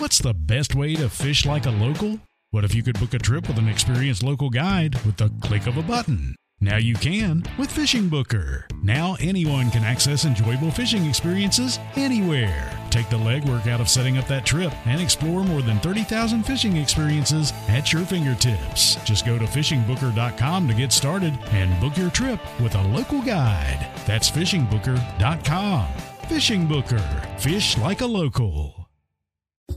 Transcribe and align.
What's 0.00 0.20
the 0.20 0.32
best 0.32 0.74
way 0.74 0.94
to 0.94 1.10
fish 1.10 1.44
like 1.44 1.66
a 1.66 1.70
local? 1.70 2.20
What 2.52 2.64
if 2.64 2.74
you 2.74 2.82
could 2.82 2.98
book 2.98 3.12
a 3.12 3.18
trip 3.18 3.46
with 3.46 3.58
an 3.58 3.68
experienced 3.68 4.22
local 4.22 4.48
guide 4.48 4.94
with 5.04 5.18
the 5.18 5.28
click 5.42 5.66
of 5.66 5.76
a 5.76 5.82
button? 5.82 6.36
Now 6.58 6.78
you 6.78 6.94
can 6.94 7.44
with 7.58 7.70
Fishing 7.70 8.08
Booker. 8.08 8.66
Now 8.82 9.18
anyone 9.20 9.70
can 9.70 9.84
access 9.84 10.24
enjoyable 10.24 10.70
fishing 10.70 11.04
experiences 11.04 11.78
anywhere. 11.96 12.72
Take 12.88 13.10
the 13.10 13.18
legwork 13.18 13.66
out 13.66 13.82
of 13.82 13.90
setting 13.90 14.16
up 14.16 14.26
that 14.28 14.46
trip 14.46 14.72
and 14.86 15.02
explore 15.02 15.44
more 15.44 15.60
than 15.60 15.78
30,000 15.80 16.44
fishing 16.44 16.78
experiences 16.78 17.52
at 17.68 17.92
your 17.92 18.06
fingertips. 18.06 18.96
Just 19.04 19.26
go 19.26 19.38
to 19.38 19.44
fishingbooker.com 19.44 20.66
to 20.66 20.72
get 20.72 20.92
started 20.92 21.38
and 21.50 21.78
book 21.78 21.98
your 21.98 22.10
trip 22.10 22.40
with 22.62 22.74
a 22.74 22.82
local 22.84 23.20
guide. 23.20 23.86
That's 24.06 24.30
fishingbooker.com. 24.30 25.88
Fishing 26.26 26.66
Booker. 26.66 27.22
Fish 27.36 27.76
like 27.76 28.00
a 28.00 28.06
local. 28.06 28.79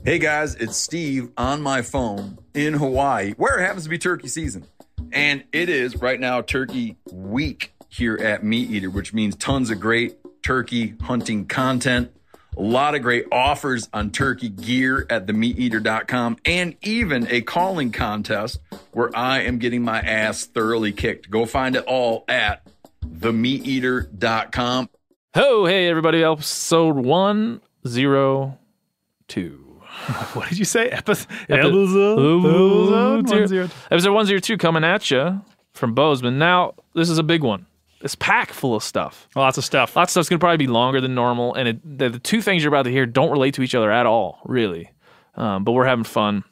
Hey 0.06 0.18
guys, 0.18 0.54
it's 0.56 0.76
Steve 0.76 1.30
on 1.38 1.62
my 1.62 1.80
phone 1.80 2.36
in 2.52 2.74
Hawaii, 2.74 3.32
where 3.38 3.58
it 3.58 3.62
happens 3.62 3.84
to 3.84 3.88
be 3.88 3.96
turkey 3.96 4.28
season. 4.28 4.66
And 5.12 5.44
it 5.50 5.70
is 5.70 5.96
right 5.96 6.20
now 6.20 6.42
turkey 6.42 6.98
week 7.10 7.72
here 7.88 8.18
at 8.18 8.42
MeatEater, 8.42 8.92
which 8.92 9.14
means 9.14 9.34
tons 9.34 9.70
of 9.70 9.80
great 9.80 10.18
turkey 10.42 10.92
hunting 11.00 11.46
content, 11.46 12.14
a 12.54 12.60
lot 12.60 12.94
of 12.94 13.00
great 13.00 13.24
offers 13.32 13.88
on 13.94 14.10
turkey 14.10 14.50
gear 14.50 15.06
at 15.08 15.24
themeateater.com, 15.24 16.36
and 16.44 16.76
even 16.82 17.26
a 17.30 17.40
calling 17.40 17.90
contest 17.90 18.60
where 18.92 19.08
I 19.16 19.40
am 19.40 19.56
getting 19.56 19.80
my 19.80 20.00
ass 20.00 20.44
thoroughly 20.44 20.92
kicked. 20.92 21.30
Go 21.30 21.46
find 21.46 21.76
it 21.76 21.84
all 21.86 22.26
at 22.28 22.68
themeateater.com. 23.02 24.90
Ho, 25.34 25.64
hey 25.64 25.88
everybody, 25.88 26.22
episode 26.22 26.96
102. 26.96 29.63
What 30.34 30.48
did 30.48 30.58
you 30.58 30.64
say? 30.64 30.88
Epi- 30.88 31.12
Epi- 31.12 31.26
episode, 31.48 32.18
Episode 33.20 33.30
one 33.38 33.46
zero- 33.48 33.68
Episode 33.90 34.12
102 34.12 34.58
coming 34.58 34.84
at 34.84 35.10
you 35.10 35.40
from 35.72 35.94
Bozeman. 35.94 36.38
Now, 36.38 36.74
this 36.94 37.08
is 37.10 37.18
a 37.18 37.22
big 37.22 37.42
one. 37.42 37.66
It's 38.00 38.14
packed 38.14 38.50
full 38.50 38.74
of 38.74 38.82
stuff. 38.82 39.28
Lots 39.34 39.56
of 39.56 39.64
stuff. 39.64 39.96
Lots 39.96 40.10
of 40.10 40.12
stuff's 40.12 40.28
going 40.28 40.38
to 40.38 40.42
probably 40.42 40.58
be 40.58 40.66
longer 40.66 41.00
than 41.00 41.14
normal. 41.14 41.54
And 41.54 41.68
it, 41.68 41.98
the, 41.98 42.10
the 42.10 42.18
two 42.18 42.42
things 42.42 42.62
you're 42.62 42.72
about 42.72 42.82
to 42.82 42.90
hear 42.90 43.06
don't 43.06 43.30
relate 43.30 43.54
to 43.54 43.62
each 43.62 43.74
other 43.74 43.90
at 43.90 44.04
all, 44.04 44.40
really. 44.44 44.90
Um, 45.36 45.64
but 45.64 45.72
we're 45.72 45.86
having 45.86 46.04
fun. 46.04 46.44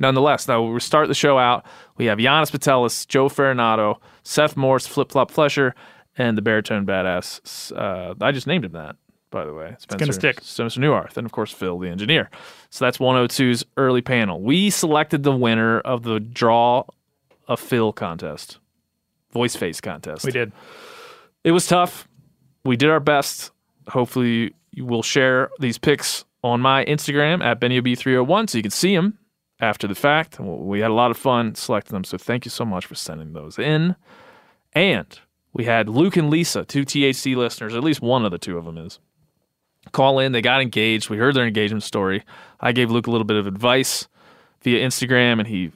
Nonetheless, 0.00 0.48
now 0.48 0.62
we 0.62 0.80
start 0.80 1.06
the 1.06 1.14
show 1.14 1.38
out. 1.38 1.64
We 1.96 2.06
have 2.06 2.18
Janis 2.18 2.50
Putelis, 2.50 3.06
Joe 3.06 3.28
Ferronato, 3.28 3.98
Seth 4.24 4.56
Morris, 4.56 4.86
Flip 4.88 5.12
Flop 5.12 5.30
Flesher, 5.30 5.74
and 6.18 6.36
the 6.36 6.42
baritone 6.42 6.84
badass. 6.84 7.70
Uh, 7.76 8.14
I 8.20 8.32
just 8.32 8.48
named 8.48 8.64
him 8.64 8.72
that, 8.72 8.96
by 9.34 9.44
the 9.44 9.52
way. 9.52 9.74
Spencer, 9.78 9.98
gonna 9.98 10.12
stick. 10.12 10.40
Spencer 10.40 10.80
Neuharth, 10.80 11.16
and 11.16 11.26
of 11.26 11.32
course 11.32 11.50
Phil, 11.50 11.78
the 11.78 11.88
engineer. 11.88 12.30
So 12.70 12.84
that's 12.84 12.98
102's 12.98 13.64
early 13.76 14.00
panel. 14.00 14.40
We 14.40 14.70
selected 14.70 15.24
the 15.24 15.36
winner 15.36 15.80
of 15.80 16.04
the 16.04 16.20
Draw 16.20 16.84
a 17.48 17.56
Phil 17.56 17.92
contest, 17.92 18.58
voice 19.32 19.56
face 19.56 19.80
contest. 19.80 20.24
We 20.24 20.30
did. 20.30 20.52
It 21.42 21.50
was 21.50 21.66
tough. 21.66 22.08
We 22.64 22.76
did 22.76 22.88
our 22.88 23.00
best. 23.00 23.50
Hopefully, 23.88 24.54
you 24.70 24.86
will 24.86 25.02
share 25.02 25.50
these 25.58 25.78
picks 25.78 26.24
on 26.44 26.60
my 26.60 26.84
Instagram 26.84 27.42
at 27.42 27.60
BennyOB301 27.60 28.50
so 28.50 28.58
you 28.58 28.62
can 28.62 28.70
see 28.70 28.94
them 28.94 29.18
after 29.60 29.88
the 29.88 29.94
fact. 29.96 30.38
We 30.38 30.80
had 30.80 30.90
a 30.90 30.94
lot 30.94 31.10
of 31.10 31.16
fun 31.18 31.56
selecting 31.56 31.94
them. 31.94 32.04
So 32.04 32.16
thank 32.18 32.44
you 32.44 32.50
so 32.50 32.64
much 32.64 32.86
for 32.86 32.94
sending 32.94 33.32
those 33.32 33.58
in. 33.58 33.96
And 34.72 35.18
we 35.52 35.64
had 35.64 35.88
Luke 35.88 36.16
and 36.16 36.30
Lisa, 36.30 36.64
two 36.64 36.84
THC 36.84 37.36
listeners, 37.36 37.74
at 37.74 37.84
least 37.84 38.00
one 38.00 38.24
of 38.24 38.30
the 38.30 38.38
two 38.38 38.56
of 38.56 38.64
them 38.64 38.78
is. 38.78 39.00
Call 39.92 40.18
in. 40.18 40.32
They 40.32 40.42
got 40.42 40.60
engaged. 40.60 41.10
We 41.10 41.18
heard 41.18 41.34
their 41.34 41.46
engagement 41.46 41.82
story. 41.82 42.24
I 42.60 42.72
gave 42.72 42.90
Luke 42.90 43.06
a 43.06 43.10
little 43.10 43.24
bit 43.24 43.36
of 43.36 43.46
advice 43.46 44.08
via 44.62 44.84
Instagram, 44.84 45.38
and 45.38 45.46
he 45.46 45.72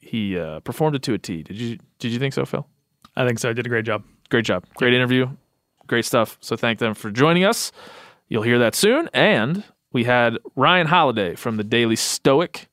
he 0.00 0.38
uh, 0.38 0.60
performed 0.60 0.96
it 0.96 1.02
to 1.02 1.14
a 1.14 1.18
T. 1.18 1.42
Did 1.42 1.56
you 1.56 1.78
did 1.98 2.12
you 2.12 2.18
think 2.18 2.34
so, 2.34 2.44
Phil? 2.44 2.66
I 3.16 3.26
think 3.26 3.38
so. 3.38 3.50
I 3.50 3.52
did 3.52 3.66
a 3.66 3.68
great 3.68 3.84
job. 3.84 4.04
great 4.30 4.44
job. 4.44 4.64
Great 4.74 4.94
interview. 4.94 5.28
Great 5.86 6.04
stuff. 6.04 6.38
So 6.40 6.56
thank 6.56 6.78
them 6.78 6.94
for 6.94 7.10
joining 7.10 7.44
us. 7.44 7.72
You'll 8.28 8.42
hear 8.42 8.58
that 8.58 8.74
soon. 8.74 9.08
And 9.12 9.64
we 9.92 10.04
had 10.04 10.38
Ryan 10.54 10.86
Holiday 10.86 11.34
from 11.34 11.56
the 11.56 11.64
Daily 11.64 11.96
Stoic. 11.96 12.68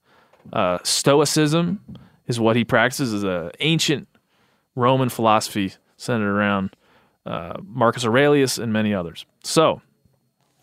Uh, 0.54 0.78
Stoicism 0.84 1.80
is 2.28 2.40
what 2.40 2.56
he 2.56 2.64
practices, 2.64 3.14
is 3.14 3.24
a 3.24 3.52
ancient 3.60 4.08
Roman 4.76 5.10
philosophy 5.10 5.74
centered 5.98 6.30
around 6.30 6.76
uh, 7.26 7.58
Marcus 7.64 8.06
Aurelius 8.06 8.58
and 8.58 8.72
many 8.72 8.94
others. 8.94 9.26
So 9.44 9.82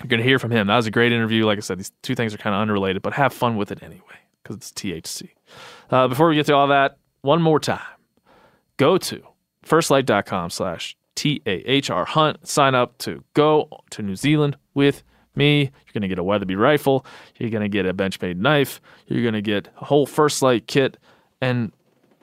you're 0.03 0.09
going 0.09 0.21
to 0.21 0.29
hear 0.29 0.39
from 0.39 0.51
him. 0.51 0.67
That 0.67 0.77
was 0.77 0.87
a 0.87 0.91
great 0.91 1.13
interview. 1.13 1.47
Like 1.47 1.59
I 1.59 1.61
said, 1.61 1.79
these 1.79 1.93
two 2.03 2.15
things 2.15 2.35
are 2.35 2.39
kind 2.39 2.55
of 2.55 2.63
unrelated, 2.63 3.03
but 3.03 3.13
have 3.15 3.33
fun 3.33 3.57
with 3.57 3.71
it 3.71 3.83
anyway 3.83 4.19
because 4.43 4.57
it's 4.57 4.71
THC. 4.73 5.31
Uh, 5.91 6.09
before 6.09 6.29
we 6.29 6.35
get 6.35 6.47
to 6.47 6.55
all 6.55 6.69
that, 6.69 6.99
one 7.21 7.41
more 7.41 7.61
time 7.61 7.81
go 8.77 8.99
to 8.99 9.23
firstlite.com 9.65 10.51
slash 10.51 10.97
T-A-H-R 11.15 12.05
hunt. 12.05 12.47
Sign 12.49 12.75
up 12.75 12.99
to 12.99 13.23
go 13.35 13.69
to 13.91 14.03
New 14.03 14.17
Zealand 14.17 14.57
with 14.75 15.03
me. 15.37 15.61
You're 15.61 15.93
going 15.93 16.03
to 16.03 16.09
get 16.09 16.19
a 16.19 16.25
Weatherby 16.25 16.57
rifle. 16.57 17.07
You're 17.39 17.51
going 17.51 17.63
to 17.63 17.69
get 17.69 17.87
a 17.87 17.95
Benchmade 17.95 18.37
knife. 18.37 18.81
You're 19.07 19.23
going 19.23 19.34
to 19.34 19.43
get 19.43 19.69
a 19.81 19.84
whole 19.84 20.07
First 20.07 20.43
Lite 20.43 20.67
kit. 20.67 20.97
And 21.41 21.73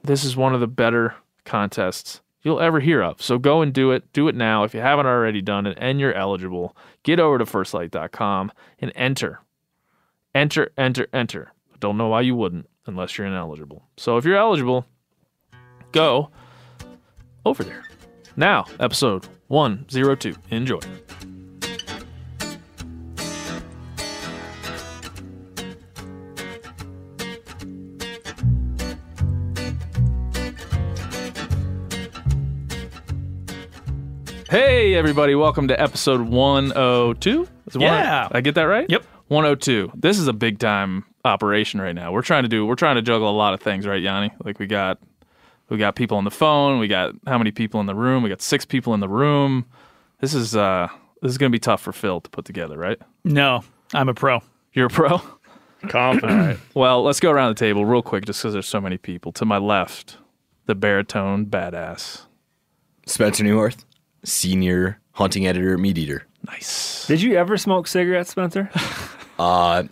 this 0.03 0.23
is 0.23 0.35
one 0.35 0.53
of 0.53 0.59
the 0.59 0.67
better 0.67 1.15
contests 1.45 2.21
you'll 2.41 2.59
ever 2.59 2.79
hear 2.79 3.01
of. 3.01 3.21
So 3.21 3.37
go 3.37 3.61
and 3.61 3.73
do 3.73 3.91
it. 3.91 4.11
Do 4.13 4.27
it 4.27 4.35
now 4.35 4.63
if 4.63 4.73
you 4.73 4.79
haven't 4.79 5.05
already 5.05 5.41
done 5.41 5.65
it 5.65 5.77
and 5.79 5.99
you're 5.99 6.13
eligible. 6.13 6.75
Get 7.03 7.19
over 7.19 7.37
to 7.37 7.45
firstlite.com 7.45 8.51
and 8.79 8.91
enter. 8.95 9.41
Enter, 10.35 10.71
enter, 10.77 11.07
enter. 11.13 11.53
Don't 11.79 11.97
know 11.97 12.07
why 12.09 12.21
you 12.21 12.35
wouldn't 12.35 12.69
unless 12.85 13.17
you're 13.17 13.27
ineligible. 13.27 13.83
So 13.97 14.17
if 14.17 14.25
you're 14.25 14.37
eligible, 14.37 14.85
go 15.91 16.29
over 17.45 17.63
there. 17.63 17.83
Now, 18.35 18.65
episode 18.79 19.27
102. 19.47 20.35
Enjoy. 20.51 20.79
Hey, 34.49 34.95
everybody, 34.95 35.35
welcome 35.35 35.67
to 35.67 35.79
episode 35.79 36.21
102. 36.21 37.41
Is 37.67 37.75
it 37.75 37.79
one- 37.79 37.81
Yeah. 37.87 38.27
I 38.31 38.41
get 38.41 38.55
that 38.55 38.63
right? 38.63 38.89
Yep. 38.89 39.05
102. 39.27 39.91
This 39.95 40.17
is 40.17 40.27
a 40.27 40.33
big 40.33 40.57
time 40.57 41.05
operation 41.23 41.79
right 41.79 41.93
now. 41.93 42.11
We're 42.11 42.23
trying 42.23 42.43
to 42.43 42.49
do 42.49 42.65
we're 42.65 42.73
trying 42.75 42.95
to 42.95 43.01
juggle 43.03 43.29
a 43.29 43.37
lot 43.37 43.53
of 43.53 43.59
things, 43.61 43.85
right, 43.85 44.01
Yanni? 44.01 44.31
Like 44.43 44.57
we 44.57 44.65
got 44.65 44.97
we 45.69 45.77
got 45.77 45.95
people 45.95 46.17
on 46.17 46.23
the 46.23 46.31
phone, 46.31 46.79
we 46.79 46.87
got 46.87 47.13
how 47.27 47.37
many 47.37 47.51
people 47.51 47.79
in 47.79 47.85
the 47.85 47.93
room? 47.93 48.23
We 48.23 48.29
got 48.29 48.41
6 48.41 48.65
people 48.65 48.95
in 48.95 49.01
the 49.01 49.09
room. 49.09 49.65
This 50.19 50.33
is 50.33 50.55
uh 50.55 50.87
this 51.21 51.31
is 51.31 51.37
going 51.37 51.51
to 51.51 51.55
be 51.55 51.59
tough 51.59 51.81
for 51.81 51.91
Phil 51.91 52.19
to 52.21 52.29
put 52.29 52.45
together, 52.45 52.77
right? 52.77 52.97
No, 53.23 53.63
I'm 53.93 54.09
a 54.09 54.13
pro. 54.15 54.41
You're 54.73 54.87
a 54.87 54.89
pro? 54.89 55.21
Confident. 55.89 56.59
Well, 56.73 57.03
let's 57.03 57.19
go 57.19 57.29
around 57.29 57.49
the 57.55 57.59
table 57.59 57.85
real 57.85 58.01
quick 58.01 58.25
just 58.25 58.41
cuz 58.41 58.53
there's 58.53 58.67
so 58.67 58.81
many 58.81 58.97
people. 58.97 59.31
To 59.33 59.45
my 59.45 59.57
left, 59.59 60.17
the 60.65 60.73
baritone 60.75 61.45
badass. 61.45 62.23
Spencer 63.05 63.43
Neuharth, 63.43 63.85
senior 64.23 64.99
hunting 65.13 65.47
editor 65.47 65.73
at 65.73 65.79
MeatEater. 65.79 66.21
Nice. 66.47 67.07
Did 67.07 67.21
you 67.21 67.35
ever 67.35 67.57
smoke 67.57 67.87
cigarettes, 67.87 68.31
Spencer? 68.31 68.69
Uh, 69.39 69.83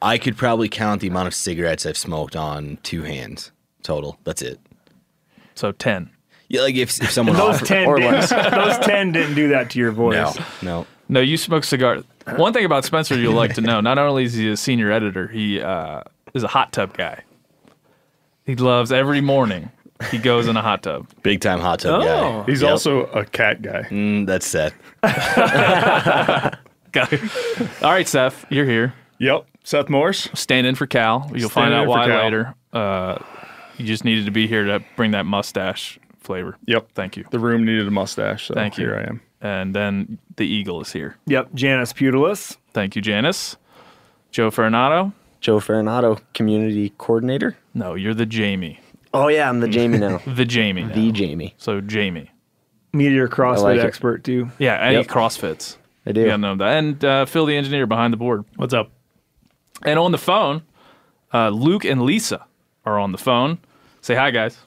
I 0.00 0.16
could 0.16 0.36
probably 0.36 0.68
count 0.68 1.00
the 1.00 1.08
amount 1.08 1.26
of 1.26 1.34
cigarettes 1.34 1.86
I've 1.86 1.96
smoked 1.96 2.36
on 2.36 2.78
two 2.84 3.02
hands 3.02 3.50
total. 3.82 4.16
That's 4.22 4.42
it. 4.42 4.60
So 5.56 5.72
10. 5.72 6.08
Yeah, 6.52 6.60
like 6.60 6.74
if, 6.74 7.02
if 7.02 7.10
someone 7.10 7.36
Those 7.38 7.56
offered, 7.56 7.66
ten, 7.66 7.86
or 7.88 7.96
didn't, 7.96 8.12
less. 8.12 8.30
those 8.54 8.78
ten 8.86 9.10
didn't 9.10 9.34
do 9.34 9.48
that 9.48 9.70
to 9.70 9.78
your 9.78 9.90
voice. 9.90 10.36
No, 10.36 10.44
no. 10.62 10.86
No, 11.08 11.20
you 11.20 11.36
smoke 11.36 11.64
cigar. 11.64 12.02
One 12.36 12.52
thing 12.52 12.64
about 12.64 12.84
Spencer 12.84 13.18
you'll 13.18 13.32
like 13.32 13.54
to 13.54 13.62
know: 13.62 13.80
not 13.80 13.98
only 13.98 14.24
is 14.24 14.34
he 14.34 14.50
a 14.50 14.56
senior 14.56 14.92
editor, 14.92 15.28
he 15.28 15.60
uh, 15.60 16.02
is 16.34 16.42
a 16.42 16.48
hot 16.48 16.72
tub 16.72 16.96
guy. 16.96 17.24
He 18.44 18.54
loves 18.54 18.92
every 18.92 19.20
morning. 19.22 19.70
He 20.10 20.18
goes 20.18 20.48
in 20.48 20.56
a 20.56 20.62
hot 20.62 20.82
tub. 20.82 21.06
Big 21.22 21.40
time 21.40 21.60
hot 21.60 21.80
tub 21.80 22.02
Oh. 22.02 22.04
guy. 22.04 22.44
He's 22.50 22.62
Yep. 22.62 22.70
also 22.70 23.04
a 23.06 23.24
cat 23.24 23.62
guy. 23.62 23.82
Mm, 23.90 24.26
that's 24.26 24.46
Seth. 24.46 24.74
Got 26.92 27.12
it. 27.12 27.20
All 27.82 27.90
right, 27.90 28.06
Seth, 28.08 28.44
you're 28.50 28.66
here. 28.66 28.94
Yep. 29.18 29.46
Seth 29.64 29.88
Morris. 29.88 30.28
Stand 30.34 30.66
in 30.66 30.74
for 30.74 30.86
Cal. 30.86 31.30
You'll 31.34 31.48
find 31.48 31.70
Stand 31.70 31.74
in 31.74 31.80
out 31.80 31.84
for 31.84 31.88
why 31.90 32.06
Cal. 32.06 32.24
later. 32.24 32.54
Uh, 32.72 33.18
you 33.78 33.86
just 33.86 34.04
needed 34.04 34.24
to 34.26 34.30
be 34.32 34.46
here 34.46 34.64
to 34.64 34.82
bring 34.96 35.12
that 35.12 35.24
mustache 35.26 35.98
flavor. 36.20 36.56
Yep. 36.66 36.88
Thank 36.94 37.16
you. 37.16 37.24
The 37.30 37.38
room 37.38 37.64
needed 37.64 37.86
a 37.86 37.90
mustache. 37.90 38.46
So 38.48 38.54
Thank 38.54 38.78
you. 38.78 38.86
Here 38.86 38.96
I 38.96 39.08
am. 39.08 39.20
And 39.40 39.74
then 39.74 40.18
the 40.36 40.46
eagle 40.46 40.80
is 40.80 40.92
here. 40.92 41.16
Yep, 41.26 41.54
Janis 41.54 41.92
Putelis. 41.92 42.56
Thank 42.72 42.94
you, 42.94 43.02
Janis. 43.02 43.56
Joe 44.30 44.50
Ferronato. 44.50 45.12
Joe 45.40 45.58
Ferronato, 45.58 46.20
community 46.32 46.92
coordinator. 46.98 47.56
No, 47.74 47.94
you're 47.94 48.14
the 48.14 48.24
Jamie. 48.26 48.78
Oh 49.14 49.28
yeah, 49.28 49.48
I'm 49.48 49.60
the 49.60 49.68
Jamie 49.68 49.98
now. 49.98 50.18
The 50.26 50.44
Jamie. 50.44 50.84
now. 50.84 50.94
the 50.94 51.12
Jamie. 51.12 51.54
So 51.58 51.80
Jamie. 51.80 52.30
Meteor 52.94 53.28
CrossFit 53.28 53.62
like 53.62 53.78
it. 53.78 53.84
expert 53.84 54.24
too. 54.24 54.50
Yeah, 54.58 54.74
and 54.76 54.94
Yep. 54.94 55.04
he 55.04 55.08
CrossFits. 55.08 55.76
I 56.06 56.12
do. 56.12 56.20
You 56.20 56.26
gotta 56.26 56.38
know 56.38 56.56
that. 56.56 56.76
And 56.78 57.04
uh, 57.04 57.24
Phil, 57.26 57.46
the 57.46 57.56
engineer 57.56 57.86
behind 57.86 58.12
the 58.12 58.16
board. 58.16 58.44
What's 58.56 58.74
up? 58.74 58.90
And 59.82 59.98
on 59.98 60.12
the 60.12 60.18
phone, 60.18 60.62
uh, 61.32 61.48
Luke 61.50 61.84
and 61.84 62.02
Lisa 62.02 62.44
are 62.84 62.98
on 62.98 63.12
the 63.12 63.18
phone. 63.18 63.58
Say 64.00 64.14
hi, 64.14 64.30
guys. 64.30 64.58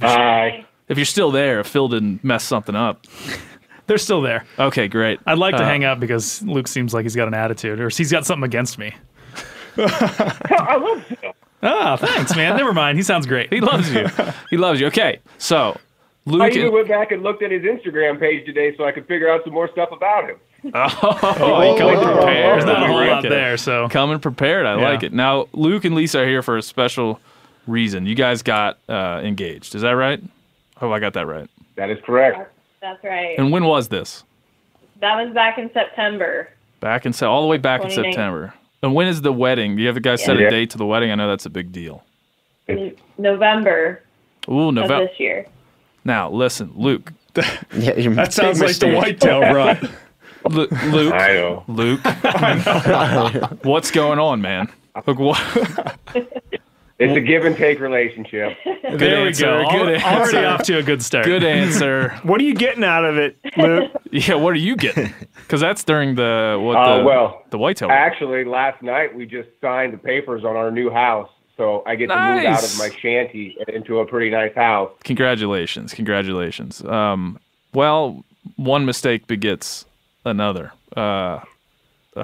Hi. 0.00 0.64
If 0.88 0.98
you're 0.98 1.04
still 1.06 1.30
there, 1.30 1.60
if 1.60 1.66
Phil 1.66 1.88
didn't 1.88 2.22
mess 2.22 2.44
something 2.44 2.74
up. 2.76 3.06
They're 3.86 3.98
still 3.98 4.22
there. 4.22 4.44
Okay, 4.58 4.88
great. 4.88 5.20
I'd 5.26 5.38
like 5.38 5.56
to 5.56 5.62
Uh, 5.62 5.66
hang 5.66 5.84
out 5.84 6.00
because 6.00 6.42
Luke 6.42 6.68
seems 6.68 6.94
like 6.94 7.04
he's 7.04 7.16
got 7.16 7.28
an 7.28 7.34
attitude 7.34 7.80
or 7.80 7.88
he's 7.90 8.10
got 8.10 8.24
something 8.26 8.44
against 8.44 8.78
me. 8.78 8.94
I 9.78 10.76
love 10.76 11.04
Phil. 11.04 11.34
Ah, 11.64 11.96
thanks, 11.96 12.36
man. 12.36 12.56
Never 12.56 12.72
mind. 12.74 12.98
He 12.98 13.02
sounds 13.02 13.26
great. 13.26 13.52
He 13.52 13.60
loves 13.60 13.90
you. 13.92 14.06
he 14.50 14.56
loves 14.56 14.80
you. 14.80 14.86
Okay, 14.88 15.18
so 15.38 15.76
Luke. 16.26 16.42
I 16.42 16.50
even 16.50 16.72
went 16.72 16.88
back 16.88 17.10
and 17.10 17.22
looked 17.22 17.42
at 17.42 17.50
his 17.50 17.62
Instagram 17.62 18.20
page 18.20 18.44
today 18.46 18.76
so 18.76 18.84
I 18.84 18.92
could 18.92 19.06
figure 19.06 19.30
out 19.30 19.42
some 19.44 19.52
more 19.54 19.68
stuff 19.72 19.88
about 19.90 20.28
him. 20.30 20.36
oh, 20.74 21.72
he 21.72 21.78
coming 21.78 21.96
prepared. 22.02 22.52
There's 22.54 22.64
not 22.64 22.82
a 22.82 22.86
whole 22.86 22.98
I 22.98 23.06
lot 23.06 23.16
like 23.16 23.24
it. 23.26 23.28
there, 23.30 23.56
so 23.56 23.88
Coming 23.88 24.18
prepared. 24.18 24.64
I 24.66 24.76
Yeah. 24.78 24.88
like 24.88 25.02
it. 25.02 25.12
Now, 25.12 25.48
Luke 25.52 25.84
and 25.84 25.94
Lisa 25.94 26.20
are 26.20 26.26
here 26.26 26.42
for 26.42 26.56
a 26.56 26.62
special 26.62 27.20
reason. 27.66 28.06
You 28.06 28.14
guys 28.14 28.42
got 28.42 28.78
uh, 28.88 29.20
engaged. 29.22 29.74
Is 29.74 29.82
that 29.82 29.92
right? 29.92 30.22
Oh, 30.80 30.90
I 30.92 31.00
got 31.00 31.12
that 31.14 31.26
right. 31.26 31.48
That 31.76 31.90
is 31.90 31.98
correct. 32.04 32.50
That's 32.80 33.02
right. 33.04 33.38
And 33.38 33.50
when 33.52 33.64
was 33.64 33.88
this? 33.88 34.24
That 35.00 35.22
was 35.22 35.34
back 35.34 35.58
in 35.58 35.70
September. 35.72 36.48
Back 36.80 37.04
in 37.06 37.12
Se- 37.12 37.26
all 37.26 37.42
the 37.42 37.48
way 37.48 37.58
back 37.58 37.84
in 37.84 37.90
September. 37.90 38.54
And 38.84 38.94
when 38.94 39.06
is 39.06 39.22
the 39.22 39.32
wedding? 39.32 39.76
Do 39.76 39.80
you 39.82 39.88
have 39.88 39.94
the 39.94 40.00
guys 40.02 40.22
set 40.22 40.36
a 40.36 40.50
date 40.50 40.68
to 40.70 40.78
the 40.78 40.84
wedding? 40.84 41.10
I 41.10 41.14
know 41.14 41.26
that's 41.26 41.46
a 41.46 41.50
big 41.50 41.72
deal. 41.72 42.04
in 42.68 42.94
November 43.16 44.02
Ooh, 44.46 44.68
of 44.68 44.74
November. 44.74 45.06
this 45.06 45.18
year. 45.18 45.46
Now, 46.04 46.30
listen, 46.30 46.70
Luke. 46.76 47.10
Yeah, 47.76 47.96
you 47.96 48.14
that 48.14 48.32
sounds 48.34 48.60
big 48.60 48.68
like 48.68 48.76
the 48.78 48.86
mistake. 48.88 48.96
whitetail 49.22 49.40
run. 49.54 49.88
Lu- 50.50 50.68
Luke. 50.92 51.14
I 51.14 51.32
know. 51.32 51.64
Luke. 51.66 52.00
What's 53.64 53.90
going 53.90 54.18
on, 54.18 54.42
man? 54.42 54.70
Look, 55.06 55.18
what? 55.18 55.96
It's 57.10 57.16
a 57.16 57.20
give 57.20 57.44
and 57.44 57.56
take 57.56 57.80
relationship. 57.80 58.56
Good 58.64 58.82
there 58.98 59.22
we 59.22 59.28
answer. 59.28 59.44
go. 59.44 59.70
Good 59.70 60.00
Al- 60.00 60.16
Already 60.16 60.36
answer. 60.38 60.46
off 60.46 60.62
to 60.64 60.78
a 60.78 60.82
good 60.82 61.02
start. 61.02 61.24
Good 61.26 61.44
answer. 61.44 62.10
What 62.24 62.40
are 62.40 62.44
you 62.44 62.54
getting 62.54 62.84
out 62.84 63.04
of 63.04 63.16
it, 63.18 63.36
Luke? 63.56 63.90
Yeah, 64.10 64.34
what 64.36 64.52
are 64.52 64.58
you 64.58 64.76
getting? 64.76 65.12
Because 65.42 65.60
that's 65.60 65.82
during 65.82 66.14
the 66.14 66.56
what 66.62 66.76
Uh, 66.76 66.98
the 66.98 67.04
well, 67.04 67.42
the 67.50 67.58
whitetail. 67.58 67.90
Actually, 67.90 68.44
last 68.44 68.80
night 68.82 69.14
we 69.14 69.26
just 69.26 69.48
signed 69.60 69.92
the 69.92 69.98
papers 69.98 70.44
on 70.44 70.54
our 70.56 70.70
new 70.70 70.88
house, 70.88 71.28
so 71.56 71.82
I 71.84 71.96
get 71.96 72.08
to 72.10 72.14
move 72.14 72.44
out 72.44 72.62
of 72.62 72.78
my 72.78 72.90
shanty 72.90 73.56
into 73.66 73.98
a 73.98 74.06
pretty 74.06 74.30
nice 74.30 74.54
house. 74.54 74.90
Congratulations, 75.02 75.92
congratulations. 75.94 76.84
Um, 76.84 77.40
well, 77.72 78.24
one 78.56 78.84
mistake 78.86 79.26
begets 79.26 79.84
another. 80.24 80.72
Uh, 80.96 81.40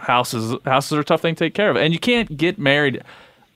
houses 0.00 0.56
houses 0.65 0.93
are 0.93 1.00
a 1.00 1.05
tough 1.05 1.21
thing 1.23 1.35
to 1.35 1.44
take 1.44 1.55
care 1.55 1.71
of, 1.71 1.77
and 1.77 1.93
you 1.93 1.99
can't 1.99 2.37
get 2.37 2.56
married 2.59 3.03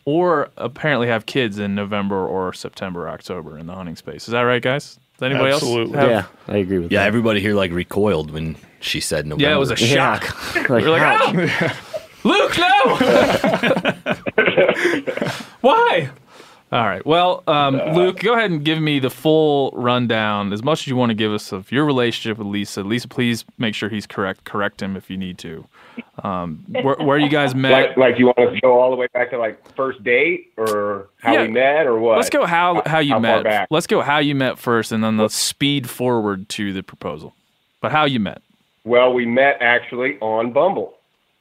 or 0.04 0.50
apparently 0.56 1.06
have 1.08 1.26
kids 1.26 1.58
in 1.58 1.74
November 1.74 2.26
or 2.26 2.52
September, 2.52 3.04
or 3.04 3.08
October 3.10 3.58
in 3.58 3.66
the 3.66 3.74
hunting 3.74 3.96
space. 3.96 4.28
Is 4.28 4.32
that 4.32 4.42
right, 4.42 4.62
guys? 4.62 4.98
Does 5.18 5.30
anybody 5.30 5.52
Absolutely. 5.52 5.96
else? 5.98 6.02
Have, 6.02 6.10
Yeah, 6.10 6.54
I 6.54 6.56
agree 6.58 6.78
with 6.80 6.90
Yeah, 6.92 7.00
that. 7.00 7.06
everybody 7.06 7.40
here 7.40 7.54
like 7.54 7.70
recoiled 7.72 8.30
when 8.32 8.56
she 8.80 9.00
said 9.00 9.26
November. 9.26 9.48
Yeah, 9.48 9.54
it 9.56 9.58
was 9.58 9.70
a 9.70 9.76
Yeah. 9.76 10.18
shock. 10.18 10.36
Like, 10.68 10.82
We're 10.84 10.90
like, 10.90 11.02
ouch. 11.02 11.34
"Ah, 11.60 11.80
Luke, 12.24 12.56
no! 12.58 12.96
Why? 15.60 16.10
All 16.74 16.84
right. 16.84 17.06
Well, 17.06 17.44
um, 17.46 17.76
Luke, 17.94 18.18
go 18.18 18.34
ahead 18.34 18.50
and 18.50 18.64
give 18.64 18.80
me 18.80 18.98
the 18.98 19.08
full 19.08 19.70
rundown, 19.76 20.52
as 20.52 20.60
much 20.60 20.80
as 20.82 20.86
you 20.88 20.96
want 20.96 21.10
to 21.10 21.14
give 21.14 21.30
us 21.30 21.52
of 21.52 21.70
your 21.70 21.84
relationship 21.84 22.36
with 22.36 22.48
Lisa. 22.48 22.82
Lisa, 22.82 23.06
please 23.06 23.44
make 23.58 23.76
sure 23.76 23.88
he's 23.88 24.08
correct. 24.08 24.42
Correct 24.42 24.82
him 24.82 24.96
if 24.96 25.08
you 25.08 25.16
need 25.16 25.38
to. 25.38 25.64
Um, 26.24 26.64
where, 26.82 26.96
where 26.96 27.16
you 27.16 27.28
guys 27.28 27.54
met? 27.54 27.90
Like, 27.90 27.96
like 27.96 28.18
you 28.18 28.26
want 28.26 28.38
us 28.40 28.54
to 28.54 28.60
go 28.60 28.80
all 28.80 28.90
the 28.90 28.96
way 28.96 29.06
back 29.14 29.30
to 29.30 29.38
like 29.38 29.64
first 29.76 30.02
date 30.02 30.52
or 30.56 31.10
how 31.20 31.34
Yeah. 31.34 31.42
we 31.42 31.48
met 31.52 31.86
or 31.86 31.96
what? 32.00 32.16
Let's 32.16 32.30
go 32.30 32.44
how 32.44 32.82
how 32.86 32.98
you 32.98 33.12
How 33.12 33.18
met. 33.20 33.68
Let's 33.70 33.86
go 33.86 34.00
how 34.02 34.18
you 34.18 34.34
met 34.34 34.58
first, 34.58 34.90
and 34.90 35.04
then 35.04 35.16
let's 35.16 35.36
speed 35.36 35.88
forward 35.88 36.48
to 36.50 36.72
the 36.72 36.82
proposal. 36.82 37.36
But 37.80 37.92
how 37.92 38.04
you 38.04 38.18
met? 38.18 38.42
Well, 38.82 39.14
we 39.14 39.26
met 39.26 39.58
actually 39.60 40.18
on 40.20 40.52
Bumble. 40.52 40.94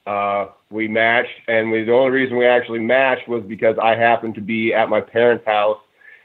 Uh, 0.05 0.47
we 0.69 0.87
matched, 0.87 1.29
and 1.47 1.71
we, 1.71 1.83
the 1.83 1.93
only 1.93 2.11
reason 2.11 2.37
we 2.37 2.45
actually 2.45 2.79
matched 2.79 3.27
was 3.27 3.43
because 3.47 3.77
I 3.81 3.95
happened 3.95 4.35
to 4.35 4.41
be 4.41 4.73
at 4.73 4.89
my 4.89 4.99
parents' 4.99 5.45
house, 5.45 5.77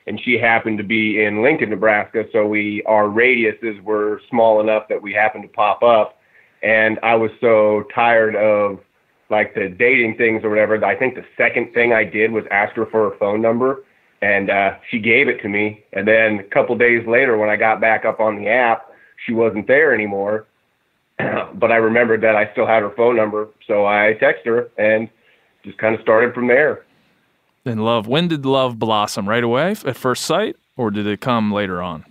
and 0.09 0.21
she 0.25 0.39
happened 0.39 0.79
to 0.79 0.85
be 0.85 1.23
in 1.23 1.43
Lincoln, 1.43 1.71
Nebraska. 1.71 2.25
So 2.33 2.47
we 2.47 2.83
our 2.87 3.05
radiuses 3.05 3.81
were 3.83 4.21
small 4.31 4.61
enough 4.61 4.89
that 4.89 5.01
we 5.01 5.13
happened 5.13 5.45
to 5.45 5.49
pop 5.49 5.83
up. 5.83 6.19
And 6.63 6.99
I 7.05 7.15
was 7.15 7.31
so 7.41 7.85
tired 7.95 8.35
of 8.35 8.81
like 9.31 9.55
the 9.55 9.69
dating 9.69 10.17
things 10.17 10.43
or 10.43 10.51
whatever. 10.51 10.85
I 10.85 10.97
think 10.97 11.15
the 11.15 11.25
second 11.37 11.73
thing 11.73 11.93
I 11.93 12.03
did 12.03 12.33
was 12.33 12.45
ask 12.51 12.75
her 12.75 12.87
for 12.87 13.11
her 13.11 13.17
phone 13.19 13.41
number, 13.41 13.85
and 14.23 14.51
uh, 14.51 14.79
she 14.91 14.99
gave 14.99 15.29
it 15.29 15.41
to 15.43 15.49
me. 15.49 15.85
And 15.93 16.09
then 16.09 16.41
a 16.41 16.55
couple 16.55 16.77
days 16.77 17.07
later, 17.07 17.39
when 17.39 17.51
I 17.51 17.55
got 17.55 17.81
back 17.81 18.05
up 18.05 18.19
on 18.19 18.37
the 18.37 18.49
app, 18.49 18.91
she 19.25 19.33
wasn't 19.33 19.69
there 19.69 19.95
anymore. 19.95 20.48
but 21.55 21.73
I 21.73 21.77
remembered 21.77 22.21
that 22.23 22.37
I 22.37 22.51
still 22.53 22.67
had 22.67 22.83
her 22.83 22.93
phone 22.97 23.17
number, 23.17 23.49
so 23.67 23.87
I 23.87 24.15
texted 24.21 24.47
her 24.47 24.69
and 24.79 25.09
just 25.65 25.79
kind 25.79 25.95
of 25.95 26.01
started 26.01 26.35
from 26.35 26.49
there. 26.49 26.85
And 27.65 27.85
love. 27.85 28.07
When 28.07 28.29
did 28.29 28.47
love 28.47 28.79
blossom? 28.79 29.29
Right 29.29 29.45
away 29.45 29.73
at 29.85 29.97
first 29.97 30.25
sight, 30.25 30.57
or 30.77 30.91
did 30.91 31.07
it 31.07 31.21
come 31.21 31.53
later 31.53 31.83
on? 31.83 32.05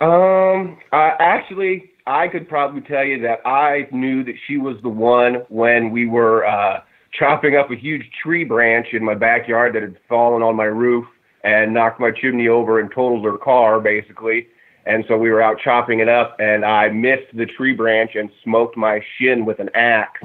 Um, 0.00 0.78
uh, 0.92 1.10
actually, 1.18 1.90
I 2.06 2.28
could 2.28 2.48
probably 2.48 2.80
tell 2.82 3.04
you 3.04 3.20
that 3.22 3.46
I 3.46 3.88
knew 3.92 4.24
that 4.24 4.34
she 4.46 4.56
was 4.56 4.76
the 4.82 4.88
one 4.88 5.42
when 5.48 5.90
we 5.90 6.06
were 6.06 6.46
uh, 6.46 6.80
chopping 7.18 7.56
up 7.56 7.70
a 7.70 7.76
huge 7.76 8.04
tree 8.22 8.44
branch 8.44 8.88
in 8.92 9.04
my 9.04 9.14
backyard 9.14 9.74
that 9.74 9.82
had 9.82 9.96
fallen 10.08 10.42
on 10.42 10.56
my 10.56 10.64
roof 10.64 11.06
and 11.44 11.74
knocked 11.74 12.00
my 12.00 12.10
chimney 12.10 12.48
over 12.48 12.80
and 12.80 12.90
totaled 12.90 13.24
her 13.24 13.38
car, 13.38 13.80
basically. 13.80 14.46
And 14.90 15.04
so 15.06 15.16
we 15.16 15.30
were 15.30 15.40
out 15.40 15.58
chopping 15.62 16.00
it 16.00 16.08
up, 16.08 16.36
and 16.40 16.64
I 16.64 16.88
missed 16.88 17.34
the 17.34 17.46
tree 17.46 17.72
branch 17.72 18.16
and 18.16 18.28
smoked 18.42 18.76
my 18.76 19.00
shin 19.16 19.44
with 19.44 19.60
an 19.60 19.70
axe. 19.74 20.20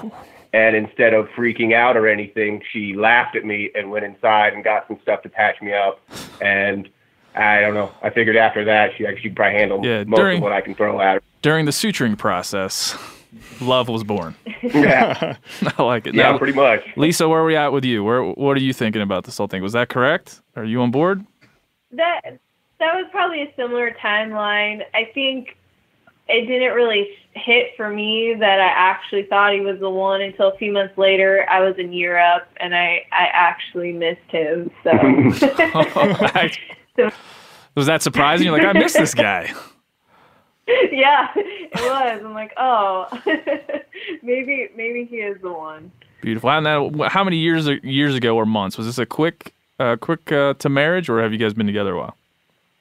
And 0.53 0.75
instead 0.75 1.13
of 1.13 1.27
freaking 1.37 1.73
out 1.75 1.95
or 1.95 2.07
anything, 2.07 2.61
she 2.71 2.95
laughed 2.95 3.35
at 3.35 3.45
me 3.45 3.69
and 3.75 3.91
went 3.91 4.05
inside 4.05 4.53
and 4.53 4.63
got 4.63 4.87
some 4.87 4.97
stuff 5.03 5.21
to 5.23 5.29
patch 5.29 5.61
me 5.61 5.73
up. 5.73 5.99
And 6.41 6.89
I 7.35 7.59
don't 7.61 7.73
know. 7.73 7.91
I 8.01 8.09
figured 8.09 8.37
after 8.37 8.63
that 8.65 8.91
she 8.97 9.05
she 9.17 9.23
could 9.29 9.35
probably 9.35 9.59
handle 9.59 9.85
Yeah, 9.85 10.03
most 10.05 10.17
during- 10.17 10.37
of 10.37 10.43
what 10.43 10.53
I 10.53 10.61
can 10.61 10.73
throw 10.73 10.99
at 11.01 11.15
her. 11.15 11.21
During 11.41 11.65
the 11.65 11.71
suturing 11.71 12.17
process, 12.17 12.97
love 13.61 13.87
was 13.87 14.03
born. 14.03 14.33
Yeah, 14.63 15.35
I 15.77 15.83
like 15.83 16.07
it. 16.07 16.15
yeah, 16.15 16.31
Now, 16.31 16.37
pretty 16.39 16.53
much. 16.53 16.81
Lisa, 16.95 17.29
where 17.29 17.41
are 17.41 17.45
we 17.45 17.55
at 17.55 17.71
with 17.71 17.85
you? 17.85 18.03
Where 18.03 18.23
what 18.23 18.57
are 18.57 18.61
you 18.61 18.73
thinking 18.73 19.03
about 19.03 19.25
this 19.25 19.37
whole 19.37 19.45
thing? 19.47 19.61
Was 19.61 19.73
that 19.73 19.89
correct? 19.89 20.41
Are 20.55 20.63
you 20.65 20.81
on 20.81 20.89
board? 20.89 21.23
That 21.91 22.21
that 22.79 22.95
was 22.95 23.05
probably 23.11 23.41
a 23.41 23.53
similar 23.55 23.91
timeline. 24.03 24.81
I 24.93 25.11
think 25.13 25.57
it 26.27 26.47
didn't 26.47 26.73
really 26.73 27.09
hit 27.33 27.71
for 27.77 27.89
me 27.89 28.35
that 28.39 28.59
I 28.59 28.67
actually 28.67 29.23
thought 29.23 29.53
he 29.53 29.59
was 29.59 29.79
the 29.79 29.89
one 29.89 30.21
until 30.21 30.49
a 30.49 30.57
few 30.57 30.71
months 30.71 30.97
later. 30.97 31.45
I 31.49 31.59
was 31.61 31.75
in 31.77 31.93
Europe 31.93 32.47
and 32.57 32.75
I 32.75 33.05
I 33.11 33.27
actually 33.31 33.93
missed 33.93 34.29
him. 34.29 34.71
So 34.83 34.91
was 37.75 37.85
that 37.85 38.01
surprising? 38.01 38.47
You're 38.47 38.57
like, 38.57 38.65
I 38.65 38.73
missed 38.73 38.97
this 38.97 39.13
guy. 39.13 39.53
yeah, 40.91 41.31
it 41.35 41.75
was. 41.75 42.21
I'm 42.25 42.33
like, 42.33 42.53
oh, 42.57 43.07
maybe 44.23 44.69
maybe 44.75 45.05
he 45.05 45.17
is 45.17 45.39
the 45.41 45.51
one. 45.51 45.91
Beautiful. 46.21 46.49
And 46.49 46.63
now, 46.63 47.07
how 47.07 47.23
many 47.23 47.37
years 47.37 47.67
years 47.83 48.15
ago 48.15 48.35
or 48.35 48.47
months 48.47 48.77
was 48.77 48.87
this 48.87 48.97
a 48.97 49.05
quick 49.05 49.53
uh, 49.79 49.97
quick 49.97 50.31
uh, 50.31 50.55
to 50.55 50.69
marriage, 50.69 51.07
or 51.07 51.21
have 51.21 51.31
you 51.31 51.37
guys 51.37 51.53
been 51.53 51.67
together 51.67 51.93
a 51.93 51.99
while? 51.99 52.17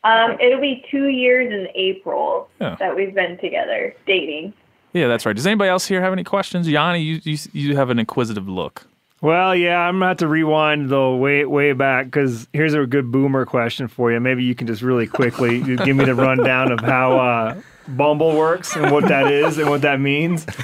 Um, 0.05 0.39
it'll 0.41 0.61
be 0.61 0.85
two 0.91 1.09
years 1.09 1.53
in 1.53 1.67
April 1.75 2.49
Yeah. 2.61 2.77
that 2.79 2.95
we've 2.95 3.15
been 3.15 3.39
together 3.39 3.95
dating. 4.07 4.53
Yeah, 4.93 5.09
that's 5.09 5.27
right. 5.27 5.35
Does 5.35 5.47
anybody 5.47 5.71
else 5.71 5.87
here 5.87 6.01
have 6.01 6.13
any 6.13 6.23
questions? 6.25 6.69
Yanni, 6.69 7.01
you 7.01 7.21
you, 7.25 7.39
you 7.53 7.77
have 7.77 7.91
an 7.91 7.99
inquisitive 7.99 8.49
look. 8.49 8.87
Well, 9.23 9.55
yeah, 9.57 9.79
I'm 9.79 9.95
gonna 9.95 10.09
have 10.09 10.19
to 10.19 10.29
rewind 10.29 10.91
though 10.91 11.17
way 11.17 11.45
way 11.47 11.73
back 11.73 12.05
because 12.07 12.47
here's 12.53 12.75
a 12.75 12.87
good 12.87 13.11
boomer 13.11 13.47
question 13.47 13.89
for 13.89 14.13
you. 14.13 14.21
Maybe 14.21 14.45
you 14.45 14.55
can 14.55 14.67
just 14.67 14.83
really 14.83 15.07
quickly 15.07 15.61
give 15.77 15.97
me 15.97 16.05
the 16.05 16.15
rundown 16.15 16.71
of 16.71 16.81
how 16.81 17.19
uh, 17.19 17.61
Bumble 17.89 18.37
works 18.37 18.77
and 18.77 18.93
what 18.93 19.09
that 19.09 19.33
is 19.33 19.57
and 19.59 19.69
what 19.71 19.81
that 19.83 19.99
means. 20.01 20.47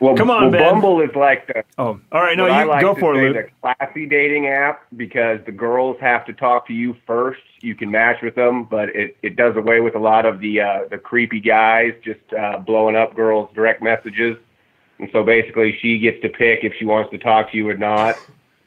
Well, 0.00 0.16
Come 0.16 0.30
on, 0.30 0.42
well, 0.44 0.50
Ben. 0.50 0.72
Bumble 0.72 1.00
is 1.02 1.14
like 1.14 1.46
the 1.46 1.62
Oh, 1.76 2.00
all 2.10 2.22
right, 2.22 2.36
no, 2.36 2.46
you 2.46 2.66
like 2.66 2.80
go 2.80 2.94
for 2.94 3.14
it, 3.14 3.34
Luke. 3.34 3.36
the 3.36 3.50
classy 3.60 4.06
dating 4.06 4.46
app 4.46 4.82
because 4.96 5.40
the 5.44 5.52
girls 5.52 5.98
have 6.00 6.24
to 6.26 6.32
talk 6.32 6.66
to 6.68 6.72
you 6.72 6.96
first. 7.06 7.40
You 7.60 7.74
can 7.74 7.90
match 7.90 8.22
with 8.22 8.34
them, 8.34 8.64
but 8.64 8.88
it, 8.96 9.16
it 9.22 9.36
does 9.36 9.56
away 9.56 9.80
with 9.80 9.94
a 9.94 9.98
lot 9.98 10.24
of 10.24 10.40
the 10.40 10.62
uh, 10.62 10.78
the 10.90 10.96
creepy 10.96 11.38
guys 11.38 11.92
just 12.02 12.20
uh, 12.32 12.58
blowing 12.58 12.96
up 12.96 13.14
girls' 13.14 13.50
direct 13.54 13.82
messages. 13.82 14.38
And 14.98 15.08
so 15.12 15.22
basically, 15.22 15.78
she 15.80 15.98
gets 15.98 16.20
to 16.22 16.30
pick 16.30 16.64
if 16.64 16.72
she 16.78 16.86
wants 16.86 17.10
to 17.10 17.18
talk 17.18 17.50
to 17.50 17.56
you 17.58 17.68
or 17.68 17.76
not. 17.76 18.16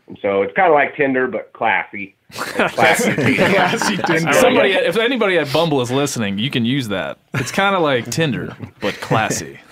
And 0.07 0.17
so 0.21 0.41
it's 0.43 0.53
kind 0.55 0.67
of 0.67 0.73
like 0.75 0.95
Tinder, 0.95 1.27
but 1.27 1.51
classy. 1.53 2.15
classy. 2.31 3.13
Classy 3.35 3.97
Tinder. 3.97 4.33
Somebody, 4.33 4.71
if 4.71 4.97
anybody 4.97 5.37
at 5.37 5.51
Bumble 5.53 5.81
is 5.81 5.91
listening, 5.91 6.37
you 6.39 6.49
can 6.49 6.65
use 6.65 6.87
that. 6.89 7.17
It's 7.35 7.51
kind 7.51 7.75
of 7.75 7.81
like 7.81 8.09
Tinder, 8.09 8.55
but 8.81 8.95
classy. 8.95 9.59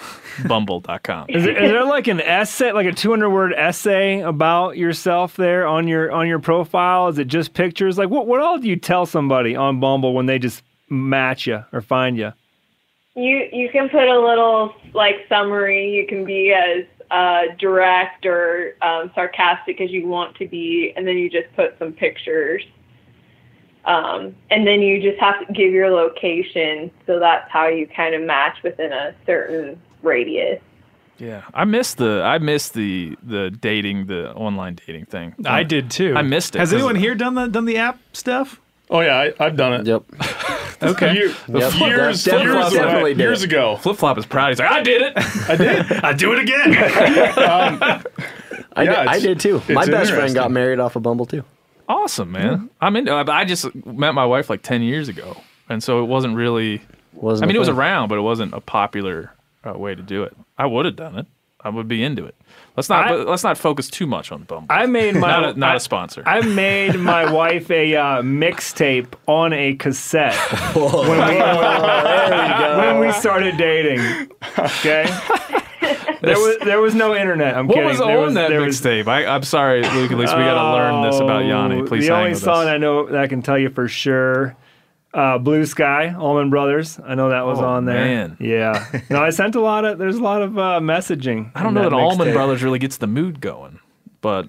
Bumble.com. 0.48 1.28
Is 1.30 1.44
there, 1.44 1.64
is 1.64 1.72
there 1.72 1.86
like 1.86 2.08
an 2.08 2.22
essay, 2.22 2.72
like 2.72 2.86
a 2.86 2.92
200 2.92 3.30
word 3.30 3.54
essay 3.54 4.22
about 4.22 4.78
yourself 4.78 5.36
there 5.36 5.68
on 5.68 5.88
your 5.88 6.12
on 6.12 6.28
your 6.28 6.40
profile? 6.40 7.08
Is 7.08 7.18
it 7.18 7.28
just 7.28 7.54
pictures? 7.54 7.98
Like 7.98 8.10
what 8.10 8.28
what 8.28 8.40
all 8.40 8.58
do 8.58 8.68
you 8.68 8.76
tell 8.76 9.06
somebody 9.06 9.56
on 9.56 9.80
Bumble 9.80 10.14
when 10.14 10.26
they 10.26 10.40
just 10.40 10.64
match 10.90 11.48
you 11.48 11.64
or 11.72 11.82
find 11.82 12.18
you? 12.18 12.34
You 13.16 13.48
you 13.52 13.70
can 13.70 13.90
put 13.90 14.08
a 14.08 14.20
little 14.20 14.74
like 14.94 15.26
summary. 15.28 15.92
You 15.92 16.08
can 16.08 16.26
be 16.26 16.54
as 16.54 16.86
uh, 17.12 17.54
direct 17.60 18.26
or 18.26 18.76
um, 18.82 19.12
sarcastic 19.14 19.82
as 19.82 19.92
you 19.92 20.08
want 20.08 20.36
to 20.38 20.48
be, 20.48 20.94
and 20.96 21.06
then 21.06 21.18
you 21.18 21.30
just 21.30 21.54
put 21.56 21.78
some 21.78 21.92
pictures. 21.92 22.64
Um, 23.84 24.36
and 24.50 24.66
then 24.66 24.82
you 24.82 25.02
just 25.02 25.20
have 25.20 25.46
to 25.46 25.54
give 25.54 25.74
your 25.74 25.90
location, 25.90 26.92
so 27.08 27.20
that's 27.20 27.52
how 27.52 27.68
you 27.68 27.88
kind 27.88 28.14
of 28.16 28.22
match 28.22 28.58
within 28.64 28.94
a 28.94 29.16
certain 29.26 29.82
radius. 30.03 30.62
Yeah, 31.17 31.43
I 31.53 31.65
missed 31.65 31.98
the 31.98 32.22
I 32.24 32.39
missed 32.39 32.74
the 32.74 33.15
the 33.22 33.51
dating 33.51 34.08
the 34.08 34.34
online 34.34 34.75
dating 34.88 35.05
thing. 35.05 35.36
I 35.46 35.63
did 35.63 35.91
too. 35.91 36.15
I 36.15 36.24
missed 36.24 36.55
it. 36.55 36.60
Has 36.60 36.74
anyone 36.74 36.96
here 36.96 37.13
done 37.15 37.36
the 37.36 37.48
done 37.48 37.65
the 37.65 37.77
app 37.77 38.00
stuff? 38.13 38.60
Oh 38.89 39.01
yeah, 39.01 39.17
I, 39.17 39.34
I've 39.46 39.55
done 39.55 39.74
it. 39.74 39.88
Yep. 39.88 40.03
Okay. 40.84 41.13
Year- 41.13 41.27
Yep. 41.48 41.74
Years, 41.75 42.24
Def- 42.24 42.41
years, 42.41 42.55
definitely 42.74 43.00
away- 43.01 43.13
did 43.13 43.20
years 43.20 43.43
ago. 43.43 43.75
Flip 43.77 43.96
Flop 43.98 44.17
is 44.17 44.25
proud. 44.25 44.50
He's 44.50 44.58
like, 44.58 44.72
I 44.72 44.81
did 44.81 45.03
it. 45.03 45.13
I 45.48 45.55
did. 45.55 45.91
I 46.03 46.12
do 46.13 46.34
it 46.34 46.39
again. 46.39 46.74
I, 46.75 48.01
Yeah, 48.77 48.84
did, 49.03 49.08
I 49.08 49.20
did 49.20 49.39
too. 49.39 49.62
My 49.70 49.86
best 49.86 50.12
friend 50.12 50.34
got 50.34 50.50
married 50.50 50.79
off 50.79 50.96
of 50.96 51.03
Bumble 51.03 51.27
too. 51.27 51.43
awesome, 51.88 52.31
man. 52.31 52.72
I'm 52.81 52.96
into. 52.96 53.15
Uh, 53.15 53.24
I 53.27 53.46
just 53.46 53.74
met 53.86 54.13
my 54.15 54.25
wife 54.25 54.50
like 54.50 54.63
ten 54.63 54.81
years 54.81 55.08
ago, 55.08 55.38
and 55.70 55.84
so 55.84 56.01
it 56.03 56.08
wasn't 56.08 56.36
really. 56.36 56.81
Wasn't 57.13 57.43
I 57.43 57.48
mean, 57.48 57.55
it 57.55 57.60
was 57.60 57.70
around, 57.70 58.08
but 58.10 58.17
it 58.17 58.22
wasn't 58.22 58.53
a 58.55 58.62
popular 58.62 59.31
uh, 59.65 59.77
way 59.77 59.96
to 59.96 60.01
do 60.01 60.24
it. 60.24 60.36
I 60.58 60.65
would 60.65 60.86
have 60.86 60.96
done 60.96 61.18
it. 61.18 61.25
I 61.63 61.70
would 61.70 61.88
be 61.88 62.03
into 62.03 62.25
it. 62.25 62.34
Let's 62.75 62.89
not. 62.89 63.12
I- 63.12 63.15
let's 63.18 63.44
not 63.44 63.56
focus 63.56 63.88
too 63.88 64.08
much 64.08 64.32
on 64.32 64.44
Bumble. 64.44 64.65
I 64.72 64.88
made 64.88 65.13
my 65.15 65.27
not 65.41 65.44
a, 65.56 65.60
not 65.60 65.74
I- 65.74 65.75
a 65.75 65.80
sponsor. 65.80 66.24
I 66.25 66.41
made 66.41 67.00
my 67.00 67.32
wife 67.39 67.70
a 67.70 67.96
uh, 67.96 68.22
mixtape 68.24 69.13
on 69.27 69.53
a 69.53 69.75
cassette 69.75 70.34
when, 70.75 70.86
we, 70.86 71.38
when 72.80 73.00
we 73.00 73.12
started 73.12 73.58
dating. 73.58 74.00
Okay, 74.58 75.06
there 76.22 76.36
was 76.39 76.58
there 76.63 76.82
was 76.82 76.96
no 76.96 77.15
internet. 77.15 77.56
I'm 77.56 77.68
what 77.68 77.75
kidding. 77.75 77.89
was 77.89 78.00
there 78.00 78.20
on 78.25 78.34
that 78.34 78.50
there 78.50 78.62
was- 78.62 78.82
mixtape? 78.82 79.08
I, 79.08 79.27
I'm 79.27 79.44
sorry, 79.44 79.82
Luke. 79.84 80.12
At 80.12 80.18
least 80.18 80.36
we 80.36 80.44
got 80.44 80.56
to 80.56 80.74
learn 80.74 81.03
this 81.12 81.20
about 81.20 81.46
Yanni. 81.46 81.82
Oh, 81.82 81.86
Please 81.86 82.08
The 82.08 82.13
hang 82.13 82.20
only 82.22 82.32
with 82.32 82.41
song 82.41 82.63
us. 82.63 82.70
I 82.70 82.77
know 82.77 83.06
that 83.06 83.22
I 83.22 83.27
can 83.27 83.44
tell 83.44 83.60
you 83.60 83.70
for 83.70 83.88
sure, 83.88 84.56
uh, 85.13 85.38
"Blue 85.38 85.65
Sky," 85.65 86.13
Allman 86.18 86.50
Brothers. 86.50 87.00
I 87.06 87.15
know 87.15 87.30
that 87.30 87.46
was 87.46 87.60
Oh, 87.60 87.65
on 87.65 87.86
there. 87.86 88.06
man. 88.06 88.38
Yeah. 88.39 88.86
No, 89.10 89.22
I 89.24 89.30
sent 89.30 89.56
a 89.56 89.62
lot 89.62 89.86
of. 89.86 89.98
There's 89.98 90.15
a 90.18 90.22
lot 90.24 90.41
of 90.41 90.58
uh, 90.58 90.80
messaging. 90.82 91.51
I 91.56 91.63
don't 91.63 91.74
know 91.74 91.84
that, 91.84 91.94
Allman 91.94 92.27
mixtape. 92.27 92.34
Brothers 92.34 92.63
really 92.63 92.80
gets 92.80 92.98
the 92.98 93.08
mood 93.08 93.41
going, 93.41 93.80
but 94.22 94.48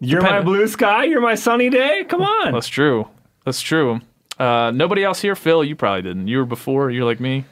You're 0.00 0.22
my 0.22 0.40
blue 0.40 0.66
sky. 0.68 1.04
You're 1.04 1.20
my 1.20 1.34
sunny 1.34 1.68
day. 1.70 2.04
Come 2.08 2.22
on. 2.22 2.52
that's 2.52 2.68
true. 2.68 3.08
That's 3.44 3.60
true. 3.60 4.00
Uh, 4.38 4.70
nobody 4.74 5.04
else 5.04 5.20
here, 5.20 5.34
Phil. 5.36 5.62
You 5.64 5.76
probably 5.76 6.02
didn't. 6.02 6.28
You 6.28 6.38
were 6.38 6.44
before. 6.46 6.90
You're 6.90 7.04
like 7.04 7.20
me. 7.20 7.44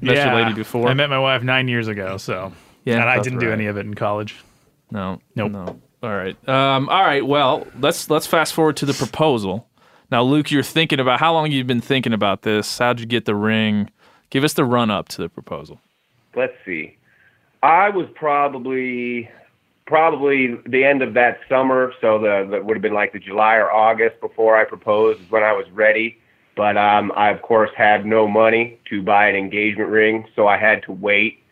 Met 0.00 0.16
your 0.16 0.34
lady 0.36 0.54
before. 0.54 0.88
I 0.88 0.94
met 0.94 1.10
my 1.10 1.18
wife 1.18 1.42
nine 1.42 1.66
years 1.66 1.88
ago, 1.88 2.16
so 2.16 2.52
Yeah, 2.84 3.00
and 3.00 3.10
I 3.10 3.20
didn't 3.20 3.40
do 3.40 3.50
any 3.50 3.66
of 3.66 3.76
it 3.76 3.86
in 3.86 3.94
college. 3.94 4.36
No. 4.92 5.20
Nope. 5.34 5.50
No. 5.52 5.80
All 6.02 6.10
right. 6.16 6.36
Um, 6.48 6.88
all 6.88 7.02
right. 7.02 7.26
Well, 7.26 7.66
let's 7.80 8.08
let's 8.08 8.26
fast 8.26 8.54
forward 8.54 8.76
to 8.78 8.86
the 8.86 8.94
proposal. 8.94 9.66
Now, 10.10 10.24
Luke, 10.24 10.50
you're 10.50 10.64
thinking 10.64 10.98
about 10.98 11.20
how 11.20 11.32
long 11.32 11.52
you've 11.52 11.68
been 11.68 11.80
thinking 11.80 12.12
about 12.12 12.42
this. 12.42 12.78
How'd 12.78 12.98
you 12.98 13.06
get 13.06 13.26
the 13.26 13.34
ring? 13.34 13.90
Give 14.30 14.42
us 14.42 14.54
the 14.54 14.64
run 14.64 14.90
up 14.90 15.08
to 15.10 15.22
the 15.22 15.28
proposal. 15.28 15.80
let's 16.34 16.54
see. 16.64 16.96
I 17.62 17.90
was 17.90 18.06
probably 18.14 19.28
probably 19.86 20.54
the 20.66 20.84
end 20.84 21.02
of 21.02 21.14
that 21.14 21.40
summer, 21.48 21.92
so 22.00 22.18
the 22.18 22.48
that 22.50 22.64
would 22.64 22.76
have 22.76 22.82
been 22.82 22.94
like 22.94 23.12
the 23.12 23.18
July 23.18 23.56
or 23.56 23.70
August 23.70 24.20
before 24.20 24.56
I 24.56 24.64
proposed 24.64 25.20
is 25.20 25.30
when 25.30 25.42
I 25.42 25.52
was 25.52 25.66
ready. 25.72 26.18
But 26.56 26.76
um, 26.76 27.12
I 27.16 27.30
of 27.30 27.42
course 27.42 27.70
had 27.76 28.06
no 28.06 28.26
money 28.26 28.78
to 28.88 29.02
buy 29.02 29.28
an 29.28 29.36
engagement 29.36 29.90
ring, 29.90 30.26
so 30.34 30.48
I 30.48 30.56
had 30.56 30.82
to 30.84 30.92
wait 30.92 31.42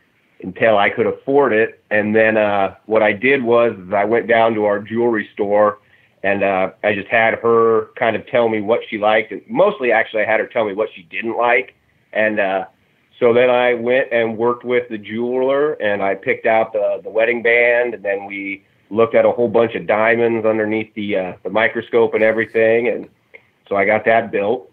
until 0.42 0.78
I 0.78 0.88
could 0.88 1.06
afford 1.06 1.52
it. 1.52 1.82
And 1.90 2.14
then 2.14 2.36
uh, 2.36 2.74
what 2.86 3.02
I 3.02 3.12
did 3.12 3.42
was 3.42 3.76
I 3.92 4.04
went 4.04 4.28
down 4.28 4.54
to 4.54 4.64
our 4.64 4.80
jewelry 4.80 5.28
store 5.34 5.78
and 6.22 6.42
uh, 6.42 6.70
I 6.82 6.94
just 6.94 7.08
had 7.08 7.34
her 7.34 7.88
kind 7.96 8.16
of 8.16 8.26
tell 8.26 8.48
me 8.48 8.60
what 8.60 8.80
she 8.88 8.98
liked, 8.98 9.32
and 9.32 9.42
mostly 9.48 9.92
actually 9.92 10.22
I 10.22 10.26
had 10.26 10.40
her 10.40 10.46
tell 10.46 10.64
me 10.64 10.72
what 10.72 10.88
she 10.94 11.02
didn't 11.04 11.36
like, 11.36 11.74
and 12.12 12.40
uh, 12.40 12.64
so 13.18 13.32
then 13.32 13.50
I 13.50 13.74
went 13.74 14.12
and 14.12 14.36
worked 14.36 14.64
with 14.64 14.88
the 14.88 14.98
jeweler, 14.98 15.72
and 15.74 16.02
I 16.02 16.14
picked 16.14 16.46
out 16.46 16.72
the 16.72 17.00
the 17.02 17.10
wedding 17.10 17.42
band, 17.42 17.94
and 17.94 18.04
then 18.04 18.26
we 18.26 18.64
looked 18.90 19.14
at 19.14 19.24
a 19.24 19.30
whole 19.30 19.48
bunch 19.48 19.74
of 19.74 19.86
diamonds 19.86 20.46
underneath 20.46 20.92
the 20.94 21.16
uh, 21.16 21.32
the 21.42 21.50
microscope 21.50 22.14
and 22.14 22.22
everything, 22.22 22.88
and 22.88 23.08
so 23.68 23.76
I 23.76 23.84
got 23.84 24.04
that 24.06 24.30
built. 24.30 24.70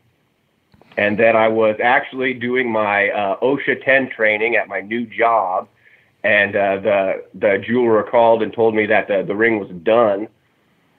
And 0.98 1.20
then 1.20 1.36
I 1.36 1.50
was 1.50 1.76
actually 1.84 2.34
doing 2.34 2.72
my 2.72 3.10
uh, 3.10 3.38
OSHA 3.42 3.84
10 3.84 4.12
training 4.12 4.56
at 4.56 4.70
my 4.70 4.80
new 4.80 5.06
job, 5.06 5.68
and 6.24 6.56
uh, 6.56 6.78
the 6.78 7.26
the 7.34 7.64
jeweler 7.66 8.04
called 8.04 8.42
and 8.42 8.54
told 8.54 8.76
me 8.76 8.86
that 8.86 9.08
the 9.08 9.24
the 9.24 9.36
ring 9.36 9.60
was 9.60 9.70
done, 9.84 10.28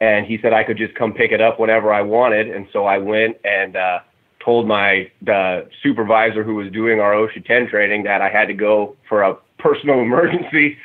and 0.00 0.26
he 0.26 0.38
said 0.42 0.52
I 0.52 0.64
could 0.64 0.76
just 0.78 0.94
come 0.94 1.12
pick 1.12 1.32
it 1.32 1.40
up 1.40 1.58
whenever 1.60 1.92
I 1.92 2.02
wanted, 2.02 2.48
and 2.50 2.66
so 2.72 2.84
I 2.84 2.98
went 2.98 3.36
and 3.44 3.76
uh, 3.76 3.98
told 4.44 4.66
my 4.68 5.10
the 5.22 5.68
supervisor 5.82 6.42
who 6.44 6.54
was 6.54 6.70
doing 6.72 7.00
our 7.00 7.12
OSHA 7.12 7.44
10 7.46 7.68
training 7.68 8.02
that 8.04 8.20
I 8.22 8.28
had 8.28 8.46
to 8.48 8.54
go 8.54 8.96
for 9.08 9.22
a 9.22 9.34
personal 9.58 10.00
emergency, 10.08 10.76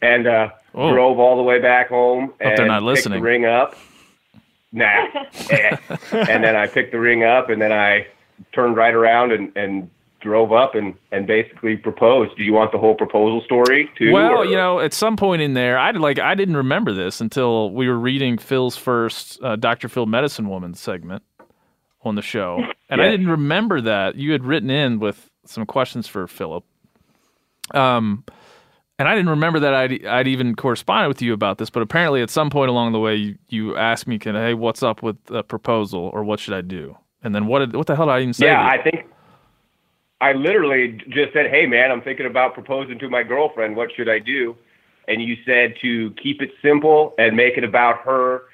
and 0.00 0.26
uh, 0.26 0.48
Oh. 0.74 0.90
drove 0.90 1.18
all 1.18 1.36
the 1.36 1.42
way 1.42 1.60
back 1.60 1.90
home 1.90 2.32
and 2.40 2.56
they're 2.56 2.66
not 2.66 2.76
picked 2.78 2.84
listening. 2.86 3.18
the 3.20 3.22
ring 3.22 3.44
up. 3.44 3.76
Nah, 4.72 5.04
and 5.50 6.42
then 6.42 6.56
I 6.56 6.66
picked 6.66 6.92
the 6.92 6.98
ring 6.98 7.24
up, 7.24 7.50
and 7.50 7.60
then 7.60 7.72
I 7.72 8.06
turned 8.54 8.74
right 8.74 8.94
around 8.94 9.32
and 9.32 9.54
and 9.54 9.90
drove 10.22 10.52
up 10.52 10.74
and 10.74 10.94
and 11.10 11.26
basically 11.26 11.76
proposed. 11.76 12.36
Do 12.36 12.44
you 12.44 12.52
want 12.52 12.72
the 12.72 12.78
whole 12.78 12.94
proposal 12.94 13.42
story 13.44 13.90
too? 13.98 14.12
Well, 14.12 14.38
or- 14.38 14.44
you 14.44 14.56
know, 14.56 14.80
at 14.80 14.92
some 14.94 15.16
point 15.16 15.42
in 15.42 15.54
there, 15.54 15.78
I 15.78 15.90
like 15.90 16.18
I 16.18 16.34
didn't 16.34 16.56
remember 16.56 16.92
this 16.92 17.20
until 17.20 17.70
we 17.70 17.88
were 17.88 17.98
reading 17.98 18.38
Phil's 18.38 18.76
first 18.76 19.42
uh, 19.42 19.56
Dr. 19.56 19.88
Phil 19.88 20.06
Medicine 20.06 20.48
Woman 20.48 20.74
segment 20.74 21.22
on 22.04 22.14
the 22.14 22.22
show, 22.22 22.60
and 22.88 23.00
I 23.00 23.08
didn't 23.10 23.28
remember 23.28 23.80
that 23.80 24.16
you 24.16 24.32
had 24.32 24.44
written 24.44 24.70
in 24.70 24.98
with 24.98 25.30
some 25.46 25.66
questions 25.66 26.08
for 26.08 26.26
Philip. 26.26 26.64
Um, 27.74 28.24
and 28.98 29.08
I 29.08 29.14
didn't 29.14 29.30
remember 29.30 29.60
that 29.60 29.74
I'd 29.74 30.04
I'd 30.06 30.28
even 30.28 30.54
corresponded 30.54 31.08
with 31.08 31.22
you 31.22 31.32
about 31.32 31.58
this, 31.58 31.70
but 31.70 31.82
apparently 31.82 32.22
at 32.22 32.30
some 32.30 32.50
point 32.50 32.70
along 32.70 32.92
the 32.92 32.98
way, 32.98 33.16
you, 33.16 33.38
you 33.48 33.76
asked 33.76 34.06
me, 34.06 34.18
"Can 34.18 34.34
hey, 34.34 34.54
what's 34.54 34.82
up 34.82 35.02
with 35.02 35.16
a 35.30 35.42
proposal, 35.42 36.10
or 36.12 36.24
what 36.24 36.40
should 36.40 36.54
I 36.54 36.60
do?" 36.60 36.96
And 37.24 37.34
then 37.34 37.46
what 37.46 37.60
did 37.60 37.74
what 37.74 37.86
the 37.86 37.96
hell 37.96 38.06
did 38.06 38.12
I 38.12 38.20
even 38.20 38.32
say? 38.34 38.46
Yeah? 38.46 38.64
I 38.66 38.82
think 38.82 39.06
I 40.22 40.32
literally 40.32 40.98
just 41.08 41.32
said, 41.32 41.50
"Hey, 41.50 41.66
man, 41.66 41.90
I'm 41.90 42.00
thinking 42.00 42.26
about 42.26 42.54
proposing 42.54 42.98
to 43.00 43.10
my 43.10 43.22
girlfriend. 43.24 43.76
What 43.76 43.92
should 43.94 44.08
I 44.08 44.20
do?" 44.20 44.56
And 45.08 45.20
you 45.20 45.36
said 45.44 45.74
to 45.82 46.12
keep 46.12 46.40
it 46.40 46.52
simple 46.62 47.14
and 47.18 47.36
make 47.36 47.58
it 47.58 47.64
about 47.64 47.98
her, 48.02 48.44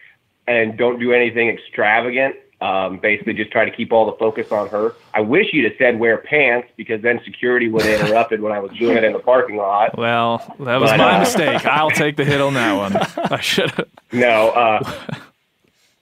and 0.46 0.76
don't 0.78 0.98
do 0.98 1.12
anything 1.12 1.48
extravagant. 1.48 2.37
Um, 2.60 2.98
basically, 2.98 3.34
just 3.34 3.52
try 3.52 3.64
to 3.64 3.70
keep 3.70 3.92
all 3.92 4.06
the 4.06 4.16
focus 4.18 4.50
on 4.50 4.68
her. 4.70 4.94
I 5.14 5.20
wish 5.20 5.52
you'd 5.52 5.64
have 5.66 5.75
said 5.78 6.00
wear 6.00 6.18
pants 6.18 6.68
because 6.76 7.00
then 7.02 7.20
security 7.25 7.68
would 7.68 7.84
have 7.84 8.00
interrupted 8.00 8.40
when 8.40 8.52
I 8.52 8.58
was 8.58 8.72
doing 8.72 8.96
it 8.96 9.04
in 9.04 9.12
the 9.12 9.20
parking 9.20 9.56
lot. 9.56 9.96
Well, 9.96 10.38
that 10.58 10.80
was 10.80 10.90
But, 10.90 10.96
my 10.96 11.16
uh, 11.16 11.20
mistake. 11.20 11.64
I'll 11.66 11.90
take 11.90 12.16
the 12.16 12.25
hit 12.25 12.40
on 12.40 12.54
that 12.54 12.72
one. 12.72 12.96
I 13.32 13.40
should 13.40 13.70
have. 13.72 13.88
No. 14.10 14.48
Uh, 14.50 14.92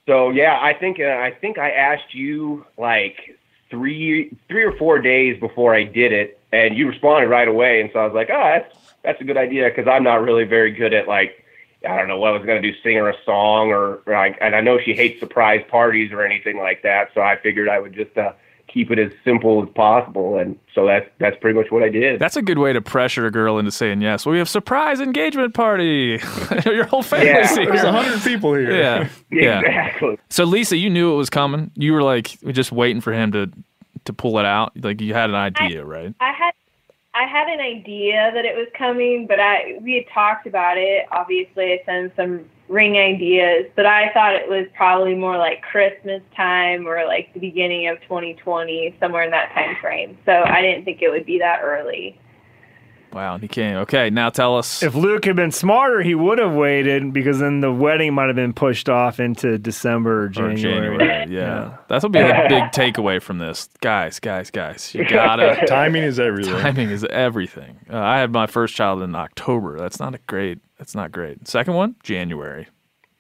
so 0.07 0.31
yeah, 0.31 0.59
I 0.59 0.73
think 0.73 0.99
uh, 1.01 1.05
I 1.05 1.33
think 1.33 1.59
I 1.59 1.71
asked 1.73 2.15
you 2.15 2.65
like 2.79 3.36
three 3.71 4.37
three 4.49 4.65
or 4.65 4.73
four 4.77 4.99
days 4.99 5.39
before 5.41 5.75
I 5.75 5.85
did 5.85 6.13
it, 6.13 6.41
and 6.53 6.77
you 6.77 6.89
responded 6.89 7.29
right 7.29 7.49
away. 7.49 7.81
And 7.81 7.91
so 7.93 8.01
I 8.01 8.05
was 8.05 8.15
like, 8.15 8.31
oh, 8.31 8.43
that's 8.43 8.77
that's 9.03 9.21
a 9.21 9.25
good 9.25 9.37
idea 9.37 9.69
because 9.69 9.89
I'm 9.89 10.03
not 10.03 10.23
really 10.23 10.45
very 10.45 10.73
good 10.73 10.95
at 10.95 11.09
like 11.09 11.45
I 11.87 11.97
don't 11.97 12.09
know 12.09 12.19
what 12.19 12.31
I 12.31 12.39
was 12.39 12.47
gonna 12.47 12.63
do, 12.63 12.73
sing 12.83 12.97
her 12.97 13.09
a 13.09 13.25
song 13.25 13.69
or 13.69 14.01
like, 14.07 14.39
and 14.41 14.55
I 14.55 14.61
know 14.61 14.79
she 14.79 14.95
hates 14.95 15.21
surprise 15.21 15.65
parties 15.69 16.13
or 16.13 16.23
anything 16.23 16.59
like 16.59 16.83
that. 16.83 17.11
So 17.15 17.21
I 17.21 17.37
figured 17.37 17.69
I 17.69 17.79
would 17.79 17.93
just 17.93 18.17
uh, 18.17 18.33
keep 18.77 18.91
it 18.91 18.99
as 18.99 19.11
simple 19.25 19.63
as 19.63 19.71
possible, 19.75 20.37
and 20.37 20.59
so 20.75 20.87
that's 20.87 21.09
that's 21.19 21.35
pretty 21.41 21.59
much 21.59 21.71
what 21.71 21.83
I 21.83 21.89
did. 21.89 22.21
That's 22.21 22.37
a 22.37 22.43
good 22.43 22.59
way 22.59 22.75
to 22.75 22.83
pressure 22.83 23.25
a 23.25 23.31
girl 23.31 23.59
into 23.59 23.71
saying 23.71 24.03
yes. 24.03 24.27
Well, 24.27 24.33
we 24.35 24.39
have 24.39 24.51
surprise 24.51 25.01
engagement 25.01 25.55
party. 25.55 26.21
Your 26.67 26.85
whole 26.85 27.03
family's 27.03 27.29
Yeah. 27.35 27.57
here. 27.57 27.67
There's 27.73 27.81
hundred 27.81 28.21
people 28.21 28.53
here. 28.53 28.71
Yeah, 28.77 29.09
yeah. 29.31 29.61
Exactly. 29.61 30.19
So 30.29 30.45
Lisa, 30.45 30.77
you 30.77 30.91
knew 30.91 31.15
it 31.15 31.17
was 31.17 31.31
coming. 31.31 31.71
You 31.75 31.95
were 31.95 32.03
like 32.03 32.39
just 32.53 32.71
waiting 32.71 33.01
for 33.01 33.15
him 33.15 33.33
to 33.33 33.51
to 34.05 34.13
pull 34.13 34.39
it 34.39 34.45
out. 34.45 34.73
Like 34.77 35.01
you 35.01 35.15
had 35.15 35.31
an 35.31 35.37
idea, 35.37 35.83
right? 35.83 36.15
I 36.21 36.33
had 36.33 36.53
I 37.15 37.25
had 37.25 37.49
an 37.49 37.61
idea 37.61 38.31
that 38.35 38.45
it 38.45 38.55
was 38.55 38.69
coming, 38.77 39.27
but 39.27 39.41
I 39.41 39.79
we 39.81 39.95
had 39.95 40.05
talked 40.13 40.47
about 40.47 40.77
it. 40.77 41.07
Obviously, 41.11 41.73
I 41.73 41.81
sent 41.87 42.15
some 42.15 42.45
ring 42.69 42.97
ideas, 42.97 43.67
but 43.77 43.87
I 43.87 44.13
thought 44.13 44.35
it 44.35 44.49
was 44.49 44.67
probably 44.77 45.15
more 45.15 45.37
like 45.39 45.63
Christmas 45.63 46.23
time 46.37 46.87
or 46.87 47.05
like 47.07 47.33
the 47.35 47.41
beginning 47.41 47.89
of 47.89 48.01
2020, 48.03 48.97
somewhere 49.01 49.23
in 49.23 49.31
that 49.31 49.53
time 49.53 49.77
frame. 49.81 50.19
So 50.27 50.33
I 50.33 50.63
didn't 50.63 50.85
think 50.85 51.01
it 51.03 51.11
would 51.11 51.27
be 51.27 51.39
that 51.39 51.61
early. 51.63 52.19
Wow, 53.13 53.35
and 53.35 53.43
he 53.43 53.49
came. 53.49 53.77
Okay, 53.79 54.11
now 54.11 54.29
tell 54.29 54.59
us. 54.59 54.83
If 54.83 54.95
Luke 54.95 55.25
had 55.25 55.37
been 55.37 55.53
smarter, 55.53 56.03
he 56.03 56.15
would 56.15 56.39
have 56.39 56.53
waited 56.53 57.15
because 57.15 57.39
then 57.39 57.61
the 57.61 57.73
wedding 57.73 58.13
might 58.13 58.27
have 58.27 58.37
been 58.37 58.53
pushed 58.53 58.91
off 58.91 59.19
into 59.21 59.57
December 59.57 60.25
or 60.25 60.25
or 60.25 60.29
January. 60.29 60.99
January. 60.99 61.35
Yeah. 61.35 61.79
That'll 61.89 62.11
be 62.11 62.19
a 62.19 62.47
big 62.49 62.65
takeaway 62.73 63.23
from 63.23 63.39
this. 63.39 63.71
Guys, 63.81 64.21
guys, 64.21 64.51
guys. 64.51 64.95
You 64.95 65.09
gotta 65.09 65.65
Timing 65.69 66.03
is 66.03 66.21
everything. 66.21 66.53
timing 66.61 66.91
is 66.91 67.05
everything. 67.05 67.79
Uh, 67.91 67.97
I 67.97 68.19
had 68.19 68.33
my 68.33 68.47
first 68.47 68.75
child 68.75 69.01
in 69.01 69.15
October. 69.15 69.79
That's 69.79 69.99
not 69.99 70.15
a 70.15 70.19
great 70.27 70.59
that's 70.79 70.95
not 70.95 71.13
great. 71.13 71.47
Second 71.49 71.75
one, 71.75 71.97
January. 72.03 72.69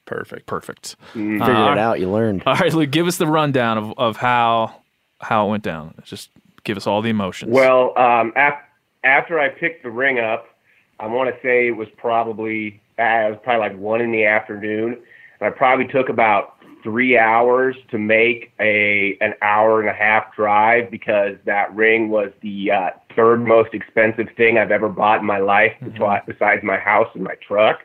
Perfect. 0.04 0.46
Perfect. 0.46 0.96
Figured 1.12 1.42
Uh, 1.42 1.72
it 1.72 1.78
out. 1.78 1.98
You 2.00 2.10
learned. 2.10 2.42
All 2.46 2.54
right, 2.54 2.72
Luke, 2.72 2.90
give 2.90 3.06
us 3.06 3.16
the 3.16 3.26
rundown 3.26 3.78
of, 3.78 3.92
of 3.98 4.16
how 4.16 4.80
how 5.20 5.46
it 5.46 5.50
went 5.50 5.62
down. 5.64 5.94
Just 6.04 6.30
give 6.64 6.76
us 6.76 6.86
all 6.86 7.02
the 7.02 7.08
emotions. 7.10 7.50
Well, 7.52 7.96
um, 7.98 8.32
af- 8.36 8.60
after 9.02 9.40
I 9.40 9.48
picked 9.48 9.82
the 9.82 9.90
ring 9.90 10.18
up, 10.20 10.46
I 11.00 11.06
want 11.06 11.34
to 11.34 11.40
say 11.42 11.68
it 11.68 11.76
was 11.76 11.88
probably 11.96 12.80
uh, 12.98 13.02
it 13.02 13.30
was 13.30 13.38
probably 13.42 13.68
like 13.68 13.78
one 13.78 14.00
in 14.00 14.12
the 14.12 14.25
afternoon, 14.26 14.98
and 15.40 15.46
I 15.46 15.50
probably 15.50 15.86
took 15.88 16.08
about 16.08 16.55
three 16.87 17.19
hours 17.19 17.75
to 17.90 17.99
make 17.99 18.52
a 18.61 19.19
an 19.21 19.35
hour 19.43 19.81
and 19.81 19.88
a 19.88 19.93
half 19.93 20.33
drive 20.37 20.88
because 20.88 21.35
that 21.45 21.75
ring 21.75 22.11
was 22.11 22.31
the 22.43 22.71
uh, 22.71 22.90
third 23.16 23.45
most 23.45 23.75
expensive 23.75 24.28
thing 24.37 24.57
I've 24.57 24.71
ever 24.71 24.88
bought 24.88 25.19
in 25.19 25.26
my 25.26 25.38
life, 25.38 25.73
besi- 25.83 26.26
besides 26.26 26.62
my 26.62 26.76
house 26.76 27.09
and 27.14 27.25
my 27.25 27.35
truck. 27.47 27.81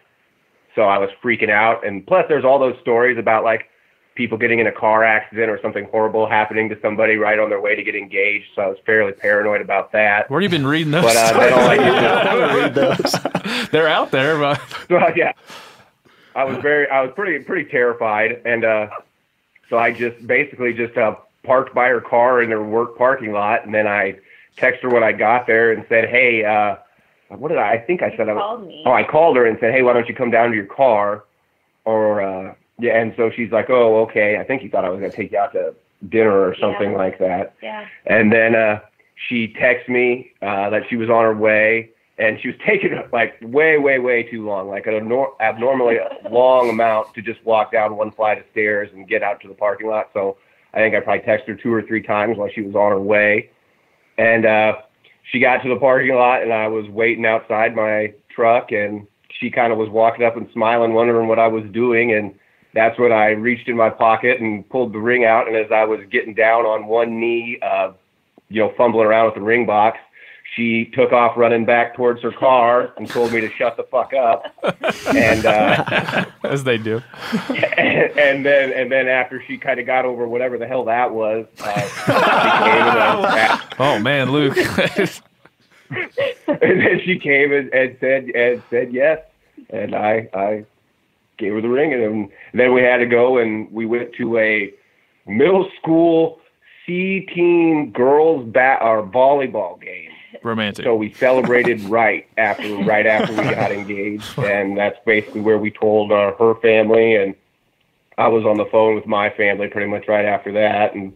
So 0.75 0.83
I 0.83 0.99
was 0.99 1.09
freaking 1.23 1.49
out, 1.49 1.83
and 1.83 2.05
plus 2.05 2.25
there's 2.29 2.45
all 2.45 2.59
those 2.59 2.75
stories 2.79 3.17
about 3.17 3.43
like 3.43 3.69
people 4.13 4.37
getting 4.37 4.59
in 4.59 4.67
a 4.67 4.71
car 4.71 5.03
accident 5.03 5.49
or 5.49 5.59
something 5.63 5.87
horrible 5.89 6.29
happening 6.29 6.69
to 6.69 6.77
somebody 6.79 7.15
right 7.15 7.39
on 7.39 7.49
their 7.49 7.59
way 7.59 7.75
to 7.75 7.81
get 7.81 7.95
engaged. 7.95 8.45
So 8.55 8.61
I 8.61 8.67
was 8.67 8.77
fairly 8.85 9.13
paranoid 9.13 9.61
about 9.61 9.91
that. 9.93 10.29
Where 10.29 10.39
have 10.39 10.51
you 10.51 10.55
been 10.55 10.67
reading 10.67 10.91
those? 10.91 11.05
But 11.05 11.15
uh, 11.15 11.39
then 11.39 11.53
all 11.53 11.59
I 11.69 11.77
did 11.77 12.39
was 12.39 12.55
Read 12.55 12.75
those. 12.75 13.69
They're 13.71 13.87
out 13.87 14.11
there, 14.11 14.37
but 14.37 14.61
well, 14.91 15.11
yeah, 15.15 15.31
I 16.35 16.43
was 16.43 16.57
very, 16.59 16.89
I 16.89 17.01
was 17.01 17.11
pretty, 17.15 17.43
pretty 17.43 17.69
terrified, 17.69 18.41
and 18.45 18.63
uh, 18.63 18.87
so 19.69 19.77
I 19.77 19.91
just 19.91 20.25
basically 20.25 20.73
just 20.73 20.97
uh, 20.97 21.15
parked 21.43 21.73
by 21.75 21.87
her 21.89 22.01
car 22.01 22.41
in 22.41 22.49
her 22.51 22.63
work 22.63 22.97
parking 22.97 23.31
lot, 23.31 23.65
and 23.65 23.73
then 23.73 23.87
I 23.87 24.17
texted 24.57 24.81
her 24.81 24.89
when 24.89 25.03
I 25.03 25.11
got 25.11 25.47
there 25.47 25.71
and 25.71 25.85
said, 25.89 26.09
"Hey, 26.09 26.43
uh, 26.45 26.77
what 27.29 27.49
did 27.49 27.57
I? 27.57 27.73
I 27.73 27.77
think 27.79 28.01
I 28.01 28.15
said 28.15 28.29
I 28.29 28.33
was, 28.33 28.41
called 28.41 28.67
me. 28.67 28.83
oh, 28.85 28.91
I 28.91 29.03
called 29.03 29.35
her 29.37 29.45
and 29.45 29.57
said, 29.59 29.73
"Hey, 29.73 29.81
why 29.81 29.93
don't 29.93 30.07
you 30.07 30.15
come 30.15 30.31
down 30.31 30.49
to 30.51 30.55
your 30.55 30.65
car?" 30.65 31.25
Or 31.85 32.21
uh, 32.21 32.53
yeah, 32.79 32.99
and 33.01 33.13
so 33.17 33.29
she's 33.31 33.51
like, 33.51 33.69
"Oh, 33.69 34.01
okay." 34.03 34.37
I 34.37 34.43
think 34.43 34.63
you 34.63 34.69
thought 34.69 34.85
I 34.85 34.89
was 34.89 34.99
gonna 34.99 35.11
take 35.11 35.31
you 35.31 35.37
out 35.37 35.51
to 35.53 35.73
dinner 36.09 36.31
or 36.47 36.55
something 36.55 36.91
Yeah. 36.91 36.97
like 36.97 37.19
that. 37.19 37.53
Yeah. 37.61 37.85
And 38.05 38.31
then 38.31 38.55
uh, 38.55 38.79
she 39.27 39.47
texted 39.49 39.89
me 39.89 40.31
uh, 40.41 40.69
that 40.71 40.83
she 40.89 40.95
was 40.95 41.09
on 41.09 41.23
her 41.23 41.33
way, 41.35 41.89
and 42.21 42.39
she 42.39 42.49
was 42.49 42.57
taking 42.65 43.01
like 43.11 43.33
way, 43.41 43.79
way, 43.79 43.97
way 43.97 44.21
too 44.21 44.45
long, 44.45 44.69
like 44.69 44.85
an 44.85 44.93
abnor- 44.93 45.33
abnormally 45.41 45.97
long 46.29 46.69
amount 46.69 47.13
to 47.15 47.21
just 47.21 47.43
walk 47.43 47.71
down 47.71 47.97
one 47.97 48.11
flight 48.11 48.37
of 48.37 48.43
stairs 48.51 48.89
and 48.93 49.09
get 49.09 49.23
out 49.23 49.41
to 49.41 49.47
the 49.47 49.55
parking 49.55 49.87
lot. 49.87 50.09
So 50.13 50.37
I 50.73 50.77
think 50.77 50.95
I 50.95 50.99
probably 50.99 51.25
texted 51.25 51.47
her 51.47 51.55
two 51.55 51.73
or 51.73 51.81
three 51.81 52.03
times 52.03 52.37
while 52.37 52.49
she 52.53 52.61
was 52.61 52.75
on 52.75 52.91
her 52.91 53.01
way. 53.01 53.49
And 54.19 54.45
uh, 54.45 54.73
she 55.31 55.39
got 55.39 55.63
to 55.63 55.69
the 55.69 55.79
parking 55.79 56.13
lot, 56.13 56.43
and 56.43 56.53
I 56.53 56.67
was 56.67 56.87
waiting 56.89 57.25
outside 57.25 57.75
my 57.75 58.13
truck, 58.33 58.71
and 58.71 59.07
she 59.39 59.49
kind 59.49 59.73
of 59.73 59.79
was 59.79 59.89
walking 59.89 60.23
up 60.23 60.37
and 60.37 60.47
smiling, 60.53 60.93
wondering 60.93 61.27
what 61.27 61.39
I 61.39 61.47
was 61.47 61.63
doing, 61.71 62.13
and 62.13 62.35
that's 62.75 62.99
when 62.99 63.11
I 63.11 63.29
reached 63.29 63.67
in 63.67 63.75
my 63.75 63.89
pocket 63.89 64.39
and 64.39 64.67
pulled 64.69 64.93
the 64.93 64.99
ring 64.99 65.25
out. 65.25 65.47
And 65.47 65.57
as 65.57 65.71
I 65.71 65.85
was 65.85 65.99
getting 66.11 66.35
down 66.35 66.65
on 66.65 66.85
one 66.85 67.19
knee, 67.19 67.57
uh, 67.63 67.93
you 68.49 68.61
know, 68.61 68.73
fumbling 68.77 69.07
around 69.07 69.25
with 69.25 69.35
the 69.35 69.41
ring 69.41 69.65
box, 69.65 69.97
she 70.55 70.85
took 70.93 71.13
off 71.13 71.37
running 71.37 71.63
back 71.65 71.95
towards 71.95 72.21
her 72.21 72.31
car 72.31 72.93
and 72.97 73.07
told 73.07 73.31
me 73.31 73.39
to 73.39 73.49
shut 73.51 73.77
the 73.77 73.83
fuck 73.83 74.13
up. 74.13 74.53
And 75.15 75.45
uh, 75.45 76.25
as 76.43 76.63
they 76.65 76.77
do. 76.77 77.01
and, 77.49 77.57
and 78.17 78.45
then 78.45 78.73
and 78.73 78.91
then 78.91 79.07
after 79.07 79.41
she 79.47 79.57
kind 79.57 79.79
of 79.79 79.85
got 79.85 80.03
over 80.05 80.27
whatever 80.27 80.57
the 80.57 80.67
hell 80.67 80.85
that 80.85 81.13
was, 81.13 81.45
uh, 81.59 81.81
she 81.81 82.11
came 82.11 82.87
and, 82.87 82.97
uh, 82.97 83.59
Oh 83.79 83.99
man, 83.99 84.31
Luke. 84.31 84.57
and 84.57 85.21
then 86.47 86.99
she 87.05 87.17
came 87.17 87.53
and, 87.53 87.73
and 87.73 87.97
said 87.99 88.29
and 88.35 88.61
said 88.69 88.93
yes, 88.93 89.19
and 89.69 89.95
I 89.95 90.27
I 90.33 90.65
gave 91.37 91.53
her 91.53 91.61
the 91.61 91.69
ring, 91.69 91.93
and 91.93 92.03
then, 92.03 92.29
then 92.53 92.73
we 92.73 92.81
had 92.81 92.97
to 92.97 93.05
go 93.05 93.37
and 93.37 93.71
we 93.71 93.85
went 93.85 94.13
to 94.15 94.37
a 94.37 94.73
middle 95.25 95.69
school 95.81 96.39
C 96.85 97.21
team 97.33 97.91
girls 97.91 98.47
bat 98.51 98.81
or 98.81 99.03
volleyball 99.03 99.81
game. 99.81 100.10
Romantic. 100.43 100.85
So 100.85 100.95
we 100.95 101.13
celebrated 101.13 101.81
right 101.89 102.27
after 102.37 102.75
right 102.77 103.05
after 103.05 103.31
we 103.33 103.43
got 103.43 103.71
engaged, 103.71 104.25
and 104.39 104.77
that's 104.77 104.97
basically 105.05 105.41
where 105.41 105.57
we 105.57 105.71
told 105.71 106.11
uh, 106.11 106.33
her 106.37 106.55
family, 106.55 107.15
and 107.15 107.35
I 108.17 108.27
was 108.27 108.45
on 108.45 108.57
the 108.57 108.65
phone 108.65 108.95
with 108.95 109.05
my 109.05 109.29
family 109.31 109.67
pretty 109.67 109.87
much 109.89 110.07
right 110.07 110.25
after 110.25 110.51
that, 110.53 110.93
and 110.93 111.13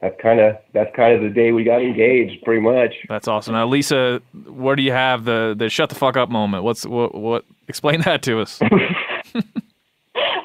that's 0.00 0.20
kind 0.20 0.40
of 0.40 0.56
that's 0.72 0.94
kind 0.94 1.14
of 1.14 1.22
the 1.22 1.30
day 1.30 1.52
we 1.52 1.64
got 1.64 1.82
engaged, 1.82 2.44
pretty 2.44 2.60
much. 2.60 2.94
That's 3.08 3.26
awesome. 3.26 3.54
Now, 3.54 3.66
Lisa, 3.66 4.20
where 4.46 4.76
do 4.76 4.82
you 4.82 4.92
have 4.92 5.24
the 5.24 5.54
the 5.56 5.68
shut 5.68 5.88
the 5.88 5.94
fuck 5.94 6.16
up 6.16 6.28
moment? 6.28 6.64
What's 6.64 6.84
what? 6.84 7.14
What? 7.14 7.44
Explain 7.68 8.02
that 8.02 8.22
to 8.22 8.40
us. 8.40 8.60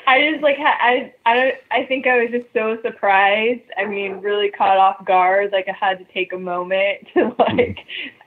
I 0.09 0.31
just 0.31 0.41
like 0.41 0.57
I 0.57 1.13
I 1.27 1.53
I 1.69 1.85
think 1.85 2.07
I 2.07 2.19
was 2.19 2.31
just 2.31 2.47
so 2.51 2.79
surprised. 2.81 3.61
I 3.77 3.85
mean, 3.85 4.21
really 4.21 4.49
caught 4.49 4.77
off 4.77 5.05
guard. 5.05 5.51
Like 5.51 5.67
I 5.67 5.75
had 5.79 5.99
to 5.99 6.05
take 6.11 6.33
a 6.33 6.39
moment 6.39 7.07
to 7.13 7.35
like 7.37 7.77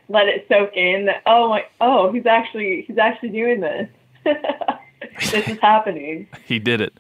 let 0.09 0.29
it 0.29 0.47
soak 0.49 0.77
in. 0.77 1.07
That 1.07 1.23
oh 1.27 1.49
my 1.49 1.65
oh 1.81 2.13
he's 2.13 2.25
actually 2.25 2.85
he's 2.87 2.99
actually 2.99 3.31
doing 3.31 3.61
this. 3.61 3.89
this 5.33 5.49
is 5.49 5.59
happening. 5.59 6.29
he 6.47 6.61
did 6.61 6.81
it. 6.81 6.95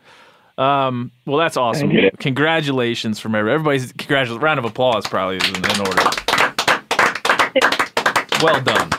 Um, 0.58 1.12
well, 1.26 1.38
that's 1.38 1.56
awesome. 1.56 1.92
Congratulations 2.18 3.20
from 3.20 3.36
everybody. 3.36 3.54
Everybody's 3.54 3.92
congratulations. 3.92 4.42
Round 4.42 4.58
of 4.58 4.64
applause 4.64 5.06
probably 5.06 5.36
is 5.36 5.48
in, 5.48 5.56
in 5.58 5.80
order. 5.80 6.02
Well 8.42 8.60
done. 8.60 8.90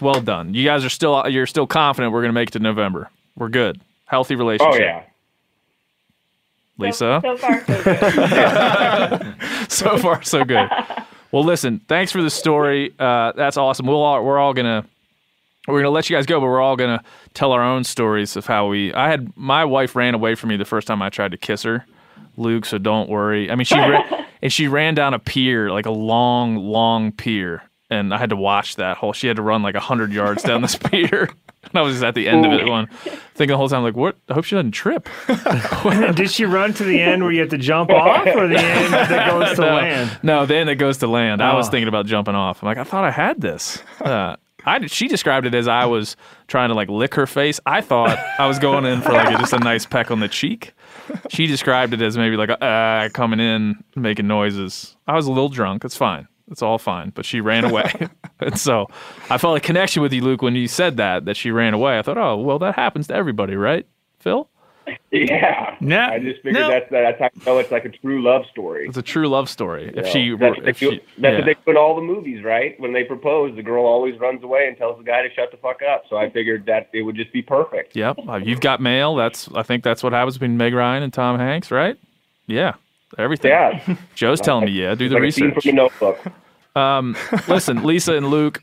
Well 0.00 0.20
done. 0.20 0.52
You 0.52 0.64
guys 0.64 0.84
are 0.84 0.90
still 0.90 1.28
you're 1.28 1.46
still 1.46 1.68
confident 1.68 2.12
we're 2.12 2.22
gonna 2.22 2.32
make 2.32 2.48
it 2.48 2.52
to 2.54 2.58
November. 2.58 3.08
We're 3.36 3.50
good. 3.50 3.80
Healthy 4.06 4.36
relationship. 4.36 4.74
Oh 4.74 4.78
yeah. 4.78 5.02
Lisa. 6.78 7.20
So, 7.22 7.36
so 7.36 7.36
far 7.36 7.64
so 7.64 7.82
good. 9.08 9.34
so 9.70 9.98
far 9.98 10.22
so 10.22 10.44
good. 10.44 10.68
Well, 11.32 11.44
listen, 11.44 11.80
thanks 11.88 12.12
for 12.12 12.22
the 12.22 12.30
story. 12.30 12.94
Uh, 12.98 13.32
that's 13.32 13.56
awesome. 13.56 13.86
We'll 13.86 14.02
all, 14.02 14.24
we're 14.24 14.38
all 14.38 14.54
gonna 14.54 14.84
we're 15.66 15.80
gonna 15.80 15.90
let 15.90 16.08
you 16.08 16.16
guys 16.16 16.26
go, 16.26 16.38
but 16.40 16.46
we're 16.46 16.60
all 16.60 16.76
gonna 16.76 17.02
tell 17.34 17.52
our 17.52 17.62
own 17.62 17.84
stories 17.84 18.36
of 18.36 18.46
how 18.46 18.68
we. 18.68 18.92
I 18.94 19.08
had 19.10 19.36
my 19.36 19.64
wife 19.64 19.96
ran 19.96 20.14
away 20.14 20.34
from 20.34 20.50
me 20.50 20.56
the 20.56 20.64
first 20.64 20.86
time 20.86 21.02
I 21.02 21.10
tried 21.10 21.32
to 21.32 21.36
kiss 21.36 21.62
her, 21.64 21.84
Luke. 22.36 22.64
So 22.64 22.78
don't 22.78 23.08
worry. 23.08 23.50
I 23.50 23.54
mean, 23.56 23.64
she 23.64 23.74
ran, 23.74 24.26
and 24.42 24.52
she 24.52 24.68
ran 24.68 24.94
down 24.94 25.14
a 25.14 25.18
pier, 25.18 25.70
like 25.70 25.86
a 25.86 25.90
long, 25.90 26.56
long 26.56 27.10
pier, 27.10 27.62
and 27.90 28.12
I 28.14 28.18
had 28.18 28.30
to 28.30 28.36
watch 28.36 28.76
that 28.76 28.96
whole. 28.96 29.12
She 29.12 29.26
had 29.28 29.36
to 29.36 29.42
run 29.42 29.62
like 29.62 29.76
hundred 29.76 30.12
yards 30.12 30.42
down 30.42 30.62
this 30.62 30.76
pier. 30.84 31.30
And 31.62 31.74
I 31.74 31.82
was 31.82 31.94
just 31.94 32.04
at 32.04 32.14
the 32.14 32.28
end 32.28 32.46
of 32.46 32.52
it, 32.52 32.64
going, 32.64 32.86
thinking 33.34 33.48
the 33.52 33.56
whole 33.56 33.68
time, 33.68 33.82
like, 33.82 33.96
what? 33.96 34.16
I 34.28 34.34
hope 34.34 34.44
she 34.44 34.54
doesn't 34.54 34.70
trip. 34.70 35.08
Did 36.14 36.30
she 36.30 36.44
run 36.44 36.72
to 36.74 36.84
the 36.84 37.00
end 37.00 37.22
where 37.24 37.32
you 37.32 37.40
have 37.40 37.48
to 37.50 37.58
jump 37.58 37.90
off, 37.90 38.24
or 38.26 38.46
the 38.46 38.58
end 38.58 38.92
that 38.92 39.28
goes 39.30 39.56
to 39.56 39.62
no, 39.62 39.74
land? 39.74 40.18
No, 40.22 40.46
then 40.46 40.68
it 40.68 40.76
goes 40.76 40.98
to 40.98 41.08
land. 41.08 41.42
I 41.42 41.54
was 41.54 41.66
Oh. 41.66 41.70
thinking 41.72 41.88
about 41.88 42.06
jumping 42.06 42.36
off. 42.36 42.62
I'm 42.62 42.66
like, 42.66 42.78
I 42.78 42.84
thought 42.84 43.02
I 43.04 43.10
had 43.10 43.40
this. 43.40 43.82
Uh, 44.00 44.36
I 44.64 44.84
she 44.86 45.08
described 45.08 45.44
it 45.46 45.54
as 45.54 45.66
I 45.68 45.86
was 45.86 46.16
trying 46.48 46.68
to 46.70 46.74
like 46.76 46.88
lick 46.88 47.14
her 47.14 47.26
face. 47.26 47.58
I 47.66 47.80
thought 47.80 48.16
I 48.38 48.46
was 48.46 48.58
going 48.60 48.84
in 48.84 49.00
for 49.00 49.12
like 49.12 49.34
a, 49.34 49.38
just 49.38 49.52
a 49.52 49.58
nice 49.58 49.86
peck 49.86 50.10
on 50.12 50.20
the 50.20 50.28
cheek. 50.28 50.72
She 51.30 51.46
described 51.48 51.94
it 51.94 52.02
as 52.02 52.16
maybe 52.16 52.36
like 52.36 52.50
uh, 52.50 53.08
coming 53.12 53.38
in 53.40 53.82
making 53.96 54.26
noises. 54.26 54.96
I 55.06 55.14
was 55.14 55.26
a 55.26 55.30
little 55.32 55.48
drunk. 55.48 55.84
It's 55.84 55.96
fine. 55.96 56.26
It's 56.50 56.62
all 56.62 56.78
fine. 56.78 57.10
But 57.10 57.24
she 57.24 57.40
ran 57.40 57.64
away, 57.64 57.90
and 58.40 58.58
so 58.58 58.88
I 59.30 59.38
felt 59.38 59.56
a 59.56 59.60
connection 59.60 60.02
with 60.02 60.12
you, 60.12 60.22
Luke, 60.22 60.42
when 60.42 60.54
you 60.54 60.68
said 60.68 60.96
that 60.98 61.24
that 61.24 61.36
she 61.36 61.50
ran 61.50 61.74
away. 61.74 61.98
I 61.98 62.02
thought, 62.02 62.18
oh 62.18 62.36
well, 62.36 62.58
that 62.60 62.74
happens 62.74 63.08
to 63.08 63.14
everybody, 63.14 63.56
right, 63.56 63.86
Phil? 64.18 64.48
Yeah. 65.10 65.76
No, 65.80 65.98
I 65.98 66.18
just 66.18 66.42
figured 66.42 66.54
no. 66.54 66.68
that's 66.68 66.86
that's 66.90 67.18
how 67.18 67.28
you 67.34 67.44
know 67.44 67.58
it's 67.58 67.72
like 67.72 67.84
a 67.84 67.88
true 67.88 68.22
love 68.22 68.42
story. 68.50 68.86
It's 68.86 68.96
a 68.96 69.02
true 69.02 69.28
love 69.28 69.48
story. 69.48 69.92
If 69.94 70.06
Yeah. 70.06 70.12
she, 70.12 70.30
that's, 70.36 70.56
what 70.56 70.64
they 70.64 70.70
if 70.70 70.78
she, 70.78 70.90
that's 70.90 71.02
yeah. 71.18 71.34
what 71.38 71.44
they 71.46 71.54
do 71.54 71.70
in 71.72 71.76
all 71.76 71.96
the 71.96 72.02
movies, 72.02 72.44
right? 72.44 72.78
When 72.78 72.92
they 72.92 73.04
propose, 73.04 73.56
the 73.56 73.62
girl 73.62 73.84
always 73.84 74.18
runs 74.20 74.42
away 74.44 74.68
and 74.68 74.76
tells 74.76 74.98
the 74.98 75.04
guy 75.04 75.22
to 75.22 75.34
shut 75.34 75.50
the 75.50 75.56
fuck 75.56 75.80
up. 75.82 76.04
So 76.08 76.16
I 76.16 76.30
figured 76.30 76.66
that 76.66 76.88
it 76.92 77.02
would 77.02 77.16
just 77.16 77.32
be 77.32 77.42
perfect. 77.42 77.96
Yep. 77.96 78.18
Uh, 78.28 78.36
You've 78.36 78.60
got 78.60 78.80
mail. 78.80 79.16
That's 79.16 79.48
I 79.54 79.62
think 79.62 79.82
that's 79.82 80.02
what 80.02 80.12
happens 80.12 80.38
between 80.38 80.56
Meg 80.56 80.72
Ryan 80.74 81.02
and 81.02 81.12
Tom 81.12 81.38
Hanks, 81.38 81.70
right? 81.70 81.96
Yeah. 82.46 82.74
Everything. 83.18 83.50
Yeah. 83.50 83.96
Joe's 84.14 84.40
telling 84.40 84.64
me, 84.66 84.72
yeah. 84.72 84.94
Do 84.94 85.08
the 85.08 85.14
like 85.14 85.22
research. 85.22 85.54
from 85.54 85.60
the 85.64 85.72
Notebook. 85.72 86.20
Um, 86.76 87.16
listen, 87.48 87.84
Lisa 87.84 88.16
and 88.16 88.28
Luke, 88.28 88.62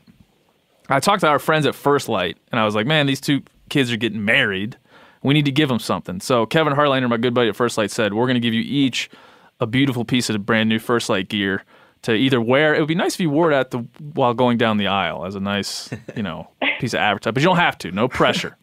I 0.88 1.00
talked 1.00 1.22
to 1.22 1.26
our 1.26 1.40
friends 1.40 1.66
at 1.66 1.74
First 1.74 2.08
Lite, 2.08 2.38
and 2.52 2.60
I 2.60 2.64
was 2.64 2.76
like, 2.76 2.86
man, 2.86 3.06
these 3.06 3.20
two 3.20 3.42
kids 3.70 3.90
are 3.90 3.96
getting 3.96 4.24
married. 4.24 4.76
We 5.24 5.34
need 5.34 5.46
to 5.46 5.50
give 5.50 5.68
them 5.68 5.80
something. 5.80 6.20
So 6.20 6.46
Kevin 6.46 6.74
Harlander, 6.74 7.08
my 7.08 7.16
good 7.16 7.34
buddy 7.34 7.48
at 7.48 7.56
First 7.56 7.76
Lite, 7.76 7.90
said 7.90 8.14
we're 8.14 8.26
going 8.26 8.34
to 8.36 8.40
give 8.40 8.54
you 8.54 8.62
each 8.64 9.10
a 9.58 9.66
beautiful 9.66 10.04
piece 10.04 10.30
of 10.30 10.46
brand 10.46 10.68
new 10.68 10.78
First 10.78 11.08
Lite 11.08 11.28
gear 11.28 11.64
to 12.02 12.14
either 12.14 12.40
wear. 12.40 12.72
It 12.72 12.78
would 12.78 12.86
be 12.86 12.94
nice 12.94 13.14
if 13.14 13.20
you 13.20 13.30
wore 13.30 13.50
it 13.50 13.56
at 13.56 13.72
the 13.72 13.78
while 14.12 14.32
going 14.32 14.58
down 14.58 14.76
the 14.76 14.86
aisle 14.86 15.24
as 15.24 15.34
a 15.34 15.40
nice, 15.40 15.90
you 16.14 16.22
know, 16.22 16.48
piece 16.78 16.94
of 16.94 17.00
advertising. 17.00 17.34
But 17.34 17.42
you 17.42 17.48
don't 17.48 17.56
have 17.56 17.78
to. 17.78 17.90
No 17.90 18.06
pressure. 18.06 18.56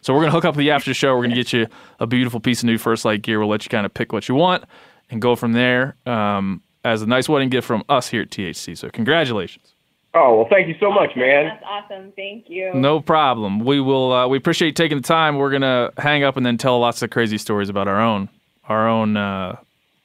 So 0.00 0.14
we're 0.14 0.20
gonna 0.20 0.32
hook 0.32 0.46
up 0.46 0.54
with 0.54 0.64
the 0.64 0.70
after 0.70 0.94
show. 0.94 1.14
We're 1.16 1.24
gonna 1.24 1.34
get 1.34 1.52
you 1.52 1.66
a 2.00 2.06
beautiful 2.06 2.40
piece 2.40 2.60
of 2.60 2.64
new 2.66 2.78
First 2.78 3.04
Lite 3.04 3.20
gear. 3.20 3.40
We'll 3.40 3.48
let 3.48 3.64
you 3.64 3.68
kind 3.68 3.84
of 3.84 3.92
pick 3.92 4.12
what 4.12 4.28
you 4.28 4.36
want 4.36 4.64
and 5.10 5.20
go 5.20 5.36
from 5.36 5.52
there 5.52 5.96
um, 6.06 6.62
as 6.84 7.02
a 7.02 7.06
nice 7.06 7.28
wedding 7.28 7.48
gift 7.48 7.66
from 7.66 7.84
us 7.88 8.08
here 8.08 8.22
at 8.22 8.30
THC. 8.30 8.76
So 8.76 8.88
congratulations. 8.90 9.72
Oh 10.14 10.36
well, 10.36 10.46
thank 10.48 10.66
you 10.66 10.74
so 10.80 10.90
much, 10.90 11.10
man. 11.14 11.44
That's 11.44 11.62
awesome. 11.66 12.12
Thank 12.16 12.48
you. 12.48 12.72
No 12.72 13.00
problem. 13.00 13.60
We 13.60 13.80
will. 13.80 14.12
Uh, 14.12 14.26
we 14.28 14.38
appreciate 14.38 14.68
you 14.68 14.72
taking 14.72 14.96
the 14.96 15.02
time. 15.06 15.36
We're 15.36 15.50
gonna 15.50 15.90
hang 15.98 16.24
up 16.24 16.38
and 16.38 16.46
then 16.46 16.56
tell 16.56 16.78
lots 16.78 17.02
of 17.02 17.10
crazy 17.10 17.36
stories 17.36 17.68
about 17.68 17.86
our 17.86 18.00
own 18.00 18.30
our 18.68 18.88
own 18.88 19.16
uh, 19.18 19.56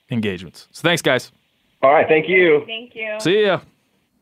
engagements. 0.09 0.67
So 0.71 0.81
thanks, 0.81 1.01
guys. 1.01 1.31
All 1.81 1.91
right, 1.91 2.07
thank 2.07 2.27
you. 2.27 2.63
Thank 2.67 2.93
you. 2.93 3.15
See 3.21 3.45
ya. 3.45 3.61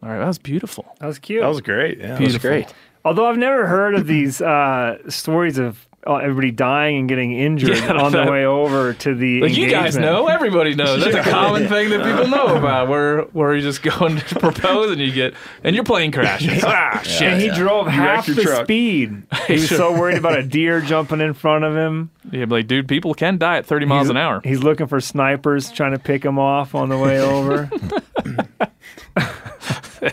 All 0.03 0.09
right, 0.09 0.19
that 0.19 0.27
was 0.27 0.37
beautiful. 0.37 0.85
That 0.99 1.07
was 1.07 1.17
cute. 1.17 1.41
That 1.41 1.47
was 1.47 1.61
great. 1.61 1.97
Yeah. 1.97 2.17
Beautiful. 2.17 2.49
That 2.49 2.55
was 2.57 2.65
great. 2.65 2.73
Although 3.03 3.25
I've 3.25 3.37
never 3.37 3.65
heard 3.65 3.95
of 3.95 4.05
these 4.07 4.41
uh, 4.41 4.97
stories 5.09 5.57
of 5.57 5.87
uh, 6.09 6.15
everybody 6.15 6.49
dying 6.49 6.97
and 6.97 7.07
getting 7.07 7.33
injured 7.33 7.77
Yeah, 7.77 7.93
on 7.93 8.11
the 8.11 8.25
way 8.25 8.43
over 8.45 8.93
to 8.93 9.13
the. 9.13 9.41
Like 9.41 9.55
you 9.55 9.69
guys 9.69 9.95
engagement. 9.95 10.05
know, 10.05 10.27
everybody 10.27 10.73
knows. 10.73 11.03
That's 11.05 11.27
a 11.27 11.29
common 11.29 11.67
thing 11.69 11.91
that 11.91 12.03
people 12.03 12.27
know 12.27 12.55
about. 12.57 12.87
Where 12.87 13.21
where 13.25 13.55
you 13.55 13.61
just 13.61 13.83
go 13.83 13.91
and 14.07 14.19
propose 14.25 14.91
and 14.91 14.99
you 14.99 15.11
get 15.11 15.35
and 15.63 15.75
your 15.75 15.83
plane 15.83 16.11
crashes. 16.11 16.63
ah, 16.65 17.01
shit. 17.03 17.21
And 17.33 17.41
he 17.41 17.49
drove 17.51 17.85
half 17.87 18.27
your 18.27 18.35
the 18.35 18.41
truck. 18.43 18.65
speed. 18.65 19.23
He 19.47 19.53
was 19.53 19.69
so 19.69 19.97
worried 19.97 20.17
about 20.17 20.37
a 20.37 20.43
deer 20.43 20.79
jumping 20.81 21.21
in 21.21 21.33
front 21.33 21.63
of 21.63 21.75
him. 21.75 22.11
Yeah, 22.31 22.45
but 22.45 22.55
like, 22.55 22.67
dude, 22.67 22.87
people 22.87 23.13
can 23.13 23.37
die 23.37 23.57
at 23.57 23.65
30 23.65 23.85
miles 23.87 24.03
he's, 24.03 24.09
an 24.11 24.17
hour. 24.17 24.41
He's 24.43 24.61
looking 24.63 24.85
for 24.87 24.99
snipers 25.01 25.71
trying 25.71 25.93
to 25.93 25.99
pick 25.99 26.23
him 26.23 26.37
off 26.37 26.75
on 26.75 26.89
the 26.89 26.97
way 26.97 27.19
over. 27.19 27.69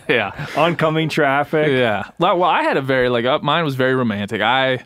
yeah. 0.08 0.46
Oncoming 0.56 1.08
traffic. 1.08 1.68
Yeah. 1.68 2.10
Well, 2.18 2.42
I 2.44 2.62
had 2.62 2.76
a 2.76 2.82
very 2.82 3.08
like 3.08 3.24
uh, 3.24 3.38
mine 3.40 3.64
was 3.64 3.74
very 3.74 3.94
romantic. 3.94 4.40
I 4.40 4.84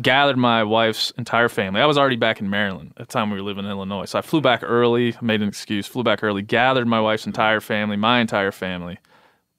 gathered 0.00 0.36
my 0.36 0.64
wife's 0.64 1.12
entire 1.18 1.48
family. 1.48 1.80
I 1.80 1.86
was 1.86 1.96
already 1.98 2.16
back 2.16 2.40
in 2.40 2.50
Maryland 2.50 2.92
at 2.96 3.08
the 3.08 3.12
time 3.12 3.30
we 3.30 3.36
were 3.36 3.42
living 3.44 3.64
in 3.64 3.70
Illinois. 3.70 4.06
So 4.06 4.18
I 4.18 4.22
flew 4.22 4.40
back 4.40 4.62
early, 4.64 5.14
made 5.22 5.40
an 5.42 5.48
excuse, 5.48 5.86
flew 5.86 6.02
back 6.02 6.22
early, 6.24 6.42
gathered 6.42 6.86
my 6.88 7.00
wife's 7.00 7.26
entire 7.26 7.60
family, 7.60 7.96
my 7.96 8.20
entire 8.20 8.52
family, 8.52 8.98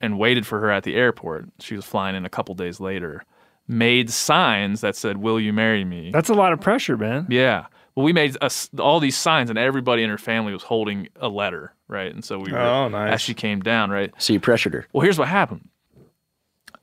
and 0.02 0.20
waited 0.20 0.46
for 0.46 0.60
her 0.60 0.72
at 0.72 0.84
the 0.84 0.96
airport. 0.96 1.46
She 1.60 1.76
was 1.76 1.86
flying 1.86 2.16
in 2.16 2.26
a 2.26 2.30
couple 2.30 2.54
days 2.56 2.80
later. 2.80 3.24
Made 3.68 4.12
signs 4.12 4.82
that 4.82 4.96
said, 4.96 5.18
"Will 5.18 5.40
you 5.40 5.52
marry 5.52 5.84
me?" 5.86 6.12
That's 6.12 6.30
a 6.30 6.34
lot 6.36 6.54
of 6.54 6.62
pressure, 6.62 6.98
man. 6.98 7.26
Yeah. 7.30 7.66
Well, 7.96 8.04
we 8.04 8.14
made 8.14 8.36
us 8.42 8.70
all 8.78 9.00
these 9.00 9.18
signs, 9.18 9.50
and 9.50 9.58
everybody 9.58 10.04
in 10.04 10.10
her 10.10 10.18
family 10.18 10.52
was 10.54 10.64
holding 10.64 11.08
a 11.16 11.30
letter, 11.30 11.74
right? 11.88 12.14
And 12.14 12.24
so 12.24 12.38
we 12.38 12.52
were, 12.52 12.60
Oh, 12.60 12.90
nice. 12.90 13.14
as 13.14 13.22
she 13.22 13.34
came 13.34 13.62
down, 13.62 13.90
right? 13.90 14.12
So 14.18 14.34
you 14.34 14.40
pressured 14.42 14.74
her. 14.74 14.86
Well, 14.92 15.02
here's 15.02 15.18
what 15.18 15.30
happened. 15.30 15.70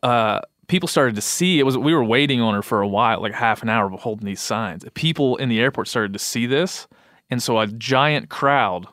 Uh, 0.03 0.41
people 0.73 0.89
started 0.89 1.15
to 1.15 1.21
see 1.21 1.61
it 1.61 1.65
was 1.65 1.77
we 1.77 1.93
were 1.93 2.03
waiting 2.03 2.41
on 2.41 2.55
her 2.55 2.63
for 2.63 2.81
a 2.81 2.89
while, 2.89 3.21
like 3.21 3.35
half 3.35 3.63
an 3.63 3.69
hour, 3.69 3.91
holding 3.91 4.25
these 4.25 4.41
signs. 4.41 4.87
People 4.95 5.37
in 5.37 5.51
the 5.51 5.61
airport 5.61 5.87
started 5.87 6.15
to 6.15 6.19
see 6.19 6.47
this, 6.47 6.89
and 7.29 7.43
so 7.43 7.61
a 7.61 7.67
giant 7.67 8.31
crowd 8.31 8.87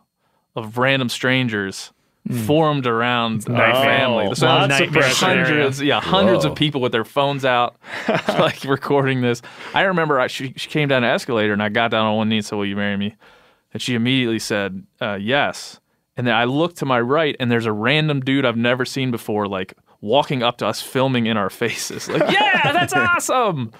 of 0.57 0.77
random 0.77 1.07
strangers 1.07 1.93
formed 2.45 2.85
around 2.85 3.43
the 3.43 3.53
Oh, 3.53 3.73
family. 3.81 4.35
So 4.35 4.45
lots 4.45 4.77
of 4.77 4.91
pressure. 4.91 5.25
hundreds, 5.25 5.81
yeah, 5.81 6.01
hundreds 6.01 6.43
Whoa. 6.43 6.51
of 6.51 6.57
people 6.57 6.81
with 6.81 6.91
their 6.91 7.05
phones 7.05 7.45
out, 7.45 7.77
like 8.27 8.61
recording 8.65 9.21
this. 9.21 9.41
I 9.73 9.83
remember 9.83 10.19
I, 10.19 10.27
she 10.27 10.53
she 10.57 10.67
came 10.69 10.89
down 10.89 11.05
an 11.05 11.09
escalator, 11.11 11.53
and 11.53 11.63
I 11.63 11.69
got 11.69 11.91
down 11.91 12.05
on 12.05 12.17
one 12.17 12.27
knee 12.27 12.37
and 12.39 12.45
said, 12.45 12.57
"Will 12.57 12.65
you 12.65 12.75
marry 12.75 12.97
me?" 12.97 13.15
And 13.71 13.81
she 13.81 13.95
immediately 13.95 14.39
said, 14.39 14.83
uh, 14.99 15.17
"Yes." 15.19 15.79
And 16.17 16.27
then 16.27 16.35
I 16.35 16.43
look 16.43 16.75
to 16.75 16.85
my 16.85 16.99
right, 16.99 17.37
and 17.39 17.49
there's 17.49 17.65
a 17.65 17.71
random 17.71 18.19
dude 18.19 18.43
I've 18.43 18.57
never 18.57 18.83
seen 18.83 19.09
before, 19.11 19.47
like 19.47 19.73
walking 20.01 20.43
up 20.43 20.57
to 20.59 20.67
us, 20.67 20.81
filming 20.81 21.25
in 21.25 21.37
our 21.37 21.49
faces. 21.49 22.07
Like, 22.09 22.31
yeah, 22.31 22.71
that's 22.71 22.93
awesome. 22.95 23.71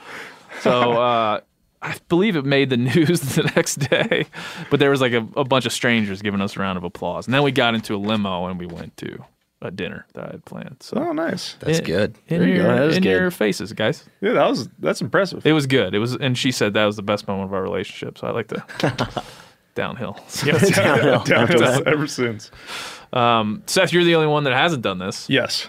So 0.61 0.93
uh, 0.93 1.39
I 1.81 1.95
believe 2.09 2.35
it 2.35 2.45
made 2.45 2.69
the 2.69 2.77
news 2.91 3.21
the 3.21 3.43
next 3.55 3.75
day, 3.75 4.25
but 4.69 4.79
there 4.79 4.89
was 4.89 5.01
like 5.01 5.13
a, 5.13 5.25
a 5.35 5.43
bunch 5.43 5.65
of 5.65 5.71
strangers 5.71 6.21
giving 6.21 6.41
us 6.41 6.55
a 6.57 6.59
round 6.59 6.77
of 6.77 6.83
applause, 6.83 7.25
and 7.27 7.33
then 7.33 7.43
we 7.43 7.51
got 7.51 7.75
into 7.75 7.95
a 7.95 7.97
limo 7.97 8.47
and 8.47 8.59
we 8.59 8.65
went 8.65 8.95
to 8.97 9.23
a 9.61 9.69
dinner 9.71 10.05
that 10.13 10.23
I 10.23 10.31
had 10.31 10.45
planned. 10.45 10.77
So 10.79 10.97
Oh, 10.97 11.11
nice. 11.11 11.55
That's 11.59 11.79
in- 11.79 11.85
good. 11.85 12.17
in 12.27 12.39
There 12.39 12.47
you 12.47 12.55
your 12.55 12.63
go. 12.63 12.75
That 12.75 12.83
is 12.89 12.97
in 12.97 13.03
good. 13.03 13.09
your 13.09 13.29
faces, 13.31 13.73
guys. 13.73 14.05
Yeah, 14.21 14.31
that 14.33 14.49
was 14.49 14.69
that's 14.79 15.01
impressive. 15.01 15.45
It 15.45 15.51
was 15.53 15.67
good. 15.67 15.93
It 15.93 15.99
was, 15.99 16.15
and 16.15 16.37
she 16.37 16.51
said 16.53 16.73
that 16.75 16.85
was 16.85 16.95
the 16.95 17.01
best 17.01 17.27
moment 17.27 17.49
of 17.49 17.53
our 17.53 17.61
relationship. 17.61 18.17
So 18.17 18.27
I 18.27 18.31
like 18.31 18.47
to 18.47 18.63
downhill. 19.75 20.17
Downhill 20.45 21.13
after 21.15 21.57
Downhill 21.57 21.83
ever 21.87 22.07
since. 22.07 22.51
Um, 23.11 23.63
Seth, 23.65 23.91
you're 23.91 24.03
the 24.03 24.15
only 24.15 24.27
one 24.27 24.43
that 24.45 24.53
hasn't 24.53 24.81
done 24.81 24.97
this. 24.99 25.29
Yes. 25.29 25.67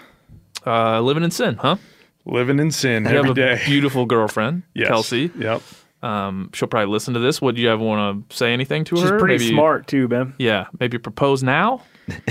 Uh, 0.65 1.01
living 1.01 1.23
in 1.23 1.31
sin, 1.31 1.55
huh? 1.55 1.77
Living 2.25 2.59
in 2.59 2.69
sin 2.71 3.03
You 3.03 3.15
have 3.15 3.25
every 3.37 3.43
a 3.43 3.59
beautiful 3.65 4.05
girlfriend, 4.05 4.63
Yes. 4.75 4.87
Kelsey. 4.89 5.31
Yep. 5.37 5.61
Um, 6.03 6.49
she'll 6.53 6.67
probably 6.67 6.91
listen 6.91 7.13
to 7.15 7.19
this. 7.19 7.41
Would 7.41 7.57
you 7.57 7.69
ever 7.69 7.83
want 7.83 8.29
to 8.29 8.35
say 8.35 8.53
anything 8.53 8.83
to 8.85 8.95
She's 8.95 9.03
her? 9.09 9.15
She's 9.17 9.19
pretty 9.21 9.43
Maybe- 9.43 9.53
smart 9.55 9.87
too, 9.87 10.07
Ben. 10.07 10.33
Yeah, 10.37 10.65
maybe 10.79 10.97
propose 10.97 11.41
now. 11.43 11.83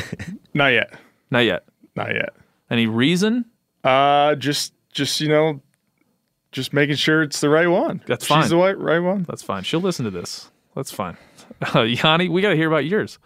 Not 0.55 0.69
yet. 0.69 0.93
Not 1.31 1.41
yet. 1.41 1.65
Not 1.97 2.15
yet. 2.15 2.31
Any 2.71 2.87
reason? 2.87 3.45
Uh 3.85 4.35
just 4.37 4.75
just 4.93 5.21
you 5.21 5.29
know, 5.29 5.61
just 6.53 6.73
making 6.73 6.97
sure 6.97 7.23
it's 7.23 7.41
the 7.41 7.49
right 7.49 7.69
one. 7.69 8.03
That's 8.07 8.27
fine. 8.27 8.43
She's 8.43 8.51
the 8.51 8.57
right 8.57 8.77
right 8.79 8.99
one. 8.99 9.25
That's 9.29 9.43
fine. 9.43 9.63
She'll 9.63 9.81
listen 9.81 10.05
to 10.05 10.11
this. 10.11 10.51
That's 10.75 10.91
fine. 10.93 11.17
Uh, 11.75 11.83
Yanni, 11.83 12.29
we 12.31 12.41
got 12.41 12.51
to 12.51 12.57
hear 12.57 12.69
about 12.69 12.87
yours. 12.87 13.19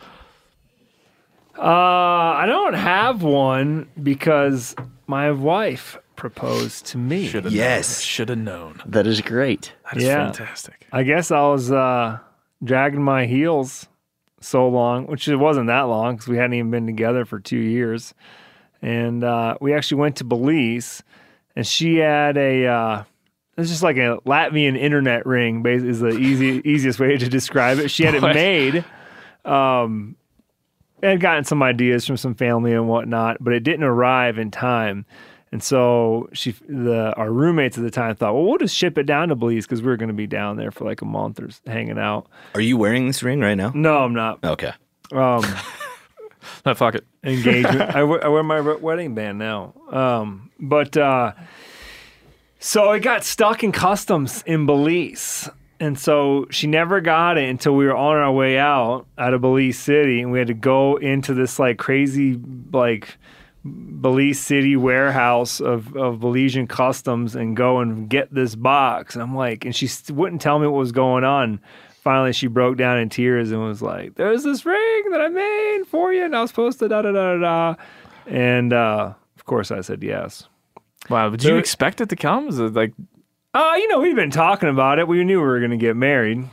Uh, 1.57 1.63
I 1.63 2.47
don't 2.47 2.75
have 2.75 3.23
one 3.23 3.89
because 4.03 4.75
my 5.07 5.31
wife 5.31 5.99
proposed 6.17 6.87
to 6.87 6.99
me. 6.99 7.27
Should 7.27 7.45
have 7.45 7.53
Yes. 7.53 8.01
Should 8.01 8.29
have 8.29 8.39
known. 8.39 8.81
That 8.87 9.07
is 9.07 9.21
great. 9.21 9.73
That 9.85 9.97
is 9.99 10.05
Yeah. 10.05 10.27
fantastic. 10.33 10.87
I 10.93 11.03
guess 11.03 11.31
I 11.31 11.41
was 11.49 11.71
uh, 11.73 12.19
dragging 12.63 13.03
my 13.03 13.27
heels 13.27 13.87
so 14.41 14.69
long, 14.69 15.07
which 15.07 15.27
it 15.29 15.37
wasn't 15.37 15.67
that 15.69 15.83
long 15.83 16.15
because 16.17 16.29
we 16.29 16.37
hadn't 16.37 16.55
even 16.55 16.71
been 16.71 16.87
together 16.87 17.25
for 17.25 17.41
two 17.41 17.59
years. 17.59 18.15
And 18.83 19.25
uh, 19.25 19.57
we 19.61 19.73
actually 19.75 20.01
went 20.01 20.17
to 20.17 20.25
Belize, 20.25 21.03
and 21.57 21.67
she 21.67 21.97
had 21.97 22.37
a. 22.37 22.67
Uh, 22.67 23.05
it's 23.57 23.71
just 23.71 23.83
like 23.83 23.97
a 23.97 24.19
Latvian 24.27 24.77
internet 24.77 25.25
ring. 25.27 25.65
Is 25.65 26.01
the 26.01 26.11
easy 26.11 26.61
easiest 26.69 27.01
way 27.01 27.17
to 27.17 27.29
describe 27.29 27.79
it. 27.79 27.89
She 27.91 28.05
had 28.05 28.15
it 28.15 28.21
made. 28.35 28.85
Um, 29.45 30.17
and 30.17 30.17
had 31.11 31.21
gotten 31.21 31.45
some 31.45 31.63
ideas 31.63 32.07
from 32.07 32.17
some 32.17 32.35
family 32.35 32.73
and 32.73 32.89
whatnot, 32.89 33.39
but 33.41 33.53
it 33.53 33.61
didn't 33.61 33.85
arrive 33.85 34.39
in 34.39 34.51
time. 34.51 35.07
And 35.53 35.63
so 35.63 36.29
she, 36.33 36.53
the 36.69 37.15
our 37.17 37.31
roommates 37.31 37.79
at 37.79 37.85
the 37.85 37.91
time 37.91 38.17
thought, 38.17 38.35
well, 38.35 38.45
we'll 38.45 38.59
just 38.59 38.75
ship 38.77 38.99
it 38.99 39.05
down 39.05 39.29
to 39.29 39.37
Belize 39.37 39.67
because 39.67 39.83
we 39.83 39.91
are 39.93 39.97
going 39.97 40.09
to 40.09 40.15
be 40.15 40.27
down 40.27 40.57
there 40.57 40.71
for 40.73 40.85
like 40.85 41.01
a 41.01 41.05
month 41.05 41.39
or 41.41 41.47
s- 41.47 41.61
hanging 41.67 41.99
out. 41.99 42.27
Are 42.57 42.61
you 42.61 42.77
wearing 42.77 43.07
this 43.07 43.23
ring 43.23 43.39
right 43.41 43.55
now? 43.55 43.71
No, 43.75 43.99
I'm 43.99 44.15
not. 44.15 44.43
Okay. 44.45 44.73
Um, 45.13 45.45
No, 46.67 46.75
fuck 46.75 46.95
it. 46.95 47.07
engagement. 47.23 47.81
I, 47.97 48.03
wear, 48.05 48.23
I 48.25 48.29
wear 48.29 48.43
my 48.43 48.57
re- 48.57 48.77
wedding 48.77 49.15
band 49.15 49.39
now. 49.39 49.73
Um, 49.91 50.51
but 50.61 50.95
uh, 50.97 51.33
so 52.59 52.91
it 52.93 53.01
got 53.01 53.25
stuck 53.25 53.63
in 53.65 53.73
customs 53.73 54.43
in 54.47 54.67
Belize. 54.67 55.49
And 55.85 55.99
so 55.99 56.47
she 56.49 56.67
never 56.67 57.03
got 57.03 57.37
it 57.37 57.47
until 57.47 57.75
we 57.75 57.85
were 57.85 57.95
on 57.95 58.17
our 58.17 58.33
way 58.33 58.59
out 58.59 59.05
out 59.19 59.35
of 59.35 59.43
Belize 59.43 59.79
City, 59.79 60.23
and 60.23 60.33
we 60.33 60.39
had 60.39 60.49
to 60.49 60.55
go 60.55 60.97
into 60.97 61.35
this 61.35 61.59
like 61.59 61.77
crazy 61.77 62.41
like 62.73 63.19
Belize 63.67 64.41
City 64.41 64.77
warehouse 64.77 65.61
of 65.61 65.95
of 65.95 66.21
Belizean 66.21 66.67
customs 66.71 67.37
and 67.37 67.55
go 67.55 67.81
and 67.81 68.09
get 68.09 68.33
this 68.33 68.55
box. 68.55 69.15
And 69.15 69.23
I'm 69.23 69.37
like, 69.37 69.67
and 69.67 69.77
she 69.77 69.87
wouldn't 70.11 70.41
tell 70.41 70.59
me 70.59 70.67
what 70.67 70.79
was 70.79 70.93
going 70.93 71.23
on. 71.23 71.61
Finally, 72.01 72.33
she 72.33 72.47
broke 72.47 72.79
down 72.79 72.97
in 72.97 73.11
tears 73.11 73.53
and 73.53 73.63
was 73.63 73.83
like, 73.83 74.15
"There's 74.15 74.43
this 74.43 74.65
ring 74.65 75.11
that 75.11 75.21
I 75.21 75.29
made 75.29 75.83
for 75.87 76.15
you, 76.15 76.25
and 76.25 76.35
I 76.35 76.41
was 76.41 76.49
supposed 76.49 76.79
to 76.79 76.89
da 76.89 77.03
da 77.03 77.13
da 77.13 77.37
da 77.37 77.41
da." 77.41 77.75
And 78.27 78.73
uh, 78.73 79.13
of 79.37 79.45
course, 79.45 79.71
I 79.71 79.83
said 79.83 80.03
yes. 80.03 80.49
Wow. 81.11 81.29
Did 81.29 81.45
you 81.45 81.57
expect 81.57 82.01
it 82.01 82.09
to 82.09 82.17
come? 82.17 82.49
Is 82.49 82.59
it 82.59 82.73
like 82.73 82.95
Uh, 83.55 83.75
you 83.77 83.87
know, 83.89 84.01
we've 84.01 84.17
been 84.17 84.33
talking 84.33 84.69
about 84.69 84.99
it. 84.99 85.07
We 85.07 85.23
knew 85.23 85.39
we 85.41 85.47
were 85.47 85.61
going 85.61 85.71
to 85.71 85.77
get 85.77 85.97
married. 85.97 86.45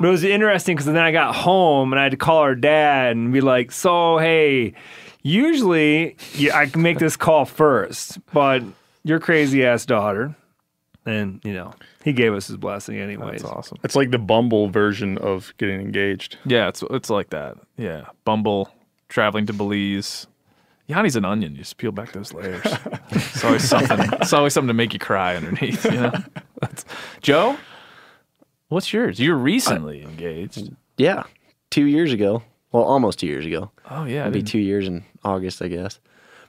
But 0.00 0.08
it 0.08 0.10
was 0.10 0.24
interesting 0.24 0.74
because 0.74 0.86
then 0.86 0.96
I 0.96 1.12
got 1.12 1.36
home 1.36 1.92
and 1.92 2.00
I 2.00 2.02
had 2.04 2.10
to 2.10 2.18
call 2.18 2.44
her 2.44 2.56
dad 2.56 3.12
and 3.14 3.32
be 3.32 3.40
like, 3.40 3.70
so, 3.70 4.18
hey, 4.18 4.74
usually 5.22 6.16
yeah, 6.34 6.58
I 6.58 6.66
can 6.66 6.82
make 6.82 6.98
this 6.98 7.16
call 7.16 7.44
first, 7.44 8.18
but 8.32 8.64
your 9.04 9.20
crazy 9.20 9.64
ass 9.64 9.86
daughter. 9.86 10.34
And, 11.06 11.40
you 11.44 11.52
know, 11.52 11.72
he 12.04 12.12
gave 12.12 12.32
us 12.34 12.48
his 12.48 12.56
blessing 12.56 12.98
anyways. 12.98 13.42
that's 13.42 13.44
awesome? 13.44 13.78
It's 13.84 13.94
like 13.94 14.10
the 14.10 14.18
Bumble 14.18 14.68
version 14.68 15.18
of 15.18 15.52
getting 15.58 15.80
engaged. 15.80 16.38
Yeah, 16.44 16.68
it's 16.68 16.82
it's 16.90 17.10
like 17.10 17.30
that. 17.30 17.56
Yeah, 17.76 18.06
Bumble 18.24 18.72
traveling 19.08 19.46
to 19.46 19.52
Belize. 19.52 20.26
Yanni's 20.92 21.16
an 21.16 21.24
onion. 21.24 21.52
You 21.52 21.58
just 21.58 21.76
peel 21.78 21.90
back 21.92 22.12
those 22.12 22.32
layers. 22.34 22.60
it's 23.10 23.42
always 23.44 23.66
something. 23.68 23.98
It's 24.20 24.32
always 24.32 24.52
something 24.52 24.68
to 24.68 24.74
make 24.74 24.92
you 24.92 24.98
cry 24.98 25.36
underneath. 25.36 25.84
You 25.84 25.92
know. 25.92 26.12
That's, 26.60 26.84
Joe, 27.22 27.56
what's 28.68 28.92
yours? 28.92 29.18
You're 29.18 29.36
recently 29.36 30.02
engaged. 30.02 30.70
Yeah. 30.96 31.24
Two 31.70 31.86
years 31.86 32.12
ago. 32.12 32.42
Well, 32.72 32.84
almost 32.84 33.18
two 33.18 33.26
years 33.26 33.46
ago. 33.46 33.70
Oh 33.90 34.04
yeah, 34.04 34.24
I 34.24 34.28
It'll 34.28 34.32
be 34.32 34.42
two 34.42 34.58
years 34.58 34.86
in 34.86 35.04
August, 35.24 35.60
I 35.62 35.68
guess. 35.68 35.98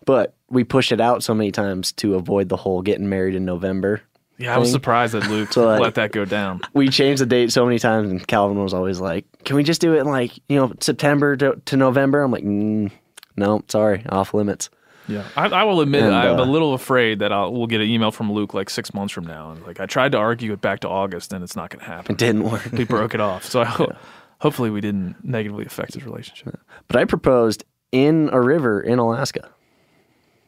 But 0.06 0.34
we 0.49 0.63
pushed 0.63 0.91
it 0.91 0.99
out 1.01 1.23
so 1.23 1.34
many 1.34 1.51
times 1.51 1.91
to 1.93 2.15
avoid 2.15 2.49
the 2.49 2.58
whole 2.58 2.82
getting 2.82 3.08
married 3.10 3.36
in 3.36 3.45
November. 3.45 4.01
yeah. 4.38 4.53
I 4.53 4.58
was 4.58 4.69
thing. 4.69 4.73
surprised 4.73 5.13
that 5.13 5.29
Luke 5.29 5.51
So, 5.53 5.65
like- 5.65 5.79
let 5.82 5.95
that 5.95 6.12
go 6.12 6.25
down. 6.25 6.62
We 6.73 6.89
changed 6.89 7.21
the 7.21 7.25
date 7.25 7.51
so 7.51 7.65
many 7.65 7.79
times, 7.79 8.10
and 8.10 8.25
Calvin 8.27 8.62
was 8.62 8.73
always 8.73 8.99
like, 8.99 9.25
"Can 9.45 9.56
we 9.56 9.63
just 9.63 9.82
do 9.82 9.93
it 9.95 9.99
in 9.99 10.08
like 10.08 10.38
you 10.49 10.58
know 10.58 10.73
September 10.82 11.36
to, 11.38 11.62
to 11.65 11.77
November?" 11.77 12.21
I'm 12.21 12.32
like, 12.32 12.43
mm, 12.43 12.91
"No, 13.35 13.63
sorry, 13.67 14.05
off 14.09 14.33
limits." 14.33 14.69
Yeah, 15.07 15.25
I, 15.35 15.47
I 15.47 15.63
will 15.63 15.81
admit 15.81 16.03
And, 16.03 16.15
I'm 16.15 16.39
a 16.39 16.43
uh, 16.43 16.45
little 16.45 16.73
afraid 16.73 17.19
that 17.19 17.33
I'll, 17.33 17.51
we'll 17.51 17.67
get 17.67 17.81
an 17.81 17.87
email 17.87 18.11
from 18.11 18.31
Luke 18.31 18.53
like 18.53 18.69
six 18.69 18.93
months 18.93 19.13
from 19.13 19.25
now, 19.25 19.51
and 19.51 19.61
like 19.63 19.79
I 19.79 19.85
tried 19.85 20.13
to 20.13 20.17
argue 20.17 20.53
it 20.53 20.61
back 20.61 20.79
to 20.81 20.89
August, 20.89 21.33
and 21.33 21.43
it's 21.43 21.55
not 21.55 21.69
going 21.69 21.81
to 21.81 21.85
happen. 21.85 22.13
It 22.13 22.17
didn't 22.17 22.49
work. 22.49 22.71
We 22.71 22.85
broke 22.85 23.13
it 23.13 23.19
off, 23.19 23.43
so 23.43 23.61
I 23.61 23.65
ho- 23.65 23.95
hopefully 24.39 24.69
we 24.69 24.81
didn't 24.81 25.23
negatively 25.23 25.65
affect 25.65 25.93
his 25.95 26.05
relationship. 26.05 26.57
But 26.87 26.97
I 26.97 27.05
proposed 27.05 27.65
in 27.91 28.29
a 28.31 28.39
river 28.39 28.79
in 28.79 28.97
Alaska, 28.97 29.49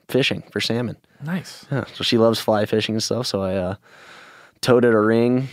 fishing 0.08 0.44
for 0.52 0.62
salmon. 0.62 0.98
Nice. 1.22 1.66
Yeah, 1.72 1.86
so 1.94 2.04
she 2.04 2.18
loves 2.18 2.40
fly 2.40 2.66
fishing 2.66 2.96
and 2.96 3.04
stuff. 3.04 3.28
So 3.28 3.42
I 3.42 3.56
uh, 3.56 3.76
toted 4.62 4.94
a 4.94 5.00
ring 5.00 5.50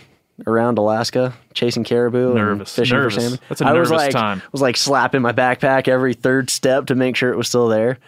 around 0.46 0.78
Alaska, 0.78 1.35
chasing 1.55 1.85
caribou 1.85 2.37
and 2.37 2.68
fishing 2.68 2.96
Nervous. 2.96 3.14
for 3.14 3.20
salmon. 3.20 3.38
That's 3.48 3.61
a 3.61 3.66
I 3.66 3.72
was 3.72 3.90
nervous 3.90 4.05
like, 4.07 4.12
time. 4.12 4.42
was 4.52 4.62
like 4.62 4.76
slapping 4.76 5.22
my 5.22 5.33
backpack 5.33 5.88
every 5.88 6.14
third 6.14 6.50
step 6.50 6.87
to 6.87 6.94
make 6.94 7.16
sure 7.16 7.33
it 7.33 7.37
was 7.37 7.48
still 7.48 7.68
there, 7.68 7.98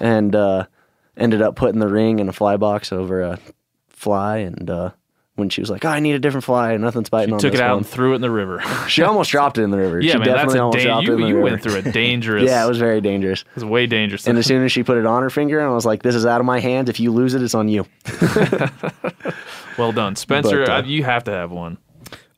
and 0.00 0.34
uh, 0.34 0.66
ended 1.16 1.42
up 1.42 1.56
putting 1.56 1.80
the 1.80 1.88
ring 1.88 2.18
in 2.18 2.28
a 2.28 2.32
fly 2.32 2.56
box 2.56 2.92
over 2.92 3.22
a 3.22 3.38
fly. 3.88 4.38
And 4.38 4.68
uh, 4.70 4.90
when 5.36 5.48
she 5.48 5.60
was 5.60 5.70
like, 5.70 5.84
"Oh, 5.84 5.88
I 5.88 6.00
need 6.00 6.14
a 6.14 6.18
different 6.18 6.44
fly," 6.44 6.76
nothing's 6.76 7.08
biting 7.08 7.32
on 7.32 7.40
Took 7.40 7.54
it 7.54 7.60
out 7.60 7.70
one. 7.70 7.78
and 7.78 7.86
threw 7.86 8.12
it 8.12 8.16
in 8.16 8.20
the 8.22 8.30
river. 8.30 8.62
She 8.90 9.02
almost 9.02 9.30
dropped 9.30 9.56
it 9.56 9.62
in 9.62 9.70
the 9.70 9.78
river. 9.78 10.00
yeah, 10.02 10.12
she 10.12 10.18
man, 10.18 10.26
that's 10.26 10.36
definitely 10.52 10.58
a 10.58 10.62
almost 10.62 10.78
dan- 10.78 10.86
dropped 10.86 11.06
you, 11.06 11.12
it 11.12 11.14
in 11.16 11.20
the 11.22 11.28
you 11.28 11.40
went 11.40 11.62
through 11.62 11.76
a 11.76 11.82
dangerous. 11.82 12.44
Yeah, 12.50 12.64
it 12.64 12.68
was 12.68 12.78
very 12.78 13.00
dangerous. 13.00 13.42
it 13.42 13.54
was 13.54 13.64
way 13.64 13.86
dangerous. 13.86 14.26
And 14.26 14.36
as 14.36 14.46
soon 14.46 14.64
as 14.64 14.72
she 14.72 14.82
put 14.82 14.98
it 14.98 15.06
on 15.06 15.22
her 15.22 15.30
finger, 15.30 15.60
I 15.60 15.68
was 15.72 15.86
like, 15.86 16.02
"This 16.02 16.14
is 16.16 16.26
out 16.26 16.40
of 16.40 16.46
my 16.46 16.58
hands. 16.60 16.88
If 16.90 16.98
you 17.00 17.12
lose 17.12 17.34
it, 17.34 17.42
it's 17.42 17.54
on 17.54 17.68
you." 17.68 17.86
Well 19.80 19.92
done, 19.92 20.14
Spencer. 20.16 20.64
But, 20.66 20.84
uh, 20.84 20.86
you 20.86 21.02
have 21.04 21.24
to 21.24 21.30
have 21.32 21.50
one. 21.50 21.78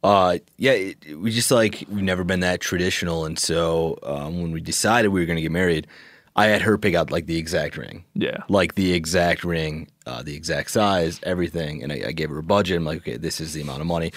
Uh, 0.03 0.39
yeah, 0.57 0.73
it, 0.73 1.19
we 1.21 1.31
just 1.31 1.51
like 1.51 1.85
we've 1.89 2.03
never 2.03 2.25
been 2.25 2.41
that 2.41 2.61
traditional, 2.61 3.25
and 3.25 3.39
so 3.39 3.99
um, 4.03 4.41
when 4.43 4.51
we 4.53 4.61
decided 4.61 5.09
we 5.09 5.21
were 5.21 5.27
going 5.27 5.37
to 5.37 5.43
get 5.43 5.53
married, 5.53 5.87
I 6.35 6.47
had 6.47 6.63
her 6.63 6.77
pick 6.79 6.95
out 6.95 7.11
like 7.13 7.27
the 7.27 7.37
exact 7.37 7.77
ring, 7.77 8.05
Yeah. 8.15 8.39
like 8.49 8.75
the 8.75 8.95
exact 8.95 9.45
ring, 9.45 9.89
uh, 10.07 10.23
the 10.25 10.35
exact 10.35 10.71
size, 10.73 11.21
everything, 11.23 11.83
and 11.85 11.93
I, 11.93 12.03
I 12.09 12.13
gave 12.13 12.31
her 12.31 12.39
a 12.39 12.43
budget. 12.43 12.79
I'm 12.79 12.85
like, 12.85 12.99
okay, 12.99 13.17
this 13.17 13.41
is 13.41 13.53
the 13.53 13.61
amount 13.61 13.81
of 13.81 13.87
money, 13.87 14.13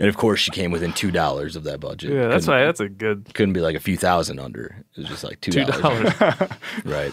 and 0.00 0.08
of 0.08 0.16
course 0.16 0.40
she 0.40 0.50
came 0.50 0.72
within 0.72 0.92
two 0.92 1.12
dollars 1.12 1.54
of 1.54 1.62
that 1.64 1.78
budget. 1.78 2.12
Yeah, 2.12 2.26
that's 2.26 2.46
Couldn't- 2.46 2.60
why 2.60 2.66
that's 2.66 2.80
a 2.80 2.88
good 2.88 3.32
couldn't 3.34 3.52
be 3.52 3.60
like 3.60 3.76
a 3.76 3.80
few 3.80 3.96
thousand 3.96 4.40
under. 4.40 4.84
It 4.96 5.02
was 5.02 5.08
just 5.08 5.22
like 5.22 5.40
two 5.40 5.52
dollars. 5.52 6.12
right. 6.84 7.12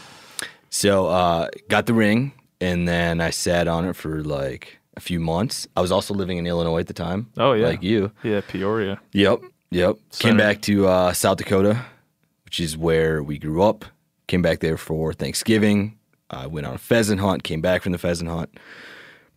So 0.71 1.07
uh, 1.07 1.49
got 1.67 1.85
the 1.85 1.93
ring, 1.93 2.31
and 2.59 2.87
then 2.87 3.21
I 3.21 3.29
sat 3.29 3.67
on 3.67 3.85
it 3.85 3.95
for 3.95 4.23
like 4.23 4.78
a 4.99 5.01
few 5.01 5.19
months. 5.19 5.65
I 5.77 5.81
was 5.81 5.91
also 5.91 6.13
living 6.13 6.37
in 6.37 6.45
Illinois 6.45 6.81
at 6.81 6.87
the 6.87 6.93
time. 6.93 7.29
Oh 7.37 7.53
yeah, 7.53 7.67
like 7.67 7.81
you. 7.81 8.11
Yeah, 8.21 8.41
Peoria. 8.45 8.99
Yep, 9.13 9.39
yep. 9.71 9.95
Center. 10.09 10.27
Came 10.29 10.37
back 10.37 10.61
to 10.63 10.87
uh, 10.87 11.13
South 11.13 11.37
Dakota, 11.37 11.85
which 12.43 12.59
is 12.59 12.77
where 12.77 13.23
we 13.23 13.37
grew 13.39 13.63
up. 13.63 13.85
Came 14.27 14.41
back 14.41 14.59
there 14.59 14.77
for 14.77 15.13
Thanksgiving. 15.13 15.97
I 16.29 16.47
went 16.47 16.67
on 16.67 16.75
a 16.75 16.77
pheasant 16.77 17.21
hunt. 17.21 17.43
Came 17.43 17.61
back 17.61 17.81
from 17.81 17.93
the 17.93 17.97
pheasant 17.97 18.29
hunt. 18.29 18.59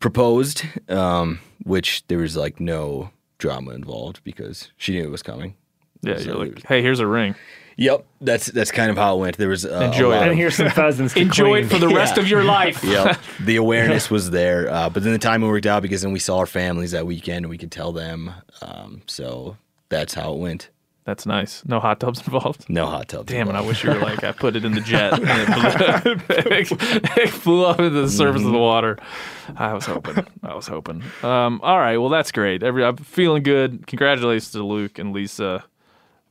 Proposed, 0.01 0.65
um, 0.89 1.39
which 1.63 2.05
there 2.09 2.19
was 2.19 2.37
like 2.37 2.59
no 2.59 3.11
drama 3.39 3.71
involved 3.71 4.21
because 4.25 4.73
she 4.77 4.93
knew 4.93 5.05
it 5.05 5.11
was 5.11 5.23
coming. 5.23 5.55
Yeah, 6.03 6.17
So 6.19 6.25
you're 6.25 6.45
like, 6.47 6.67
hey, 6.67 6.83
here's 6.83 6.99
a 6.99 7.07
ring. 7.07 7.37
Yep, 7.77 8.05
that's 8.21 8.47
that's 8.47 8.71
kind 8.71 8.91
of 8.91 8.97
how 8.97 9.17
it 9.17 9.21
went. 9.21 9.37
There 9.39 9.49
was 9.49 9.65
uh, 9.65 9.91
Enjoy 9.93 10.09
a 10.09 10.15
lot 10.15 10.17
it. 10.19 10.23
of- 10.25 10.29
And 10.33 10.39
here's 10.39 10.57
some 10.57 10.71
pheasants. 10.83 11.17
Enjoy 11.17 11.61
it 11.61 11.67
for 11.67 11.79
the 11.79 11.89
rest 11.89 12.17
Yeah. 12.17 12.23
of 12.23 12.29
your 12.29 12.45
life. 12.45 12.83
yep. 12.85 13.19
The 13.45 13.57
awareness 13.57 14.11
was 14.11 14.31
there, 14.31 14.71
uh, 14.71 14.89
but 14.91 15.03
then 15.03 15.13
the 15.13 15.19
timing 15.19 15.49
worked 15.49 15.67
out 15.67 15.83
because 15.83 16.03
then 16.03 16.13
we 16.13 16.19
saw 16.21 16.39
our 16.39 16.47
families 16.47 16.91
that 16.93 17.07
weekend 17.07 17.45
and 17.45 17.51
we 17.51 17.59
could 17.59 17.73
tell 17.73 17.93
them. 17.93 18.31
Um, 18.61 19.03
so 19.07 19.57
that's 19.89 20.15
how 20.15 20.33
it 20.35 20.39
went. 20.39 20.69
That's 21.05 21.27
nice. 21.27 21.65
No 21.67 21.81
hot 21.81 21.99
tubs 21.99 22.21
involved. 22.21 22.71
No 22.71 22.87
hot 22.87 23.09
tub. 23.09 23.27
Damn 23.27 23.49
it! 23.49 23.57
I 23.57 23.61
wish 23.61 23.83
you 23.83 23.91
were 23.91 23.99
like 23.99 24.23
I 24.23 24.31
put 24.31 24.55
it 24.55 24.65
in 24.65 24.71
the 24.73 24.81
jet 24.81 25.15
and 25.15 25.29
it 25.29 26.29
blew, 26.29 26.77
it 27.23 27.29
flew 27.31 27.65
up 27.65 27.81
into 27.81 28.03
the 28.03 28.09
surface 28.09 28.45
of 28.45 28.53
the 28.53 28.59
water. 28.59 28.99
I 29.57 29.73
was 29.75 29.85
hoping. 29.87 30.25
I 30.45 30.55
was 30.55 30.69
hoping. 30.69 31.03
Um, 31.25 31.61
all 31.65 31.79
right. 31.79 31.97
Well, 31.97 32.09
that's 32.11 32.31
great. 32.31 32.63
Every 32.63 32.85
I'm 32.85 32.97
feeling 32.99 33.43
good. 33.43 33.85
Congratulations 33.89 34.53
to 34.53 34.63
Luke 34.63 35.01
and 35.01 35.13
Lisa. 35.13 35.65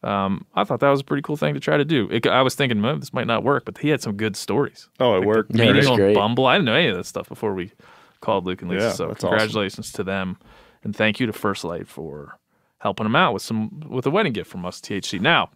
Um, 0.04 0.46
I 0.56 0.64
thought 0.64 0.80
that 0.80 0.90
was 0.90 1.02
a 1.02 1.04
pretty 1.04 1.22
cool 1.22 1.38
thing 1.38 1.54
to 1.54 1.60
try 1.60 1.78
to 1.78 1.86
do. 1.86 2.10
It, 2.12 2.26
I 2.26 2.42
was 2.42 2.56
thinking, 2.56 2.82
"Man, 2.82 3.00
this 3.00 3.14
might 3.14 3.28
not 3.28 3.44
work, 3.44 3.66
but 3.66 3.78
he 3.78 3.90
had 3.90 4.02
some 4.02 4.18
good 4.18 4.36
stories. 4.36 4.90
Oh, 5.00 5.16
it 5.16 5.26
worked. 5.26 5.52
Yeah, 5.54 5.66
Meeting 5.66 5.78
was 5.78 5.88
on 5.88 5.98
great. 5.98 6.16
Bumble. 6.16 6.48
I 6.48 6.56
didn't 6.56 6.66
know 6.66 6.74
any 6.74 6.88
of 6.88 6.98
that 6.98 7.06
stuff 7.06 7.30
before 7.30 7.54
we 7.54 7.72
called 8.20 8.46
Luke 8.46 8.62
and 8.62 8.72
Lisa. 8.72 8.86
Yeah, 8.86 8.92
so 8.94 9.08
that's 9.08 9.24
awesome. 9.24 9.30
congratulations 9.38 9.92
to 9.94 10.04
them, 10.04 10.38
and 10.84 10.96
thank 10.96 11.20
you 11.20 11.28
to 11.28 11.34
First 11.34 11.64
Lite 11.64 11.88
for 11.88 12.40
helping 12.80 13.04
them 13.04 13.16
out 13.16 13.34
with 13.34 13.44
some 13.44 13.82
with 13.88 14.06
a 14.08 14.10
wedding 14.12 14.34
gift 14.34 14.50
from 14.50 14.66
us, 14.66 14.82
THC. 14.82 15.20
Now, 15.22 15.52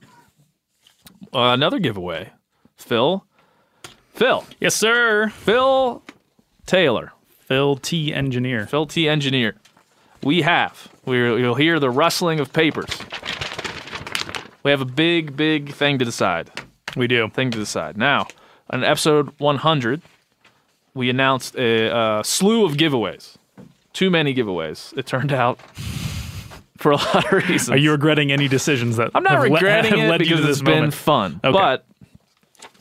uh, 1.34 1.50
another 1.54 1.80
giveaway, 1.80 2.32
Phil. 2.76 3.26
Phil. 4.14 4.46
Yes, 4.62 4.76
sir. 4.76 5.30
Phil 5.30 6.02
Taylor. 6.66 7.12
Phil 7.40 7.76
T. 7.78 8.14
Engineer. 8.14 8.66
Phil 8.66 8.86
T. 8.86 9.10
Engineer. 9.10 9.56
We 10.24 10.42
have. 10.42 10.88
We're, 11.06 11.38
you'll 11.38 11.56
hear 11.56 11.80
the 11.80 11.90
rustling 11.90 12.40
of 12.40 12.52
papers. 12.54 12.90
We 14.66 14.72
have 14.72 14.82
a 14.82 14.86
big, 14.86 15.38
big 15.38 15.74
thing 15.74 16.00
to 16.00 16.06
decide. 16.06 16.50
We 16.96 17.06
do. 17.06 17.30
Thing 17.30 17.52
to 17.52 17.58
decide. 17.60 17.98
Now, 17.98 18.26
on 18.72 18.84
episode 18.84 19.32
100, 19.38 20.02
we 20.96 21.08
announced 21.08 21.56
a, 21.56 21.96
uh 21.96 22.24
slew 22.24 22.66
of 22.66 22.72
giveaways. 22.72 23.36
Too 23.94 24.10
many 24.10 24.34
giveaways, 24.34 24.98
it 24.98 25.06
turned 25.06 25.32
out, 25.32 25.60
for 26.78 26.92
a 26.94 26.96
lot 26.96 27.32
of 27.32 27.48
reasons. 27.48 27.70
Are 27.70 27.78
you 27.78 27.92
regretting 27.92 28.32
any 28.32 28.48
decisions 28.48 28.98
that 28.98 29.12
I'm 29.14 29.22
not 29.22 29.34
have 29.34 29.44
le- 29.44 29.54
regretting 29.54 30.00
have 30.00 30.16
it 30.16 30.18
because 30.18 30.42
to 30.42 30.50
it's 30.50 30.60
this 30.60 30.62
been 30.64 30.90
fun. 30.90 31.40
Okay. 31.44 31.54
But 31.54 31.86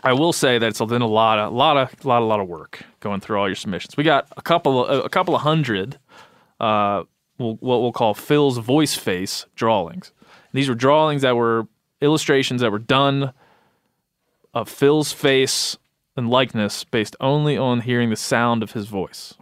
I 0.03 0.15
will 0.15 0.33
say 0.33 0.57
that 0.57 0.67
it's 0.67 0.81
been 0.81 1.03
a 1.03 1.07
lot 1.07 1.39
of, 1.39 1.53
lot 1.53 1.77
of, 1.77 2.03
lot, 2.07 2.23
of, 2.23 2.29
lot 2.29 2.41
of 2.41 2.49
work 2.49 2.81
going 3.01 3.21
through 3.21 3.39
all 3.39 3.47
your 3.47 3.57
submissions. 3.57 3.95
We 3.95 4.05
got 4.05 4.27
a 4.39 4.43
couple, 4.43 4.87
of, 4.87 5.05
a 5.05 5.11
couple 5.11 5.35
of 5.37 5.43
hundred, 5.43 5.99
uh, 6.61 7.03
what 7.37 7.61
we'll 7.61 7.93
call 7.93 8.15
Phil's 8.15 8.57
voice 8.57 8.95
face 8.95 9.45
drawings. 9.55 10.13
These 10.55 10.69
were 10.69 10.75
drawings 10.77 11.23
that 11.23 11.37
were 11.37 11.67
illustrations 12.05 12.61
that 12.61 12.71
were 12.71 12.79
done 12.79 13.33
of 14.53 14.69
Phil's 14.69 15.13
face 15.13 15.77
and 16.17 16.31
likeness 16.31 16.85
based 16.85 17.17
only 17.21 17.57
on 17.57 17.81
hearing 17.81 18.11
the 18.11 18.17
sound 18.17 18.63
of 18.63 18.73
his 18.73 18.87
voice. 18.87 19.35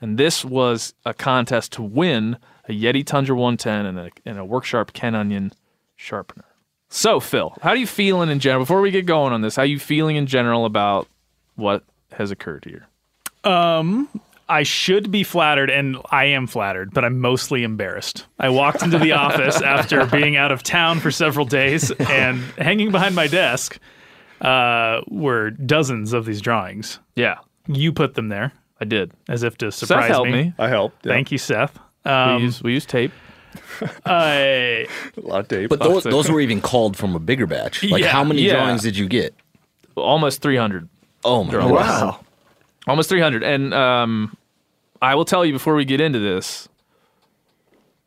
And 0.00 0.18
this 0.18 0.44
was 0.44 0.94
a 1.04 1.14
contest 1.14 1.72
to 1.72 1.82
win 1.82 2.38
a 2.68 2.72
Yeti 2.72 3.04
Tundra 3.04 3.36
110 3.36 3.86
and 3.86 3.98
a, 3.98 4.10
and 4.24 4.38
a 4.38 4.44
Work 4.44 4.64
Sharp 4.64 4.92
Ken 4.92 5.14
Onion 5.14 5.52
sharpener. 5.96 6.44
So, 6.88 7.20
Phil, 7.20 7.56
how 7.60 7.70
are 7.70 7.76
you 7.76 7.86
feeling 7.86 8.30
in 8.30 8.38
general? 8.38 8.62
Before 8.62 8.80
we 8.80 8.90
get 8.90 9.06
going 9.06 9.32
on 9.32 9.42
this, 9.42 9.56
how 9.56 9.62
are 9.62 9.66
you 9.66 9.78
feeling 9.78 10.16
in 10.16 10.26
general 10.26 10.64
about 10.64 11.08
what 11.56 11.84
has 12.12 12.30
occurred 12.30 12.64
here? 12.64 12.86
Um, 13.50 14.08
I 14.54 14.62
should 14.62 15.10
be 15.10 15.22
flattered, 15.24 15.70
and 15.70 15.96
I 16.10 16.26
am 16.26 16.46
flattered, 16.46 16.94
but 16.94 17.04
I'm 17.04 17.20
mostly 17.20 17.62
embarrassed. 17.64 18.26
I 18.38 18.48
walked 18.50 18.82
into 18.82 18.98
the 18.98 19.12
office 19.12 19.60
after 19.76 20.06
being 20.06 20.36
out 20.36 20.52
of 20.52 20.62
town 20.62 21.00
for 21.00 21.10
several 21.10 21.46
days, 21.46 21.90
and 22.08 22.38
hanging 22.58 22.90
behind 22.92 23.14
my 23.14 23.26
desk 23.26 23.78
uh, 24.40 25.00
were 25.08 25.50
dozens 25.50 26.12
of 26.12 26.24
these 26.26 26.40
drawings. 26.40 26.98
Yeah, 27.16 27.38
You 27.66 27.92
put 27.92 28.14
them 28.14 28.28
there 28.28 28.52
I 28.80 28.84
did. 28.84 29.12
as 29.28 29.42
if 29.42 29.56
to 29.58 29.72
surprise 29.72 30.02
Seth 30.04 30.10
helped 30.10 30.30
me. 30.30 30.52
I 30.58 30.68
helped. 30.68 31.04
Yeah. 31.06 31.12
Thank 31.12 31.32
you, 31.32 31.38
Seth. 31.38 31.78
We, 32.04 32.10
Um, 32.10 32.42
use, 32.42 32.62
we 32.62 32.72
use 32.74 32.86
tape. 32.86 33.12
I- 34.06 34.86
A 35.16 35.20
lot 35.20 35.40
of 35.40 35.48
tape. 35.48 35.70
But 35.70 35.80
those, 35.80 36.04
those 36.04 36.30
were 36.30 36.40
even 36.40 36.60
called 36.60 36.96
from 36.96 37.14
a 37.14 37.18
bigger 37.20 37.46
batch. 37.46 37.82
Like, 37.82 38.02
Yeah, 38.02 38.08
how 38.08 38.24
many 38.24 38.42
yeah. 38.42 38.54
drawings 38.54 38.82
did 38.82 38.96
you 38.96 39.08
get? 39.08 39.34
Almost 39.96 40.42
300. 40.42 40.88
Oh 41.24 41.44
my 41.44 41.50
Drawings. 41.50 41.72
god! 41.78 42.02
Wow. 42.04 42.20
Almost 42.86 43.08
300. 43.08 43.42
And 43.42 43.72
um, 43.72 44.36
I 45.02 45.14
will 45.14 45.24
tell 45.24 45.44
you 45.44 45.52
before 45.52 45.74
we 45.74 45.84
get 45.84 46.00
into 46.00 46.18
this 46.18 46.68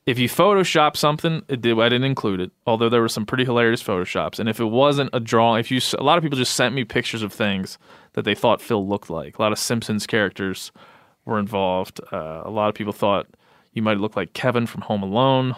if 0.08 0.18
you 0.18 0.30
Photoshop 0.30 0.96
something, 0.96 1.44
it 1.50 1.60
did, 1.60 1.78
I 1.78 1.90
didn't 1.90 2.06
include 2.06 2.40
it, 2.40 2.52
although 2.66 2.88
there 2.88 3.02
were 3.02 3.10
some 3.10 3.26
pretty 3.26 3.44
hilarious 3.44 3.84
Photoshops. 3.84 4.40
And 4.40 4.48
if 4.48 4.58
it 4.58 4.66
wasn't 4.66 5.10
a 5.12 5.20
drawing, 5.20 5.60
if 5.60 5.70
you, 5.70 5.82
a 6.00 6.04
lot 6.04 6.18
of 6.18 6.24
people 6.24 6.38
just 6.38 6.56
sent 6.56 6.74
me 6.74 6.86
pictures 6.86 7.22
of 7.22 7.34
things 7.34 7.78
that 8.14 8.24
they 8.24 8.34
thought 8.34 8.62
Phil 8.62 8.88
looked 8.88 9.10
like. 9.10 9.38
A 9.38 9.42
lot 9.42 9.52
of 9.52 9.60
Simpsons 9.60 10.08
characters 10.08 10.72
were 11.26 11.38
involved. 11.38 12.00
Uh, 12.12 12.42
a 12.46 12.50
lot 12.50 12.70
of 12.70 12.74
people 12.74 12.94
thought 12.94 13.28
you 13.74 13.82
might 13.82 13.98
look 13.98 14.16
like 14.16 14.32
Kevin 14.32 14.66
from 14.66 14.82
Home 14.84 15.04
Alone. 15.04 15.58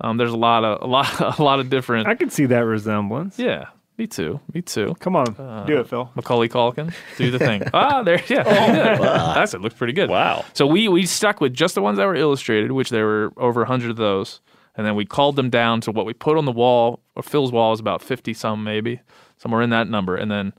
Um, 0.00 0.16
there's 0.16 0.32
a 0.32 0.38
lot 0.38 0.64
of 0.64 0.82
a 0.82 0.86
lot 0.86 1.38
a 1.38 1.42
lot 1.42 1.60
of 1.60 1.68
different. 1.68 2.08
I 2.08 2.14
could 2.14 2.32
see 2.32 2.46
that 2.46 2.64
resemblance. 2.64 3.38
yeah, 3.38 3.66
me 3.98 4.06
too. 4.06 4.40
Me 4.52 4.62
too. 4.62 4.94
Come 5.00 5.16
on, 5.16 5.66
do 5.66 5.78
it, 5.80 5.88
Phil. 5.88 6.10
Macaulay 6.14 6.48
Culkin, 6.48 6.92
do 7.16 7.30
the 7.30 7.38
thing. 7.38 7.62
ah, 7.74 8.02
there, 8.02 8.22
yeah, 8.28 8.44
yeah. 8.46 8.96
that's 9.34 9.54
it. 9.54 9.60
Looks 9.60 9.74
pretty 9.74 9.92
good. 9.92 10.10
Wow. 10.10 10.44
So 10.52 10.66
we 10.66 10.88
we 10.88 11.06
stuck 11.06 11.40
with 11.40 11.54
just 11.54 11.74
the 11.74 11.82
ones 11.82 11.96
that 11.98 12.06
were 12.06 12.14
illustrated, 12.14 12.72
which 12.72 12.90
there 12.90 13.06
were 13.06 13.32
over 13.36 13.64
hundred 13.64 13.90
of 13.90 13.96
those, 13.96 14.40
and 14.76 14.86
then 14.86 14.94
we 14.96 15.06
called 15.06 15.36
them 15.36 15.48
down 15.48 15.80
to 15.82 15.92
what 15.92 16.04
we 16.04 16.12
put 16.12 16.36
on 16.36 16.44
the 16.44 16.52
wall. 16.52 17.00
Or 17.14 17.22
Phil's 17.22 17.52
wall 17.52 17.72
is 17.72 17.80
about 17.80 18.02
fifty 18.02 18.34
some, 18.34 18.62
maybe 18.62 19.00
somewhere 19.38 19.62
in 19.62 19.70
that 19.70 19.88
number. 19.88 20.16
And 20.16 20.30
then 20.30 20.52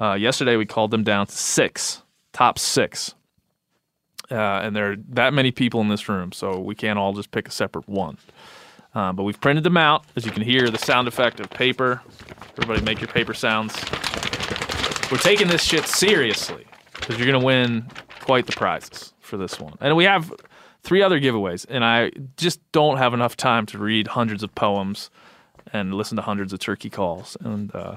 uh, 0.00 0.14
yesterday 0.14 0.56
we 0.56 0.66
called 0.66 0.90
them 0.90 1.02
down 1.02 1.26
to 1.26 1.32
six, 1.32 2.02
top 2.32 2.58
six. 2.58 3.14
Uh, 4.30 4.60
and 4.62 4.74
there 4.74 4.92
are 4.92 4.96
that 5.10 5.34
many 5.34 5.50
people 5.50 5.80
in 5.80 5.88
this 5.88 6.08
room, 6.08 6.32
so 6.32 6.58
we 6.58 6.74
can't 6.74 6.98
all 6.98 7.12
just 7.12 7.30
pick 7.30 7.46
a 7.46 7.50
separate 7.50 7.88
one. 7.88 8.16
Uh, 8.94 9.12
but 9.12 9.24
we've 9.24 9.40
printed 9.40 9.64
them 9.64 9.76
out, 9.76 10.04
as 10.16 10.24
you 10.24 10.30
can 10.30 10.42
hear 10.42 10.70
the 10.70 10.78
sound 10.78 11.08
effect 11.08 11.40
of 11.40 11.50
paper. 11.50 12.00
Everybody, 12.52 12.82
make 12.82 13.00
your 13.00 13.08
paper 13.08 13.34
sounds. 13.34 13.74
We're 15.10 15.18
taking 15.18 15.48
this 15.48 15.62
shit 15.62 15.84
seriously 15.86 16.66
because 16.94 17.18
you're 17.18 17.26
going 17.26 17.40
to 17.40 17.44
win 17.44 17.88
quite 18.20 18.46
the 18.46 18.52
prizes 18.52 19.12
for 19.20 19.36
this 19.36 19.58
one. 19.58 19.76
And 19.80 19.96
we 19.96 20.04
have 20.04 20.32
three 20.82 21.02
other 21.02 21.18
giveaways, 21.18 21.66
and 21.68 21.84
I 21.84 22.12
just 22.36 22.60
don't 22.72 22.98
have 22.98 23.14
enough 23.14 23.36
time 23.36 23.66
to 23.66 23.78
read 23.78 24.08
hundreds 24.08 24.42
of 24.42 24.54
poems 24.54 25.10
and 25.72 25.94
listen 25.94 26.16
to 26.16 26.22
hundreds 26.22 26.52
of 26.52 26.60
turkey 26.60 26.90
calls. 26.90 27.36
And 27.40 27.74
uh, 27.74 27.96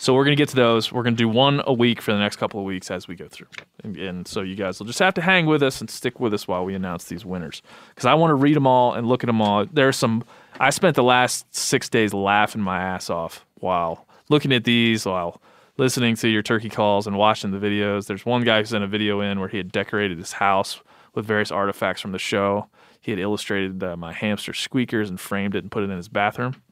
so 0.00 0.14
we're 0.14 0.24
going 0.24 0.34
to 0.34 0.40
get 0.40 0.48
to 0.48 0.56
those. 0.56 0.90
We're 0.90 1.02
going 1.02 1.14
to 1.14 1.22
do 1.22 1.28
one 1.28 1.60
a 1.66 1.74
week 1.74 2.00
for 2.00 2.14
the 2.14 2.18
next 2.18 2.36
couple 2.36 2.58
of 2.58 2.64
weeks 2.64 2.90
as 2.90 3.06
we 3.06 3.16
go 3.16 3.28
through. 3.28 3.48
And, 3.84 3.98
and 3.98 4.26
so 4.26 4.40
you 4.40 4.56
guys 4.56 4.78
will 4.78 4.86
just 4.86 4.98
have 4.98 5.12
to 5.12 5.20
hang 5.20 5.44
with 5.44 5.62
us 5.62 5.82
and 5.82 5.90
stick 5.90 6.18
with 6.18 6.32
us 6.32 6.48
while 6.48 6.64
we 6.64 6.74
announce 6.74 7.04
these 7.04 7.26
winners. 7.26 7.60
Because 7.90 8.06
I 8.06 8.14
want 8.14 8.30
to 8.30 8.34
read 8.34 8.56
them 8.56 8.66
all 8.66 8.94
and 8.94 9.06
look 9.06 9.22
at 9.22 9.26
them 9.26 9.42
all. 9.42 9.66
There's 9.66 9.98
some, 9.98 10.24
I 10.58 10.70
spent 10.70 10.96
the 10.96 11.02
last 11.02 11.54
six 11.54 11.90
days 11.90 12.14
laughing 12.14 12.62
my 12.62 12.80
ass 12.80 13.10
off 13.10 13.44
while 13.56 14.06
looking 14.30 14.54
at 14.54 14.64
these, 14.64 15.04
while 15.04 15.42
listening 15.76 16.16
to 16.16 16.28
your 16.28 16.42
turkey 16.42 16.70
calls 16.70 17.06
and 17.06 17.18
watching 17.18 17.50
the 17.50 17.58
videos. 17.58 18.06
There's 18.06 18.24
one 18.24 18.42
guy 18.42 18.60
who 18.60 18.64
sent 18.64 18.82
a 18.82 18.86
video 18.86 19.20
in 19.20 19.38
where 19.38 19.50
he 19.50 19.58
had 19.58 19.70
decorated 19.70 20.16
his 20.16 20.32
house 20.32 20.80
with 21.14 21.26
various 21.26 21.50
artifacts 21.50 22.00
from 22.00 22.12
the 22.12 22.18
show. 22.18 22.68
He 23.02 23.12
had 23.12 23.20
illustrated 23.20 23.84
uh, 23.84 23.98
my 23.98 24.14
hamster 24.14 24.54
squeakers 24.54 25.10
and 25.10 25.20
framed 25.20 25.54
it 25.54 25.62
and 25.62 25.70
put 25.70 25.82
it 25.82 25.90
in 25.90 25.98
his 25.98 26.08
bathroom. 26.08 26.62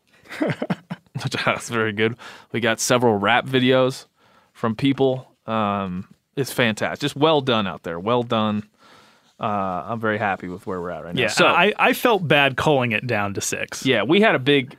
That's 1.45 1.69
very 1.69 1.93
good. 1.93 2.17
We 2.53 2.61
got 2.61 2.81
several 2.81 3.17
rap 3.17 3.47
videos 3.47 4.07
from 4.53 4.75
people. 4.75 5.31
Um, 5.47 6.09
it's 6.37 6.53
fantastic. 6.53 7.01
Just 7.01 7.17
well 7.17 7.41
done 7.41 7.67
out 7.67 7.83
there. 7.83 7.99
Well 7.99 8.23
done. 8.23 8.69
Uh, 9.41 9.85
I'm 9.89 10.01
very 10.01 10.19
happy 10.19 10.49
with 10.49 10.67
where 10.67 10.81
we're 10.81 10.91
at 10.91 11.05
right 11.05 11.15
now. 11.15 11.21
Yeah, 11.23 11.29
So 11.29 11.47
I, 11.47 11.73
I 11.79 11.93
felt 11.93 12.27
bad 12.27 12.57
calling 12.57 12.93
it 12.93 13.07
down 13.07 13.35
to 13.35 13.41
six. 13.41 13.87
yeah, 13.87 14.03
we 14.03 14.21
had 14.21 14.35
a 14.35 14.39
big. 14.41 14.77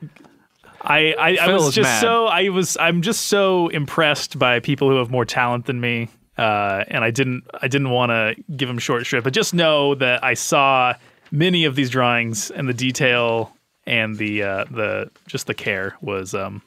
I, 0.82 1.12
I, 1.18 1.36
I 1.40 1.52
was 1.52 1.74
just 1.74 1.88
mad. 1.88 2.00
so 2.00 2.26
I 2.26 2.48
was 2.48 2.76
I'm 2.80 3.02
just 3.02 3.26
so 3.26 3.68
impressed 3.68 4.38
by 4.38 4.60
people 4.60 4.88
who 4.88 4.96
have 4.96 5.10
more 5.10 5.26
talent 5.26 5.66
than 5.66 5.80
me, 5.80 6.08
uh, 6.38 6.84
and 6.88 7.04
I 7.04 7.10
didn't 7.10 7.44
I 7.60 7.68
didn't 7.68 7.90
want 7.90 8.10
to 8.10 8.34
give 8.56 8.68
them 8.68 8.78
short 8.78 9.04
shrift, 9.06 9.24
but 9.24 9.34
just 9.34 9.52
know 9.52 9.94
that 9.96 10.24
I 10.24 10.32
saw 10.34 10.94
many 11.30 11.64
of 11.66 11.74
these 11.74 11.90
drawings 11.90 12.50
and 12.50 12.66
the 12.68 12.72
detail 12.74 13.54
and 13.86 14.16
the 14.16 14.42
uh, 14.42 14.64
the 14.70 15.10
just 15.26 15.46
the 15.46 15.54
care 15.54 15.96
was 16.00 16.34
um, 16.34 16.62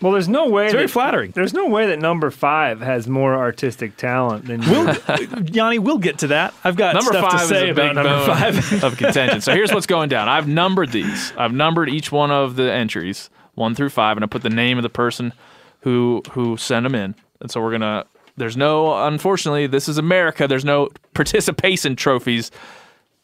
Well, 0.00 0.12
there's 0.12 0.28
no 0.28 0.48
way. 0.48 0.64
it's 0.66 0.72
very 0.72 0.86
that- 0.86 0.90
flattering. 0.92 1.30
There's 1.32 1.52
no 1.52 1.66
way 1.68 1.86
that 1.86 1.98
number 1.98 2.30
five 2.30 2.80
has 2.80 3.06
more 3.08 3.34
artistic 3.34 3.96
talent 3.96 4.46
than. 4.46 4.60
We'll, 4.60 4.94
Yanni, 5.52 5.78
we'll 5.78 5.98
get 5.98 6.18
to 6.18 6.28
that. 6.28 6.54
I've 6.64 6.76
got 6.76 6.94
Number 6.94 7.12
stuff 7.12 7.30
five 7.32 7.40
to 7.42 7.46
say 7.46 7.56
is 7.56 7.62
a 7.62 7.74
big 7.74 7.90
about 7.90 7.94
number 7.96 8.26
bone 8.26 8.36
five. 8.36 8.82
of 8.84 8.96
contention. 8.96 9.40
So 9.40 9.52
here's 9.52 9.72
what's 9.72 9.86
going 9.86 10.08
down. 10.08 10.28
I've 10.28 10.48
numbered 10.48 10.92
these. 10.92 11.32
I've 11.36 11.52
numbered 11.52 11.88
each 11.88 12.10
one 12.12 12.30
of 12.30 12.56
the 12.56 12.72
entries, 12.72 13.30
one 13.54 13.74
through 13.74 13.90
five, 13.90 14.16
and 14.16 14.24
I 14.24 14.26
put 14.26 14.42
the 14.42 14.50
name 14.50 14.78
of 14.78 14.82
the 14.82 14.88
person 14.90 15.32
who 15.80 16.22
who 16.32 16.56
sent 16.56 16.84
them 16.84 16.94
in. 16.94 17.14
And 17.40 17.50
so 17.50 17.60
we're 17.60 17.72
gonna. 17.72 18.06
There's 18.36 18.56
no. 18.56 19.06
Unfortunately, 19.06 19.66
this 19.68 19.88
is 19.88 19.96
America. 19.98 20.48
There's 20.48 20.64
no 20.64 20.88
participation 21.14 21.94
trophies. 21.96 22.50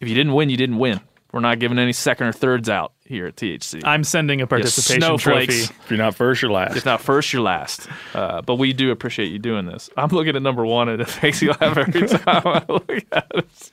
If 0.01 0.09
you 0.09 0.15
didn't 0.15 0.35
win, 0.35 0.51
you 0.51 0.57
didn't 0.57 0.79
win. 0.79 1.01
We're 1.33 1.41
not 1.41 1.59
giving 1.59 1.79
any 1.79 1.93
second 1.93 2.27
or 2.29 2.33
thirds 2.33 2.69
out 2.69 2.93
here 3.11 3.27
at 3.27 3.37
THC. 3.37 3.83
I'm 3.85 4.05
sending 4.05 4.41
a 4.41 4.47
participation 4.47 5.03
snowflakes. 5.03 5.67
trophy. 5.67 5.75
If 5.85 5.91
you're 5.91 5.99
not 5.99 6.15
first, 6.15 6.41
you're 6.41 6.51
last. 6.51 6.77
If 6.77 6.85
not 6.87 7.01
first, 7.03 7.33
you're 7.33 7.43
last. 7.43 7.87
Uh, 8.15 8.41
but 8.41 8.55
we 8.55 8.73
do 8.73 8.91
appreciate 8.91 9.27
you 9.27 9.39
doing 9.39 9.67
this. 9.67 9.91
I'm 9.97 10.09
looking 10.09 10.35
at 10.37 10.41
number 10.43 10.65
one, 10.65 10.89
and 10.89 11.03
it 11.03 11.19
makes 11.23 11.43
me 11.43 11.49
laugh 11.49 11.77
every 11.77 12.09
time 12.09 12.43
I 12.47 12.65
look 12.69 12.91
at 13.13 13.27
it. 13.35 13.71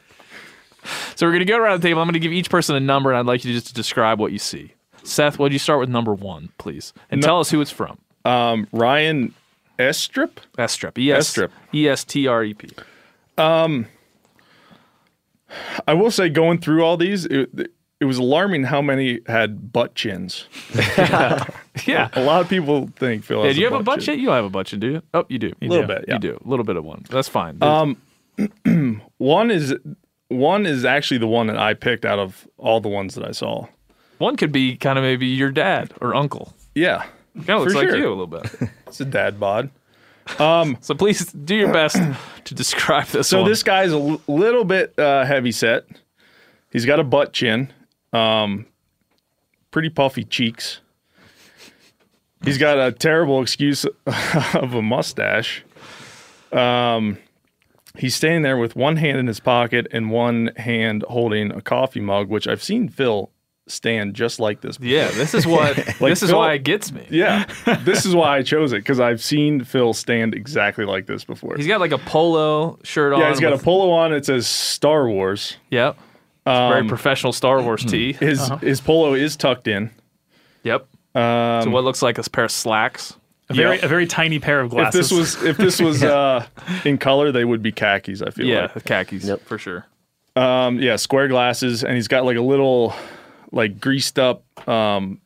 So 1.16 1.26
we're 1.26 1.32
going 1.32 1.40
to 1.40 1.46
go 1.46 1.58
around 1.58 1.82
the 1.82 1.88
table. 1.88 2.02
I'm 2.02 2.08
going 2.08 2.14
to 2.14 2.20
give 2.20 2.34
each 2.34 2.50
person 2.50 2.76
a 2.76 2.80
number, 2.80 3.12
and 3.12 3.20
I'd 3.20 3.26
like 3.26 3.46
you 3.46 3.52
to 3.54 3.58
just 3.58 3.68
to 3.68 3.74
describe 3.74 4.20
what 4.20 4.32
you 4.32 4.40
see. 4.40 4.74
Seth, 5.04 5.40
would 5.40 5.54
you 5.54 5.60
start 5.60 5.80
with 5.80 5.90
number 5.90 6.14
one, 6.14 6.50
please, 6.58 6.92
and 7.10 7.22
No- 7.22 7.28
tell 7.28 7.40
us 7.40 7.50
who 7.52 7.62
it's 7.62 7.72
from? 7.72 7.98
Um, 8.26 8.68
Ryan 8.74 9.34
Estrip. 9.80 10.32
Estrip. 10.58 10.94
Estrep. 10.94 10.98
E 10.98 11.12
S 11.14 11.34
Estrep. 11.38 11.50
E 11.74 11.88
S 11.88 12.04
T 12.04 12.28
R 12.28 12.44
E 12.44 12.54
P. 12.54 12.70
I 15.88 15.94
will 15.94 16.12
say, 16.12 16.28
going 16.30 16.58
through 16.60 16.84
all 16.84 16.98
these, 16.98 17.26
it, 17.26 17.72
it 18.00 18.06
was 18.06 18.18
alarming 18.18 18.64
how 18.64 18.82
many 18.82 19.20
had 19.28 19.72
butt 19.74 19.96
chins. 19.96 20.46
Yeah. 21.86 22.10
A 22.14 22.22
lot 22.22 22.42
of 22.42 22.50
people 22.50 22.90
think 22.96 23.24
Phil. 23.24 23.46
Yeah, 23.46 23.54
do 23.54 23.60
you 23.60 23.66
have 23.66 23.80
a 23.80 23.84
butt 23.84 24.00
chin. 24.00 24.16
chin? 24.16 24.20
You 24.20 24.26
don't 24.28 24.36
have 24.36 24.46
a 24.46 24.50
butt 24.50 24.66
chin, 24.68 24.80
do 24.80 24.88
you? 24.94 25.02
Oh, 25.14 25.26
you 25.30 25.38
do. 25.38 25.54
A 25.62 25.66
little 25.68 25.82
You 25.84 25.88
bit, 25.88 26.06
yeah. 26.08 26.14
You 26.16 26.20
do. 26.20 26.42
A 26.44 26.48
little 26.50 26.66
bit 26.66 26.76
of 26.76 26.84
one. 26.84 27.06
That's 27.10 27.28
fine. 27.28 27.62
Um, 27.62 27.98
One 29.18 29.52
is 29.52 29.76
one 30.30 30.66
is 30.66 30.84
actually 30.86 31.20
the 31.20 31.28
one 31.28 31.48
that 31.48 31.58
I 31.58 31.74
picked 31.74 32.04
out 32.06 32.20
of 32.20 32.48
all 32.58 32.82
the 32.82 32.90
ones 32.90 33.16
that 33.16 33.26
I 33.26 33.32
saw. 33.32 33.68
one 34.18 34.36
could 34.36 34.52
be 34.52 34.76
kind 34.76 34.98
of 35.00 35.04
maybe 35.04 35.26
your 35.28 35.52
dad 35.52 35.94
or 36.02 36.14
uncle. 36.14 36.54
Yeah, 36.76 37.06
Kind 37.36 37.50
of 37.52 37.60
looks 37.62 37.74
For 37.74 37.80
like 37.80 37.90
sure. 37.90 37.98
you 37.98 38.08
a 38.08 38.10
little 38.10 38.28
bit. 38.28 38.70
it's 38.88 39.00
a 39.00 39.06
dad 39.06 39.40
bod. 39.40 39.70
So 40.38 40.94
please 40.98 41.32
do 41.32 41.56
your 41.56 41.72
best 41.72 41.98
to 42.46 42.54
describe 42.54 43.08
this 43.08 43.28
So 43.30 43.42
one. 43.42 43.50
this 43.50 43.64
guy's 43.64 43.92
a 43.94 43.96
l- 43.96 44.22
little 44.28 44.66
bit 44.66 44.94
uh, 45.00 45.24
heavy 45.26 45.52
set. 45.54 45.86
He's 46.72 46.86
got 46.86 47.00
a 47.00 47.04
butt 47.06 47.32
chin, 47.34 47.72
um, 48.14 48.66
pretty 49.72 49.90
puffy 49.90 50.24
cheeks. 50.24 50.80
He's 52.44 52.58
got 52.58 52.78
a 52.80 52.92
terrible 52.92 53.42
excuse 53.42 53.86
of 54.54 54.74
a 54.74 54.82
mustache. 54.82 55.64
Um, 56.52 57.18
he's 57.98 58.16
standing 58.16 58.44
there 58.44 58.58
with 58.58 58.76
one 58.76 58.98
hand 58.98 59.18
in 59.18 59.28
his 59.28 59.40
pocket 59.40 59.88
and 59.92 60.12
one 60.12 60.52
hand 60.56 61.04
holding 61.10 61.52
a 61.52 61.62
coffee 61.62 62.00
mug, 62.00 62.30
which 62.30 62.48
I've 62.48 62.64
seen 62.64 62.90
Phil 62.90 63.32
stand 63.70 64.14
just 64.14 64.40
like 64.40 64.62
this. 64.62 64.78
Before. 64.78 64.94
Yeah, 64.94 65.12
this 65.12 65.34
is 65.34 65.46
what 65.48 65.76
this 66.00 66.22
is 66.24 66.30
Phil- 66.30 66.38
why 66.40 66.54
it 66.54 66.64
gets 66.64 66.92
me. 66.92 67.06
Yeah, 67.10 67.46
this 67.84 68.06
is 68.06 68.16
why 68.16 68.38
I 68.38 68.44
chose 68.44 68.72
it 68.72 68.78
because 68.78 69.00
I've 69.00 69.22
seen 69.22 69.64
Phil 69.64 69.94
stand 69.94 70.36
exactly 70.36 70.86
like 70.86 71.08
this 71.08 71.26
before. 71.26 71.56
He's 71.58 71.68
got 71.68 71.80
like 71.82 71.92
a 71.92 71.98
polo 71.98 72.80
shirt 72.84 73.14
on. 73.14 73.20
yeah, 73.20 73.30
he's 73.30 73.40
got 73.40 73.52
with- 73.52 73.62
a 73.62 73.64
polo 73.64 73.90
on. 73.92 74.14
It 74.14 74.26
says 74.26 74.48
Star 74.48 75.10
Wars. 75.10 75.58
Yep. 75.72 75.98
It's 76.50 76.74
very 76.74 76.88
professional 76.88 77.34
Star 77.34 77.62
Wars 77.62 77.84
tee. 77.86 78.14
His 78.14 78.50
his 78.62 78.82
polo 78.82 79.14
is 79.14 79.36
tucked 79.36 79.68
in. 79.68 79.90
Yep. 80.64 80.88
Um, 81.16 81.64
So 81.64 81.70
what 81.70 81.84
looks 81.84 82.02
like 82.02 82.18
a 82.18 82.24
pair 82.30 82.46
of 82.46 82.52
slacks. 82.52 83.16
A 83.50 83.54
very 83.54 83.78
Yeah. 83.78 83.86
a 83.86 83.88
very 83.88 84.06
tiny 84.08 84.40
pair 84.40 84.60
of 84.60 84.68
if 84.68 84.72
glasses. 84.72 85.10
this 85.10 85.18
was 85.18 85.44
if 85.44 85.58
this 85.58 85.80
was 85.82 86.04
uh, 86.18 86.46
in 86.86 86.98
color, 86.98 87.32
they 87.32 87.46
would 87.46 87.62
be 87.62 87.72
khakis. 87.72 88.22
I 88.22 88.30
feel 88.32 88.46
Yeah, 88.46 88.72
like. 88.76 88.84
khakis 88.86 89.26
Yep. 89.26 89.42
for 89.46 89.58
sure. 89.58 89.86
Um, 90.36 90.80
yeah, 90.80 90.98
square 90.98 91.28
glasses, 91.28 91.84
and 91.84 91.96
he's 91.96 92.08
got 92.08 92.24
like 92.26 92.38
a 92.38 92.42
little, 92.42 92.94
like 93.52 93.80
greased 93.80 94.20
up, 94.20 94.44
um, 94.70 95.20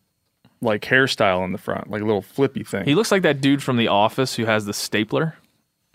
like 0.61 0.83
hairstyle 0.83 1.43
in 1.43 1.51
the 1.51 1.57
front, 1.57 1.89
like 1.89 2.01
a 2.01 2.05
little 2.05 2.21
flippy 2.21 2.63
thing. 2.63 2.85
He 2.85 2.95
looks 2.95 3.11
like 3.11 3.23
that 3.23 3.41
dude 3.41 3.61
from 3.61 3.75
The 3.77 3.87
Office 3.89 4.35
who 4.35 4.45
has 4.45 4.65
the 4.65 4.73
stapler. 4.73 5.35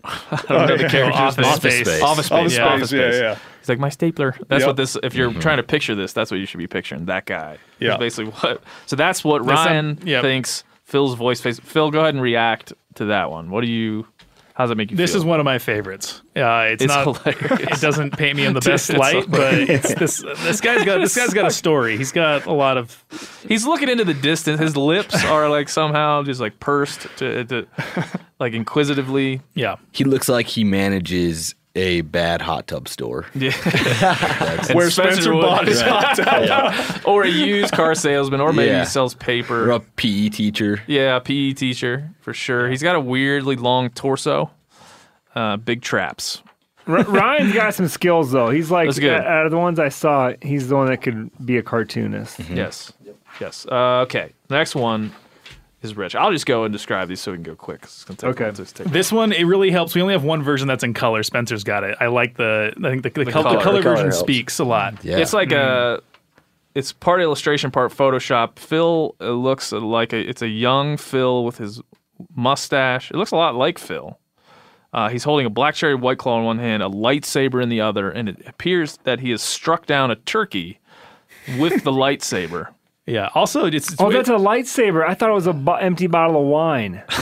I 0.31 0.43
don't 0.49 0.51
Oh, 0.51 0.67
know 0.67 0.77
the 0.77 0.89
character's 0.89 1.21
Office 1.21 1.45
name. 1.45 1.57
Space. 1.57 1.87
Space. 1.87 2.03
Office 2.03 2.27
Space. 2.27 2.33
Office 2.39 2.53
yeah, 2.53 2.59
Space, 2.59 2.75
Office 2.83 2.93
yeah, 2.93 3.09
Space. 3.11 3.21
yeah. 3.21 3.39
He's 3.61 3.69
like 3.69 3.79
my 3.79 3.89
stapler. 3.89 4.35
That's 4.49 4.61
Yep. 4.63 4.67
what 4.69 4.77
this. 4.77 4.97
If 5.03 5.15
you're 5.15 5.31
mm-hmm. 5.31 5.41
trying 5.41 5.57
to 5.59 5.63
picture 5.63 5.95
this, 5.95 6.13
that's 6.13 6.31
what 6.31 6.39
you 6.41 6.47
should 6.47 6.59
be 6.59 6.67
picturing. 6.67 7.07
That 7.07 7.27
guy. 7.27 7.59
Yeah. 7.79 7.91
That's 7.91 8.01
basically 8.01 8.33
what. 8.33 8.63
So 8.87 8.97
that's 8.97 9.25
what 9.25 9.45
That's 9.45 9.59
some- 9.61 9.67
Ryan 9.67 9.99
yep. 10.05 10.23
thinks. 10.23 10.65
Phil's 10.85 11.15
voice 11.17 11.41
face. 11.41 11.59
Phil, 11.59 11.91
go 11.91 12.01
ahead 12.01 12.15
and 12.15 12.23
react 12.23 12.73
to 12.95 13.07
that 13.07 13.31
one. 13.31 13.51
What 13.51 13.63
do 13.63 13.67
you? 13.67 14.07
How 14.57 14.65
does 14.65 14.71
it 14.71 14.79
make 14.79 14.91
you 14.91 14.97
feel? 14.97 15.05
This 15.05 15.11
feel? 15.13 15.21
is 15.21 15.25
one 15.27 15.39
of 15.39 15.45
my 15.45 15.59
favorites. 15.59 16.23
Uh, 16.35 16.69
it's, 16.71 16.83
It's 16.83 16.95
not. 16.95 17.23
hilarious. 17.23 17.77
It 17.77 17.81
doesn't 17.83 18.17
paint 18.17 18.39
me 18.39 18.47
in 18.47 18.55
the 18.55 18.61
best 18.65 18.89
it's 18.89 18.99
light, 18.99 19.31
but 19.31 19.53
it's 19.55 19.95
this. 19.95 20.25
This 20.39 20.63
guy's 20.63 20.83
got. 20.83 20.99
This 20.99 21.15
guy's 21.15 21.35
got 21.35 21.47
a 21.47 21.51
story. 21.51 21.99
He's 21.99 22.11
got 22.11 22.47
a 22.47 22.53
lot 22.53 22.79
of. 22.79 23.05
He's 23.47 23.67
looking 23.67 23.91
into 23.91 24.05
the 24.05 24.15
distance. 24.15 24.59
His 24.59 24.75
lips 24.75 25.23
are 25.27 25.51
like 25.51 25.69
somehow 25.69 26.23
just 26.23 26.41
like 26.41 26.59
pursed 26.59 27.07
to, 27.19 27.45
to 27.45 27.67
like 28.41 28.55
inquisitively. 28.55 29.43
Yeah. 29.55 29.77
He 29.93 30.05
looks 30.05 30.27
like 30.29 30.47
he 30.47 30.65
manages 30.65 31.55
a 31.77 32.01
bad 32.01 32.41
hot 32.43 32.67
tub 32.67 32.89
store. 32.89 33.27
Yeah. 33.35 33.53
Where 34.75 34.91
Spencer 34.91 35.35
would- 35.35 35.43
bought 35.43 35.69
his 35.69 35.81
hot 35.81 36.17
tub. 36.17 37.03
or 37.07 37.23
a 37.25 37.29
used 37.29 37.73
car 37.73 37.95
salesman, 37.95 38.41
or 38.41 38.53
maybe 38.53 38.71
Yeah. 38.71 38.81
he 38.81 38.87
sells 38.87 39.15
Or 39.15 39.19
paper. 39.19 39.71
a 39.71 39.81
PE 39.81 40.31
teacher. 40.31 40.83
Yeah, 40.87 41.19
PE 41.19 41.53
teacher 41.53 42.11
for 42.21 42.33
sure. 42.35 42.69
He's 42.69 42.83
got 42.83 42.97
a 42.97 43.01
weirdly 43.01 43.57
long 43.57 43.91
torso. 43.91 44.51
Uh, 45.35 45.57
big 45.59 45.83
traps. 45.83 46.43
R- 46.87 47.03
Ryan's 47.03 47.53
got 47.53 47.75
some 47.75 47.89
skills 47.89 48.31
though. 48.33 48.49
He's 48.51 48.71
like 48.71 48.89
That's 48.89 48.99
good. 48.99 49.21
out 49.21 49.45
of 49.45 49.51
the 49.51 49.59
ones 49.59 49.79
I 49.79 49.89
saw, 49.91 50.33
he's 50.41 50.69
the 50.69 50.77
one 50.77 50.87
that 50.87 51.03
could 51.03 51.31
be 51.45 51.59
a 51.59 51.63
cartoonist. 51.63 52.41
Yes. 52.49 52.93
Yes. 53.41 53.67
Uh, 53.71 54.01
okay. 54.03 54.33
Next 54.49 54.75
one 54.75 55.13
is 55.87 55.97
Rich. 55.97 56.15
I'll 56.15 56.33
just 56.33 56.47
go 56.47 56.65
and 56.65 56.73
describe 56.73 57.09
these 57.09 57.21
so 57.21 57.31
we 57.33 57.37
can 57.39 57.45
go 57.45 57.55
quick. 57.57 57.81
It's 57.85 58.05
gonna 58.05 58.17
take, 58.17 58.31
Okay. 58.41 58.51
just 58.57 58.77
take- 58.77 58.89
This 58.89 59.11
one 59.11 59.33
it 59.33 59.45
really 59.45 59.71
helps. 59.71 59.95
We 59.95 60.03
only 60.03 60.13
have 60.15 60.25
one 60.25 60.43
version 60.43 60.69
that's 60.69 60.85
in 60.85 60.93
color. 60.95 61.23
Spencer's 61.23 61.65
got 61.65 61.85
it. 61.85 61.97
I 62.01 62.07
like 62.09 62.37
the. 62.37 62.73
I 62.77 62.91
think 62.91 63.03
the, 63.03 63.11
the, 63.11 63.33
col- 63.33 63.43
color. 63.43 63.57
the 63.57 63.63
color 63.63 63.77
The 63.79 63.83
color 63.83 63.95
version 63.97 64.07
helps. 64.11 64.19
speaks 64.19 64.59
a 64.59 64.65
lot. 64.65 65.03
Yeah. 65.05 65.19
It's 65.19 65.33
like 65.33 65.53
a. 65.53 66.03
it's 66.75 66.93
part 66.93 67.21
illustration, 67.23 67.71
part 67.71 67.93
Photoshop. 67.93 68.59
Phil 68.59 69.15
looks 69.21 69.73
like 69.73 70.13
a, 70.13 70.19
it's 70.19 70.43
a 70.43 70.49
young 70.49 70.97
Phil 70.97 71.45
with 71.45 71.59
his 71.59 71.81
mustache. 72.35 73.11
It 73.11 73.17
looks 73.17 73.31
a 73.33 73.37
lot 73.37 73.55
like 73.55 73.79
Phil. 73.79 74.19
Uh, 74.93 75.09
he's 75.11 75.25
holding 75.25 75.45
a 75.45 75.51
black 75.51 75.75
cherry 75.75 75.95
white 75.95 76.17
claw 76.17 76.39
in 76.39 76.45
one 76.45 76.59
hand, 76.59 76.83
a 76.83 76.89
lightsaber 76.89 77.63
in 77.63 77.69
the 77.69 77.81
other, 77.83 78.11
and 78.11 78.29
it 78.31 78.43
appears 78.47 78.97
that 79.05 79.21
he 79.21 79.31
has 79.31 79.43
struck 79.43 79.85
down 79.85 80.11
a 80.11 80.17
turkey 80.17 80.79
with 81.59 81.85
the 81.85 81.91
lightsaber. 81.93 82.69
Yeah. 83.07 83.29
Also, 83.35 83.67
it's, 83.67 83.93
it's 83.93 84.01
Oh, 84.01 84.09
weird- 84.09 84.19
that's 84.27 84.29
a 84.31 84.33
lightsaber. 84.33 85.07
I 85.09 85.15
thought 85.15 85.31
it 85.31 85.35
was 85.35 85.47
a 85.47 85.53
bo- 85.53 85.75
empty 85.77 86.09
bottle 86.09 86.41
of 86.43 86.47
wine. 86.49 87.03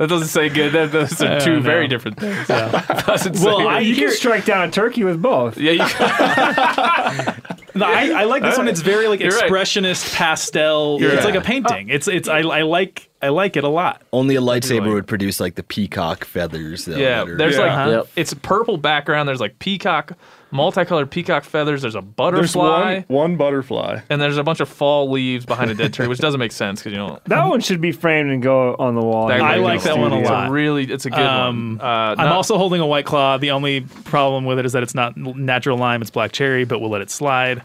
That 0.00 0.08
doesn't 0.08 0.28
say 0.28 0.48
good. 0.48 0.72
That, 0.72 0.92
those 0.92 1.20
are 1.20 1.40
two 1.40 1.56
no. 1.56 1.60
very 1.60 1.86
different 1.88 2.18
things. 2.18 2.46
doesn't 2.48 3.38
Well, 3.40 3.68
I 3.68 3.80
you 3.80 3.94
hear- 3.94 4.08
can 4.08 4.16
strike 4.16 4.44
down 4.44 4.66
a 4.68 4.70
turkey 4.72 5.04
with 5.04 5.20
both. 5.20 5.58
yeah, 5.58 5.72
you, 5.72 5.78
No, 7.74 7.86
I, 7.86 8.22
I 8.22 8.24
like 8.24 8.42
this 8.42 8.58
one. 8.58 8.66
It's 8.66 8.80
very 8.80 9.06
like 9.08 9.20
You're 9.20 9.30
right. 9.30 9.50
expressionist 9.50 10.14
pastel. 10.16 10.98
You're 11.00 11.12
it's 11.12 11.24
like 11.24 11.34
a 11.36 11.40
painting. 11.40 11.88
It's 11.88 12.08
it's 12.08 12.28
I, 12.28 12.38
I 12.40 12.62
like 12.62 13.08
I 13.22 13.28
like 13.28 13.56
it 13.56 13.62
a 13.64 13.68
lot. 13.68 14.02
Only 14.12 14.34
a 14.36 14.40
lightsaber 14.40 14.86
like- 14.86 14.94
would 14.94 15.06
produce 15.06 15.38
like 15.38 15.54
the 15.54 15.62
peacock 15.62 16.24
feathers. 16.24 16.86
Though, 16.86 16.96
yeah. 16.96 17.24
that 17.24 17.28
are- 17.28 17.36
There's 17.36 17.58
like 17.58 17.88
Yep. 17.88 18.08
it's 18.16 18.32
a 18.32 18.36
purple 18.36 18.76
background. 18.76 19.28
There's 19.28 19.40
like 19.40 19.58
peacock, 19.60 20.12
multicolored 20.50 21.10
peacock 21.10 21.44
feathers. 21.44 21.82
There's 21.82 21.94
a 21.94 22.02
butterfly. 22.02 22.40
There's 22.40 22.54
butterfly. 22.54 22.94
one 23.08 23.30
one 23.30 23.36
butterfly. 23.36 24.00
and 24.10 24.20
there's 24.20 24.36
a 24.36 24.42
bunch 24.42 24.60
of 24.60 24.68
fall 24.68 25.10
leaves 25.10 25.46
behind 25.46 25.70
a 25.70 25.74
dead 25.74 25.92
tree, 25.94 26.06
which 26.06 26.18
doesn't 26.18 26.40
make 26.40 26.52
sense 26.52 26.80
because 26.80 26.92
you 26.92 26.98
know 26.98 27.18
That 27.26 27.44
one 27.46 27.60
should 27.60 27.80
be 27.80 27.92
framed 27.92 28.30
and 28.30 28.42
go 28.42 28.74
on 28.78 28.94
the 28.94 29.02
wall. 29.02 29.28
that 29.28 29.40
I 29.40 29.56
like 29.56 29.82
that 29.82 29.96
one 29.98 30.06
a 30.12 30.16
studio. 30.16 30.20
It's 30.20 30.30
lot. 30.30 30.48
a 30.48 30.50
really, 30.50 30.84
it's 30.84 31.06
a 31.06 31.10
good 31.10 31.18
Um, 31.20 31.78
one. 31.78 31.86
Uh, 31.86 32.14
I'm 32.18 32.26
not- 32.26 32.32
also 32.32 32.56
holding 32.58 32.80
a 32.80 32.86
white 32.86 33.04
claw. 33.06 33.36
The 33.38 33.50
only 33.52 33.82
problem 33.82 34.44
with 34.44 34.58
it 34.58 34.66
is 34.66 34.72
that 34.72 34.82
it's 34.82 34.94
not 34.94 35.16
natural 35.16 35.78
lime; 35.78 36.02
it's 36.02 36.10
black 36.10 36.32
cherry. 36.32 36.64
But 36.64 36.80
we'll 36.80 36.90
let 36.90 37.00
it 37.02 37.10
slide. 37.10 37.62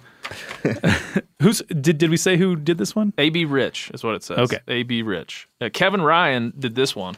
Who's 1.42 1.62
did 1.70 1.98
did 1.98 2.10
we 2.10 2.18
say 2.18 2.38
who 2.38 2.56
did 2.56 2.78
this 2.78 2.96
one? 2.96 3.14
AB 3.18 3.46
Rich 3.46 3.92
is 3.94 4.04
what 4.04 4.16
it 4.16 4.24
says. 4.24 4.40
Okay. 4.40 4.60
AB 4.68 5.02
Rich. 5.04 5.48
Uh, 5.62 5.70
Kevin 5.72 6.02
Ryan 6.02 6.54
did 6.58 6.76
this 6.76 6.96
one. 6.96 7.16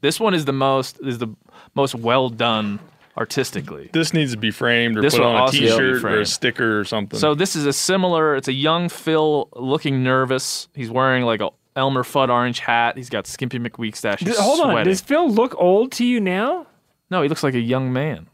This 0.00 0.18
one 0.20 0.34
is 0.34 0.44
the 0.44 0.52
most 0.52 0.98
is 1.02 1.18
the 1.18 1.28
most 1.74 1.94
well 1.94 2.28
done 2.28 2.78
artistically. 3.16 3.90
This 3.92 4.12
needs 4.12 4.32
to 4.32 4.36
be 4.38 4.50
framed 4.50 4.96
or 4.98 5.02
This 5.02 5.14
put 5.14 5.24
on 5.24 5.36
a 5.36 5.38
also 5.38 5.58
needs 5.58 5.72
to 5.72 5.78
be 5.78 5.92
T-shirt 5.94 6.04
or 6.04 6.20
a 6.20 6.26
sticker 6.26 6.80
or 6.80 6.84
something. 6.84 7.18
So 7.18 7.34
this 7.34 7.54
is 7.56 7.66
a 7.66 7.72
similar. 7.72 8.34
It's 8.36 8.48
a 8.48 8.52
young 8.52 8.88
Phil 8.88 9.48
looking 9.54 10.02
nervous. 10.02 10.68
He's 10.74 10.90
wearing 10.90 11.24
like 11.24 11.40
a 11.40 11.50
Elmer 11.76 12.02
Fudd 12.04 12.28
orange 12.28 12.60
hat. 12.60 12.96
He's 12.96 13.10
got 13.10 13.26
Skimpy 13.26 13.58
McWeak 13.58 13.96
stash. 13.96 14.20
He's 14.20 14.28
Th- 14.28 14.38
Hold 14.38 14.60
on. 14.60 14.70
sweating. 14.72 14.90
Does 14.90 15.00
Phil 15.00 15.28
look 15.30 15.54
old 15.58 15.92
to 15.92 16.04
you 16.04 16.20
now? 16.20 16.66
No, 17.10 17.22
he 17.22 17.28
looks 17.28 17.42
like 17.42 17.54
a 17.54 17.60
young 17.60 17.92
man. 17.92 18.28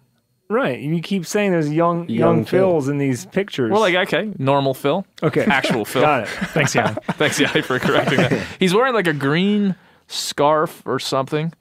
Right. 0.49 0.81
You 0.81 1.01
keep 1.01 1.25
saying 1.27 1.53
there's 1.53 1.71
young 1.71 2.09
young, 2.09 2.37
Young 2.39 2.45
Phil. 2.45 2.73
Phils 2.73 2.91
in 2.91 2.99
these 2.99 3.25
pictures. 3.27 3.71
We're 3.71 3.79
like, 3.79 3.95
okay, 3.95 4.33
normal 4.39 4.75
Phil. 4.75 5.07
okay. 5.23 5.45
Actual 5.47 5.85
Phil. 5.85 6.03
Got 6.03 6.25
it. 6.25 6.29
Thanks, 6.29 6.75
Young. 6.75 6.95
Thanks, 7.13 7.39
Yai, 7.39 7.61
for 7.63 7.79
correcting 7.79 8.19
that. 8.19 8.33
He's 8.59 8.75
wearing 8.75 8.93
like 8.93 9.07
a 9.07 9.13
green 9.13 9.77
scarf 10.09 10.83
or 10.87 10.99
something, 10.99 11.53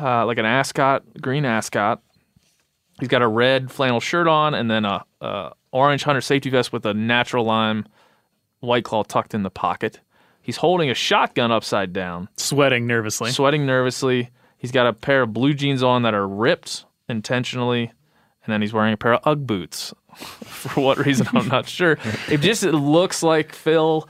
uh, 0.00 0.24
like 0.24 0.38
an 0.38 0.44
ascot, 0.46 1.02
green 1.20 1.44
ascot. 1.44 2.00
He's 2.98 3.08
got 3.08 3.22
a 3.22 3.28
red 3.28 3.70
flannel 3.70 4.00
shirt 4.00 4.26
on 4.26 4.54
and 4.54 4.70
then 4.70 4.84
a, 4.84 5.04
a 5.20 5.52
orange 5.72 6.02
hunter 6.02 6.20
safety 6.20 6.50
vest 6.50 6.72
with 6.72 6.84
a 6.86 6.94
natural 6.94 7.44
lime 7.44 7.86
white 8.60 8.84
claw 8.84 9.02
tucked 9.04 9.34
in 9.34 9.42
the 9.42 9.50
pocket. 9.50 10.00
He's 10.42 10.56
holding 10.56 10.90
a 10.90 10.94
shotgun 10.94 11.52
upside 11.52 11.92
down, 11.92 12.28
Sweating 12.36 12.86
nervously. 12.86 13.30
sweating 13.30 13.66
nervously. 13.66 14.30
He's 14.56 14.72
got 14.72 14.86
a 14.86 14.92
pair 14.92 15.22
of 15.22 15.32
blue 15.32 15.54
jeans 15.54 15.82
on 15.82 16.02
that 16.02 16.14
are 16.14 16.26
ripped 16.26 16.84
intentionally, 17.08 17.92
and 18.44 18.52
then 18.52 18.62
he's 18.62 18.72
wearing 18.72 18.94
a 18.94 18.96
pair 18.96 19.14
of 19.14 19.20
UGG 19.26 19.46
boots. 19.46 19.94
For 20.16 20.80
what 20.80 20.98
reason, 20.98 21.28
I'm 21.34 21.48
not 21.48 21.68
sure. 21.68 21.98
It 22.30 22.38
just 22.40 22.64
it 22.64 22.72
looks 22.72 23.22
like 23.22 23.54
Phil. 23.54 24.08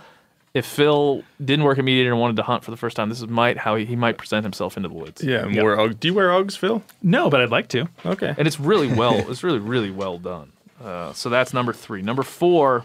If 0.55 0.65
Phil 0.67 1.23
didn't 1.45 1.65
work 1.65 1.79
at 1.79 1.85
MeatEater 1.85 2.09
and 2.09 2.19
wanted 2.19 2.37
to 2.37 2.43
hunt 2.43 2.65
for 2.65 2.71
the 2.71 2.77
first 2.77 2.97
time, 2.97 3.09
this 3.11 3.21
is 3.21 3.29
might 3.29 3.59
how 3.59 3.77
he, 3.77 3.85
he 3.85 3.97
might 3.97 4.17
present 4.19 4.45
himself 4.45 4.77
into 4.77 4.89
the 4.89 4.95
woods. 4.95 5.23
yeah, 5.23 5.45
and 5.45 5.55
wear 5.63 5.79
Ugg. 5.79 6.01
Do 6.01 6.09
you 6.09 6.15
wear 6.15 6.31
Uggs, 6.31 6.57
Phil? 6.57 6.83
No, 7.03 7.29
but 7.31 7.41
I'd 7.43 7.51
like 7.51 7.69
to. 7.69 7.89
Okay. 8.07 8.35
And 8.37 8.47
it's 8.49 8.59
really 8.59 8.89
well. 8.93 9.19
It's 9.31 9.43
really 9.45 9.59
really 9.59 9.91
well 9.91 10.19
done. 10.19 10.53
Uh, 10.83 11.13
so 11.13 11.29
that's 11.29 11.53
number 11.53 11.73
three. 11.73 12.03
Number 12.03 12.23
four 12.23 12.85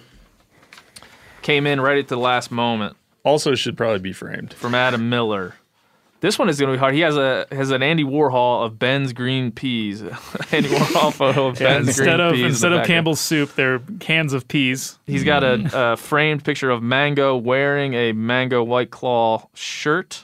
came 1.41 1.65
in 1.67 1.79
right 1.81 1.97
at 1.97 2.07
the 2.07 2.17
last 2.17 2.51
moment. 2.51 2.95
Also, 3.23 3.55
should 3.55 3.77
probably 3.77 3.99
be 3.99 4.13
framed. 4.13 4.53
from 4.53 4.75
Adam 4.75 5.09
Miller. 5.09 5.55
This 6.23 6.39
one 6.39 6.47
is 6.47 6.57
going 6.57 6.71
to 6.71 6.77
be 6.77 6.79
hard. 6.79 6.93
He 6.93 7.01
has 7.01 7.17
a 7.17 7.45
has 7.51 7.69
an 7.71 7.83
Andy 7.83 8.05
Warhol 8.05 8.65
of 8.65 8.79
Ben's 8.79 9.11
green 9.11 9.51
peas. 9.51 10.01
Andy 10.53 10.69
Warhol 10.69 11.11
photo 11.13 11.47
of 11.47 11.59
Ben's 11.59 11.89
instead 11.89 12.05
green 12.05 12.19
of 12.21 12.31
peas. 12.31 12.39
in 12.39 12.41
the 12.43 12.47
instead 12.47 12.71
of. 12.73 12.87
Campbell's 12.87 13.19
soup, 13.19 13.53
they're 13.55 13.79
cans 13.99 14.31
of 14.31 14.47
peas. 14.47 14.97
He's 15.05 15.25
got 15.25 15.43
a, 15.43 15.69
a 15.73 15.97
framed 15.97 16.45
picture 16.45 16.69
of 16.69 16.81
Mango 16.81 17.35
wearing 17.35 17.93
a 17.93 18.13
Mango 18.13 18.63
White 18.63 18.89
Claw 18.89 19.49
shirt. 19.53 20.23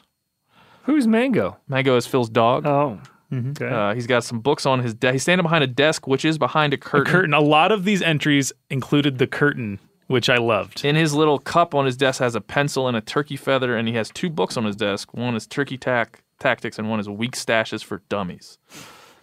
Who's 0.84 1.06
Mango? 1.06 1.58
Mango 1.68 1.98
is 1.98 2.08
Phil's 2.08 2.30
dog. 2.30 2.66
Oh. 2.66 3.00
Okay. 3.32 3.68
Uh, 3.68 3.94
he's 3.94 4.08
got 4.08 4.24
some 4.24 4.40
books 4.40 4.66
on 4.66 4.80
his 4.82 4.94
desk. 4.94 5.12
He's 5.12 5.22
standing 5.24 5.44
behind 5.44 5.64
a 5.64 5.68
desk, 5.68 6.08
which 6.08 6.24
is 6.26 6.38
behind 6.40 6.74
a 6.74 6.78
A 6.78 6.80
curtain. 6.80 7.12
curtain. 7.12 7.34
A 7.34 7.42
lot 7.42 7.72
of 7.74 7.84
these 7.84 8.02
entries 8.02 8.52
included 8.72 9.18
the 9.20 9.28
curtain, 9.28 9.80
which 10.10 10.28
I 10.28 10.38
loved. 10.38 10.84
In 10.84 10.96
his 10.96 11.14
little 11.14 11.38
cup 11.38 11.76
on 11.76 11.86
his 11.86 11.96
desk 11.96 12.20
has 12.20 12.34
a 12.34 12.42
pencil 12.42 12.88
and 12.88 12.98
a 12.98 13.02
turkey 13.02 13.38
feather, 13.38 13.78
and 13.78 13.88
he 13.88 13.94
has 13.94 14.10
two 14.10 14.28
books 14.28 14.58
on 14.58 14.66
his 14.66 14.76
desk. 14.76 15.14
One 15.14 15.36
is 15.36 15.46
Turkey 15.46 15.78
Tac 15.78 16.24
Tactics, 16.40 16.80
and 16.80 16.90
one 16.90 17.00
is 17.00 17.08
Weak 17.08 17.34
Stashes 17.34 17.84
for 17.84 18.02
Dummies. 18.10 18.58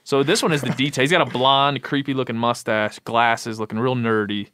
So 0.04 0.22
this 0.22 0.44
one 0.44 0.52
is 0.52 0.60
the 0.60 0.70
detail. 0.70 1.02
He's 1.02 1.10
got 1.10 1.26
a 1.26 1.30
blonde, 1.30 1.82
creepy 1.82 2.14
looking 2.14 2.36
mustache, 2.36 3.00
glasses, 3.00 3.58
looking 3.58 3.80
real 3.80 3.96
nerdy. 3.96 4.50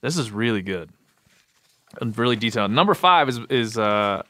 This 0.00 0.16
is 0.16 0.30
really 0.30 0.62
good 0.62 0.88
and 2.00 2.16
really 2.16 2.36
detailed. 2.36 2.70
Number 2.70 2.94
five 2.94 3.28
is 3.28 3.38
is 3.50 3.76
uh, 3.76 4.22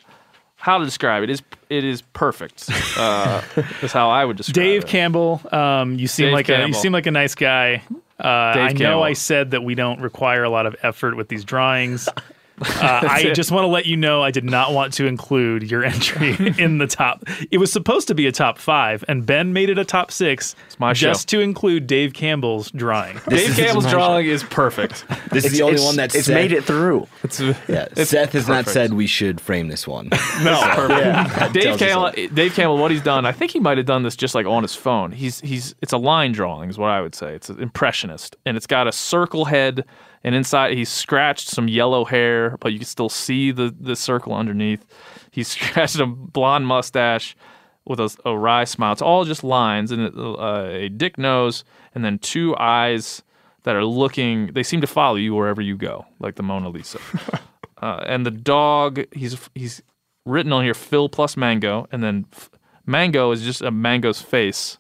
how 0.57 0.79
to 0.79 0.85
describe 0.85 1.23
it. 1.23 1.31
Is 1.31 1.41
it 1.71 1.85
is 1.85 2.03
perfect. 2.03 2.69
Uh, 2.97 3.43
is 3.81 3.93
how 3.93 4.11
I 4.11 4.25
would 4.25 4.37
describe 4.37 4.55
Dave 4.55 4.83
it. 4.83 4.89
Campbell, 4.89 5.41
um, 5.53 5.97
you 6.01 6.09
seem 6.09 6.27
Dave 6.27 6.33
like 6.33 6.49
a 6.49 6.67
you 6.67 6.75
seem 6.75 6.91
like 6.91 7.07
a 7.07 7.13
nice 7.13 7.37
guy. 7.37 7.85
Uh, 8.19 8.27
I 8.27 8.73
know 8.73 8.79
Campbell. 8.79 9.03
I 9.05 9.13
said 9.13 9.53
that 9.53 9.63
we 9.63 9.75
don't 9.75 10.01
require 10.01 10.43
a 10.45 10.51
lot 10.51 10.67
of 10.67 10.77
effort 10.83 11.17
with 11.17 11.29
these 11.29 11.45
drawings. 11.45 12.09
Uh, 12.61 13.01
I 13.09 13.33
just 13.35 13.51
want 13.51 13.65
to 13.65 13.69
let 13.69 13.87
you 13.87 13.97
know 13.97 14.23
I 14.23 14.31
did 14.31 14.45
not 14.45 14.73
want 14.73 14.93
to 14.95 15.07
include 15.07 15.71
your 15.71 15.85
entry 15.85 16.37
in 16.59 16.79
the 16.79 16.87
top. 16.87 17.25
It 17.51 17.59
was 17.59 17.73
supposed 17.73 18.09
to 18.09 18.15
be 18.15 18.27
a 18.27 18.33
top 18.33 18.59
five, 18.59 19.05
and 19.09 19.25
Ben 19.25 19.53
made 19.53 19.71
it 19.71 19.79
a 19.79 19.85
top 19.85 20.11
six 20.11 20.55
It's 20.67 20.79
my 20.79 20.93
show. 20.93 21.09
just 21.09 21.29
to 21.29 21.41
include 21.41 21.87
Dave 21.87 22.13
Campbell's 22.13 22.71
drawing. 22.71 23.19
Dave 23.29 23.55
Campbell's 23.57 23.87
drawing 23.87 24.27
is 24.27 24.43
perfect. 24.45 25.05
This 25.31 25.45
is 25.45 25.53
the 25.53 25.63
only 25.63 25.81
one 25.81 25.95
that's 25.95 26.15
it's 26.15 26.29
made 26.29 26.53
it 26.53 26.65
through. 26.65 27.07
It's, 27.23 27.39
Yeah, 27.39 27.87
it's 27.97 28.11
Seth 28.11 28.33
has 28.33 28.49
not 28.49 28.67
said 28.67 28.95
we 28.95 29.07
should 29.07 29.41
frame 29.43 29.69
this 29.69 29.87
one. 29.87 30.09
No, 30.43 30.61
That 30.89 31.51
Dave 31.53 31.79
Campbell. 31.79 32.13
Dave 32.35 32.55
Campbell. 32.55 32.79
What 32.79 32.91
he's 32.91 33.03
done, 33.03 33.27
I 33.27 33.33
think 33.33 33.51
he 33.51 33.61
might 33.61 33.77
have 33.77 33.87
done 33.87 34.03
this 34.05 34.17
just 34.17 34.35
like 34.35 34.47
on 34.47 34.63
his 34.63 34.75
phone. 34.75 35.13
He's 35.13 35.41
he's 35.41 35.75
it's 35.83 35.93
a 35.93 35.99
line 35.99 36.33
drawing, 36.33 36.71
is 36.71 36.79
what 36.79 36.91
I 36.91 37.01
would 37.01 37.15
say. 37.15 37.35
It's 37.35 37.51
an 37.51 37.61
impressionist, 37.61 38.37
and 38.47 38.57
it's 38.57 38.67
got 38.67 38.87
a 38.89 38.93
circle 38.93 39.45
head, 39.45 39.85
and 40.25 40.35
inside 40.35 40.77
he 40.77 40.85
scratched 40.85 41.49
some 41.49 41.69
yellow 41.69 42.05
hair, 42.05 42.57
but 42.61 42.73
you 42.73 42.79
can 42.79 42.87
still 42.87 43.09
see 43.09 43.51
the 43.51 43.75
the 43.79 43.97
circle 43.97 44.35
underneath. 44.35 44.85
He 45.31 45.43
scratched 45.45 45.99
a 45.99 46.07
blonde 46.07 46.67
mustache 46.67 47.37
with 47.85 48.01
a, 48.01 48.15
a 48.25 48.39
wry 48.39 48.65
smile. 48.65 48.93
It's 48.93 49.03
all 49.03 49.25
just 49.25 49.43
lines 49.43 49.91
and 49.91 50.13
uh, 50.17 50.69
a 50.71 50.89
dick 50.89 51.19
nose, 51.19 51.65
and 51.95 52.05
then 52.05 52.19
two 52.19 52.57
eyes 52.57 53.23
that 53.65 53.75
are 53.75 53.85
looking. 53.85 54.53
They 54.53 54.63
seem 54.63 54.81
to 54.83 54.87
follow 54.87 55.17
you 55.17 55.35
wherever 55.35 55.63
you 55.63 55.77
go, 55.77 56.07
like 56.21 56.37
the 56.37 56.43
Mona 56.43 56.69
Lisa. 56.69 56.99
uh, 57.83 58.05
and 58.07 58.25
the 58.25 58.31
dog 58.31 59.05
he's 59.13 59.37
he's 59.55 59.83
written 60.27 60.53
on 60.53 60.65
here 60.65 60.75
Phil 60.75 61.09
plus 61.09 61.37
Mango, 61.37 61.89
and 61.91 62.03
then 62.03 62.27
f- 62.33 62.51
Mango 62.87 63.31
is 63.33 63.43
just 63.43 63.63
a 63.63 63.71
mango's 63.71 64.21
face 64.23 64.79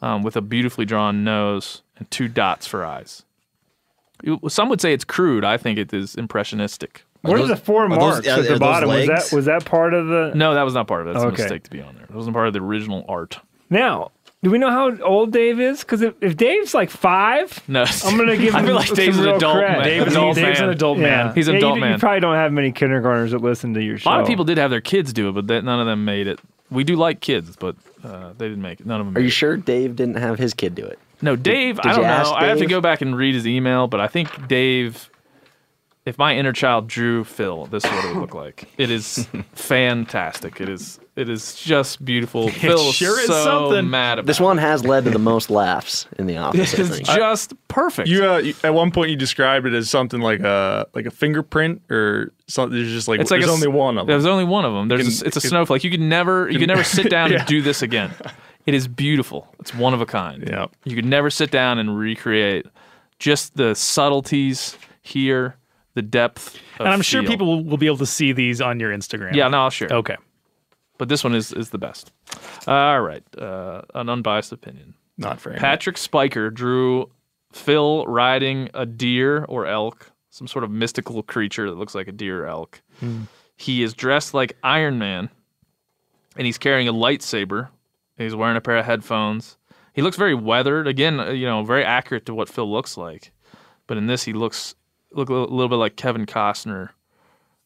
um, 0.00 0.22
with 0.22 0.36
a 0.36 0.40
beautifully 0.40 0.84
drawn 0.84 1.24
nose 1.24 1.82
and 1.96 2.10
two 2.10 2.28
dots 2.28 2.66
for 2.66 2.84
eyes. 2.84 3.24
You- 4.22 4.40
Some 4.48 4.68
would 4.68 4.80
say 4.80 4.92
it's 4.92 5.04
crude. 5.04 5.44
I 5.44 5.56
think 5.56 5.78
it 5.78 5.92
is 5.92 6.14
impressionistic. 6.14 7.04
what 7.22 7.40
are 7.40 7.46
the 7.46 7.56
four 7.56 7.84
are 7.84 7.88
marks 7.88 8.26
are- 8.26 8.30
at 8.30 8.38
are 8.38 8.42
the 8.42 8.48
those 8.50 8.58
bottom? 8.60 8.88
Was 8.88 9.06
that 9.06 9.32
was 9.34 9.44
that 9.46 9.64
part 9.64 9.94
of 9.94 10.06
the 10.06 10.32
No, 10.34 10.54
that 10.54 10.62
was 10.62 10.74
not 10.74 10.86
part 10.86 11.02
of 11.02 11.08
it. 11.08 11.12
That's 11.14 11.24
Okay. 11.24 11.42
a 11.42 11.44
mistake 11.44 11.62
to 11.64 11.70
be 11.70 11.80
on 11.82 11.94
there. 11.94 12.04
It 12.04 12.14
wasn't 12.14 12.34
part 12.34 12.46
of 12.46 12.52
the 12.52 12.60
original 12.60 13.04
art. 13.08 13.38
Now, 13.68 14.12
do 14.44 14.50
we 14.50 14.58
know 14.58 14.70
how 14.70 14.96
old 15.02 15.32
Dave 15.32 15.58
is? 15.58 15.80
Because 15.80 16.02
if, 16.02 16.14
if 16.20 16.36
Dave's 16.36 16.72
like 16.72 16.88
five, 16.90 17.60
No, 17.66 17.84
I'm 18.04 18.16
gonna 18.16 18.36
give 18.36 18.54
him. 18.54 18.56
I 18.56 18.64
feel 18.64 18.74
like 18.76 18.86
some 18.86 18.96
Dave's 18.96 19.18
an 19.18 19.28
adult 19.28 19.56
cred. 19.56 19.68
man. 19.78 19.82
Dave's, 19.84 20.12
adult 20.12 20.36
Dave's 20.36 20.60
man. 20.60 20.68
an 20.68 20.74
adult 20.74 20.98
Yeah. 20.98 21.04
man. 21.24 21.34
He's 21.34 21.48
an 21.48 21.54
Yeah, 21.54 21.58
adult 21.58 21.74
you, 21.76 21.80
man. 21.80 21.92
You 21.94 21.98
probably 21.98 22.20
don't 22.20 22.34
have 22.36 22.52
many 22.52 22.70
kindergartners 22.70 23.32
that 23.32 23.40
listen 23.42 23.74
to 23.74 23.82
your 23.82 23.98
show. 23.98 24.08
A 24.08 24.12
lot 24.12 24.20
of 24.20 24.26
people 24.28 24.44
did 24.44 24.58
have 24.58 24.70
their 24.70 24.80
kids 24.80 25.12
do 25.12 25.28
it, 25.28 25.32
but 25.32 25.46
that, 25.48 25.64
none 25.64 25.80
of 25.80 25.86
them 25.86 26.04
made 26.04 26.26
it. 26.28 26.38
We 26.70 26.84
do 26.84 26.94
like 26.96 27.20
kids, 27.20 27.56
but 27.56 27.74
uh, 28.04 28.32
they 28.38 28.48
didn't 28.48 28.62
make 28.62 28.78
it. 28.80 28.86
None 28.86 29.00
of 29.00 29.06
them. 29.06 29.16
Are 29.16 29.18
made 29.18 29.22
you 29.22 29.28
it. 29.28 29.32
sure 29.32 29.56
Dave 29.56 29.96
didn't 29.96 30.16
have 30.16 30.38
his 30.38 30.54
kid 30.54 30.74
do 30.76 30.84
it? 30.84 30.98
No, 31.22 31.34
Dave. 31.36 31.76
did 31.76 31.86
I 31.86 31.94
don't 31.94 32.02
know. 32.02 32.08
ask 32.08 32.32
I 32.32 32.46
have 32.46 32.58
to 32.58 32.66
go 32.66 32.80
back 32.80 33.00
and 33.00 33.16
read 33.16 33.34
his 33.34 33.46
email, 33.46 33.86
but 33.86 34.00
I 34.00 34.06
think 34.08 34.48
Dave. 34.48 35.10
if 36.04 36.18
my 36.18 36.36
inner 36.36 36.52
child 36.52 36.86
drew 36.88 37.24
Phil, 37.24 37.66
this 37.66 37.84
is 37.84 37.90
what 37.90 38.04
it 38.04 38.08
would 38.14 38.20
look 38.20 38.34
like. 38.34 38.68
It 38.78 38.90
is 38.90 39.26
fantastic. 39.54 40.60
It 40.60 40.68
is 40.68 41.00
it 41.16 41.30
is 41.30 41.54
just 41.54 42.04
beautiful. 42.04 42.48
Phil 42.50 42.92
sure 42.92 43.18
is 43.18 43.26
so 43.28 43.42
something. 43.44 43.88
mad 43.88 44.18
about 44.18 44.26
This 44.26 44.38
one 44.38 44.58
has 44.58 44.84
led 44.84 45.04
to 45.04 45.10
the 45.10 45.18
most 45.18 45.48
laughs 45.48 46.06
in 46.18 46.26
the 46.26 46.36
office. 46.36 46.74
It's 46.78 46.90
think. 46.96 47.06
just 47.06 47.54
perfect. 47.68 48.08
You, 48.08 48.30
uh, 48.30 48.36
you 48.38 48.54
at 48.62 48.74
one 48.74 48.90
point 48.90 49.08
you 49.10 49.16
described 49.16 49.66
it 49.66 49.72
as 49.72 49.88
something 49.88 50.20
like 50.20 50.40
a 50.40 50.86
like 50.94 51.06
a 51.06 51.10
fingerprint 51.10 51.80
or 51.90 52.32
something. 52.46 52.76
There's 52.78 52.92
just 52.92 53.08
like 53.08 53.20
It's 53.20 53.30
like 53.30 53.40
there's 53.40 53.50
a, 53.50 53.54
only 53.54 53.68
one 53.68 53.96
of 53.96 54.06
them. 54.06 54.12
There's 54.12 54.26
only 54.26 54.44
one 54.44 54.66
of 54.66 54.74
them. 54.74 54.88
There's 54.88 55.22
a, 55.22 55.26
it's 55.26 55.36
a 55.38 55.40
can- 55.40 55.48
snowflake. 55.50 55.82
You 55.84 55.90
could 55.90 56.00
never 56.00 56.50
you 56.50 56.58
could 56.58 56.68
never 56.68 56.84
sit 56.96 57.08
down 57.10 57.32
Yeah. 57.32 57.38
and 57.38 57.46
do 57.48 57.62
this 57.62 57.80
again. 57.82 58.10
It 58.66 58.74
is 58.74 58.88
beautiful. 58.88 59.46
It's 59.60 59.74
one 59.74 59.94
of 59.94 60.00
a 60.00 60.06
kind. 60.06 60.44
Yeah. 60.46 60.66
You 60.84 60.96
could 60.96 61.04
never 61.04 61.30
sit 61.30 61.50
down 61.50 61.78
and 61.78 61.96
recreate 61.96 62.66
just 63.18 63.56
the 63.56 63.74
subtleties 63.74 64.76
here, 65.02 65.56
the 65.94 66.02
depth. 66.02 66.56
Of 66.78 66.80
and 66.80 66.88
I'm 66.88 67.00
sure 67.00 67.22
feel. 67.22 67.30
people 67.30 67.64
will, 67.64 67.76
be 67.76 67.86
able 67.86 67.98
to 67.98 68.06
see 68.06 68.32
these 68.32 68.60
on 68.60 68.80
your 68.80 68.90
Instagram. 68.90 69.34
Yeah, 69.34 69.48
no, 69.48 69.62
I'll 69.62 69.70
share. 69.70 69.88
Okay. 69.90 70.16
But 70.98 71.08
this 71.08 71.22
one 71.22 71.34
is 71.34 71.52
is 71.52 71.70
the 71.70 71.78
best. 71.78 72.10
All 72.66 73.00
right, 73.02 73.22
uh, 73.36 73.82
an 73.94 74.08
unbiased 74.08 74.50
opinion. 74.50 74.94
Not 75.18 75.40
very. 75.40 75.56
Patrick 75.56 75.98
Spiker 75.98 76.50
drew 76.50 77.10
Phil 77.52 78.06
riding 78.06 78.70
a 78.74 78.86
deer 78.86 79.44
or 79.44 79.66
elk, 79.66 80.10
some 80.30 80.46
sort 80.48 80.64
of 80.64 80.70
mystical 80.70 81.22
creature 81.22 81.68
that 81.68 81.76
looks 81.76 81.94
like 81.94 82.08
a 82.08 82.12
deer 82.12 82.44
or 82.44 82.46
elk. 82.46 82.82
He 83.56 83.82
is 83.82 83.94
dressed 83.94 84.34
like 84.34 84.56
Iron 84.62 84.98
Man, 84.98 85.28
and 86.36 86.46
he's 86.46 86.58
carrying 86.58 86.88
a 86.88 86.92
lightsaber. 86.94 87.68
He's 88.18 88.34
wearing 88.34 88.56
a 88.56 88.60
pair 88.60 88.76
of 88.78 88.86
headphones. 88.86 89.56
He 89.92 90.02
looks 90.02 90.16
very 90.16 90.34
weathered. 90.34 90.86
Again, 90.86 91.20
uh, 91.20 91.30
you 91.30 91.46
know, 91.46 91.62
very 91.64 91.84
accurate 91.84 92.26
to 92.26 92.34
what 92.34 92.48
Phil 92.48 92.70
looks 92.70 92.96
like. 92.96 93.32
But 93.86 93.96
in 93.96 94.06
this, 94.06 94.24
he 94.24 94.32
looks 94.32 94.74
look 95.12 95.28
a 95.28 95.32
little, 95.32 95.48
little 95.54 95.68
bit 95.68 95.76
like 95.76 95.96
Kevin 95.96 96.26
Costner 96.26 96.90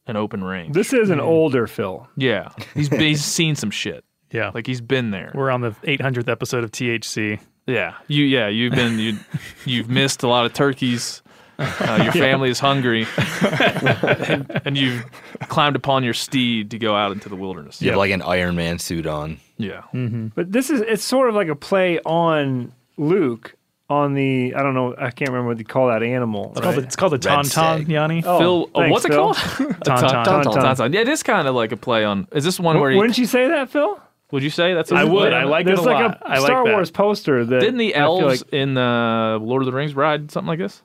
in 0.07 0.17
Open 0.17 0.43
Range. 0.45 0.73
This 0.75 0.93
is 0.93 1.11
an 1.11 1.21
older 1.21 1.67
Phil. 1.67 2.09
Yeah, 2.17 2.51
he's 2.75 2.89
he's 2.89 3.25
seen 3.25 3.55
some 3.57 3.71
shit. 3.71 4.05
Yeah. 4.33 4.53
Like 4.55 4.69
he's 4.69 4.81
been 4.81 5.11
there. 5.11 5.33
We're 5.35 5.51
on 5.51 5.61
the 5.61 5.73
800th 5.83 6.29
episode 6.29 6.63
of 6.63 6.71
THC. 6.71 7.41
Yeah, 7.67 7.95
you. 8.07 8.25
Yeah, 8.25 8.47
you've 8.47 8.75
been 8.75 8.97
you. 9.01 9.19
You've 9.65 9.91
missed 9.91 10.23
a 10.23 10.29
lot 10.29 10.47
of 10.47 10.53
turkeys. 10.53 11.21
Uh, 11.61 12.01
your 12.03 12.13
family 12.25 12.51
is 12.51 12.59
hungry, 12.59 13.07
and, 13.43 14.63
and 14.65 14.79
you've 14.79 15.05
climbed 15.49 15.77
upon 15.77 16.05
your 16.05 16.15
steed 16.15 16.71
to 16.71 16.79
go 16.79 16.97
out 16.97 17.13
into 17.13 17.29
the 17.29 17.37
wilderness. 17.37 17.81
You 17.83 17.91
have 17.91 17.99
like 17.99 18.11
an 18.13 18.23
Iron 18.23 18.57
Man 18.57 18.79
suit 18.79 19.07
on. 19.07 19.39
Yeah, 19.59 19.83
mm-hmm. 19.93 20.29
But 20.29 20.53
this 20.53 20.71
is 20.71 20.81
it's 20.81 21.05
sort 21.05 21.29
of 21.29 21.35
like 21.35 21.49
a 21.49 21.55
play 21.55 21.99
on 22.01 22.73
Luke 22.97 23.55
on 23.91 24.15
the 24.15 24.55
I 24.55 24.63
don't 24.63 24.75
know 24.75 24.95
I 24.97 25.11
can't 25.11 25.31
remember 25.31 25.49
what 25.49 25.59
they 25.59 25.65
call 25.65 25.89
that 25.89 26.03
animal. 26.03 26.53
It's 26.53 26.61
called, 26.61 26.75
right? 26.75 26.81
the, 26.81 26.87
it's 26.87 26.97
called 26.97 27.13
the 27.13 27.19
Tauntaun. 27.19 27.89
Yanni. 27.89 28.23
Oh, 28.25 28.39
Phil. 28.39 28.71
oh, 28.75 28.81
thanks, 28.81 28.93
what's 28.93 29.05
it 29.05 29.09
Phil. 29.09 29.19
called? 29.19 29.37
Tauntaun. 29.37 30.25
Tauntaun. 30.25 30.45
Tauntaun. 30.45 30.63
Tauntaun. 30.63 30.95
Yeah, 30.95 31.01
it 31.01 31.09
is 31.09 31.23
kind 31.23 31.47
of 31.47 31.55
like 31.55 31.73
a 31.73 31.77
play 31.77 32.05
on. 32.05 32.27
Is 32.33 32.45
this 32.45 32.59
one 32.59 32.81
where 32.81 32.91
he? 32.91 32.97
Wouldn't 32.97 33.19
you 33.19 33.27
say 33.27 33.49
that, 33.49 33.69
Phil? 33.71 34.01
Would 34.31 34.45
you 34.45 34.51
say 34.51 34.75
that's? 34.75 34.93
I 34.93 35.03
a 35.03 35.07
would. 35.09 35.33
I 35.33 35.43
like 35.45 35.67
it? 35.67 35.73
it 35.73 35.79
a 35.79 35.83
like 35.83 35.95
lot. 35.95 36.23
a 36.23 36.27
I 36.29 36.39
like 36.39 36.47
Star 36.47 36.65
that. 36.65 36.73
Wars 36.73 36.91
poster 36.93 37.45
that 37.45 37.61
Didn't 37.61 37.79
the 37.79 37.95
elves 37.97 38.43
like- 38.43 38.53
in 38.53 38.75
the 38.75 39.39
Lord 39.43 39.63
of 39.63 39.67
the 39.67 39.73
Rings 39.73 39.95
ride 39.95 40.31
something 40.31 40.47
like 40.49 40.61
this? 40.61 40.83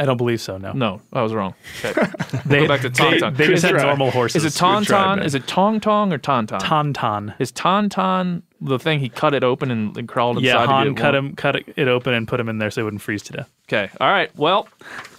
I 0.00 0.06
don't 0.06 0.16
believe 0.16 0.40
so. 0.40 0.56
No. 0.58 0.72
No, 0.72 1.00
I 1.12 1.22
was 1.22 1.34
wrong. 1.34 1.54
Okay. 1.84 2.06
They, 2.46 2.60
Go 2.60 2.68
back 2.68 2.80
to 2.82 2.88
they, 2.88 3.18
Tauntaun. 3.18 3.36
they 3.36 3.46
just 3.48 3.62
had 3.62 3.72
Good 3.72 3.78
try. 3.78 3.86
normal 3.86 4.10
horses. 4.10 4.44
Is 4.44 4.54
it 4.56 4.58
Good 4.60 4.84
try, 4.86 4.98
Tauntaun? 5.16 5.24
Is 5.24 5.34
it 5.34 5.46
Tong 5.46 5.80
Tong 5.80 6.12
or 6.12 6.18
Tauntaun? 6.18 6.60
Tauntaun. 6.60 7.34
Is 7.38 7.52
Tauntaun 7.52 8.42
the 8.62 8.78
thing 8.78 9.00
he 9.00 9.08
cut 9.08 9.34
it 9.34 9.42
open 9.44 9.70
and, 9.70 9.96
and 9.96 10.08
crawled 10.08 10.38
inside? 10.38 10.46
Yeah, 10.48 10.60
to 10.62 10.66
Han 10.66 10.88
get 10.94 10.96
cut 10.96 11.14
warm? 11.14 11.26
him, 11.26 11.36
cut 11.36 11.56
it, 11.56 11.64
it 11.76 11.88
open, 11.88 12.12
and 12.14 12.26
put 12.28 12.38
him 12.40 12.48
in 12.48 12.58
there 12.58 12.70
so 12.70 12.80
he 12.80 12.84
wouldn't 12.84 13.02
freeze 13.02 13.22
to 13.24 13.32
death. 13.32 13.50
Okay. 13.68 13.88
All 14.00 14.10
right. 14.10 14.34
Well, 14.36 14.68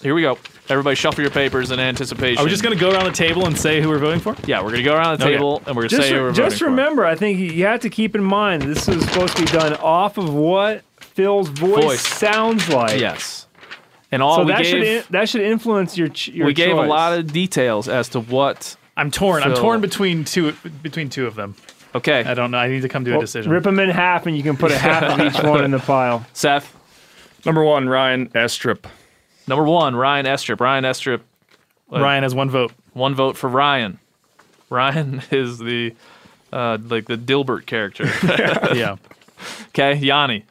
here 0.01 0.13
we 0.15 0.21
go. 0.21 0.37
Everybody, 0.69 0.95
shuffle 0.95 1.21
your 1.21 1.31
papers 1.31 1.71
in 1.71 1.79
anticipation. 1.79 2.39
Are 2.39 2.43
we 2.43 2.49
just 2.49 2.63
gonna 2.63 2.75
go 2.75 2.91
around 2.91 3.05
the 3.05 3.11
table 3.11 3.45
and 3.45 3.57
say 3.57 3.81
who 3.81 3.89
we're 3.89 3.99
voting 3.99 4.19
for? 4.19 4.35
Yeah, 4.45 4.61
we're 4.63 4.71
gonna 4.71 4.83
go 4.83 4.95
around 4.95 5.19
the 5.19 5.25
Okay. 5.25 5.33
table 5.35 5.61
and 5.65 5.75
we're 5.75 5.83
gonna 5.83 5.89
just, 5.89 6.01
say 6.03 6.13
re- 6.13 6.17
who 6.19 6.23
we're 6.25 6.31
voting. 6.31 6.45
just 6.45 6.59
voting 6.59 6.71
remember, 6.75 7.05
I 7.05 7.15
think 7.15 7.39
you 7.39 7.65
have 7.65 7.81
to 7.81 7.89
keep 7.89 8.15
in 8.15 8.23
mind 8.23 8.61
this 8.63 8.87
is 8.87 9.03
supposed 9.05 9.35
to 9.37 9.43
be 9.45 9.51
done 9.51 9.73
off 9.75 10.17
of 10.17 10.33
what 10.33 10.83
Phil's 10.99 11.49
voice, 11.49 11.83
Voice. 11.83 12.01
sounds 12.07 12.69
like. 12.69 12.99
Yes. 12.99 13.47
And 14.11 14.21
all 14.21 14.35
So 14.35 14.43
we 14.43 14.51
that 14.51 14.65
should 14.65 14.83
in, 14.83 15.03
that 15.11 15.29
should 15.29 15.41
influence 15.41 15.97
your 15.97 16.09
ch- 16.09 16.29
your 16.29 16.47
we 16.47 16.53
gave 16.53 16.75
a 16.77 16.81
lot 16.81 17.17
of 17.17 17.31
details 17.31 17.87
as 17.87 18.09
to 18.09 18.19
what. 18.19 18.75
I'm 18.97 19.09
torn. 19.09 19.41
I'm 19.43 19.55
torn 19.55 19.79
between 19.81 20.25
two 20.25 20.53
between 20.83 21.09
two 21.09 21.27
of 21.27 21.35
them. 21.35 21.55
Okay, 21.93 22.23
I 22.23 22.33
don't 22.33 22.51
know. 22.51 22.57
I 22.57 22.67
need 22.67 22.81
to 22.81 22.89
come 22.89 23.03
to 23.05 23.17
a 23.17 23.19
decision. 23.19 23.51
Rip 23.51 23.63
them 23.63 23.79
in 23.79 23.89
half, 23.89 24.25
and 24.25 24.35
you 24.35 24.43
can 24.43 24.57
put 24.57 24.71
a 24.71 24.77
half 24.77 25.03
of 25.03 25.19
each 25.19 25.41
one 25.43 25.63
in 25.63 25.71
the 25.71 25.79
pile. 25.79 26.25
Seth. 26.33 26.77
Number 27.45 27.63
one, 27.63 27.89
Ryan 27.89 28.29
Estrip. 28.29 28.85
Number 29.47 29.63
one, 29.63 29.95
Ryan 29.95 30.25
Estrip. 30.25 30.59
Ryan 30.59 30.83
Estrip. 30.83 31.21
Ryan 31.89 32.23
has 32.23 32.35
one 32.35 32.49
vote. 32.49 32.71
One 32.93 33.15
vote 33.15 33.35
for 33.37 33.49
Ryan. 33.49 33.99
Ryan 34.69 35.21
is 35.31 35.57
the 35.57 35.93
uh, 36.53 36.77
like 36.81 37.05
the 37.05 37.17
Dilbert 37.17 37.65
character. 37.65 38.05
yeah. 38.75 38.97
okay, 39.69 39.95
Yanni. 39.95 40.45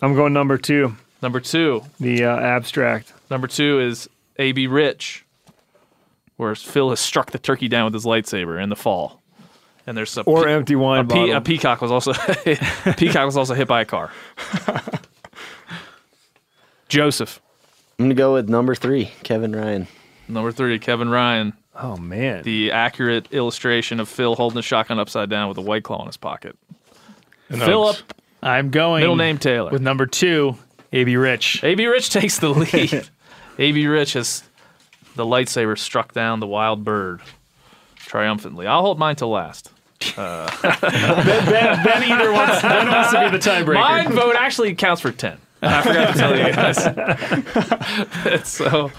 I'm 0.00 0.14
going 0.14 0.32
number 0.32 0.58
two, 0.58 0.96
Number 1.22 1.40
two. 1.40 1.82
the 2.00 2.24
uh, 2.24 2.36
abstract. 2.36 3.12
Number 3.30 3.46
two 3.46 3.80
is 3.80 4.08
A.B. 4.38 4.66
Rich, 4.66 5.24
where 6.36 6.54
Phil 6.54 6.90
has 6.90 7.00
struck 7.00 7.30
the 7.30 7.38
turkey 7.38 7.68
down 7.68 7.84
with 7.86 7.94
his 7.94 8.04
lightsaber 8.04 8.60
in 8.62 8.68
the 8.68 8.76
fall. 8.76 9.20
And 9.86 9.96
there's 9.96 10.16
a 10.16 10.22
Or 10.22 10.44
pe- 10.44 10.52
empty 10.52 10.76
wine 10.76 11.00
a, 11.00 11.04
pe- 11.08 11.14
bottle. 11.14 11.34
a 11.36 11.40
peacock 11.40 11.80
was 11.80 11.90
also 11.90 12.10
a 12.46 12.94
peacock 12.96 13.24
was 13.26 13.36
also 13.36 13.54
hit 13.54 13.66
by 13.68 13.80
a 13.82 13.84
car. 13.84 14.10
Joseph, 16.88 17.40
I'm 17.98 18.04
gonna 18.06 18.14
go 18.14 18.34
with 18.34 18.48
number 18.48 18.74
three, 18.74 19.12
Kevin 19.22 19.52
Ryan. 19.56 19.88
number 20.28 20.52
three, 20.52 20.78
Kevin 20.78 21.08
Ryan, 21.08 21.54
oh 21.74 21.96
man, 21.96 22.42
the 22.42 22.70
accurate 22.72 23.32
illustration 23.32 23.98
of 23.98 24.08
Phil 24.08 24.34
holding 24.36 24.58
a 24.58 24.62
shotgun 24.62 24.98
upside 24.98 25.30
down 25.30 25.48
with 25.48 25.56
a 25.58 25.62
white 25.62 25.84
claw 25.84 26.00
in 26.02 26.06
his 26.06 26.16
pocket. 26.16 26.56
Philip, 27.48 27.96
I'm 28.42 28.70
going 28.70 29.00
middle 29.00 29.16
name 29.16 29.38
Taylor. 29.38 29.70
with 29.70 29.82
number 29.82 30.06
two, 30.06 30.56
AB 30.92 31.16
Rich. 31.16 31.64
A.B. 31.64 31.86
Rich 31.86 32.10
takes 32.10 32.38
the 32.38 32.50
lead. 32.50 33.08
A.B. 33.58 33.86
Rich 33.86 34.12
has 34.12 34.44
the 35.16 35.24
lightsaber 35.24 35.78
struck 35.78 36.12
down 36.12 36.40
the 36.40 36.46
wild 36.46 36.84
bird 36.84 37.22
triumphantly. 37.96 38.66
I'll 38.66 38.82
hold 38.82 38.98
mine 38.98 39.16
till 39.16 39.30
last. 39.30 39.70
Uh, 40.16 40.50
ben, 40.80 41.84
ben 41.84 42.02
either 42.02 42.32
wants, 42.32 42.60
ben 42.62 42.88
wants 42.88 43.12
to 43.12 43.20
be 43.20 43.30
the 43.30 43.38
tiebreaker. 43.38 43.74
My 43.74 44.06
vote 44.06 44.34
actually 44.36 44.74
counts 44.74 45.00
for 45.00 45.12
10. 45.12 45.38
I 45.62 45.82
forgot 45.82 46.12
to 46.12 46.18
tell 46.18 46.36
you 46.36 46.52
guys. 46.52 48.48
so 48.48 48.90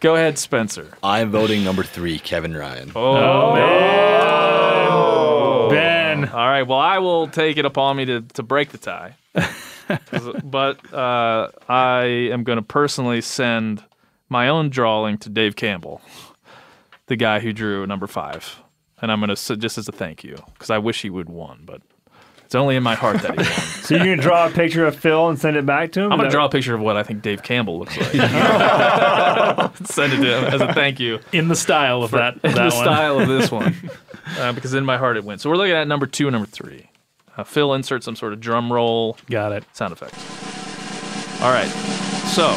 go 0.00 0.14
ahead, 0.14 0.38
Spencer. 0.38 0.88
I'm 1.02 1.30
voting 1.32 1.64
number 1.64 1.82
three, 1.82 2.20
Kevin 2.20 2.54
Ryan. 2.56 2.92
Oh, 2.94 3.16
oh. 3.16 3.56
oh, 5.66 5.68
Ben. 5.68 6.28
All 6.28 6.48
right. 6.48 6.62
Well, 6.62 6.78
I 6.78 6.98
will 6.98 7.26
take 7.26 7.56
it 7.56 7.64
upon 7.64 7.96
me 7.96 8.04
to, 8.04 8.20
to 8.20 8.44
break 8.44 8.70
the 8.70 8.78
tie. 8.78 9.16
'Cause- 9.88 10.40
but 10.44 10.92
uh, 10.92 11.48
I 11.68 12.04
am 12.32 12.44
going 12.44 12.56
to 12.56 12.62
personally 12.62 13.20
send 13.20 13.82
my 14.28 14.48
own 14.48 14.70
drawing 14.70 15.18
to 15.18 15.28
Dave 15.28 15.56
Campbell, 15.56 16.00
the 17.06 17.16
guy 17.16 17.40
who 17.40 17.52
drew 17.52 17.86
number 17.86 18.06
five. 18.06 18.56
And 19.00 19.10
I'm 19.10 19.20
going 19.20 19.34
to, 19.34 19.56
just 19.56 19.78
as 19.78 19.88
a 19.88 19.92
thank 19.92 20.22
you, 20.22 20.36
because 20.54 20.70
I 20.70 20.78
wish 20.78 21.02
he 21.02 21.10
would 21.10 21.28
won, 21.28 21.62
but 21.64 21.82
it's 22.44 22.54
only 22.54 22.76
in 22.76 22.82
my 22.84 22.94
heart 22.94 23.20
that 23.22 23.32
he 23.32 23.36
won. 23.38 23.44
so 23.82 23.96
you're 23.96 24.04
gonna 24.04 24.22
draw 24.22 24.46
a 24.46 24.50
picture 24.50 24.86
of 24.86 24.94
Phil 24.94 25.28
and 25.28 25.38
send 25.38 25.56
it 25.56 25.66
back 25.66 25.90
to 25.92 26.00
him? 26.02 26.12
I'm 26.12 26.18
going 26.18 26.30
to 26.30 26.34
draw 26.34 26.44
a 26.44 26.48
picture 26.48 26.74
of 26.74 26.80
what 26.80 26.96
I 26.96 27.02
think 27.02 27.20
Dave 27.22 27.42
Campbell 27.42 27.78
looks 27.80 27.96
like. 27.98 28.12
Send 29.86 30.12
it 30.12 30.16
to 30.18 30.38
him 30.38 30.44
as 30.54 30.60
a 30.60 30.72
thank 30.72 31.00
you. 31.00 31.18
In 31.32 31.48
the 31.48 31.56
style 31.56 32.02
of 32.04 32.10
that, 32.12 32.34
in 32.34 32.40
that 32.42 32.54
the 32.54 32.60
one. 32.62 32.70
style 32.84 33.18
of 33.18 33.26
this 33.28 33.50
one, 33.50 33.74
uh, 34.38 34.52
because 34.52 34.72
in 34.74 34.84
my 34.84 34.98
heart 34.98 35.16
it 35.16 35.24
wins. 35.24 35.42
So 35.42 35.50
we're 35.50 35.56
looking 35.56 35.74
at 35.74 35.88
number 35.88 36.06
two 36.06 36.28
and 36.28 36.32
number 36.34 36.48
three. 36.48 36.88
Uh, 37.36 37.44
Phil 37.44 37.72
insert 37.74 38.04
some 38.04 38.16
sort 38.16 38.32
of 38.32 38.40
drum 38.40 38.72
roll 38.72 39.16
Got 39.30 39.52
it. 39.52 39.64
sound 39.72 39.92
effect. 39.92 40.14
All 41.42 41.50
right. 41.52 41.68
So 42.28 42.48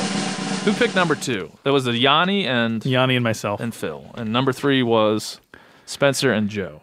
who 0.65 0.73
picked 0.73 0.95
number 0.95 1.15
two? 1.15 1.51
That 1.63 1.71
was 1.73 1.85
the 1.85 1.95
Yanni 1.97 2.45
and 2.45 2.85
Yanni 2.85 3.15
and 3.15 3.23
myself. 3.23 3.59
and 3.61 3.73
Phil, 3.73 4.11
and 4.15 4.31
number 4.33 4.51
three 4.53 4.83
was 4.83 5.39
Spencer 5.85 6.31
and 6.33 6.49
Joe. 6.49 6.81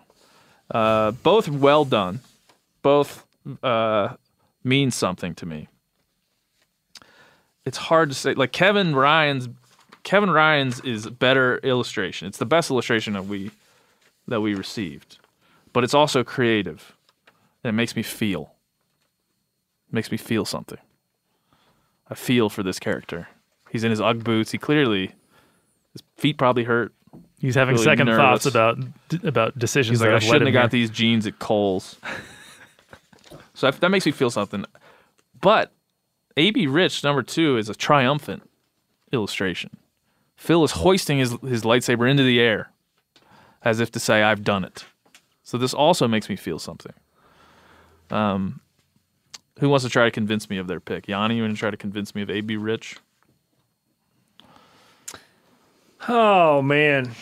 Uh, 0.70 1.10
both 1.10 1.48
well 1.48 1.84
done. 1.84 2.20
Both 2.82 3.26
uh, 3.62 4.14
mean 4.64 4.90
something 4.90 5.34
to 5.36 5.46
me. 5.46 5.68
It's 7.64 7.78
hard 7.78 8.08
to 8.10 8.14
say. 8.14 8.34
Like 8.34 8.52
Kevin 8.52 8.94
Ryan's, 8.96 9.48
Kevin 10.02 10.30
Ryan's 10.30 10.80
is 10.80 11.06
better 11.08 11.58
illustration. 11.58 12.26
It's 12.26 12.38
the 12.38 12.46
best 12.46 12.70
illustration 12.70 13.12
that 13.12 13.26
we 13.26 13.50
that 14.26 14.40
we 14.40 14.54
received, 14.54 15.18
but 15.72 15.84
it's 15.84 15.94
also 15.94 16.24
creative. 16.24 16.96
And 17.62 17.70
it 17.70 17.72
makes 17.72 17.94
me 17.96 18.02
feel. 18.02 18.54
makes 19.90 20.10
me 20.10 20.16
feel 20.16 20.44
something. 20.44 20.78
I 22.10 22.14
feel 22.14 22.48
for 22.48 22.62
this 22.62 22.78
character. 22.78 23.28
He's 23.70 23.84
in 23.84 23.90
his 23.90 24.00
UGG 24.00 24.24
boots. 24.24 24.50
He 24.50 24.58
clearly 24.58 25.14
his 25.92 26.02
feet 26.16 26.38
probably 26.38 26.64
hurt. 26.64 26.92
He's 27.38 27.54
having 27.54 27.74
really 27.74 27.84
second 27.84 28.06
thoughts 28.06 28.46
about 28.46 28.78
about 29.22 29.58
decisions. 29.58 29.98
He's 29.98 30.06
like, 30.06 30.14
I 30.14 30.18
shouldn't 30.18 30.46
have 30.46 30.52
got 30.52 30.72
here." 30.72 30.80
these 30.80 30.90
jeans 30.90 31.26
at 31.26 31.38
Kohl's. 31.38 31.96
so 33.54 33.70
that, 33.70 33.80
that 33.80 33.88
makes 33.90 34.06
me 34.06 34.12
feel 34.12 34.30
something. 34.30 34.64
But 35.40 35.72
AB 36.36 36.66
Rich 36.66 37.02
number 37.02 37.22
two 37.22 37.56
is 37.56 37.68
a 37.68 37.74
triumphant 37.74 38.48
illustration. 39.10 39.70
Phil 40.36 40.64
is 40.64 40.72
hoisting 40.72 41.18
his 41.18 41.32
his 41.42 41.62
lightsaber 41.62 42.10
into 42.10 42.22
the 42.22 42.40
air, 42.40 42.70
as 43.62 43.80
if 43.80 43.90
to 43.92 44.00
say, 44.00 44.22
"I've 44.22 44.44
done 44.44 44.64
it." 44.64 44.84
So 45.42 45.58
this 45.58 45.74
also 45.74 46.06
makes 46.06 46.28
me 46.28 46.36
feel 46.36 46.58
something. 46.58 46.92
Um, 48.12 48.60
who 49.58 49.68
wants 49.68 49.84
to 49.84 49.90
try 49.90 50.04
to 50.04 50.10
convince 50.10 50.48
me 50.50 50.58
of 50.58 50.66
their 50.66 50.80
pick? 50.80 51.08
Yanni, 51.08 51.36
you 51.36 51.42
want 51.42 51.54
to 51.54 51.58
try 51.58 51.70
to 51.70 51.76
convince 51.76 52.14
me 52.14 52.22
of 52.22 52.30
AB 52.30 52.56
Rich? 52.56 52.96
Oh 56.08 56.62
man, 56.62 57.12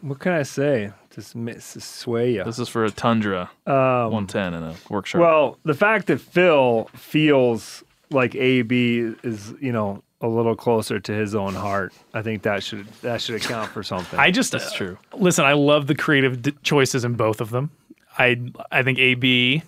what 0.00 0.18
can 0.20 0.32
I 0.32 0.42
say? 0.44 0.92
Just 1.10 1.34
miss 1.34 1.64
sway 1.82 2.34
you. 2.34 2.44
This 2.44 2.58
is 2.58 2.68
for 2.68 2.84
a 2.84 2.90
Tundra 2.90 3.50
Um, 3.66 4.12
110 4.12 4.54
and 4.54 4.64
a 4.64 4.74
Work 4.90 5.06
Sharp. 5.06 5.22
Well, 5.22 5.58
the 5.64 5.74
fact 5.74 6.06
that 6.08 6.20
Phil 6.20 6.88
feels 6.94 7.82
like 8.10 8.34
AB 8.36 9.14
is, 9.24 9.54
you 9.60 9.72
know, 9.72 10.02
a 10.20 10.28
little 10.28 10.54
closer 10.54 11.00
to 11.00 11.12
his 11.12 11.34
own 11.34 11.54
heart, 11.54 11.92
I 12.14 12.22
think 12.22 12.42
that 12.42 12.62
should 12.62 12.86
that 13.02 13.20
should 13.20 13.34
account 13.34 13.70
for 13.70 13.82
something. 13.82 14.18
I 14.18 14.30
just 14.30 14.52
That's 14.52 14.72
true. 14.72 14.98
listen. 15.14 15.44
I 15.44 15.52
love 15.54 15.88
the 15.88 15.94
creative 15.94 16.42
d- 16.42 16.54
choices 16.62 17.04
in 17.04 17.14
both 17.14 17.40
of 17.40 17.50
them. 17.50 17.70
I 18.18 18.40
I 18.70 18.82
think 18.82 18.98
AB 18.98 19.62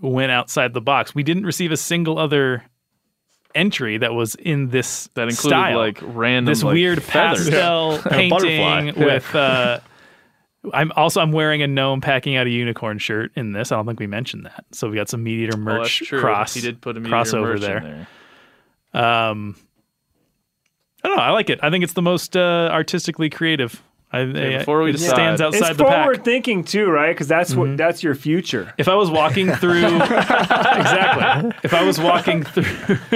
went 0.00 0.30
outside 0.32 0.74
the 0.74 0.80
box. 0.80 1.14
We 1.14 1.22
didn't 1.22 1.44
receive 1.46 1.72
a 1.72 1.76
single 1.76 2.18
other 2.18 2.64
entry 3.54 3.96
that 3.98 4.12
was 4.12 4.34
in 4.34 4.68
this 4.68 5.08
that 5.14 5.28
included 5.28 5.48
style. 5.56 5.78
like 5.78 5.98
random 6.02 6.44
this 6.44 6.62
like, 6.62 6.74
weird 6.74 7.02
feathers. 7.02 7.48
pastel 7.48 7.92
butterfly. 8.02 8.40
painting 8.40 9.02
with. 9.04 9.34
Uh, 9.34 9.80
I'm 10.74 10.90
also 10.96 11.20
I'm 11.20 11.30
wearing 11.30 11.62
a 11.62 11.66
gnome 11.68 12.00
packing 12.00 12.34
out 12.36 12.46
a 12.46 12.50
unicorn 12.50 12.98
shirt 12.98 13.30
in 13.36 13.52
this. 13.52 13.70
I 13.70 13.76
don't 13.76 13.86
think 13.86 14.00
we 14.00 14.08
mentioned 14.08 14.46
that. 14.46 14.64
So 14.72 14.88
we 14.90 14.96
got 14.96 15.08
some 15.08 15.24
MeatEater 15.24 15.54
Oh, 15.54 15.58
merch 15.58 15.98
true. 16.00 16.18
cross. 16.20 16.54
He 16.54 16.60
did 16.60 16.80
put 16.80 16.96
a 16.96 17.00
crossover 17.00 17.52
merch 17.52 17.60
there. 17.60 18.06
there. 18.92 19.02
Um, 19.02 19.54
I 21.04 21.08
don't 21.08 21.16
know. 21.18 21.22
I 21.22 21.30
like 21.30 21.50
it. 21.50 21.60
I 21.62 21.70
think 21.70 21.84
it's 21.84 21.92
the 21.92 22.02
most 22.02 22.36
uh, 22.36 22.68
artistically 22.72 23.30
creative. 23.30 23.80
I, 24.12 24.20
I- 24.20 24.58
before 24.58 24.82
we 24.82 24.90
it 24.90 24.92
decide- 24.92 25.14
stands 25.14 25.40
outside 25.40 25.70
it's 25.70 25.78
the 25.78 25.84
pack. 25.84 26.04
forward 26.04 26.24
thinking 26.24 26.62
too, 26.64 26.88
right? 26.88 27.10
Because 27.10 27.26
that's 27.28 27.54
what 27.54 27.76
that's 27.76 28.02
your 28.02 28.14
future. 28.14 28.72
If 28.78 28.88
I 28.88 28.94
was 28.94 29.10
walking 29.10 29.50
through 29.60 29.84
exactly, 30.00 31.52
if 31.64 31.74
I 31.74 31.82
was 31.84 31.98
walking 32.00 32.42
through, 32.42 32.64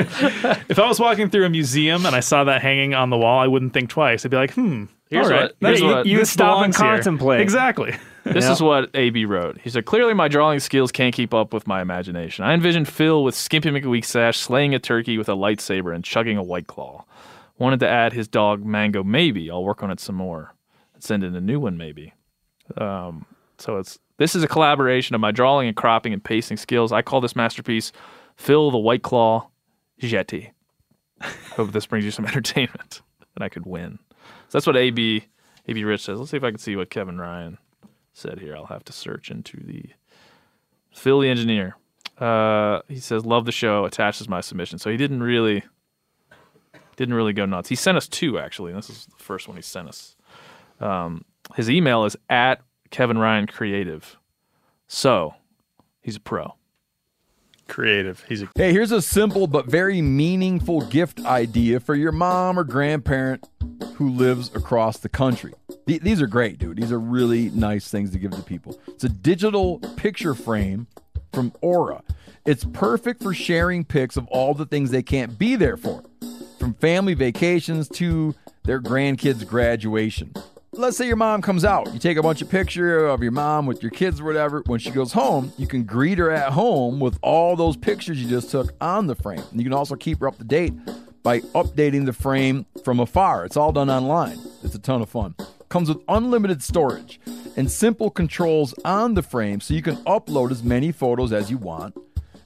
if 0.68 0.78
I 0.78 0.86
was 0.88 0.99
walking 1.01 1.30
through 1.30 1.47
a 1.47 1.51
museum 1.51 2.07
and 2.07 2.14
I 2.14 2.20
saw 2.20 2.45
that 2.45 2.62
hanging 2.62 2.95
on 2.95 3.11
the 3.11 3.16
wall, 3.16 3.38
I 3.41 3.47
wouldn't 3.47 3.72
think 3.72 3.91
twice. 3.91 4.24
I'd 4.24 4.30
be 4.30 4.36
like, 4.36 4.53
hmm. 4.55 4.84
Here's 5.11 5.26
all 5.26 5.32
right, 5.32 5.53
what- 5.59 5.68
here's 5.68 5.80
that- 5.80 5.86
what- 5.86 6.07
You 6.07 6.18
this 6.18 6.30
stop 6.30 6.62
and 6.64 6.72
belongs 6.72 6.76
here. 6.76 6.86
contemplate. 6.97 7.41
Exactly. 7.41 7.97
This 8.24 8.45
Yeah. 8.45 8.53
is 8.53 8.61
what 8.62 8.91
AB 8.95 9.24
wrote. 9.24 9.59
He 9.62 9.70
said, 9.70 9.84
Clearly, 9.86 10.12
my 10.14 10.28
drawing 10.28 10.61
skills 10.61 10.93
can't 10.93 11.14
keep 11.14 11.32
up 11.32 11.55
with 11.55 11.66
my 11.66 11.80
imagination. 11.80 12.45
I 12.45 12.53
envisioned 12.53 12.86
Phil 12.86 13.24
with 13.24 13.34
Skimpy 13.34 13.70
McWeak 13.70 14.05
sash 14.05 14.38
slaying 14.38 14.74
a 14.74 14.78
turkey 14.78 15.16
with 15.18 15.28
a 15.28 15.32
lightsaber 15.34 15.95
and 15.95 16.05
chugging 16.05 16.36
a 16.36 16.43
white 16.43 16.66
claw. 16.66 17.05
Wanted 17.59 17.80
to 17.80 17.88
add 17.88 18.12
his 18.12 18.28
dog 18.28 18.64
Mango, 18.64 19.03
maybe. 19.03 19.51
I'll 19.51 19.64
work 19.64 19.82
on 19.82 19.91
it 19.91 20.01
some 20.01 20.16
more. 20.16 20.55
Send 21.03 21.25
in 21.25 21.35
a 21.35 21.41
new 21.41 21.61
one, 21.61 21.77
maybe. 21.77 22.15
Um, 22.77 23.27
so 23.59 23.79
it's 23.79 23.99
this 24.19 24.35
is 24.35 24.43
a 24.43 24.49
collaboration 24.49 25.15
of 25.15 25.21
my 25.21 25.31
drawing 25.31 25.69
and 25.69 25.77
cropping 25.77 26.13
and 26.13 26.23
pasting 26.23 26.57
skills. 26.57 26.93
I 26.93 27.03
call 27.03 27.21
this 27.21 27.37
masterpiece 27.37 27.93
Phil 28.37 28.71
the 28.71 28.79
White 28.79 29.03
Claw 29.03 29.49
Jetty. 29.99 30.53
Hope 31.57 31.73
this 31.73 31.87
brings 31.87 32.05
you 32.05 32.11
some 32.11 32.25
entertainment 32.27 33.03
and 33.35 33.45
I 33.45 33.49
could 33.49 33.67
win. 33.67 33.99
So 34.49 34.59
that's 34.59 34.67
what 34.67 34.77
AB 34.77 35.27
AB 35.67 35.85
Rich 35.85 36.03
says. 36.03 36.19
Let's 36.19 36.31
see 36.31 36.37
if 36.37 36.45
I 36.45 36.51
can 36.51 36.59
see 36.59 36.77
what 36.77 36.91
Kevin 36.91 37.19
Ryan 37.19 37.59
said 38.13 38.39
here. 38.39 38.57
I'll 38.57 38.67
have 38.67 38.85
to 38.85 38.93
search 38.93 39.31
into 39.31 39.59
the 39.65 39.87
Phil 40.95 41.21
the 41.21 41.29
engineer. 41.29 41.77
Uh, 42.19 42.81
he 42.89 42.97
says, 42.97 43.25
"Love 43.25 43.47
the 43.47 43.53
show." 43.53 43.85
Attaches 43.85 44.29
my 44.29 44.41
submission. 44.41 44.79
So 44.79 44.91
he 44.91 44.97
didn't 44.97 45.23
really 45.23 45.63
didn't 46.97 47.15
really 47.15 47.33
go 47.33 47.47
nuts. 47.47 47.69
He 47.69 47.77
sent 47.77 47.97
us 47.97 48.09
two 48.09 48.39
actually. 48.39 48.73
This 48.73 48.91
is 48.91 49.07
the 49.07 49.23
first 49.23 49.49
one 49.49 49.57
he 49.57 49.63
sent 49.63 49.89
us. 49.89 50.17
Um, 50.81 51.24
his 51.57 51.68
email 51.70 52.05
is 52.05 52.16
at 52.28 52.61
Kevin 52.91 53.18
Ryan 53.18 53.47
Creative. 53.47 54.16
So 54.87 55.35
he's 56.01 56.16
a 56.16 56.20
pro. 56.20 56.55
Creative. 57.68 58.24
He's 58.28 58.43
a 58.43 58.49
Hey, 58.57 58.72
here's 58.72 58.91
a 58.91 59.01
simple 59.01 59.47
but 59.47 59.66
very 59.66 60.03
meaningful 60.03 60.81
gift 60.87 61.24
idea 61.24 61.78
for 61.78 61.95
your 61.95 62.11
mom 62.11 62.59
or 62.59 62.64
grandparent 62.64 63.47
who 63.95 64.09
lives 64.11 64.51
across 64.57 64.97
the 64.99 65.09
country. 65.09 65.53
Th- 65.87 66.01
These 66.01 66.20
are 66.20 66.26
great, 66.26 66.59
dude. 66.59 66.78
These 66.78 66.91
are 66.91 66.99
really 66.99 67.51
nice 67.51 67.89
things 67.89 68.11
to 68.11 68.18
give 68.18 68.33
to 68.33 68.43
people. 68.43 68.81
It's 68.89 69.05
a 69.05 69.09
digital 69.09 69.78
picture 69.97 70.35
frame 70.35 70.89
from 71.33 71.53
Aura. 71.61 72.03
It's 72.45 72.64
perfect 72.64 73.22
for 73.22 73.33
sharing 73.33 73.85
pics 73.85 74.16
of 74.16 74.26
all 74.28 74.55
the 74.55 74.66
things 74.66 74.91
they 74.91 75.03
can't 75.03 75.39
be 75.39 75.55
there 75.55 75.76
for, 75.76 76.03
from 76.59 76.74
family 76.74 77.14
vacations 77.14 77.89
to 77.91 78.35
their 78.64 78.81
grandkids' 78.81 79.47
graduation. 79.47 80.33
Let's 80.73 80.97
say 80.97 81.09
your 81.09 81.16
mom 81.16 81.43
comes 81.43 81.64
out. 81.64 81.93
You 81.93 81.99
take 81.99 82.16
a 82.16 82.23
bunch 82.23 82.43
of 82.43 82.49
picture 82.49 83.07
of 83.09 83.25
your 83.25 83.33
mom 83.33 83.66
with 83.66 83.83
your 83.83 83.91
kids 83.91 84.21
or 84.21 84.25
whatever. 84.25 84.62
When 84.66 84.79
she 84.79 84.93
goes 84.93 85.12
home, 85.12 85.53
you 85.59 85.66
can 85.66 85.83
greet 85.83 86.18
her 86.18 86.31
at 86.31 86.53
home 86.53 87.01
with 87.01 87.18
all 87.23 87.57
those 87.57 87.77
pictures 87.77 88.23
you 88.23 88.29
just 88.29 88.53
took 88.53 88.73
on 88.81 89.09
the 89.09 89.16
frame. 89.16 89.43
And 89.51 89.59
you 89.59 89.64
can 89.64 89.73
also 89.73 89.97
keep 89.97 90.21
her 90.21 90.29
up 90.29 90.39
to 90.39 90.45
date 90.45 90.73
by 91.25 91.41
updating 91.41 92.07
the 92.07 92.12
frame 92.12 92.66
from 92.85 93.01
afar. 93.01 93.45
It's 93.45 93.57
all 93.57 93.73
done 93.73 93.91
online. 93.91 94.39
It's 94.62 94.77
a 94.77 94.79
ton 94.79 95.03
of 95.03 95.09
fun. 95.09 95.35
Comes 95.71 95.89
with 95.89 96.05
unlimited 96.09 96.62
storage 96.62 97.18
and 97.57 97.68
simple 97.68 98.09
controls 98.09 98.73
on 98.85 99.14
the 99.14 99.23
frame 99.25 99.61
so 99.61 99.75
you 99.75 99.83
can 99.83 99.97
upload 100.05 100.53
as 100.53 100.62
many 100.62 100.93
photos 100.93 101.33
as 101.33 101.51
you 101.51 101.59
want 101.59 101.97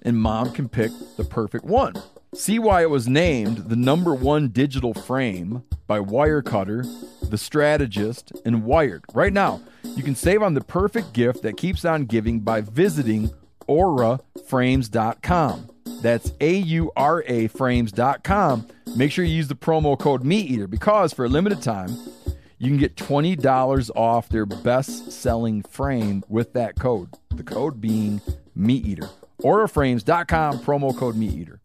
and 0.01 0.16
mom 0.16 0.51
can 0.51 0.70
pick 0.70 0.93
the 1.18 1.25
perfect 1.25 1.66
one. 1.66 1.93
See 2.35 2.59
why 2.59 2.82
it 2.82 2.91
was 2.91 3.09
named 3.09 3.68
the 3.68 3.76
number 3.76 4.12
one 4.12 4.49
digital 4.49 4.93
frame 4.93 5.62
by 5.87 6.01
Wirecutter, 6.01 6.85
The 7.30 7.39
Strategist, 7.39 8.32
and 8.45 8.64
Wired. 8.64 9.05
Right 9.14 9.32
now, 9.32 9.62
you 9.85 10.03
can 10.03 10.16
save 10.16 10.43
on 10.43 10.55
the 10.55 10.61
perfect 10.61 11.12
gift 11.12 11.43
that 11.43 11.57
keeps 11.57 11.85
on 11.85 12.07
giving 12.07 12.41
by 12.41 12.61
visiting 12.61 13.30
auraframes.com. 13.68 15.70
That's 16.03 16.32
A 16.41 16.57
U 16.57 16.91
R 16.97 17.22
A 17.26 17.47
frames.com. 17.47 18.66
Make 18.97 19.12
sure 19.12 19.24
you 19.24 19.37
use 19.37 19.49
the 19.49 19.55
promo 19.55 19.99
code 19.99 20.24
MeatEater 20.24 20.68
because 20.68 21.12
for 21.12 21.24
a 21.24 21.28
limited 21.28 21.62
time, 21.62 21.97
you 22.59 22.68
can 22.68 22.78
get 22.78 22.97
$20 22.97 23.91
off 23.95 24.28
their 24.28 24.47
best 24.47 25.12
selling 25.12 25.62
frame 25.62 26.24
with 26.28 26.53
that 26.55 26.80
code. 26.80 27.11
The 27.30 27.45
code 27.45 27.80
being 27.80 28.20
MeatEater. 28.59 29.09
Auraframes.com, 29.43 30.59
promo 30.61 30.97
code 30.97 31.14
MeatEater. 31.14 31.59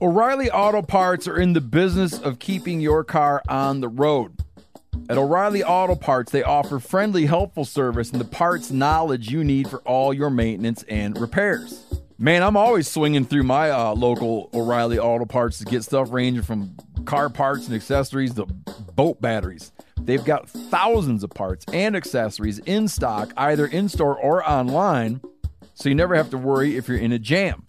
O'Reilly 0.00 0.50
Auto 0.50 0.82
Parts 0.82 1.26
are 1.26 1.38
in 1.38 1.52
the 1.54 1.60
business 1.60 2.18
of 2.18 2.38
keeping 2.38 2.80
your 2.80 3.02
car 3.02 3.42
on 3.48 3.80
the 3.80 3.88
road. 3.88 4.38
At 5.10 5.18
O'Reilly 5.18 5.64
Auto 5.64 5.94
Parts, 5.94 6.30
they 6.30 6.42
offer 6.42 6.78
friendly, 6.78 7.26
helpful 7.26 7.64
service 7.64 8.10
and 8.10 8.20
the 8.20 8.24
parts 8.24 8.70
knowledge 8.70 9.30
you 9.30 9.42
need 9.42 9.68
for 9.68 9.78
all 9.80 10.12
your 10.12 10.30
maintenance 10.30 10.82
and 10.84 11.18
repairs. 11.18 11.84
Man, 12.18 12.42
I'm 12.42 12.56
always 12.56 12.88
swinging 12.88 13.24
through 13.24 13.44
my 13.44 13.70
uh, 13.70 13.94
local 13.94 14.50
O'Reilly 14.52 14.98
Auto 14.98 15.24
Parts 15.24 15.58
to 15.58 15.64
get 15.64 15.82
stuff 15.82 16.12
ranging 16.12 16.42
from 16.42 16.76
car 17.04 17.30
parts 17.30 17.66
and 17.66 17.74
accessories 17.74 18.34
to 18.34 18.44
boat 18.44 19.20
batteries. 19.20 19.72
They've 20.00 20.24
got 20.24 20.48
thousands 20.48 21.22
of 21.22 21.30
parts 21.30 21.64
and 21.72 21.96
accessories 21.96 22.58
in 22.60 22.88
stock, 22.88 23.32
either 23.36 23.66
in 23.66 23.88
store 23.88 24.18
or 24.18 24.48
online, 24.48 25.20
so 25.74 25.88
you 25.88 25.94
never 25.94 26.14
have 26.14 26.30
to 26.30 26.38
worry 26.38 26.76
if 26.76 26.88
you're 26.88 26.98
in 26.98 27.12
a 27.12 27.18
jam. 27.18 27.64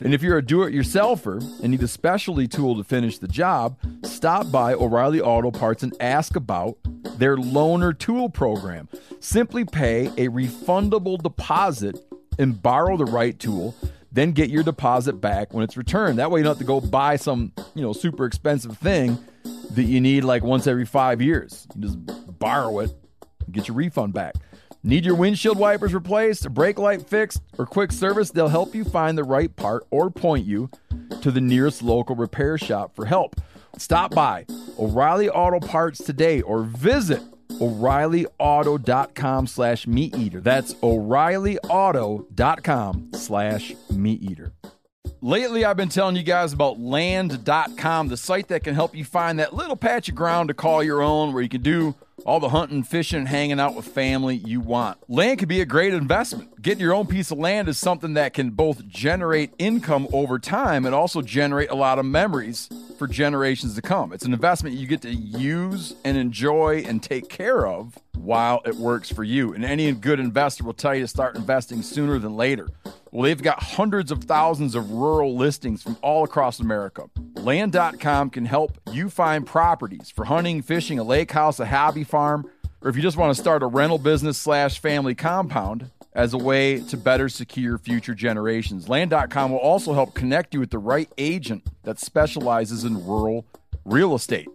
And 0.00 0.14
if 0.14 0.22
you're 0.22 0.38
a 0.38 0.44
do 0.44 0.62
it 0.62 0.74
yourselfer 0.74 1.40
and 1.60 1.70
need 1.70 1.82
a 1.82 1.88
specialty 1.88 2.48
tool 2.48 2.76
to 2.76 2.84
finish 2.84 3.18
the 3.18 3.28
job, 3.28 3.76
stop 4.04 4.50
by 4.50 4.74
O'Reilly 4.74 5.20
Auto 5.20 5.50
Parts 5.50 5.82
and 5.82 5.94
ask 6.00 6.34
about 6.34 6.76
their 7.18 7.36
loaner 7.36 7.96
tool 7.96 8.28
program. 8.28 8.88
Simply 9.20 9.64
pay 9.64 10.06
a 10.06 10.28
refundable 10.28 11.22
deposit 11.22 11.98
and 12.38 12.60
borrow 12.60 12.96
the 12.96 13.04
right 13.04 13.38
tool, 13.38 13.74
then 14.10 14.32
get 14.32 14.50
your 14.50 14.62
deposit 14.62 15.20
back 15.20 15.54
when 15.54 15.62
it's 15.62 15.76
returned. 15.76 16.18
That 16.18 16.30
way 16.30 16.40
you 16.40 16.44
don't 16.44 16.52
have 16.52 16.58
to 16.58 16.64
go 16.64 16.80
buy 16.80 17.16
some, 17.16 17.52
you 17.74 17.82
know, 17.82 17.92
super 17.92 18.24
expensive 18.24 18.76
thing 18.78 19.18
that 19.70 19.84
you 19.84 20.00
need 20.00 20.24
like 20.24 20.42
once 20.42 20.66
every 20.66 20.84
5 20.84 21.22
years. 21.22 21.66
You 21.74 21.82
just 21.82 22.38
borrow 22.38 22.80
it, 22.80 22.92
get 23.50 23.68
your 23.68 23.76
refund 23.76 24.14
back. 24.14 24.34
Need 24.84 25.04
your 25.04 25.14
windshield 25.14 25.58
wipers 25.58 25.94
replaced, 25.94 26.52
brake 26.52 26.76
light 26.76 27.08
fixed, 27.08 27.40
or 27.56 27.66
quick 27.66 27.92
service? 27.92 28.30
They'll 28.30 28.48
help 28.48 28.74
you 28.74 28.84
find 28.84 29.16
the 29.16 29.22
right 29.22 29.54
part 29.54 29.86
or 29.92 30.10
point 30.10 30.44
you 30.44 30.70
to 31.20 31.30
the 31.30 31.40
nearest 31.40 31.82
local 31.82 32.16
repair 32.16 32.58
shop 32.58 32.96
for 32.96 33.06
help. 33.06 33.40
Stop 33.78 34.12
by 34.12 34.44
O'Reilly 34.78 35.30
Auto 35.30 35.64
Parts 35.64 36.02
today 36.02 36.42
or 36.42 36.64
visit 36.64 37.22
O'ReillyAuto.com 37.60 39.46
slash 39.46 39.86
meat 39.86 40.16
eater. 40.16 40.40
That's 40.40 40.74
O'ReillyAuto.com 40.82 43.10
slash 43.14 43.72
meat 43.90 44.20
eater. 44.22 44.52
Lately, 45.20 45.64
I've 45.64 45.76
been 45.76 45.88
telling 45.88 46.16
you 46.16 46.24
guys 46.24 46.52
about 46.52 46.80
land.com, 46.80 48.08
the 48.08 48.16
site 48.16 48.48
that 48.48 48.64
can 48.64 48.74
help 48.74 48.96
you 48.96 49.04
find 49.04 49.38
that 49.38 49.54
little 49.54 49.76
patch 49.76 50.08
of 50.08 50.16
ground 50.16 50.48
to 50.48 50.54
call 50.54 50.82
your 50.82 51.02
own 51.02 51.32
where 51.32 51.44
you 51.44 51.48
can 51.48 51.62
do 51.62 51.94
all 52.24 52.40
the 52.40 52.50
hunting, 52.50 52.82
fishing, 52.82 53.20
and 53.20 53.28
hanging 53.28 53.60
out 53.60 53.74
with 53.74 53.86
family 53.86 54.36
you 54.36 54.60
want. 54.60 54.98
Land 55.08 55.38
could 55.38 55.48
be 55.48 55.60
a 55.60 55.66
great 55.66 55.94
investment. 55.94 56.60
Getting 56.62 56.80
your 56.80 56.94
own 56.94 57.06
piece 57.06 57.30
of 57.30 57.38
land 57.38 57.68
is 57.68 57.78
something 57.78 58.14
that 58.14 58.34
can 58.34 58.50
both 58.50 58.86
generate 58.86 59.52
income 59.58 60.06
over 60.12 60.38
time 60.38 60.86
and 60.86 60.94
also 60.94 61.22
generate 61.22 61.70
a 61.70 61.74
lot 61.74 61.98
of 61.98 62.04
memories 62.04 62.68
for 62.98 63.06
generations 63.08 63.74
to 63.74 63.82
come. 63.82 64.12
It's 64.12 64.24
an 64.24 64.32
investment 64.32 64.76
you 64.76 64.86
get 64.86 65.02
to 65.02 65.12
use 65.12 65.94
and 66.04 66.16
enjoy 66.16 66.84
and 66.86 67.02
take 67.02 67.28
care 67.28 67.66
of 67.66 67.98
while 68.16 68.62
it 68.64 68.76
works 68.76 69.10
for 69.10 69.24
you. 69.24 69.52
And 69.52 69.64
any 69.64 69.90
good 69.92 70.20
investor 70.20 70.64
will 70.64 70.74
tell 70.74 70.94
you 70.94 71.02
to 71.02 71.08
start 71.08 71.36
investing 71.36 71.82
sooner 71.82 72.18
than 72.18 72.36
later. 72.36 72.68
Well, 73.10 73.24
they've 73.24 73.42
got 73.42 73.62
hundreds 73.62 74.10
of 74.10 74.24
thousands 74.24 74.74
of 74.74 74.90
rural 74.90 75.36
listings 75.36 75.82
from 75.82 75.98
all 76.00 76.24
across 76.24 76.60
America. 76.60 77.10
Land.com 77.36 78.30
can 78.30 78.46
help 78.46 78.78
you 78.90 79.10
find 79.10 79.46
properties 79.46 80.10
for 80.10 80.24
hunting, 80.24 80.62
fishing, 80.62 80.98
a 80.98 81.02
lake 81.02 81.32
house, 81.32 81.60
a 81.60 81.66
hobby 81.66 82.04
farm, 82.12 82.48
or 82.82 82.90
if 82.90 82.96
you 82.96 83.02
just 83.02 83.16
want 83.16 83.34
to 83.34 83.40
start 83.40 83.62
a 83.62 83.66
rental 83.66 83.98
business 83.98 84.36
slash 84.36 84.78
family 84.78 85.14
compound 85.14 85.90
as 86.12 86.34
a 86.34 86.38
way 86.38 86.78
to 86.80 86.96
better 86.96 87.28
secure 87.28 87.78
future 87.78 88.14
generations. 88.14 88.88
Land.com 88.88 89.50
will 89.50 89.58
also 89.58 89.94
help 89.94 90.14
connect 90.14 90.52
you 90.52 90.60
with 90.60 90.70
the 90.70 90.78
right 90.78 91.10
agent 91.16 91.66
that 91.84 91.98
specializes 91.98 92.84
in 92.84 93.04
rural 93.06 93.46
real 93.84 94.14
estate. 94.14 94.48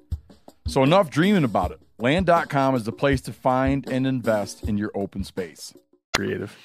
So 0.68 0.84
enough 0.84 1.10
dreaming 1.10 1.43
about 1.43 1.72
it. 1.72 1.80
Land.com 1.97 2.76
is 2.76 2.84
the 2.84 2.91
place 2.91 3.22
to 3.22 3.34
find 3.34 3.89
and 3.89 4.05
invest 4.05 4.64
in 4.64 4.78
your 4.78 4.91
open 4.93 5.24
space. 5.24 5.74
Creative. 6.16 6.55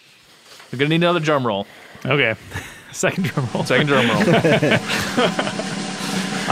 We're 0.70 0.78
gonna 0.78 0.90
need 0.90 0.96
another 0.96 1.20
drum 1.20 1.46
roll. 1.46 1.66
Okay. 2.04 2.34
Second 2.92 3.24
drum 3.24 3.48
roll. 3.54 3.64
Second 3.64 3.86
drum 3.86 4.08
roll. 4.08 5.78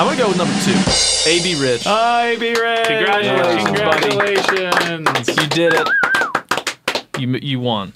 I'm 0.01 0.07
gonna 0.07 0.16
go 0.16 0.28
with 0.28 0.38
number 0.38 0.55
two. 0.64 1.28
AB 1.30 1.61
Rich. 1.62 1.82
Hi, 1.84 2.34
B 2.36 2.55
Ray. 2.59 2.84
Congratulations, 2.86 3.80
buddy. 3.80 4.09
Congratulations. 4.16 5.28
you 5.28 5.46
did 5.48 5.74
it. 5.74 7.18
You 7.18 7.34
you 7.42 7.61
won. 7.61 7.92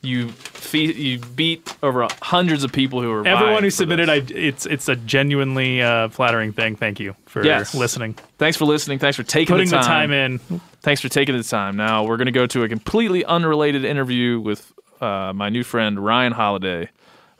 You 0.00 0.30
fe- 0.30 0.94
you 0.94 1.18
beat 1.18 1.76
over 1.82 2.08
hundreds 2.22 2.64
of 2.64 2.72
people 2.72 3.02
who 3.02 3.10
were 3.10 3.26
Everyone 3.26 3.62
who 3.64 3.68
for 3.68 3.76
submitted, 3.76 4.08
this. 4.08 4.32
I, 4.32 4.34
it's 4.34 4.64
it's 4.64 4.88
a 4.88 4.96
genuinely 4.96 5.82
uh, 5.82 6.08
flattering 6.08 6.54
thing. 6.54 6.74
Thank 6.74 6.98
you 6.98 7.14
for 7.26 7.44
Yes. 7.44 7.74
listening, 7.74 8.14
Thanks 8.38 8.56
for 8.56 8.64
listening. 8.64 8.98
Thanks 8.98 9.18
for 9.18 9.22
taking 9.22 9.52
putting 9.52 9.68
the 9.68 9.76
the 9.76 9.82
time. 9.82 10.08
time 10.08 10.12
in. 10.12 10.38
Thanks 10.80 11.02
for 11.02 11.10
taking 11.10 11.36
the 11.36 11.42
time. 11.44 11.76
Now 11.76 12.04
we're 12.04 12.16
going 12.16 12.26
to 12.26 12.32
go 12.32 12.46
to 12.46 12.62
a 12.62 12.68
completely 12.68 13.26
unrelated 13.26 13.84
interview 13.84 14.40
with 14.40 14.72
uh, 15.02 15.34
my 15.34 15.50
new 15.50 15.64
friend 15.64 16.02
Ryan 16.02 16.32
Holiday 16.32 16.88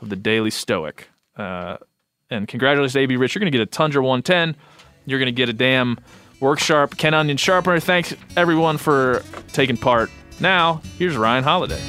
of 0.03 0.11
the 0.11 0.17
Daily 0.17 0.51
Stoic. 0.51 1.09
Uh, 1.35 1.79
and 2.33 2.49
congratulations, 2.49 2.97
AB 2.97 3.17
Rich. 3.17 3.35
You're 3.35 3.41
going 3.41 3.53
to 3.53 3.57
get 3.57 3.63
a 3.63 3.71
Tundra 3.71 4.03
110. 4.03 4.57
You're 5.07 5.19
going 5.19 5.27
to 5.27 5.33
get 5.33 5.49
a 5.49 5.53
damn 5.53 5.99
Work 6.41 6.59
Sharp 6.59 6.97
Ken 6.97 7.15
Onion 7.15 7.37
sharpener. 7.37 7.79
Thanks 7.79 8.15
everyone 8.37 8.77
for 8.77 9.23
taking 9.53 9.77
part. 9.77 10.11
Now 10.41 10.83
here's 10.99 11.17
Ryan 11.17 11.45
Holiday. 11.45 11.81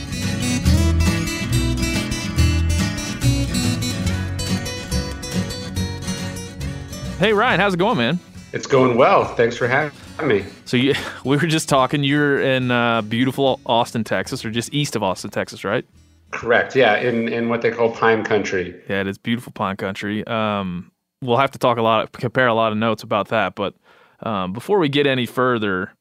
Hey 7.17 7.33
Ryan, 7.33 7.59
how's 7.59 7.73
it 7.73 7.77
going, 7.77 7.97
man? 7.97 8.19
It's 8.51 8.67
going 8.67 8.95
well. 8.95 9.25
Thanks 9.35 9.57
for 9.57 9.67
having 9.67 9.97
me. 10.23 10.45
So 10.65 10.77
you, 10.77 10.93
we 11.25 11.37
were 11.37 11.47
just 11.47 11.67
talking. 11.67 12.03
You're 12.03 12.39
in 12.41 12.69
uh, 12.69 13.01
beautiful 13.01 13.59
Austin, 13.65 14.03
Texas, 14.03 14.45
or 14.45 14.51
just 14.51 14.71
east 14.73 14.95
of 14.95 15.01
Austin, 15.01 15.31
Texas, 15.31 15.63
right? 15.63 15.85
Correct. 16.34 16.75
Yeah, 16.75 16.97
in 16.97 17.27
in 17.27 17.47
what 17.47 17.61
they 17.61 17.71
call 17.71 17.91
Pine 17.91 18.23
Country. 18.23 18.81
Yeah, 18.89 19.01
it 19.01 19.07
is 19.07 19.17
beautiful 19.17 19.51
pine 19.51 19.77
country. 19.77 20.25
Um, 20.25 20.91
we'll 21.21 21.38
have 21.38 21.51
to 21.51 21.59
talk 21.59 21.77
a 21.77 21.81
lot, 21.81 22.11
compare 22.11 22.47
a 22.47 22.53
lot 22.53 22.71
of 22.71 22.77
notes 22.77 23.03
about 23.03 23.29
that. 23.29 23.55
But 23.55 23.75
um, 24.21 24.51
before 24.51 24.79
we 24.79 24.89
get 24.89 25.05
any 25.07 25.25
further, 25.25 25.93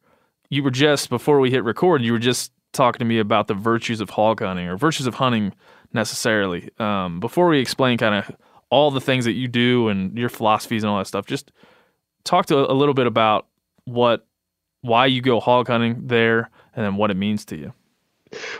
you 0.49 0.63
were 0.63 0.71
just 0.71 1.11
before 1.11 1.39
we 1.39 1.51
hit 1.51 1.65
record, 1.65 2.03
you 2.03 2.13
were 2.13 2.19
just 2.19 2.53
talking 2.73 2.99
to 2.99 3.05
me 3.05 3.19
about 3.19 3.47
the 3.47 3.55
virtues 3.55 4.01
of 4.01 4.11
hog 4.11 4.41
hunting 4.41 4.67
or 4.67 4.77
virtues 4.77 5.07
of 5.07 5.15
hunting 5.15 5.53
necessarily. 5.93 6.71
Um, 6.79 7.21
before 7.21 7.49
we 7.49 7.59
explain 7.59 7.99
kind 7.99 8.15
of 8.15 8.35
all 8.71 8.91
the 8.91 9.01
things 9.01 9.27
that 9.27 9.33
you 9.33 9.49
do 9.49 9.89
and 9.89 10.17
your 10.17 10.31
philosophies 10.31 10.83
and 10.83 10.91
all 10.91 10.99
that 10.99 11.07
stuff, 11.07 11.27
just 11.27 11.53
talk 12.25 12.47
to 12.47 12.71
a 12.71 12.73
little 12.73 12.95
bit 12.95 13.07
about 13.07 13.49
what, 13.85 14.27
why 14.81 15.07
you 15.07 15.21
go 15.21 15.41
hog 15.41 15.69
hunting 15.69 16.07
there, 16.07 16.51
and 16.75 16.85
then 16.85 16.97
what 16.97 17.11
it 17.11 17.17
means 17.17 17.45
to 17.45 17.57
you. 17.57 17.75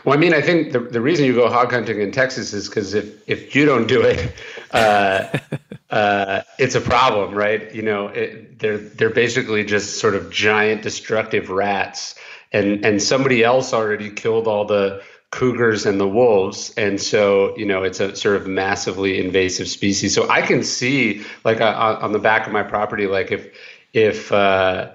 Well, 0.03 0.15
I 0.15 0.19
mean, 0.19 0.33
I 0.33 0.41
think 0.41 0.71
the, 0.71 0.79
the 0.79 1.01
reason 1.01 1.25
you 1.25 1.33
go 1.33 1.49
hog 1.49 1.71
hunting 1.71 2.01
in 2.01 2.11
Texas 2.11 2.53
is 2.53 2.69
because 2.69 2.93
if, 2.93 3.27
if 3.27 3.55
you 3.55 3.65
don't 3.65 3.87
do 3.87 4.01
it, 4.01 4.33
uh, 4.71 5.37
uh, 5.89 6.41
it's 6.59 6.75
a 6.75 6.81
problem, 6.81 7.33
right? 7.33 7.73
You 7.73 7.81
know, 7.81 8.07
it, 8.07 8.59
they're 8.59 8.77
they're 8.77 9.09
basically 9.09 9.63
just 9.63 9.99
sort 9.99 10.15
of 10.15 10.29
giant 10.31 10.81
destructive 10.81 11.49
rats, 11.49 12.15
and 12.51 12.85
and 12.85 13.01
somebody 13.01 13.43
else 13.43 13.73
already 13.73 14.09
killed 14.11 14.47
all 14.47 14.65
the 14.65 15.01
cougars 15.31 15.87
and 15.87 15.99
the 15.99 16.07
wolves, 16.07 16.73
and 16.77 17.01
so 17.01 17.57
you 17.57 17.65
know 17.65 17.83
it's 17.83 17.99
a 17.99 18.15
sort 18.15 18.35
of 18.35 18.47
massively 18.47 19.19
invasive 19.23 19.67
species. 19.67 20.13
So 20.13 20.29
I 20.29 20.41
can 20.41 20.63
see, 20.63 21.23
like 21.43 21.61
uh, 21.61 21.97
on 22.01 22.11
the 22.11 22.19
back 22.19 22.45
of 22.45 22.53
my 22.53 22.63
property, 22.63 23.07
like 23.07 23.31
if 23.31 23.55
if 23.93 24.31
uh, 24.31 24.91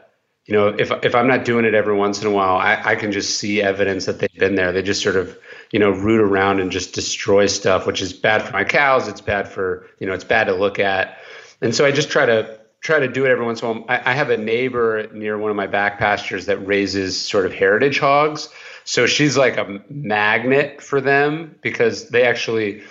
you 0.48 0.54
know, 0.54 0.68
if 0.68 0.90
if 1.04 1.14
I'm 1.14 1.28
not 1.28 1.44
doing 1.44 1.66
it 1.66 1.74
every 1.74 1.94
once 1.94 2.22
in 2.22 2.26
a 2.26 2.30
while, 2.30 2.56
I, 2.56 2.80
I 2.82 2.96
can 2.96 3.12
just 3.12 3.36
see 3.38 3.60
evidence 3.60 4.06
that 4.06 4.18
they've 4.18 4.34
been 4.34 4.54
there. 4.54 4.72
They 4.72 4.80
just 4.80 5.02
sort 5.02 5.16
of, 5.16 5.38
you 5.72 5.78
know, 5.78 5.90
root 5.90 6.22
around 6.22 6.58
and 6.58 6.72
just 6.72 6.94
destroy 6.94 7.46
stuff, 7.46 7.86
which 7.86 8.00
is 8.00 8.14
bad 8.14 8.42
for 8.42 8.52
my 8.54 8.64
cows. 8.64 9.08
It's 9.08 9.20
bad 9.20 9.46
for, 9.46 9.86
you 10.00 10.06
know, 10.06 10.14
it's 10.14 10.24
bad 10.24 10.44
to 10.44 10.54
look 10.54 10.78
at. 10.78 11.18
And 11.60 11.74
so 11.74 11.84
I 11.84 11.92
just 11.92 12.10
try 12.10 12.24
to 12.24 12.58
try 12.80 12.98
to 12.98 13.08
do 13.08 13.26
it 13.26 13.30
every 13.30 13.44
once 13.44 13.60
in 13.60 13.68
a 13.68 13.72
while. 13.72 13.84
I, 13.90 14.12
I 14.12 14.14
have 14.14 14.30
a 14.30 14.38
neighbor 14.38 15.06
near 15.12 15.36
one 15.36 15.50
of 15.50 15.56
my 15.56 15.66
back 15.66 15.98
pastures 15.98 16.46
that 16.46 16.66
raises 16.66 17.20
sort 17.20 17.44
of 17.44 17.52
heritage 17.52 17.98
hogs. 17.98 18.48
So 18.84 19.06
she's 19.06 19.36
like 19.36 19.58
a 19.58 19.82
magnet 19.90 20.80
for 20.80 21.02
them 21.02 21.56
because 21.60 22.08
they 22.08 22.22
actually 22.22 22.84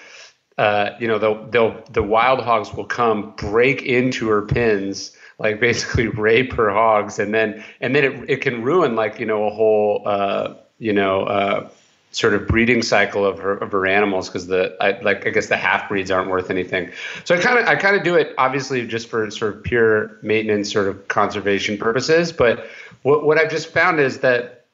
uh, 0.59 0.91
you 0.99 1.07
know, 1.07 1.17
they'll 1.17 1.45
they'll 1.49 1.83
the 1.91 2.03
wild 2.03 2.43
hogs 2.43 2.71
will 2.71 2.85
come 2.85 3.33
break 3.35 3.81
into 3.81 4.27
her 4.27 4.43
pins, 4.43 5.16
like 5.39 5.59
basically 5.59 6.07
rape 6.07 6.53
her 6.53 6.69
hogs, 6.69 7.19
and 7.19 7.33
then 7.33 7.63
and 7.81 7.95
then 7.95 8.03
it 8.03 8.29
it 8.29 8.41
can 8.41 8.63
ruin 8.63 8.95
like 8.95 9.19
you 9.19 9.25
know 9.25 9.47
a 9.47 9.51
whole 9.51 10.03
uh, 10.05 10.53
you 10.79 10.93
know 10.93 11.23
uh, 11.23 11.69
sort 12.11 12.33
of 12.33 12.47
breeding 12.47 12.81
cycle 12.81 13.25
of 13.25 13.39
her 13.39 13.57
of 13.57 13.71
her 13.71 13.85
animals 13.85 14.27
because 14.27 14.47
the 14.47 14.75
I, 14.81 14.99
like 15.01 15.27
I 15.27 15.29
guess 15.29 15.47
the 15.47 15.57
half 15.57 15.89
breeds 15.89 16.09
aren't 16.09 16.29
worth 16.29 16.49
anything. 16.49 16.91
So 17.25 17.35
I 17.35 17.41
kind 17.41 17.59
of 17.59 17.67
I 17.67 17.75
kind 17.75 17.95
of 17.95 18.03
do 18.03 18.15
it 18.15 18.33
obviously 18.37 18.85
just 18.87 19.09
for 19.09 19.29
sort 19.29 19.55
of 19.55 19.63
pure 19.63 20.17
maintenance, 20.21 20.71
sort 20.71 20.87
of 20.87 21.07
conservation 21.07 21.77
purposes. 21.77 22.31
But 22.31 22.67
what 23.03 23.25
what 23.25 23.37
I've 23.37 23.51
just 23.51 23.69
found 23.69 23.99
is 23.99 24.19
that 24.19 24.65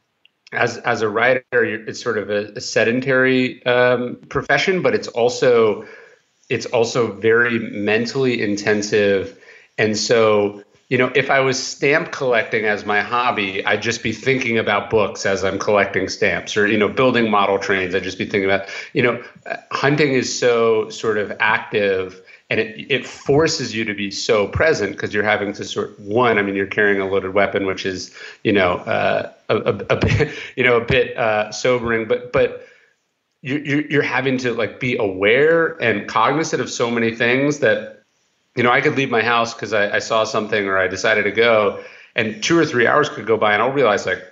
as 0.53 0.77
as 0.79 1.01
a 1.01 1.09
writer, 1.09 1.43
it's 1.51 2.01
sort 2.01 2.17
of 2.17 2.29
a, 2.29 2.53
a 2.55 2.61
sedentary 2.61 3.65
um, 3.65 4.17
profession, 4.29 4.81
but 4.81 4.93
it's 4.93 5.07
also 5.09 5.85
it's 6.49 6.65
also 6.67 7.11
very 7.11 7.59
mentally 7.59 8.41
intensive. 8.41 9.39
And 9.77 9.97
so, 9.97 10.63
you 10.89 10.97
know, 10.97 11.11
if 11.15 11.29
I 11.29 11.39
was 11.39 11.61
stamp 11.61 12.11
collecting 12.11 12.65
as 12.65 12.85
my 12.85 13.01
hobby, 13.01 13.65
I'd 13.65 13.81
just 13.81 14.03
be 14.03 14.11
thinking 14.11 14.57
about 14.57 14.89
books 14.89 15.25
as 15.25 15.43
I'm 15.43 15.57
collecting 15.57 16.07
stamps, 16.07 16.55
or 16.55 16.67
you 16.67 16.77
know, 16.77 16.89
building 16.89 17.31
model 17.31 17.57
trains. 17.57 17.95
I'd 17.95 18.03
just 18.03 18.17
be 18.17 18.25
thinking 18.25 18.45
about, 18.45 18.69
you 18.93 19.01
know, 19.01 19.23
uh, 19.45 19.57
hunting 19.71 20.13
is 20.13 20.37
so 20.37 20.89
sort 20.89 21.17
of 21.17 21.35
active 21.39 22.21
and 22.53 22.59
it, 22.59 22.85
it 22.91 23.07
forces 23.07 23.73
you 23.73 23.83
to 23.83 23.95
be 23.95 24.11
so 24.11 24.47
present 24.47 24.91
because 24.91 25.11
you're 25.11 25.23
having 25.23 25.53
to 25.53 25.63
sort 25.63 25.99
one 25.99 26.37
i 26.37 26.41
mean 26.43 26.55
you're 26.55 26.67
carrying 26.67 27.01
a 27.01 27.07
loaded 27.07 27.33
weapon 27.33 27.65
which 27.65 27.83
is 27.85 28.15
you 28.43 28.51
know 28.51 28.73
uh, 28.79 29.31
a, 29.49 29.55
a, 29.55 29.73
a 29.89 29.95
bit 29.95 30.31
you 30.55 30.63
know 30.63 30.77
a 30.77 30.85
bit 30.85 31.17
uh, 31.17 31.51
sobering 31.51 32.07
but 32.07 32.31
but 32.31 32.67
you, 33.41 33.57
you 33.57 33.87
you're 33.89 34.03
having 34.03 34.37
to 34.37 34.53
like 34.53 34.79
be 34.79 34.95
aware 34.97 35.81
and 35.81 36.07
cognizant 36.07 36.61
of 36.61 36.69
so 36.69 36.91
many 36.91 37.15
things 37.15 37.59
that 37.59 38.02
you 38.55 38.63
know 38.63 38.71
i 38.71 38.81
could 38.81 38.95
leave 38.95 39.09
my 39.09 39.21
house 39.21 39.53
because 39.53 39.73
I, 39.73 39.95
I 39.95 39.99
saw 39.99 40.23
something 40.23 40.65
or 40.65 40.77
i 40.77 40.87
decided 40.87 41.23
to 41.23 41.31
go 41.31 41.83
and 42.15 42.43
two 42.43 42.57
or 42.57 42.65
three 42.65 42.87
hours 42.87 43.09
could 43.09 43.25
go 43.25 43.37
by 43.37 43.53
and 43.53 43.61
i'll 43.61 43.71
realize 43.71 44.05
like 44.05 44.23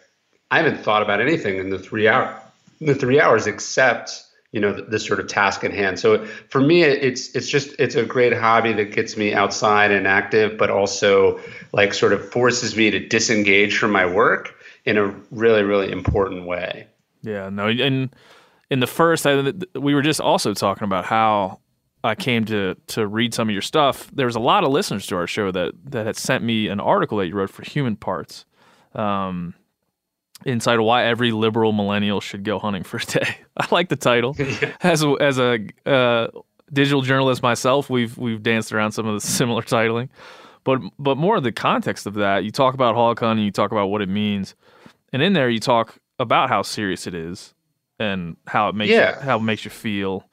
i 0.49 0.57
haven't 0.57 0.83
thought 0.83 1.01
about 1.01 1.21
anything 1.21 1.57
in 1.57 1.69
the 1.69 1.79
three 1.79 2.07
hour 2.07 2.41
the 2.81 2.95
three 2.95 3.19
hours 3.19 3.47
except 3.47 4.23
you 4.51 4.59
know 4.59 4.73
the, 4.73 4.99
sort 4.99 5.19
of 5.19 5.27
task 5.27 5.63
at 5.63 5.73
hand. 5.73 5.99
So 5.99 6.25
for 6.49 6.59
me 6.59 6.83
it's 6.83 7.33
it's 7.35 7.47
just 7.47 7.73
it's 7.79 7.95
a 7.95 8.03
great 8.03 8.33
hobby 8.33 8.73
that 8.73 8.91
gets 8.91 9.15
me 9.15 9.33
outside 9.33 9.91
and 9.91 10.05
active 10.05 10.57
but 10.57 10.69
also 10.69 11.39
like 11.71 11.93
sort 11.93 12.11
of 12.13 12.29
forces 12.29 12.75
me 12.75 12.91
to 12.91 12.99
disengage 12.99 13.77
from 13.77 13.91
my 13.91 14.05
work 14.05 14.55
in 14.83 14.97
a 14.97 15.07
really 15.31 15.63
really 15.63 15.91
important 15.91 16.45
way. 16.45 16.87
Yeah 17.21 17.49
no 17.49 17.67
and 17.67 18.13
in 18.69 18.79
the 18.81 18.87
first 18.87 19.25
I, 19.25 19.53
we 19.75 19.93
were 19.93 20.01
just 20.01 20.19
also 20.19 20.53
talking 20.53 20.83
about 20.83 21.05
how 21.05 21.60
I 22.03 22.15
came 22.15 22.45
to 22.45 22.75
to 22.87 23.05
read 23.07 23.33
some 23.33 23.47
of 23.49 23.53
your 23.53 23.61
stuff 23.61 24.09
there 24.13 24.25
was 24.25 24.35
a 24.35 24.39
lot 24.39 24.63
of 24.63 24.71
listeners 24.71 25.05
to 25.07 25.15
our 25.15 25.27
show 25.27 25.51
that 25.51 25.73
that 25.85 26.05
had 26.05 26.15
sent 26.17 26.43
me 26.43 26.67
an 26.67 26.79
article 26.79 27.17
that 27.19 27.27
you 27.27 27.35
wrote 27.35 27.49
for 27.51 27.63
human 27.63 27.95
parts 27.95 28.45
um 28.95 29.53
inside 30.45 30.79
of 30.79 30.85
why 30.85 31.05
every 31.05 31.31
liberal 31.31 31.71
millennial 31.71 32.19
should 32.19 32.43
go 32.43 32.57
hunting 32.57 32.83
for 32.83 32.97
a 32.97 33.05
day. 33.05 33.35
I 33.57 33.67
like 33.71 33.89
the 33.89 33.95
title 33.95 34.35
as 34.81 35.03
a, 35.03 35.09
as 35.19 35.37
a 35.37 35.59
uh, 35.85 36.27
digital 36.73 37.01
journalist 37.03 37.43
myself, 37.43 37.89
we've 37.89 38.17
we've 38.17 38.41
danced 38.41 38.71
around 38.73 38.93
some 38.93 39.05
of 39.05 39.13
the 39.13 39.27
similar 39.27 39.61
titling, 39.61 40.09
but 40.63 40.79
but 40.97 41.15
more 41.17 41.35
of 41.37 41.43
the 41.43 41.51
context 41.51 42.07
of 42.07 42.15
that. 42.15 42.43
You 42.43 42.49
talk 42.51 42.73
about 42.73 42.95
hog 42.95 43.19
hunting, 43.19 43.45
you 43.45 43.51
talk 43.51 43.71
about 43.71 43.87
what 43.87 44.01
it 44.01 44.09
means, 44.09 44.55
and 45.13 45.21
in 45.21 45.33
there 45.33 45.49
you 45.49 45.59
talk 45.59 45.99
about 46.17 46.49
how 46.49 46.63
serious 46.63 47.05
it 47.05 47.13
is 47.13 47.53
and 47.99 48.35
how 48.47 48.69
it 48.69 48.73
makes 48.75 48.89
Yeah. 48.91 49.17
you, 49.19 49.21
how 49.21 49.37
it 49.37 49.41
makes 49.43 49.63
you 49.63 49.69
feel. 49.71 50.27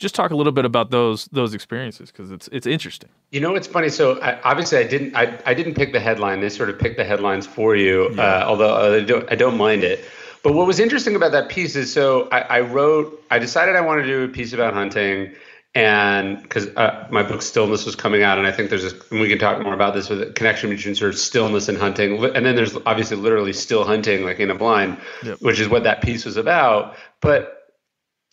Just 0.00 0.14
talk 0.14 0.30
a 0.30 0.34
little 0.34 0.50
bit 0.52 0.64
about 0.64 0.90
those 0.90 1.26
those 1.26 1.52
experiences 1.54 2.10
because 2.10 2.30
it's 2.30 2.48
it's 2.50 2.66
interesting. 2.66 3.10
You 3.30 3.40
know, 3.40 3.54
it's 3.54 3.66
funny. 3.66 3.90
So 3.90 4.18
I, 4.20 4.40
obviously, 4.42 4.78
I 4.78 4.84
didn't. 4.84 5.14
I, 5.14 5.38
I 5.44 5.54
didn't 5.54 5.74
pick 5.74 5.92
the 5.92 6.00
headline. 6.00 6.40
They 6.40 6.48
sort 6.48 6.70
of 6.70 6.78
picked 6.78 6.96
the 6.96 7.04
headlines 7.04 7.46
for 7.46 7.76
you. 7.76 8.12
Uh, 8.18 8.44
although 8.46 8.74
uh, 8.74 8.96
I 8.96 9.04
don't. 9.04 9.30
I 9.30 9.34
don't 9.36 9.58
mind 9.58 9.84
it. 9.84 10.02
But 10.42 10.54
what 10.54 10.66
was 10.66 10.80
interesting 10.80 11.16
about 11.16 11.32
that 11.32 11.50
piece 11.50 11.76
is, 11.76 11.92
so 11.92 12.28
I, 12.32 12.40
I 12.40 12.60
wrote. 12.60 13.22
I 13.30 13.38
decided 13.38 13.76
I 13.76 13.82
wanted 13.82 14.02
to 14.04 14.08
do 14.08 14.24
a 14.24 14.28
piece 14.28 14.54
about 14.54 14.72
hunting, 14.72 15.34
and 15.74 16.42
because 16.42 16.68
uh, 16.76 17.06
my 17.10 17.22
book 17.22 17.42
Stillness 17.42 17.84
was 17.84 17.94
coming 17.94 18.22
out, 18.22 18.38
and 18.38 18.46
I 18.46 18.52
think 18.52 18.70
there's 18.70 18.90
a. 18.90 18.96
And 19.10 19.20
we 19.20 19.28
can 19.28 19.38
talk 19.38 19.62
more 19.62 19.74
about 19.74 19.92
this 19.92 20.08
with 20.08 20.22
a 20.22 20.32
connection 20.32 20.70
between 20.70 20.94
sort 20.94 21.12
of 21.12 21.18
stillness 21.20 21.68
and 21.68 21.76
hunting, 21.76 22.24
and 22.24 22.46
then 22.46 22.56
there's 22.56 22.74
obviously 22.86 23.18
literally 23.18 23.52
still 23.52 23.84
hunting, 23.84 24.24
like 24.24 24.40
in 24.40 24.50
a 24.50 24.54
blind, 24.54 24.96
Yep. 25.22 25.42
which 25.42 25.60
is 25.60 25.68
what 25.68 25.82
that 25.84 26.00
piece 26.00 26.24
was 26.24 26.38
about. 26.38 26.96
But 27.20 27.59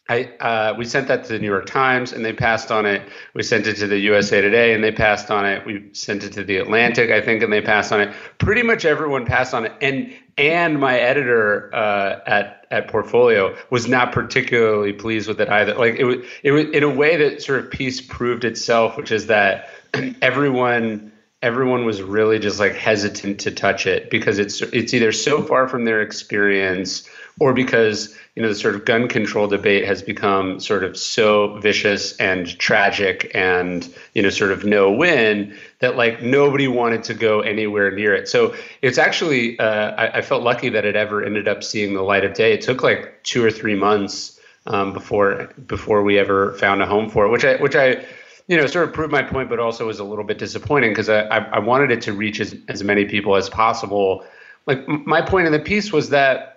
I 0.09 0.23
uh, 0.39 0.73
we 0.77 0.85
sent 0.85 1.09
that 1.09 1.25
to 1.25 1.33
the 1.33 1.39
New 1.39 1.47
York 1.47 1.65
Times 1.65 2.13
and 2.13 2.23
they 2.23 2.31
passed 2.31 2.71
on 2.71 2.85
it. 2.85 3.01
We 3.33 3.43
sent 3.43 3.67
it 3.67 3.75
to 3.77 3.87
the 3.87 3.97
USA 3.99 4.39
Today 4.39 4.73
and 4.73 4.83
they 4.83 4.91
passed 4.91 5.29
on 5.29 5.45
it. 5.45 5.65
We 5.65 5.89
sent 5.93 6.23
it 6.23 6.33
to 6.33 6.43
the 6.43 6.57
Atlantic, 6.57 7.11
I 7.11 7.19
think, 7.19 7.43
and 7.43 7.51
they 7.51 7.61
passed 7.61 7.91
on 7.91 7.99
it. 7.99 8.15
Pretty 8.37 8.63
much 8.63 8.85
everyone 8.85 9.25
passed 9.25 9.53
on 9.53 9.65
it. 9.65 9.73
And 9.81 10.13
and 10.37 10.79
my 10.79 10.97
editor 10.97 11.73
uh, 11.75 12.19
at 12.25 12.65
at 12.71 12.87
Portfolio 12.87 13.55
was 13.69 13.87
not 13.87 14.13
particularly 14.13 14.93
pleased 14.93 15.27
with 15.27 15.41
it 15.41 15.49
either. 15.49 15.75
Like 15.75 15.95
it 15.95 16.05
was 16.05 16.17
it 16.41 16.51
was 16.51 16.65
in 16.65 16.83
a 16.83 16.89
way 16.89 17.17
that 17.17 17.41
sort 17.41 17.59
of 17.65 17.71
piece 17.71 17.99
proved 17.99 18.45
itself, 18.45 18.95
which 18.95 19.11
is 19.11 19.27
that 19.27 19.69
everyone 20.21 21.11
everyone 21.41 21.85
was 21.85 22.01
really 22.01 22.39
just 22.39 22.59
like 22.59 22.73
hesitant 22.73 23.41
to 23.41 23.51
touch 23.51 23.85
it 23.85 24.09
because 24.09 24.39
it's 24.39 24.61
it's 24.61 24.93
either 24.93 25.11
so 25.11 25.41
far 25.41 25.67
from 25.67 25.85
their 25.85 26.01
experience 26.01 27.07
or 27.39 27.53
because 27.53 28.15
you 28.35 28.41
know 28.41 28.49
the 28.49 28.55
sort 28.55 28.75
of 28.75 28.85
gun 28.85 29.07
control 29.07 29.47
debate 29.47 29.85
has 29.85 30.01
become 30.01 30.59
sort 30.59 30.83
of 30.83 30.97
so 30.97 31.59
vicious 31.59 32.15
and 32.17 32.57
tragic 32.59 33.31
and 33.33 33.93
you 34.13 34.21
know 34.21 34.29
sort 34.29 34.51
of 34.51 34.65
no 34.65 34.91
win 34.91 35.55
that 35.79 35.95
like 35.95 36.21
nobody 36.21 36.67
wanted 36.67 37.03
to 37.03 37.13
go 37.13 37.41
anywhere 37.41 37.91
near 37.91 38.13
it 38.13 38.27
so 38.27 38.55
it's 38.81 38.97
actually 38.97 39.57
uh, 39.59 39.91
I, 39.91 40.17
I 40.17 40.21
felt 40.21 40.43
lucky 40.43 40.69
that 40.69 40.85
it 40.85 40.95
ever 40.95 41.23
ended 41.23 41.47
up 41.47 41.63
seeing 41.63 41.93
the 41.93 42.01
light 42.03 42.25
of 42.25 42.33
day 42.33 42.53
it 42.53 42.61
took 42.61 42.83
like 42.83 43.23
two 43.23 43.43
or 43.43 43.51
three 43.51 43.75
months 43.75 44.39
um, 44.65 44.93
before 44.93 45.53
before 45.65 46.03
we 46.03 46.17
ever 46.19 46.53
found 46.53 46.81
a 46.81 46.85
home 46.85 47.09
for 47.09 47.25
it 47.25 47.29
which 47.29 47.45
i 47.45 47.55
which 47.57 47.75
i 47.75 48.03
you 48.47 48.55
know, 48.55 48.65
sort 48.65 48.87
of 48.87 48.93
proved 48.93 49.11
my 49.11 49.21
point, 49.21 49.49
but 49.49 49.59
also 49.59 49.85
was 49.85 49.99
a 49.99 50.03
little 50.03 50.23
bit 50.23 50.37
disappointing 50.37 50.91
because 50.91 51.09
I, 51.09 51.21
I, 51.23 51.37
I 51.37 51.59
wanted 51.59 51.91
it 51.91 52.01
to 52.03 52.13
reach 52.13 52.39
as, 52.39 52.55
as 52.69 52.83
many 52.83 53.05
people 53.05 53.35
as 53.35 53.49
possible. 53.49 54.23
Like 54.65 54.87
my 54.87 55.21
point 55.21 55.47
in 55.47 55.53
the 55.53 55.59
piece 55.59 55.91
was 55.91 56.09
that, 56.09 56.56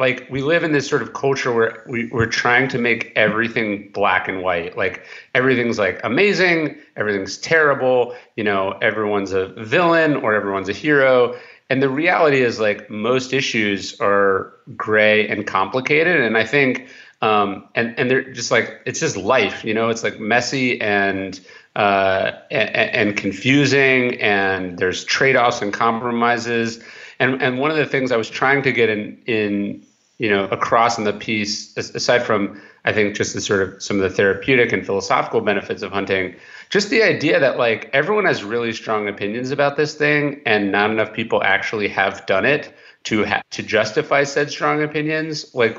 like, 0.00 0.26
we 0.30 0.42
live 0.42 0.64
in 0.64 0.72
this 0.72 0.88
sort 0.88 1.02
of 1.02 1.12
culture 1.12 1.52
where 1.52 1.84
we, 1.86 2.06
we're 2.06 2.26
trying 2.26 2.66
to 2.70 2.78
make 2.78 3.12
everything 3.14 3.90
black 3.92 4.26
and 4.26 4.42
white. 4.42 4.76
Like 4.76 5.04
everything's 5.34 5.78
like 5.78 6.00
amazing, 6.02 6.76
everything's 6.96 7.38
terrible. 7.38 8.16
You 8.34 8.44
know, 8.44 8.72
everyone's 8.82 9.32
a 9.32 9.48
villain 9.48 10.16
or 10.16 10.34
everyone's 10.34 10.68
a 10.68 10.72
hero. 10.72 11.38
And 11.68 11.80
the 11.80 11.88
reality 11.88 12.40
is, 12.42 12.58
like, 12.58 12.90
most 12.90 13.32
issues 13.32 14.00
are 14.00 14.52
gray 14.76 15.28
and 15.28 15.46
complicated. 15.46 16.20
And 16.20 16.36
I 16.36 16.44
think 16.44 16.88
um, 17.22 17.68
and 17.74 17.98
and 17.98 18.10
they're 18.10 18.32
just 18.32 18.50
like 18.50 18.80
it's 18.86 19.00
just 19.00 19.16
life, 19.16 19.64
you 19.64 19.74
know. 19.74 19.90
It's 19.90 20.02
like 20.02 20.18
messy 20.18 20.80
and 20.80 21.38
uh, 21.76 22.32
and, 22.50 22.70
and 22.70 23.16
confusing, 23.16 24.20
and 24.20 24.78
there's 24.78 25.04
trade-offs 25.04 25.60
and 25.62 25.72
compromises. 25.72 26.82
And 27.18 27.42
and 27.42 27.58
one 27.58 27.70
of 27.70 27.76
the 27.76 27.86
things 27.86 28.10
I 28.10 28.16
was 28.16 28.30
trying 28.30 28.62
to 28.62 28.72
get 28.72 28.88
in 28.88 29.22
in 29.26 29.86
you 30.20 30.28
know 30.28 30.44
across 30.44 30.98
in 30.98 31.04
the 31.04 31.14
piece, 31.14 31.74
aside 31.78 32.22
from 32.22 32.60
I 32.84 32.92
think 32.92 33.16
just 33.16 33.32
the 33.32 33.40
sort 33.40 33.62
of 33.62 33.82
some 33.82 33.96
of 33.96 34.02
the 34.02 34.14
therapeutic 34.14 34.70
and 34.70 34.84
philosophical 34.84 35.40
benefits 35.40 35.80
of 35.82 35.92
hunting, 35.92 36.36
just 36.68 36.90
the 36.90 37.02
idea 37.02 37.40
that 37.40 37.56
like 37.56 37.88
everyone 37.94 38.26
has 38.26 38.44
really 38.44 38.74
strong 38.74 39.08
opinions 39.08 39.50
about 39.50 39.78
this 39.78 39.94
thing, 39.94 40.42
and 40.44 40.70
not 40.70 40.90
enough 40.90 41.14
people 41.14 41.42
actually 41.42 41.88
have 41.88 42.26
done 42.26 42.44
it 42.44 42.70
to 43.04 43.24
ha- 43.24 43.40
to 43.52 43.62
justify 43.62 44.24
said 44.24 44.50
strong 44.50 44.82
opinions. 44.82 45.54
Like 45.54 45.78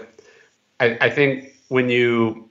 I, 0.79 0.97
I 0.99 1.09
think 1.11 1.53
when 1.67 1.89
you 1.89 2.49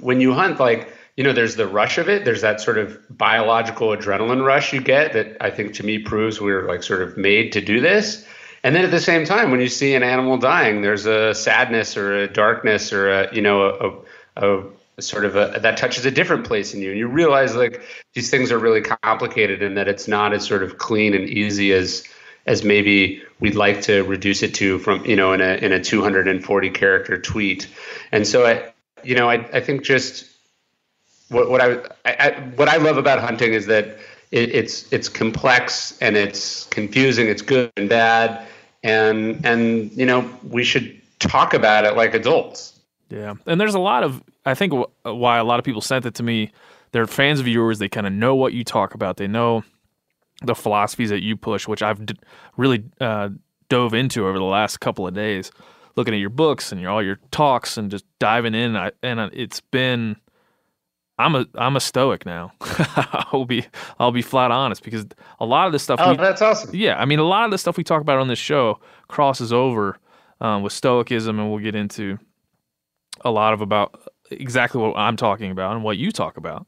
when 0.00 0.20
you 0.20 0.34
hunt, 0.34 0.60
like 0.60 0.92
you 1.16 1.24
know, 1.24 1.32
there's 1.32 1.56
the 1.56 1.66
rush 1.66 1.96
of 1.96 2.10
it. 2.10 2.26
There's 2.26 2.42
that 2.42 2.60
sort 2.60 2.76
of 2.76 2.98
biological 3.08 3.88
adrenaline 3.88 4.44
rush 4.44 4.74
you 4.74 4.82
get 4.82 5.14
that 5.14 5.38
I 5.40 5.48
think 5.48 5.72
to 5.74 5.86
me 5.86 6.00
proves 6.00 6.38
we're 6.38 6.68
like 6.68 6.82
sort 6.82 7.00
of 7.00 7.16
made 7.16 7.52
to 7.52 7.62
do 7.62 7.80
this. 7.80 8.26
And 8.64 8.76
then 8.76 8.84
at 8.84 8.90
the 8.90 9.00
same 9.00 9.24
time, 9.24 9.50
when 9.50 9.60
you 9.60 9.68
see 9.68 9.94
an 9.94 10.02
animal 10.02 10.38
dying, 10.38 10.82
there's 10.82 11.06
a 11.06 11.34
sadness 11.34 11.96
or 11.96 12.16
a 12.16 12.28
darkness 12.28 12.92
or 12.92 13.10
a 13.10 13.34
you 13.34 13.42
know 13.42 14.04
a, 14.36 14.46
a, 14.46 14.64
a 14.98 15.02
sort 15.02 15.24
of 15.24 15.34
a 15.34 15.58
that 15.60 15.76
touches 15.76 16.06
a 16.06 16.10
different 16.10 16.46
place 16.46 16.72
in 16.72 16.80
you, 16.80 16.90
and 16.90 16.98
you 16.98 17.08
realize 17.08 17.56
like 17.56 17.82
these 18.14 18.30
things 18.30 18.52
are 18.52 18.58
really 18.58 18.80
complicated 18.80 19.62
and 19.62 19.76
that 19.76 19.88
it's 19.88 20.06
not 20.06 20.32
as 20.32 20.46
sort 20.46 20.62
of 20.62 20.78
clean 20.78 21.14
and 21.14 21.28
easy 21.28 21.72
as 21.72 22.04
as 22.46 22.64
maybe 22.64 23.22
we'd 23.40 23.54
like 23.54 23.82
to 23.82 24.02
reduce 24.02 24.42
it 24.42 24.54
to 24.54 24.78
from 24.78 25.04
you 25.04 25.16
know 25.16 25.32
in 25.32 25.40
a 25.40 25.54
in 25.54 25.72
a 25.72 25.82
240 25.82 26.70
character 26.70 27.18
tweet. 27.18 27.68
And 28.12 28.26
so 28.26 28.46
i 28.46 28.72
you 29.02 29.16
know 29.16 29.28
i, 29.28 29.34
I 29.52 29.60
think 29.60 29.82
just 29.82 30.30
what, 31.28 31.50
what 31.50 31.60
I, 31.60 31.80
I, 32.04 32.30
what 32.54 32.68
i 32.68 32.76
love 32.76 32.98
about 32.98 33.18
hunting 33.18 33.54
is 33.54 33.66
that 33.66 33.98
it, 34.30 34.54
it's 34.54 34.92
it's 34.92 35.08
complex 35.08 35.98
and 36.00 36.16
it's 36.16 36.66
confusing 36.66 37.26
it's 37.26 37.42
good 37.42 37.72
and 37.76 37.88
bad 37.88 38.46
and 38.82 39.44
and 39.44 39.90
you 39.92 40.06
know 40.06 40.28
we 40.48 40.64
should 40.64 41.00
talk 41.18 41.54
about 41.54 41.84
it 41.84 41.96
like 41.96 42.14
adults 42.14 42.78
Yeah, 43.10 43.34
and 43.46 43.60
there's 43.60 43.74
a 43.74 43.78
lot 43.80 44.02
of 44.02 44.22
I 44.44 44.54
think 44.54 44.72
wh- 44.72 45.06
why 45.06 45.38
a 45.38 45.44
lot 45.44 45.58
of 45.58 45.64
people 45.64 45.80
sent 45.80 46.04
it 46.06 46.14
to 46.16 46.22
me. 46.22 46.50
They're 46.90 47.06
fans 47.06 47.40
of 47.40 47.46
yours. 47.48 47.78
They 47.78 47.88
kind 47.88 48.06
of 48.06 48.12
know 48.12 48.34
what 48.34 48.52
you 48.52 48.64
talk 48.64 48.94
about. 48.94 49.16
They 49.16 49.28
know 49.28 49.62
the 50.44 50.54
philosophies 50.54 51.10
that 51.10 51.22
you 51.22 51.36
push, 51.36 51.68
which 51.68 51.82
I've 51.82 52.04
d- 52.04 52.16
really 52.56 52.84
uh, 53.00 53.28
dove 53.68 53.94
into 53.94 54.26
over 54.26 54.36
the 54.38 54.44
last 54.44 54.80
couple 54.80 55.06
of 55.06 55.14
days, 55.14 55.52
looking 55.96 56.12
at 56.12 56.20
your 56.20 56.30
books 56.30 56.72
and 56.72 56.80
your 56.80 56.90
all 56.90 57.02
your 57.02 57.18
talks 57.30 57.78
and 57.78 57.90
just 57.90 58.04
diving 58.18 58.54
in. 58.54 58.76
I, 58.76 58.90
and 59.02 59.20
uh, 59.20 59.30
it's 59.32 59.60
been 59.60 60.16
I'm 61.22 61.34
a 61.34 61.46
I'm 61.54 61.76
a 61.76 61.80
stoic 61.80 62.26
now. 62.26 62.52
I'll 63.32 63.44
be 63.44 63.66
I'll 63.98 64.12
be 64.12 64.22
flat 64.22 64.50
honest 64.50 64.82
because 64.82 65.06
a 65.40 65.46
lot 65.46 65.66
of 65.66 65.72
the 65.72 65.78
stuff. 65.78 66.00
oh 66.02 66.12
we, 66.12 66.16
that's 66.16 66.42
awesome 66.42 66.74
yeah, 66.74 66.98
I 66.98 67.04
mean, 67.04 67.18
a 67.18 67.24
lot 67.24 67.44
of 67.44 67.50
the 67.50 67.58
stuff 67.58 67.76
we 67.76 67.84
talk 67.84 68.00
about 68.00 68.18
on 68.18 68.28
this 68.28 68.38
show 68.38 68.80
crosses 69.08 69.52
over 69.52 69.98
um, 70.40 70.62
with 70.62 70.72
Stoicism, 70.72 71.38
and 71.38 71.50
we'll 71.50 71.62
get 71.62 71.74
into 71.74 72.18
a 73.22 73.30
lot 73.30 73.52
of 73.52 73.60
about 73.60 74.00
exactly 74.30 74.80
what 74.80 74.96
I'm 74.96 75.16
talking 75.16 75.50
about 75.50 75.74
and 75.74 75.84
what 75.84 75.98
you 75.98 76.10
talk 76.10 76.36
about. 76.36 76.66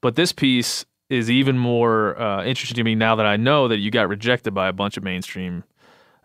But 0.00 0.14
this 0.14 0.32
piece 0.32 0.84
is 1.10 1.30
even 1.30 1.58
more 1.58 2.20
uh, 2.20 2.44
interesting 2.44 2.76
to 2.76 2.84
me 2.84 2.94
now 2.94 3.16
that 3.16 3.26
I 3.26 3.36
know 3.36 3.68
that 3.68 3.78
you 3.78 3.90
got 3.90 4.08
rejected 4.08 4.54
by 4.54 4.68
a 4.68 4.72
bunch 4.72 4.96
of 4.96 5.02
mainstream 5.02 5.64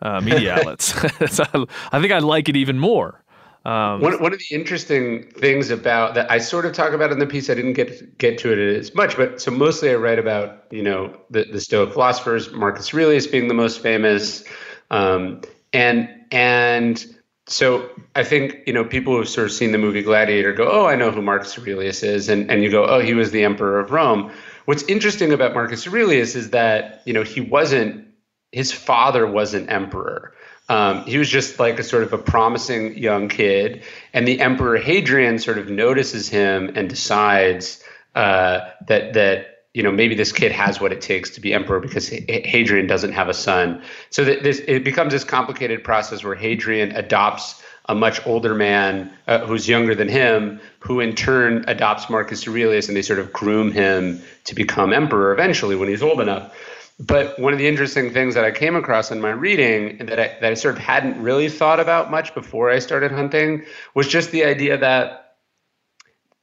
uh, 0.02 0.22
media 0.22 0.54
outlets. 0.58 0.94
so 1.34 1.68
I 1.92 2.00
think 2.00 2.12
I 2.12 2.20
like 2.20 2.50
it 2.50 2.56
even 2.56 2.80
more. 2.80 3.23
Um, 3.66 4.02
One, 4.02 4.22
one 4.22 4.34
of 4.34 4.40
the 4.40 4.56
interesting 4.56 5.24
things 5.32 5.70
about 5.70 6.16
that 6.16 6.30
I 6.30 6.40
sort 6.40 6.66
of 6.66 6.74
talk 6.74 6.92
about 6.92 7.14
in 7.14 7.20
the 7.20 7.26
piece, 7.26 7.50
I 7.50 7.54
didn't 7.54 7.74
get 7.74 8.18
get 8.18 8.38
to 8.40 8.52
it 8.52 8.60
as 8.60 8.94
much, 8.94 9.16
but 9.16 9.42
so 9.42 9.52
mostly 9.52 9.90
I 9.90 9.96
write 9.96 10.20
about 10.20 10.66
you 10.70 10.84
know 10.84 11.16
the, 11.30 11.46
the 11.46 11.62
Stoic 11.62 11.94
philosophers, 11.94 12.52
Marcus 12.52 12.94
Aurelius 12.94 13.26
being 13.26 13.48
the 13.48 13.54
most 13.54 13.82
famous, 13.82 14.44
um, 14.92 15.42
and 15.72 16.10
and 16.32 17.06
so 17.48 17.90
I 18.16 18.26
think 18.26 18.58
you 18.68 18.74
know 18.74 18.84
people 18.84 19.16
who've 19.16 19.30
sort 19.30 19.48
of 19.48 19.54
seen 19.54 19.72
the 19.72 19.78
movie 19.78 20.02
Gladiator 20.02 20.52
go, 20.52 20.70
oh, 20.70 20.86
I 20.86 20.96
know 20.96 21.12
who 21.12 21.22
Marcus 21.22 21.58
Aurelius 21.58 22.04
is, 22.04 22.28
and 22.28 22.52
and 22.52 22.64
you 22.64 22.70
go, 22.70 22.86
oh, 22.86 23.00
he 23.00 23.14
was 23.14 23.32
the 23.32 23.46
emperor 23.46 23.80
of 23.80 23.92
Rome. 23.92 24.30
What's 24.66 24.84
interesting 24.84 25.32
about 25.32 25.54
Marcus 25.54 25.88
Aurelius 25.88 26.36
is 26.36 26.50
that 26.50 27.02
you 27.06 27.14
know 27.14 27.24
he 27.24 27.40
wasn't 27.40 28.08
his 28.52 28.74
father 28.74 29.26
wasn't 29.26 29.72
emperor. 29.72 30.34
Um, 30.74 31.06
he 31.06 31.20
was 31.20 31.30
just 31.30 31.60
like 31.60 31.78
a 31.78 31.84
sort 31.84 32.02
of 32.02 32.14
a 32.14 32.18
promising 32.18 32.98
young 32.98 33.30
kid, 33.30 33.84
and 34.12 34.28
the 34.28 34.42
emperor 34.42 34.78
Hadrian 34.78 35.38
sort 35.38 35.60
of 35.60 35.70
notices 35.70 36.28
him 36.30 36.72
and 36.76 36.90
decides 36.90 37.84
uh, 38.16 38.62
that 38.88 39.14
that 39.14 39.66
you 39.76 39.84
know 39.84 39.92
maybe 39.92 40.16
this 40.16 40.32
kid 40.32 40.52
has 40.52 40.82
what 40.82 40.92
it 40.92 41.00
takes 41.00 41.30
to 41.32 41.42
be 41.42 41.54
emperor 41.54 41.80
because 41.80 42.08
Hadrian 42.08 42.88
doesn't 42.88 43.12
have 43.12 43.30
a 43.30 43.36
son. 43.36 43.84
So 44.10 44.26
that 44.26 44.42
this 44.42 44.64
it 44.68 44.84
becomes 44.84 45.14
this 45.14 45.24
complicated 45.24 45.84
process 45.84 46.24
where 46.24 46.34
Hadrian 46.34 46.92
adopts 46.94 47.62
a 47.86 47.94
much 47.94 48.26
older 48.26 48.56
man 48.56 49.14
uh, 49.28 49.46
who's 49.46 49.70
younger 49.70 49.94
than 49.94 50.08
him, 50.08 50.60
who 50.80 51.02
in 51.02 51.14
turn 51.14 51.66
adopts 51.68 52.10
Marcus 52.10 52.48
Aurelius, 52.48 52.88
and 52.88 52.98
they 52.98 53.04
sort 53.04 53.20
of 53.20 53.32
groom 53.32 53.72
him 53.72 54.24
to 54.46 54.56
become 54.56 54.92
emperor 54.92 55.34
eventually 55.34 55.76
when 55.76 55.88
he's 55.88 56.02
old 56.02 56.20
enough. 56.20 56.52
But 57.00 57.40
one 57.40 57.54
of 57.54 57.60
the 57.60 57.68
interesting 57.68 58.12
things 58.12 58.36
that 58.36 58.46
I 58.46 58.52
came 58.52 58.76
across 58.76 59.12
in 59.12 59.20
my 59.20 59.32
reading 59.32 60.06
that 60.06 60.20
I, 60.20 60.38
that 60.42 60.52
I 60.52 60.54
sort 60.54 60.76
of 60.76 60.82
hadn't 60.82 61.22
really 61.22 61.50
thought 61.50 61.80
about 61.80 62.12
much 62.12 62.34
before 62.36 62.70
I 62.70 62.80
started 62.80 63.12
hunting 63.12 63.66
was 63.96 64.08
just 64.08 64.32
the 64.32 64.46
idea 64.46 64.78
that 64.78 65.24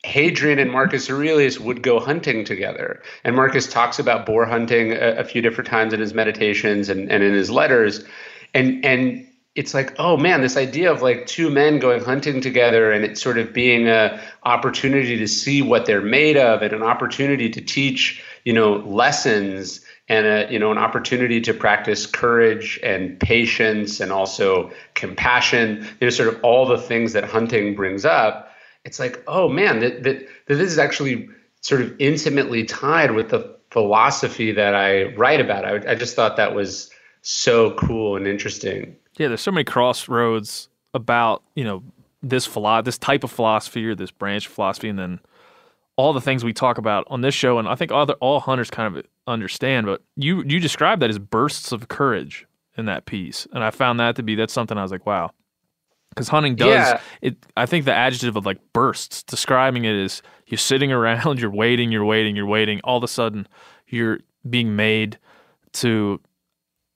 Hadrian 0.03 0.59
and 0.59 0.71
Marcus 0.71 1.11
Aurelius 1.11 1.61
would 1.61 1.83
go 1.83 2.01
hunting 2.01 2.45
together. 2.45 3.03
And 3.23 3.37
Marcus 3.37 3.71
talks 3.71 3.99
about 3.99 4.27
boar 4.27 4.47
hunting 4.47 4.93
a, 4.93 5.17
a 5.19 5.25
few 5.25 5.43
different 5.43 5.69
times 5.69 5.93
in 5.93 6.01
his 6.01 6.15
meditations 6.15 6.89
and, 6.89 7.11
and 7.11 7.23
in 7.23 7.35
his 7.35 7.51
letters. 7.51 8.05
And 8.55 8.85
and 8.85 9.27
it's 9.55 9.75
like, 9.75 9.95
oh 9.99 10.17
man, 10.17 10.41
this 10.41 10.57
idea 10.57 10.91
of 10.91 11.03
like 11.03 11.27
two 11.27 11.51
men 11.51 11.81
going 11.81 12.03
hunting 12.03 12.41
together 12.41 12.93
and 12.93 13.05
it 13.05 13.19
sort 13.19 13.37
of 13.37 13.53
being 13.53 13.89
a 13.89 14.21
opportunity 14.45 15.19
to 15.19 15.29
see 15.29 15.61
what 15.61 15.87
they're 15.87 16.01
made 16.01 16.37
of 16.37 16.63
and 16.63 16.73
an 16.73 16.83
opportunity 16.83 17.51
to 17.51 17.61
teach, 17.61 18.23
you 18.45 18.53
know, 18.53 18.77
lessons 18.77 19.85
and 20.11 20.27
a 20.27 20.53
you 20.53 20.59
know 20.59 20.71
an 20.71 20.77
opportunity 20.77 21.41
to 21.41 21.55
practice 21.55 22.05
courage 22.05 22.79
and 22.83 23.19
patience 23.19 23.99
and 24.01 24.13
also 24.13 24.71
compassion 24.95 25.79
you 26.01 26.07
know 26.07 26.11
sort 26.11 26.29
of 26.29 26.39
all 26.45 26.67
the 26.67 26.77
things 26.77 27.15
that 27.15 27.25
hunting 27.25 27.75
brings 27.75 28.05
up 28.05 28.51
it's 28.85 28.99
like, 28.99 29.23
oh 29.27 29.49
man, 29.49 29.81
that, 29.81 30.03
that, 30.05 30.27
that 30.47 30.55
this 30.55 30.73
is 30.73 30.79
actually 30.79 31.29
sort 31.61 31.83
of 31.83 31.95
intimately 31.99 32.65
tied 32.65 33.13
with 33.13 33.29
the 33.31 33.57
philosophy 33.71 34.53
that 34.53 34.75
I 34.75 35.15
write 35.15 35.41
about. 35.41 35.65
I, 35.65 35.93
I 35.93 35.95
just 35.95 36.17
thought 36.17 36.37
that 36.37 36.55
was 36.55 36.91
so 37.23 37.73
cool 37.73 38.17
and 38.17 38.27
interesting. 38.27 38.97
Yeah, 39.17 39.29
there's 39.29 39.43
so 39.43 39.53
many 39.53 39.65
crossroads 39.65 40.69
about 40.95 41.43
you 41.55 41.65
know 41.65 41.83
this 42.23 42.47
philo- 42.47 42.83
this 42.83 42.99
type 42.99 43.23
of 43.23 43.31
philosophy 43.31 43.87
or 43.87 43.95
this 43.95 44.11
branch 44.11 44.47
of 44.47 44.53
philosophy, 44.53 44.89
and 44.89 44.99
then 44.99 45.21
all 45.97 46.13
the 46.13 46.21
things 46.21 46.43
we 46.43 46.53
talk 46.53 46.79
about 46.79 47.07
on 47.09 47.21
this 47.21 47.35
show, 47.35 47.59
and 47.59 47.69
I 47.69 47.75
think 47.75 47.93
other 47.93 48.15
all 48.15 48.41
hunters 48.41 48.71
kind 48.71 48.97
of 48.97 49.05
understand. 49.27 49.87
But 49.87 50.03
you 50.17 50.43
you 50.47 50.61
describe 50.61 51.01
that 51.01 51.11
as 51.11 51.19
bursts 51.19 51.73
of 51.73 51.89
courage 51.89 52.47
in 52.77 52.87
that 52.87 53.07
piece, 53.07 53.47
and 53.53 53.65
I 53.65 53.71
found 53.71 54.01
that 54.01 54.17
to 54.17 54.23
be 54.23 54.35
that's 54.35 54.53
something 54.53 54.79
I 54.79 54.83
was 54.83 54.93
like, 54.93 55.07
wow, 55.07 55.31
because 56.11 56.29
hunting 56.29 56.55
does 56.55 56.69
yeah. 56.69 57.01
it 57.23 57.37
i 57.57 57.65
think 57.65 57.85
the 57.85 57.95
adjective 57.95 58.37
of 58.37 58.45
like 58.45 58.59
bursts 58.73 59.23
describing 59.23 59.85
it 59.85 59.95
is 59.95 60.23
you're 60.47 60.59
sitting 60.59 60.93
around 60.99 61.41
you're 61.41 61.51
waiting 61.51 61.91
you're 61.91 62.05
waiting 62.05 62.37
you're 62.37 62.47
waiting 62.47 62.81
all 62.85 62.99
of 62.99 63.05
a 63.05 63.09
sudden 63.09 63.47
you're 63.89 64.21
being 64.49 64.77
made 64.77 65.19
to 65.73 66.21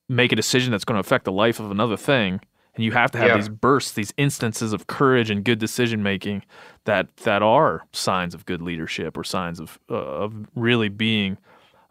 make 0.09 0.33
a 0.33 0.37
decision 0.37 0.71
that's 0.71 0.85
going 0.85 0.97
to 0.97 1.01
affect 1.01 1.25
the 1.25 1.33
life 1.33 1.61
of 1.61 1.71
another 1.71 1.97
thing 1.97 2.41
and 2.75 2.85
you 2.85 2.91
have 2.91 3.11
to 3.13 3.19
have 3.19 3.29
yeah. 3.29 3.37
these 3.37 3.49
bursts 3.49 3.93
these 3.93 4.13
instances 4.17 4.73
of 4.73 4.87
courage 4.87 5.31
and 5.31 5.45
good 5.45 5.59
decision 5.59 6.03
making 6.03 6.43
that 6.85 7.17
that 7.19 7.43
are 7.43 7.87
signs 7.93 8.35
of 8.35 8.45
good 8.45 8.61
leadership 8.61 9.17
or 9.17 9.25
signs 9.25 9.61
of 9.61 9.79
uh, 9.91 9.95
of 9.95 10.35
really 10.55 10.89
being 10.89 11.39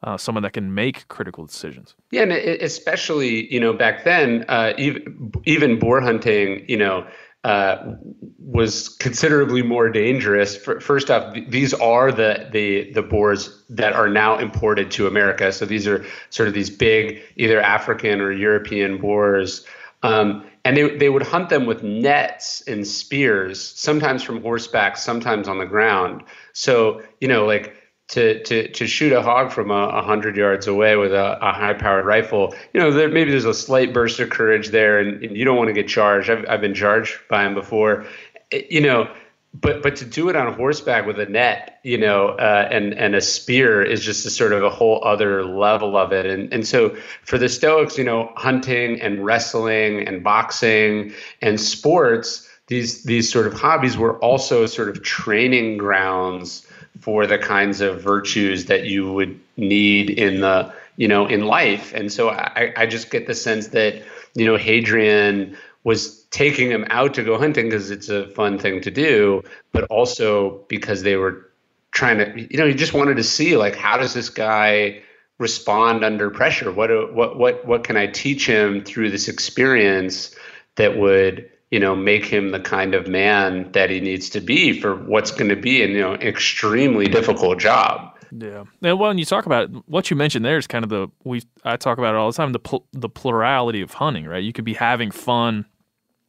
uh, 0.03 0.17
someone 0.17 0.43
that 0.43 0.53
can 0.53 0.73
make 0.73 1.07
critical 1.07 1.45
decisions. 1.45 1.95
Yeah, 2.11 2.23
and 2.23 2.31
especially 2.31 3.51
you 3.53 3.59
know 3.59 3.73
back 3.73 4.03
then, 4.03 4.45
uh, 4.47 4.73
even 4.77 5.31
even 5.45 5.79
boar 5.79 6.01
hunting, 6.01 6.65
you 6.67 6.77
know. 6.77 7.07
Uh, 7.45 7.97
was 8.39 8.87
considerably 8.87 9.61
more 9.61 9.89
dangerous. 9.89 10.55
First 10.55 11.11
off, 11.11 11.35
these 11.49 11.73
are 11.73 12.09
the, 12.09 12.47
the 12.53 12.89
the 12.93 13.01
boars 13.01 13.61
that 13.69 13.91
are 13.91 14.07
now 14.07 14.37
imported 14.37 14.91
to 14.91 15.07
America. 15.07 15.51
So 15.51 15.65
these 15.65 15.85
are 15.85 16.05
sort 16.29 16.47
of 16.47 16.53
these 16.53 16.69
big, 16.69 17.21
either 17.35 17.59
African 17.59 18.21
or 18.21 18.31
European 18.31 18.97
boars, 18.97 19.65
um, 20.03 20.45
and 20.63 20.77
they 20.77 20.95
they 20.95 21.09
would 21.09 21.23
hunt 21.23 21.49
them 21.49 21.65
with 21.65 21.83
nets 21.83 22.61
and 22.65 22.87
spears, 22.87 23.61
sometimes 23.61 24.23
from 24.23 24.41
horseback, 24.41 24.95
sometimes 24.95 25.49
on 25.49 25.57
the 25.57 25.65
ground. 25.65 26.23
So 26.53 27.01
you 27.19 27.27
know, 27.27 27.45
like 27.45 27.75
to 28.09 28.43
to 28.43 28.67
to 28.69 28.87
shoot 28.87 29.13
a 29.13 29.21
hog 29.21 29.51
from 29.51 29.71
a, 29.71 29.87
a 29.87 30.01
hundred 30.01 30.35
yards 30.35 30.67
away 30.67 30.95
with 30.95 31.13
a, 31.13 31.37
a 31.41 31.53
high 31.53 31.73
powered 31.73 32.05
rifle, 32.05 32.53
you 32.73 32.79
know, 32.79 32.91
there, 32.91 33.09
maybe 33.09 33.31
there's 33.31 33.45
a 33.45 33.53
slight 33.53 33.93
burst 33.93 34.19
of 34.19 34.29
courage 34.29 34.69
there, 34.69 34.99
and, 34.99 35.23
and 35.23 35.37
you 35.37 35.45
don't 35.45 35.57
want 35.57 35.69
to 35.69 35.73
get 35.73 35.87
charged. 35.87 36.29
I've 36.29 36.45
I've 36.49 36.61
been 36.61 36.73
charged 36.73 37.17
by 37.29 37.45
him 37.45 37.53
before, 37.53 38.05
you 38.51 38.81
know. 38.81 39.09
But 39.55 39.83
but 39.83 39.95
to 39.97 40.05
do 40.05 40.29
it 40.29 40.35
on 40.35 40.51
horseback 40.55 41.05
with 41.05 41.19
a 41.19 41.27
net, 41.27 41.79
you 41.83 41.97
know, 41.99 42.29
uh, 42.29 42.67
and 42.71 42.93
and 42.95 43.13
a 43.13 43.21
spear 43.21 43.83
is 43.83 44.03
just 44.03 44.25
a 44.25 44.31
sort 44.31 44.51
of 44.51 44.63
a 44.63 44.69
whole 44.69 44.99
other 45.05 45.45
level 45.45 45.95
of 45.95 46.11
it. 46.11 46.25
And 46.25 46.51
and 46.51 46.67
so 46.67 46.95
for 47.23 47.37
the 47.37 47.47
Stoics, 47.47 47.95
you 47.95 48.03
know, 48.03 48.33
hunting 48.35 48.99
and 48.99 49.23
wrestling 49.23 50.07
and 50.07 50.23
boxing 50.23 51.13
and 51.43 51.61
sports, 51.61 52.49
these 52.65 53.03
these 53.03 53.31
sort 53.31 53.45
of 53.45 53.53
hobbies 53.53 53.95
were 53.95 54.17
also 54.19 54.65
sort 54.65 54.89
of 54.89 55.03
training 55.03 55.77
grounds 55.77 56.65
for 57.03 57.27
the 57.27 57.37
kinds 57.37 57.81
of 57.81 58.01
virtues 58.01 58.65
that 58.65 58.85
you 58.85 59.11
would 59.11 59.37
need 59.57 60.09
in 60.09 60.39
the 60.39 60.73
you 60.95 61.07
know 61.07 61.25
in 61.25 61.45
life. 61.45 61.93
And 61.93 62.11
so 62.11 62.29
i, 62.29 62.73
I 62.77 62.85
just 62.85 63.11
get 63.11 63.27
the 63.27 63.35
sense 63.35 63.67
that 63.69 64.01
you 64.35 64.45
know 64.45 64.57
hadrian 64.57 65.57
was 65.83 66.23
taking 66.31 66.71
him 66.71 66.85
out 66.89 67.13
to 67.15 67.23
go 67.23 67.37
hunting 67.37 67.65
because 67.67 67.91
it's 67.91 68.07
a 68.09 68.27
fun 68.29 68.57
thing 68.57 68.81
to 68.81 68.91
do 68.91 69.43
but 69.73 69.83
also 69.85 70.63
because 70.69 71.03
they 71.03 71.17
were 71.17 71.51
trying 71.91 72.17
to 72.19 72.47
you 72.49 72.57
know 72.57 72.65
he 72.65 72.73
just 72.73 72.93
wanted 72.93 73.17
to 73.17 73.23
see 73.23 73.57
like 73.57 73.75
how 73.75 73.97
does 73.97 74.13
this 74.13 74.29
guy 74.29 75.03
respond 75.39 76.05
under 76.05 76.29
pressure? 76.29 76.71
What 76.71 77.13
what 77.13 77.37
what 77.37 77.65
what 77.65 77.83
can 77.83 77.97
i 77.97 78.07
teach 78.07 78.47
him 78.47 78.83
through 78.83 79.11
this 79.11 79.27
experience 79.27 80.35
that 80.75 80.97
would 80.97 81.49
you 81.73 81.79
know, 81.79 81.95
make 81.95 82.23
him 82.23 82.51
the 82.51 82.59
kind 82.59 82.93
of 82.93 83.07
man 83.07 83.71
that 83.71 83.89
he 83.89 83.99
needs 83.99 84.29
to 84.29 84.39
be 84.39 84.79
for 84.79 84.95
what's 84.95 85.31
going 85.31 85.49
to 85.49 85.55
be 85.55 85.81
an 85.81 85.89
you 85.89 86.01
know 86.01 86.13
extremely 86.13 87.07
difficult 87.07 87.57
job. 87.57 88.15
Yeah. 88.29 88.65
And 88.83 88.99
when 88.99 89.17
you 89.17 89.25
talk 89.25 89.47
about 89.47 89.63
it, 89.63 89.69
what 89.87 90.11
you 90.11 90.15
mentioned 90.15 90.45
there 90.45 90.59
is 90.59 90.67
kind 90.67 90.83
of 90.83 90.89
the 90.89 91.07
we 91.23 91.41
I 91.63 91.77
talk 91.77 91.97
about 91.97 92.13
it 92.13 92.17
all 92.17 92.31
the 92.31 92.37
time 92.37 92.51
the 92.51 92.59
pl- 92.59 92.85
the 92.91 93.09
plurality 93.09 93.81
of 93.81 93.91
hunting, 93.91 94.25
right? 94.27 94.43
You 94.43 94.53
could 94.53 94.65
be 94.65 94.75
having 94.75 95.09
fun, 95.09 95.65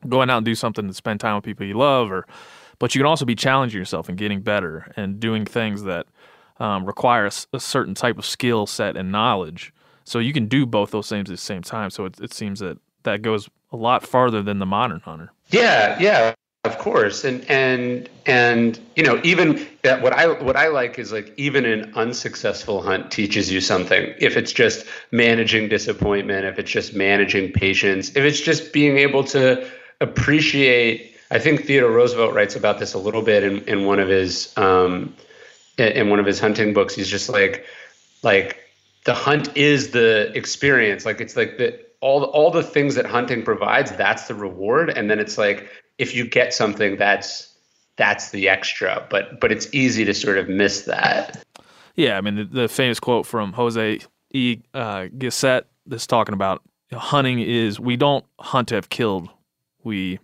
going 0.09 0.31
out 0.31 0.39
and 0.39 0.47
do 0.47 0.55
something 0.55 0.89
to 0.89 0.95
spend 0.95 1.21
time 1.21 1.35
with 1.35 1.45
people 1.45 1.67
you 1.67 1.77
love, 1.77 2.11
or 2.11 2.27
but 2.79 2.95
you 2.95 3.01
can 3.01 3.07
also 3.07 3.27
be 3.27 3.35
challenging 3.35 3.79
yourself 3.79 4.09
and 4.09 4.17
getting 4.17 4.41
better 4.41 4.91
and 4.97 5.21
doing 5.21 5.45
things 5.45 5.83
that 5.83 6.07
um, 6.59 6.87
require 6.87 7.27
a, 7.27 7.33
a, 7.53 7.61
certain 7.61 7.95
type 7.95 8.17
of 8.17 8.25
skill 8.25 8.67
set 8.67 8.97
and 8.97 9.13
knowledge. 9.13 9.75
So 10.05 10.21
you 10.21 10.33
can 10.33 10.47
do 10.47 10.65
both 10.65 10.91
those 10.91 11.11
things 11.11 11.29
at 11.29 11.35
the 11.35 11.37
same 11.37 11.61
time. 11.61 11.91
So 11.91 12.07
it, 12.07 12.19
it 12.19 12.33
seems 12.33 12.61
that 12.61 12.79
that 13.03 13.21
goes 13.21 13.51
a 13.75 13.77
lot 13.77 14.07
farther 14.07 14.41
than 14.41 14.61
the 14.61 14.67
modern 14.67 15.01
hunter. 15.01 15.31
Yeah, 15.49 15.99
yeah, 16.01 16.35
of 16.65 16.79
course, 16.79 17.25
and 17.25 17.45
and 17.51 18.09
and 18.25 18.79
you 18.97 19.03
know 19.03 19.21
even 19.25 19.67
what 19.83 20.13
I 20.15 20.29
what 20.29 20.57
I 20.57 20.69
like 20.69 20.99
is 20.99 21.13
like 21.13 21.35
even 21.37 21.67
an 21.67 21.93
unsuccessful 21.95 22.81
hunt 22.81 23.11
teaches 23.11 23.53
you 23.53 23.61
something. 23.61 24.15
If 24.19 24.37
it's 24.37 24.53
just 24.53 24.87
managing 25.11 25.69
disappointment, 25.69 26.47
if 26.47 26.59
it's 26.59 26.71
just 26.71 26.95
managing 26.95 27.53
patience, 27.53 28.11
if 28.11 28.19
it's 28.19 28.41
just 28.41 28.73
being 28.73 28.97
able 28.97 29.25
to 29.25 29.69
appreciate. 30.01 31.11
I 31.31 31.39
think 31.41 31.65
Theodore 31.65 31.91
Roosevelt 31.91 32.33
writes 32.33 32.55
about 32.55 32.79
this 32.79 32.95
a 32.95 32.99
little 32.99 33.23
bit 33.23 33.43
in, 33.43 33.63
in 33.65 33.87
one 33.87 33.99
of 33.99 34.09
his 34.09 34.57
um, 34.57 35.15
in 35.79 36.09
one 36.11 36.21
of 36.21 36.27
his 36.27 36.39
hunting 36.39 36.73
books. 36.75 36.95
He's 36.95 37.09
just 37.09 37.29
like 37.29 37.67
like 38.23 38.61
the 39.05 39.15
hunt 39.15 39.57
is 39.57 39.91
the 39.91 40.31
experience. 40.37 41.05
Like 41.05 41.21
it's 41.21 41.37
like 41.37 41.59
the 41.59 41.81
all 42.05 42.21
the, 42.21 42.27
all 42.27 42.51
the 42.51 42.63
things 42.63 42.97
that 42.97 43.07
hunting 43.07 43.43
provides 43.43 43.91
that's 43.93 44.29
the 44.29 44.35
reward. 44.35 44.91
And 44.91 45.11
then 45.11 45.19
it's 45.19 45.39
like 45.39 45.71
if 45.97 46.15
you 46.15 46.27
get 46.27 46.53
something 46.53 46.97
that's 46.97 47.51
that's 47.97 48.31
the 48.31 48.49
extra 48.49 49.07
but 49.09 49.41
but 49.41 49.51
it's 49.51 49.73
easy 49.73 50.05
to 50.05 50.13
sort 50.13 50.37
of 50.37 50.49
miss 50.49 50.83
that. 50.83 51.43
Yeah 51.97 52.19
i 52.19 52.21
mean 52.21 52.35
the, 52.35 52.45
the 52.45 52.69
famous 52.69 53.01
quote 53.01 53.25
from 53.25 53.53
jose 53.53 54.01
e 54.35 54.59
uh, 54.75 55.07
Gasset 55.17 55.63
that's 55.87 56.07
talking 56.07 56.35
about 56.35 56.61
hunting 56.93 57.39
is 57.39 57.81
we 57.81 57.97
don't 57.97 58.25
hunt 58.39 58.69
to 58.69 58.75
have 58.75 58.89
killed. 58.89 59.29
We 59.83 60.19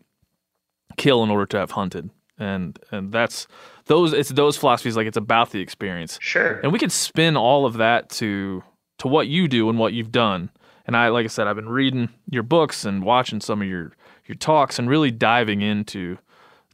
kill 0.96 1.22
in 1.22 1.30
order 1.30 1.46
to 1.46 1.58
have 1.58 1.70
hunted. 1.70 2.10
And 2.38 2.78
and 2.90 3.12
that's 3.12 3.46
those 3.86 4.12
it's 4.12 4.30
those 4.30 4.56
philosophies 4.56 4.96
like 4.96 5.06
it's 5.06 5.16
about 5.16 5.50
the 5.50 5.60
experience. 5.60 6.18
Sure. 6.20 6.60
And 6.60 6.72
we 6.72 6.78
could 6.78 6.92
spin 6.92 7.36
all 7.36 7.64
of 7.64 7.74
that 7.74 8.10
to 8.10 8.62
to 8.98 9.08
what 9.08 9.28
you 9.28 9.48
do 9.48 9.70
and 9.70 9.78
what 9.78 9.92
you've 9.92 10.12
done 10.12 10.50
and 10.86 10.96
I, 10.96 11.08
like 11.08 11.24
I 11.24 11.28
said, 11.28 11.46
I've 11.46 11.56
been 11.56 11.68
reading 11.68 12.08
your 12.28 12.42
books 12.42 12.84
and 12.84 13.02
watching 13.02 13.40
some 13.40 13.62
of 13.62 13.68
your 13.68 13.92
your 14.26 14.36
talks 14.36 14.78
and 14.78 14.88
really 14.88 15.10
diving 15.10 15.60
into 15.60 16.18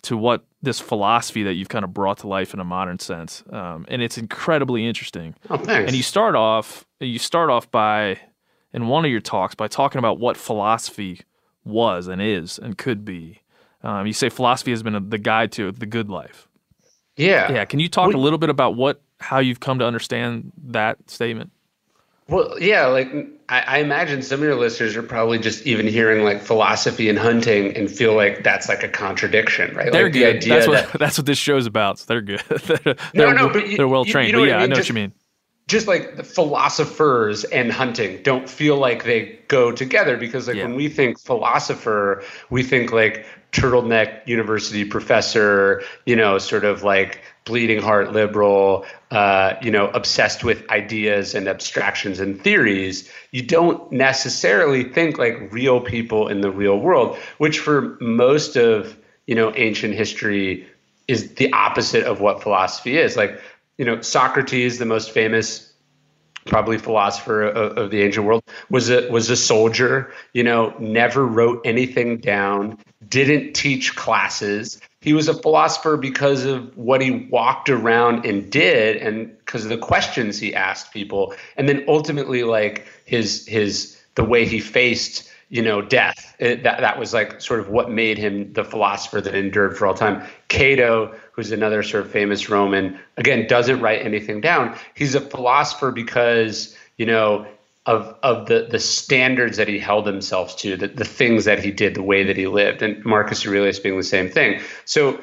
to 0.03 0.17
what 0.17 0.45
this 0.63 0.79
philosophy 0.79 1.43
that 1.43 1.55
you've 1.55 1.69
kind 1.69 1.85
of 1.85 1.95
brought 1.95 2.19
to 2.19 2.29
life 2.29 2.53
in 2.53 2.61
a 2.61 2.65
modern 2.65 2.99
sense. 2.99 3.43
Um, 3.51 3.87
and 3.89 4.03
it's 4.03 4.19
incredibly 4.19 4.87
interesting. 4.87 5.35
Oh, 5.49 5.57
thanks. 5.57 5.89
And 5.89 5.97
you 5.97 6.03
start 6.03 6.35
off 6.35 6.85
you 7.01 7.19
start 7.19 7.51
off 7.51 7.71
by 7.71 8.21
in 8.73 8.89
one 8.89 9.05
of 9.05 9.11
your 9.11 9.21
talks 9.21 9.55
by 9.55 9.69
talking 9.69 9.99
about 9.99 10.19
what 10.19 10.37
philosophy 10.37 11.21
was 11.65 12.09
and 12.09 12.21
is 12.23 12.59
and 12.59 12.77
could 12.79 13.05
be. 13.05 13.41
Um, 13.83 14.07
you 14.07 14.13
say 14.13 14.29
philosophy 14.29 14.71
has 14.73 14.83
been 14.83 14.95
a, 14.95 15.01
the 15.01 15.19
guide 15.19 15.53
to 15.53 15.73
the 15.73 15.87
good 15.87 16.09
life. 16.09 16.49
Yeah. 17.17 17.51
Yeah. 17.53 17.65
Can 17.65 17.81
you 17.81 17.89
talk 17.89 18.13
a 18.13 18.19
little 18.19 18.39
bit 18.39 18.51
about 18.51 18.77
what 18.77 19.03
how 19.19 19.39
you've 19.39 19.61
come 19.61 19.79
to 19.79 19.87
understand 19.87 20.53
that 20.67 21.11
statement? 21.11 21.51
Well, 22.29 22.61
yeah, 22.61 22.87
like 22.87 23.09
I, 23.49 23.61
I, 23.61 23.79
imagine 23.79 24.20
some 24.20 24.41
of 24.41 24.45
your 24.45 24.57
listeners 24.57 24.97
are 24.97 25.03
probably 25.03 25.39
just 25.39 25.64
even 25.64 25.87
hearing 25.87 26.24
like 26.24 26.41
philosophy 26.41 27.09
and 27.09 27.16
hunting 27.16 27.77
and 27.77 27.89
feel 27.89 28.16
like 28.16 28.43
that's 28.43 28.68
like 28.68 28.83
a 28.83 28.89
contradiction, 28.89 29.77
right? 29.77 29.93
They're 29.93 30.05
like 30.05 30.12
good. 30.12 30.43
The 30.43 30.49
that's 30.49 30.66
what 30.66 30.93
that, 30.93 30.99
that's 30.99 31.18
what 31.18 31.27
this 31.27 31.39
show's 31.39 31.66
about. 31.66 32.01
So 32.01 32.07
they're 32.09 32.20
good. 32.22 32.41
they're, 32.49 32.97
no, 33.14 33.33
no, 33.33 33.49
but 33.49 33.68
you, 33.68 33.77
they're 33.77 33.87
well 33.87 34.05
trained. 34.05 34.33
You 34.33 34.39
know 34.39 34.43
yeah, 34.43 34.57
I, 34.57 34.61
mean? 34.61 34.62
I 34.64 34.66
know 34.66 34.74
just, 34.74 34.91
what 34.91 34.97
you 34.97 35.03
mean. 35.03 35.12
Just 35.68 35.87
like 35.87 36.16
the 36.16 36.24
philosophers 36.24 37.45
and 37.45 37.70
hunting 37.70 38.20
don't 38.24 38.49
feel 38.49 38.77
like 38.77 39.05
they 39.05 39.39
go 39.47 39.70
together 39.70 40.16
because 40.16 40.49
like 40.49 40.57
yeah. 40.57 40.64
when 40.64 40.74
we 40.74 40.89
think 40.89 41.20
philosopher, 41.20 42.24
we 42.51 42.64
think 42.64 42.91
like 42.91 43.24
turtleneck 43.53 44.27
university 44.27 44.85
professor, 44.85 45.83
you 46.07 46.16
know, 46.16 46.39
sort 46.39 46.64
of 46.64 46.83
like 46.83 47.20
bleeding 47.47 47.80
heart 47.80 48.12
liberal, 48.12 48.84
uh, 49.11 49.55
you 49.62 49.70
know, 49.70 49.88
obsessed 49.88 50.44
with 50.44 50.68
ideas 50.68 51.34
and 51.34 51.49
abstractions 51.49 52.20
and 52.20 52.42
theories, 52.42 53.11
you 53.30 53.40
don't 53.40 53.90
necessarily 53.90 54.84
think 54.84 55.16
like 55.16 55.51
real 55.51 55.80
people 55.80 56.28
in 56.28 56.42
the 56.42 56.51
real 56.51 56.78
world, 56.78 57.16
which 57.38 57.61
for 57.61 57.97
most 58.01 58.57
of, 58.57 58.94
you 59.26 59.34
know, 59.34 59.55
ancient 59.55 59.94
history 59.94 60.66
is 61.09 61.34
the 61.34 61.51
opposite 61.53 62.05
of 62.05 62.20
what 62.20 62.42
philosophy 62.42 62.99
is. 62.99 63.16
Like, 63.16 63.40
you 63.78 63.84
know, 63.84 64.01
Socrates, 64.01 64.78
the 64.78 64.84
most 64.84 65.12
famous 65.12 65.72
probably 66.47 66.78
philosopher 66.78 67.44
of, 67.44 67.78
of, 67.78 67.90
the 67.90 68.03
ancient 68.03 68.24
world 68.24 68.42
was 68.70 68.88
a 68.88 69.11
was 69.11 69.30
a 69.30 69.36
soldier 69.36 70.12
you 70.32 70.44
know 70.44 70.72
never 70.78 71.26
wrote 71.26 71.61
anything 71.64 72.18
down 72.18 72.78
didn't 73.09 73.53
teach 73.53 73.97
classes 73.97 74.80
he 75.07 75.13
was 75.13 75.29
a 75.29 75.35
philosopher 75.35 75.97
because 75.97 76.45
of 76.45 76.77
what 76.77 77.01
he 77.01 77.29
walked 77.31 77.71
around 77.71 78.27
and 78.27 78.51
did 78.51 78.97
and 78.97 79.39
because 79.39 79.63
of 79.63 79.69
the 79.69 79.79
questions 79.79 80.37
he 80.37 80.53
asked 80.53 80.93
people. 80.93 81.33
And 81.57 81.69
then 81.69 81.85
ultimately 81.87 82.43
like 82.43 82.89
his 83.05 83.47
his 83.47 83.97
the 84.17 84.25
way 84.25 84.45
he 84.45 84.59
faced 84.59 85.31
you 85.49 85.63
know 85.63 85.81
death 85.81 86.35
it, 86.41 86.65
that 86.65 86.81
that 86.81 86.99
was 86.99 87.15
like 87.15 87.41
sort 87.41 87.61
of 87.61 87.69
what 87.69 87.89
made 87.89 88.19
him 88.19 88.53
the 88.55 88.65
philosopher 88.65 89.21
that 89.21 89.33
endured 89.33 89.79
for 89.79 89.87
all 89.87 89.95
time. 89.95 90.27
Cato 90.49 91.15
who's 91.31 91.53
another 91.53 91.85
sort 91.85 92.05
of 92.05 92.11
famous 92.11 92.51
roman 92.51 92.99
again 93.17 93.47
doesn't 93.47 93.81
write 93.81 94.05
anything 94.05 94.41
down. 94.41 94.77
He's 94.95 95.15
a 95.15 95.21
philosopher 95.21 95.93
because 95.93 96.77
you 96.97 97.07
know 97.07 97.47
of 97.87 98.14
of 98.22 98.47
the 98.47 98.66
the 98.68 98.80
standards 98.80 99.57
that 99.57 99.68
he 99.68 99.78
held 99.78 100.07
himself 100.07 100.57
to, 100.59 100.76
the, 100.76 100.89
the 100.89 101.05
things 101.05 101.45
that 101.45 101.62
he 101.62 101.70
did, 101.70 101.95
the 101.95 102.03
way 102.03 102.24
that 102.24 102.37
he 102.37 102.47
lived, 102.47 102.82
and 102.82 103.05
Marcus 103.05 103.47
Aurelius 103.47 103.78
being 103.78 103.97
the 103.97 104.03
same 104.03 104.28
thing. 104.28 104.61
So 104.84 105.20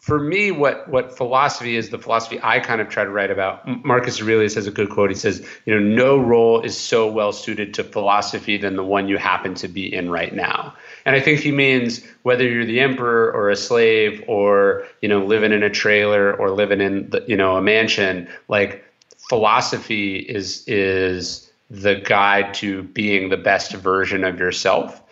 for 0.00 0.18
me, 0.18 0.50
what 0.50 0.88
what 0.88 1.16
philosophy 1.16 1.76
is, 1.76 1.90
the 1.90 1.98
philosophy 1.98 2.40
I 2.42 2.58
kind 2.58 2.80
of 2.80 2.88
try 2.88 3.04
to 3.04 3.10
write 3.10 3.30
about. 3.30 3.66
Marcus 3.84 4.20
Aurelius 4.20 4.54
has 4.54 4.66
a 4.66 4.70
good 4.70 4.90
quote. 4.90 5.10
He 5.10 5.16
says, 5.16 5.46
"You 5.66 5.74
know, 5.74 5.80
no 5.80 6.18
role 6.18 6.60
is 6.62 6.76
so 6.76 7.10
well 7.10 7.32
suited 7.32 7.74
to 7.74 7.84
philosophy 7.84 8.56
than 8.56 8.76
the 8.76 8.84
one 8.84 9.08
you 9.08 9.18
happen 9.18 9.54
to 9.56 9.68
be 9.68 9.94
in 9.94 10.10
right 10.10 10.34
now." 10.34 10.74
And 11.04 11.14
I 11.14 11.20
think 11.20 11.40
he 11.40 11.52
means 11.52 12.04
whether 12.22 12.48
you're 12.48 12.64
the 12.64 12.80
emperor 12.80 13.30
or 13.32 13.50
a 13.50 13.56
slave, 13.56 14.24
or 14.26 14.84
you 15.02 15.08
know, 15.08 15.24
living 15.24 15.52
in 15.52 15.62
a 15.62 15.70
trailer 15.70 16.34
or 16.34 16.50
living 16.50 16.80
in 16.80 17.10
the, 17.10 17.22
you 17.28 17.36
know 17.36 17.56
a 17.56 17.62
mansion, 17.62 18.26
like 18.48 18.84
philosophy 19.28 20.16
is 20.16 20.64
is 20.66 21.49
the 21.70 21.94
guide 21.94 22.52
to 22.54 22.82
being 22.82 23.28
the 23.28 23.36
best 23.36 23.72
version 23.72 24.24
of 24.24 24.38
yourself. 24.38 25.02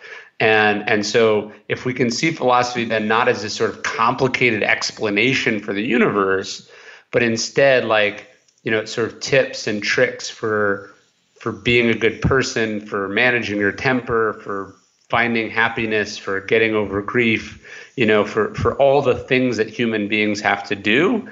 And, 0.41 0.87
and 0.87 1.05
so, 1.05 1.51
if 1.67 1.85
we 1.85 1.93
can 1.93 2.11
see 2.11 2.31
philosophy 2.31 2.85
then 2.85 3.07
not 3.07 3.27
as 3.27 3.41
this 3.41 3.53
sort 3.53 3.71
of 3.71 3.83
complicated 3.83 4.63
explanation 4.63 5.59
for 5.59 5.73
the 5.73 5.83
universe, 5.83 6.69
but 7.11 7.23
instead 7.23 7.85
like, 7.85 8.27
you 8.63 8.71
know, 8.71 8.85
sort 8.85 9.11
of 9.11 9.19
tips 9.19 9.67
and 9.67 9.81
tricks 9.81 10.29
for, 10.29 10.93
for 11.39 11.51
being 11.51 11.89
a 11.89 11.93
good 11.93 12.21
person, 12.21 12.85
for 12.85 13.09
managing 13.09 13.57
your 13.57 13.71
temper, 13.71 14.33
for 14.43 14.75
finding 15.09 15.49
happiness, 15.49 16.17
for 16.17 16.39
getting 16.41 16.75
over 16.75 17.01
grief, 17.01 17.65
you 17.95 18.05
know, 18.05 18.23
for, 18.23 18.53
for 18.55 18.75
all 18.75 19.01
the 19.01 19.15
things 19.15 19.57
that 19.57 19.69
human 19.69 20.07
beings 20.07 20.39
have 20.39 20.63
to 20.67 20.75
do, 20.75 21.27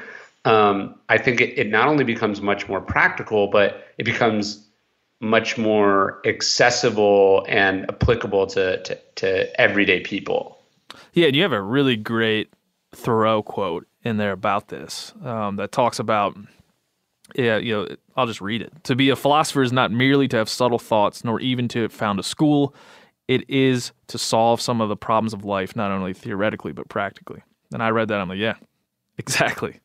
um, 0.46 0.96
I 1.10 1.18
think 1.18 1.42
it, 1.42 1.58
it 1.58 1.70
not 1.70 1.88
only 1.88 2.04
becomes 2.04 2.42
much 2.42 2.68
more 2.68 2.82
practical, 2.82 3.48
but 3.48 3.86
it 3.98 4.04
becomes 4.04 4.67
much 5.20 5.58
more 5.58 6.22
accessible 6.26 7.46
and 7.50 7.90
applicable 7.90 8.48
to, 8.48 8.82
to, 8.84 8.98
to 9.16 9.62
everyday 9.62 10.00
people. 10.00 10.60
Yeah, 11.14 11.28
and 11.28 11.36
you 11.36 11.42
have 11.42 11.54
a 11.54 11.62
really 11.62 11.96
great 11.96 12.54
Thoreau 12.94 13.42
quote 13.42 13.88
in 14.04 14.18
there 14.18 14.32
about 14.32 14.70
this 14.70 15.14
um, 15.24 15.56
that 15.58 15.72
talks 15.72 16.00
about, 16.00 16.38
yeah, 17.36 17.58
you 17.58 17.74
know, 17.74 17.88
I'll 18.16 18.28
just 18.28 18.42
read 18.42 18.62
it. 18.62 18.72
To 18.86 18.96
be 18.96 19.10
a 19.10 19.16
philosopher 19.16 19.64
is 19.64 19.74
not 19.74 19.92
merely 19.92 20.28
to 20.30 20.38
have 20.38 20.50
subtle 20.50 20.80
thoughts, 20.80 21.24
nor 21.24 21.40
even 21.40 21.68
to 21.70 21.82
have 21.84 21.92
found 21.92 22.20
a 22.20 22.24
school. 22.24 22.74
It 23.28 23.50
is 23.50 23.92
to 24.08 24.18
solve 24.18 24.62
some 24.62 24.80
of 24.80 24.90
the 24.90 24.96
problems 24.96 25.34
of 25.34 25.44
life, 25.44 25.76
not 25.76 25.92
only 25.92 26.14
theoretically 26.14 26.72
but 26.72 26.88
practically. 26.88 27.42
And 27.74 27.84
I 27.84 27.90
read 27.90 28.08
that, 28.10 28.22
I'm 28.22 28.30
like, 28.30 28.38
yeah, 28.38 28.56
exactly. 29.18 29.80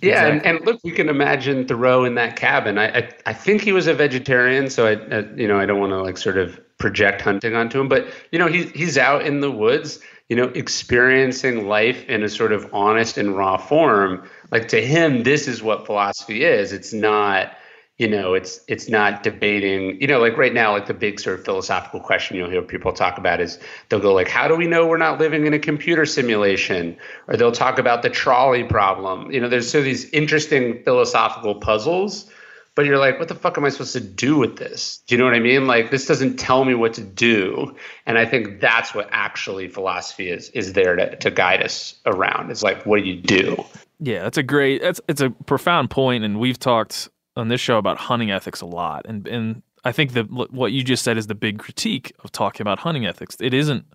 Yeah, 0.00 0.26
exactly. 0.26 0.50
and, 0.50 0.58
and, 0.58 0.66
look, 0.66 0.80
we 0.84 0.92
can 0.92 1.08
imagine 1.08 1.66
Thoreau 1.66 2.04
in 2.04 2.14
that 2.14 2.36
cabin. 2.36 2.78
I, 2.78 2.98
I, 2.98 3.08
I 3.26 3.32
think 3.32 3.62
he 3.62 3.72
was 3.72 3.86
a 3.86 3.94
vegetarian, 3.94 4.70
so 4.70 4.86
I, 4.86 4.92
I 4.92 5.20
you 5.34 5.48
know 5.48 5.58
I 5.58 5.66
don't 5.66 5.80
want 5.80 5.90
to 5.90 6.00
like 6.00 6.18
sort 6.18 6.38
of 6.38 6.60
project 6.78 7.20
hunting 7.20 7.54
onto 7.54 7.80
him, 7.80 7.88
but 7.88 8.06
you 8.30 8.38
know 8.38 8.46
he's 8.46 8.70
he's 8.70 8.96
out 8.96 9.26
in 9.26 9.40
the 9.40 9.50
woods, 9.50 10.00
you 10.28 10.36
know, 10.36 10.44
experiencing 10.44 11.66
life 11.66 12.04
in 12.04 12.22
a 12.22 12.28
sort 12.28 12.52
of 12.52 12.72
honest 12.72 13.18
and 13.18 13.36
raw 13.36 13.56
form. 13.56 14.28
Like 14.52 14.68
to 14.68 14.80
him, 14.80 15.24
this 15.24 15.48
is 15.48 15.62
what 15.62 15.86
philosophy 15.86 16.44
is. 16.44 16.72
It's 16.72 16.92
not 16.92 17.56
you 17.98 18.08
know 18.08 18.32
it's 18.32 18.60
it's 18.68 18.88
not 18.88 19.22
debating 19.22 20.00
you 20.00 20.06
know 20.06 20.20
like 20.20 20.36
right 20.36 20.54
now 20.54 20.72
like 20.72 20.86
the 20.86 20.94
big 20.94 21.20
sort 21.20 21.38
of 21.38 21.44
philosophical 21.44 22.00
question 22.00 22.36
you'll 22.36 22.48
hear 22.48 22.62
people 22.62 22.92
talk 22.92 23.18
about 23.18 23.40
is 23.40 23.58
they'll 23.88 24.00
go 24.00 24.14
like 24.14 24.28
how 24.28 24.48
do 24.48 24.56
we 24.56 24.66
know 24.66 24.86
we're 24.86 24.96
not 24.96 25.18
living 25.18 25.46
in 25.46 25.52
a 25.52 25.58
computer 25.58 26.06
simulation? 26.06 26.96
Or 27.26 27.36
they'll 27.36 27.52
talk 27.52 27.78
about 27.78 28.02
the 28.02 28.10
trolley 28.10 28.64
problem. 28.64 29.30
You 29.30 29.40
know 29.40 29.48
there's 29.48 29.70
so 29.70 29.82
these 29.82 30.08
interesting 30.10 30.82
philosophical 30.84 31.56
puzzles 31.56 32.30
but 32.74 32.86
you're 32.86 32.98
like 32.98 33.18
what 33.18 33.26
the 33.26 33.34
fuck 33.34 33.58
am 33.58 33.64
i 33.64 33.68
supposed 33.68 33.92
to 33.92 34.00
do 34.00 34.38
with 34.38 34.56
this? 34.56 35.02
Do 35.08 35.14
you 35.14 35.18
know 35.18 35.24
what 35.24 35.34
i 35.34 35.40
mean? 35.40 35.66
Like 35.66 35.90
this 35.90 36.06
doesn't 36.06 36.36
tell 36.36 36.64
me 36.64 36.74
what 36.74 36.94
to 36.94 37.02
do. 37.02 37.74
And 38.06 38.16
i 38.16 38.24
think 38.24 38.60
that's 38.60 38.94
what 38.94 39.08
actually 39.10 39.66
philosophy 39.66 40.30
is 40.30 40.50
is 40.50 40.72
there 40.72 40.94
to, 40.94 41.16
to 41.16 41.30
guide 41.32 41.62
us 41.64 41.96
around 42.06 42.50
it's 42.52 42.62
like 42.62 42.86
what 42.86 43.00
do 43.00 43.08
you 43.08 43.20
do? 43.20 43.64
Yeah 43.98 44.22
that's 44.22 44.38
a 44.38 44.44
great 44.44 44.82
that's 44.82 45.00
it's 45.08 45.20
a 45.20 45.30
profound 45.30 45.90
point 45.90 46.22
and 46.22 46.38
we've 46.38 46.60
talked 46.60 47.08
on 47.38 47.48
this 47.48 47.60
show 47.60 47.78
about 47.78 47.98
hunting 47.98 48.30
ethics 48.30 48.60
a 48.60 48.66
lot, 48.66 49.06
and 49.06 49.26
and 49.26 49.62
I 49.84 49.92
think 49.92 50.12
that 50.12 50.30
what 50.30 50.72
you 50.72 50.82
just 50.82 51.04
said 51.04 51.16
is 51.16 51.26
the 51.26 51.34
big 51.34 51.58
critique 51.58 52.12
of 52.24 52.32
talking 52.32 52.62
about 52.62 52.80
hunting 52.80 53.06
ethics. 53.06 53.36
It 53.40 53.54
isn't 53.54 53.86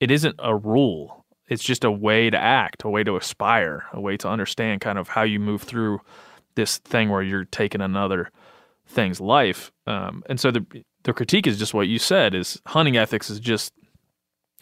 it 0.00 0.10
isn't 0.10 0.36
a 0.38 0.54
rule. 0.54 1.24
It's 1.48 1.64
just 1.64 1.84
a 1.84 1.90
way 1.90 2.30
to 2.30 2.38
act, 2.38 2.84
a 2.84 2.88
way 2.88 3.02
to 3.04 3.16
aspire, 3.16 3.84
a 3.92 4.00
way 4.00 4.16
to 4.18 4.28
understand 4.28 4.80
kind 4.80 4.98
of 4.98 5.08
how 5.08 5.22
you 5.22 5.40
move 5.40 5.62
through 5.62 6.00
this 6.54 6.78
thing 6.78 7.08
where 7.08 7.22
you're 7.22 7.46
taking 7.46 7.80
another 7.80 8.30
thing's 8.86 9.20
life. 9.20 9.72
Um, 9.86 10.22
and 10.28 10.38
so 10.38 10.50
the 10.50 10.64
the 11.04 11.12
critique 11.12 11.46
is 11.46 11.58
just 11.58 11.74
what 11.74 11.88
you 11.88 11.98
said: 11.98 12.34
is 12.34 12.60
hunting 12.66 12.96
ethics 12.96 13.30
is 13.30 13.40
just 13.40 13.72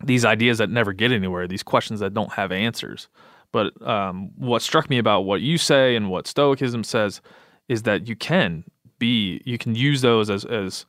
these 0.04 0.24
ideas 0.24 0.58
that 0.58 0.70
never 0.70 0.92
get 0.92 1.12
anywhere, 1.12 1.48
these 1.48 1.62
questions 1.62 2.00
that 2.00 2.14
don't 2.14 2.32
have 2.32 2.52
answers. 2.52 3.08
But 3.52 3.80
um, 3.86 4.30
what 4.36 4.62
struck 4.62 4.90
me 4.90 4.98
about 4.98 5.22
what 5.22 5.40
you 5.40 5.56
say 5.58 5.96
and 5.96 6.10
what 6.10 6.26
Stoicism 6.26 6.84
says 6.84 7.20
is 7.68 7.82
that 7.82 8.08
you 8.08 8.16
can 8.16 8.64
be 8.98 9.40
you 9.44 9.58
can 9.58 9.74
use 9.74 10.00
those 10.00 10.30
as 10.30 10.44
as 10.44 10.86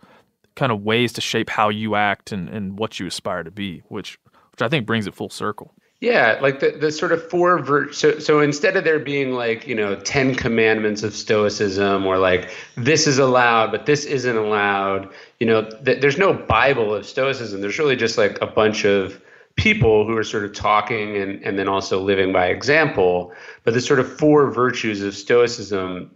kind 0.56 0.72
of 0.72 0.84
ways 0.84 1.14
to 1.14 1.22
shape 1.22 1.50
how 1.50 1.70
you 1.70 1.96
act 1.96 2.32
and, 2.32 2.50
and 2.50 2.78
what 2.78 3.00
you 3.00 3.06
aspire 3.08 3.44
to 3.44 3.52
be, 3.52 3.84
which 3.88 4.20
which 4.52 4.62
I 4.62 4.68
think 4.68 4.86
brings 4.86 5.08
it 5.08 5.16
full 5.16 5.30
circle. 5.30 5.74
Yeah, 6.00 6.38
like 6.42 6.60
the, 6.60 6.72
the 6.72 6.92
sort 6.92 7.12
of 7.12 7.28
four 7.28 7.58
vir- 7.60 7.92
so 7.92 8.20
so 8.20 8.40
instead 8.40 8.76
of 8.76 8.84
there 8.84 9.00
being 9.00 9.32
like, 9.32 9.66
you 9.68 9.74
know, 9.74 9.96
10 9.96 10.36
commandments 10.36 11.02
of 11.02 11.14
stoicism 11.16 12.06
or 12.06 12.20
like 12.20 12.52
this 12.76 13.08
is 13.08 13.18
allowed 13.18 13.72
but 13.72 13.88
this 13.88 14.06
isn't 14.06 14.36
allowed, 14.36 15.10
you 15.40 15.48
know, 15.48 15.68
th- 15.86 16.02
there's 16.02 16.18
no 16.20 16.34
bible 16.34 16.94
of 16.94 17.06
stoicism. 17.06 17.62
There's 17.62 17.80
really 17.80 17.96
just 17.96 18.18
like 18.18 18.40
a 18.42 18.48
bunch 18.48 18.86
of 18.86 19.20
people 19.56 20.06
who 20.06 20.16
are 20.16 20.24
sort 20.24 20.46
of 20.46 20.54
talking 20.54 21.18
and 21.18 21.42
and 21.44 21.58
then 21.58 21.68
also 21.68 22.00
living 22.00 22.32
by 22.32 22.48
example, 22.48 23.34
but 23.64 23.74
the 23.74 23.82
sort 23.82 24.00
of 24.00 24.20
four 24.20 24.52
virtues 24.52 25.02
of 25.02 25.16
stoicism 25.16 26.12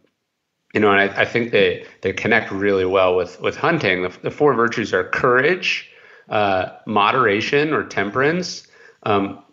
you 0.73 0.79
know, 0.79 0.91
and 0.91 1.11
I, 1.11 1.21
I, 1.21 1.25
think 1.25 1.51
they 1.51 1.85
they 2.01 2.13
connect 2.13 2.51
really 2.51 2.85
well 2.85 3.15
with 3.15 3.39
with 3.41 3.57
hunting. 3.57 4.03
The, 4.03 4.17
the 4.23 4.31
four 4.31 4.53
virtues 4.53 4.93
are 4.93 5.03
courage, 5.03 5.89
uh, 6.29 6.69
moderation 6.85 7.73
or 7.73 7.83
temperance, 7.83 8.67
um, 9.03 9.43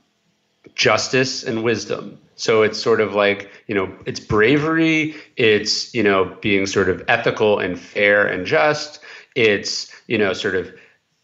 justice, 0.74 1.42
and 1.42 1.64
wisdom. 1.64 2.18
So 2.36 2.62
it's 2.62 2.80
sort 2.80 3.00
of 3.00 3.14
like 3.14 3.50
you 3.66 3.74
know, 3.74 3.92
it's 4.06 4.20
bravery. 4.20 5.16
It's 5.36 5.92
you 5.92 6.02
know, 6.02 6.36
being 6.40 6.66
sort 6.66 6.88
of 6.88 7.02
ethical 7.08 7.58
and 7.58 7.78
fair 7.78 8.26
and 8.26 8.46
just. 8.46 9.00
It's 9.34 9.92
you 10.06 10.18
know, 10.18 10.32
sort 10.32 10.54
of 10.54 10.72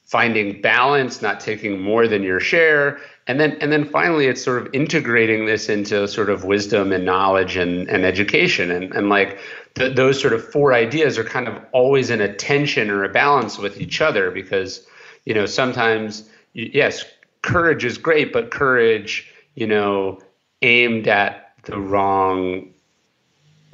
finding 0.03 0.61
balance, 0.61 1.23
not 1.23 1.41
taking 1.41 1.81
more 1.81 2.07
than 2.09 2.23
your 2.23 2.41
share, 2.41 3.01
and 3.27 3.41
then 3.41 3.57
and 3.61 3.73
then 3.73 3.85
finally 3.85 4.27
it's 4.27 4.43
sort 4.43 4.65
of 4.65 4.75
integrating 4.75 5.47
this 5.47 5.69
into 5.69 6.07
sort 6.07 6.31
of 6.31 6.45
wisdom 6.45 6.93
and 6.93 7.05
knowledge 7.05 7.57
and, 7.57 7.89
and 7.89 8.05
education 8.05 8.71
and, 8.71 8.93
and 8.95 9.09
like 9.09 9.39
th- 9.75 9.97
those 9.97 10.21
sort 10.21 10.33
of 10.33 10.45
four 10.45 10.73
ideas 10.73 11.19
are 11.19 11.25
kind 11.25 11.49
of 11.49 11.61
always 11.73 12.11
in 12.11 12.21
a 12.21 12.33
tension 12.33 12.91
or 12.91 13.05
a 13.05 13.09
balance 13.09 13.59
with 13.59 13.81
each 13.81 14.01
other 14.01 14.31
because 14.31 14.87
you 15.25 15.35
know 15.35 15.47
sometimes 15.47 16.29
yes 16.53 17.05
courage 17.43 17.85
is 17.85 17.99
great 17.99 18.33
but 18.33 18.51
courage 18.51 19.33
you 19.55 19.67
know 19.67 20.21
aimed 20.63 21.09
at 21.09 21.53
the 21.65 21.79
wrong 21.79 22.71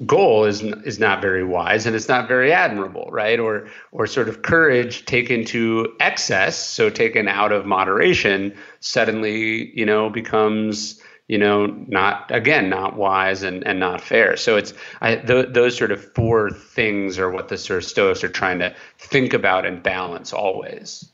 goal 0.07 0.45
is 0.45 0.63
is 0.63 0.99
not 0.99 1.21
very 1.21 1.45
wise 1.45 1.85
and 1.85 1.95
it's 1.95 2.09
not 2.09 2.27
very 2.27 2.53
admirable 2.53 3.09
right? 3.11 3.39
Or 3.39 3.69
or 3.93 4.07
sort 4.07 4.29
of 4.29 4.43
courage 4.43 5.05
taken 5.05 5.45
to 5.47 5.95
excess 6.01 6.57
so 6.57 6.89
taken 6.89 7.29
out 7.29 7.53
of 7.53 7.67
moderation 7.67 8.55
suddenly 8.81 9.71
you 9.79 9.85
know 9.85 10.09
becomes 10.09 11.00
you 11.31 11.39
know, 11.39 11.67
not 11.87 12.29
again, 12.31 12.69
not 12.69 12.97
wise 12.97 13.45
and, 13.45 13.65
and 13.65 13.79
not 13.79 14.01
fair. 14.01 14.37
So 14.37 14.57
it's 14.57 14.75
I, 15.01 15.15
th- 15.15 15.51
those 15.53 15.77
sort 15.77 15.93
of 15.93 16.13
four 16.15 16.51
things 16.51 17.21
are 17.21 17.31
what 17.31 17.47
the 17.47 17.57
sort 17.57 17.85
of 17.85 17.89
Stoics 17.89 18.25
are 18.25 18.29
trying 18.29 18.59
to 18.59 18.75
think 18.99 19.33
about 19.33 19.65
and 19.65 19.81
balance 19.81 20.33
always. 20.33 21.09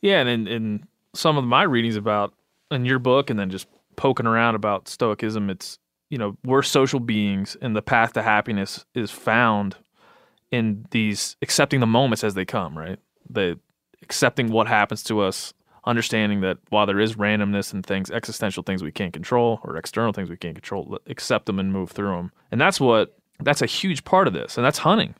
Yeah, 0.00 0.20
and 0.20 0.28
in, 0.30 0.48
in 0.48 0.86
some 1.12 1.36
of 1.36 1.44
my 1.44 1.64
readings 1.64 1.96
about 1.96 2.32
in 2.70 2.86
your 2.86 2.98
book, 2.98 3.28
and 3.28 3.38
then 3.38 3.50
just 3.50 3.66
poking 3.96 4.26
around 4.26 4.54
about 4.54 4.88
Stoicism, 4.88 5.50
it's 5.50 5.78
you 6.08 6.16
know 6.16 6.34
we're 6.46 6.62
social 6.62 6.98
beings, 6.98 7.54
and 7.60 7.76
the 7.76 7.82
path 7.82 8.14
to 8.14 8.22
happiness 8.22 8.86
is 8.94 9.10
found 9.10 9.76
in 10.50 10.86
these 10.92 11.36
accepting 11.42 11.80
the 11.80 11.86
moments 11.86 12.24
as 12.24 12.32
they 12.32 12.46
come. 12.46 12.78
Right, 12.78 12.98
the 13.28 13.60
accepting 14.00 14.50
what 14.50 14.66
happens 14.66 15.02
to 15.02 15.20
us 15.20 15.52
understanding 15.84 16.40
that 16.42 16.58
while 16.68 16.86
there 16.86 17.00
is 17.00 17.14
randomness 17.14 17.72
and 17.72 17.84
things, 17.84 18.10
existential 18.10 18.62
things 18.62 18.82
we 18.82 18.92
can't 18.92 19.12
control 19.12 19.60
or 19.64 19.76
external 19.76 20.12
things 20.12 20.30
we 20.30 20.36
can't 20.36 20.54
control, 20.54 20.98
accept 21.06 21.46
them 21.46 21.58
and 21.58 21.72
move 21.72 21.90
through 21.90 22.16
them. 22.16 22.32
And 22.50 22.60
that's 22.60 22.80
what 22.80 23.16
that's 23.40 23.62
a 23.62 23.66
huge 23.66 24.04
part 24.04 24.28
of 24.28 24.34
this, 24.34 24.56
and 24.56 24.64
that's 24.64 24.78
hunting. 24.78 25.14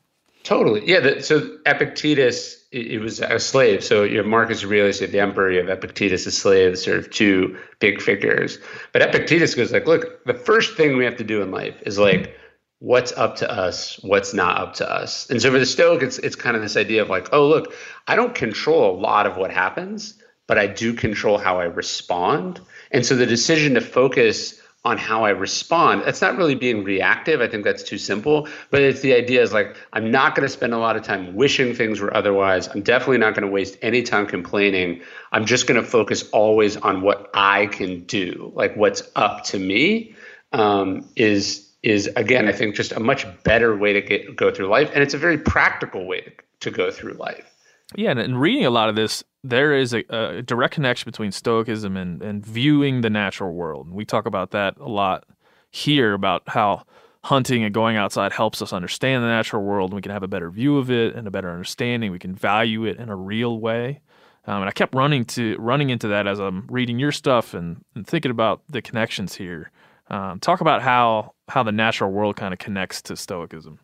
Totally, 0.44 0.88
yeah. 0.88 1.00
The, 1.00 1.22
so 1.22 1.56
Epictetus, 1.66 2.66
it, 2.72 2.86
it, 2.88 2.98
was 2.98 3.20
a 3.20 3.38
slave. 3.38 3.84
So 3.84 4.02
you 4.02 4.18
have 4.18 4.26
Marcus 4.26 4.64
Aurelius, 4.64 4.98
the 4.98 5.20
emperor, 5.20 5.52
you 5.52 5.60
have 5.60 5.68
Epictetus, 5.68 6.26
a 6.26 6.32
slave, 6.32 6.78
sort 6.78 6.98
of 6.98 7.10
two 7.10 7.56
big 7.78 8.00
figures. 8.00 8.58
But 8.92 9.02
Epictetus 9.02 9.54
goes 9.54 9.70
like, 9.70 9.86
look, 9.86 10.24
the 10.24 10.34
first 10.34 10.76
thing 10.76 10.96
we 10.96 11.04
have 11.04 11.16
to 11.18 11.24
do 11.24 11.42
in 11.42 11.52
life 11.52 11.80
is 11.86 11.96
like 11.96 12.36
what's 12.80 13.12
up 13.12 13.36
to 13.36 13.50
us, 13.50 14.00
what's 14.02 14.34
not 14.34 14.60
up 14.60 14.74
to 14.74 14.90
us. 14.90 15.30
And 15.30 15.40
so 15.40 15.52
for 15.52 15.60
the 15.60 15.66
Stoic, 15.66 16.02
it's 16.02 16.18
it's 16.18 16.34
kind 16.34 16.56
of 16.56 16.62
this 16.62 16.76
idea 16.76 17.02
of 17.02 17.08
like, 17.08 17.28
oh, 17.32 17.46
look, 17.46 17.72
I 18.08 18.16
don't 18.16 18.34
control 18.34 18.96
a 18.96 18.98
lot 18.98 19.26
of 19.26 19.36
what 19.36 19.52
happens 19.52 20.20
but 20.52 20.58
I 20.58 20.66
do 20.66 20.92
control 20.92 21.38
how 21.38 21.60
I 21.60 21.64
respond. 21.64 22.60
And 22.90 23.06
so 23.06 23.16
the 23.16 23.24
decision 23.24 23.72
to 23.72 23.80
focus 23.80 24.60
on 24.84 24.98
how 24.98 25.24
I 25.24 25.30
respond, 25.30 26.02
that's 26.04 26.20
not 26.20 26.36
really 26.36 26.56
being 26.56 26.84
reactive. 26.84 27.40
I 27.40 27.48
think 27.48 27.64
that's 27.64 27.82
too 27.82 27.96
simple. 27.96 28.48
But 28.70 28.82
it's 28.82 29.00
the 29.00 29.14
idea 29.14 29.40
is 29.40 29.54
like, 29.54 29.74
I'm 29.94 30.10
not 30.10 30.34
going 30.34 30.46
to 30.46 30.52
spend 30.52 30.74
a 30.74 30.76
lot 30.76 30.94
of 30.94 31.04
time 31.04 31.36
wishing 31.36 31.74
things 31.74 32.00
were 32.00 32.14
otherwise. 32.14 32.68
I'm 32.68 32.82
definitely 32.82 33.16
not 33.16 33.34
going 33.34 33.46
to 33.46 33.50
waste 33.50 33.78
any 33.80 34.02
time 34.02 34.26
complaining. 34.26 35.00
I'm 35.32 35.46
just 35.46 35.66
going 35.66 35.82
to 35.82 35.88
focus 35.88 36.28
always 36.32 36.76
on 36.76 37.00
what 37.00 37.30
I 37.32 37.64
can 37.68 38.04
do, 38.04 38.52
like 38.54 38.76
what's 38.76 39.02
up 39.16 39.44
to 39.44 39.58
me. 39.58 40.14
Um, 40.52 41.08
is 41.16 41.66
is 41.82 42.10
again, 42.14 42.46
I 42.46 42.52
think, 42.52 42.74
just 42.74 42.92
a 42.92 43.00
much 43.00 43.24
better 43.42 43.74
way 43.74 43.94
to 43.94 44.02
get 44.02 44.36
go 44.36 44.50
through 44.50 44.66
life, 44.66 44.90
and 44.92 45.02
it's 45.02 45.14
a 45.14 45.18
very 45.18 45.38
practical 45.38 46.06
way 46.06 46.20
to, 46.20 46.32
to 46.60 46.70
go 46.70 46.90
through 46.90 47.14
life. 47.14 47.51
Yeah, 47.96 48.10
and, 48.10 48.20
and 48.20 48.40
reading 48.40 48.64
a 48.64 48.70
lot 48.70 48.88
of 48.88 48.96
this, 48.96 49.24
there 49.44 49.74
is 49.74 49.92
a, 49.92 50.04
a, 50.08 50.42
direct 50.42 50.74
connection 50.74 51.10
between 51.10 51.32
Stoicism 51.32 51.96
and, 51.96 52.22
and 52.22 52.44
viewing 52.44 53.00
the 53.00 53.10
natural 53.10 53.52
world. 53.52 53.90
We 53.90 54.04
talk 54.04 54.26
about 54.26 54.52
that 54.52 54.76
a 54.78 54.88
lot 54.88 55.24
here 55.70 56.12
about 56.12 56.42
how 56.46 56.84
hunting 57.24 57.64
and 57.64 57.72
going 57.72 57.96
outside 57.96 58.32
helps 58.32 58.60
us 58.62 58.72
understand 58.72 59.22
the 59.22 59.28
natural 59.28 59.62
world. 59.62 59.90
And 59.90 59.96
we 59.96 60.02
can 60.02 60.12
have 60.12 60.22
a 60.22 60.28
better 60.28 60.50
view 60.50 60.78
of 60.78 60.90
it 60.90 61.14
and 61.14 61.26
a 61.26 61.30
better 61.30 61.50
understanding. 61.50 62.10
We 62.10 62.18
can 62.18 62.34
value 62.34 62.84
it 62.84 62.98
in 62.98 63.08
a 63.08 63.16
real 63.16 63.58
way. 63.58 64.00
Um, 64.44 64.62
and 64.62 64.68
I 64.68 64.72
kept 64.72 64.94
running 64.94 65.24
to 65.26 65.56
running 65.58 65.90
into 65.90 66.08
that 66.08 66.26
as 66.26 66.40
I'm 66.40 66.66
reading 66.68 66.98
your 66.98 67.12
stuff 67.12 67.54
and, 67.54 67.84
and 67.94 68.06
thinking 68.06 68.32
about 68.32 68.62
the 68.68 68.82
connections 68.82 69.34
here. 69.36 69.70
Um, 70.08 70.40
talk 70.40 70.60
about 70.60 70.82
how 70.82 71.34
how 71.48 71.62
the 71.62 71.70
natural 71.70 72.10
world 72.10 72.36
kind 72.36 72.52
of 72.52 72.58
connects 72.58 73.02
to 73.02 73.16
Stoicism. 73.16 73.78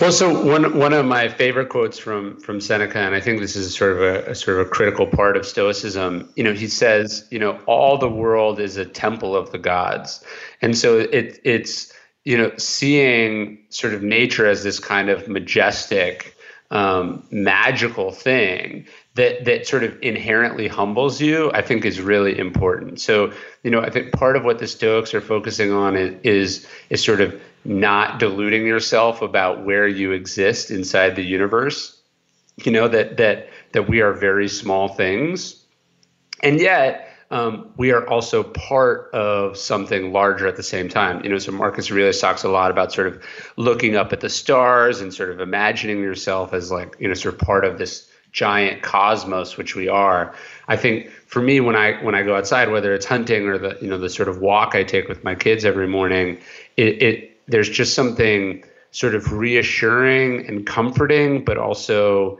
Well, 0.00 0.12
so 0.12 0.44
one 0.44 0.78
one 0.78 0.92
of 0.92 1.04
my 1.04 1.28
favorite 1.28 1.68
quotes 1.68 1.98
from 1.98 2.38
from 2.40 2.60
Seneca, 2.60 2.98
and 2.98 3.14
I 3.14 3.20
think 3.20 3.40
this 3.40 3.54
is 3.54 3.74
sort 3.74 3.92
of 3.92 4.00
a, 4.00 4.30
a, 4.30 4.34
sort 4.34 4.58
of 4.58 4.66
a 4.66 4.70
critical 4.70 5.06
part 5.06 5.36
of 5.36 5.44
Stoicism. 5.46 6.32
You 6.36 6.44
know, 6.44 6.54
he 6.54 6.68
says, 6.68 7.26
you 7.30 7.38
know, 7.38 7.58
all 7.66 7.98
the 7.98 8.08
world 8.08 8.60
is 8.60 8.76
a 8.76 8.84
temple 8.84 9.36
of 9.36 9.52
the 9.52 9.58
gods, 9.58 10.24
and 10.62 10.76
so 10.76 10.98
it 10.98 11.40
it's 11.44 11.92
you 12.24 12.38
know 12.38 12.50
seeing 12.56 13.58
sort 13.68 13.94
of 13.94 14.02
nature 14.02 14.46
as 14.46 14.62
this 14.62 14.78
kind 14.78 15.10
of 15.10 15.28
majestic, 15.28 16.34
um, 16.70 17.26
magical 17.30 18.10
thing 18.10 18.86
that 19.14 19.44
that 19.44 19.66
sort 19.66 19.84
of 19.84 20.00
inherently 20.02 20.66
humbles 20.66 21.20
you. 21.20 21.50
I 21.52 21.60
think 21.60 21.84
is 21.84 22.00
really 22.00 22.38
important. 22.38 23.00
So 23.00 23.32
you 23.62 23.70
know, 23.70 23.82
I 23.82 23.90
think 23.90 24.12
part 24.12 24.36
of 24.36 24.44
what 24.44 24.58
the 24.60 24.66
Stoics 24.66 25.12
are 25.14 25.20
focusing 25.20 25.72
on 25.72 25.96
is 25.96 26.14
is, 26.22 26.66
is 26.88 27.04
sort 27.04 27.20
of 27.20 27.38
not 27.64 28.18
deluding 28.18 28.66
yourself 28.66 29.22
about 29.22 29.64
where 29.64 29.86
you 29.86 30.12
exist 30.12 30.70
inside 30.70 31.16
the 31.16 31.24
universe. 31.24 32.00
You 32.56 32.72
know 32.72 32.88
that 32.88 33.16
that 33.18 33.48
that 33.72 33.88
we 33.88 34.00
are 34.00 34.12
very 34.12 34.48
small 34.48 34.88
things, 34.88 35.64
and 36.42 36.60
yet 36.60 37.10
um, 37.30 37.70
we 37.76 37.92
are 37.92 38.06
also 38.08 38.42
part 38.42 39.10
of 39.12 39.56
something 39.56 40.12
larger 40.12 40.46
at 40.46 40.56
the 40.56 40.62
same 40.62 40.88
time. 40.88 41.22
You 41.22 41.30
know, 41.30 41.38
so 41.38 41.52
Marcus 41.52 41.90
Aurelius 41.90 42.20
talks 42.20 42.42
a 42.42 42.48
lot 42.48 42.70
about 42.70 42.92
sort 42.92 43.06
of 43.06 43.22
looking 43.56 43.94
up 43.94 44.12
at 44.12 44.20
the 44.20 44.28
stars 44.28 45.00
and 45.00 45.14
sort 45.14 45.30
of 45.30 45.40
imagining 45.40 46.00
yourself 46.00 46.52
as 46.52 46.70
like 46.70 46.96
you 46.98 47.08
know 47.08 47.14
sort 47.14 47.34
of 47.34 47.40
part 47.40 47.64
of 47.64 47.78
this 47.78 48.08
giant 48.32 48.80
cosmos 48.80 49.56
which 49.56 49.74
we 49.74 49.88
are 49.88 50.32
i 50.68 50.76
think 50.76 51.10
for 51.26 51.42
me 51.42 51.58
when 51.58 51.74
i 51.74 52.00
when 52.04 52.14
i 52.14 52.22
go 52.22 52.36
outside 52.36 52.70
whether 52.70 52.94
it's 52.94 53.04
hunting 53.04 53.48
or 53.48 53.58
the 53.58 53.76
you 53.82 53.88
know 53.88 53.98
the 53.98 54.08
sort 54.08 54.28
of 54.28 54.38
walk 54.38 54.76
i 54.76 54.84
take 54.84 55.08
with 55.08 55.24
my 55.24 55.34
kids 55.34 55.64
every 55.64 55.88
morning 55.88 56.38
it, 56.76 57.02
it 57.02 57.29
there's 57.50 57.68
just 57.68 57.94
something 57.94 58.64
sort 58.92 59.14
of 59.14 59.32
reassuring 59.32 60.46
and 60.46 60.66
comforting, 60.66 61.44
but 61.44 61.56
also 61.58 62.38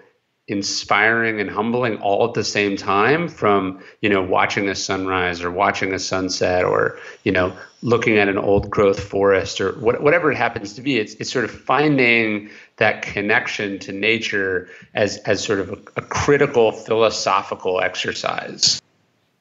inspiring 0.49 1.41
and 1.41 1.49
humbling 1.49 1.97
all 1.99 2.27
at 2.27 2.35
the 2.35 2.43
same 2.43 2.77
time 2.77 3.29
from 3.29 3.81
you 4.01 4.09
know 4.09 4.21
watching 4.21 4.69
a 4.69 4.75
sunrise 4.75 5.43
or 5.43 5.51
watching 5.51 5.93
a 5.93 5.99
sunset 5.99 6.65
or 6.65 6.99
you 7.23 7.31
know 7.31 7.57
looking 7.83 8.19
at 8.19 8.29
an 8.29 8.37
old 8.37 8.69
growth 8.69 8.99
forest 8.99 9.61
or 9.61 9.73
what, 9.79 10.03
whatever 10.03 10.33
it 10.33 10.37
happens 10.37 10.75
to 10.75 10.83
be. 10.83 10.99
It's, 10.99 11.15
it's 11.15 11.33
sort 11.33 11.45
of 11.45 11.53
finding 11.53 12.51
that 12.79 13.03
connection 13.03 13.79
to 13.81 13.93
nature 13.93 14.69
as 14.93 15.19
as 15.19 15.43
sort 15.43 15.61
of 15.61 15.71
a, 15.71 15.79
a 15.97 16.03
critical 16.03 16.73
philosophical 16.73 17.81
exercise 17.81 18.81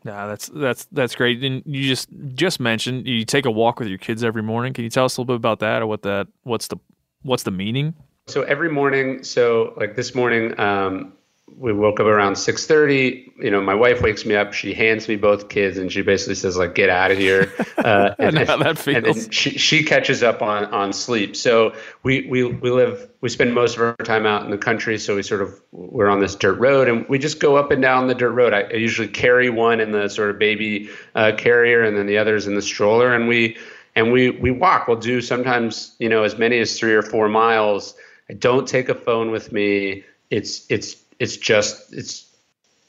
yeah, 0.06 0.28
that's 0.28 0.48
that's 0.48 0.86
that's 0.92 1.16
great. 1.16 1.44
And 1.44 1.62
you 1.66 1.88
just 1.88 2.10
just 2.34 2.60
mentioned 2.60 3.08
you 3.08 3.26
take 3.26 3.46
a 3.46 3.52
walk 3.52 3.80
with 3.80 3.90
your 3.90 3.98
kids 3.98 4.24
every 4.24 4.44
morning. 4.44 4.74
Can 4.74 4.84
you 4.84 4.90
tell 4.90 5.06
us 5.06 5.18
a 5.18 5.22
little 5.22 5.34
bit 5.34 5.36
about 5.36 5.60
that, 5.60 5.82
or 5.82 5.88
what 5.88 6.04
that 6.04 6.28
what's 6.44 6.68
the 6.68 6.78
what's 7.24 7.44
the 7.44 7.52
meaning? 7.52 7.94
So 8.28 8.44
every 8.44 8.70
morning, 8.70 9.24
so 9.24 9.74
like 9.76 9.96
this 9.96 10.16
morning, 10.16 10.58
um, 10.60 11.14
we 11.58 11.74
woke 11.74 12.00
up 12.00 12.06
around 12.06 12.34
6.30 12.34 13.32
you 13.38 13.52
know 13.52 13.62
my 13.62 13.76
wife 13.76 14.02
wakes 14.02 14.26
me 14.26 14.36
up 14.36 14.54
she 14.54 14.74
hands 14.74 15.08
me 15.08 15.16
both 15.16 15.50
kids 15.50 15.78
and 15.78 15.92
she 15.92 16.02
basically 16.02 16.36
says 16.36 16.58
like 16.58 16.76
get 16.76 16.90
out 16.90 17.12
of 17.12 17.18
here. 17.18 17.52
Uh, 17.80 18.14
and, 18.20 18.38
how 18.38 18.58
that 18.58 18.78
feels. 18.78 18.98
and 18.98 19.06
then 19.06 19.30
she, 19.30 19.52
she 19.52 19.84
catches 19.84 20.22
up 20.22 20.42
on 20.42 20.66
on 20.66 20.92
sleep. 20.92 21.34
So 21.34 21.74
we 22.04 22.28
we 22.28 22.44
we 22.44 22.70
live 22.72 23.10
we 23.22 23.30
spend 23.30 23.56
most 23.56 23.78
of 23.78 23.82
our 23.82 23.96
time 24.04 24.26
out 24.26 24.44
in 24.44 24.52
the 24.52 24.58
country 24.58 24.98
so 24.98 25.16
we 25.16 25.24
sort 25.24 25.42
of 25.42 25.62
we're 25.72 26.10
on 26.10 26.20
this 26.20 26.36
dirt 26.36 26.60
road 26.60 26.90
and 26.90 27.08
we 27.08 27.18
just 27.18 27.40
go 27.40 27.56
up 27.56 27.72
and 27.72 27.82
down 27.82 28.08
the 28.08 28.14
dirt 28.14 28.32
road. 28.32 28.54
I, 28.54 28.64
I 28.64 28.74
usually 28.74 29.08
carry 29.08 29.50
one 29.50 29.80
in 29.80 29.94
the 29.94 30.10
sort 30.10 30.30
of 30.30 30.38
baby 30.38 30.90
uh, 31.16 31.32
carrier 31.38 31.82
and 31.84 31.96
then 31.96 32.06
the 32.06 32.18
others 32.18 32.48
in 32.48 32.56
the 32.56 32.62
stroller 32.62 33.16
and 33.16 33.30
we 33.30 33.56
and 33.96 34.12
we 34.12 34.32
we 34.32 34.52
walk. 34.52 34.90
We'll 34.90 34.98
do 34.98 35.22
sometimes 35.22 35.96
you 36.00 36.10
know 36.10 36.24
as 36.24 36.38
many 36.38 36.60
as 36.60 36.78
three 36.78 36.94
or 36.94 37.02
four 37.02 37.30
miles. 37.30 37.96
I 38.30 38.34
don't 38.34 38.68
take 38.68 38.90
a 38.90 38.96
phone 38.96 39.32
with 39.32 39.54
me. 39.54 40.04
It's 40.30 40.66
it's 40.70 40.98
it's 41.20 41.38
just 41.38 41.94
it's 41.94 42.26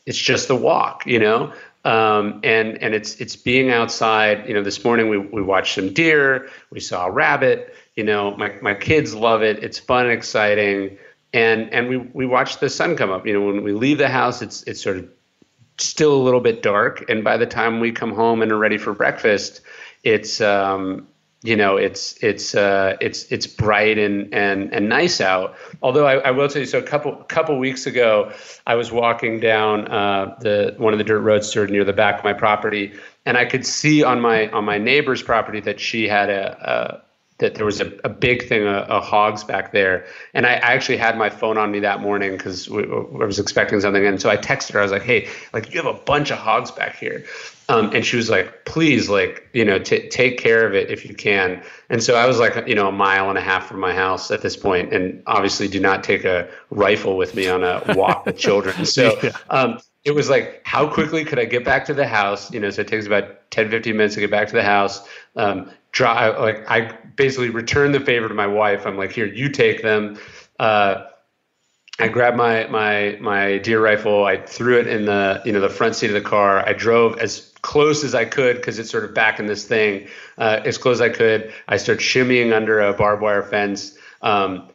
it's 0.07 0.19
just 0.19 0.49
the 0.49 0.57
walk, 0.57 1.07
you 1.07 1.19
know. 1.19 1.53
Um, 1.85 2.41
and 2.45 2.83
and 2.83 2.95
it's 2.95 3.17
it's 3.17 3.37
being 3.37 3.71
outside. 3.71 4.47
You 4.49 4.55
know, 4.55 4.63
this 4.63 4.85
morning 4.85 5.09
we 5.09 5.19
we 5.19 5.43
watched 5.43 5.75
some 5.75 5.93
deer, 5.93 6.49
we 6.71 6.81
saw 6.81 7.07
a 7.07 7.11
rabbit. 7.11 7.75
You 7.97 8.05
know, 8.05 8.37
my 8.37 8.55
my 8.63 8.75
kids 8.75 9.15
love 9.15 9.43
it. 9.43 9.63
It's 9.63 9.79
fun 9.79 10.07
and 10.07 10.13
exciting. 10.13 10.99
And 11.33 11.73
and 11.73 11.89
we 11.89 11.97
we 11.97 12.27
watch 12.27 12.59
the 12.59 12.69
sun 12.69 12.97
come 12.97 13.11
up. 13.11 13.27
You 13.27 13.33
know, 13.35 13.47
when 13.47 13.63
we 13.63 13.73
leave 13.73 13.99
the 13.99 14.09
house, 14.09 14.43
it's 14.43 14.63
it's 14.65 14.83
sort 14.83 14.99
of 14.99 15.09
still 15.79 16.15
a 16.15 16.23
little 16.23 16.41
bit 16.41 16.63
dark, 16.63 17.09
and 17.09 17.25
by 17.25 17.37
the 17.37 17.47
time 17.47 17.81
we 17.81 17.93
come 17.93 18.15
home 18.15 18.43
and 18.43 18.53
are 18.53 18.59
ready 18.59 18.77
for 18.77 18.93
breakfast, 18.93 19.63
it's 20.03 20.41
um, 20.41 21.09
you 21.43 21.57
know 21.57 21.77
it's 21.77 22.23
it's 22.23 22.55
uh, 22.55 22.97
it's 23.01 23.25
it's 23.33 23.47
bright 23.47 23.99
and 23.99 24.33
and 24.35 24.73
and 24.75 24.89
nice 24.89 25.21
out. 25.21 25.57
Although 25.83 26.07
I, 26.07 26.17
I 26.17 26.31
will 26.33 26.49
tell 26.49 26.61
you, 26.61 26.67
so 26.67 26.79
a 26.79 26.83
couple 26.83 27.13
couple 27.29 27.59
weeks 27.59 27.87
ago, 27.87 28.33
I 28.67 28.75
was 28.75 28.93
walking 28.93 29.41
down 29.41 29.89
uh, 29.89 30.37
the 30.41 30.75
one 30.77 30.93
of 30.93 30.99
the 30.99 31.05
dirt 31.05 31.21
roads 31.21 31.55
near 31.57 31.85
the 31.85 31.95
back 31.95 32.19
of 32.19 32.25
my 32.25 32.35
property, 32.35 32.93
and 33.25 33.39
I 33.39 33.47
could 33.47 33.65
see 33.65 34.05
on 34.05 34.21
my 34.21 34.51
on 34.51 34.65
my 34.65 34.77
neighbor's 34.77 35.23
property 35.23 35.61
that 35.61 35.81
she 35.81 36.07
had 36.07 36.29
a, 36.29 37.01
a 37.03 37.11
that 37.41 37.55
there 37.55 37.65
was 37.65 37.81
a, 37.81 37.91
a 38.05 38.09
big 38.09 38.47
thing 38.49 38.67
of, 38.67 38.85
of 38.89 39.03
hogs 39.03 39.43
back 39.43 39.73
there. 39.73 40.07
And 40.35 40.47
I, 40.47 40.55
I, 40.55 40.75
actually 40.75 40.99
had 40.99 41.17
my 41.17 41.31
phone 41.31 41.57
on 41.57 41.71
me 41.71 41.81
that 41.81 42.01
morning 42.01 42.33
because 42.33 42.69
I 42.71 43.25
was 43.25 43.39
expecting 43.39 43.81
something. 43.81 44.07
And 44.07 44.21
so 44.21 44.31
I 44.31 44.37
texted 44.37 44.73
her. 44.73 44.81
I 44.81 44.83
was 44.83 44.93
like, 44.93 45.03
hey, 45.03 45.29
like 45.53 45.73
you 45.73 45.83
have 45.83 45.93
a 45.93 45.99
bunch 45.99 46.31
of 46.31 46.39
hogs 46.39 46.71
back 46.71 46.97
here. 46.97 47.25
Um, 47.71 47.95
and 47.95 48.05
she 48.05 48.17
was 48.17 48.29
like, 48.29 48.65
please, 48.65 49.09
like, 49.09 49.49
you 49.53 49.65
know, 49.65 49.79
t- 49.79 50.09
take 50.09 50.39
care 50.39 50.67
of 50.67 50.75
it 50.75 50.91
if 50.91 51.09
you 51.09 51.15
can. 51.15 51.63
And 51.89 52.03
so 52.03 52.17
I 52.17 52.27
was 52.27 52.41
like, 52.41 52.67
you 52.67 52.75
know, 52.75 52.89
a 52.89 52.93
mile 52.93 53.29
and 53.29 53.39
a 53.39 53.41
half 53.41 53.69
from 53.69 53.79
my 53.79 53.95
house 53.95 54.33
at 54.33 54.43
this 54.43 54.57
point, 54.57 54.93
and 54.93 55.23
obviously 55.29 55.69
do 55.69 55.79
not 55.79 56.03
take 56.03 56.25
a 56.25 56.49
rifle 56.71 57.17
with 57.17 57.37
me 57.37 57.49
on 57.49 57.63
a 57.63 57.95
walk 57.97 58.27
with 58.27 58.37
children. 58.37 58.75
So, 58.91 59.17
um, 59.51 59.79
it 60.05 60.13
was 60.13 60.29
like 60.29 60.63
how 60.65 60.93
quickly 60.93 61.25
could 61.25 61.39
I 61.39 61.45
get 61.45 61.65
back 61.65 61.85
to 61.85 61.95
the 61.95 62.07
house? 62.07 62.51
You 62.53 62.59
know, 62.59 62.71
so 62.71 62.81
it 62.81 62.89
takes 62.89 63.07
about 63.07 63.51
10, 63.51 63.71
15 63.71 63.97
minutes 63.97 64.15
to 64.15 64.21
get 64.21 64.31
back 64.31 64.49
to 64.49 64.55
the 64.55 64.63
house. 64.63 65.07
Um, 65.37 65.71
drive 65.93 66.39
like 66.41 66.69
I 66.69 66.97
basically 67.17 67.51
return 67.51 67.93
the 67.93 68.01
favor 68.01 68.27
to 68.29 68.35
my 68.35 68.47
wife. 68.47 68.87
I'm 68.87 68.97
like, 68.97 69.13
here, 69.13 69.27
you 69.27 69.49
take 69.49 69.83
them. 69.83 70.19
Uh, 70.59 71.05
I 72.01 72.09
grabbed 72.09 72.37
my 72.37 72.67
my 72.69 73.19
my 73.21 73.59
deer 73.59 73.81
rifle. 73.81 74.25
I 74.25 74.39
threw 74.39 74.81
it 74.81 74.87
in 74.87 75.05
the 75.05 75.43
you 75.45 75.53
know 75.53 75.61
the 75.61 75.69
front 75.69 75.95
seat 75.95 76.09
of 76.09 76.15
the 76.15 76.21
car. 76.21 76.67
I 76.67 76.73
drove 76.73 77.19
as 77.19 77.50
close 77.63 78.05
as 78.05 78.15
I 78.15 78.25
could 78.25 78.57
because 78.57 78.79
it's 78.79 78.91
sort 78.91 79.05
of 79.05 79.15
back 79.15 79.39
in 79.39 79.47
this 79.47 79.65
thing, 79.65 80.09
uh, 80.39 80.61
as 80.65 80.79
close 80.79 80.97
as 80.97 81.01
I 81.03 81.09
could. 81.11 81.53
I 81.69 81.77
start 81.77 81.99
shimmying 81.99 82.55
under 82.55 82.81
a 82.81 82.93
barbed 82.93 83.23
wire 83.23 83.43
fence. 83.43 83.97
Um, 84.23 84.71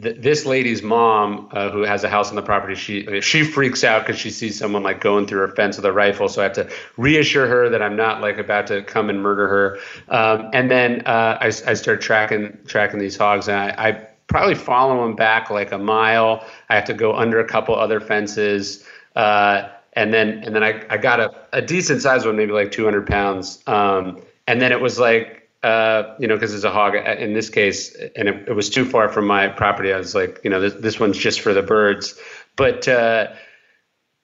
th- 0.00 0.16
this 0.20 0.46
lady's 0.46 0.82
mom, 0.82 1.48
uh, 1.52 1.70
who 1.70 1.82
has 1.82 2.04
a 2.04 2.08
house 2.08 2.30
on 2.30 2.36
the 2.36 2.42
property, 2.42 2.74
she 2.74 3.20
she 3.20 3.44
freaks 3.44 3.84
out 3.84 4.06
because 4.06 4.20
she 4.20 4.30
sees 4.30 4.58
someone 4.58 4.82
like 4.82 5.00
going 5.00 5.26
through 5.26 5.40
her 5.40 5.48
fence 5.48 5.76
with 5.76 5.84
a 5.86 5.92
rifle. 5.92 6.28
So 6.28 6.40
I 6.40 6.44
have 6.44 6.54
to 6.54 6.70
reassure 6.96 7.46
her 7.46 7.68
that 7.70 7.82
I'm 7.82 7.96
not 7.96 8.20
like 8.20 8.38
about 8.38 8.66
to 8.68 8.82
come 8.82 9.10
and 9.10 9.22
murder 9.22 9.48
her. 9.48 9.78
Um, 10.08 10.50
and 10.52 10.70
then 10.70 11.02
uh, 11.06 11.38
I, 11.40 11.46
I 11.46 11.74
start 11.74 12.00
tracking 12.00 12.58
tracking 12.66 12.98
these 12.98 13.16
hogs, 13.16 13.48
and 13.48 13.58
I, 13.58 13.88
I 13.88 13.92
probably 14.26 14.54
follow 14.54 15.04
them 15.04 15.16
back 15.16 15.50
like 15.50 15.72
a 15.72 15.78
mile. 15.78 16.44
I 16.68 16.74
have 16.76 16.84
to 16.86 16.94
go 16.94 17.14
under 17.14 17.40
a 17.40 17.46
couple 17.46 17.74
other 17.74 18.00
fences. 18.00 18.84
Uh, 19.14 19.68
and 19.96 20.12
then 20.12 20.42
and 20.44 20.54
then 20.54 20.62
I, 20.62 20.84
I 20.90 20.96
got 20.96 21.20
a, 21.20 21.32
a 21.52 21.62
decent 21.62 22.02
sized 22.02 22.26
one, 22.26 22.36
maybe 22.36 22.52
like 22.52 22.72
200 22.72 23.06
pounds. 23.06 23.62
Um, 23.66 24.20
and 24.46 24.60
then 24.60 24.72
it 24.72 24.80
was 24.80 24.98
like, 24.98 25.44
uh, 25.64 26.14
you 26.18 26.28
know, 26.28 26.34
because 26.34 26.54
it's 26.54 26.64
a 26.64 26.70
hog 26.70 26.94
uh, 26.94 27.16
in 27.18 27.32
this 27.32 27.48
case, 27.48 27.96
and 28.16 28.28
it, 28.28 28.48
it, 28.48 28.52
was 28.52 28.68
too 28.68 28.84
far 28.84 29.08
from 29.08 29.26
my 29.26 29.48
property. 29.48 29.92
I 29.92 29.96
was 29.96 30.14
like, 30.14 30.40
you 30.44 30.50
know, 30.50 30.60
this, 30.60 30.74
this 30.74 31.00
one's 31.00 31.16
just 31.16 31.40
for 31.40 31.54
the 31.54 31.62
birds. 31.62 32.18
But, 32.56 32.86
uh, 32.86 33.28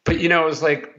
but, 0.04 0.20
you 0.20 0.28
know, 0.28 0.42
it 0.42 0.46
was 0.46 0.62
like, 0.62 0.98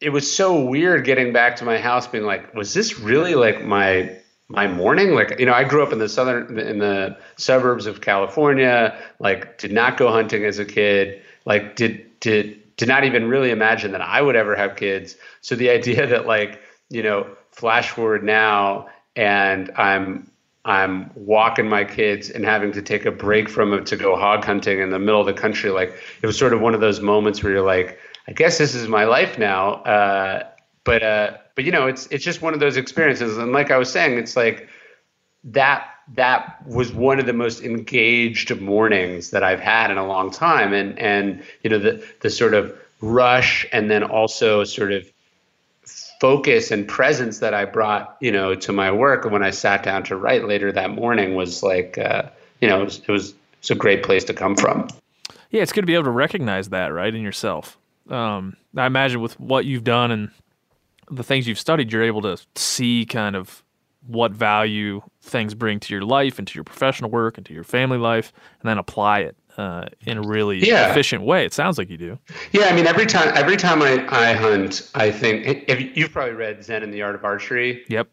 it 0.00 0.08
was 0.08 0.34
so 0.34 0.64
weird 0.64 1.04
getting 1.04 1.34
back 1.34 1.56
to 1.56 1.66
my 1.66 1.78
house 1.78 2.06
being 2.06 2.24
like, 2.24 2.54
was 2.54 2.72
this 2.72 2.98
really 2.98 3.34
like 3.34 3.64
my, 3.64 4.16
my 4.48 4.66
morning? 4.66 5.14
Like, 5.14 5.38
you 5.38 5.44
know, 5.44 5.52
I 5.52 5.64
grew 5.64 5.82
up 5.82 5.92
in 5.92 5.98
the 5.98 6.08
southern, 6.08 6.58
in 6.58 6.78
the 6.78 7.18
suburbs 7.36 7.84
of 7.84 8.00
California, 8.00 8.98
like 9.18 9.58
did 9.58 9.72
not 9.72 9.98
go 9.98 10.10
hunting 10.10 10.44
as 10.46 10.58
a 10.58 10.64
kid, 10.64 11.20
like 11.44 11.76
did, 11.76 12.18
did, 12.20 12.61
did 12.76 12.88
not 12.88 13.04
even 13.04 13.28
really 13.28 13.50
imagine 13.50 13.92
that 13.92 14.00
I 14.00 14.22
would 14.22 14.36
ever 14.36 14.56
have 14.56 14.76
kids. 14.76 15.16
So 15.40 15.54
the 15.54 15.70
idea 15.70 16.06
that 16.12 16.26
like, 16.26 16.60
you 16.88 17.02
know, 17.02 17.26
flash 17.50 17.90
forward 17.90 18.24
now 18.24 18.88
and 19.16 19.70
I'm 19.76 20.30
I'm 20.64 21.10
walking 21.16 21.68
my 21.68 21.84
kids 21.84 22.30
and 22.30 22.44
having 22.44 22.70
to 22.72 22.82
take 22.82 23.04
a 23.04 23.10
break 23.10 23.48
from 23.48 23.72
it 23.72 23.84
to 23.86 23.96
go 23.96 24.14
hog 24.14 24.44
hunting 24.44 24.78
in 24.78 24.90
the 24.90 24.98
middle 24.98 25.20
of 25.20 25.26
the 25.26 25.32
country. 25.32 25.70
Like 25.70 25.92
it 26.22 26.26
was 26.26 26.38
sort 26.38 26.52
of 26.52 26.60
one 26.60 26.72
of 26.72 26.80
those 26.80 27.00
moments 27.00 27.42
where 27.42 27.52
you're 27.52 27.66
like, 27.66 27.98
I 28.28 28.32
guess 28.32 28.58
this 28.58 28.74
is 28.74 28.86
my 28.86 29.04
life 29.04 29.38
now. 29.38 29.74
Uh, 29.82 30.48
but 30.84 31.02
uh, 31.02 31.36
but 31.54 31.64
you 31.64 31.72
know, 31.72 31.86
it's 31.88 32.06
it's 32.06 32.24
just 32.24 32.42
one 32.42 32.54
of 32.54 32.60
those 32.60 32.76
experiences. 32.76 33.38
And 33.38 33.52
like 33.52 33.70
I 33.70 33.76
was 33.76 33.90
saying, 33.90 34.18
it's 34.18 34.36
like 34.36 34.68
that 35.44 35.88
that 36.14 36.66
was 36.66 36.92
one 36.92 37.18
of 37.18 37.26
the 37.26 37.32
most 37.32 37.62
engaged 37.62 38.60
mornings 38.60 39.30
that 39.30 39.42
I've 39.42 39.60
had 39.60 39.90
in 39.90 39.98
a 39.98 40.06
long 40.06 40.30
time. 40.30 40.72
And 40.72 40.98
and 40.98 41.42
you 41.62 41.70
know 41.70 41.78
the 41.78 42.04
the 42.20 42.30
sort 42.30 42.54
of 42.54 42.76
rush 43.00 43.66
and 43.72 43.90
then 43.90 44.02
also 44.02 44.64
sort 44.64 44.92
of 44.92 45.10
focus 46.20 46.70
and 46.70 46.86
presence 46.86 47.40
that 47.40 47.52
I 47.52 47.64
brought, 47.64 48.16
you 48.20 48.30
know, 48.30 48.54
to 48.54 48.72
my 48.72 48.92
work 48.92 49.24
when 49.24 49.42
I 49.42 49.50
sat 49.50 49.82
down 49.82 50.04
to 50.04 50.16
write 50.16 50.46
later 50.46 50.70
that 50.70 50.90
morning 50.90 51.34
was 51.34 51.64
like, 51.64 51.98
uh, 51.98 52.22
you 52.60 52.68
know, 52.68 52.80
it 52.80 52.84
was, 52.84 52.98
it 53.00 53.10
was 53.10 53.34
it's 53.58 53.70
a 53.70 53.74
great 53.74 54.04
place 54.04 54.22
to 54.24 54.34
come 54.34 54.56
from. 54.56 54.88
Yeah, 55.50 55.62
it's 55.62 55.72
good 55.72 55.82
to 55.82 55.86
be 55.86 55.94
able 55.94 56.04
to 56.04 56.10
recognize 56.10 56.68
that, 56.70 56.88
right, 56.88 57.14
in 57.14 57.22
yourself. 57.22 57.76
Um, 58.08 58.56
I 58.76 58.86
imagine 58.86 59.20
with 59.20 59.38
what 59.38 59.64
you've 59.64 59.84
done 59.84 60.10
and 60.10 60.30
the 61.10 61.22
things 61.22 61.46
you've 61.46 61.58
studied, 61.58 61.92
you're 61.92 62.02
able 62.02 62.22
to 62.22 62.38
see 62.54 63.04
kind 63.04 63.36
of 63.36 63.61
what 64.06 64.32
value 64.32 65.02
things 65.20 65.54
bring 65.54 65.80
to 65.80 65.94
your 65.94 66.02
life 66.02 66.38
and 66.38 66.48
to 66.48 66.54
your 66.54 66.64
professional 66.64 67.10
work 67.10 67.36
and 67.36 67.46
to 67.46 67.54
your 67.54 67.64
family 67.64 67.98
life, 67.98 68.32
and 68.60 68.68
then 68.68 68.78
apply 68.78 69.20
it 69.20 69.36
uh, 69.56 69.86
in 70.06 70.18
a 70.18 70.22
really 70.22 70.58
yeah. 70.58 70.90
efficient 70.90 71.22
way. 71.22 71.44
It 71.44 71.52
sounds 71.52 71.78
like 71.78 71.90
you 71.90 71.96
do. 71.96 72.18
Yeah, 72.52 72.66
I 72.66 72.72
mean, 72.72 72.86
every 72.86 73.06
time 73.06 73.32
every 73.34 73.56
time 73.56 73.82
I, 73.82 74.06
I 74.08 74.32
hunt, 74.32 74.90
I 74.94 75.10
think 75.10 75.64
if 75.68 75.96
you've 75.96 76.12
probably 76.12 76.34
read 76.34 76.64
Zen 76.64 76.82
and 76.82 76.92
the 76.92 77.02
Art 77.02 77.14
of 77.14 77.24
Archery. 77.24 77.84
Yep. 77.88 78.08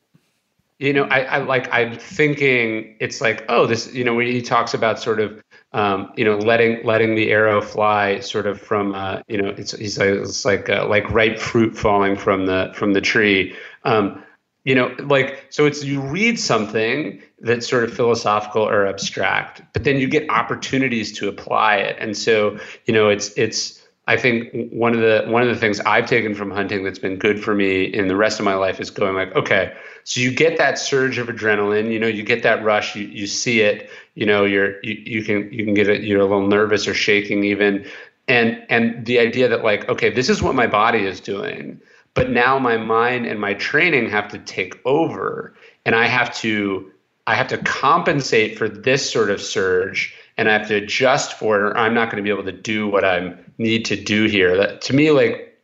You 0.80 0.94
know, 0.94 1.04
I, 1.06 1.24
I 1.24 1.38
like 1.40 1.68
I'm 1.74 1.98
thinking 1.98 2.96
it's 3.02 3.20
like 3.20 3.44
oh 3.50 3.66
this 3.66 3.94
you 3.94 4.06
know 4.06 4.16
when 4.16 4.28
he 4.28 4.42
talks 4.42 4.74
about 4.74 4.98
sort 4.98 5.20
of 5.20 5.44
um, 5.74 6.14
you 6.16 6.24
know 6.24 6.38
letting 6.38 6.86
letting 6.86 7.16
the 7.16 7.32
arrow 7.32 7.62
fly 7.62 8.22
sort 8.22 8.48
of 8.48 8.62
from 8.62 8.96
uh, 8.96 9.22
you 9.28 9.42
know 9.42 9.50
it's 9.50 9.74
he's 9.74 9.98
like 9.98 10.10
it's 10.10 10.46
like 10.46 10.70
uh, 10.70 10.88
like 10.88 11.10
ripe 11.12 11.38
fruit 11.38 11.78
falling 11.78 12.16
from 12.16 12.46
the 12.46 12.72
from 12.74 12.94
the 12.94 13.02
tree. 13.02 13.54
Um, 13.84 14.24
you 14.66 14.76
know 14.76 14.94
like 15.00 15.46
so 15.50 15.66
it's 15.66 15.84
you 15.84 16.02
read 16.02 16.40
something 16.40 17.22
that's 17.40 17.68
sort 17.68 17.84
of 17.84 17.94
philosophical 17.94 18.62
or 18.62 18.86
abstract 18.86 19.62
but 19.74 19.84
then 19.84 19.98
you 19.98 20.08
get 20.08 20.30
opportunities 20.30 21.18
to 21.18 21.28
apply 21.28 21.78
it. 21.78 21.96
And 22.00 22.18
so 22.18 22.60
you 22.86 22.94
know 22.94 23.10
it's 23.10 23.32
it's 23.38 23.82
i 24.08 24.18
think 24.18 24.50
one 24.72 24.94
of 24.94 25.02
the 25.02 25.26
one 25.28 25.42
of 25.42 25.48
the 25.48 25.56
things 25.56 25.80
i've 25.82 26.08
taken 26.08 26.34
from 26.34 26.52
hunting 26.52 26.84
that's 26.84 27.00
been 27.00 27.18
good 27.18 27.44
for 27.44 27.54
me 27.56 27.84
in 27.84 28.08
the 28.08 28.16
rest 28.16 28.40
of 28.40 28.46
my 28.46 28.56
life 28.56 28.80
is 28.80 28.90
going 28.90 29.16
like 29.16 29.34
okay 29.36 29.74
so 30.04 30.20
you 30.20 30.32
get 30.32 30.58
that 30.58 30.78
surge 30.80 31.18
of 31.18 31.28
adrenaline 31.28 31.92
you 31.92 32.00
know 32.00 32.08
you 32.08 32.24
get 32.24 32.44
that 32.44 32.64
rush 32.64 32.96
you, 32.96 33.06
you 33.08 33.28
see 33.28 33.62
it 33.62 33.90
you 34.16 34.26
know 34.26 34.44
you're 34.44 34.84
you, 34.84 34.96
you 35.06 35.24
can 35.24 35.52
you 35.54 35.64
can 35.64 35.74
get 35.74 35.88
it 35.88 36.04
you're 36.04 36.20
a 36.20 36.26
little 36.26 36.48
nervous 36.48 36.88
or 36.88 36.94
shaking 36.94 37.44
even. 37.44 37.86
And 38.28 38.64
and 38.70 39.06
the 39.08 39.18
idea 39.18 39.48
that 39.48 39.64
like 39.64 39.90
okay 39.90 40.12
this 40.12 40.30
is 40.30 40.44
what 40.44 40.54
my 40.54 40.68
body 40.68 41.06
is 41.06 41.20
doing 41.20 41.82
but 42.20 42.32
now 42.32 42.60
my 42.60 42.78
mind 42.78 43.26
and 43.26 43.40
my 43.40 43.54
training 43.54 44.10
have 44.10 44.28
to 44.28 44.38
take 44.40 44.80
over 44.86 45.54
and 45.86 45.96
i 45.96 46.06
have 46.06 46.34
to 46.36 46.92
i 47.28 47.36
have 47.36 47.48
to 47.48 47.58
compensate 47.60 48.58
for 48.58 48.68
this 48.68 49.10
sort 49.10 49.30
of 49.30 49.42
surge 49.42 50.14
and 50.38 50.50
i 50.50 50.54
have 50.54 50.68
to 50.68 50.76
adjust 50.76 51.34
for 51.34 51.56
it 51.56 51.62
or 51.62 51.78
i'm 51.78 51.94
not 51.94 52.12
going 52.12 52.24
to 52.24 52.28
be 52.28 52.34
able 52.34 52.44
to 52.44 52.52
do 52.52 52.88
what 52.88 53.04
i 53.04 53.34
need 53.60 53.86
to 53.86 53.96
do 53.96 54.24
here. 54.26 54.58
That 54.58 54.82
to 54.84 54.96
me 54.96 55.12
like 55.12 55.58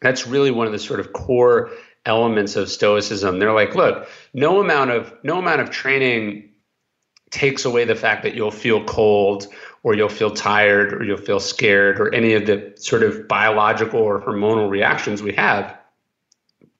that's 0.00 0.26
really 0.26 0.52
one 0.52 0.66
of 0.66 0.72
the 0.72 0.78
sort 0.78 1.00
of 1.00 1.12
core 1.12 1.70
elements 2.06 2.56
of 2.56 2.70
stoicism. 2.70 3.38
They're 3.38 3.52
like 3.52 3.74
look 3.74 4.08
no 4.32 4.60
amount 4.60 4.90
of 4.90 5.12
no 5.24 5.38
amount 5.38 5.62
of 5.62 5.70
training 5.70 6.50
takes 7.30 7.64
away 7.64 7.84
the 7.84 7.94
fact 7.94 8.22
that 8.22 8.34
you'll 8.34 8.50
feel 8.50 8.84
cold 8.84 9.46
or 9.82 9.94
you'll 9.94 10.08
feel 10.08 10.30
tired 10.30 10.92
or 10.92 11.02
you'll 11.02 11.16
feel 11.16 11.40
scared 11.40 11.98
or 11.98 12.14
any 12.14 12.34
of 12.34 12.46
the 12.46 12.72
sort 12.76 13.02
of 13.02 13.26
biological 13.26 14.00
or 14.00 14.20
hormonal 14.20 14.68
reactions 14.68 15.22
we 15.22 15.32
have 15.32 15.79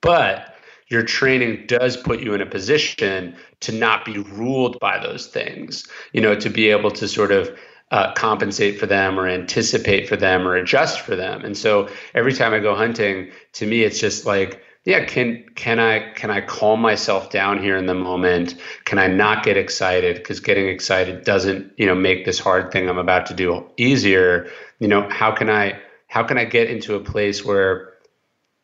but 0.01 0.55
your 0.89 1.02
training 1.02 1.64
does 1.66 1.97
put 1.97 2.20
you 2.20 2.35
in 2.35 2.40
a 2.40 2.47
position 2.47 3.36
to 3.60 3.72
not 3.72 4.05
be 4.05 4.18
ruled 4.18 4.78
by 4.81 4.98
those 4.98 5.27
things, 5.28 5.86
you 6.12 6.20
know, 6.20 6.35
to 6.35 6.51
be 6.51 6.68
able 6.68 6.90
to 6.90 7.06
sort 7.06 7.31
of 7.31 7.56
uh, 7.93 8.12
compensate 8.14 8.78
for 8.78 8.86
them 8.86 9.18
or 9.18 9.27
anticipate 9.27 10.09
for 10.09 10.16
them 10.16 10.47
or 10.47 10.56
adjust 10.56 11.01
for 11.01 11.16
them. 11.16 11.44
And 11.44 11.56
so 11.56 11.89
every 12.14 12.32
time 12.32 12.52
I 12.52 12.59
go 12.59 12.74
hunting, 12.74 13.31
to 13.55 13.66
me, 13.66 13.82
it's 13.82 14.01
just 14.01 14.27
like, 14.27 14.62
yeah, 14.85 15.05
can 15.05 15.44
can 15.56 15.78
I 15.78 16.10
can 16.14 16.31
I 16.31 16.40
calm 16.40 16.81
myself 16.81 17.31
down 17.31 17.62
here 17.62 17.77
in 17.77 17.86
the 17.86 17.94
moment? 17.94 18.55
Can 18.85 18.98
I 18.98 19.09
not 19.09 19.44
get 19.44 19.56
excited? 19.56 20.16
Because 20.16 20.40
getting 20.40 20.68
excited 20.68 21.24
doesn't, 21.24 21.72
you 21.77 21.85
know, 21.85 21.94
make 21.94 22.24
this 22.24 22.39
hard 22.39 22.72
thing 22.72 22.89
I'm 22.89 22.97
about 22.98 23.27
to 23.27 23.35
do 23.35 23.68
easier. 23.77 24.48
You 24.78 24.89
know, 24.89 25.06
how 25.10 25.32
can 25.32 25.51
I 25.51 25.78
how 26.06 26.22
can 26.22 26.39
I 26.39 26.44
get 26.47 26.70
into 26.70 26.94
a 26.94 27.01
place 27.01 27.44
where 27.44 27.93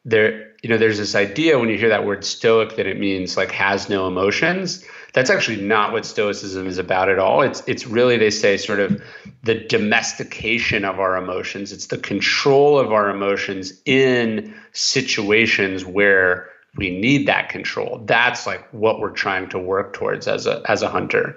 there 0.07 0.53
you 0.67 0.71
know 0.73 0.79
there's 0.79 0.99
this 0.99 1.15
idea 1.15 1.61
when 1.61 1.69
you 1.69 1.79
hear 1.79 1.91
that 1.91 2.05
word 2.05 2.25
stoic 2.25 2.75
that 2.75 2.89
it 2.89 2.99
means 2.99 3.37
like 3.37 3.53
has 3.53 3.89
no 3.89 4.09
emotions. 4.09 4.85
That's 5.13 5.31
actually 5.31 5.63
not 5.63 5.93
what 5.93 6.05
stoicism 6.05 6.67
is 6.67 6.77
about 6.77 7.09
at 7.09 7.21
all. 7.21 7.43
It's 7.43 7.63
it's 7.69 7.87
really 7.87 8.17
they 8.17 8.31
say 8.31 8.57
sort 8.57 8.81
of 8.81 9.01
the 9.45 9.55
domestication 9.55 10.85
of 10.85 10.99
our 10.99 11.17
emotions. 11.17 11.71
It's 11.71 11.87
the 11.87 11.99
control 11.99 12.81
of 12.81 12.93
our 12.93 13.09
emotions 13.09 13.81
in 13.85 14.53
situations 14.73 15.85
where 15.85 16.49
we 16.75 16.99
need 16.99 17.29
that 17.29 17.49
control. 17.49 18.03
That's 18.05 18.45
like 18.45 18.67
what 18.73 18.99
we're 18.99 19.11
trying 19.13 19.49
to 19.51 19.61
work 19.61 19.93
towards 19.93 20.27
as 20.27 20.49
a 20.49 20.63
as 20.69 20.83
a 20.83 20.89
hunter 20.89 21.37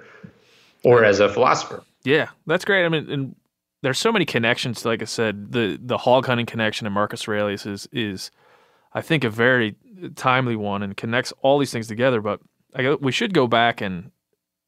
or 0.82 1.04
as 1.04 1.20
a 1.20 1.28
philosopher. 1.28 1.84
Yeah 2.02 2.30
that's 2.48 2.64
great. 2.64 2.84
I 2.84 2.88
mean 2.88 3.08
and 3.08 3.36
there's 3.82 4.00
so 4.00 4.10
many 4.10 4.24
connections 4.24 4.84
like 4.84 5.02
i 5.02 5.04
said 5.04 5.52
the 5.52 5.78
the 5.80 5.98
hog 5.98 6.26
hunting 6.26 6.46
connection 6.46 6.86
and 6.86 6.92
marcus 6.92 7.26
aurelius 7.26 7.64
is 7.64 7.88
is 7.92 8.30
I 8.92 9.00
think, 9.00 9.24
a 9.24 9.30
very 9.30 9.76
timely 10.16 10.56
one 10.56 10.82
and 10.82 10.96
connects 10.96 11.32
all 11.42 11.58
these 11.58 11.72
things 11.72 11.86
together. 11.86 12.20
But 12.20 12.40
I, 12.74 12.94
we 12.94 13.12
should 13.12 13.34
go 13.34 13.46
back 13.46 13.80
and 13.80 14.10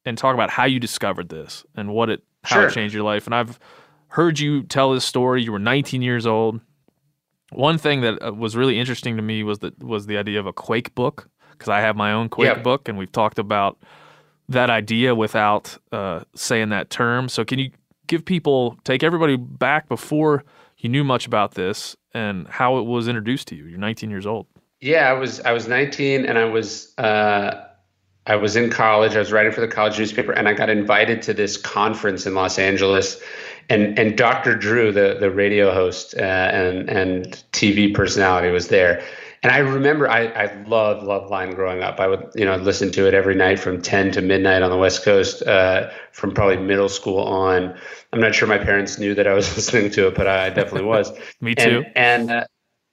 and 0.05 0.17
talk 0.17 0.33
about 0.33 0.49
how 0.49 0.65
you 0.65 0.79
discovered 0.79 1.29
this 1.29 1.65
and 1.75 1.89
what 1.89 2.09
it 2.09 2.23
how 2.43 2.57
sure. 2.57 2.67
it 2.67 2.73
changed 2.73 2.93
your 2.93 3.03
life. 3.03 3.25
And 3.25 3.33
I've 3.33 3.59
heard 4.07 4.39
you 4.39 4.63
tell 4.63 4.93
this 4.93 5.05
story. 5.05 5.43
You 5.43 5.51
were 5.51 5.59
19 5.59 6.01
years 6.01 6.25
old. 6.25 6.59
One 7.51 7.77
thing 7.77 8.01
that 8.01 8.21
uh, 8.21 8.33
was 8.33 8.55
really 8.55 8.79
interesting 8.79 9.15
to 9.17 9.23
me 9.23 9.43
was 9.43 9.59
that 9.59 9.81
was 9.83 10.05
the 10.05 10.17
idea 10.17 10.39
of 10.39 10.47
a 10.47 10.53
Quake 10.53 10.93
book 10.95 11.29
because 11.51 11.69
I 11.69 11.81
have 11.81 11.95
my 11.95 12.11
own 12.11 12.29
Quake 12.29 12.47
yep. 12.47 12.63
book, 12.63 12.89
and 12.89 12.97
we've 12.97 13.11
talked 13.11 13.39
about 13.39 13.77
that 14.49 14.69
idea 14.69 15.15
without 15.15 15.77
uh, 15.91 16.21
saying 16.35 16.69
that 16.69 16.89
term. 16.89 17.29
So 17.29 17.45
can 17.45 17.59
you 17.59 17.71
give 18.07 18.25
people 18.25 18.77
take 18.83 19.03
everybody 19.03 19.37
back 19.37 19.87
before 19.87 20.43
he 20.83 20.89
knew 20.89 21.05
much 21.05 21.25
about 21.25 21.53
this 21.53 21.95
and 22.13 22.45
how 22.49 22.77
it 22.77 22.81
was 22.81 23.07
introduced 23.07 23.47
to 23.47 23.55
you. 23.55 23.67
You're 23.67 23.79
19 23.79 24.09
years 24.09 24.25
old. 24.25 24.47
Yeah, 24.81 25.09
I 25.09 25.13
was 25.13 25.39
I 25.39 25.53
was 25.53 25.65
19 25.65 26.25
and 26.25 26.37
I 26.37 26.43
was 26.43 26.93
uh, 26.97 27.67
I 28.27 28.35
was 28.35 28.57
in 28.57 28.69
college. 28.69 29.15
I 29.15 29.19
was 29.19 29.31
writing 29.31 29.53
for 29.53 29.61
the 29.61 29.67
college 29.69 29.97
newspaper, 29.97 30.33
and 30.33 30.49
I 30.49 30.53
got 30.53 30.69
invited 30.69 31.21
to 31.21 31.33
this 31.33 31.55
conference 31.55 32.25
in 32.25 32.33
Los 32.35 32.59
Angeles. 32.59 33.21
And 33.69 33.97
and 33.97 34.17
Dr. 34.17 34.55
Drew, 34.55 34.91
the 34.91 35.15
the 35.17 35.31
radio 35.31 35.73
host 35.73 36.15
uh, 36.17 36.19
and 36.19 36.89
and 36.89 37.41
TV 37.53 37.93
personality, 37.93 38.49
was 38.49 38.67
there. 38.67 39.01
And 39.43 39.51
I 39.51 39.57
remember 39.57 40.09
I 40.09 40.27
I 40.27 40.63
loved 40.63 41.05
Loveline 41.05 41.53
growing 41.53 41.83
up. 41.83 41.99
I 41.99 42.07
would 42.07 42.31
you 42.33 42.45
know 42.45 42.55
listen 42.55 42.91
to 42.93 43.07
it 43.07 43.13
every 43.13 43.35
night 43.35 43.59
from 43.59 43.81
10 43.81 44.11
to 44.13 44.21
midnight 44.21 44.61
on 44.61 44.71
the 44.71 44.77
West 44.77 45.03
Coast, 45.03 45.43
uh, 45.43 45.89
from 46.13 46.33
probably 46.33 46.57
middle 46.57 46.89
school 46.89 47.19
on. 47.19 47.77
I'm 48.13 48.21
not 48.21 48.33
sure 48.33 48.47
my 48.47 48.57
parents 48.57 48.97
knew 48.97 49.13
that 49.15 49.27
I 49.27 49.33
was 49.33 49.53
listening 49.55 49.91
to 49.91 50.07
it, 50.07 50.15
but 50.15 50.27
I 50.27 50.49
definitely 50.49 50.83
was. 50.83 51.11
Me 51.41 51.55
too. 51.55 51.83
And, 51.93 52.29
and 52.29 52.31
uh, 52.31 52.45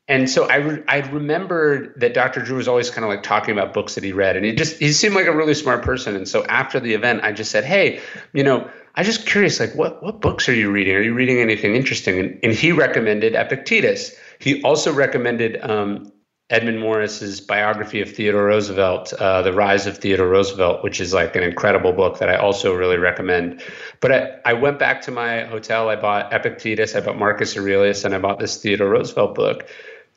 and 0.08 0.28
so 0.28 0.48
I, 0.48 0.56
re- 0.56 0.82
I 0.88 0.98
remembered 1.08 1.94
that 2.00 2.14
Dr. 2.14 2.42
Drew 2.42 2.56
was 2.56 2.66
always 2.66 2.90
kind 2.90 3.04
of 3.04 3.10
like 3.10 3.22
talking 3.22 3.56
about 3.56 3.72
books 3.72 3.94
that 3.94 4.02
he 4.02 4.10
read, 4.10 4.34
and 4.34 4.44
he 4.44 4.52
just 4.52 4.76
he 4.80 4.92
seemed 4.92 5.14
like 5.14 5.26
a 5.26 5.36
really 5.36 5.54
smart 5.54 5.84
person. 5.84 6.16
And 6.16 6.26
so 6.26 6.44
after 6.46 6.80
the 6.80 6.94
event, 6.94 7.22
I 7.22 7.30
just 7.30 7.52
said, 7.52 7.62
"Hey, 7.62 8.00
you 8.32 8.42
know, 8.42 8.68
I'm 8.96 9.04
just 9.04 9.24
curious, 9.24 9.60
like 9.60 9.72
what 9.76 10.02
what 10.02 10.20
books 10.20 10.48
are 10.48 10.54
you 10.54 10.72
reading? 10.72 10.96
Are 10.96 11.00
you 11.00 11.14
reading 11.14 11.38
anything 11.38 11.76
interesting?" 11.76 12.18
And, 12.18 12.40
and 12.42 12.52
he 12.52 12.72
recommended 12.72 13.36
Epictetus. 13.36 14.16
He 14.40 14.60
also 14.62 14.92
recommended 14.92 15.60
um, 15.62 16.10
Edmund 16.50 16.80
Morris's 16.80 17.40
biography 17.40 18.00
of 18.00 18.10
Theodore 18.10 18.44
Roosevelt, 18.44 19.12
uh, 19.14 19.40
The 19.42 19.52
Rise 19.52 19.86
of 19.86 19.98
Theodore 19.98 20.28
Roosevelt, 20.28 20.82
which 20.84 21.00
is 21.00 21.14
like 21.14 21.36
an 21.36 21.42
incredible 21.42 21.92
book 21.92 22.18
that 22.18 22.28
I 22.28 22.36
also 22.36 22.74
really 22.74 22.98
recommend. 22.98 23.62
But 24.00 24.12
I, 24.12 24.30
I 24.44 24.52
went 24.52 24.78
back 24.78 25.00
to 25.02 25.10
my 25.10 25.44
hotel. 25.44 25.88
I 25.88 25.96
bought 25.96 26.32
Epictetus, 26.32 26.94
I 26.94 27.00
bought 27.00 27.18
Marcus 27.18 27.56
Aurelius, 27.56 28.04
and 28.04 28.14
I 28.14 28.18
bought 28.18 28.38
this 28.38 28.60
Theodore 28.60 28.88
Roosevelt 28.88 29.34
book 29.34 29.68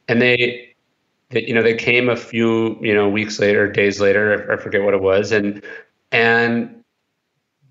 and 0.08 0.22
they, 0.22 0.76
they, 1.30 1.46
you 1.46 1.54
know 1.54 1.64
they 1.64 1.76
came 1.76 2.10
a 2.10 2.16
few 2.16 2.78
you 2.82 2.94
know 2.94 3.10
weeks 3.10 3.40
later 3.40 3.72
days 3.72 4.00
later 4.00 4.52
i 4.52 4.62
forget 4.62 4.84
what 4.84 4.94
it 4.94 5.02
was 5.02 5.32
and 5.32 5.64
and 6.12 6.83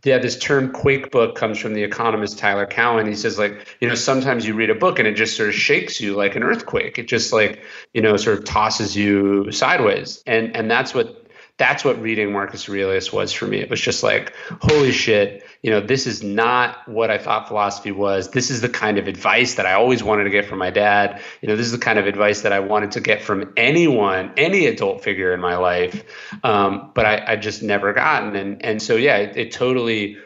yeah, 0.05 0.19
this 0.19 0.37
term 0.39 0.73
quake 0.73 1.11
book 1.13 1.37
comes 1.37 1.59
from 1.59 1.75
the 1.75 1.83
economist 1.83 2.39
Tyler 2.39 2.67
Cowen. 2.67 3.07
He 3.07 3.15
says, 3.15 3.39
like, 3.39 3.77
you 3.81 3.89
know, 3.89 3.95
sometimes 3.95 4.47
you 4.47 4.55
read 4.55 4.71
a 4.71 4.75
book 4.75 4.99
and 4.99 5.07
it 5.07 5.15
just 5.15 5.37
sort 5.37 5.49
of 5.49 5.55
shakes 5.55 6.01
you 6.01 6.15
like 6.15 6.35
an 6.35 6.43
earthquake. 6.43 6.99
It 6.99 7.07
just 7.07 7.33
like, 7.33 7.63
you 7.95 8.03
know, 8.03 8.17
sort 8.17 8.39
of 8.39 8.45
tosses 8.45 8.97
you 8.97 9.51
sideways. 9.53 10.23
And 10.27 10.55
and 10.57 10.71
that's 10.71 10.93
what 10.93 11.23
that's 11.57 11.85
what 11.85 12.01
reading 12.03 12.33
Marcus 12.33 12.69
Aurelius 12.69 13.13
was 13.13 13.33
for 13.33 13.47
me. 13.47 13.59
It 13.59 13.71
was 13.71 13.81
just 13.81 14.03
like, 14.03 14.35
holy 14.61 14.91
shit, 14.91 15.42
you 15.63 15.71
know, 15.71 15.81
this 15.81 16.09
is 16.09 16.23
not 16.25 16.89
what 16.89 17.11
I 17.11 17.19
thought 17.19 17.47
philosophy 17.47 17.93
was. 17.93 18.31
This 18.31 18.51
is 18.51 18.61
the 18.61 18.69
kind 18.69 18.99
of 18.99 19.07
advice 19.07 19.55
that 19.55 19.65
I 19.65 19.75
always 19.75 20.03
wanted 20.03 20.25
to 20.25 20.31
get 20.31 20.45
from 20.45 20.59
my 20.59 20.71
dad. 20.71 21.21
You 21.41 21.49
know, 21.49 21.57
this 21.57 21.67
is 21.67 21.73
the 21.73 21.79
kind 21.79 22.01
of 22.01 22.07
advice 22.07 22.43
that 22.43 22.53
I 22.53 22.59
wanted 22.59 22.91
to 22.93 23.01
get 23.01 23.23
from 23.23 23.53
anyone, 23.57 24.33
any 24.37 24.67
adult 24.67 25.05
figure 25.05 25.33
in 25.33 25.41
my 25.41 25.57
life. 25.57 26.05
Um, 26.43 26.91
but 26.95 27.07
I, 27.07 27.33
I 27.33 27.37
just 27.37 27.63
never 27.63 27.93
gotten. 27.93 28.35
And 28.35 28.65
and 28.65 28.83
so 28.83 28.97
yeah, 28.97 29.19
it, 29.19 29.37
it 29.37 29.53
totally 29.53 30.17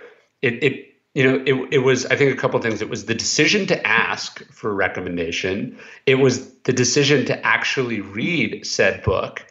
it 0.41 0.63
it 0.63 0.87
you 1.15 1.25
know 1.25 1.43
it, 1.47 1.69
it 1.73 1.79
was 1.79 2.05
i 2.07 2.15
think 2.15 2.33
a 2.33 2.37
couple 2.37 2.61
things 2.61 2.83
it 2.83 2.91
was 2.91 3.07
the 3.07 3.15
decision 3.15 3.67
to 3.67 3.87
ask 3.87 4.45
for 4.53 4.73
recommendation 4.75 5.79
it 6.05 6.17
was 6.17 6.53
the 6.65 6.75
decision 6.75 7.25
to 7.25 7.47
actually 7.47 8.03
read 8.03 8.67
said 8.67 9.03
book 9.03 9.45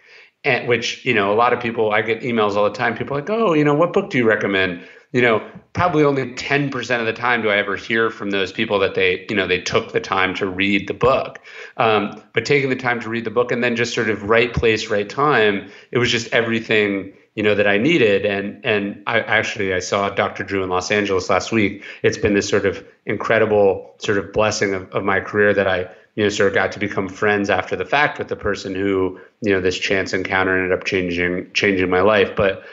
and 0.43 0.67
which 0.67 1.03
you 1.05 1.13
know 1.13 1.33
a 1.33 1.35
lot 1.35 1.53
of 1.53 1.59
people 1.59 1.91
i 1.91 2.03
get 2.03 2.21
emails 2.21 2.55
all 2.55 2.65
the 2.65 2.75
time 2.75 2.95
people 2.95 3.17
like 3.17 3.31
oh 3.31 3.53
you 3.53 3.63
know 3.63 3.73
what 3.73 3.93
book 3.93 4.11
do 4.11 4.17
you 4.19 4.27
recommend 4.27 4.85
you 5.15 5.21
know 5.21 5.41
probably 5.71 6.03
only 6.03 6.33
10% 6.33 6.99
of 6.99 7.05
the 7.05 7.13
time 7.13 7.41
do 7.41 7.49
i 7.49 7.55
ever 7.55 7.77
hear 7.77 8.09
from 8.09 8.31
those 8.31 8.51
people 8.51 8.77
that 8.79 8.95
they 8.95 9.25
you 9.29 9.35
know 9.35 9.47
they 9.47 9.61
took 9.61 9.93
the 9.93 9.99
time 10.01 10.35
to 10.35 10.45
read 10.45 10.87
the 10.89 10.93
book. 10.93 11.39
Um, 11.77 12.21
but 12.33 12.45
taking 12.45 12.69
the 12.69 12.75
time 12.75 12.99
to 12.99 13.09
read 13.09 13.23
the 13.23 13.31
book 13.31 13.49
and 13.51 13.63
then 13.63 13.77
just 13.77 13.93
sort 13.95 14.09
of 14.09 14.23
right 14.23 14.53
place 14.53 14.89
right 14.89 15.09
time 15.09 15.71
it 15.91 15.99
was 15.99 16.11
just 16.11 16.27
everything 16.33 17.13
you 17.33 17.43
know 17.43 17.55
that 17.55 17.65
i 17.65 17.77
needed. 17.77 18.25
And 18.25 18.63
and 18.65 19.01
i 19.07 19.21
actually 19.21 19.73
i 19.73 19.79
saw 19.79 20.09
dr 20.09 20.43
drew 20.43 20.63
in 20.63 20.69
los 20.69 20.91
angeles 20.91 21.29
last 21.29 21.49
week. 21.53 21.81
It's 22.03 22.17
been 22.17 22.33
this 22.33 22.49
sort 22.49 22.65
of 22.65 22.85
incredible 23.05 23.95
sort 23.99 24.17
of 24.17 24.33
blessing 24.33 24.73
of, 24.73 24.91
of 24.91 25.05
my 25.05 25.21
career 25.21 25.53
that 25.53 25.67
i 25.67 25.89
you 26.15 26.23
know, 26.23 26.29
sort 26.29 26.47
of 26.47 26.55
got 26.55 26.71
to 26.73 26.79
become 26.79 27.07
friends 27.09 27.49
after 27.49 27.75
the 27.75 27.83
fact 27.83 28.19
with 28.19 28.29
the 28.29 28.37
person 28.37 28.73
who, 28.73 29.19
you 29.41 29.51
know, 29.51 29.59
this 29.59 29.77
chance 29.77 30.13
encounter 30.13 30.57
ended 30.57 30.71
up 30.71 30.85
changing 30.85 31.51
changing 31.53 31.89
my 31.89 31.99
life. 31.99 32.33
But 32.37 32.63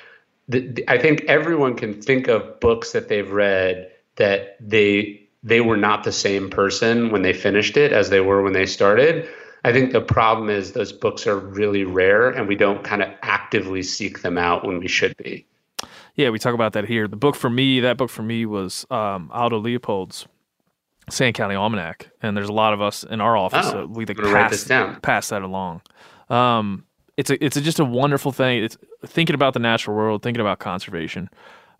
the, 0.52 0.84
I 0.88 0.98
think 0.98 1.22
everyone 1.24 1.74
can 1.76 2.00
think 2.00 2.28
of 2.28 2.60
books 2.60 2.92
that 2.92 3.08
they've 3.08 3.30
read 3.30 3.90
that 4.16 4.56
they 4.60 5.28
they 5.42 5.60
were 5.60 5.76
not 5.76 6.04
the 6.04 6.12
same 6.12 6.50
person 6.50 7.10
when 7.10 7.22
they 7.22 7.32
finished 7.32 7.76
it 7.76 7.92
as 7.92 8.10
they 8.10 8.20
were 8.20 8.42
when 8.42 8.52
they 8.52 8.66
started. 8.66 9.28
I 9.64 9.72
think 9.72 9.92
the 9.92 10.00
problem 10.00 10.48
is 10.48 10.72
those 10.72 10.92
books 10.92 11.26
are 11.26 11.38
really 11.38 11.84
rare 11.84 12.30
and 12.30 12.46
we 12.46 12.54
don't 12.54 12.84
kind 12.84 13.02
of 13.02 13.08
actively 13.22 13.82
seek 13.82 14.22
them 14.22 14.38
out 14.38 14.64
when 14.64 14.78
we 14.78 14.88
should 14.88 15.16
be. 15.16 15.46
Yeah, 16.14 16.30
we 16.30 16.38
talk 16.38 16.54
about 16.54 16.74
that 16.74 16.86
here. 16.86 17.08
The 17.08 17.16
book 17.16 17.34
for 17.34 17.50
me, 17.50 17.80
that 17.80 17.96
book 17.96 18.10
for 18.10 18.22
me 18.22 18.44
was 18.44 18.86
um, 18.90 19.30
Aldo 19.32 19.58
Leopold's 19.58 20.26
Sand 21.08 21.34
County 21.34 21.54
Almanac, 21.54 22.10
and 22.22 22.36
there's 22.36 22.48
a 22.48 22.52
lot 22.52 22.72
of 22.72 22.80
us 22.80 23.02
in 23.02 23.20
our 23.20 23.36
office. 23.36 23.66
Oh, 23.72 23.84
uh, 23.84 23.86
we 23.86 24.04
like 24.04 24.18
pass, 24.18 24.64
pass 25.02 25.28
that 25.30 25.42
along. 25.42 25.82
Um, 26.28 26.84
it's 27.16 27.30
a, 27.30 27.44
it's 27.44 27.56
a, 27.56 27.60
just 27.60 27.78
a 27.80 27.84
wonderful 27.84 28.32
thing. 28.32 28.64
It's 28.64 28.76
thinking 29.04 29.34
about 29.34 29.54
the 29.54 29.60
natural 29.60 29.96
world, 29.96 30.22
thinking 30.22 30.40
about 30.40 30.58
conservation. 30.58 31.28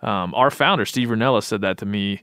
Um, 0.00 0.34
our 0.34 0.50
founder 0.50 0.84
Steve 0.84 1.08
Rinella 1.08 1.42
said 1.42 1.60
that 1.60 1.78
to 1.78 1.86
me, 1.86 2.22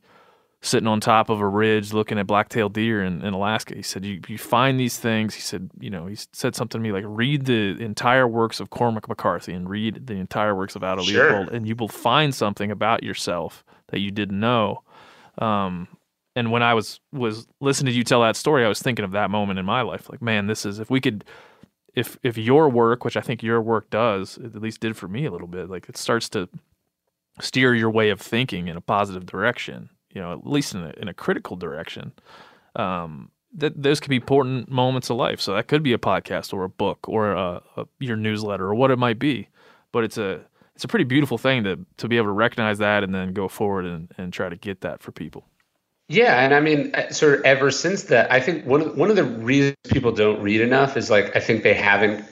sitting 0.61 0.87
on 0.87 0.99
top 0.99 1.29
of 1.29 1.39
a 1.39 1.47
ridge 1.47 1.93
looking 1.93 2.19
at 2.19 2.27
black-tailed 2.27 2.73
deer 2.73 3.01
in, 3.01 3.21
in 3.23 3.33
Alaska. 3.33 3.75
He 3.75 3.81
said, 3.81 4.03
you, 4.03 4.19
"You 4.27 4.37
find 4.37 4.77
these 4.77 4.97
things." 4.97 5.33
He 5.33 5.41
said, 5.41 5.69
"You 5.79 5.89
know," 5.89 6.07
he 6.07 6.17
said 6.33 6.55
something 6.55 6.81
to 6.81 6.83
me 6.83 6.91
like, 6.91 7.05
"Read 7.07 7.45
the 7.45 7.81
entire 7.81 8.27
works 8.27 8.59
of 8.59 8.69
Cormac 8.69 9.07
McCarthy 9.07 9.53
and 9.53 9.69
read 9.69 10.07
the 10.07 10.15
entire 10.15 10.53
works 10.53 10.75
of 10.75 10.83
Aldo 10.83 11.03
Sure. 11.03 11.29
Leopold, 11.29 11.53
and 11.53 11.67
you 11.67 11.75
will 11.75 11.87
find 11.87 12.35
something 12.35 12.71
about 12.71 13.03
yourself 13.03 13.63
that 13.87 13.99
you 13.99 14.11
didn't 14.11 14.39
know." 14.39 14.83
Um, 15.37 15.87
and 16.35 16.51
when 16.51 16.61
I 16.61 16.73
was 16.73 16.99
was 17.13 17.47
listening 17.61 17.93
to 17.93 17.97
you 17.97 18.03
tell 18.03 18.21
that 18.21 18.35
story, 18.35 18.65
I 18.65 18.67
was 18.67 18.81
thinking 18.81 19.05
of 19.05 19.11
that 19.11 19.29
moment 19.29 19.59
in 19.59 19.65
my 19.65 19.81
life. 19.81 20.09
Like, 20.09 20.21
man, 20.21 20.47
this 20.47 20.65
is 20.65 20.79
if 20.79 20.89
we 20.89 20.99
could, 20.99 21.23
if 21.95 22.17
if 22.23 22.37
your 22.37 22.69
work, 22.69 23.03
which 23.03 23.17
I 23.17 23.21
think 23.21 23.43
your 23.43 23.61
work 23.61 23.89
does, 23.89 24.37
at 24.37 24.55
least 24.55 24.81
did 24.81 24.97
for 24.97 25.07
me 25.07 25.25
a 25.25 25.31
little 25.31 25.47
bit, 25.47 25.69
like 25.69 25.89
it 25.89 25.97
starts 25.97 26.29
to 26.29 26.49
steer 27.41 27.73
your 27.73 27.89
way 27.89 28.09
of 28.09 28.19
thinking 28.19 28.67
in 28.67 28.77
a 28.77 28.81
positive 28.81 29.25
direction. 29.25 29.89
You 30.11 30.21
know, 30.21 30.33
at 30.33 30.47
least 30.47 30.73
in 30.73 30.83
a, 30.83 30.93
in 30.97 31.07
a 31.07 31.13
critical 31.13 31.55
direction. 31.55 32.13
Um, 32.75 33.31
that 33.53 33.81
those 33.81 33.99
could 33.99 34.09
be 34.09 34.15
important 34.15 34.69
moments 34.69 35.09
of 35.09 35.17
life. 35.17 35.41
So 35.41 35.55
that 35.55 35.67
could 35.67 35.83
be 35.83 35.93
a 35.93 35.97
podcast 35.97 36.53
or 36.53 36.63
a 36.63 36.69
book 36.69 37.07
or 37.07 37.31
a, 37.31 37.61
a, 37.77 37.85
your 37.99 38.15
newsletter 38.15 38.65
or 38.65 38.75
what 38.75 38.91
it 38.91 38.99
might 38.99 39.19
be. 39.19 39.49
But 39.91 40.03
it's 40.03 40.17
a 40.17 40.41
it's 40.75 40.83
a 40.83 40.87
pretty 40.87 41.05
beautiful 41.05 41.37
thing 41.37 41.63
to 41.63 41.79
to 41.97 42.07
be 42.07 42.17
able 42.17 42.27
to 42.27 42.33
recognize 42.33 42.77
that 42.79 43.03
and 43.03 43.13
then 43.13 43.33
go 43.33 43.47
forward 43.47 43.85
and, 43.85 44.11
and 44.17 44.31
try 44.31 44.49
to 44.49 44.55
get 44.55 44.81
that 44.81 45.01
for 45.01 45.11
people. 45.11 45.45
Yeah, 46.09 46.43
and 46.43 46.55
I 46.55 46.59
mean, 46.59 46.93
uh, 46.95 47.11
sort 47.11 47.35
of 47.35 47.45
ever 47.45 47.69
since 47.69 48.05
that, 48.05 48.31
I 48.31 48.39
think 48.39 48.65
one 48.65 48.81
of 48.81 48.97
one 48.97 49.11
of 49.11 49.15
the 49.15 49.23
reasons 49.23 49.77
people 49.89 50.11
don't 50.11 50.41
read 50.41 50.59
enough 50.59 50.97
is 50.97 51.11
like 51.11 51.35
I 51.35 51.39
think 51.39 51.61
they 51.61 51.75
haven't 51.75 52.25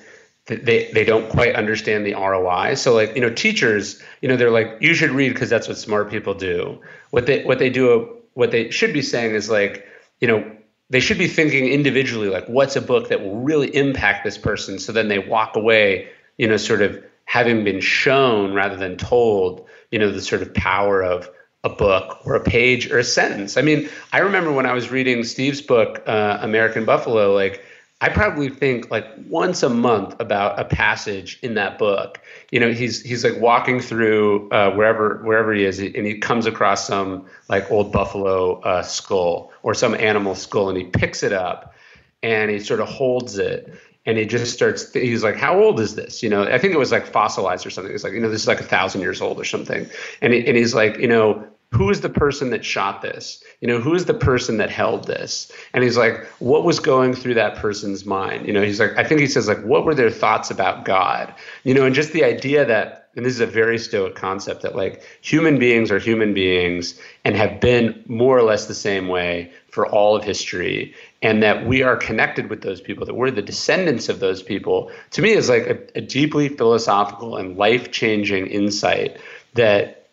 they 0.48 0.90
they 0.91 1.06
don't 1.06 1.30
quite 1.30 1.56
understand 1.56 2.04
the 2.04 2.16
ROI. 2.16 2.74
So 2.74 2.95
like 2.95 3.14
you 3.14 3.22
know, 3.22 3.30
teachers, 3.30 4.02
you 4.22 4.30
know, 4.30 4.36
they're 4.36 4.49
like 4.49 4.78
you 4.82 4.95
should 4.95 5.12
read 5.12 5.32
because 5.32 5.52
that's 5.52 5.68
what 5.68 5.78
smart 5.78 6.10
people 6.10 6.34
do. 6.34 6.82
What 7.12 7.28
they 7.28 7.44
what 7.44 7.60
they 7.60 7.70
do 7.70 8.18
what 8.34 8.49
they 8.49 8.72
should 8.72 8.94
be 8.94 9.04
saying 9.04 9.36
is 9.36 9.48
like 9.48 9.86
you 10.22 10.28
know 10.28 10.44
they 10.90 10.99
should 10.99 11.20
be 11.20 11.28
thinking 11.28 11.68
individually 11.68 12.30
like 12.30 12.48
what's 12.48 12.76
a 12.76 12.82
book 12.82 13.10
that 13.10 13.22
will 13.22 13.38
really 13.41 13.74
impact 13.76 14.24
this 14.24 14.40
person. 14.40 14.80
So 14.80 14.91
then 14.91 15.08
they 15.08 15.20
walk 15.20 15.56
away, 15.56 16.08
you 16.40 16.48
know, 16.48 16.58
sort 16.58 16.82
of 16.82 17.04
having 17.26 17.64
been 17.64 17.82
shown 17.82 18.56
rather 18.56 18.76
than 18.76 18.98
told, 18.98 19.68
you 19.91 19.99
know, 19.99 20.12
the 20.12 20.22
sort 20.22 20.41
of 20.41 20.52
power 20.56 21.04
of 21.04 21.30
a 21.63 21.69
book 21.69 22.25
or 22.25 22.35
a 22.35 22.39
page 22.39 22.91
or 22.91 22.99
a 22.99 23.03
sentence. 23.03 23.57
I 23.57 23.61
mean, 23.61 23.89
I 24.13 24.19
remember 24.19 24.51
when 24.51 24.65
I 24.65 24.73
was 24.73 24.91
reading 24.91 25.23
Steve's 25.23 25.61
book, 25.61 26.03
uh, 26.07 26.39
American 26.41 26.85
Buffalo, 26.85 27.34
like 27.34 27.63
I 27.99 28.09
probably 28.09 28.49
think 28.49 28.91
like 28.91 29.07
once 29.27 29.63
a 29.63 29.69
month 29.69 30.15
about 30.19 30.59
a 30.59 30.65
passage 30.65 31.39
in 31.41 31.55
that 31.55 31.79
book. 31.79 32.21
You 32.51 32.59
know, 32.59 32.71
he's 32.71 33.01
he's 33.01 33.23
like 33.23 33.39
walking 33.39 33.79
through 33.79 34.49
uh, 34.51 34.71
wherever 34.71 35.19
wherever 35.23 35.51
he 35.51 35.65
is, 35.65 35.79
and 35.79 36.05
he 36.05 36.19
comes 36.19 36.45
across 36.45 36.85
some 36.85 37.25
like 37.49 37.71
old 37.71 37.91
buffalo 37.91 38.61
uh, 38.61 38.84
skull 38.84 39.51
or 39.63 39.73
some 39.73 39.95
animal 39.95 40.35
skull, 40.35 40.69
and 40.69 40.77
he 40.77 40.84
picks 40.84 41.23
it 41.23 41.34
up, 41.34 41.73
and 42.21 42.51
he 42.51 42.59
sort 42.59 42.81
of 42.81 42.88
holds 42.88 43.39
it, 43.39 43.73
and 44.07 44.17
he 44.17 44.25
just 44.25 44.53
starts. 44.53 44.91
He's 44.93 45.23
like, 45.23 45.35
"How 45.35 45.61
old 45.61 45.79
is 45.79 45.93
this?" 45.93 46.23
You 46.23 46.29
know, 46.29 46.43
I 46.43 46.57
think 46.57 46.73
it 46.73 46.79
was 46.79 46.91
like 46.91 47.05
fossilized 47.05 47.67
or 47.67 47.69
something. 47.69 47.93
It's 47.93 48.03
like, 48.03 48.13
you 48.13 48.19
know, 48.19 48.29
this 48.29 48.41
is 48.41 48.47
like 48.47 48.61
a 48.61 48.63
thousand 48.63 49.01
years 49.01 49.21
old 49.21 49.39
or 49.39 49.45
something, 49.45 49.88
and 50.21 50.34
he, 50.34 50.47
and 50.47 50.57
he's 50.57 50.73
like, 50.73 50.97
you 50.97 51.07
know, 51.07 51.47
who 51.71 51.89
is 51.89 52.01
the 52.01 52.09
person 52.09 52.49
that 52.51 52.63
shot 52.63 53.01
this? 53.01 53.43
You 53.59 53.67
know, 53.67 53.79
who 53.79 53.93
is 53.93 54.05
the 54.05 54.13
person 54.13 54.57
that 54.57 54.69
held 54.69 55.05
this? 55.05 55.51
And 55.73 55.84
he's 55.84 55.97
like, 55.97 56.25
what 56.39 56.63
was 56.63 56.79
going 56.79 57.13
through 57.13 57.34
that 57.34 57.55
person's 57.57 58.05
mind? 58.05 58.47
You 58.47 58.53
know, 58.53 58.61
he's 58.61 58.79
like, 58.79 58.97
I 58.97 59.03
think 59.03 59.19
he 59.19 59.27
says, 59.27 59.47
like, 59.47 59.63
what 59.63 59.84
were 59.84 59.95
their 59.95 60.09
thoughts 60.09 60.49
about 60.49 60.85
God? 60.85 61.34
You 61.63 61.73
know, 61.73 61.85
and 61.85 61.93
just 61.93 62.13
the 62.13 62.23
idea 62.23 62.63
that, 62.65 63.09
and 63.15 63.25
this 63.25 63.34
is 63.34 63.41
a 63.41 63.47
very 63.47 63.79
stoic 63.79 64.15
concept 64.15 64.61
that 64.61 64.75
like 64.75 65.01
human 65.21 65.57
beings 65.57 65.91
are 65.91 65.99
human 65.99 66.34
beings 66.34 66.99
and 67.25 67.35
have 67.35 67.59
been 67.59 68.03
more 68.05 68.38
or 68.38 68.43
less 68.43 68.67
the 68.67 68.75
same 68.75 69.07
way 69.07 69.51
for 69.69 69.88
all 69.88 70.15
of 70.15 70.23
history. 70.23 70.93
And 71.22 71.41
that 71.41 71.65
we 71.65 71.81
are 71.81 71.95
connected 71.95 72.49
with 72.49 72.61
those 72.61 72.80
people, 72.80 73.06
that 73.06 73.15
we're 73.15 73.31
the 73.31 73.41
descendants 73.41 74.10
of 74.10 74.19
those 74.19 74.44
people, 74.44 74.91
to 75.11 75.22
me 75.22 75.31
is 75.31 75.49
like 75.49 75.64
a, 75.64 75.98
a 75.98 76.02
deeply 76.02 76.48
philosophical 76.48 77.38
and 77.38 77.57
life 77.57 77.91
changing 77.91 78.48
insight 78.48 79.18
that, 79.56 80.07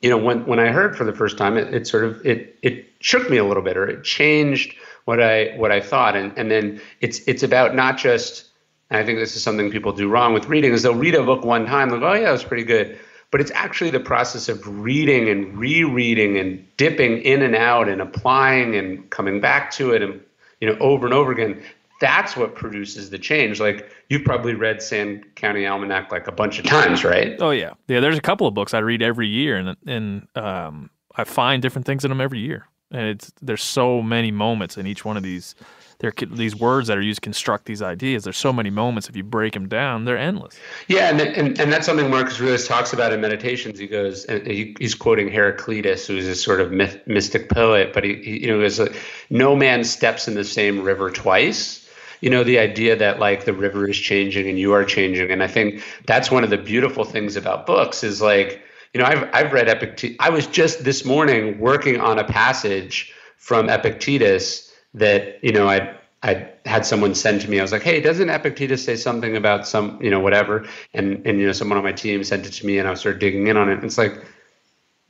you 0.00 0.08
know, 0.08 0.16
when, 0.16 0.46
when 0.46 0.60
I 0.60 0.68
heard 0.68 0.96
for 0.96 1.04
the 1.04 1.12
first 1.12 1.38
time, 1.38 1.56
it, 1.56 1.74
it 1.74 1.86
sort 1.86 2.04
of, 2.04 2.24
it, 2.24 2.56
it 2.62 2.86
shook 3.00 3.28
me 3.28 3.36
a 3.36 3.44
little 3.44 3.62
bit 3.62 3.76
or 3.76 3.88
it 3.88 4.04
changed 4.04 4.76
what 5.06 5.20
I, 5.20 5.56
what 5.56 5.72
I 5.72 5.80
thought. 5.80 6.14
And, 6.14 6.36
and 6.38 6.50
then 6.50 6.80
it's, 7.00 7.18
it's 7.26 7.42
about 7.42 7.74
not 7.74 7.98
just, 7.98 8.44
and 8.90 9.00
I 9.00 9.04
think 9.04 9.18
this 9.18 9.34
is 9.34 9.42
something 9.42 9.70
people 9.72 9.92
do 9.92 10.08
wrong 10.08 10.34
with 10.34 10.46
reading 10.46 10.72
is 10.72 10.84
they'll 10.84 10.94
read 10.94 11.16
a 11.16 11.22
book 11.24 11.44
one 11.44 11.66
time, 11.66 11.90
they'll 11.90 12.00
go, 12.00 12.10
oh 12.10 12.14
yeah, 12.14 12.28
it 12.28 12.32
was 12.32 12.44
pretty 12.44 12.64
good 12.64 12.98
but 13.30 13.42
it's 13.42 13.50
actually 13.50 13.90
the 13.90 14.00
process 14.00 14.48
of 14.48 14.66
reading 14.66 15.28
and 15.28 15.58
rereading 15.58 16.38
and 16.38 16.66
dipping 16.78 17.18
in 17.18 17.42
and 17.42 17.54
out 17.54 17.86
and 17.86 18.00
applying 18.00 18.74
and 18.74 19.10
coming 19.10 19.38
back 19.38 19.70
to 19.70 19.92
it 19.92 20.02
and 20.02 20.18
you 20.60 20.68
know, 20.68 20.76
over 20.80 21.06
and 21.06 21.14
over 21.14 21.32
again. 21.32 21.62
That's 22.00 22.36
what 22.36 22.54
produces 22.54 23.10
the 23.10 23.18
change. 23.18 23.58
Like 23.58 23.90
you've 24.08 24.24
probably 24.24 24.54
read 24.54 24.80
Sand 24.80 25.24
County 25.34 25.66
Almanac 25.66 26.12
like 26.12 26.28
a 26.28 26.32
bunch 26.32 26.60
of 26.60 26.64
times, 26.64 27.02
right? 27.02 27.36
Oh 27.40 27.50
yeah, 27.50 27.72
yeah. 27.88 27.98
There's 27.98 28.16
a 28.16 28.22
couple 28.22 28.46
of 28.46 28.54
books 28.54 28.72
I 28.72 28.78
read 28.78 29.02
every 29.02 29.26
year, 29.26 29.56
and 29.56 29.76
and 29.86 30.28
um, 30.36 30.90
I 31.16 31.24
find 31.24 31.60
different 31.60 31.86
things 31.86 32.04
in 32.04 32.10
them 32.10 32.20
every 32.20 32.38
year. 32.38 32.68
And 32.92 33.08
it's 33.08 33.32
there's 33.42 33.64
so 33.64 34.00
many 34.00 34.30
moments 34.30 34.78
in 34.78 34.86
each 34.86 35.04
one 35.04 35.16
of 35.16 35.24
these. 35.24 35.56
There 36.00 36.12
these 36.30 36.54
words 36.54 36.86
that 36.86 36.96
are 36.96 37.02
used 37.02 37.22
construct 37.22 37.64
these 37.64 37.82
ideas. 37.82 38.22
There's 38.22 38.36
so 38.36 38.52
many 38.52 38.70
moments. 38.70 39.08
If 39.08 39.16
you 39.16 39.24
break 39.24 39.54
them 39.54 39.66
down, 39.66 40.04
they're 40.04 40.16
endless. 40.16 40.56
Yeah, 40.86 41.10
and 41.10 41.20
and, 41.20 41.58
and 41.58 41.72
that's 41.72 41.86
something 41.86 42.08
Marcus 42.08 42.40
Aurelius 42.40 42.68
talks 42.68 42.92
about 42.92 43.12
in 43.12 43.20
Meditations. 43.20 43.80
He 43.80 43.88
goes, 43.88 44.24
and 44.26 44.46
he, 44.46 44.76
he's 44.78 44.94
quoting 44.94 45.28
Heraclitus, 45.28 46.06
who's 46.06 46.26
a 46.28 46.36
sort 46.36 46.60
of 46.60 46.70
myth, 46.70 47.00
mystic 47.06 47.48
poet, 47.48 47.92
but 47.92 48.04
he, 48.04 48.14
he 48.22 48.42
you 48.42 48.46
know, 48.46 48.60
is 48.60 48.78
like, 48.78 48.94
no 49.28 49.56
man 49.56 49.82
steps 49.82 50.28
in 50.28 50.34
the 50.34 50.44
same 50.44 50.82
river 50.82 51.10
twice 51.10 51.84
you 52.20 52.30
know 52.30 52.42
the 52.42 52.58
idea 52.58 52.96
that 52.96 53.18
like 53.18 53.44
the 53.44 53.52
river 53.52 53.88
is 53.88 53.96
changing 53.96 54.48
and 54.48 54.58
you 54.58 54.72
are 54.72 54.84
changing 54.84 55.30
and 55.30 55.42
i 55.42 55.46
think 55.46 55.82
that's 56.06 56.30
one 56.30 56.42
of 56.42 56.50
the 56.50 56.58
beautiful 56.58 57.04
things 57.04 57.36
about 57.36 57.66
books 57.66 58.02
is 58.02 58.20
like 58.20 58.60
you 58.92 59.00
know 59.00 59.06
i've, 59.06 59.28
I've 59.32 59.52
read 59.52 59.68
epictetus 59.68 60.16
i 60.18 60.30
was 60.30 60.46
just 60.46 60.84
this 60.84 61.04
morning 61.04 61.58
working 61.60 62.00
on 62.00 62.18
a 62.18 62.24
passage 62.24 63.12
from 63.36 63.68
epictetus 63.68 64.67
that 64.94 65.42
you 65.42 65.52
know 65.52 65.68
i 65.68 65.94
I 66.22 66.50
had 66.66 66.84
someone 66.84 67.14
send 67.14 67.42
to 67.42 67.50
me. 67.50 67.60
I 67.60 67.62
was 67.62 67.70
like, 67.70 67.82
"Hey, 67.82 68.00
doesn't 68.00 68.28
Epictetus 68.28 68.84
say 68.84 68.96
something 68.96 69.36
about 69.36 69.68
some, 69.68 70.02
you 70.02 70.10
know, 70.10 70.18
whatever?" 70.18 70.66
And 70.92 71.24
and 71.24 71.38
you 71.38 71.46
know, 71.46 71.52
someone 71.52 71.78
on 71.78 71.84
my 71.84 71.92
team 71.92 72.24
sent 72.24 72.44
it 72.46 72.54
to 72.54 72.66
me, 72.66 72.78
and 72.78 72.88
I 72.88 72.94
started 72.94 73.20
digging 73.20 73.46
in 73.46 73.56
on 73.56 73.68
it. 73.68 73.74
And 73.74 73.84
it's 73.84 73.98
like, 73.98 74.24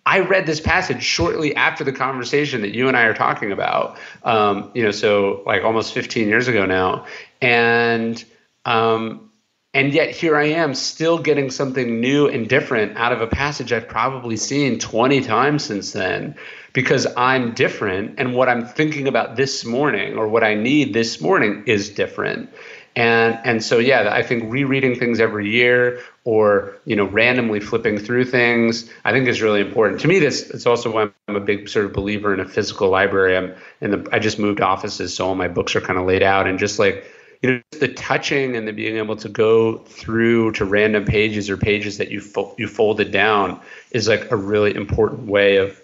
I 0.05 0.20
read 0.20 0.44
this 0.44 0.60
passage 0.60 1.02
shortly 1.02 1.56
after 1.56 1.82
the 1.82 1.92
conversation 1.92 2.60
that 2.60 2.74
you 2.74 2.88
and 2.88 2.96
I 2.96 3.05
are 3.05 3.14
talking 3.14 3.52
about. 3.52 3.98
Um, 4.22 4.70
you 4.74 4.82
know, 4.82 4.90
so 4.90 5.42
like 5.46 5.64
almost 5.64 5.94
15 5.94 6.28
years 6.28 6.46
ago 6.46 6.66
now, 6.66 7.06
and 7.40 8.22
um, 8.66 9.30
and 9.72 9.94
yet 9.94 10.10
here 10.10 10.36
I 10.36 10.48
am 10.48 10.74
still 10.74 11.18
getting 11.18 11.50
something 11.50 12.00
new 12.00 12.28
and 12.28 12.48
different 12.48 12.98
out 12.98 13.12
of 13.12 13.22
a 13.22 13.26
passage 13.26 13.72
I've 13.72 13.88
probably 13.88 14.36
seen 14.36 14.78
20 14.78 15.22
times 15.22 15.64
since 15.64 15.92
then 15.92 16.36
because 16.72 17.06
I'm 17.16 17.54
different 17.54 18.14
and 18.18 18.34
what 18.34 18.48
I'm 18.48 18.66
thinking 18.66 19.08
about 19.08 19.36
this 19.36 19.64
morning 19.64 20.16
or 20.16 20.28
what 20.28 20.44
I 20.44 20.54
need 20.54 20.94
this 20.94 21.20
morning 21.20 21.64
is 21.66 21.88
different. 21.88 22.50
And 22.96 23.38
and 23.44 23.62
so 23.62 23.78
yeah, 23.78 24.10
I 24.12 24.22
think 24.22 24.52
rereading 24.52 24.98
things 24.98 25.20
every 25.20 25.48
year 25.48 26.00
or 26.24 26.76
you 26.84 26.96
know 26.96 27.04
randomly 27.04 27.60
flipping 27.60 27.98
through 27.98 28.24
things, 28.24 28.90
I 29.04 29.12
think 29.12 29.28
is 29.28 29.40
really 29.40 29.60
important. 29.60 30.00
To 30.00 30.08
me, 30.08 30.18
this 30.18 30.50
it's 30.50 30.66
also 30.66 30.90
why 30.90 31.10
I'm 31.28 31.36
a 31.36 31.40
big 31.40 31.68
sort 31.68 31.84
of 31.86 31.92
believer 31.92 32.34
in 32.34 32.40
a 32.40 32.44
physical 32.44 32.88
library. 32.88 33.36
I'm 33.36 33.54
in 33.80 33.90
the 33.92 34.08
I 34.10 34.18
just 34.18 34.38
moved 34.38 34.60
offices, 34.60 35.14
so 35.14 35.28
all 35.28 35.36
my 35.36 35.48
books 35.48 35.76
are 35.76 35.80
kind 35.80 35.98
of 35.98 36.06
laid 36.06 36.24
out 36.24 36.48
and 36.48 36.58
just 36.58 36.80
like 36.80 37.06
you 37.40 37.52
know 37.52 37.60
the 37.78 37.88
touching 37.88 38.56
and 38.56 38.66
the 38.66 38.72
being 38.72 38.96
able 38.96 39.16
to 39.16 39.28
go 39.28 39.78
through 39.78 40.52
to 40.52 40.64
random 40.64 41.04
pages 41.04 41.48
or 41.48 41.56
pages 41.56 41.98
that 41.98 42.10
you 42.10 42.20
fo- 42.20 42.54
you 42.58 42.66
folded 42.66 43.12
down 43.12 43.60
is 43.92 44.08
like 44.08 44.28
a 44.32 44.36
really 44.36 44.74
important 44.74 45.28
way 45.28 45.58
of 45.58 45.80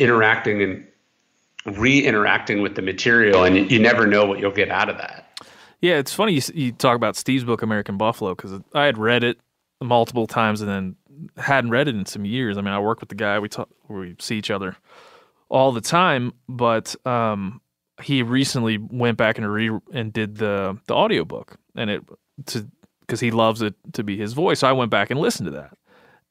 interacting 0.00 0.62
and 0.62 0.86
re-interacting 1.66 2.62
with 2.62 2.74
the 2.74 2.82
material 2.82 3.44
and 3.44 3.70
you, 3.70 3.78
never 3.78 4.06
know 4.06 4.24
what 4.24 4.40
you'll 4.40 4.50
get 4.50 4.70
out 4.70 4.88
of 4.88 4.96
that. 4.96 5.26
Yeah 5.80 5.96
it's 5.96 6.12
funny 6.12 6.32
you, 6.32 6.42
you 6.54 6.72
talk 6.72 6.96
about 6.96 7.16
steve's 7.16 7.44
book 7.44 7.62
american 7.62 7.96
buffalo 7.96 8.34
because 8.34 8.58
i 8.74 8.84
had 8.84 8.98
read 8.98 9.22
it 9.22 9.38
multiple 9.80 10.26
times 10.26 10.60
and 10.60 10.70
then 10.70 10.96
hadn't 11.36 11.70
read 11.70 11.86
it 11.86 11.94
in 11.94 12.06
some 12.06 12.24
years. 12.24 12.56
I 12.56 12.62
mean 12.62 12.72
i 12.72 12.78
work 12.78 13.00
with 13.00 13.10
the 13.10 13.14
guy 13.14 13.38
we 13.38 13.48
talk 13.48 13.68
we 13.88 14.16
see 14.18 14.36
each 14.36 14.50
other 14.50 14.76
all 15.48 15.72
the 15.72 15.80
time 15.80 16.32
but 16.48 16.94
um, 17.06 17.60
he 18.02 18.22
recently 18.22 18.78
went 18.78 19.18
back 19.18 19.36
and 19.36 19.50
re 19.50 19.70
and 19.92 20.12
did 20.12 20.36
the 20.36 20.78
the 20.86 20.94
audiobook 20.94 21.56
and 21.76 21.90
it 21.90 22.02
to 22.46 22.66
because 23.00 23.20
he 23.20 23.30
loves 23.30 23.60
it 23.60 23.74
to 23.92 24.04
be 24.04 24.16
his 24.16 24.32
voice. 24.32 24.60
So 24.60 24.68
i 24.68 24.72
went 24.72 24.90
back 24.90 25.10
and 25.10 25.20
listened 25.20 25.46
to 25.46 25.52
that 25.52 25.76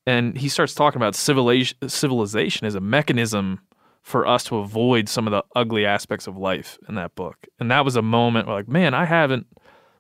and 0.10 0.38
he 0.38 0.50
starts 0.50 0.74
talking 0.74 0.98
about 0.98 1.16
civilization 1.16 2.68
as 2.68 2.76
a 2.76 2.80
mechanism 2.80 3.62
for 4.02 4.26
us 4.26 4.44
to 4.46 4.58
avoid 4.58 5.10
some 5.10 5.28
of 5.28 5.32
the 5.32 5.44
ugly 5.56 5.86
aspects 5.86 6.28
of 6.28 6.38
life 6.38 6.78
in 6.88 6.96
that 6.96 7.16
book 7.16 7.48
and 7.60 7.70
that 7.70 7.86
was 7.86 7.96
a 7.96 8.02
moment 8.02 8.48
where 8.48 8.56
like 8.56 8.68
man 8.68 8.94
i 8.94 9.06
haven't 9.06 9.46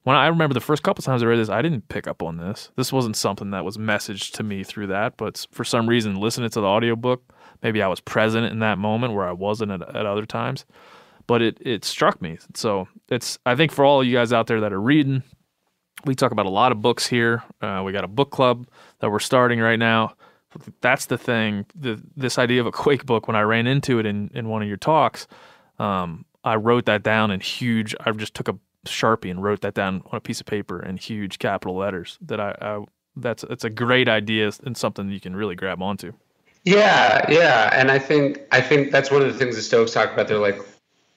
when 0.03 0.15
i 0.15 0.27
remember 0.27 0.53
the 0.53 0.59
first 0.59 0.83
couple 0.83 1.03
times 1.03 1.21
i 1.21 1.25
read 1.25 1.37
this 1.37 1.49
i 1.49 1.61
didn't 1.61 1.87
pick 1.89 2.07
up 2.07 2.23
on 2.23 2.37
this 2.37 2.71
this 2.75 2.91
wasn't 2.91 3.15
something 3.15 3.51
that 3.51 3.65
was 3.65 3.77
messaged 3.77 4.31
to 4.31 4.43
me 4.43 4.63
through 4.63 4.87
that 4.87 5.15
but 5.17 5.45
for 5.51 5.63
some 5.63 5.87
reason 5.87 6.15
listening 6.15 6.49
to 6.49 6.61
the 6.61 6.67
audiobook 6.67 7.21
maybe 7.61 7.81
i 7.81 7.87
was 7.87 7.99
present 7.99 8.45
in 8.45 8.59
that 8.59 8.77
moment 8.77 9.13
where 9.13 9.27
i 9.27 9.33
wasn't 9.33 9.71
at, 9.71 9.81
at 9.95 10.05
other 10.05 10.25
times 10.25 10.65
but 11.29 11.43
it 11.43 11.59
it 11.61 11.85
struck 11.85 12.23
me. 12.23 12.39
So 12.55 12.87
it's 13.07 13.37
I 13.45 13.55
think 13.55 13.71
for 13.71 13.85
all 13.85 14.03
you 14.03 14.15
guys 14.15 14.33
out 14.33 14.47
there 14.47 14.59
that 14.61 14.73
are 14.73 14.81
reading, 14.81 15.21
we 16.05 16.15
talk 16.15 16.31
about 16.31 16.45
a 16.45 16.49
lot 16.51 16.71
of 16.71 16.81
books 16.81 17.07
here. 17.07 17.43
Uh, 17.61 17.81
we 17.85 17.91
got 17.91 18.03
a 18.03 18.07
book 18.07 18.31
club 18.31 18.67
that 18.99 19.09
we're 19.09 19.19
starting 19.19 19.59
right 19.59 19.79
now. 19.79 20.15
That's 20.81 21.05
the 21.05 21.17
thing. 21.17 21.65
The, 21.75 22.01
this 22.15 22.37
idea 22.37 22.61
of 22.61 22.67
a 22.67 22.71
Quake 22.83 23.05
book, 23.05 23.27
when 23.27 23.35
I 23.35 23.41
ran 23.41 23.67
into 23.67 23.99
it 23.99 24.05
in, 24.05 24.31
in 24.33 24.49
one 24.49 24.61
of 24.61 24.67
your 24.67 24.77
talks, 24.77 25.27
um, 25.77 26.25
I 26.43 26.55
wrote 26.55 26.85
that 26.85 27.03
down 27.03 27.31
in 27.31 27.39
huge. 27.39 27.95
I 28.05 28.11
just 28.11 28.33
took 28.33 28.47
a 28.47 28.57
sharpie 28.85 29.29
and 29.29 29.43
wrote 29.43 29.61
that 29.61 29.73
down 29.73 30.01
on 30.11 30.17
a 30.17 30.21
piece 30.21 30.39
of 30.39 30.45
paper 30.45 30.81
in 30.81 30.97
huge 30.97 31.39
capital 31.39 31.75
letters. 31.75 32.17
That 32.21 32.39
I, 32.39 32.55
I 32.61 32.83
that's 33.15 33.43
it's 33.43 33.63
a 33.63 33.69
great 33.69 34.07
idea 34.07 34.51
and 34.63 34.77
something 34.77 35.09
you 35.09 35.19
can 35.19 35.35
really 35.35 35.55
grab 35.55 35.81
onto. 35.81 36.13
Yeah, 36.65 37.29
yeah, 37.29 37.69
and 37.73 37.91
I 37.91 37.99
think 37.99 38.41
I 38.51 38.61
think 38.61 38.91
that's 38.91 39.11
one 39.11 39.21
of 39.21 39.31
the 39.31 39.37
things 39.37 39.55
the 39.55 39.61
Stoics 39.61 39.93
talk 39.93 40.13
about. 40.13 40.27
They're 40.27 40.37
like, 40.37 40.59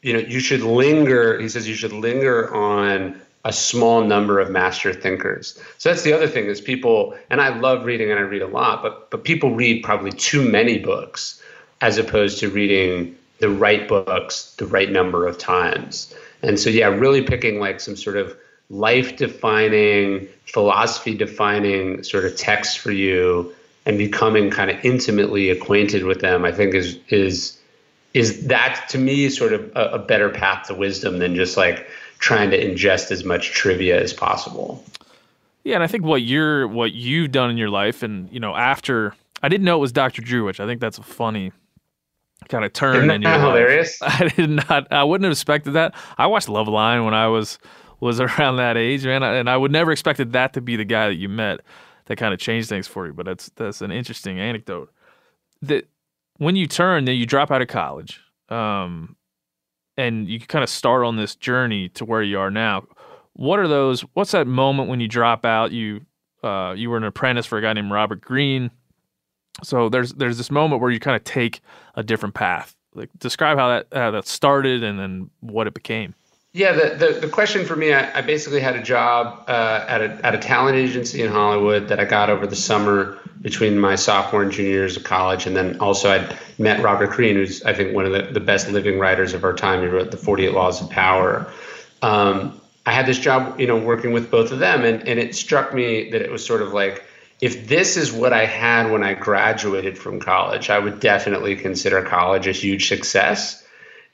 you 0.03 0.13
know, 0.13 0.21
you 0.21 0.41
should 0.41 0.63
linger. 0.63 1.39
He 1.39 1.49
says 1.49 1.69
you 1.69 1.75
should 1.75 1.93
linger 1.93 2.53
on 2.55 3.21
a 3.45 3.53
small 3.53 4.05
number 4.05 4.39
of 4.39 4.51
master 4.51 4.93
thinkers. 4.93 5.59
So 5.79 5.89
that's 5.89 6.03
the 6.03 6.13
other 6.13 6.29
thing 6.29 6.47
is 6.47 6.61
people, 6.61 7.17
and 7.29 7.41
I 7.41 7.49
love 7.59 7.85
reading 7.85 8.11
and 8.11 8.19
I 8.19 8.23
read 8.23 8.43
a 8.43 8.47
lot, 8.47 8.83
but 8.83 9.11
but 9.11 9.25
people 9.25 9.55
read 9.55 9.83
probably 9.83 10.13
too 10.13 10.49
many 10.49 10.79
books 10.79 11.43
as 11.81 11.99
opposed 11.99 12.39
to 12.39 12.49
reading 12.49 13.17
the 13.41 13.51
right 13.51 13.89
books 13.89 14.55
the 14.59 14.67
right 14.67 14.91
number 14.91 15.27
of 15.27 15.39
times. 15.39 16.15
And 16.43 16.59
so 16.59 16.71
yeah, 16.71 16.87
really 16.87 17.23
picking 17.23 17.59
like 17.59 17.81
some 17.81 17.97
sort 17.97 18.17
of 18.17 18.37
life 18.71 19.17
defining, 19.17 20.29
philosophy 20.47 21.15
defining 21.15 22.05
sort 22.05 22.25
of 22.25 22.37
text 22.37 22.79
for 22.79 22.93
you 22.93 23.53
and 23.85 23.99
becoming 23.99 24.51
kind 24.51 24.71
of 24.71 24.85
intimately 24.85 25.51
acquainted 25.51 26.05
with 26.05 26.21
them, 26.21 26.45
I 26.45 26.53
think 26.53 26.75
is 26.75 26.99
is 27.09 27.59
is 28.15 28.47
that 28.49 28.87
to 28.91 28.99
me 28.99 29.29
sort 29.29 29.53
of 29.53 29.73
a, 29.75 29.95
a 29.95 29.99
better 29.99 30.29
path 30.29 30.69
to 30.69 30.75
wisdom 30.75 31.19
than 31.19 31.35
just 31.35 31.57
like 31.57 31.89
trying 32.23 32.51
to 32.51 32.59
ingest 32.59 33.11
as 33.11 33.25
much 33.25 33.51
trivia 33.51 34.01
as 34.01 34.13
possible. 34.13 34.83
Yeah, 35.65 35.75
and 35.75 35.85
I 35.85 35.87
think 35.89 36.05
what 36.05 36.23
you're 36.23 36.67
what 36.67 36.93
you've 36.93 37.33
done 37.33 37.51
in 37.51 37.57
your 37.59 37.69
life, 37.69 38.03
and 38.03 38.33
you 38.33 38.41
know, 38.41 38.55
after 38.57 39.15
I 39.43 39.49
didn't 39.49 39.65
know 39.65 39.77
it 39.77 39.81
was 39.81 39.93
Dr. 39.93 40.23
Drew, 40.23 40.45
which 40.47 40.61
I 40.61 40.67
think 40.67 40.81
that's 40.81 40.99
a 40.99 41.03
funny 41.03 41.53
kind 42.49 42.65
of 42.65 42.73
turn 42.73 43.11
Isn't 43.11 43.23
your 43.23 43.33
hilarious? 43.33 44.01
life. 44.01 44.21
I 44.23 44.29
did 44.29 44.51
not. 44.51 44.91
I 44.93 45.05
wouldn't 45.05 45.25
have 45.25 45.33
expected 45.33 45.73
that. 45.73 45.95
I 46.17 46.27
watched 46.29 46.49
Loveline 46.49 47.05
when 47.05 47.15
I 47.15 47.27
was 47.29 47.59
was 48.01 48.21
around 48.27 48.57
that 48.57 48.77
age, 48.77 49.05
man, 49.05 49.23
and 49.23 49.51
I 49.51 49.57
would 49.57 49.73
never 49.73 49.93
expected 49.93 50.33
that 50.33 50.53
to 50.55 50.61
be 50.61 50.77
the 50.77 50.85
guy 50.85 51.09
that 51.09 51.17
you 51.17 51.29
met 51.29 51.61
that 52.07 52.17
kind 52.17 52.33
of 52.35 52.41
changed 52.41 52.69
things 52.69 52.87
for 52.87 53.07
you. 53.07 53.13
But 53.13 53.27
that's 53.27 53.51
that's 53.57 53.83
an 53.83 53.91
interesting 53.93 54.39
anecdote. 54.39 54.93
That 55.61 55.89
when 56.39 56.57
you 56.57 56.67
turn, 56.67 57.05
then 57.05 57.17
you 57.17 57.27
drop 57.27 57.51
out 57.51 57.63
of 57.63 57.69
college, 57.69 58.21
um, 58.49 59.17
and 59.97 60.29
you 60.29 60.41
kind 60.41 60.63
of 60.63 60.71
start 60.71 61.05
on 61.05 61.17
this 61.17 61.35
journey 61.35 61.89
to 61.91 62.05
where 62.05 62.23
you 62.23 62.39
are 62.39 62.51
now. 62.51 62.85
What 63.35 63.59
are 63.59 63.69
those? 63.69 64.03
What's 64.15 64.33
that 64.33 64.47
moment 64.47 64.89
when 64.89 65.01
you 65.01 65.09
drop 65.09 65.45
out? 65.45 65.73
You 65.73 66.03
uh, 66.43 66.75
you 66.77 66.91
were 66.91 66.97
an 66.97 67.05
apprentice 67.05 67.47
for 67.47 67.59
a 67.59 67.63
guy 67.63 67.73
named 67.73 67.91
Robert 67.91 68.21
Greene. 68.21 68.71
So 69.63 69.89
there's 69.89 70.13
there's 70.15 70.39
this 70.39 70.51
moment 70.51 70.81
where 70.81 70.91
you 70.91 71.01
kind 71.01 71.17
of 71.17 71.25
take 71.25 71.61
a 71.95 72.03
different 72.03 72.35
path. 72.35 72.75
Like 72.95 73.11
describe 73.19 73.59
how 73.59 73.69
that 73.69 73.87
how 73.93 74.11
that 74.11 74.27
started 74.27 74.83
and 74.83 74.99
then 74.99 75.31
what 75.41 75.67
it 75.67 75.75
became. 75.75 76.15
Yeah, 76.55 76.73
the, 76.73 76.95
the, 76.97 77.21
the 77.21 77.29
question 77.29 77.65
for 77.65 77.75
me, 77.75 77.95
I, 77.95 78.19
I 78.19 78.21
basically 78.21 78.61
had 78.61 78.77
a 78.77 78.83
job 78.83 79.45
uh, 79.49 79.87
at, 79.89 80.03
a, 80.03 80.27
at 80.27 80.35
a 80.35 80.39
talent 80.39 80.77
agency 80.77 81.23
in 81.23 81.31
Hollywood 81.31 81.89
that 81.89 81.99
I 81.99 82.05
got 82.05 82.29
over 82.29 82.47
the 82.47 82.57
summer 82.57 83.19
between 83.41 83.79
my 83.79 83.95
sophomore 83.95 84.43
and 84.43 84.53
junior 84.53 84.71
years 84.71 84.99
of 84.99 85.03
college. 85.03 85.47
And 85.47 85.57
then 85.57 85.81
also 85.81 86.11
I'd 86.11 86.37
met 86.59 86.83
Robert 86.83 87.11
Greene, 87.13 87.37
who's 87.37 87.63
I 87.63 87.73
think 87.73 87.95
one 87.95 88.05
of 88.05 88.13
the, 88.13 88.33
the 88.33 88.41
best 88.41 88.69
living 88.69 88.99
writers 88.99 89.33
of 89.33 89.45
our 89.45 89.55
time. 89.55 89.81
He 89.81 89.87
wrote 89.87 90.11
The 90.11 90.19
48 90.19 90.53
Laws 90.53 90.83
of 90.83 90.91
Power. 90.91 91.51
Um, 92.03 92.61
I 92.85 92.93
had 92.93 93.07
this 93.07 93.19
job, 93.19 93.59
you 93.59 93.67
know, 93.67 93.79
working 93.79 94.13
with 94.13 94.31
both 94.31 94.53
of 94.53 94.59
them. 94.59 94.85
And, 94.85 95.09
and 95.09 95.19
it 95.19 95.35
struck 95.35 95.73
me 95.73 96.11
that 96.11 96.21
it 96.21 96.31
was 96.31 96.45
sort 96.45 96.61
of 96.61 96.75
like, 96.75 97.03
if 97.41 97.67
this 97.67 97.97
is 97.97 98.13
what 98.13 98.35
I 98.35 98.45
had 98.45 98.91
when 98.91 99.03
I 99.03 99.15
graduated 99.15 99.97
from 99.97 100.21
college, 100.21 100.69
I 100.69 100.79
would 100.79 101.01
definitely 101.01 101.57
consider 101.57 102.03
college 102.03 102.47
a 102.47 102.53
huge 102.53 102.89
success 102.89 103.62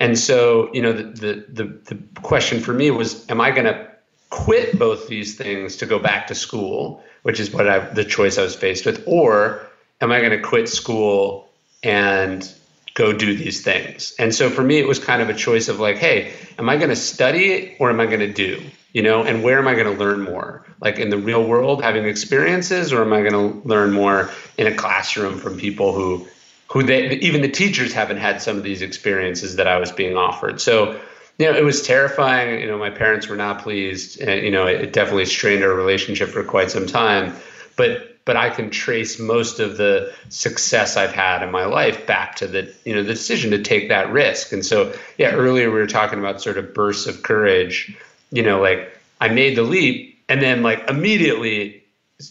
and 0.01 0.19
so, 0.19 0.73
you 0.73 0.83
know, 0.83 0.93
the, 0.93 1.03
the, 1.03 1.65
the, 1.65 1.95
the 1.95 2.21
question 2.21 2.61
for 2.61 2.73
me 2.73 2.91
was, 2.91 3.29
am 3.29 3.41
I 3.41 3.51
going 3.51 3.65
to 3.65 3.89
quit 4.31 4.79
both 4.79 5.09
these 5.09 5.37
things 5.37 5.77
to 5.77 5.87
go 5.87 5.99
back 5.99 6.29
to 6.29 6.35
school, 6.35 7.03
which 7.23 7.41
is 7.41 7.51
what 7.51 7.69
I, 7.69 7.81
the 7.81 8.05
choice 8.05 8.39
I 8.39 8.43
was 8.43 8.55
faced 8.55 8.87
with, 8.87 9.03
or 9.07 9.67
am 10.01 10.13
I 10.13 10.21
going 10.21 10.31
to 10.31 10.41
quit 10.41 10.69
school 10.69 11.49
and 11.83 12.49
go 12.95 13.13
do 13.13 13.37
these 13.37 13.63
things? 13.63 14.15
And 14.19 14.35
so 14.35 14.51
for 14.51 14.63
me, 14.63 14.79
it 14.79 14.87
was 14.87 14.99
kind 14.99 15.21
of 15.21 15.29
a 15.29 15.35
choice 15.35 15.69
of 15.69 15.81
like, 15.81 15.97
hey, 15.97 16.33
am 16.59 16.69
I 16.69 16.77
going 16.77 16.91
to 16.91 16.97
study 16.97 17.77
or 17.81 17.91
am 17.91 17.99
I 18.01 18.07
going 18.07 18.21
to 18.21 18.33
do? 18.33 18.63
You 18.93 19.03
know, 19.03 19.23
and 19.23 19.43
where 19.43 19.59
am 19.59 19.67
I 19.69 19.75
going 19.75 19.93
to 19.93 19.99
learn 19.99 20.23
more? 20.23 20.65
Like 20.81 20.99
in 20.99 21.11
the 21.11 21.19
real 21.19 21.45
world, 21.45 21.83
having 21.83 22.07
experiences, 22.07 22.93
or 22.93 23.03
am 23.03 23.13
I 23.13 23.21
going 23.21 23.33
to 23.33 23.69
learn 23.69 23.93
more 23.93 24.31
in 24.57 24.67
a 24.67 24.75
classroom 24.75 25.39
from 25.39 25.59
people 25.59 25.93
who 25.93 26.27
who 26.71 26.83
they 26.83 27.15
even 27.17 27.41
the 27.41 27.49
teachers 27.49 27.93
haven't 27.93 28.19
had 28.19 28.41
some 28.43 28.57
of 28.57 28.63
these 28.63 28.83
experiences 28.83 29.57
that 29.57 29.67
I 29.67 29.79
was 29.79 29.91
being 29.91 30.17
offered. 30.17 30.61
So, 30.61 31.01
you 31.39 31.51
know, 31.51 31.57
it 31.57 31.65
was 31.65 31.83
terrifying. 31.83 32.61
You 32.61 32.67
know, 32.67 32.79
my 32.79 32.91
parents 32.91 33.29
were 33.29 33.37
not 33.37 33.63
pleased, 33.63 34.21
and 34.21 34.45
you 34.45 34.51
know, 34.51 34.67
it 34.67 34.93
definitely 34.93 35.27
strained 35.27 35.65
our 35.65 35.73
relationship 35.73 36.29
for 36.29 36.45
quite 36.45 36.71
some 36.71 36.87
time. 36.87 37.35
But 37.77 38.17
but 38.25 38.37
I 38.37 38.51
can 38.51 38.69
trace 38.69 39.19
most 39.19 39.59
of 39.59 39.79
the 39.79 40.13
success 40.29 40.99
I've 40.99 41.15
had 41.15 41.43
in 41.43 41.51
my 41.51 41.65
life 41.65 42.07
back 42.07 42.37
to 42.37 42.47
the 42.47 42.75
you 42.85 42.95
know 42.95 43.03
the 43.03 43.15
decision 43.15 43.51
to 43.53 43.63
take 43.63 43.89
that 43.89 44.13
risk. 44.13 44.53
And 44.53 44.65
so, 44.65 44.95
yeah, 45.17 45.33
earlier 45.33 45.71
we 45.71 45.79
were 45.79 45.87
talking 45.87 46.19
about 46.19 46.43
sort 46.43 46.59
of 46.59 46.75
bursts 46.75 47.07
of 47.07 47.23
courage. 47.23 47.97
You 48.31 48.43
know, 48.43 48.61
like 48.61 48.93
I 49.23 49.29
made 49.29 49.57
the 49.57 49.63
leap, 49.63 50.23
and 50.29 50.43
then 50.43 50.63
like 50.63 50.87
immediately 50.91 51.83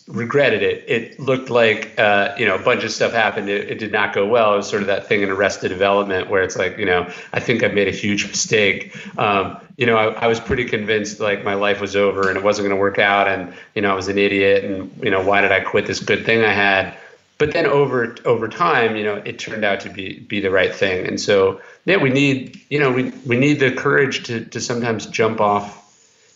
regretted 0.08 0.64
it. 0.64 0.84
It 0.88 1.20
looked 1.20 1.50
like 1.50 1.98
uh, 1.98 2.36
you 2.38 2.46
know 2.46 2.56
a 2.56 2.62
bunch 2.62 2.84
of 2.84 2.92
stuff 2.92 3.14
happened. 3.14 3.50
It, 3.50 3.72
it, 3.72 3.80
did 3.80 3.92
not 3.92 4.14
go 4.14 4.26
well. 4.28 4.54
It 4.54 4.58
was 4.58 4.70
sort 4.70 4.82
of 4.82 4.88
that 4.88 5.08
thing 5.08 5.22
in 5.22 5.30
Arrested 5.30 5.70
Development 5.70 6.30
where 6.30 6.44
it's 6.44 6.58
like 6.58 6.78
you 6.78 6.86
know 6.86 7.10
I 7.32 7.40
think 7.40 7.64
I 7.64 7.70
made 7.70 7.88
a 7.88 7.92
huge 7.92 8.28
mistake. 8.28 8.96
Um, 9.18 9.58
you 9.78 9.86
know 9.86 9.96
I, 9.96 10.26
I, 10.26 10.28
was 10.28 10.42
pretty 10.42 10.66
convinced 10.66 11.22
like 11.22 11.46
my 11.46 11.54
life 11.54 11.80
was 11.80 11.96
over 11.96 12.28
and 12.28 12.38
it 12.38 12.44
wasn't 12.44 12.68
going 12.68 12.78
to 12.78 12.82
work 12.82 13.00
out, 13.00 13.30
and 13.30 13.54
you 13.76 13.82
know 13.82 13.92
I 13.92 13.96
was 13.96 14.10
an 14.10 14.18
idiot, 14.18 14.66
and 14.66 14.92
you 15.02 15.10
know 15.10 15.24
why 15.24 15.40
did 15.40 15.54
I 15.54 15.62
quit 15.62 15.86
this 15.86 16.02
good 16.02 16.26
thing 16.26 16.44
I 16.44 16.52
had? 16.52 16.98
But 17.38 17.54
then 17.54 17.66
over 17.66 18.14
over 18.26 18.50
time, 18.50 18.98
you 18.98 19.06
know, 19.06 19.16
it 19.16 19.40
turned 19.40 19.64
out 19.64 19.80
to 19.82 19.90
be 19.90 20.20
be 20.20 20.42
the 20.42 20.52
right 20.52 20.74
thing. 20.74 21.08
And 21.08 21.22
so 21.22 21.62
yeah, 21.86 21.96
we 21.96 22.10
need 22.10 22.60
you 22.70 22.80
know 22.80 22.92
we 22.92 23.12
we 23.26 23.38
need 23.38 23.62
the 23.62 23.72
courage 23.72 24.26
to 24.26 24.44
to 24.44 24.60
sometimes 24.60 25.06
jump 25.06 25.40
off 25.40 25.87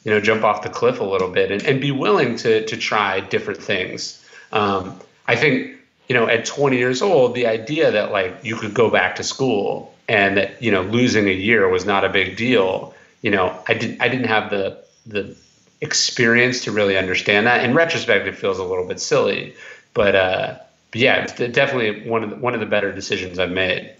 you 0.03 0.11
know, 0.11 0.19
jump 0.19 0.43
off 0.43 0.63
the 0.63 0.69
cliff 0.69 0.99
a 0.99 1.03
little 1.03 1.29
bit 1.29 1.51
and, 1.51 1.63
and 1.63 1.81
be 1.81 1.91
willing 1.91 2.35
to 2.37 2.65
to 2.65 2.77
try 2.77 3.19
different 3.19 3.61
things. 3.61 4.23
Um, 4.51 4.99
I 5.27 5.35
think, 5.35 5.77
you 6.07 6.15
know, 6.15 6.27
at 6.27 6.45
20 6.45 6.77
years 6.77 7.01
old, 7.01 7.35
the 7.35 7.47
idea 7.47 7.91
that 7.91 8.11
like 8.11 8.39
you 8.43 8.55
could 8.55 8.73
go 8.73 8.89
back 8.89 9.15
to 9.17 9.23
school 9.23 9.93
and 10.07 10.37
that, 10.37 10.61
you 10.61 10.71
know, 10.71 10.81
losing 10.81 11.27
a 11.27 11.33
year 11.33 11.69
was 11.69 11.85
not 11.85 12.03
a 12.03 12.09
big 12.09 12.35
deal, 12.35 12.93
you 13.21 13.31
know, 13.31 13.57
I 13.67 13.73
didn't 13.73 14.01
I 14.01 14.09
didn't 14.09 14.27
have 14.27 14.49
the 14.49 14.83
the 15.05 15.35
experience 15.81 16.63
to 16.63 16.71
really 16.71 16.97
understand 16.97 17.47
that. 17.47 17.63
In 17.63 17.73
retrospect, 17.73 18.27
it 18.27 18.35
feels 18.35 18.59
a 18.59 18.63
little 18.63 18.87
bit 18.87 18.99
silly, 18.99 19.55
but 19.93 20.15
uh, 20.15 20.57
but 20.91 21.01
yeah, 21.01 21.23
it's 21.23 21.33
definitely 21.33 22.09
one 22.09 22.23
of 22.23 22.29
the, 22.29 22.35
one 22.37 22.53
of 22.53 22.59
the 22.59 22.65
better 22.65 22.91
decisions 22.91 23.39
I've 23.39 23.51
made. 23.51 23.95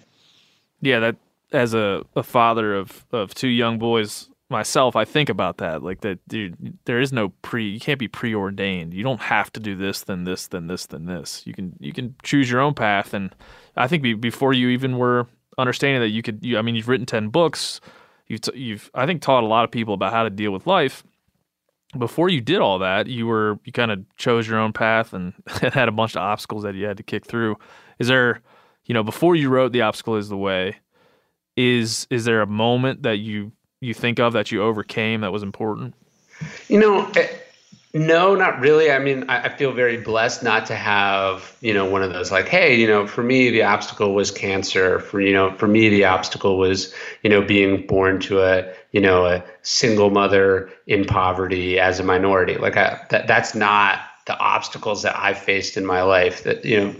Yeah, 0.82 1.00
that 1.00 1.16
as 1.52 1.74
a, 1.74 2.04
a 2.16 2.24
father 2.24 2.76
of 2.76 3.06
of 3.12 3.34
two 3.34 3.48
young 3.48 3.78
boys, 3.80 4.28
myself, 4.52 4.96
I 4.96 5.06
think 5.06 5.30
about 5.30 5.58
that. 5.58 5.82
Like 5.82 6.02
that, 6.02 6.20
dude, 6.28 6.78
there 6.86 7.00
is 7.00 7.12
no 7.12 7.30
pre. 7.42 7.68
You 7.70 7.80
can't 7.80 7.98
be 8.00 8.08
preordained. 8.08 8.94
You 8.94 9.04
don't 9.04 9.22
have 9.22 9.52
to 9.54 9.60
do 9.60 9.76
this, 9.76 10.04
then 10.04 10.26
this, 10.26 10.48
then 10.48 10.68
this, 10.68 10.86
then 10.86 11.06
this. 11.06 11.42
You 11.48 11.54
can 11.54 11.76
you 11.80 11.94
can 11.94 12.16
choose 12.22 12.52
your 12.52 12.62
own 12.62 12.74
path. 12.74 13.14
And 13.14 13.34
I 13.76 13.88
think 13.88 14.04
be, 14.04 14.14
before 14.14 14.54
you 14.54 14.70
even 14.70 14.98
were 14.98 15.28
understanding 15.58 16.02
that 16.02 16.10
you 16.10 16.22
could, 16.22 16.46
you, 16.46 16.58
I 16.58 16.62
mean, 16.62 16.76
you've 16.76 16.90
written 16.90 17.06
ten 17.06 17.30
books. 17.30 17.82
You've 18.28 18.42
t- 18.42 18.58
you've 18.58 18.92
I 18.94 19.06
think 19.06 19.22
taught 19.22 19.44
a 19.44 19.48
lot 19.48 19.64
of 19.64 19.72
people 19.72 19.94
about 19.94 20.14
how 20.14 20.24
to 20.24 20.30
deal 20.30 20.52
with 20.52 20.68
life. 20.68 21.04
Before 21.98 22.30
you 22.30 22.40
did 22.40 22.60
all 22.60 22.80
that, 22.80 23.08
you 23.08 23.28
were 23.28 23.60
you 23.66 23.72
kind 23.72 23.92
of 23.92 24.04
chose 24.18 24.48
your 24.48 24.60
own 24.60 24.74
path 24.74 25.14
and, 25.14 25.34
and 25.62 25.74
had 25.74 25.88
a 25.88 25.94
bunch 25.94 26.16
of 26.16 26.22
obstacles 26.22 26.64
that 26.64 26.76
you 26.76 26.86
had 26.86 26.98
to 26.98 27.04
kick 27.04 27.26
through. 27.26 27.58
Is 28.00 28.08
there, 28.08 28.42
you 28.86 28.94
know, 28.94 29.04
before 29.04 29.36
you 29.36 29.50
wrote 29.50 29.72
"The 29.72 29.82
Obstacle 29.82 30.18
Is 30.18 30.30
the 30.30 30.38
Way"? 30.38 30.78
Is 31.58 32.08
is 32.10 32.26
there 32.26 32.42
a 32.42 32.48
moment 32.48 33.04
that 33.04 33.18
you 33.18 33.52
you 33.82 33.94
think 33.94 34.20
of 34.20 34.34
that 34.34 34.52
you 34.52 34.62
overcame 34.62 35.22
that 35.22 35.32
was 35.32 35.44
important? 35.44 35.96
You 36.70 36.80
know, 36.80 37.12
eh, 37.16 37.28
no, 37.94 38.36
not 38.36 38.60
really. 38.60 38.92
I 38.92 39.00
mean, 39.00 39.26
I, 39.30 39.50
feel 39.50 39.74
very 39.74 39.98
blessed 39.98 40.44
not 40.44 40.66
to 40.68 40.76
have, 40.76 41.58
you 41.60 41.74
know, 41.74 41.86
one 41.86 42.04
of 42.04 42.14
those 42.14 42.32
like, 42.32 42.48
hey, 42.48 42.80
you 42.80 42.88
know, 42.88 43.06
for 43.06 43.22
me 43.22 43.50
the 43.50 43.64
obstacle 43.64 44.14
was 44.14 44.32
cancer. 44.32 45.00
For 45.00 45.20
you 45.20 45.34
know, 45.34 45.52
for 45.56 45.68
me 45.68 45.90
the 45.90 46.06
obstacle 46.06 46.58
was, 46.58 46.94
you 47.22 47.30
know, 47.30 47.42
being 47.42 47.86
born 47.88 48.22
to 48.22 48.42
a, 48.42 48.74
you 48.92 49.02
know, 49.02 49.26
a 49.26 49.44
single 49.64 50.10
mother 50.10 50.72
in 50.88 51.04
poverty 51.04 51.80
as 51.80 52.00
a 52.00 52.04
minority. 52.04 52.56
Like 52.56 52.78
I, 52.78 53.04
that, 53.10 53.28
that's 53.28 53.54
not 53.56 54.00
the 54.26 54.38
obstacles 54.38 55.02
that 55.02 55.18
I 55.18 55.34
faced 55.34 55.76
in 55.76 55.86
my 55.86 56.04
life. 56.04 56.44
That 56.44 56.64
you 56.64 56.80
know, 56.80 56.96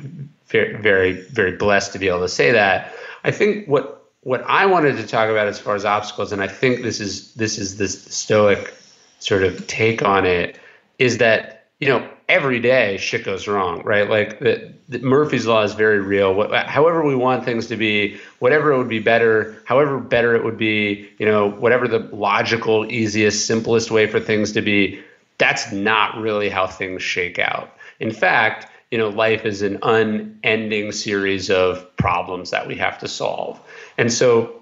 very, 0.48 0.76
very, 0.82 1.14
very 1.14 1.56
blessed 1.56 1.94
to 1.94 2.00
be 2.00 2.10
able 2.10 2.22
to 2.22 2.30
say 2.30 2.52
that. 2.52 2.94
I 3.24 3.32
think 3.32 3.68
what 3.68 4.01
what 4.24 4.44
I 4.46 4.68
wanted 4.68 4.98
to 4.98 5.08
talk 5.08 5.30
about 5.30 5.48
as 5.48 5.60
far 5.60 5.76
as 5.76 5.86
obstacles, 5.86 6.32
and 6.32 6.42
I 6.42 6.48
think 6.48 6.82
this 6.82 7.00
is 7.00 7.34
this 7.34 7.58
is 7.58 7.78
this 7.78 8.04
stoic 8.04 8.74
sort 9.20 9.44
of 9.44 9.68
take 9.68 10.04
on 10.04 10.26
it, 10.26 10.60
is 11.00 11.18
that 11.18 11.68
you 11.80 11.88
know 11.88 12.08
every 12.32 12.60
day 12.60 12.98
shit 12.98 13.26
goes 13.26 13.48
wrong, 13.48 13.84
right? 13.84 14.10
Like 14.10 14.40
the, 14.40 14.74
the 14.88 15.00
Murphy's 15.00 15.46
law 15.46 15.64
is 15.64 15.74
very 15.74 16.00
real. 16.00 16.34
What, 16.34 16.66
however 16.66 17.04
we 17.04 17.16
want 17.16 17.44
things 17.44 17.68
to 17.68 17.76
be, 17.76 18.18
whatever 18.40 18.72
it 18.72 18.78
would 18.78 18.88
be 18.88 19.00
better, 19.00 19.62
however 19.66 20.00
better 20.00 20.34
it 20.34 20.46
would 20.46 20.58
be, 20.58 21.10
you 21.18 21.26
know, 21.26 21.50
whatever 21.50 21.90
the 21.90 22.00
logical, 22.00 22.90
easiest, 22.90 23.46
simplest 23.48 23.92
way 23.92 24.08
for 24.08 24.20
things 24.20 24.54
to 24.54 24.62
be, 24.62 25.04
that's 25.40 25.74
not 25.74 26.18
really 26.18 26.48
how 26.48 26.68
things 26.68 27.04
shake 27.04 27.38
out. 27.38 27.76
In 28.00 28.12
fact, 28.12 28.71
you 28.92 28.98
know, 28.98 29.10
life 29.10 29.46
is 29.46 29.62
an 29.62 29.80
unending 29.82 30.92
series 30.92 31.50
of 31.50 31.96
problems 31.96 32.52
that 32.52 32.68
we 32.68 32.76
have 32.76 33.00
to 33.00 33.08
solve. 33.08 33.60
And 33.98 34.12
so 34.12 34.62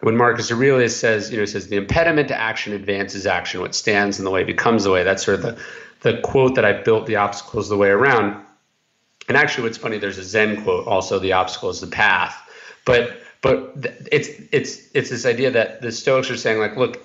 when 0.00 0.16
Marcus 0.16 0.50
Aurelius 0.50 0.98
says, 0.98 1.30
you 1.30 1.38
know, 1.38 1.44
says 1.44 1.68
the 1.68 1.76
impediment 1.76 2.28
to 2.28 2.40
action 2.40 2.72
advances 2.72 3.26
action, 3.26 3.60
what 3.60 3.74
stands 3.74 4.18
in 4.18 4.24
the 4.24 4.30
way 4.30 4.44
becomes 4.44 4.84
the 4.84 4.90
way. 4.90 5.04
That's 5.04 5.24
sort 5.24 5.40
of 5.40 5.42
the, 5.42 5.58
the 6.00 6.20
quote 6.22 6.54
that 6.54 6.64
I 6.64 6.72
built 6.72 7.06
the 7.06 7.16
obstacles 7.16 7.68
the 7.68 7.76
way 7.76 7.88
around. 7.88 8.42
And 9.28 9.36
actually, 9.36 9.64
what's 9.64 9.78
funny, 9.78 9.98
there's 9.98 10.18
a 10.18 10.24
Zen 10.24 10.64
quote 10.64 10.86
also: 10.86 11.18
"The 11.18 11.34
obstacle 11.34 11.68
is 11.70 11.80
the 11.80 11.86
path." 11.86 12.36
But 12.84 13.20
but 13.42 13.74
it's 14.10 14.28
it's 14.50 14.88
it's 14.92 15.10
this 15.10 15.24
idea 15.24 15.52
that 15.52 15.82
the 15.82 15.92
Stoics 15.92 16.30
are 16.30 16.36
saying, 16.36 16.58
like, 16.58 16.76
look, 16.76 17.00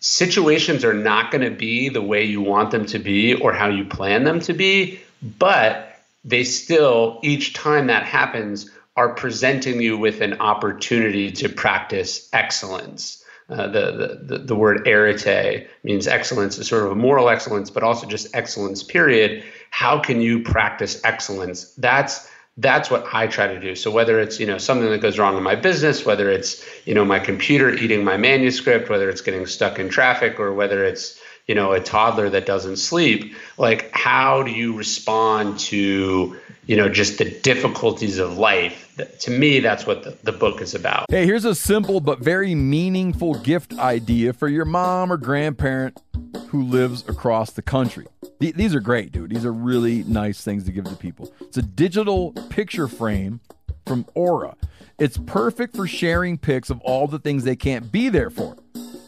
situations 0.00 0.84
are 0.84 0.94
not 0.94 1.30
going 1.30 1.44
to 1.48 1.56
be 1.56 1.90
the 1.90 2.02
way 2.02 2.24
you 2.24 2.40
want 2.40 2.70
them 2.70 2.86
to 2.86 2.98
be 2.98 3.34
or 3.34 3.52
how 3.52 3.68
you 3.68 3.84
plan 3.84 4.24
them 4.24 4.40
to 4.40 4.52
be, 4.52 5.00
but 5.24 5.98
they 6.24 6.44
still 6.44 7.18
each 7.22 7.54
time 7.54 7.86
that 7.88 8.04
happens 8.04 8.70
are 8.96 9.14
presenting 9.14 9.80
you 9.80 9.98
with 9.98 10.20
an 10.20 10.34
opportunity 10.34 11.32
to 11.32 11.48
practice 11.48 12.28
excellence. 12.32 13.24
Uh, 13.48 13.66
the, 13.66 14.20
the, 14.22 14.38
the 14.38 14.56
word 14.56 14.86
arete 14.86 15.66
means 15.82 16.06
excellence, 16.06 16.56
is 16.56 16.68
sort 16.68 16.84
of 16.84 16.92
a 16.92 16.94
moral 16.94 17.28
excellence, 17.28 17.68
but 17.68 17.82
also 17.82 18.06
just 18.06 18.34
excellence, 18.34 18.82
period. 18.82 19.44
How 19.70 19.98
can 19.98 20.20
you 20.20 20.42
practice 20.42 21.00
excellence? 21.04 21.74
That's 21.74 22.30
that's 22.56 22.88
what 22.88 23.12
I 23.12 23.26
try 23.26 23.48
to 23.48 23.58
do. 23.58 23.74
So 23.74 23.90
whether 23.90 24.20
it's 24.20 24.38
you 24.38 24.46
know 24.46 24.58
something 24.58 24.88
that 24.88 25.02
goes 25.02 25.18
wrong 25.18 25.36
in 25.36 25.42
my 25.42 25.56
business, 25.56 26.06
whether 26.06 26.30
it's 26.30 26.64
you 26.86 26.94
know 26.94 27.04
my 27.04 27.18
computer 27.18 27.74
eating 27.74 28.04
my 28.04 28.16
manuscript, 28.16 28.88
whether 28.88 29.10
it's 29.10 29.20
getting 29.20 29.44
stuck 29.46 29.78
in 29.78 29.88
traffic, 29.88 30.38
or 30.38 30.54
whether 30.54 30.84
it's 30.84 31.20
you 31.46 31.54
know 31.54 31.72
a 31.72 31.80
toddler 31.80 32.30
that 32.30 32.46
doesn't 32.46 32.76
sleep, 32.76 33.34
like 33.58 33.90
how 33.92 34.42
do 34.42 34.50
you 34.50 34.76
respond 34.76 35.58
to 35.58 36.36
you 36.66 36.76
know, 36.76 36.88
just 36.88 37.18
the 37.18 37.26
difficulties 37.40 38.18
of 38.18 38.38
life. 38.38 38.96
To 39.20 39.30
me, 39.30 39.60
that's 39.60 39.86
what 39.86 40.04
the, 40.04 40.16
the 40.22 40.32
book 40.32 40.60
is 40.60 40.74
about. 40.74 41.06
Hey, 41.10 41.26
here's 41.26 41.44
a 41.44 41.54
simple 41.54 42.00
but 42.00 42.20
very 42.20 42.54
meaningful 42.54 43.34
gift 43.34 43.74
idea 43.78 44.32
for 44.32 44.48
your 44.48 44.64
mom 44.64 45.12
or 45.12 45.16
grandparent 45.16 46.00
who 46.48 46.62
lives 46.62 47.04
across 47.08 47.50
the 47.50 47.62
country. 47.62 48.06
These 48.38 48.74
are 48.74 48.80
great, 48.80 49.12
dude. 49.12 49.30
These 49.30 49.44
are 49.44 49.52
really 49.52 50.04
nice 50.04 50.42
things 50.42 50.64
to 50.64 50.72
give 50.72 50.84
to 50.84 50.96
people. 50.96 51.32
It's 51.40 51.56
a 51.56 51.62
digital 51.62 52.32
picture 52.50 52.88
frame 52.88 53.40
from 53.86 54.06
Aura. 54.14 54.56
It's 54.98 55.18
perfect 55.18 55.74
for 55.74 55.86
sharing 55.86 56.38
pics 56.38 56.70
of 56.70 56.80
all 56.80 57.06
the 57.06 57.18
things 57.18 57.44
they 57.44 57.56
can't 57.56 57.90
be 57.90 58.08
there 58.08 58.30
for 58.30 58.56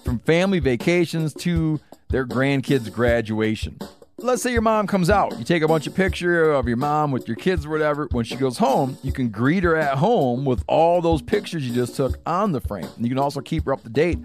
from 0.05 0.21
family 0.21 0.61
vacations 0.61 1.35
to 1.35 1.81
their 2.09 2.27
grandkids' 2.27 2.93
graduation. 2.93 3.79
Let's 4.19 4.43
say 4.43 4.53
your 4.53 4.63
mom 4.63 4.87
comes 4.87 5.11
out. 5.11 5.39
You 5.39 5.45
take 5.45 5.63
a 5.63 5.69
bunch 5.69 5.87
of 5.87 5.95
picture 5.95 6.53
of 6.53 6.67
your 6.67 6.79
mom 6.79 7.11
with 7.11 7.29
your 7.29 7.37
kids 7.37 7.67
or 7.67 7.71
whatever. 7.71 8.09
When 8.13 8.25
she 8.25 8.37
goes 8.37 8.59
home, 8.59 8.97
you 9.03 9.13
can 9.13 9.29
greet 9.29 9.63
her 9.63 9.77
at 9.77 9.99
home 9.99 10.45
with 10.45 10.65
all 10.67 11.03
those 11.03 11.21
pictures 11.21 11.69
you 11.69 11.75
just 11.75 11.97
took 11.97 12.19
on 12.25 12.53
the 12.53 12.61
frame. 12.61 12.89
And 12.97 13.05
you 13.05 13.11
can 13.11 13.19
also 13.19 13.41
keep 13.43 13.67
her 13.67 13.75
up 13.75 13.83
to 13.83 13.91
date 13.91 14.19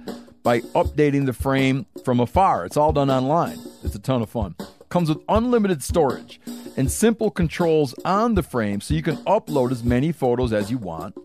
by 0.44 0.62
updating 0.62 1.26
the 1.26 1.34
frame 1.34 1.86
from 2.06 2.22
afar. 2.22 2.66
It's 2.66 2.78
all 2.78 2.94
done 2.94 3.12
online. 3.12 3.60
It's 3.84 3.96
a 3.96 4.00
ton 4.00 4.22
of 4.22 4.30
fun. 4.30 4.56
Comes 4.88 5.10
with 5.10 5.20
unlimited 5.28 5.84
storage 5.84 6.40
and 6.78 6.90
simple 6.90 7.30
controls 7.30 7.94
on 8.06 8.36
the 8.36 8.44
frame 8.44 8.80
so 8.80 8.94
you 8.94 9.04
can 9.04 9.18
upload 9.18 9.72
as 9.72 9.84
many 9.84 10.12
photos 10.12 10.54
as 10.54 10.72
you 10.72 10.78
want 10.78 11.18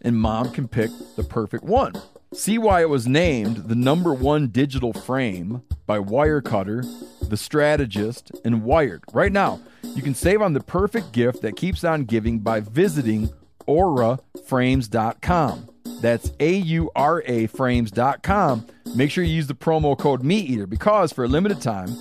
and 0.00 0.16
mom 0.16 0.50
can 0.52 0.68
pick 0.68 0.90
the 1.16 1.24
perfect 1.24 1.64
one. 1.64 1.92
See 2.34 2.58
why 2.58 2.80
it 2.80 2.88
was 2.88 3.06
named 3.06 3.68
the 3.68 3.76
number 3.76 4.12
one 4.12 4.48
digital 4.48 4.92
frame 4.92 5.62
by 5.86 6.00
Wirecutter, 6.00 6.82
The 7.28 7.36
Strategist, 7.36 8.32
and 8.44 8.64
Wired. 8.64 9.04
Right 9.12 9.30
now, 9.30 9.60
you 9.94 10.02
can 10.02 10.16
save 10.16 10.42
on 10.42 10.52
the 10.52 10.60
perfect 10.60 11.12
gift 11.12 11.42
that 11.42 11.54
keeps 11.54 11.84
on 11.84 12.06
giving 12.06 12.40
by 12.40 12.58
visiting 12.58 13.30
auraframes.com. 13.68 15.68
That's 16.00 16.32
A 16.40 16.56
U 16.56 16.90
R 16.96 17.22
A 17.24 17.46
frames.com. 17.46 18.66
Make 18.96 19.12
sure 19.12 19.22
you 19.22 19.36
use 19.36 19.46
the 19.46 19.54
promo 19.54 19.96
code 19.96 20.24
MeatEater 20.24 20.68
because 20.68 21.12
for 21.12 21.22
a 21.24 21.28
limited 21.28 21.60
time, 21.60 21.96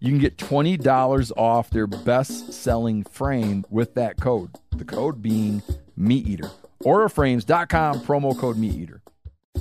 you 0.00 0.10
can 0.10 0.18
get 0.18 0.38
$20 0.38 1.32
off 1.36 1.68
their 1.68 1.86
best 1.86 2.54
selling 2.54 3.04
frame 3.04 3.66
with 3.68 3.92
that 3.94 4.18
code. 4.18 4.52
The 4.72 4.86
code 4.86 5.20
being 5.20 5.62
MeatEater. 5.98 6.50
AuraFrames.com, 6.82 8.00
promo 8.00 8.38
code 8.38 8.56
MeatEater. 8.56 9.00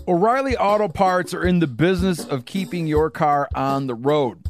O'Reilly 0.08 0.56
Auto 0.56 0.88
Parts 0.88 1.34
are 1.34 1.44
in 1.44 1.60
the 1.60 1.68
business 1.68 2.24
of 2.24 2.46
keeping 2.46 2.86
your 2.86 3.10
car 3.10 3.50
on 3.56 3.88
the 3.88 3.96
road. 3.96 4.50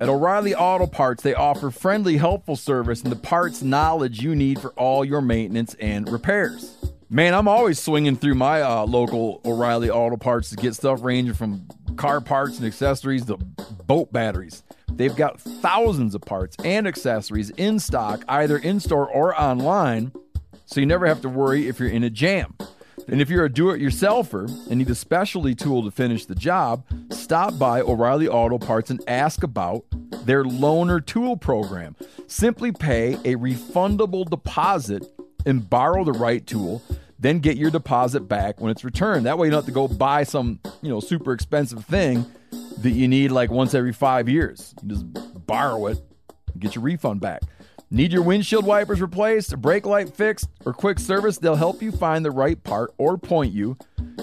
At 0.00 0.08
O'Reilly 0.08 0.54
Auto 0.54 0.86
Parts, 0.86 1.22
they 1.22 1.34
offer 1.34 1.70
friendly, 1.70 2.16
helpful 2.16 2.56
service 2.56 3.02
and 3.02 3.12
the 3.12 3.16
parts 3.16 3.62
knowledge 3.62 4.22
you 4.22 4.34
need 4.34 4.60
for 4.60 4.70
all 4.70 5.04
your 5.04 5.20
maintenance 5.20 5.74
and 5.74 6.10
repairs. 6.10 6.76
Man, 7.08 7.34
I'm 7.34 7.48
always 7.48 7.80
swinging 7.80 8.16
through 8.16 8.34
my 8.34 8.62
uh, 8.62 8.86
local 8.86 9.40
O'Reilly 9.44 9.90
Auto 9.90 10.16
Parts 10.16 10.50
to 10.50 10.56
get 10.56 10.74
stuff 10.74 11.02
ranging 11.02 11.34
from 11.34 11.66
car 11.96 12.20
parts 12.20 12.56
and 12.58 12.66
accessories 12.66 13.26
to 13.26 13.36
boat 13.36 14.12
batteries. 14.12 14.62
They've 14.90 15.14
got 15.14 15.40
thousands 15.40 16.14
of 16.14 16.22
parts 16.22 16.56
and 16.64 16.86
accessories 16.86 17.50
in 17.50 17.78
stock, 17.78 18.24
either 18.28 18.58
in 18.58 18.80
store 18.80 19.08
or 19.08 19.38
online, 19.40 20.12
so 20.66 20.80
you 20.80 20.86
never 20.86 21.06
have 21.06 21.20
to 21.22 21.28
worry 21.28 21.68
if 21.68 21.78
you're 21.78 21.88
in 21.88 22.04
a 22.04 22.10
jam. 22.10 22.56
And 23.08 23.20
if 23.20 23.28
you're 23.28 23.44
a 23.44 23.52
do 23.52 23.70
it 23.70 23.80
yourselfer 23.80 24.48
and 24.68 24.78
need 24.78 24.90
a 24.90 24.94
specialty 24.94 25.54
tool 25.54 25.82
to 25.82 25.90
finish 25.90 26.26
the 26.26 26.34
job, 26.34 26.84
stop 27.10 27.58
by 27.58 27.80
O'Reilly 27.80 28.28
Auto 28.28 28.58
Parts 28.58 28.90
and 28.90 29.02
ask 29.08 29.42
about 29.42 29.84
their 30.24 30.44
loaner 30.44 31.04
tool 31.04 31.36
program. 31.36 31.96
Simply 32.26 32.72
pay 32.72 33.14
a 33.24 33.36
refundable 33.36 34.28
deposit 34.28 35.06
and 35.46 35.68
borrow 35.68 36.04
the 36.04 36.12
right 36.12 36.46
tool, 36.46 36.82
then 37.18 37.40
get 37.40 37.56
your 37.56 37.70
deposit 37.70 38.28
back 38.28 38.60
when 38.60 38.70
it's 38.70 38.84
returned. 38.84 39.26
That 39.26 39.38
way 39.38 39.48
you 39.48 39.50
don't 39.50 39.58
have 39.58 39.66
to 39.66 39.72
go 39.72 39.88
buy 39.88 40.22
some, 40.22 40.60
you 40.82 40.88
know, 40.88 41.00
super 41.00 41.32
expensive 41.32 41.84
thing 41.84 42.24
that 42.78 42.90
you 42.90 43.08
need 43.08 43.30
like 43.30 43.50
once 43.50 43.74
every 43.74 43.92
5 43.92 44.28
years. 44.28 44.74
You 44.82 44.88
just 44.90 45.46
borrow 45.46 45.86
it, 45.86 45.98
get 46.58 46.74
your 46.74 46.84
refund 46.84 47.20
back. 47.20 47.42
Need 47.92 48.12
your 48.12 48.22
windshield 48.22 48.64
wipers 48.64 49.00
replaced, 49.00 49.52
a 49.52 49.56
brake 49.56 49.84
light 49.84 50.14
fixed, 50.14 50.48
or 50.64 50.72
quick 50.72 51.00
service? 51.00 51.38
They'll 51.38 51.56
help 51.56 51.82
you 51.82 51.90
find 51.90 52.24
the 52.24 52.30
right 52.30 52.62
part 52.62 52.94
or 52.98 53.18
point 53.18 53.52
you 53.52 53.76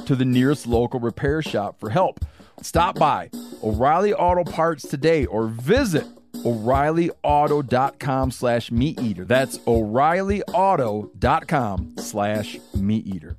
to 0.06 0.16
the 0.16 0.24
nearest 0.24 0.68
local 0.68 1.02
repair 1.02 1.42
shop 1.42 1.78
for 1.78 1.90
help. 1.90 2.24
Stop 2.62 2.98
by 2.98 3.30
O'Reilly 3.62 4.14
Auto 4.14 4.50
Parts 4.50 4.88
today 4.88 5.26
or 5.26 5.48
visit 5.48 6.06
O'ReillyAuto.com 6.46 8.32
slash 8.32 8.72
meat 8.72 9.02
eater. 9.02 9.26
That's 9.26 9.60
O'ReillyAuto.com 9.68 11.96
slash 11.98 12.58
meat 12.74 13.06
eater. 13.06 13.36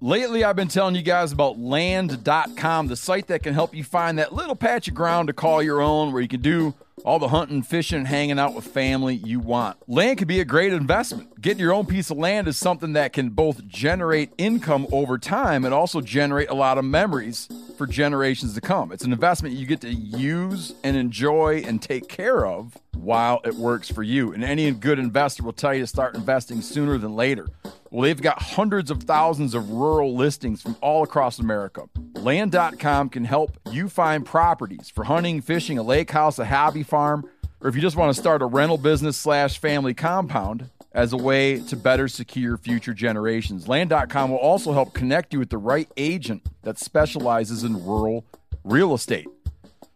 Lately, 0.00 0.42
I've 0.42 0.56
been 0.56 0.66
telling 0.66 0.96
you 0.96 1.02
guys 1.02 1.30
about 1.30 1.60
land.com, 1.60 2.88
the 2.88 2.96
site 2.96 3.28
that 3.28 3.44
can 3.44 3.54
help 3.54 3.76
you 3.76 3.84
find 3.84 4.18
that 4.18 4.32
little 4.32 4.56
patch 4.56 4.88
of 4.88 4.94
ground 4.94 5.28
to 5.28 5.32
call 5.32 5.62
your 5.62 5.80
own 5.80 6.12
where 6.12 6.20
you 6.20 6.26
can 6.26 6.40
do 6.40 6.74
all 7.04 7.18
the 7.18 7.28
hunting, 7.28 7.62
fishing, 7.62 8.04
hanging 8.04 8.38
out 8.38 8.54
with 8.54 8.64
family 8.64 9.14
you 9.14 9.40
want. 9.40 9.76
Land 9.88 10.18
could 10.18 10.28
be 10.28 10.40
a 10.40 10.44
great 10.44 10.72
investment. 10.72 11.40
Getting 11.40 11.60
your 11.60 11.72
own 11.72 11.86
piece 11.86 12.10
of 12.10 12.16
land 12.16 12.48
is 12.48 12.56
something 12.56 12.92
that 12.94 13.12
can 13.12 13.30
both 13.30 13.66
generate 13.66 14.32
income 14.38 14.86
over 14.92 15.18
time 15.18 15.64
and 15.64 15.74
also 15.74 16.00
generate 16.00 16.50
a 16.50 16.54
lot 16.54 16.78
of 16.78 16.84
memories 16.84 17.48
for 17.76 17.86
generations 17.86 18.54
to 18.54 18.60
come. 18.60 18.92
It's 18.92 19.04
an 19.04 19.12
investment 19.12 19.56
you 19.56 19.66
get 19.66 19.80
to 19.82 19.92
use 19.92 20.74
and 20.84 20.96
enjoy 20.96 21.62
and 21.66 21.82
take 21.82 22.08
care 22.08 22.46
of 22.46 22.78
while 22.94 23.40
it 23.44 23.54
works 23.54 23.90
for 23.90 24.02
you. 24.02 24.32
And 24.32 24.44
any 24.44 24.70
good 24.70 24.98
investor 24.98 25.42
will 25.42 25.52
tell 25.52 25.74
you 25.74 25.80
to 25.80 25.86
start 25.86 26.14
investing 26.14 26.62
sooner 26.62 26.98
than 26.98 27.16
later. 27.16 27.48
Well, 27.92 28.04
they've 28.04 28.22
got 28.22 28.40
hundreds 28.40 28.90
of 28.90 29.02
thousands 29.02 29.52
of 29.52 29.68
rural 29.68 30.16
listings 30.16 30.62
from 30.62 30.76
all 30.80 31.02
across 31.02 31.38
America. 31.38 31.90
Land.com 32.14 33.10
can 33.10 33.26
help 33.26 33.58
you 33.70 33.90
find 33.90 34.24
properties 34.24 34.88
for 34.88 35.04
hunting, 35.04 35.42
fishing, 35.42 35.76
a 35.76 35.82
lake 35.82 36.10
house, 36.10 36.38
a 36.38 36.46
hobby 36.46 36.84
farm, 36.84 37.28
or 37.60 37.68
if 37.68 37.74
you 37.74 37.82
just 37.82 37.96
want 37.96 38.14
to 38.14 38.18
start 38.18 38.40
a 38.40 38.46
rental 38.46 38.78
business 38.78 39.18
slash 39.18 39.58
family 39.58 39.92
compound 39.92 40.70
as 40.92 41.12
a 41.12 41.18
way 41.18 41.60
to 41.60 41.76
better 41.76 42.08
secure 42.08 42.56
future 42.56 42.94
generations. 42.94 43.68
Land.com 43.68 44.30
will 44.30 44.38
also 44.38 44.72
help 44.72 44.94
connect 44.94 45.34
you 45.34 45.38
with 45.38 45.50
the 45.50 45.58
right 45.58 45.90
agent 45.98 46.46
that 46.62 46.78
specializes 46.78 47.62
in 47.62 47.84
rural 47.84 48.24
real 48.64 48.94
estate. 48.94 49.28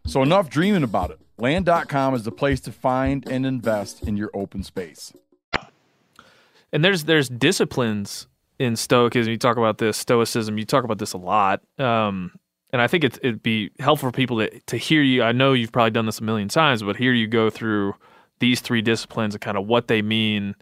So 0.05 0.21
enough 0.21 0.51
dreaming 0.51 0.83
about 0.83 1.09
it. 1.09 1.19
Land.com 1.39 2.13
is 2.13 2.21
the 2.23 2.31
place 2.31 2.59
to 2.61 2.71
find 2.71 3.27
and 3.27 3.43
invest 3.43 4.03
in 4.03 4.17
your 4.17 4.29
open 4.35 4.61
space. 4.61 5.13
And 6.77 6.85
there's 6.85 7.05
there's 7.05 7.27
disciplines 7.27 8.27
in 8.59 8.75
Stoicism. 8.75 9.31
You 9.31 9.39
talk 9.39 9.57
about 9.57 9.79
this 9.79 9.97
Stoicism. 9.97 10.59
You 10.59 10.63
talk 10.63 10.83
about 10.83 10.99
this 10.99 11.13
a 11.13 11.17
lot. 11.17 11.63
Um, 11.79 12.33
and 12.71 12.83
I 12.83 12.85
think 12.85 13.03
it's, 13.03 13.17
it'd 13.23 13.41
be 13.41 13.71
helpful 13.79 14.09
for 14.09 14.15
people 14.15 14.37
to 14.37 14.59
to 14.59 14.77
hear 14.77 15.01
you. 15.01 15.23
I 15.23 15.31
know 15.31 15.53
you've 15.53 15.71
probably 15.71 15.89
done 15.89 16.05
this 16.05 16.19
a 16.19 16.23
million 16.23 16.49
times, 16.49 16.83
but 16.83 16.95
here 16.95 17.13
you 17.13 17.25
go 17.25 17.49
through 17.49 17.95
these 18.37 18.61
three 18.61 18.83
disciplines 18.83 19.33
and 19.33 19.41
kind 19.41 19.57
of 19.57 19.65
what 19.65 19.87
they 19.87 20.03
mean 20.03 20.53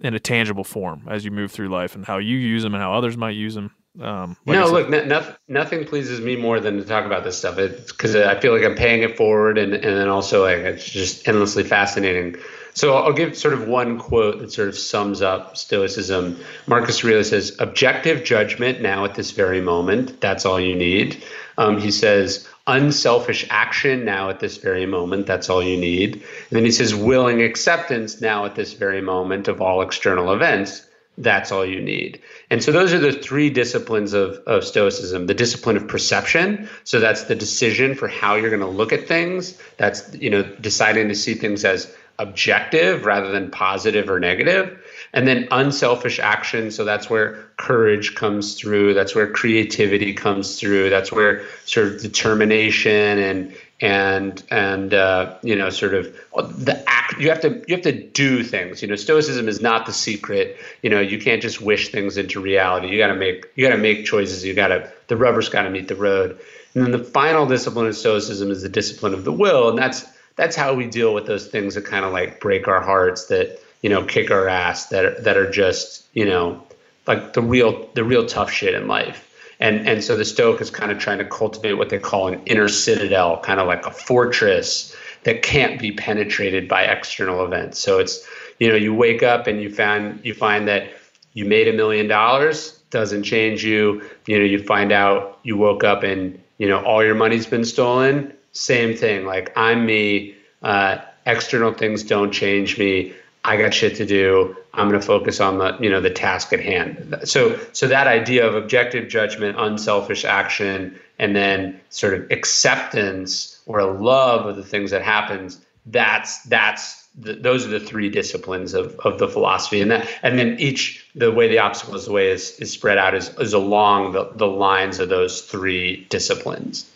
in 0.00 0.12
a 0.12 0.20
tangible 0.20 0.64
form 0.64 1.08
as 1.10 1.24
you 1.24 1.30
move 1.30 1.50
through 1.50 1.68
life 1.68 1.94
and 1.94 2.04
how 2.04 2.18
you 2.18 2.36
use 2.36 2.62
them 2.62 2.74
and 2.74 2.82
how 2.82 2.92
others 2.92 3.16
might 3.16 3.34
use 3.34 3.54
them. 3.54 3.74
Um, 4.02 4.36
like 4.44 4.58
no, 4.58 4.70
look, 4.70 4.90
no, 4.90 5.02
no, 5.06 5.34
nothing 5.48 5.86
pleases 5.86 6.20
me 6.20 6.36
more 6.36 6.60
than 6.60 6.76
to 6.76 6.84
talk 6.84 7.06
about 7.06 7.24
this 7.24 7.38
stuff. 7.38 7.56
It's 7.56 7.90
because 7.90 8.14
I 8.14 8.38
feel 8.38 8.54
like 8.54 8.66
I'm 8.66 8.74
paying 8.76 9.02
it 9.02 9.16
forward, 9.16 9.56
and 9.56 9.72
and 9.72 9.96
then 9.96 10.08
also 10.08 10.42
like 10.42 10.58
it's 10.58 10.84
just 10.84 11.26
endlessly 11.26 11.64
fascinating. 11.64 12.36
So 12.74 12.94
I'll 12.94 13.12
give 13.12 13.36
sort 13.36 13.54
of 13.54 13.68
one 13.68 13.98
quote 13.98 14.40
that 14.40 14.52
sort 14.52 14.68
of 14.68 14.76
sums 14.76 15.22
up 15.22 15.56
Stoicism. 15.56 16.38
Marcus 16.66 17.04
Aurelius 17.04 17.30
says, 17.30 17.56
"Objective 17.60 18.24
judgment 18.24 18.80
now 18.80 19.04
at 19.04 19.14
this 19.14 19.30
very 19.30 19.60
moment. 19.60 20.20
That's 20.20 20.44
all 20.44 20.60
you 20.60 20.74
need." 20.74 21.22
Um, 21.56 21.78
he 21.78 21.92
says, 21.92 22.48
"Unselfish 22.66 23.46
action 23.48 24.04
now 24.04 24.28
at 24.28 24.40
this 24.40 24.56
very 24.56 24.86
moment. 24.86 25.26
That's 25.26 25.48
all 25.48 25.62
you 25.62 25.76
need." 25.76 26.14
And 26.14 26.22
then 26.50 26.64
he 26.64 26.72
says, 26.72 26.94
"Willing 26.94 27.42
acceptance 27.42 28.20
now 28.20 28.44
at 28.44 28.56
this 28.56 28.72
very 28.72 29.00
moment 29.00 29.46
of 29.46 29.62
all 29.62 29.80
external 29.80 30.32
events." 30.32 30.84
That's 31.16 31.52
all 31.52 31.64
you 31.64 31.80
need. 31.80 32.20
And 32.50 32.60
so 32.60 32.72
those 32.72 32.92
are 32.92 32.98
the 32.98 33.12
three 33.12 33.48
disciplines 33.48 34.14
of, 34.14 34.34
of 34.48 34.64
Stoicism. 34.64 35.26
The 35.26 35.34
discipline 35.34 35.76
of 35.76 35.86
perception. 35.86 36.68
So 36.82 36.98
that's 36.98 37.24
the 37.24 37.36
decision 37.36 37.94
for 37.94 38.08
how 38.08 38.34
you're 38.34 38.50
going 38.50 38.58
to 38.58 38.66
look 38.66 38.92
at 38.92 39.06
things. 39.06 39.56
That's, 39.76 40.12
you 40.14 40.28
know, 40.28 40.42
deciding 40.42 41.06
to 41.08 41.14
see 41.14 41.34
things 41.34 41.64
as 41.64 41.94
objective 42.18 43.04
rather 43.04 43.30
than 43.30 43.50
positive 43.50 44.08
or 44.08 44.20
negative. 44.20 44.80
And 45.12 45.28
then 45.28 45.48
unselfish 45.50 46.18
action. 46.18 46.70
So 46.70 46.84
that's 46.84 47.08
where 47.08 47.34
courage 47.56 48.14
comes 48.14 48.58
through. 48.58 48.94
That's 48.94 49.14
where 49.14 49.30
creativity 49.30 50.12
comes 50.12 50.58
through. 50.58 50.90
That's 50.90 51.12
where 51.12 51.44
sort 51.64 51.86
of 51.86 52.02
determination 52.02 53.18
and 53.18 53.56
and 53.80 54.42
and 54.50 54.94
uh, 54.94 55.36
you 55.42 55.56
know 55.56 55.70
sort 55.70 55.94
of 55.94 56.16
the 56.64 56.82
act 56.86 57.20
you 57.20 57.28
have 57.28 57.40
to 57.40 57.62
you 57.68 57.74
have 57.74 57.82
to 57.82 57.92
do 57.92 58.42
things 58.42 58.80
you 58.80 58.88
know 58.88 58.94
stoicism 58.94 59.48
is 59.48 59.60
not 59.60 59.84
the 59.84 59.92
secret 59.92 60.56
you 60.82 60.88
know 60.88 61.00
you 61.00 61.18
can't 61.18 61.42
just 61.42 61.60
wish 61.60 61.90
things 61.90 62.16
into 62.16 62.40
reality 62.40 62.88
you 62.88 62.98
got 62.98 63.08
to 63.08 63.14
make 63.14 63.46
you 63.56 63.66
got 63.66 63.74
to 63.74 63.80
make 63.80 64.04
choices 64.04 64.44
you 64.44 64.54
got 64.54 64.68
to 64.68 64.90
the 65.08 65.16
rubber's 65.16 65.48
got 65.48 65.62
to 65.62 65.70
meet 65.70 65.88
the 65.88 65.96
road 65.96 66.38
and 66.74 66.84
then 66.84 66.92
the 66.92 67.02
final 67.02 67.46
discipline 67.46 67.86
of 67.86 67.96
stoicism 67.96 68.50
is 68.50 68.62
the 68.62 68.68
discipline 68.68 69.12
of 69.12 69.24
the 69.24 69.32
will 69.32 69.68
and 69.68 69.76
that's 69.76 70.06
that's 70.36 70.56
how 70.56 70.74
we 70.74 70.86
deal 70.86 71.14
with 71.14 71.26
those 71.26 71.46
things 71.46 71.74
that 71.74 71.84
kind 71.84 72.04
of 72.04 72.12
like 72.12 72.40
break 72.40 72.68
our 72.68 72.80
hearts 72.80 73.26
that 73.26 73.60
you 73.82 73.90
know 73.90 74.04
kick 74.04 74.30
our 74.30 74.48
ass 74.48 74.86
that 74.86 75.04
are, 75.04 75.20
that 75.20 75.36
are 75.36 75.50
just 75.50 76.06
you 76.14 76.24
know 76.24 76.62
like 77.06 77.32
the 77.32 77.42
real 77.42 77.88
the 77.94 78.04
real 78.04 78.26
tough 78.26 78.50
shit 78.50 78.74
in 78.74 78.86
life 78.86 79.30
and 79.60 79.86
and 79.88 80.02
so 80.02 80.16
the 80.16 80.24
Stoic 80.24 80.60
is 80.60 80.70
kind 80.70 80.90
of 80.90 80.98
trying 80.98 81.18
to 81.18 81.24
cultivate 81.24 81.74
what 81.74 81.88
they 81.88 81.98
call 81.98 82.28
an 82.28 82.42
inner 82.44 82.68
citadel, 82.68 83.38
kind 83.40 83.60
of 83.60 83.66
like 83.66 83.86
a 83.86 83.90
fortress 83.90 84.94
that 85.22 85.42
can't 85.42 85.80
be 85.80 85.92
penetrated 85.92 86.68
by 86.68 86.82
external 86.82 87.44
events. 87.44 87.78
So 87.78 87.98
it's 87.98 88.26
you 88.58 88.68
know 88.68 88.74
you 88.74 88.94
wake 88.94 89.22
up 89.22 89.46
and 89.46 89.62
you 89.62 89.72
find 89.72 90.20
you 90.24 90.34
find 90.34 90.68
that 90.68 90.90
you 91.34 91.44
made 91.44 91.68
a 91.68 91.72
million 91.72 92.08
dollars 92.08 92.80
doesn't 92.90 93.22
change 93.22 93.64
you. 93.64 94.02
You 94.26 94.38
know 94.38 94.44
you 94.44 94.62
find 94.62 94.92
out 94.92 95.38
you 95.44 95.56
woke 95.56 95.84
up 95.84 96.02
and 96.02 96.40
you 96.58 96.68
know, 96.68 96.84
all 96.84 97.04
your 97.04 97.14
money's 97.14 97.46
been 97.46 97.64
stolen. 97.64 98.32
Same 98.54 98.96
thing. 98.96 99.26
Like 99.26 99.52
I'm 99.56 99.84
me. 99.84 100.34
Uh, 100.62 100.98
external 101.26 101.72
things 101.74 102.02
don't 102.02 102.32
change 102.32 102.78
me. 102.78 103.12
I 103.44 103.58
got 103.58 103.74
shit 103.74 103.96
to 103.96 104.06
do. 104.06 104.56
I'm 104.72 104.88
going 104.88 105.00
to 105.00 105.06
focus 105.06 105.40
on 105.40 105.58
the 105.58 105.76
you 105.78 105.90
know 105.90 106.00
the 106.00 106.10
task 106.10 106.52
at 106.52 106.60
hand. 106.60 107.20
So 107.24 107.60
so 107.72 107.86
that 107.88 108.06
idea 108.06 108.46
of 108.46 108.54
objective 108.54 109.08
judgment, 109.08 109.58
unselfish 109.58 110.24
action, 110.24 110.98
and 111.18 111.36
then 111.36 111.80
sort 111.90 112.14
of 112.14 112.30
acceptance 112.30 113.60
or 113.66 113.80
a 113.80 113.86
love 113.86 114.46
of 114.46 114.56
the 114.56 114.64
things 114.64 114.90
that 114.92 115.02
happens. 115.02 115.60
That's 115.86 116.42
that's 116.44 117.06
the, 117.16 117.34
those 117.34 117.66
are 117.66 117.70
the 117.70 117.80
three 117.80 118.08
disciplines 118.08 118.74
of, 118.74 118.98
of 119.00 119.18
the 119.18 119.28
philosophy, 119.28 119.80
and 119.82 119.90
that 119.90 120.08
and 120.22 120.38
then 120.38 120.56
each 120.58 121.06
the 121.14 121.30
way 121.30 121.48
the 121.48 121.58
obstacle 121.58 121.94
is 121.94 122.06
the 122.06 122.12
way 122.12 122.30
is, 122.30 122.58
is 122.58 122.72
spread 122.72 122.98
out 122.98 123.14
is, 123.14 123.28
is 123.38 123.52
along 123.52 124.12
the, 124.12 124.30
the 124.34 124.46
lines 124.46 124.98
of 124.98 125.08
those 125.08 125.42
three 125.42 126.06
disciplines. 126.08 126.90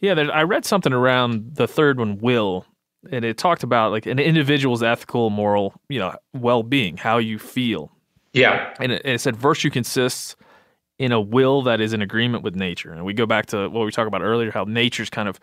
Yeah, 0.00 0.14
there, 0.14 0.32
I 0.32 0.42
read 0.42 0.64
something 0.64 0.92
around 0.92 1.56
the 1.56 1.66
third 1.66 1.98
one, 1.98 2.18
will, 2.18 2.64
and 3.10 3.24
it 3.24 3.36
talked 3.38 3.62
about 3.62 3.90
like 3.90 4.06
an 4.06 4.18
individual's 4.18 4.82
ethical, 4.82 5.30
moral, 5.30 5.74
you 5.88 5.98
know, 5.98 6.14
well-being, 6.34 6.96
how 6.96 7.18
you 7.18 7.38
feel. 7.38 7.90
Yeah, 8.32 8.74
and 8.80 8.92
it, 8.92 9.02
it 9.04 9.20
said 9.20 9.36
virtue 9.36 9.70
consists 9.70 10.36
in 10.98 11.12
a 11.12 11.20
will 11.20 11.62
that 11.62 11.80
is 11.80 11.92
in 11.92 12.02
agreement 12.02 12.42
with 12.42 12.54
nature. 12.54 12.92
And 12.92 13.04
we 13.04 13.12
go 13.12 13.26
back 13.26 13.46
to 13.46 13.68
what 13.68 13.84
we 13.84 13.90
talked 13.90 14.08
about 14.08 14.22
earlier, 14.22 14.50
how 14.50 14.64
nature's 14.64 15.10
kind 15.10 15.28
of 15.28 15.38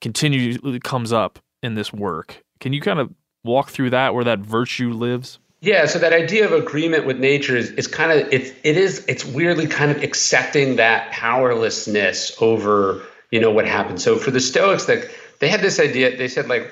continually 0.00 0.80
comes 0.80 1.12
up 1.12 1.38
in 1.62 1.74
this 1.74 1.92
work. 1.92 2.42
Can 2.60 2.72
you 2.72 2.80
kind 2.80 2.98
of 2.98 3.12
walk 3.44 3.70
through 3.70 3.90
that, 3.90 4.14
where 4.14 4.24
that 4.24 4.40
virtue 4.40 4.92
lives? 4.92 5.38
Yeah, 5.60 5.86
so 5.86 5.98
that 5.98 6.12
idea 6.12 6.44
of 6.44 6.52
agreement 6.52 7.06
with 7.06 7.18
nature 7.18 7.56
is, 7.56 7.70
is 7.72 7.86
kind 7.86 8.12
of 8.12 8.32
it's 8.32 8.50
it 8.62 8.76
is 8.76 9.04
it's 9.08 9.24
weirdly 9.24 9.66
kind 9.66 9.90
of 9.90 10.02
accepting 10.02 10.76
that 10.76 11.10
powerlessness 11.12 12.36
over 12.40 13.02
you 13.36 13.42
know 13.42 13.50
what 13.50 13.66
happened. 13.66 14.00
So 14.00 14.16
for 14.16 14.30
the 14.30 14.40
Stoics, 14.40 14.88
like 14.88 15.10
they 15.40 15.48
had 15.48 15.60
this 15.60 15.78
idea, 15.78 16.16
they 16.16 16.26
said 16.26 16.48
like 16.48 16.70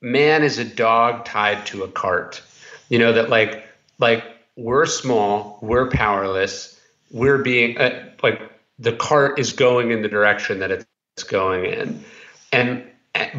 man 0.00 0.42
is 0.42 0.56
a 0.56 0.64
dog 0.64 1.26
tied 1.26 1.66
to 1.66 1.82
a 1.82 1.88
cart. 1.88 2.40
You 2.88 2.98
know 2.98 3.12
that 3.12 3.28
like 3.28 3.68
like 3.98 4.24
we're 4.56 4.86
small, 4.86 5.58
we're 5.60 5.90
powerless, 5.90 6.80
we're 7.10 7.36
being 7.42 7.76
uh, 7.76 8.08
like 8.22 8.40
the 8.78 8.94
cart 8.94 9.38
is 9.38 9.52
going 9.52 9.90
in 9.90 10.00
the 10.00 10.08
direction 10.08 10.60
that 10.60 10.70
it's 10.70 11.24
going 11.24 11.66
in, 11.66 12.02
and 12.50 12.82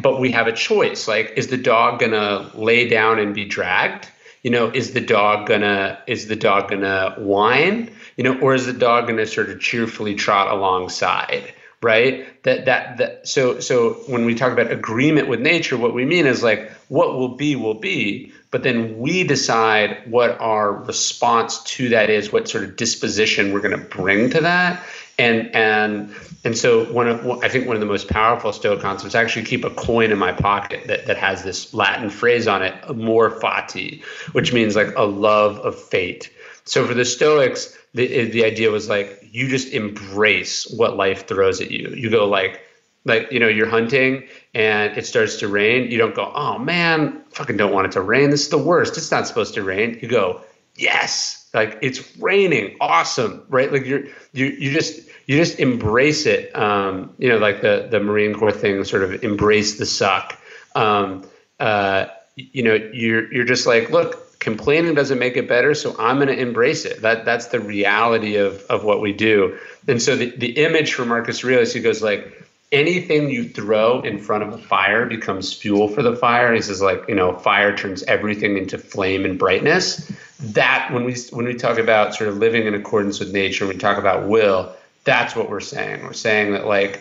but 0.00 0.20
we 0.20 0.30
have 0.30 0.46
a 0.46 0.52
choice. 0.52 1.08
Like, 1.08 1.32
is 1.34 1.48
the 1.48 1.56
dog 1.56 1.98
gonna 1.98 2.48
lay 2.54 2.88
down 2.88 3.18
and 3.18 3.34
be 3.34 3.44
dragged? 3.44 4.08
You 4.44 4.52
know, 4.52 4.70
is 4.70 4.92
the 4.92 5.00
dog 5.00 5.48
gonna 5.48 6.00
is 6.06 6.28
the 6.28 6.36
dog 6.36 6.70
gonna 6.70 7.16
whine? 7.18 7.90
You 8.16 8.22
know, 8.22 8.38
or 8.38 8.54
is 8.54 8.66
the 8.66 8.72
dog 8.72 9.08
gonna 9.08 9.26
sort 9.26 9.50
of 9.50 9.58
cheerfully 9.58 10.14
trot 10.14 10.52
alongside? 10.52 11.54
Right. 11.80 12.42
That 12.42 12.64
that 12.64 12.98
that. 12.98 13.28
So 13.28 13.60
so 13.60 13.92
when 14.08 14.24
we 14.24 14.34
talk 14.34 14.52
about 14.52 14.72
agreement 14.72 15.28
with 15.28 15.38
nature, 15.38 15.76
what 15.76 15.94
we 15.94 16.04
mean 16.04 16.26
is 16.26 16.42
like 16.42 16.72
what 16.88 17.14
will 17.14 17.36
be 17.36 17.54
will 17.54 17.74
be, 17.74 18.32
but 18.50 18.64
then 18.64 18.98
we 18.98 19.22
decide 19.22 20.10
what 20.10 20.40
our 20.40 20.72
response 20.72 21.62
to 21.64 21.90
that 21.90 22.10
is, 22.10 22.32
what 22.32 22.48
sort 22.48 22.64
of 22.64 22.74
disposition 22.76 23.52
we're 23.52 23.60
going 23.60 23.78
to 23.78 23.84
bring 23.84 24.28
to 24.30 24.40
that, 24.40 24.84
and 25.20 25.54
and 25.54 26.14
and 26.44 26.58
so 26.58 26.84
one 26.92 27.06
of 27.06 27.24
I 27.44 27.48
think 27.48 27.66
one 27.66 27.76
of 27.76 27.80
the 27.80 27.86
most 27.86 28.08
powerful 28.08 28.52
Stoic 28.52 28.80
concepts 28.80 29.14
I 29.14 29.22
actually 29.22 29.44
keep 29.44 29.64
a 29.64 29.70
coin 29.70 30.10
in 30.10 30.18
my 30.18 30.32
pocket 30.32 30.86
that, 30.86 31.06
that 31.06 31.16
has 31.16 31.44
this 31.44 31.74
Latin 31.74 32.10
phrase 32.10 32.48
on 32.48 32.62
it, 32.62 32.74
amor 32.88 33.38
fati, 33.38 34.02
which 34.32 34.52
means 34.52 34.74
like 34.74 34.94
a 34.96 35.04
love 35.04 35.58
of 35.58 35.80
fate. 35.80 36.32
So 36.64 36.86
for 36.86 36.94
the 36.94 37.04
Stoics, 37.04 37.76
the 37.98 38.30
the 38.30 38.44
idea 38.44 38.70
was 38.70 38.88
like 38.88 39.28
you 39.32 39.48
just 39.48 39.72
embrace 39.72 40.70
what 40.70 40.96
life 40.96 41.26
throws 41.26 41.60
at 41.60 41.72
you. 41.72 41.88
You 41.88 42.10
go 42.10 42.26
like 42.26 42.60
like 43.04 43.32
you 43.32 43.40
know 43.40 43.48
you're 43.48 43.68
hunting 43.68 44.28
and 44.54 44.96
it 44.96 45.04
starts 45.04 45.38
to 45.40 45.48
rain. 45.48 45.90
You 45.90 45.98
don't 45.98 46.14
go, 46.14 46.30
oh 46.32 46.58
man, 46.58 47.24
fucking 47.30 47.56
don't 47.56 47.72
want 47.72 47.86
it 47.88 47.92
to 47.92 48.00
rain. 48.00 48.30
This 48.30 48.42
is 48.42 48.50
the 48.50 48.58
worst. 48.58 48.96
It's 48.96 49.10
not 49.10 49.26
supposed 49.26 49.54
to 49.54 49.64
rain. 49.64 49.98
You 50.00 50.06
go, 50.06 50.42
yes, 50.76 51.48
like 51.52 51.78
it's 51.82 52.16
raining, 52.18 52.76
awesome, 52.80 53.44
right? 53.48 53.72
Like 53.72 53.84
you're 53.84 54.04
you 54.32 54.46
you 54.46 54.72
just 54.72 55.08
you 55.26 55.36
just 55.36 55.58
embrace 55.58 56.24
it. 56.24 56.54
Um, 56.54 57.14
you 57.18 57.28
know, 57.28 57.38
like 57.38 57.62
the 57.62 57.88
the 57.90 57.98
Marine 57.98 58.32
Corps 58.32 58.52
thing, 58.52 58.84
sort 58.84 59.02
of 59.02 59.24
embrace 59.24 59.76
the 59.76 59.86
suck. 59.86 60.38
Um, 60.76 61.26
uh, 61.58 62.06
you 62.36 62.62
know, 62.62 62.74
you're 62.74 63.32
you're 63.32 63.44
just 63.44 63.66
like, 63.66 63.90
look, 63.90 64.27
complaining 64.38 64.94
doesn't 64.94 65.18
make 65.18 65.36
it 65.36 65.48
better, 65.48 65.74
so 65.74 65.96
I'm 65.98 66.16
going 66.16 66.28
to 66.28 66.38
embrace 66.38 66.84
it. 66.84 67.02
That 67.02 67.24
that's 67.24 67.46
the 67.46 67.60
reality 67.60 68.36
of 68.36 68.62
of 68.70 68.84
what 68.84 69.00
we 69.00 69.12
do. 69.12 69.58
And 69.86 70.00
so 70.00 70.16
the 70.16 70.30
the 70.30 70.52
image 70.64 70.94
for 70.94 71.04
Marcus 71.04 71.44
Aurelius, 71.44 71.72
he 71.72 71.80
goes 71.80 72.02
like. 72.02 72.44
Anything 72.70 73.30
you 73.30 73.48
throw 73.48 74.02
in 74.02 74.18
front 74.18 74.42
of 74.42 74.52
a 74.52 74.58
fire 74.58 75.06
becomes 75.06 75.54
fuel 75.54 75.88
for 75.88 76.02
the 76.02 76.14
fire. 76.14 76.52
He 76.52 76.60
says, 76.60 76.82
like, 76.82 77.02
you 77.08 77.14
know, 77.14 77.34
fire 77.38 77.74
turns 77.74 78.02
everything 78.02 78.58
into 78.58 78.76
flame 78.76 79.24
and 79.24 79.38
brightness. 79.38 80.12
That 80.38 80.90
when 80.92 81.04
we 81.04 81.16
when 81.30 81.46
we 81.46 81.54
talk 81.54 81.78
about 81.78 82.14
sort 82.14 82.28
of 82.28 82.36
living 82.36 82.66
in 82.66 82.74
accordance 82.74 83.20
with 83.20 83.32
nature, 83.32 83.66
we 83.66 83.78
talk 83.78 83.96
about 83.96 84.28
will, 84.28 84.70
that's 85.04 85.34
what 85.34 85.48
we're 85.48 85.60
saying. 85.60 86.02
We're 86.02 86.12
saying 86.12 86.52
that 86.52 86.66
like 86.66 87.00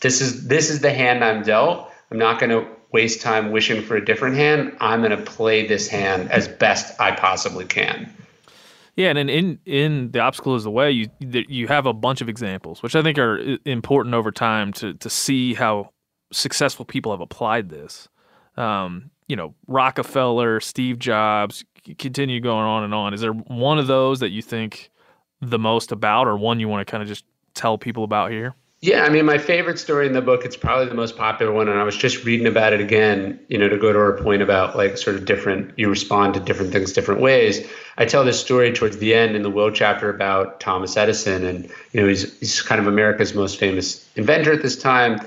this 0.00 0.20
is 0.20 0.48
this 0.48 0.68
is 0.68 0.80
the 0.80 0.92
hand 0.92 1.24
I'm 1.24 1.44
dealt. 1.44 1.88
I'm 2.10 2.18
not 2.18 2.40
going 2.40 2.50
to 2.50 2.66
waste 2.92 3.20
time 3.20 3.50
wishing 3.50 3.82
for 3.82 3.96
a 3.96 4.04
different 4.04 4.36
hand. 4.36 4.76
I'm 4.80 5.00
going 5.00 5.16
to 5.16 5.22
play 5.22 5.66
this 5.66 5.88
hand 5.88 6.30
as 6.30 6.48
best 6.48 7.00
I 7.00 7.12
possibly 7.12 7.64
can. 7.64 8.12
Yeah, 8.96 9.08
and 9.08 9.30
in 9.30 9.58
in 9.64 10.10
the 10.10 10.20
obstacle 10.20 10.54
is 10.54 10.64
the 10.64 10.70
way 10.70 10.90
you 10.90 11.08
you 11.20 11.66
have 11.68 11.86
a 11.86 11.94
bunch 11.94 12.20
of 12.20 12.28
examples, 12.28 12.82
which 12.82 12.94
I 12.94 13.02
think 13.02 13.18
are 13.18 13.56
important 13.64 14.14
over 14.14 14.30
time 14.30 14.72
to 14.74 14.92
to 14.94 15.08
see 15.08 15.54
how 15.54 15.90
successful 16.30 16.84
people 16.84 17.12
have 17.12 17.20
applied 17.20 17.70
this. 17.70 18.08
Um, 18.56 19.10
you 19.28 19.36
know, 19.36 19.54
Rockefeller, 19.66 20.60
Steve 20.60 20.98
Jobs, 20.98 21.64
continue 21.98 22.40
going 22.40 22.66
on 22.66 22.84
and 22.84 22.92
on. 22.92 23.14
Is 23.14 23.22
there 23.22 23.32
one 23.32 23.78
of 23.78 23.86
those 23.86 24.20
that 24.20 24.30
you 24.30 24.42
think 24.42 24.90
the 25.40 25.58
most 25.58 25.90
about, 25.90 26.28
or 26.28 26.36
one 26.36 26.60
you 26.60 26.68
want 26.68 26.86
to 26.86 26.90
kind 26.90 27.02
of 27.02 27.08
just 27.08 27.24
tell 27.54 27.78
people 27.78 28.04
about 28.04 28.30
here? 28.30 28.54
Yeah, 28.84 29.04
I 29.04 29.10
mean, 29.10 29.24
my 29.24 29.38
favorite 29.38 29.78
story 29.78 30.08
in 30.08 30.12
the 30.12 30.20
book, 30.20 30.44
it's 30.44 30.56
probably 30.56 30.86
the 30.86 30.96
most 30.96 31.16
popular 31.16 31.52
one. 31.52 31.68
And 31.68 31.78
I 31.78 31.84
was 31.84 31.96
just 31.96 32.24
reading 32.24 32.48
about 32.48 32.72
it 32.72 32.80
again, 32.80 33.38
you 33.46 33.56
know, 33.56 33.68
to 33.68 33.78
go 33.78 33.92
to 33.92 33.98
our 34.00 34.20
point 34.20 34.42
about 34.42 34.76
like 34.76 34.98
sort 34.98 35.14
of 35.14 35.24
different, 35.24 35.72
you 35.78 35.88
respond 35.88 36.34
to 36.34 36.40
different 36.40 36.72
things 36.72 36.92
different 36.92 37.20
ways. 37.20 37.64
I 37.96 38.06
tell 38.06 38.24
this 38.24 38.40
story 38.40 38.72
towards 38.72 38.98
the 38.98 39.14
end 39.14 39.36
in 39.36 39.42
the 39.42 39.50
Will 39.50 39.70
chapter 39.70 40.10
about 40.10 40.58
Thomas 40.58 40.96
Edison. 40.96 41.44
And, 41.44 41.70
you 41.92 42.00
know, 42.00 42.08
he's, 42.08 42.36
he's 42.40 42.60
kind 42.60 42.80
of 42.80 42.88
America's 42.88 43.34
most 43.34 43.56
famous 43.56 44.04
inventor 44.16 44.52
at 44.52 44.62
this 44.62 44.76
time. 44.76 45.20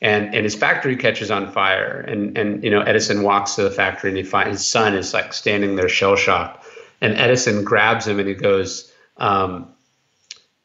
And, 0.00 0.34
and 0.34 0.44
his 0.44 0.54
factory 0.54 0.96
catches 0.96 1.30
on 1.30 1.52
fire. 1.52 2.00
And, 2.08 2.36
and, 2.38 2.64
you 2.64 2.70
know, 2.70 2.80
Edison 2.80 3.24
walks 3.24 3.56
to 3.56 3.62
the 3.62 3.70
factory 3.70 4.08
and 4.08 4.16
he 4.16 4.24
finds 4.24 4.60
his 4.60 4.66
son 4.66 4.94
is 4.94 5.12
like 5.12 5.34
standing 5.34 5.76
there 5.76 5.90
shell 5.90 6.16
shocked. 6.16 6.64
And 7.02 7.12
Edison 7.18 7.62
grabs 7.62 8.06
him 8.06 8.18
and 8.18 8.26
he 8.26 8.34
goes, 8.34 8.90
um, 9.18 9.68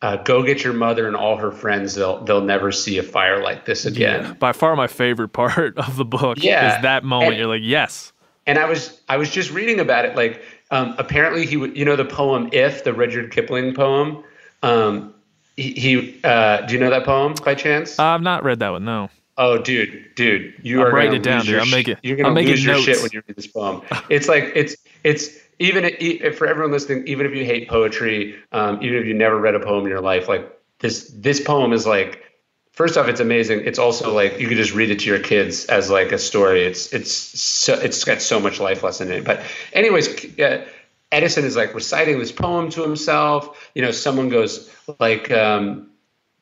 uh, 0.01 0.17
go 0.17 0.43
get 0.43 0.63
your 0.63 0.73
mother 0.73 1.07
and 1.07 1.15
all 1.15 1.37
her 1.37 1.51
friends. 1.51 1.95
They'll 1.95 2.23
they'll 2.23 2.43
never 2.43 2.71
see 2.71 2.97
a 2.97 3.03
fire 3.03 3.41
like 3.41 3.65
this 3.65 3.85
again. 3.85 4.23
Yeah, 4.23 4.33
by 4.33 4.53
far, 4.53 4.75
my 4.75 4.87
favorite 4.87 5.29
part 5.33 5.77
of 5.77 5.97
the 5.97 6.05
book 6.05 6.37
yeah. 6.41 6.75
is 6.75 6.81
that 6.83 7.03
moment. 7.03 7.33
And, 7.33 7.37
you're 7.39 7.47
like, 7.47 7.61
yes. 7.63 8.13
And 8.45 8.57
I 8.57 8.65
was 8.65 9.01
I 9.09 9.17
was 9.17 9.29
just 9.29 9.51
reading 9.51 9.79
about 9.79 10.05
it. 10.05 10.15
Like, 10.15 10.43
um, 10.71 10.95
apparently 10.97 11.45
he 11.45 11.55
you 11.55 11.85
know 11.85 11.95
the 11.95 12.05
poem 12.05 12.49
"If" 12.51 12.83
the 12.83 12.93
Rudyard 12.93 13.31
Kipling 13.31 13.73
poem. 13.73 14.23
Um, 14.63 15.13
he, 15.55 15.73
he 15.73 16.19
uh, 16.23 16.61
do 16.61 16.73
you 16.73 16.79
know 16.79 16.89
that 16.89 17.03
poem 17.03 17.33
by 17.43 17.55
chance? 17.55 17.97
I've 17.99 18.21
not 18.21 18.43
read 18.43 18.59
that 18.59 18.69
one. 18.69 18.85
No. 18.85 19.09
Oh, 19.39 19.59
dude, 19.59 20.15
dude, 20.15 20.55
you 20.63 20.81
I'm 20.81 20.87
are 20.87 20.91
writing 20.91 21.15
it 21.15 21.23
down, 21.23 21.45
dude. 21.45 21.59
I'm 21.59 21.69
making. 21.69 21.97
You're 22.01 22.17
gonna 22.17 22.29
I'm 22.29 22.35
lose 22.35 22.65
your 22.65 22.77
shit 22.79 23.01
when 23.01 23.11
you 23.13 23.21
read 23.27 23.35
this 23.35 23.45
poem. 23.45 23.81
It's 24.09 24.27
like 24.27 24.51
it's 24.55 24.75
it's 25.03 25.37
even 25.59 25.85
if, 25.85 26.37
for 26.37 26.47
everyone 26.47 26.71
listening, 26.71 27.07
even 27.07 27.25
if 27.25 27.33
you 27.33 27.45
hate 27.45 27.67
poetry, 27.67 28.35
um, 28.51 28.81
even 28.81 28.97
if 28.99 29.05
you 29.05 29.13
never 29.13 29.37
read 29.37 29.55
a 29.55 29.59
poem 29.59 29.83
in 29.83 29.89
your 29.89 30.01
life, 30.01 30.27
like 30.27 30.51
this 30.79 31.11
this 31.15 31.41
poem 31.41 31.73
is 31.73 31.87
like 31.87 32.23
first 32.71 32.97
off, 32.97 33.07
it's 33.07 33.19
amazing. 33.19 33.61
It's 33.65 33.79
also 33.79 34.13
like 34.13 34.39
you 34.39 34.47
could 34.47 34.57
just 34.57 34.73
read 34.73 34.91
it 34.91 34.99
to 34.99 35.05
your 35.05 35.19
kids 35.19 35.65
as 35.65 35.89
like 35.89 36.11
a 36.11 36.19
story. 36.19 36.65
It's 36.65 36.93
it's 36.93 37.11
so, 37.11 37.73
it's 37.73 38.03
got 38.03 38.21
so 38.21 38.39
much 38.39 38.59
life 38.59 38.83
lesson 38.83 39.11
in 39.11 39.19
it. 39.19 39.25
But 39.25 39.41
anyways, 39.73 40.39
uh, 40.39 40.65
Edison 41.11 41.45
is 41.45 41.55
like 41.55 41.73
reciting 41.73 42.19
this 42.19 42.31
poem 42.31 42.69
to 42.71 42.83
himself. 42.83 43.69
You 43.73 43.81
know, 43.81 43.91
someone 43.91 44.29
goes 44.29 44.71
like. 44.99 45.31
Um, 45.31 45.91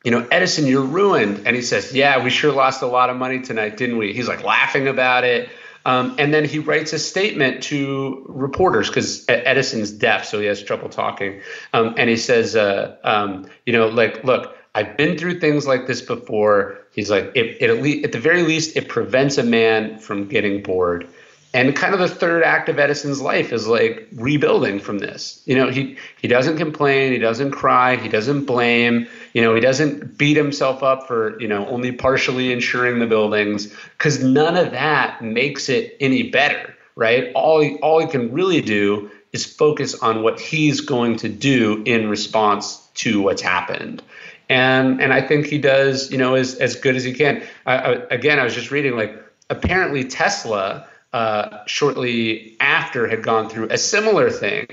you 0.04 0.12
know, 0.12 0.24
Edison, 0.30 0.68
you're 0.68 0.84
ruined. 0.84 1.48
And 1.48 1.56
he 1.56 1.62
says, 1.62 1.92
Yeah, 1.92 2.22
we 2.22 2.30
sure 2.30 2.52
lost 2.52 2.80
a 2.80 2.86
lot 2.86 3.10
of 3.10 3.16
money 3.16 3.40
tonight, 3.40 3.76
didn't 3.76 3.98
we? 3.98 4.12
He's 4.12 4.28
like 4.28 4.44
laughing 4.44 4.86
about 4.86 5.24
it. 5.24 5.48
Um, 5.86 6.16
and 6.18 6.34
then 6.34 6.44
he 6.44 6.58
writes 6.58 6.92
a 6.92 6.98
statement 6.98 7.62
to 7.64 8.26
reporters 8.28 8.88
because 8.88 9.24
Edison's 9.28 9.92
deaf, 9.92 10.24
so 10.24 10.40
he 10.40 10.46
has 10.46 10.60
trouble 10.60 10.88
talking. 10.88 11.40
Um, 11.72 11.94
and 11.96 12.10
he 12.10 12.16
says, 12.16 12.56
uh, 12.56 12.96
um, 13.04 13.48
you 13.66 13.72
know, 13.72 13.86
like, 13.86 14.24
look, 14.24 14.56
I've 14.74 14.96
been 14.96 15.16
through 15.16 15.38
things 15.38 15.64
like 15.64 15.86
this 15.86 16.02
before. 16.02 16.80
He's 16.90 17.08
like, 17.08 17.30
it, 17.36 17.62
it 17.62 17.70
at, 17.70 18.04
at 18.04 18.10
the 18.10 18.18
very 18.18 18.42
least, 18.42 18.76
it 18.76 18.88
prevents 18.88 19.38
a 19.38 19.44
man 19.44 20.00
from 20.00 20.26
getting 20.26 20.60
bored. 20.60 21.08
And 21.56 21.74
kind 21.74 21.94
of 21.94 22.00
the 22.00 22.08
third 22.08 22.42
act 22.42 22.68
of 22.68 22.78
Edison's 22.78 23.18
life 23.18 23.50
is 23.50 23.66
like 23.66 24.06
rebuilding 24.12 24.78
from 24.78 24.98
this. 24.98 25.40
You 25.46 25.56
know, 25.56 25.70
he 25.70 25.96
he 26.20 26.28
doesn't 26.28 26.58
complain, 26.58 27.12
he 27.12 27.18
doesn't 27.18 27.52
cry, 27.52 27.96
he 27.96 28.10
doesn't 28.10 28.44
blame, 28.44 29.06
you 29.32 29.40
know, 29.40 29.54
he 29.54 29.62
doesn't 29.62 30.18
beat 30.18 30.36
himself 30.36 30.82
up 30.82 31.06
for, 31.06 31.40
you 31.40 31.48
know, 31.48 31.66
only 31.68 31.92
partially 31.92 32.52
insuring 32.52 32.98
the 32.98 33.06
buildings 33.06 33.72
cuz 33.96 34.22
none 34.22 34.54
of 34.54 34.72
that 34.72 35.22
makes 35.22 35.70
it 35.70 35.96
any 35.98 36.24
better, 36.24 36.74
right? 36.94 37.32
All 37.34 37.62
he, 37.62 37.76
all 37.76 38.00
he 38.00 38.06
can 38.06 38.30
really 38.32 38.60
do 38.60 39.10
is 39.32 39.46
focus 39.46 39.94
on 39.94 40.22
what 40.22 40.38
he's 40.38 40.82
going 40.82 41.16
to 41.16 41.28
do 41.30 41.82
in 41.86 42.10
response 42.10 42.86
to 42.96 43.22
what's 43.22 43.40
happened 43.40 44.02
and 44.50 45.00
and 45.00 45.10
I 45.10 45.22
think 45.22 45.46
he 45.46 45.56
does, 45.56 46.10
you 46.10 46.18
know, 46.18 46.34
as 46.34 46.56
as 46.56 46.76
good 46.76 46.96
as 46.96 47.04
he 47.04 47.14
can. 47.14 47.42
I, 47.64 47.76
I, 47.76 47.92
again, 48.10 48.38
I 48.38 48.44
was 48.44 48.54
just 48.54 48.70
reading 48.70 48.94
like 48.94 49.16
apparently 49.48 50.04
Tesla 50.04 50.86
uh, 51.16 51.64
shortly 51.64 52.54
after 52.60 53.08
had 53.08 53.22
gone 53.22 53.48
through 53.48 53.66
a 53.70 53.78
similar 53.78 54.28
thing, 54.28 54.66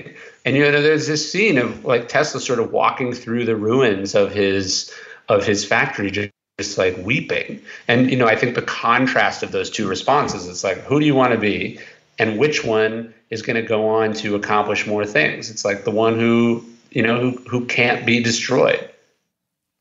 and 0.44 0.54
you 0.54 0.62
know, 0.62 0.82
there's 0.82 1.06
this 1.06 1.32
scene 1.32 1.56
of 1.56 1.86
like 1.86 2.06
Tesla 2.06 2.38
sort 2.38 2.58
of 2.58 2.70
walking 2.70 3.14
through 3.14 3.46
the 3.46 3.56
ruins 3.56 4.14
of 4.14 4.30
his 4.30 4.92
of 5.30 5.46
his 5.46 5.64
factory, 5.64 6.10
just, 6.10 6.28
just 6.58 6.76
like 6.76 6.98
weeping. 6.98 7.62
And 7.88 8.10
you 8.10 8.18
know, 8.18 8.26
I 8.26 8.36
think 8.36 8.56
the 8.56 8.60
contrast 8.60 9.42
of 9.42 9.52
those 9.52 9.70
two 9.70 9.88
responses, 9.88 10.46
it's 10.46 10.62
like, 10.62 10.76
who 10.80 11.00
do 11.00 11.06
you 11.06 11.14
want 11.14 11.32
to 11.32 11.38
be, 11.38 11.80
and 12.18 12.38
which 12.38 12.62
one 12.62 13.14
is 13.30 13.40
going 13.40 13.56
to 13.56 13.66
go 13.66 13.88
on 13.88 14.12
to 14.12 14.34
accomplish 14.34 14.86
more 14.86 15.06
things? 15.06 15.50
It's 15.50 15.64
like 15.64 15.84
the 15.84 15.92
one 15.92 16.18
who 16.18 16.62
you 16.90 17.02
know 17.02 17.18
who 17.18 17.30
who 17.48 17.64
can't 17.64 18.04
be 18.04 18.22
destroyed. 18.22 18.86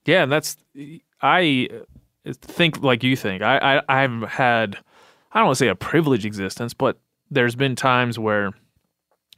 Yeah, 0.05 0.23
and 0.23 0.31
that's 0.31 0.55
I 1.21 1.67
think 2.25 2.81
like 2.81 3.03
you 3.03 3.17
think. 3.17 3.41
I, 3.41 3.57
I 3.57 4.03
I've 4.03 4.23
had 4.29 4.77
I 5.33 5.39
don't 5.39 5.47
want 5.47 5.57
to 5.57 5.65
say 5.65 5.67
a 5.67 5.75
privileged 5.75 6.25
existence, 6.25 6.73
but 6.73 6.99
there's 7.29 7.55
been 7.55 7.75
times 7.75 8.19
where 8.19 8.51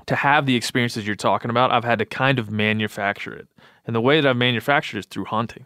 to 0.08 0.16
have 0.16 0.46
the 0.46 0.56
experiences 0.56 1.08
you're 1.08 1.16
talking 1.16 1.50
about, 1.50 1.72
I've 1.72 1.84
had 1.84 2.00
to 2.00 2.06
kind 2.06 2.38
of 2.38 2.52
manufacture 2.52 3.34
it. 3.34 3.48
And 3.86 3.96
the 3.96 4.02
way 4.02 4.20
that 4.20 4.30
I've 4.30 4.38
manufactured 4.38 5.00
is 5.00 5.06
through 5.06 5.26
hunting. 5.26 5.66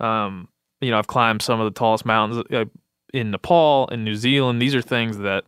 Um, 0.00 0.48
you 0.80 0.90
know, 0.90 0.98
I've 0.98 1.06
climbed 1.06 1.42
some 1.42 1.60
of 1.60 1.72
the 1.72 1.78
tallest 1.78 2.04
mountains 2.04 2.44
uh, 2.52 2.64
in 3.14 3.30
Nepal 3.30 3.88
and 3.92 4.04
New 4.04 4.16
Zealand. 4.16 4.60
These 4.60 4.74
are 4.74 4.82
things 4.82 5.18
that 5.18 5.44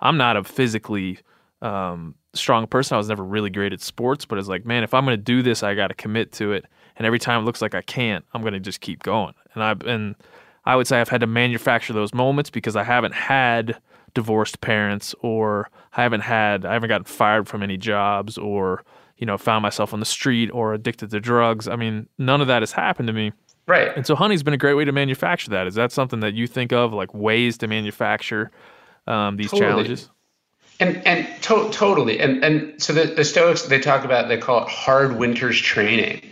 I'm 0.00 0.16
not 0.16 0.36
a 0.36 0.44
physically 0.44 1.18
um, 1.60 2.14
strong 2.32 2.66
person. 2.66 2.94
I 2.94 2.98
was 2.98 3.08
never 3.08 3.24
really 3.24 3.50
great 3.50 3.74
at 3.74 3.82
sports, 3.82 4.24
but 4.24 4.38
it's 4.38 4.48
like, 4.48 4.64
man, 4.64 4.84
if 4.84 4.94
I'm 4.94 5.04
going 5.04 5.18
to 5.18 5.22
do 5.22 5.42
this, 5.42 5.62
I 5.62 5.74
got 5.74 5.88
to 5.88 5.94
commit 5.94 6.32
to 6.32 6.52
it 6.52 6.64
and 7.00 7.06
every 7.06 7.18
time 7.18 7.40
it 7.40 7.44
looks 7.46 7.62
like 7.62 7.74
I 7.74 7.80
can't, 7.80 8.26
I'm 8.34 8.42
going 8.42 8.52
to 8.52 8.60
just 8.60 8.82
keep 8.82 9.02
going. 9.02 9.32
And 9.54 9.62
I've 9.62 9.80
and 9.82 10.16
I 10.64 10.76
would 10.76 10.86
say 10.86 11.00
I've 11.00 11.08
had 11.08 11.20
to 11.22 11.26
manufacture 11.26 11.92
those 11.92 12.12
moments 12.12 12.50
because 12.50 12.76
I 12.76 12.84
haven't 12.84 13.14
had 13.14 13.78
divorced 14.14 14.60
parents 14.60 15.14
or 15.20 15.70
I 15.96 16.02
haven't 16.02 16.22
had 16.22 16.64
I 16.64 16.72
haven't 16.72 16.88
gotten 16.88 17.04
fired 17.04 17.48
from 17.48 17.62
any 17.62 17.76
jobs 17.76 18.36
or 18.36 18.84
you 19.16 19.26
know 19.26 19.38
found 19.38 19.62
myself 19.62 19.92
on 19.92 20.00
the 20.00 20.06
street 20.06 20.50
or 20.50 20.74
addicted 20.74 21.10
to 21.10 21.20
drugs. 21.20 21.68
I 21.68 21.76
mean, 21.76 22.08
none 22.18 22.40
of 22.40 22.46
that 22.48 22.62
has 22.62 22.72
happened 22.72 23.06
to 23.06 23.12
me. 23.12 23.32
Right. 23.66 23.94
And 23.94 24.06
so 24.06 24.16
honey's 24.16 24.42
been 24.42 24.54
a 24.54 24.58
great 24.58 24.74
way 24.74 24.84
to 24.84 24.92
manufacture 24.92 25.50
that. 25.50 25.66
Is 25.66 25.74
that 25.76 25.92
something 25.92 26.20
that 26.20 26.34
you 26.34 26.46
think 26.46 26.72
of 26.72 26.92
like 26.92 27.14
ways 27.14 27.56
to 27.58 27.68
manufacture 27.68 28.50
um, 29.06 29.36
these 29.36 29.50
totally. 29.50 29.70
challenges? 29.70 30.10
And 30.80 31.06
and 31.06 31.26
to- 31.42 31.68
totally. 31.70 32.18
And 32.20 32.42
and 32.42 32.82
so 32.82 32.92
the, 32.92 33.04
the 33.14 33.24
Stoics 33.24 33.62
they 33.62 33.78
talk 33.78 34.04
about 34.04 34.28
they 34.28 34.38
call 34.38 34.64
it 34.64 34.68
hard 34.68 35.16
winter's 35.16 35.60
training 35.60 36.22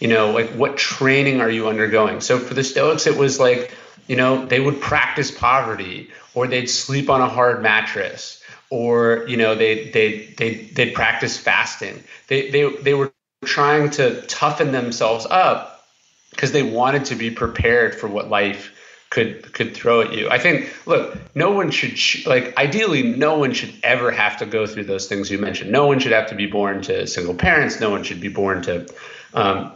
you 0.00 0.08
know 0.08 0.30
like 0.30 0.50
what 0.50 0.76
training 0.76 1.40
are 1.40 1.50
you 1.50 1.68
undergoing 1.68 2.20
so 2.20 2.38
for 2.38 2.54
the 2.54 2.64
stoics 2.64 3.06
it 3.06 3.16
was 3.16 3.38
like 3.38 3.74
you 4.06 4.16
know 4.16 4.44
they 4.46 4.60
would 4.60 4.80
practice 4.80 5.30
poverty 5.30 6.10
or 6.34 6.46
they'd 6.46 6.66
sleep 6.66 7.10
on 7.10 7.20
a 7.20 7.28
hard 7.28 7.62
mattress 7.62 8.42
or 8.70 9.24
you 9.28 9.36
know 9.36 9.54
they 9.54 9.90
they 9.90 10.26
they 10.36 10.54
they'd 10.54 10.94
practice 10.94 11.38
fasting 11.38 12.02
they 12.28 12.50
they 12.50 12.68
they 12.82 12.94
were 12.94 13.12
trying 13.44 13.90
to 13.90 14.22
toughen 14.22 14.72
themselves 14.72 15.26
up 15.30 15.84
because 16.30 16.52
they 16.52 16.62
wanted 16.62 17.06
to 17.06 17.14
be 17.14 17.30
prepared 17.30 17.94
for 17.94 18.08
what 18.08 18.28
life 18.28 18.72
could 19.08 19.52
could 19.52 19.74
throw 19.74 20.02
at 20.02 20.12
you. 20.12 20.28
I 20.28 20.38
think 20.38 20.74
look, 20.86 21.16
no 21.34 21.52
one 21.52 21.70
should 21.70 22.26
like 22.26 22.56
ideally 22.58 23.02
no 23.02 23.38
one 23.38 23.52
should 23.52 23.72
ever 23.82 24.10
have 24.10 24.38
to 24.38 24.46
go 24.46 24.66
through 24.66 24.84
those 24.84 25.06
things 25.06 25.30
you 25.30 25.38
mentioned. 25.38 25.70
No 25.70 25.86
one 25.86 25.98
should 25.98 26.12
have 26.12 26.28
to 26.30 26.34
be 26.34 26.46
born 26.46 26.82
to 26.82 27.06
single 27.06 27.34
parents. 27.34 27.80
No 27.80 27.90
one 27.90 28.02
should 28.02 28.20
be 28.20 28.28
born 28.28 28.62
to 28.62 28.86
um, 29.32 29.72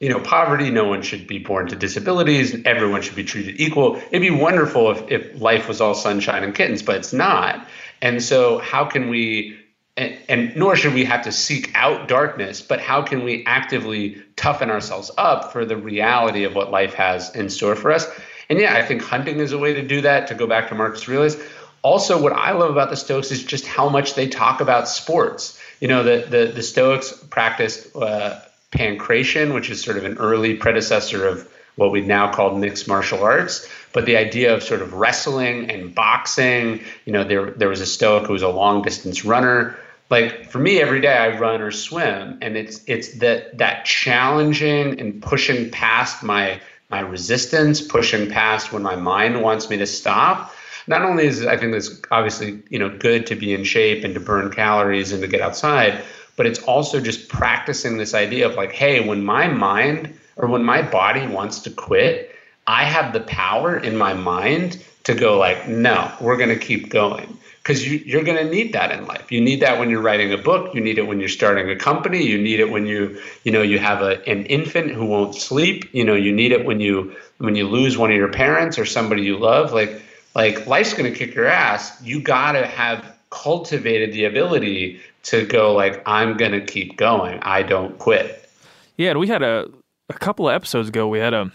you 0.00 0.08
know, 0.08 0.18
poverty. 0.18 0.70
No 0.70 0.88
one 0.88 1.02
should 1.02 1.26
be 1.26 1.38
born 1.38 1.68
to 1.68 1.76
disabilities. 1.76 2.56
Everyone 2.64 3.02
should 3.02 3.14
be 3.16 3.24
treated 3.24 3.60
equal. 3.60 3.96
It'd 3.96 4.22
be 4.22 4.30
wonderful 4.30 4.90
if, 4.90 5.10
if 5.10 5.40
life 5.40 5.68
was 5.68 5.80
all 5.80 5.94
sunshine 5.94 6.42
and 6.42 6.54
kittens, 6.54 6.82
but 6.82 6.96
it's 6.96 7.12
not. 7.12 7.66
And 8.00 8.22
so, 8.22 8.58
how 8.58 8.86
can 8.86 9.10
we, 9.10 9.58
and, 9.98 10.16
and 10.28 10.56
nor 10.56 10.74
should 10.74 10.94
we 10.94 11.04
have 11.04 11.22
to 11.24 11.32
seek 11.32 11.70
out 11.74 12.08
darkness, 12.08 12.62
but 12.62 12.80
how 12.80 13.02
can 13.02 13.24
we 13.24 13.44
actively 13.44 14.22
toughen 14.36 14.70
ourselves 14.70 15.10
up 15.18 15.52
for 15.52 15.66
the 15.66 15.76
reality 15.76 16.44
of 16.44 16.54
what 16.54 16.70
life 16.70 16.94
has 16.94 17.36
in 17.36 17.50
store 17.50 17.76
for 17.76 17.92
us? 17.92 18.10
And 18.48 18.58
yeah, 18.58 18.74
I 18.74 18.82
think 18.82 19.02
hunting 19.02 19.38
is 19.38 19.52
a 19.52 19.58
way 19.58 19.74
to 19.74 19.86
do 19.86 20.00
that, 20.00 20.28
to 20.28 20.34
go 20.34 20.46
back 20.46 20.70
to 20.70 20.74
Marcus 20.74 21.06
Aurelius. 21.06 21.36
Also, 21.82 22.20
what 22.20 22.32
I 22.32 22.52
love 22.52 22.70
about 22.70 22.90
the 22.90 22.96
Stoics 22.96 23.30
is 23.30 23.44
just 23.44 23.66
how 23.66 23.88
much 23.88 24.14
they 24.14 24.28
talk 24.28 24.60
about 24.60 24.88
sports. 24.88 25.60
You 25.78 25.88
know, 25.88 26.02
the, 26.02 26.26
the, 26.28 26.52
the 26.52 26.62
Stoics 26.62 27.12
practiced 27.30 27.94
uh, 27.94 28.40
pankration, 28.70 29.54
which 29.54 29.70
is 29.70 29.82
sort 29.82 29.96
of 29.96 30.04
an 30.04 30.18
early 30.18 30.54
predecessor 30.54 31.26
of 31.26 31.48
what 31.76 31.90
we 31.90 32.00
now 32.00 32.30
call 32.32 32.56
mixed 32.56 32.86
martial 32.88 33.22
arts. 33.22 33.68
But 33.92 34.06
the 34.06 34.16
idea 34.16 34.54
of 34.54 34.62
sort 34.62 34.82
of 34.82 34.94
wrestling 34.94 35.70
and 35.70 35.94
boxing, 35.94 36.80
you 37.04 37.12
know, 37.12 37.24
there 37.24 37.50
there 37.52 37.68
was 37.68 37.80
a 37.80 37.86
Stoic 37.86 38.26
who 38.26 38.32
was 38.32 38.42
a 38.42 38.48
long 38.48 38.82
distance 38.82 39.24
runner. 39.24 39.76
Like 40.10 40.50
for 40.50 40.58
me, 40.58 40.80
every 40.80 41.00
day 41.00 41.16
I 41.16 41.38
run 41.38 41.60
or 41.60 41.70
swim, 41.70 42.38
and 42.42 42.56
it's 42.56 42.82
it's 42.86 43.18
that 43.18 43.58
that 43.58 43.84
challenging 43.84 45.00
and 45.00 45.22
pushing 45.22 45.70
past 45.70 46.22
my 46.22 46.60
my 46.90 47.00
resistance, 47.00 47.80
pushing 47.80 48.30
past 48.30 48.72
when 48.72 48.82
my 48.82 48.96
mind 48.96 49.42
wants 49.42 49.70
me 49.70 49.78
to 49.78 49.86
stop. 49.86 50.54
Not 50.86 51.02
only 51.02 51.26
is 51.26 51.46
I 51.46 51.56
think 51.56 51.74
it's 51.74 52.00
obviously 52.10 52.62
you 52.68 52.78
know 52.78 52.96
good 52.96 53.26
to 53.28 53.34
be 53.34 53.54
in 53.54 53.64
shape 53.64 54.04
and 54.04 54.14
to 54.14 54.20
burn 54.20 54.50
calories 54.52 55.12
and 55.12 55.22
to 55.22 55.28
get 55.28 55.40
outside, 55.40 56.02
but 56.40 56.46
it's 56.46 56.62
also 56.62 57.02
just 57.02 57.28
practicing 57.28 57.98
this 57.98 58.14
idea 58.14 58.48
of 58.48 58.54
like, 58.54 58.72
hey, 58.72 59.06
when 59.06 59.22
my 59.22 59.46
mind 59.46 60.18
or 60.36 60.48
when 60.48 60.64
my 60.64 60.80
body 60.80 61.26
wants 61.26 61.58
to 61.58 61.70
quit, 61.70 62.34
I 62.66 62.84
have 62.84 63.12
the 63.12 63.20
power 63.20 63.76
in 63.76 63.94
my 63.94 64.14
mind 64.14 64.82
to 65.04 65.14
go 65.14 65.36
like, 65.36 65.68
no, 65.68 66.10
we're 66.18 66.38
going 66.38 66.48
to 66.48 66.58
keep 66.58 66.88
going. 66.88 67.36
Because 67.62 67.86
you, 67.86 67.98
you're 68.06 68.24
going 68.24 68.38
to 68.38 68.50
need 68.50 68.72
that 68.72 68.90
in 68.90 69.06
life. 69.06 69.30
You 69.30 69.42
need 69.42 69.60
that 69.60 69.78
when 69.78 69.90
you're 69.90 70.00
writing 70.00 70.32
a 70.32 70.38
book. 70.38 70.74
You 70.74 70.80
need 70.80 70.96
it 70.96 71.06
when 71.06 71.20
you're 71.20 71.28
starting 71.28 71.68
a 71.68 71.76
company. 71.76 72.24
You 72.24 72.40
need 72.40 72.58
it 72.58 72.70
when 72.70 72.86
you, 72.86 73.20
you 73.44 73.52
know, 73.52 73.60
you 73.60 73.78
have 73.78 74.00
a, 74.00 74.26
an 74.26 74.46
infant 74.46 74.92
who 74.92 75.04
won't 75.04 75.34
sleep. 75.34 75.90
You 75.92 76.04
know, 76.04 76.14
you 76.14 76.32
need 76.32 76.52
it 76.52 76.64
when 76.64 76.80
you 76.80 77.14
when 77.36 77.54
you 77.54 77.68
lose 77.68 77.98
one 77.98 78.10
of 78.10 78.16
your 78.16 78.32
parents 78.32 78.78
or 78.78 78.86
somebody 78.86 79.24
you 79.24 79.36
love. 79.36 79.74
Like, 79.74 80.00
like 80.34 80.66
life's 80.66 80.94
going 80.94 81.12
to 81.12 81.18
kick 81.18 81.34
your 81.34 81.48
ass. 81.48 82.02
You 82.02 82.22
got 82.22 82.52
to 82.52 82.66
have 82.66 83.14
cultivated 83.28 84.12
the 84.12 84.24
ability 84.24 85.00
to 85.24 85.46
go 85.46 85.74
like 85.74 86.02
I'm 86.06 86.36
going 86.36 86.52
to 86.52 86.60
keep 86.60 86.96
going. 86.96 87.38
I 87.42 87.62
don't 87.62 87.98
quit. 87.98 88.48
Yeah, 88.96 89.14
we 89.14 89.28
had 89.28 89.42
a 89.42 89.66
a 90.08 90.14
couple 90.14 90.48
of 90.48 90.54
episodes 90.54 90.88
ago 90.88 91.08
we 91.08 91.18
had 91.18 91.34
a 91.34 91.50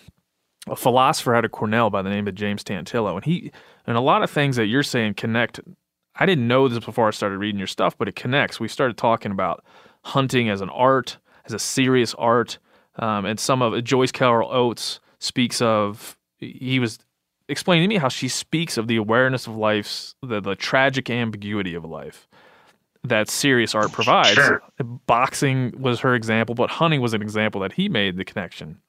a 0.68 0.76
philosopher 0.76 1.36
out 1.36 1.46
of 1.46 1.52
Cornell 1.52 1.90
by 1.90 2.02
the 2.02 2.10
name 2.10 2.28
of 2.28 2.36
James 2.36 2.64
Tantillo 2.64 3.16
and 3.16 3.26
he 3.26 3.52
and 3.86 3.98
a 3.98 4.02
lot 4.02 4.24
of 4.24 4.32
things 4.32 4.56
that 4.56 4.66
you're 4.66 4.84
saying 4.84 5.16
connect. 5.16 5.60
I 6.16 6.26
didn't 6.26 6.48
know 6.48 6.68
this 6.68 6.84
before 6.84 7.08
I 7.08 7.12
started 7.12 7.38
reading 7.38 7.60
your 7.60 7.68
stuff, 7.68 7.98
but 7.98 8.08
it 8.08 8.16
connects. 8.16 8.60
We 8.60 8.68
started 8.68 8.98
talking 8.98 9.32
about 9.32 9.64
hunting 10.04 10.50
as 10.50 10.62
an 10.62 10.70
art, 10.70 11.18
as 11.46 11.54
a 11.54 11.60
serious 11.60 12.14
art, 12.16 12.58
um, 12.98 13.26
and 13.26 13.40
some 13.40 13.62
of 13.62 13.84
Joyce 13.84 14.12
Carol 14.12 14.50
Oates 14.52 15.00
speaks 15.20 15.62
of 15.62 16.18
he 16.38 16.80
was 16.80 17.00
explaining 17.48 17.84
to 17.84 17.94
me 17.94 17.98
how 17.98 18.10
she 18.10 18.28
speaks 18.28 18.78
of 18.78 18.88
the 18.88 18.96
awareness 18.96 19.48
of 19.48 19.56
life's 19.56 20.16
the, 20.22 20.40
the 20.40 20.56
tragic 20.56 21.10
ambiguity 21.10 21.76
of 21.76 21.86
life 21.86 22.28
that 23.06 23.30
serious 23.30 23.76
art 23.76 23.92
provides. 23.92 24.34
Sure. 24.34 24.62
Boxing 25.06 25.74
was 25.80 26.00
her 26.02 26.16
example, 26.16 26.56
but 26.56 26.70
hunting 26.70 27.02
was 27.02 27.14
an 27.14 27.22
example 27.22 27.62
that 27.62 27.74
he 27.74 27.90
made 27.90 28.18
the 28.18 28.26
connection. 28.26 28.80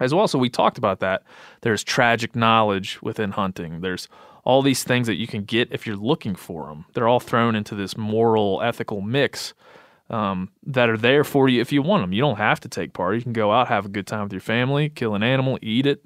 As 0.00 0.14
well, 0.14 0.28
so 0.28 0.38
we 0.38 0.48
talked 0.48 0.78
about 0.78 1.00
that. 1.00 1.24
There's 1.62 1.82
tragic 1.82 2.36
knowledge 2.36 3.02
within 3.02 3.32
hunting. 3.32 3.80
There's 3.80 4.06
all 4.44 4.62
these 4.62 4.84
things 4.84 5.08
that 5.08 5.16
you 5.16 5.26
can 5.26 5.42
get 5.42 5.72
if 5.72 5.86
you're 5.86 5.96
looking 5.96 6.36
for 6.36 6.66
them. 6.66 6.84
They're 6.94 7.08
all 7.08 7.20
thrown 7.20 7.56
into 7.56 7.74
this 7.74 7.96
moral, 7.96 8.62
ethical 8.62 9.00
mix 9.00 9.54
um, 10.08 10.50
that 10.64 10.88
are 10.88 10.96
there 10.96 11.24
for 11.24 11.48
you 11.48 11.60
if 11.60 11.72
you 11.72 11.82
want 11.82 12.02
them. 12.02 12.12
You 12.12 12.22
don't 12.22 12.38
have 12.38 12.60
to 12.60 12.68
take 12.68 12.92
part. 12.92 13.16
You 13.16 13.22
can 13.22 13.32
go 13.32 13.52
out, 13.52 13.68
have 13.68 13.86
a 13.86 13.90
good 13.90 14.06
time 14.06 14.22
with 14.22 14.32
your 14.32 14.40
family, 14.40 14.88
kill 14.88 15.14
an 15.14 15.22
animal, 15.22 15.58
eat 15.62 15.84
it, 15.84 16.04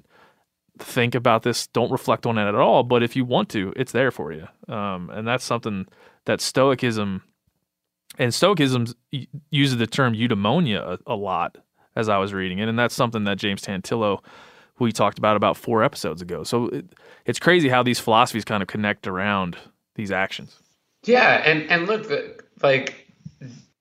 think 0.79 1.15
about 1.15 1.43
this. 1.43 1.67
Don't 1.67 1.91
reflect 1.91 2.25
on 2.25 2.37
it 2.37 2.47
at 2.47 2.55
all. 2.55 2.83
But 2.83 3.03
if 3.03 3.15
you 3.15 3.25
want 3.25 3.49
to, 3.49 3.73
it's 3.75 3.91
there 3.91 4.11
for 4.11 4.31
you. 4.33 4.47
Um, 4.67 5.09
and 5.09 5.27
that's 5.27 5.45
something 5.45 5.87
that 6.25 6.41
Stoicism 6.41 7.23
and 8.17 8.33
Stoicism 8.33 8.87
uses 9.49 9.77
the 9.77 9.87
term 9.87 10.13
eudaimonia 10.13 10.99
a, 11.07 11.13
a, 11.13 11.15
lot 11.15 11.57
as 11.95 12.09
I 12.09 12.17
was 12.17 12.33
reading 12.33 12.59
it, 12.59 12.67
and 12.67 12.77
that's 12.77 12.95
something 12.95 13.23
that 13.25 13.37
James 13.37 13.61
Tantillo, 13.61 14.19
we 14.79 14.91
talked 14.91 15.17
about 15.17 15.35
about 15.35 15.57
four 15.57 15.83
episodes 15.83 16.21
ago. 16.21 16.43
So 16.43 16.67
it, 16.67 16.85
it's 17.25 17.39
crazy 17.39 17.69
how 17.69 17.83
these 17.83 17.99
philosophies 17.99 18.45
kind 18.45 18.61
of 18.61 18.67
connect 18.67 19.07
around 19.07 19.57
these 19.95 20.11
actions. 20.11 20.59
Yeah, 21.05 21.41
and 21.45 21.69
and 21.69 21.87
look, 21.87 22.45
like 22.61 23.11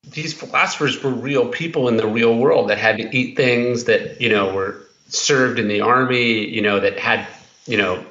these 0.04 0.34
philosophers 0.34 1.02
were 1.02 1.10
real 1.10 1.48
people 1.48 1.88
in 1.88 1.96
the 1.96 2.06
real 2.06 2.36
world 2.36 2.68
that 2.70 2.78
had 2.78 2.98
to 2.98 3.16
eat 3.16 3.36
things 3.36 3.84
that 3.84 4.20
you 4.20 4.28
know 4.28 4.52
were 4.52 4.82
served 5.08 5.58
in 5.58 5.68
the 5.68 5.80
army, 5.80 6.48
you 6.48 6.60
know, 6.60 6.80
that 6.80 6.98
had 6.98 7.26
you 7.66 7.76
know 7.76 8.04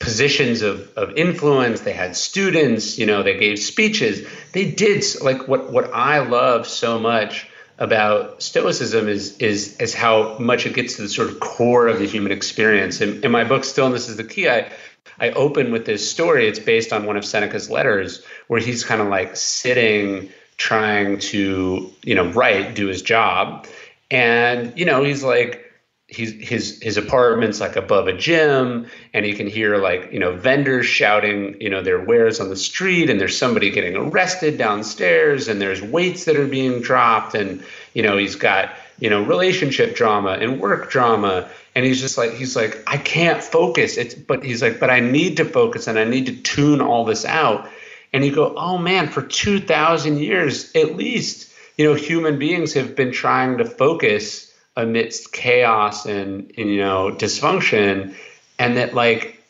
positions 0.00 0.62
of, 0.62 0.90
of 0.96 1.16
influence. 1.16 1.82
They 1.82 1.92
had 1.92 2.16
students 2.16 2.98
you 2.98 3.06
know 3.06 3.22
they 3.22 3.38
gave 3.38 3.60
speeches. 3.60 4.26
They 4.52 4.68
did 4.68 5.04
like 5.22 5.46
what 5.46 5.70
what 5.70 5.92
i 5.94 6.18
love 6.18 6.66
so 6.66 6.98
much 6.98 7.48
about 7.78 8.42
stoicism 8.42 9.08
is 9.08 9.36
is 9.38 9.76
is 9.76 9.94
how 9.94 10.36
much 10.38 10.66
it 10.66 10.74
gets 10.74 10.96
to 10.96 11.02
the 11.02 11.08
sort 11.08 11.28
of 11.28 11.38
core 11.38 11.86
of 11.86 11.98
the 11.98 12.06
human 12.06 12.32
experience. 12.32 13.00
In, 13.00 13.22
in 13.22 13.30
my 13.30 13.44
book 13.44 13.62
stillness 13.62 14.08
is 14.08 14.16
the 14.16 14.24
key 14.24 14.48
i 14.48 14.72
i 15.20 15.30
open 15.30 15.70
with 15.70 15.84
this 15.84 16.10
story. 16.10 16.48
It's 16.48 16.58
based 16.58 16.92
on 16.92 17.04
one 17.04 17.16
of 17.16 17.24
seneca's 17.24 17.70
letters 17.70 18.24
where 18.48 18.60
he's 18.60 18.84
kind 18.84 19.00
of 19.00 19.08
like 19.08 19.36
sitting 19.36 20.30
trying 20.56 21.18
to 21.18 21.92
you 22.02 22.14
know 22.14 22.30
write 22.32 22.74
do 22.74 22.86
his 22.86 23.02
job. 23.02 23.66
And 24.10 24.78
you 24.78 24.86
know 24.86 25.04
he's 25.04 25.22
like 25.22 25.69
he's 26.10 26.32
his 26.32 26.82
his 26.82 26.96
apartment's 26.96 27.60
like 27.60 27.76
above 27.76 28.08
a 28.08 28.12
gym 28.12 28.86
and 29.14 29.24
he 29.24 29.32
can 29.32 29.46
hear 29.46 29.76
like 29.76 30.12
you 30.12 30.18
know 30.18 30.34
vendors 30.34 30.84
shouting 30.84 31.60
you 31.60 31.70
know 31.70 31.82
their 31.82 32.00
wares 32.00 32.40
on 32.40 32.48
the 32.48 32.56
street 32.56 33.08
and 33.08 33.20
there's 33.20 33.38
somebody 33.38 33.70
getting 33.70 33.96
arrested 33.96 34.58
downstairs 34.58 35.46
and 35.48 35.60
there's 35.60 35.80
weights 35.80 36.24
that 36.24 36.36
are 36.36 36.48
being 36.48 36.82
dropped 36.82 37.34
and 37.34 37.64
you 37.94 38.02
know 38.02 38.18
he's 38.18 38.34
got 38.34 38.70
you 38.98 39.08
know 39.08 39.22
relationship 39.22 39.94
drama 39.94 40.32
and 40.32 40.60
work 40.60 40.90
drama 40.90 41.48
and 41.74 41.84
he's 41.84 42.00
just 42.00 42.18
like 42.18 42.32
he's 42.34 42.56
like 42.56 42.82
I 42.86 42.96
can't 42.96 43.42
focus. 43.42 43.96
It's 43.96 44.14
but 44.14 44.44
he's 44.44 44.62
like 44.62 44.80
but 44.80 44.90
I 44.90 45.00
need 45.00 45.36
to 45.36 45.44
focus 45.44 45.86
and 45.86 45.98
I 45.98 46.04
need 46.04 46.26
to 46.26 46.36
tune 46.36 46.80
all 46.80 47.04
this 47.04 47.24
out. 47.24 47.68
And 48.12 48.24
you 48.24 48.34
go 48.34 48.54
oh 48.56 48.78
man 48.78 49.08
for 49.08 49.22
2000 49.22 50.18
years 50.18 50.74
at 50.74 50.96
least 50.96 51.52
you 51.78 51.84
know 51.84 51.94
human 51.94 52.38
beings 52.38 52.74
have 52.74 52.96
been 52.96 53.12
trying 53.12 53.58
to 53.58 53.64
focus 53.64 54.49
amidst 54.80 55.32
chaos 55.32 56.06
and, 56.06 56.52
and 56.56 56.68
you 56.70 56.78
know 56.78 57.10
dysfunction 57.12 58.14
and 58.58 58.76
that 58.76 58.94
like 58.94 59.42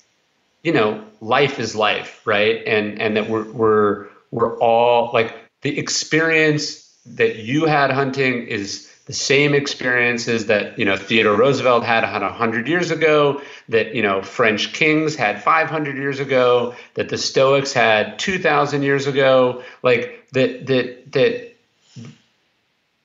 you 0.62 0.73
know 0.73 1.02
life 1.20 1.59
is 1.59 1.74
life 1.74 2.20
right? 2.27 2.62
And 2.66 3.01
and 3.01 3.16
that 3.16 3.28
we're 3.28 3.51
we're 3.52 4.07
we're 4.31 4.59
all 4.59 5.11
like 5.12 5.35
the 5.62 5.78
experience 5.78 6.86
that 7.07 7.36
you 7.36 7.66
had 7.66 7.90
hunting 7.90 8.47
is 8.47 8.90
the 9.07 9.12
same 9.12 9.55
experiences 9.55 10.47
that 10.47 10.78
you 10.78 10.85
know 10.85 10.97
Theodore 10.97 11.36
Roosevelt 11.36 11.85
had 11.85 12.05
had 12.05 12.23
100 12.23 12.69
years 12.69 12.90
ago 12.90 13.43
that 13.69 13.94
you 13.94 14.02
know 14.02 14.23
French 14.23 14.73
kings 14.73 15.16
had 15.16 15.43
500 15.43 15.97
years 15.97 16.20
ago 16.20 16.74
that 16.94 17.09
the 17.09 17.19
Stoics 17.19 17.73
had 17.73 18.19
2000 18.19 18.82
years 18.82 19.07
ago 19.07 19.62
like 19.82 20.28
that 20.32 20.66
that 20.66 21.12
that 21.12 21.49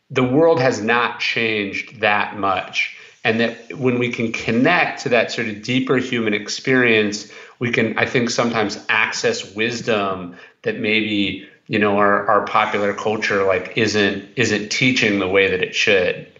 the 0.10 0.23
world 0.23 0.60
has 0.60 0.82
not 0.82 1.19
changed 1.19 2.02
that 2.02 2.38
much. 2.38 2.98
And 3.23 3.40
that 3.40 3.73
when 3.80 3.98
we 3.98 4.11
can 4.11 4.32
connect 4.32 5.02
to 5.03 5.10
that 5.10 5.32
sort 5.32 5.48
of 5.48 5.64
deeper 5.64 5.98
human 5.98 6.36
experience, 6.36 7.32
we 7.57 7.72
can, 7.72 7.98
I 7.98 8.06
think, 8.06 8.30
sometimes 8.30 8.77
access 8.88 9.56
wisdom 9.56 10.36
that 10.61 10.80
maybe 10.80 11.48
you 11.68 11.80
know 11.80 11.98
our, 11.98 12.27
our 12.27 12.45
popular 12.45 12.94
culture 12.94 13.44
like 13.44 13.73
isn't 13.76 14.30
isn't 14.36 14.69
teaching 14.69 15.19
the 15.19 15.27
way 15.27 15.49
that 15.49 15.64
it 15.64 15.73
should. 15.73 16.32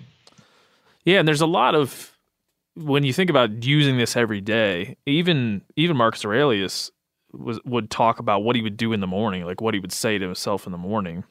Yeah, 1.06 1.20
and 1.20 1.28
there's 1.28 1.42
a 1.42 1.48
lot 1.48 1.74
of 1.74 2.16
when 2.76 3.04
you 3.04 3.14
think 3.14 3.30
about 3.30 3.64
using 3.64 3.98
this 3.98 4.16
every 4.16 4.42
day, 4.42 4.98
even 5.06 5.62
even 5.76 5.98
Marcus 5.98 6.26
Aurelius 6.26 6.92
was 7.32 7.60
would 7.66 7.90
talk 7.90 8.20
about 8.20 8.44
what 8.44 8.56
he 8.56 8.62
would 8.62 8.78
do 8.78 8.94
in 8.94 9.00
the 9.00 9.08
morning, 9.08 9.46
like 9.46 9.62
what 9.62 9.74
he 9.74 9.80
would 9.80 9.92
say 9.92 10.18
to 10.18 10.26
himself 10.26 10.66
in 10.66 10.72
the 10.72 10.78
morning. 10.78 11.24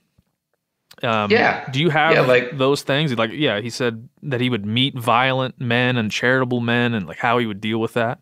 Um, 1.05 1.31
yeah. 1.31 1.69
Do 1.71 1.81
you 1.81 1.91
have 1.91 2.15
yeah, 2.15 2.21
like 2.23 2.57
those 2.57 2.83
things? 2.83 3.13
Like, 3.15 3.31
yeah, 3.33 3.61
he 3.61 3.71
said 3.71 4.09
that 4.23 4.41
he 4.41 4.51
would 4.51 4.65
meet 4.65 4.99
violent 4.99 5.61
men 5.61 5.97
and 5.97 6.11
charitable 6.11 6.61
men, 6.61 6.95
and 6.95 7.07
like 7.07 7.19
how 7.19 7.39
he 7.39 7.47
would 7.47 7.61
deal 7.61 7.79
with 7.79 7.95
that. 7.95 8.21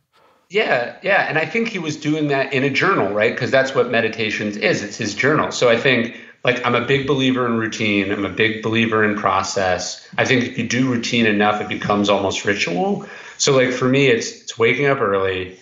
Yeah, 0.51 0.97
yeah, 1.03 1.29
and 1.29 1.39
I 1.39 1.47
think 1.47 1.69
he 1.69 1.79
was 1.79 1.97
doing 1.97 2.29
that 2.29 2.53
in 2.53 2.63
a 2.63 2.69
journal, 2.69 3.15
right? 3.15 3.33
Because 3.33 3.51
that's 3.51 3.75
what 3.75 3.91
meditations 3.91 4.59
is. 4.59 4.83
It's 4.83 4.99
his 4.99 5.15
journal. 5.15 5.51
So 5.51 5.71
I 5.71 5.79
think, 5.79 6.21
like, 6.45 6.65
I'm 6.67 6.75
a 6.75 6.85
big 6.85 7.07
believer 7.07 7.47
in 7.47 7.57
routine. 7.57 8.13
I'm 8.13 8.27
a 8.27 8.29
big 8.29 8.63
believer 8.63 9.03
in 9.03 9.17
process. 9.17 10.07
I 10.19 10.27
think 10.27 10.45
if 10.45 10.59
you 10.59 10.69
do 10.69 10.91
routine 10.91 11.25
enough, 11.25 11.63
it 11.63 11.69
becomes 11.69 12.11
almost 12.11 12.45
ritual. 12.45 13.07
So, 13.39 13.57
like, 13.57 13.71
for 13.71 13.89
me, 13.89 14.09
it's 14.09 14.43
it's 14.43 14.59
waking 14.59 14.87
up 14.87 15.01
early. 15.01 15.57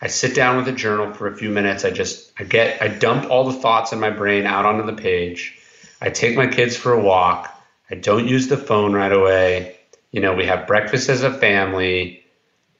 I 0.00 0.08
sit 0.08 0.34
down 0.34 0.56
with 0.56 0.66
a 0.66 0.72
journal 0.72 1.14
for 1.14 1.28
a 1.28 1.36
few 1.36 1.50
minutes. 1.50 1.84
I 1.84 1.90
just 1.90 2.32
I 2.38 2.44
get 2.44 2.82
I 2.82 2.88
dump 2.88 3.30
all 3.30 3.44
the 3.44 3.58
thoughts 3.58 3.92
in 3.92 4.00
my 4.00 4.10
brain 4.10 4.46
out 4.46 4.66
onto 4.66 4.84
the 4.84 5.00
page 5.00 5.56
I 6.00 6.10
take 6.10 6.36
my 6.36 6.46
kids 6.46 6.76
for 6.76 6.92
a 6.92 7.00
walk. 7.00 7.50
I 7.90 7.94
don't 7.94 8.26
use 8.26 8.48
the 8.48 8.56
phone 8.56 8.92
right 8.92 9.12
away. 9.12 9.76
You 10.10 10.20
know, 10.20 10.34
we 10.34 10.46
have 10.46 10.66
breakfast 10.66 11.08
as 11.08 11.22
a 11.22 11.32
family, 11.32 12.22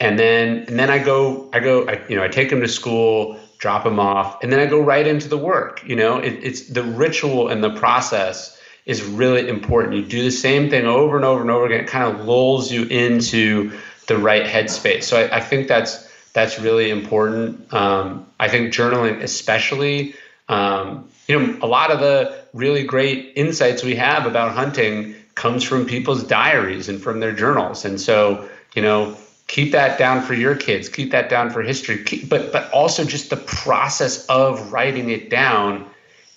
and 0.00 0.18
then 0.18 0.64
and 0.68 0.78
then 0.78 0.90
I 0.90 0.98
go 0.98 1.48
I 1.52 1.60
go 1.60 1.86
I, 1.88 2.00
you 2.08 2.16
know 2.16 2.22
I 2.22 2.28
take 2.28 2.50
them 2.50 2.60
to 2.60 2.68
school, 2.68 3.38
drop 3.58 3.84
them 3.84 3.98
off, 3.98 4.42
and 4.42 4.52
then 4.52 4.60
I 4.60 4.66
go 4.66 4.80
right 4.80 5.06
into 5.06 5.28
the 5.28 5.38
work. 5.38 5.82
You 5.86 5.96
know, 5.96 6.18
it, 6.18 6.32
it's 6.42 6.68
the 6.68 6.82
ritual 6.82 7.48
and 7.48 7.62
the 7.62 7.70
process 7.70 8.58
is 8.86 9.02
really 9.02 9.48
important. 9.48 9.94
You 9.94 10.04
do 10.04 10.22
the 10.22 10.30
same 10.30 10.70
thing 10.70 10.86
over 10.86 11.16
and 11.16 11.24
over 11.24 11.40
and 11.40 11.50
over 11.50 11.66
again. 11.66 11.80
It 11.80 11.88
kind 11.88 12.04
of 12.04 12.26
lulls 12.26 12.70
you 12.70 12.84
into 12.84 13.72
the 14.06 14.18
right 14.18 14.44
headspace. 14.44 15.04
So 15.04 15.18
I, 15.18 15.36
I 15.36 15.40
think 15.40 15.68
that's 15.68 16.08
that's 16.32 16.58
really 16.58 16.90
important. 16.90 17.72
Um, 17.72 18.26
I 18.38 18.48
think 18.48 18.74
journaling, 18.74 19.22
especially, 19.22 20.14
um, 20.48 21.08
you 21.28 21.38
know, 21.38 21.58
a 21.62 21.66
lot 21.66 21.90
of 21.90 22.00
the 22.00 22.43
really 22.54 22.84
great 22.84 23.32
insights 23.34 23.82
we 23.82 23.96
have 23.96 24.24
about 24.24 24.52
hunting 24.52 25.14
comes 25.34 25.64
from 25.64 25.84
people's 25.84 26.22
diaries 26.22 26.88
and 26.88 27.02
from 27.02 27.20
their 27.20 27.32
journals. 27.32 27.84
And 27.84 28.00
so, 28.00 28.48
you 28.74 28.80
know, 28.80 29.16
keep 29.48 29.72
that 29.72 29.98
down 29.98 30.22
for 30.22 30.34
your 30.34 30.54
kids, 30.54 30.88
keep 30.88 31.10
that 31.10 31.28
down 31.28 31.50
for 31.50 31.62
history, 31.62 32.02
keep, 32.04 32.28
but 32.28 32.52
but 32.52 32.70
also 32.70 33.04
just 33.04 33.28
the 33.30 33.36
process 33.36 34.24
of 34.26 34.72
writing 34.72 35.10
it 35.10 35.28
down 35.28 35.84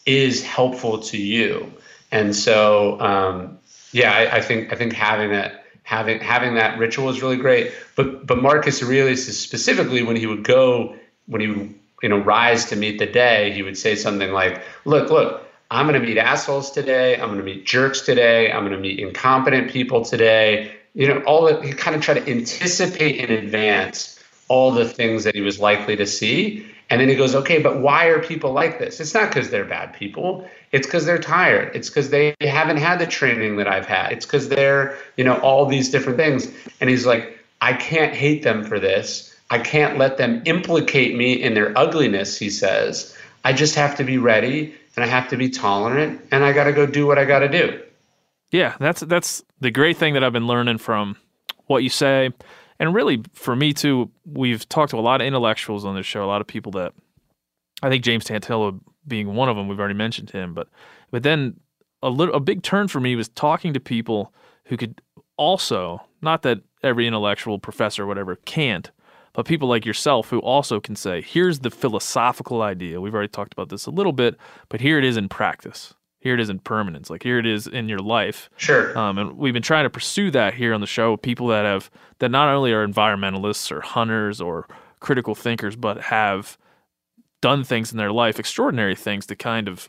is 0.06 0.44
helpful 0.44 1.00
to 1.00 1.18
you. 1.18 1.72
And 2.12 2.36
so, 2.36 3.00
um, 3.00 3.60
yeah, 3.92 4.12
I, 4.12 4.38
I 4.38 4.42
think 4.42 4.74
I 4.74 4.76
think 4.76 4.94
having 4.94 5.30
that 5.32 5.66
having 5.84 6.20
having 6.20 6.56
that 6.56 6.80
ritual 6.80 7.10
is 7.10 7.22
really 7.22 7.38
great. 7.38 7.72
But 7.96 8.26
but 8.26 8.42
Marcus 8.42 8.82
Aurelius 8.82 9.28
is 9.28 9.40
specifically 9.40 10.02
when 10.02 10.16
he 10.16 10.26
would 10.26 10.44
go 10.44 10.96
when 11.28 11.42
he 11.42 11.48
would 11.48 11.76
you 12.02 12.10
know 12.10 12.18
rise 12.18 12.66
to 12.66 12.76
meet 12.76 12.98
the 12.98 13.06
day, 13.06 13.52
he 13.52 13.62
would 13.62 13.78
say 13.78 13.96
something 13.96 14.32
like, 14.32 14.64
"Look, 14.86 15.12
look." 15.12 15.47
I'm 15.70 15.88
going 15.88 16.00
to 16.00 16.06
meet 16.06 16.18
assholes 16.18 16.72
today. 16.72 17.16
I'm 17.16 17.28
going 17.28 17.40
to 17.40 17.44
meet 17.44 17.66
jerks 17.66 18.02
today. 18.02 18.52
I'm 18.52 18.62
going 18.62 18.72
to 18.72 18.80
meet 18.80 19.00
incompetent 19.00 19.70
people 19.70 20.06
today. 20.06 20.74
You 20.94 21.08
know, 21.08 21.20
all 21.22 21.46
that 21.46 21.64
he 21.64 21.74
kind 21.74 21.96
of 21.96 22.02
tried 22.02 22.26
to 22.26 22.32
anticipate 22.32 23.18
in 23.18 23.32
advance 23.32 24.24
all 24.48 24.72
the 24.72 24.88
things 24.88 25.26
that 25.26 25.36
he 25.36 25.42
was 25.42 25.60
likely 25.60 25.96
to 25.98 26.06
see. 26.06 26.66
And 26.90 27.02
then 27.02 27.10
he 27.10 27.16
goes, 27.16 27.36
okay, 27.36 27.62
but 27.62 27.82
why 27.82 28.06
are 28.06 28.20
people 28.20 28.54
like 28.54 28.80
this? 28.80 29.02
It's 29.02 29.14
not 29.14 29.30
because 29.30 29.50
they're 29.50 29.66
bad 29.66 29.94
people. 29.94 30.50
It's 30.72 30.88
because 30.88 31.06
they're 31.06 31.20
tired. 31.20 31.76
It's 31.76 31.90
because 31.90 32.10
they 32.12 32.34
haven't 32.40 32.78
had 32.78 33.00
the 33.00 33.06
training 33.06 33.58
that 33.58 33.68
I've 33.68 33.86
had. 33.86 34.14
It's 34.14 34.26
because 34.26 34.48
they're, 34.48 34.98
you 35.18 35.26
know, 35.26 35.36
all 35.40 35.66
these 35.66 35.90
different 35.90 36.18
things. 36.18 36.48
And 36.80 36.90
he's 36.90 37.06
like, 37.06 37.38
I 37.60 37.74
can't 37.74 38.14
hate 38.14 38.44
them 38.44 38.64
for 38.64 38.80
this. 38.80 39.36
I 39.50 39.60
can't 39.60 39.98
let 39.98 40.18
them 40.18 40.42
implicate 40.46 41.16
me 41.16 41.34
in 41.34 41.54
their 41.54 41.78
ugliness, 41.78 42.38
he 42.38 42.50
says. 42.50 43.18
I 43.44 43.52
just 43.54 43.76
have 43.76 43.98
to 43.98 44.04
be 44.06 44.18
ready 44.18 44.76
and 44.98 45.06
I 45.06 45.08
have 45.08 45.30
to 45.30 45.38
be 45.38 45.50
tolerant 45.50 46.20
and 46.32 46.44
I 46.44 46.52
got 46.52 46.66
to 46.66 46.74
go 46.74 46.86
do 46.86 47.06
what 47.08 47.18
I 47.18 47.24
got 47.24 47.40
to 47.40 47.48
do. 47.48 47.82
Yeah, 48.52 48.76
that's 48.80 49.02
that's 49.02 49.44
the 49.62 49.72
great 49.72 49.98
thing 49.98 50.16
that 50.16 50.24
I've 50.24 50.34
been 50.34 50.48
learning 50.48 50.80
from 50.80 51.16
what 51.68 51.84
you 51.84 51.90
say. 51.90 52.32
And 52.80 52.94
really 52.94 53.24
for 53.34 53.56
me 53.56 53.74
too, 53.74 54.12
we've 54.26 54.68
talked 54.68 54.92
to 54.92 54.98
a 54.98 55.02
lot 55.02 55.22
of 55.22 55.28
intellectuals 55.28 55.86
on 55.86 55.96
this 55.96 56.06
show, 56.06 56.24
a 56.24 56.26
lot 56.26 56.42
of 56.42 56.48
people 56.48 56.72
that 56.74 56.94
I 57.84 57.90
think 57.90 58.04
James 58.04 58.26
Tantillo 58.26 58.80
being 59.08 59.36
one 59.36 59.50
of 59.50 59.56
them, 59.56 59.68
we've 59.68 59.80
already 59.80 59.94
mentioned 59.94 60.32
him, 60.32 60.54
but 60.54 60.68
but 61.12 61.24
then 61.24 61.60
a 62.02 62.10
little 62.10 62.36
a 62.36 62.40
big 62.40 62.64
turn 62.64 62.88
for 62.88 63.00
me 63.00 63.16
was 63.16 63.30
talking 63.30 63.74
to 63.74 63.80
people 63.80 64.34
who 64.66 64.78
could 64.78 65.02
also, 65.38 66.04
not 66.22 66.42
that 66.42 66.62
every 66.84 67.06
intellectual 67.06 67.60
professor 67.60 68.04
or 68.04 68.08
whatever 68.08 68.36
can't, 68.38 68.90
but 69.38 69.46
people 69.46 69.70
like 69.70 69.86
yourself 69.86 70.32
who 70.32 70.40
also 70.40 70.80
can 70.80 70.96
say, 70.96 71.22
here's 71.22 71.60
the 71.60 71.70
philosophical 71.70 72.64
idea. 72.64 73.00
We've 73.00 73.14
already 73.14 73.28
talked 73.28 73.54
about 73.54 73.70
this 73.70 73.86
a 73.86 73.92
little 73.92 74.12
bit, 74.12 74.36
but 74.68 74.82
here 74.82 74.98
it 74.98 75.04
is 75.04 75.16
in 75.16 75.30
practice. 75.30 75.94
Here 76.20 76.34
it 76.34 76.40
is 76.40 76.50
in 76.50 76.58
permanence. 76.58 77.12
Like 77.12 77.22
here 77.22 77.38
it 77.38 77.46
is 77.46 77.68
in 77.68 77.88
your 77.88 78.00
life. 78.00 78.50
Sure. 78.58 78.98
Um, 78.98 79.20
and 79.20 79.38
we've 79.38 79.54
been 79.54 79.62
trying 79.62 79.84
to 79.84 79.92
pursue 79.92 80.32
that 80.32 80.56
here 80.56 80.74
on 80.74 80.82
the 80.82 80.88
show. 80.88 81.12
with 81.12 81.22
People 81.22 81.46
that 81.50 81.66
have 81.66 81.92
that 82.18 82.32
not 82.32 82.50
only 82.50 82.74
are 82.74 82.86
environmentalists 82.86 83.72
or 83.72 83.82
hunters 83.82 84.42
or 84.42 84.68
critical 85.02 85.36
thinkers, 85.36 85.76
but 85.76 86.02
have 86.02 86.58
done 87.40 87.64
things 87.64 87.92
in 87.92 88.00
their 88.00 88.12
life, 88.12 88.40
extraordinary 88.40 88.96
things 88.96 89.28
to 89.28 89.36
kind 89.36 89.68
of 89.68 89.88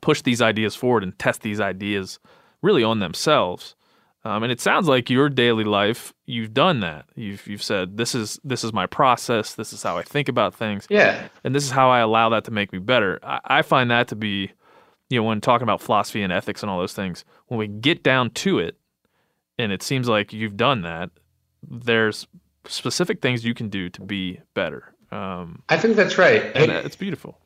push 0.00 0.22
these 0.22 0.40
ideas 0.40 0.76
forward 0.76 1.02
and 1.02 1.18
test 1.18 1.42
these 1.42 1.58
ideas 1.58 2.20
really 2.62 2.84
on 2.84 3.00
themselves. 3.00 3.74
Um, 4.24 4.44
and 4.44 4.52
it 4.52 4.60
sounds 4.60 4.86
like 4.86 5.10
your 5.10 5.28
daily 5.28 5.64
life, 5.64 6.14
you've 6.26 6.54
done 6.54 6.80
that. 6.80 7.06
You've 7.16 7.44
you've 7.46 7.62
said 7.62 7.96
this 7.96 8.14
is 8.14 8.38
this 8.44 8.62
is 8.62 8.72
my 8.72 8.86
process. 8.86 9.54
This 9.54 9.72
is 9.72 9.82
how 9.82 9.98
I 9.98 10.02
think 10.02 10.28
about 10.28 10.54
things. 10.54 10.86
Yeah. 10.88 11.28
And 11.42 11.54
this 11.54 11.64
is 11.64 11.70
how 11.70 11.90
I 11.90 12.00
allow 12.00 12.28
that 12.28 12.44
to 12.44 12.50
make 12.52 12.72
me 12.72 12.78
better. 12.78 13.18
I, 13.22 13.40
I 13.44 13.62
find 13.62 13.90
that 13.90 14.08
to 14.08 14.16
be, 14.16 14.52
you 15.10 15.18
know, 15.18 15.24
when 15.24 15.40
talking 15.40 15.64
about 15.64 15.80
philosophy 15.80 16.22
and 16.22 16.32
ethics 16.32 16.62
and 16.62 16.70
all 16.70 16.78
those 16.78 16.92
things, 16.92 17.24
when 17.48 17.58
we 17.58 17.66
get 17.66 18.04
down 18.04 18.30
to 18.30 18.60
it, 18.60 18.78
and 19.58 19.72
it 19.72 19.82
seems 19.82 20.08
like 20.08 20.32
you've 20.32 20.56
done 20.56 20.82
that, 20.82 21.10
there's 21.68 22.28
specific 22.66 23.20
things 23.20 23.44
you 23.44 23.54
can 23.54 23.68
do 23.68 23.88
to 23.90 24.00
be 24.02 24.40
better. 24.54 24.94
Um, 25.10 25.62
I 25.68 25.76
think 25.76 25.96
that's 25.96 26.16
right. 26.16 26.42
and 26.54 26.70
Hey, 26.70 26.78
it's 26.78 26.96
beautiful. 26.96 27.38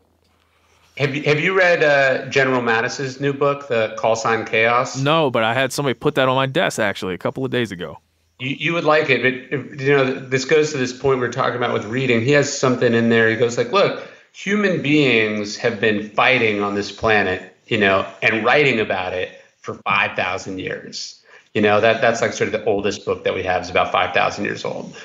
Have 0.97 1.15
you 1.15 1.23
have 1.25 1.41
you 1.41 1.57
read 1.57 1.83
uh, 1.83 2.27
General 2.27 2.63
Mattis's 2.63 3.21
new 3.21 3.33
book, 3.33 3.69
The 3.69 3.95
Call 3.99 4.17
Sign 4.17 4.45
Chaos? 4.45 4.97
No, 4.97 5.31
but 5.31 5.45
I 5.45 5.55
had 5.55 5.73
somebody 5.73 5.95
put 5.95 6.15
that 6.15 6.29
on 6.29 6.37
my 6.37 6.47
desk 6.47 6.79
actually 6.79 7.15
a 7.15 7.19
couple 7.19 7.45
of 7.45 7.51
days 7.51 7.71
ago. 7.71 7.99
You, 8.39 8.51
you 8.51 8.73
would 8.75 8.85
like 8.85 9.09
it, 9.11 9.23
but 9.23 9.59
if- 9.59 9.81
you 9.81 9.97
know 9.97 10.05
this 10.13 10.45
goes 10.45 10.73
to 10.73 10.79
this 10.79 10.93
point 10.93 11.21
we 11.21 11.27
we're 11.27 11.33
talking 11.33 11.57
about 11.57 11.73
with 11.73 11.85
reading. 11.87 12.21
He 12.23 12.33
has 12.33 12.57
something 12.57 12.95
in 12.95 13.09
there. 13.09 13.29
He 13.29 13.37
goes 13.37 13.59
like, 13.59 13.73
"Look, 13.73 14.07
human 14.33 14.83
beings 14.83 15.57
have 15.57 15.81
been 15.81 16.09
fighting 16.11 16.63
on 16.63 16.75
this 16.75 16.93
planet, 16.93 17.55
you 17.67 17.79
know, 17.79 18.07
and 18.23 18.45
writing 18.45 18.81
about 18.81 19.13
it 19.13 19.41
for 19.59 19.75
five 19.87 20.17
thousand 20.17 20.61
years. 20.61 21.23
You 21.55 21.63
know 21.63 21.81
that 21.81 22.01
that's 22.01 22.21
like 22.21 22.33
sort 22.33 22.49
of 22.49 22.53
the 22.53 22.65
oldest 22.65 23.05
book 23.05 23.25
that 23.25 23.35
we 23.35 23.43
have 23.43 23.63
is 23.63 23.71
about 23.71 23.93
five 23.93 24.15
thousand 24.15 24.45
years 24.45 24.65
old." 24.65 24.97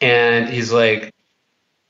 And 0.00 0.48
he's 0.48 0.72
like, 0.72 1.13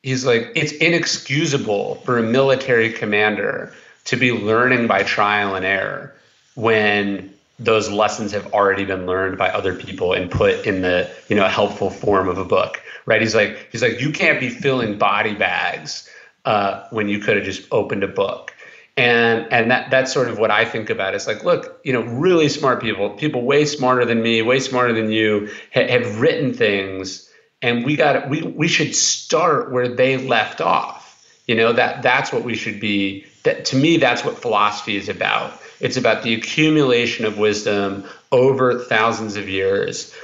he's 0.04 0.26
like, 0.26 0.52
it's 0.54 0.72
inexcusable 0.72 1.94
for 2.04 2.18
a 2.18 2.22
military 2.22 2.92
commander 2.92 3.72
to 4.04 4.16
be 4.16 4.32
learning 4.32 4.86
by 4.86 5.02
trial 5.02 5.54
and 5.54 5.64
error 5.64 6.14
when 6.54 7.32
those 7.58 7.90
lessons 7.90 8.30
have 8.32 8.52
already 8.52 8.84
been 8.84 9.06
learned 9.06 9.38
by 9.38 9.48
other 9.48 9.74
people 9.74 10.12
and 10.12 10.30
put 10.30 10.66
in 10.66 10.82
the 10.82 11.10
you 11.28 11.36
know 11.36 11.48
helpful 11.48 11.88
form 11.88 12.28
of 12.28 12.36
a 12.36 12.44
book 12.44 12.82
right 13.06 13.22
he's 13.22 13.34
like 13.34 13.68
he's 13.70 13.80
like 13.80 14.00
you 14.00 14.10
can't 14.10 14.40
be 14.40 14.48
filling 14.48 14.98
body 14.98 15.34
bags 15.34 16.10
uh, 16.44 16.86
when 16.90 17.08
you 17.08 17.20
could 17.20 17.36
have 17.36 17.44
just 17.44 17.66
opened 17.72 18.02
a 18.02 18.08
book 18.08 18.52
and 18.96 19.46
and 19.52 19.70
that 19.70 19.90
that's 19.90 20.12
sort 20.12 20.28
of 20.28 20.38
what 20.38 20.50
I 20.50 20.64
think 20.64 20.88
about. 20.88 21.14
It's 21.14 21.26
like, 21.26 21.42
look, 21.42 21.80
you 21.82 21.92
know, 21.92 22.02
really 22.02 22.48
smart 22.48 22.80
people, 22.80 23.10
people 23.10 23.42
way 23.42 23.64
smarter 23.64 24.04
than 24.04 24.22
me, 24.22 24.40
way 24.42 24.60
smarter 24.60 24.92
than 24.92 25.10
you, 25.10 25.48
ha- 25.74 25.88
have 25.88 26.20
written 26.20 26.54
things, 26.54 27.28
and 27.64 27.82
we 27.82 27.96
got 27.96 28.28
we 28.28 28.42
we 28.42 28.68
should 28.68 28.94
start 28.94 29.72
where 29.72 29.88
they 29.88 30.18
left 30.18 30.60
off. 30.60 31.02
You 31.46 31.54
know 31.54 31.72
that 31.72 32.02
that's 32.02 32.30
what 32.30 32.44
we 32.44 32.54
should 32.54 32.78
be. 32.78 33.24
That 33.44 33.64
to 33.66 33.76
me, 33.76 33.96
that's 33.96 34.22
what 34.22 34.38
philosophy 34.38 34.96
is 34.96 35.08
about. 35.08 35.58
It's 35.80 35.96
about 35.96 36.22
the 36.22 36.34
accumulation 36.34 37.24
of 37.24 37.38
wisdom 37.38 38.04
over 38.30 38.80
thousands 38.80 39.36
of 39.36 39.48
years. 39.48 40.14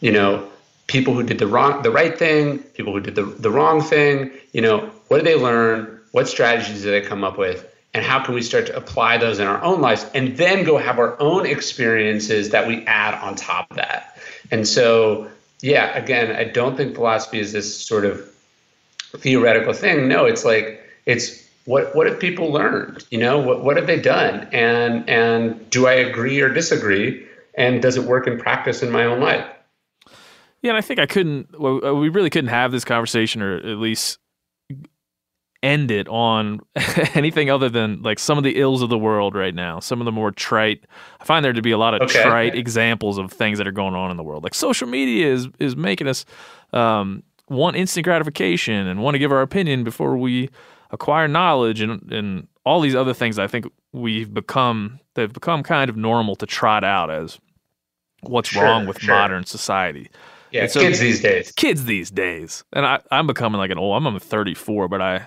You 0.00 0.10
know, 0.10 0.50
people 0.88 1.14
who 1.14 1.22
did 1.22 1.38
the 1.38 1.46
wrong, 1.46 1.82
the 1.82 1.92
right 1.92 2.18
thing, 2.18 2.58
people 2.58 2.92
who 2.92 3.00
did 3.00 3.14
the, 3.14 3.22
the 3.22 3.50
wrong 3.50 3.80
thing. 3.80 4.32
You 4.52 4.62
know, 4.62 4.90
what 5.06 5.18
did 5.18 5.26
they 5.26 5.36
learn? 5.36 6.00
What 6.10 6.26
strategies 6.26 6.82
did 6.82 6.90
they 6.90 7.06
come 7.06 7.22
up 7.22 7.38
with? 7.38 7.72
And 7.94 8.04
how 8.04 8.24
can 8.24 8.34
we 8.34 8.42
start 8.42 8.66
to 8.66 8.76
apply 8.76 9.18
those 9.18 9.38
in 9.38 9.46
our 9.46 9.62
own 9.62 9.80
lives 9.80 10.06
and 10.12 10.36
then 10.36 10.64
go 10.64 10.76
have 10.76 10.98
our 10.98 11.20
own 11.20 11.46
experiences 11.46 12.50
that 12.50 12.66
we 12.66 12.84
add 12.86 13.14
on 13.14 13.36
top 13.36 13.70
of 13.70 13.76
that? 13.76 14.16
And 14.50 14.66
so, 14.66 15.28
yeah, 15.62 15.96
again, 15.96 16.34
I 16.34 16.44
don't 16.44 16.76
think 16.76 16.94
philosophy 16.94 17.40
is 17.40 17.52
this 17.52 17.84
sort 17.84 18.04
of 18.04 18.26
theoretical 19.16 19.72
thing. 19.72 20.08
No, 20.08 20.24
it's 20.24 20.44
like 20.44 20.80
it's 21.06 21.46
what 21.64 21.94
what 21.94 22.06
have 22.06 22.18
people 22.18 22.52
learned? 22.52 23.04
You 23.10 23.18
know, 23.18 23.38
what 23.38 23.64
what 23.64 23.76
have 23.76 23.86
they 23.86 24.00
done? 24.00 24.48
And 24.52 25.08
and 25.08 25.68
do 25.70 25.86
I 25.86 25.92
agree 25.92 26.40
or 26.40 26.48
disagree? 26.48 27.26
And 27.56 27.82
does 27.82 27.96
it 27.96 28.04
work 28.04 28.26
in 28.26 28.38
practice 28.38 28.82
in 28.82 28.90
my 28.90 29.04
own 29.04 29.20
life? 29.20 29.44
Yeah, 30.62 30.70
and 30.70 30.76
I 30.78 30.82
think 30.82 31.00
I 31.00 31.06
couldn't. 31.06 31.58
Well, 31.58 31.84
uh, 31.84 31.94
we 31.94 32.08
really 32.08 32.30
couldn't 32.30 32.50
have 32.50 32.70
this 32.70 32.84
conversation, 32.84 33.42
or 33.42 33.56
at 33.56 33.78
least 33.78 34.18
end 35.62 35.90
it 35.90 36.08
on 36.08 36.60
anything 37.14 37.50
other 37.50 37.68
than 37.68 38.00
like 38.02 38.18
some 38.18 38.38
of 38.38 38.44
the 38.44 38.56
ills 38.58 38.80
of 38.82 38.88
the 38.88 38.98
world 38.98 39.34
right 39.34 39.54
now. 39.54 39.78
Some 39.80 40.00
of 40.00 40.04
the 40.06 40.12
more 40.12 40.30
trite. 40.30 40.84
I 41.20 41.24
find 41.24 41.44
there 41.44 41.52
to 41.52 41.60
be 41.62 41.70
a 41.72 41.78
lot 41.78 41.94
of 41.94 42.02
Okay. 42.02 42.22
trite 42.22 42.54
examples 42.54 43.18
of 43.18 43.30
things 43.32 43.58
that 43.58 43.66
are 43.66 43.72
going 43.72 43.94
on 43.94 44.10
in 44.10 44.16
the 44.16 44.22
world. 44.22 44.42
Like 44.42 44.54
social 44.54 44.88
media 44.88 45.32
is 45.32 45.48
is 45.58 45.76
making 45.76 46.06
us 46.08 46.24
um, 46.72 47.22
want 47.48 47.76
instant 47.76 48.04
gratification 48.04 48.86
and 48.86 49.02
want 49.02 49.14
to 49.16 49.18
give 49.18 49.32
our 49.32 49.42
opinion 49.42 49.84
before 49.84 50.16
we 50.16 50.48
acquire 50.92 51.28
knowledge 51.28 51.80
and 51.80 52.10
and 52.12 52.48
all 52.64 52.80
these 52.80 52.94
other 52.94 53.12
things. 53.14 53.38
I 53.38 53.46
think 53.46 53.66
we've 53.92 54.32
become 54.32 54.98
they've 55.14 55.32
become 55.32 55.62
kind 55.62 55.90
of 55.90 55.96
normal 55.96 56.36
to 56.36 56.46
trot 56.46 56.84
out 56.84 57.10
as 57.10 57.38
what's 58.22 58.48
Sure, 58.50 58.62
wrong 58.64 58.86
with 58.86 59.00
sure. 59.00 59.14
modern 59.14 59.44
society. 59.44 60.08
Yeah, 60.52 60.66
so- 60.66 60.80
kids 60.80 60.98
these 61.00 61.20
days. 61.20 61.52
kids 61.52 61.84
these 61.84 62.10
days. 62.10 62.64
And 62.72 62.84
I, 62.84 63.00
I'm 63.10 63.26
becoming 63.26 63.58
like 63.58 63.70
an 63.70 63.78
old. 63.78 63.96
I'm, 63.96 64.06
I'm 64.06 64.18
34, 64.18 64.88
but 64.88 65.00
I, 65.00 65.26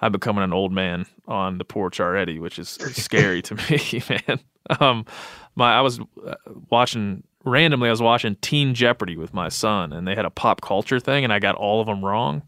I'm 0.00 0.12
becoming 0.12 0.44
an 0.44 0.52
old 0.52 0.72
man 0.72 1.06
on 1.26 1.58
the 1.58 1.64
porch 1.64 2.00
already, 2.00 2.38
which 2.38 2.58
is 2.58 2.68
scary 2.68 3.42
to 3.42 3.54
me, 3.70 4.02
man. 4.28 4.40
Um, 4.80 5.06
my 5.54 5.74
I 5.74 5.80
was 5.80 6.00
uh, 6.24 6.34
watching 6.70 7.24
randomly. 7.44 7.88
I 7.88 7.92
was 7.92 8.02
watching 8.02 8.36
Teen 8.36 8.74
Jeopardy 8.74 9.16
with 9.16 9.34
my 9.34 9.48
son, 9.48 9.92
and 9.92 10.06
they 10.06 10.14
had 10.14 10.24
a 10.24 10.30
pop 10.30 10.60
culture 10.60 11.00
thing, 11.00 11.24
and 11.24 11.32
I 11.32 11.38
got 11.38 11.56
all 11.56 11.80
of 11.80 11.86
them 11.86 12.04
wrong, 12.04 12.42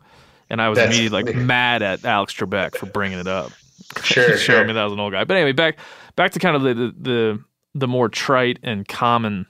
and 0.49 0.61
I 0.63 0.69
was 0.69 0.79
That's 0.79 0.95
immediately 0.95 1.23
like 1.23 1.35
mad 1.35 1.83
at 1.83 2.05
Alex 2.05 2.35
Trebek 2.35 2.77
for 2.77 2.87
bringing 2.87 3.19
it 3.19 3.29
up. 3.29 3.53
Sure, 4.05 4.37
showing 4.37 4.39
sure. 4.39 4.67
me 4.67 4.73
that 4.75 4.83
I 4.83 4.85
was 4.85 4.93
an 4.93 5.01
old 5.01 5.13
guy. 5.13 5.25
But 5.25 5.37
anyway, 5.37 5.51
back 5.51 5.79
back 6.15 6.31
to 6.33 6.39
kind 6.39 6.55
of 6.55 6.63
the 6.63 6.75
the 6.75 6.95
the, 7.01 7.45
the 7.75 7.89
more 7.89 8.09
trite 8.09 8.61
and 8.63 8.87
common 8.87 9.47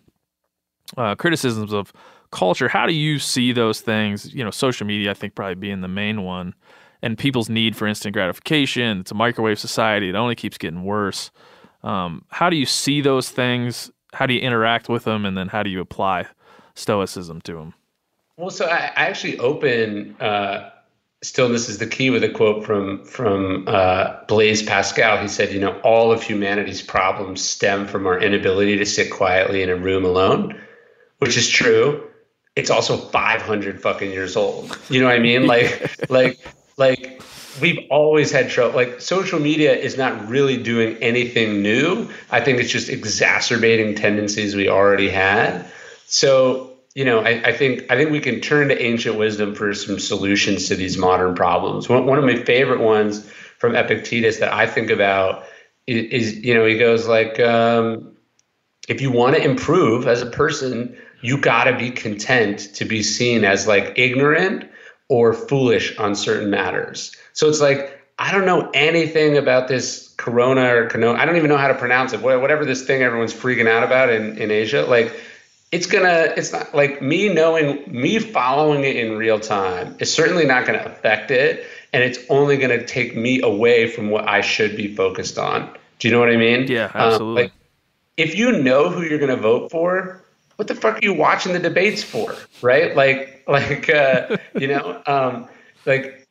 uh, 0.96 1.14
criticisms 1.14 1.74
of 1.74 1.92
culture. 2.30 2.66
How 2.66 2.86
do 2.86 2.94
you 2.94 3.18
see 3.18 3.52
those 3.52 3.82
things? 3.82 4.32
You 4.34 4.42
know, 4.42 4.50
social 4.50 4.86
media, 4.86 5.10
I 5.10 5.14
think, 5.14 5.34
probably 5.34 5.56
being 5.56 5.82
the 5.82 5.88
main 5.88 6.22
one, 6.22 6.54
and 7.02 7.16
people's 7.16 7.48
need 7.48 7.76
for 7.76 7.86
instant 7.86 8.12
gratification. 8.12 9.00
It's 9.00 9.10
a 9.10 9.14
microwave 9.14 9.58
society. 9.58 10.08
It 10.08 10.14
only 10.14 10.34
keeps 10.34 10.58
getting 10.58 10.84
worse. 10.84 11.30
Um, 11.82 12.24
how 12.28 12.50
do 12.50 12.56
you 12.56 12.66
see 12.66 13.00
those 13.00 13.30
things? 13.30 13.90
How 14.12 14.26
do 14.26 14.34
you 14.34 14.40
interact 14.40 14.88
with 14.88 15.04
them, 15.04 15.24
and 15.24 15.36
then 15.36 15.48
how 15.48 15.62
do 15.62 15.70
you 15.70 15.80
apply 15.80 16.26
stoicism 16.74 17.40
to 17.42 17.54
them? 17.54 17.74
Well, 18.36 18.50
so 18.50 18.66
I, 18.66 18.92
I 18.96 19.06
actually 19.06 19.38
open 19.38 20.16
uh, 20.20 20.70
stillness 21.22 21.68
is 21.68 21.78
the 21.78 21.86
key 21.86 22.10
with 22.10 22.24
a 22.24 22.28
quote 22.28 22.64
from 22.64 23.04
from 23.04 23.64
uh, 23.68 24.24
Blaise 24.26 24.62
Pascal. 24.62 25.18
He 25.18 25.28
said, 25.28 25.52
"You 25.52 25.60
know, 25.60 25.78
all 25.80 26.12
of 26.12 26.22
humanity's 26.22 26.82
problems 26.82 27.42
stem 27.42 27.86
from 27.86 28.06
our 28.06 28.18
inability 28.18 28.76
to 28.78 28.86
sit 28.86 29.10
quietly 29.10 29.62
in 29.62 29.70
a 29.70 29.76
room 29.76 30.04
alone," 30.04 30.60
which 31.18 31.36
is 31.36 31.48
true. 31.48 32.06
It's 32.56 32.70
also 32.70 32.96
500 32.96 33.80
fucking 33.80 34.10
years 34.10 34.36
old. 34.36 34.76
You 34.88 35.00
know 35.00 35.06
what 35.06 35.14
I 35.14 35.20
mean? 35.20 35.46
Like, 35.46 35.94
like, 36.10 36.38
like 36.80 37.22
we've 37.60 37.86
always 37.90 38.32
had 38.32 38.50
trouble. 38.50 38.74
Like, 38.74 39.00
social 39.00 39.38
media 39.38 39.76
is 39.76 39.96
not 39.96 40.28
really 40.28 40.56
doing 40.56 40.96
anything 40.96 41.62
new. 41.62 42.08
I 42.30 42.40
think 42.40 42.58
it's 42.58 42.70
just 42.70 42.88
exacerbating 42.88 43.94
tendencies 43.94 44.56
we 44.56 44.68
already 44.68 45.10
had. 45.10 45.66
So 46.06 46.70
you 46.94 47.04
know, 47.04 47.20
I, 47.20 47.40
I 47.44 47.52
think 47.52 47.90
I 47.90 47.96
think 47.96 48.10
we 48.10 48.20
can 48.20 48.40
turn 48.40 48.68
to 48.68 48.82
ancient 48.82 49.16
wisdom 49.16 49.54
for 49.54 49.72
some 49.74 49.98
solutions 49.98 50.68
to 50.68 50.74
these 50.74 50.98
modern 50.98 51.34
problems. 51.34 51.88
One, 51.88 52.06
one 52.06 52.18
of 52.18 52.24
my 52.24 52.36
favorite 52.36 52.80
ones 52.80 53.30
from 53.58 53.76
Epictetus 53.76 54.38
that 54.38 54.52
I 54.52 54.66
think 54.66 54.90
about 54.90 55.44
is, 55.86 56.06
is 56.10 56.38
you 56.38 56.54
know, 56.54 56.66
he 56.66 56.78
goes 56.78 57.06
like, 57.06 57.38
um, 57.38 58.16
if 58.88 59.00
you 59.00 59.12
want 59.12 59.36
to 59.36 59.42
improve 59.42 60.08
as 60.08 60.20
a 60.20 60.26
person, 60.26 60.96
you 61.20 61.38
got 61.38 61.64
to 61.64 61.76
be 61.76 61.90
content 61.92 62.74
to 62.74 62.84
be 62.84 63.02
seen 63.02 63.44
as 63.44 63.68
like 63.68 63.92
ignorant 63.96 64.68
or 65.10 65.34
foolish 65.34 65.98
on 65.98 66.14
certain 66.14 66.48
matters. 66.48 67.14
So 67.34 67.48
it's 67.48 67.60
like 67.60 67.98
I 68.18 68.32
don't 68.32 68.46
know 68.46 68.70
anything 68.74 69.36
about 69.36 69.68
this 69.68 70.08
corona 70.16 70.74
or 70.74 70.88
corona. 70.88 71.18
I 71.18 71.24
don't 71.26 71.36
even 71.36 71.48
know 71.48 71.56
how 71.56 71.68
to 71.68 71.74
pronounce 71.74 72.12
it. 72.14 72.20
Whatever 72.22 72.64
this 72.64 72.84
thing 72.86 73.02
everyone's 73.02 73.34
freaking 73.34 73.66
out 73.68 73.82
about 73.82 74.08
in, 74.10 74.36
in 74.38 74.50
Asia, 74.50 74.82
like 74.84 75.12
it's 75.72 75.86
gonna 75.86 76.32
it's 76.36 76.52
not 76.52 76.74
like 76.74 77.00
me 77.00 77.28
knowing 77.32 77.82
me 77.86 78.18
following 78.18 78.84
it 78.84 78.96
in 78.96 79.16
real 79.16 79.38
time 79.38 79.94
is 80.00 80.12
certainly 80.12 80.44
not 80.44 80.66
gonna 80.66 80.82
affect 80.84 81.30
it 81.30 81.64
and 81.92 82.02
it's 82.02 82.18
only 82.28 82.56
gonna 82.56 82.84
take 82.86 83.16
me 83.16 83.40
away 83.42 83.86
from 83.88 84.10
what 84.10 84.26
i 84.28 84.40
should 84.40 84.76
be 84.76 84.92
focused 84.94 85.38
on 85.38 85.72
do 86.00 86.08
you 86.08 86.12
know 86.12 86.18
what 86.18 86.28
i 86.28 86.36
mean 86.36 86.66
Yeah, 86.66 86.86
Um, 86.86 86.90
absolutely. 87.12 87.42
like, 87.44 87.52
if 88.16 88.34
you 88.36 88.50
know 88.50 88.88
who 88.90 89.02
you're 89.02 89.20
gonna 89.20 89.36
vote 89.36 89.70
for 89.70 90.20
what 90.56 90.66
the 90.66 90.74
fuck 90.74 90.96
are 90.96 91.04
you 91.04 91.14
watching 91.14 91.52
the 91.52 91.60
debates 91.60 92.02
for 92.02 92.34
right 92.62 92.96
like 92.96 93.39
like 93.58 93.90
uh 93.90 94.36
you 94.54 94.68
know 94.68 95.02
um 95.06 95.48
like 95.86 96.26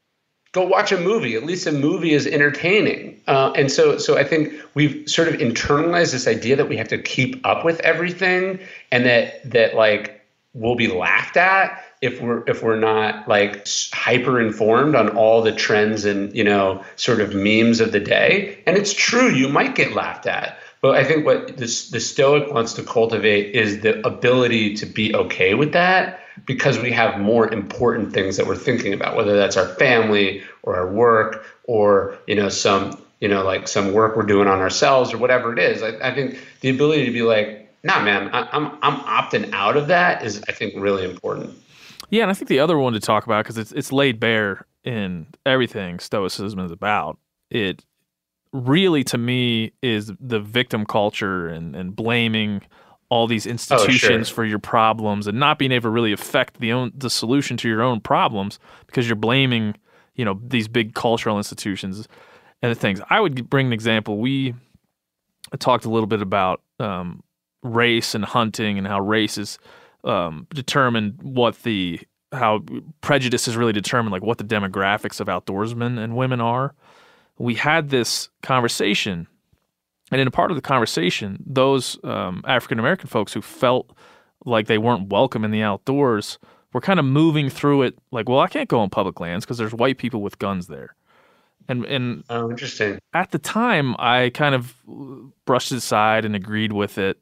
go 0.51 0.65
watch 0.65 0.91
a 0.91 0.97
movie. 0.99 1.35
At 1.35 1.43
least 1.43 1.67
a 1.67 1.71
movie 1.71 2.13
is 2.13 2.25
entertaining. 2.25 3.21
Uh, 3.27 3.51
and 3.55 3.71
so, 3.71 3.97
so 3.97 4.17
I 4.17 4.23
think 4.23 4.53
we've 4.73 5.07
sort 5.07 5.27
of 5.27 5.35
internalized 5.35 6.11
this 6.11 6.27
idea 6.27 6.55
that 6.55 6.67
we 6.67 6.77
have 6.77 6.87
to 6.87 6.97
keep 6.97 7.45
up 7.45 7.63
with 7.63 7.79
everything, 7.81 8.59
and 8.91 9.05
that 9.05 9.51
that 9.51 9.75
like 9.75 10.25
we'll 10.53 10.75
be 10.75 10.87
laughed 10.87 11.37
at. 11.37 11.83
if 12.01 12.21
we're 12.21 12.43
if 12.47 12.63
we're 12.63 12.79
not 12.79 13.27
like 13.27 13.67
hyper 13.93 14.39
informed 14.39 14.95
on 14.95 15.09
all 15.09 15.41
the 15.41 15.51
trends 15.51 16.05
and 16.05 16.33
you 16.35 16.43
know 16.43 16.83
sort 16.95 17.19
of 17.21 17.35
memes 17.35 17.79
of 17.79 17.91
the 17.91 17.99
day 17.99 18.57
and 18.65 18.77
it's 18.77 18.93
true 18.93 19.29
you 19.29 19.49
might 19.49 19.75
get 19.75 19.93
laughed 19.93 20.25
at 20.25 20.57
but 20.81 20.95
i 20.95 21.03
think 21.03 21.25
what 21.25 21.57
this 21.57 21.89
the 21.89 21.99
stoic 21.99 22.51
wants 22.53 22.73
to 22.73 22.83
cultivate 22.83 23.53
is 23.53 23.81
the 23.81 24.05
ability 24.07 24.73
to 24.75 24.85
be 24.85 25.13
okay 25.13 25.53
with 25.53 25.73
that 25.73 26.21
because 26.45 26.79
we 26.79 26.91
have 26.91 27.19
more 27.19 27.51
important 27.51 28.13
things 28.13 28.37
that 28.37 28.47
we're 28.47 28.55
thinking 28.55 28.93
about 28.93 29.15
whether 29.15 29.35
that's 29.37 29.57
our 29.57 29.67
family 29.67 30.43
or 30.63 30.75
our 30.75 30.91
work 30.91 31.45
or 31.63 32.17
you 32.27 32.35
know 32.35 32.49
some 32.49 33.01
you 33.19 33.27
know 33.27 33.43
like 33.43 33.67
some 33.67 33.93
work 33.93 34.15
we're 34.15 34.23
doing 34.23 34.47
on 34.47 34.59
ourselves 34.59 35.13
or 35.13 35.17
whatever 35.17 35.53
it 35.53 35.59
is 35.59 35.81
i, 35.83 35.89
I 36.09 36.13
think 36.13 36.39
the 36.61 36.69
ability 36.69 37.05
to 37.05 37.11
be 37.11 37.21
like 37.21 37.73
nah 37.83 38.01
man 38.01 38.29
I, 38.33 38.47
i'm 38.51 38.77
i'm 38.81 38.99
opting 39.01 39.51
out 39.53 39.77
of 39.77 39.87
that 39.87 40.23
is 40.23 40.41
i 40.47 40.51
think 40.51 40.73
really 40.75 41.05
important 41.05 41.57
Yeah, 42.09 42.23
and 42.23 42.31
I 42.31 42.33
think 42.33 42.49
the 42.49 42.59
other 42.59 42.77
one 42.77 42.93
to 42.93 42.99
talk 42.99 43.25
about 43.25 43.43
because 43.43 43.57
it's 43.57 43.71
it's 43.71 43.91
laid 43.91 44.19
bare 44.19 44.65
in 44.83 45.27
everything 45.45 45.99
Stoicism 45.99 46.59
is 46.59 46.71
about. 46.71 47.17
It 47.49 47.85
really, 48.51 49.03
to 49.05 49.17
me, 49.17 49.73
is 49.81 50.11
the 50.19 50.39
victim 50.39 50.85
culture 50.85 51.47
and 51.47 51.75
and 51.75 51.95
blaming 51.95 52.61
all 53.09 53.27
these 53.27 53.45
institutions 53.45 54.29
for 54.29 54.45
your 54.45 54.59
problems 54.59 55.27
and 55.27 55.39
not 55.39 55.57
being 55.57 55.71
able 55.71 55.83
to 55.83 55.89
really 55.89 56.13
affect 56.13 56.59
the 56.59 56.71
own 56.71 56.91
the 56.95 57.09
solution 57.09 57.57
to 57.57 57.67
your 57.67 57.81
own 57.81 57.99
problems 57.99 58.59
because 58.85 59.07
you're 59.07 59.15
blaming 59.15 59.75
you 60.15 60.23
know 60.25 60.39
these 60.45 60.67
big 60.67 60.93
cultural 60.93 61.37
institutions 61.37 62.07
and 62.61 62.71
the 62.71 62.75
things. 62.75 63.01
I 63.09 63.19
would 63.19 63.49
bring 63.49 63.67
an 63.67 63.73
example. 63.73 64.19
We 64.19 64.53
talked 65.59 65.85
a 65.85 65.89
little 65.89 66.07
bit 66.07 66.21
about 66.21 66.61
um, 66.79 67.23
race 67.63 68.15
and 68.15 68.23
hunting 68.23 68.77
and 68.77 68.85
how 68.87 68.99
race 68.99 69.37
is 69.37 69.57
um, 70.03 70.47
determine 70.53 71.17
what 71.21 71.63
the 71.63 71.99
how 72.31 72.63
prejudice 73.01 73.47
is 73.47 73.57
really 73.57 73.73
determined 73.73 74.11
like 74.11 74.21
what 74.21 74.37
the 74.37 74.43
demographics 74.43 75.19
of 75.19 75.27
outdoorsmen 75.27 75.97
and 75.97 76.15
women 76.15 76.39
are. 76.41 76.75
We 77.37 77.55
had 77.55 77.89
this 77.89 78.29
conversation, 78.43 79.27
and 80.11 80.19
in 80.21 80.27
a 80.27 80.31
part 80.31 80.51
of 80.51 80.55
the 80.55 80.61
conversation, 80.61 81.43
those 81.45 81.99
um, 82.03 82.43
African 82.47 82.79
American 82.79 83.07
folks 83.07 83.33
who 83.33 83.41
felt 83.41 83.91
like 84.45 84.67
they 84.67 84.77
weren't 84.77 85.09
welcome 85.09 85.43
in 85.43 85.51
the 85.51 85.61
outdoors 85.61 86.39
were 86.73 86.81
kind 86.81 86.99
of 86.99 87.05
moving 87.05 87.49
through 87.49 87.81
it 87.81 87.97
like, 88.11 88.29
well, 88.29 88.39
I 88.39 88.47
can't 88.47 88.69
go 88.69 88.79
on 88.79 88.89
public 88.89 89.19
lands 89.19 89.45
because 89.45 89.57
there's 89.57 89.73
white 89.73 89.97
people 89.97 90.21
with 90.21 90.39
guns 90.39 90.67
there. 90.67 90.95
And 91.67 91.85
and 91.85 92.23
oh, 92.29 92.49
interesting. 92.49 92.99
At 93.13 93.31
the 93.31 93.39
time, 93.39 93.95
I 93.99 94.31
kind 94.33 94.55
of 94.55 94.75
brushed 95.45 95.71
it 95.71 95.77
aside 95.77 96.25
and 96.25 96.35
agreed 96.35 96.73
with 96.73 96.97
it 96.97 97.19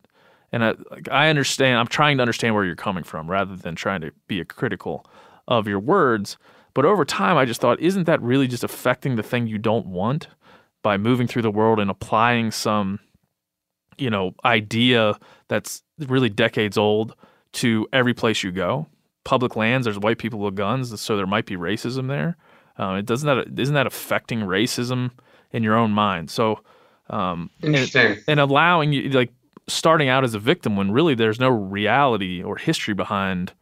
and 0.52 0.64
I, 0.64 0.74
like, 0.92 1.10
I 1.12 1.30
understand. 1.30 1.78
I'm 1.78 1.88
trying 1.88 2.18
to 2.18 2.22
understand 2.22 2.56
where 2.56 2.66
you're 2.66 2.76
coming 2.76 3.04
from, 3.04 3.30
rather 3.30 3.56
than 3.56 3.76
trying 3.76 4.02
to 4.02 4.12
be 4.28 4.40
a 4.40 4.46
critical 4.46 5.06
of 5.48 5.68
your 5.68 5.80
words. 5.80 6.38
But 6.74 6.86
over 6.86 7.06
time, 7.06 7.38
I 7.38 7.46
just 7.46 7.60
thought, 7.60 7.80
isn't 7.80 8.06
that 8.06 8.22
really 8.22 8.48
just 8.48 8.64
affecting 8.64 9.16
the 9.16 9.24
thing 9.24 9.48
you 9.48 9.58
don't 9.58 9.88
want 9.88 10.28
by 10.84 10.98
moving 10.98 11.28
through 11.28 11.42
the 11.42 11.52
world 11.52 11.80
and 11.80 11.90
applying 11.90 12.52
some, 12.52 13.00
you 13.98 14.10
know, 14.10 14.34
idea 14.46 15.18
that's 15.48 15.84
really 16.00 16.30
decades 16.30 16.78
old 16.78 17.16
to 17.54 17.88
every 17.94 18.14
place 18.14 18.44
you 18.44 18.52
go? 18.52 18.88
Public 19.24 19.56
lands, 19.56 19.86
there's 19.86 20.00
white 20.00 20.18
people 20.18 20.40
with 20.40 20.56
guns, 20.56 21.00
so 21.02 21.18
there 21.18 21.28
might 21.28 21.46
be 21.46 21.56
racism 21.56 22.08
there. 22.08 22.38
Uh, 22.80 22.94
it 22.94 23.06
doesn't 23.06 23.28
that 23.28 23.60
isn't 23.60 23.76
that 23.76 23.88
affecting 23.88 24.42
racism 24.42 25.12
in 25.52 25.64
your 25.64 25.76
own 25.76 25.92
mind? 25.92 26.30
So, 26.30 26.60
um, 27.10 27.50
Interesting. 27.62 28.12
And, 28.12 28.24
and 28.28 28.40
allowing 28.40 28.94
you 28.94 29.10
like 29.10 29.34
starting 29.68 30.08
out 30.08 30.24
as 30.24 30.34
a 30.34 30.40
victim 30.40 30.76
when 30.76 30.92
really 30.92 31.16
there's 31.16 31.40
no 31.40 31.50
reality 31.50 32.42
or 32.42 32.58
history 32.58 32.94
behind 32.94 33.54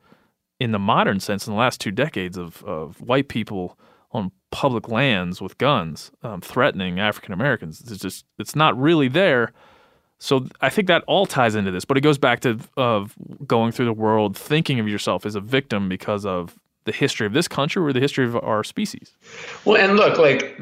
in 0.59 0.71
the 0.71 0.79
modern 0.79 1.19
sense 1.19 1.47
in 1.47 1.53
the 1.53 1.59
last 1.59 1.81
two 1.81 1.91
decades 1.91 2.37
of, 2.37 2.63
of 2.63 3.01
white 3.01 3.27
people 3.27 3.77
on 4.11 4.31
public 4.55 4.87
lands 4.87 5.41
with 5.41 5.57
guns 5.57 6.11
um, 6.23 6.39
threatening 6.39 6.97
African 6.97 7.33
Americans. 7.33 7.81
It's 7.81 8.01
just 8.01 8.25
it's 8.39 8.55
not 8.55 8.79
really 8.79 9.09
there. 9.09 9.51
So 10.17 10.47
I 10.61 10.69
think 10.69 10.87
that 10.87 11.03
all 11.07 11.25
ties 11.25 11.55
into 11.55 11.71
this, 11.71 11.83
but 11.83 11.97
it 11.97 12.01
goes 12.01 12.17
back 12.17 12.39
to 12.41 12.57
of 12.77 13.13
going 13.45 13.73
through 13.73 13.85
the 13.85 13.93
world 13.93 14.37
thinking 14.37 14.79
of 14.79 14.87
yourself 14.87 15.25
as 15.25 15.35
a 15.35 15.41
victim 15.41 15.89
because 15.89 16.25
of 16.25 16.57
the 16.85 16.93
history 16.93 17.27
of 17.27 17.33
this 17.33 17.49
country 17.49 17.83
or 17.83 17.91
the 17.91 17.99
history 17.99 18.23
of 18.23 18.37
our 18.37 18.63
species. 18.63 19.11
Well, 19.65 19.75
and 19.75 19.97
look, 19.97 20.17
like 20.17 20.57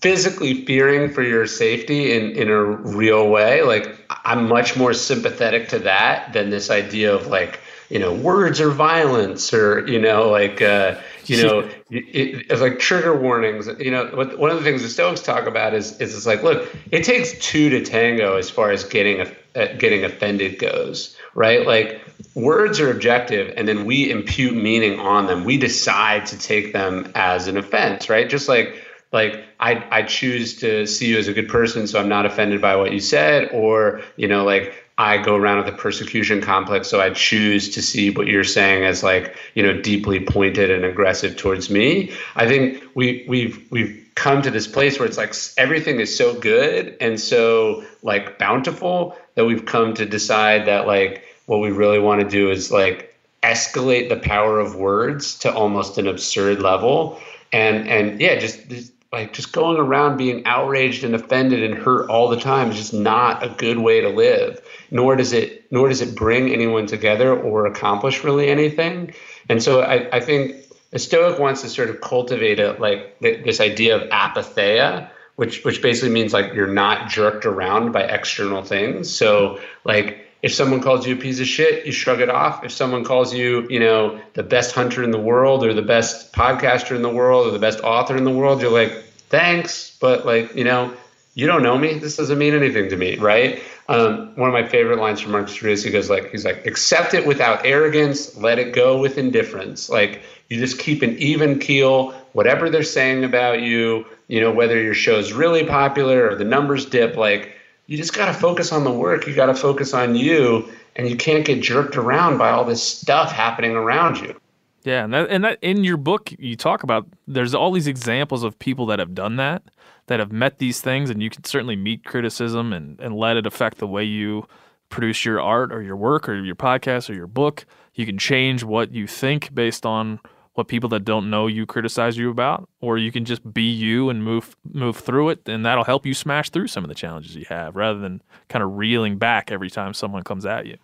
physically 0.00 0.64
fearing 0.66 1.10
for 1.10 1.22
your 1.22 1.46
safety 1.46 2.12
in, 2.12 2.32
in 2.32 2.48
a 2.48 2.62
real 2.62 3.28
way, 3.28 3.62
like 3.62 3.98
I'm 4.24 4.48
much 4.48 4.76
more 4.76 4.92
sympathetic 4.92 5.68
to 5.70 5.78
that 5.80 6.32
than 6.34 6.50
this 6.50 6.70
idea 6.70 7.14
of 7.14 7.28
like, 7.28 7.60
you 7.88 7.98
know, 7.98 8.12
words 8.12 8.60
or 8.60 8.70
violence 8.70 9.54
or, 9.54 9.86
you 9.86 10.00
know, 10.00 10.28
like, 10.28 10.60
uh, 10.60 10.98
you 11.26 11.42
know, 11.42 11.60
it, 11.90 12.46
it's 12.50 12.60
like 12.60 12.78
trigger 12.78 13.16
warnings. 13.16 13.68
You 13.78 13.90
know, 13.90 14.06
what, 14.06 14.38
one 14.38 14.50
of 14.50 14.56
the 14.56 14.62
things 14.62 14.82
the 14.82 14.88
Stoics 14.88 15.20
talk 15.20 15.46
about 15.46 15.74
is, 15.74 16.00
is 16.00 16.14
it's 16.14 16.26
like, 16.26 16.42
look, 16.42 16.74
it 16.90 17.04
takes 17.04 17.32
two 17.38 17.70
to 17.70 17.84
tango 17.84 18.36
as 18.36 18.50
far 18.50 18.70
as 18.70 18.84
getting, 18.84 19.20
a, 19.20 19.60
uh, 19.60 19.76
getting 19.76 20.04
offended 20.04 20.58
goes, 20.58 21.16
right? 21.34 21.66
Like 21.66 22.00
words 22.34 22.80
are 22.80 22.90
objective 22.90 23.54
and 23.56 23.66
then 23.66 23.84
we 23.84 24.10
impute 24.10 24.54
meaning 24.54 25.00
on 25.00 25.26
them. 25.26 25.44
We 25.44 25.56
decide 25.58 26.26
to 26.26 26.38
take 26.38 26.72
them 26.72 27.12
as 27.14 27.48
an 27.48 27.56
offense, 27.56 28.08
right? 28.08 28.28
Just 28.28 28.48
like, 28.48 28.82
like 29.12 29.44
I 29.60 29.86
I 29.90 30.02
choose 30.04 30.56
to 30.60 30.86
see 30.86 31.08
you 31.08 31.18
as 31.18 31.28
a 31.28 31.34
good 31.34 31.48
person, 31.48 31.86
so 31.86 32.00
I'm 32.00 32.08
not 32.08 32.24
offended 32.24 32.62
by 32.62 32.76
what 32.76 32.92
you 32.92 33.00
said, 33.00 33.50
or 33.52 34.00
you 34.16 34.26
know, 34.26 34.44
like 34.44 34.74
I 34.98 35.18
go 35.18 35.36
around 35.36 35.64
with 35.64 35.74
a 35.74 35.76
persecution 35.76 36.40
complex, 36.40 36.88
so 36.88 37.00
I 37.00 37.10
choose 37.10 37.70
to 37.70 37.82
see 37.82 38.10
what 38.10 38.26
you're 38.26 38.44
saying 38.44 38.84
as 38.84 39.02
like 39.02 39.36
you 39.54 39.62
know 39.62 39.80
deeply 39.80 40.20
pointed 40.24 40.70
and 40.70 40.84
aggressive 40.84 41.36
towards 41.36 41.70
me. 41.70 42.12
I 42.36 42.46
think 42.46 42.82
we 42.94 43.24
we've 43.28 43.66
we've 43.70 43.98
come 44.14 44.42
to 44.42 44.50
this 44.50 44.66
place 44.66 44.98
where 44.98 45.08
it's 45.08 45.16
like 45.16 45.34
everything 45.56 45.98
is 45.98 46.14
so 46.16 46.38
good 46.38 46.96
and 47.00 47.18
so 47.18 47.84
like 48.02 48.38
bountiful 48.38 49.16
that 49.34 49.46
we've 49.46 49.64
come 49.64 49.94
to 49.94 50.04
decide 50.04 50.66
that 50.66 50.86
like 50.86 51.24
what 51.46 51.60
we 51.60 51.70
really 51.70 51.98
want 51.98 52.20
to 52.20 52.28
do 52.28 52.50
is 52.50 52.70
like 52.70 53.14
escalate 53.42 54.08
the 54.08 54.16
power 54.16 54.60
of 54.60 54.76
words 54.76 55.38
to 55.38 55.52
almost 55.52 55.98
an 55.98 56.06
absurd 56.06 56.60
level 56.60 57.18
and 57.52 57.88
and 57.88 58.20
yeah 58.20 58.38
just, 58.38 58.68
just 58.68 58.92
like 59.12 59.34
just 59.34 59.52
going 59.52 59.76
around 59.76 60.16
being 60.16 60.46
outraged 60.46 61.04
and 61.04 61.14
offended 61.14 61.62
and 61.62 61.74
hurt 61.74 62.08
all 62.08 62.28
the 62.28 62.40
time 62.40 62.70
is 62.70 62.76
just 62.76 62.94
not 62.94 63.44
a 63.44 63.48
good 63.50 63.78
way 63.78 64.00
to 64.00 64.08
live 64.08 64.60
nor 64.90 65.14
does 65.16 65.32
it 65.32 65.70
nor 65.70 65.88
does 65.88 66.00
it 66.00 66.16
bring 66.16 66.50
anyone 66.50 66.86
together 66.86 67.38
or 67.38 67.66
accomplish 67.66 68.24
really 68.24 68.48
anything 68.48 69.12
and 69.48 69.62
so 69.62 69.82
i, 69.82 70.16
I 70.16 70.20
think 70.20 70.56
a 70.92 70.98
stoic 70.98 71.38
wants 71.38 71.62
to 71.62 71.68
sort 71.68 71.90
of 71.90 72.00
cultivate 72.00 72.58
a 72.58 72.72
like 72.72 73.18
this 73.20 73.60
idea 73.60 73.96
of 73.96 74.08
apatheia 74.10 75.10
which 75.36 75.64
which 75.64 75.82
basically 75.82 76.10
means 76.10 76.32
like 76.32 76.54
you're 76.54 76.66
not 76.66 77.10
jerked 77.10 77.44
around 77.44 77.92
by 77.92 78.02
external 78.02 78.62
things 78.62 79.10
so 79.10 79.60
like 79.84 80.26
if 80.42 80.52
someone 80.52 80.80
calls 80.80 81.06
you 81.06 81.14
a 81.14 81.18
piece 81.18 81.38
of 81.38 81.46
shit, 81.46 81.86
you 81.86 81.92
shrug 81.92 82.20
it 82.20 82.28
off. 82.28 82.64
If 82.64 82.72
someone 82.72 83.04
calls 83.04 83.32
you, 83.32 83.64
you 83.70 83.78
know, 83.78 84.20
the 84.34 84.42
best 84.42 84.74
hunter 84.74 85.04
in 85.04 85.12
the 85.12 85.20
world 85.20 85.64
or 85.64 85.72
the 85.72 85.82
best 85.82 86.32
podcaster 86.32 86.96
in 86.96 87.02
the 87.02 87.08
world 87.08 87.46
or 87.46 87.52
the 87.52 87.60
best 87.60 87.78
author 87.80 88.16
in 88.16 88.24
the 88.24 88.30
world, 88.30 88.60
you're 88.60 88.72
like, 88.72 89.01
thanks, 89.32 89.96
but 89.98 90.24
like, 90.24 90.54
you 90.54 90.62
know, 90.62 90.94
you 91.34 91.46
don't 91.46 91.62
know 91.62 91.76
me. 91.76 91.94
This 91.94 92.16
doesn't 92.16 92.38
mean 92.38 92.54
anything 92.54 92.90
to 92.90 92.96
me, 92.96 93.16
right? 93.16 93.60
Um, 93.88 94.36
one 94.36 94.48
of 94.48 94.52
my 94.52 94.68
favorite 94.68 94.98
lines 94.98 95.20
from 95.20 95.32
Marcus 95.32 95.58
Aurelius, 95.60 95.82
he 95.82 95.90
goes 95.90 96.08
like, 96.08 96.30
he's 96.30 96.44
like, 96.44 96.66
accept 96.66 97.14
it 97.14 97.26
without 97.26 97.64
arrogance, 97.66 98.36
let 98.36 98.58
it 98.58 98.74
go 98.74 99.00
with 99.00 99.18
indifference. 99.18 99.88
Like 99.88 100.22
you 100.50 100.58
just 100.58 100.78
keep 100.78 101.02
an 101.02 101.16
even 101.16 101.58
keel, 101.58 102.12
whatever 102.34 102.70
they're 102.70 102.82
saying 102.82 103.24
about 103.24 103.62
you, 103.62 104.06
you 104.28 104.40
know, 104.40 104.52
whether 104.52 104.80
your 104.80 104.94
show's 104.94 105.32
really 105.32 105.64
popular 105.64 106.28
or 106.28 106.36
the 106.36 106.44
numbers 106.44 106.84
dip, 106.84 107.16
like 107.16 107.56
you 107.86 107.96
just 107.96 108.14
got 108.14 108.26
to 108.26 108.34
focus 108.34 108.70
on 108.70 108.84
the 108.84 108.92
work. 108.92 109.26
You 109.26 109.34
got 109.34 109.46
to 109.46 109.54
focus 109.54 109.92
on 109.92 110.14
you, 110.14 110.68
and 110.96 111.08
you 111.08 111.16
can't 111.16 111.44
get 111.44 111.62
jerked 111.62 111.96
around 111.96 112.38
by 112.38 112.50
all 112.50 112.64
this 112.64 112.82
stuff 112.82 113.32
happening 113.32 113.72
around 113.72 114.18
you. 114.18 114.38
Yeah, 114.84 115.04
and 115.04 115.14
that, 115.14 115.30
and 115.30 115.44
that 115.44 115.58
in 115.62 115.84
your 115.84 115.96
book 115.96 116.32
you 116.38 116.56
talk 116.56 116.82
about 116.82 117.06
there's 117.28 117.54
all 117.54 117.70
these 117.70 117.86
examples 117.86 118.42
of 118.42 118.58
people 118.58 118.86
that 118.86 118.98
have 118.98 119.14
done 119.14 119.36
that, 119.36 119.62
that 120.06 120.18
have 120.18 120.32
met 120.32 120.58
these 120.58 120.80
things, 120.80 121.08
and 121.08 121.22
you 121.22 121.30
can 121.30 121.44
certainly 121.44 121.76
meet 121.76 122.04
criticism 122.04 122.72
and 122.72 122.98
and 123.00 123.14
let 123.14 123.36
it 123.36 123.46
affect 123.46 123.78
the 123.78 123.86
way 123.86 124.02
you 124.04 124.46
produce 124.88 125.24
your 125.24 125.40
art 125.40 125.72
or 125.72 125.82
your 125.82 125.96
work 125.96 126.28
or 126.28 126.34
your 126.34 126.56
podcast 126.56 127.08
or 127.08 127.14
your 127.14 127.28
book. 127.28 127.64
You 127.94 128.06
can 128.06 128.18
change 128.18 128.64
what 128.64 128.92
you 128.92 129.06
think 129.06 129.54
based 129.54 129.86
on 129.86 130.18
what 130.54 130.68
people 130.68 130.88
that 130.90 131.04
don't 131.04 131.30
know 131.30 131.46
you 131.46 131.64
criticize 131.64 132.18
you 132.18 132.28
about, 132.28 132.68
or 132.80 132.98
you 132.98 133.10
can 133.10 133.24
just 133.24 133.54
be 133.54 133.70
you 133.70 134.10
and 134.10 134.22
move 134.22 134.56
move 134.64 134.96
through 134.96 135.30
it, 135.30 135.48
and 135.48 135.64
that'll 135.64 135.84
help 135.84 136.04
you 136.04 136.12
smash 136.12 136.50
through 136.50 136.66
some 136.66 136.84
of 136.84 136.88
the 136.88 136.94
challenges 136.94 137.36
you 137.36 137.46
have, 137.48 137.76
rather 137.76 138.00
than 138.00 138.20
kind 138.48 138.62
of 138.62 138.76
reeling 138.76 139.16
back 139.16 139.52
every 139.52 139.70
time 139.70 139.94
someone 139.94 140.24
comes 140.24 140.44
at 140.44 140.66
you. 140.66 140.76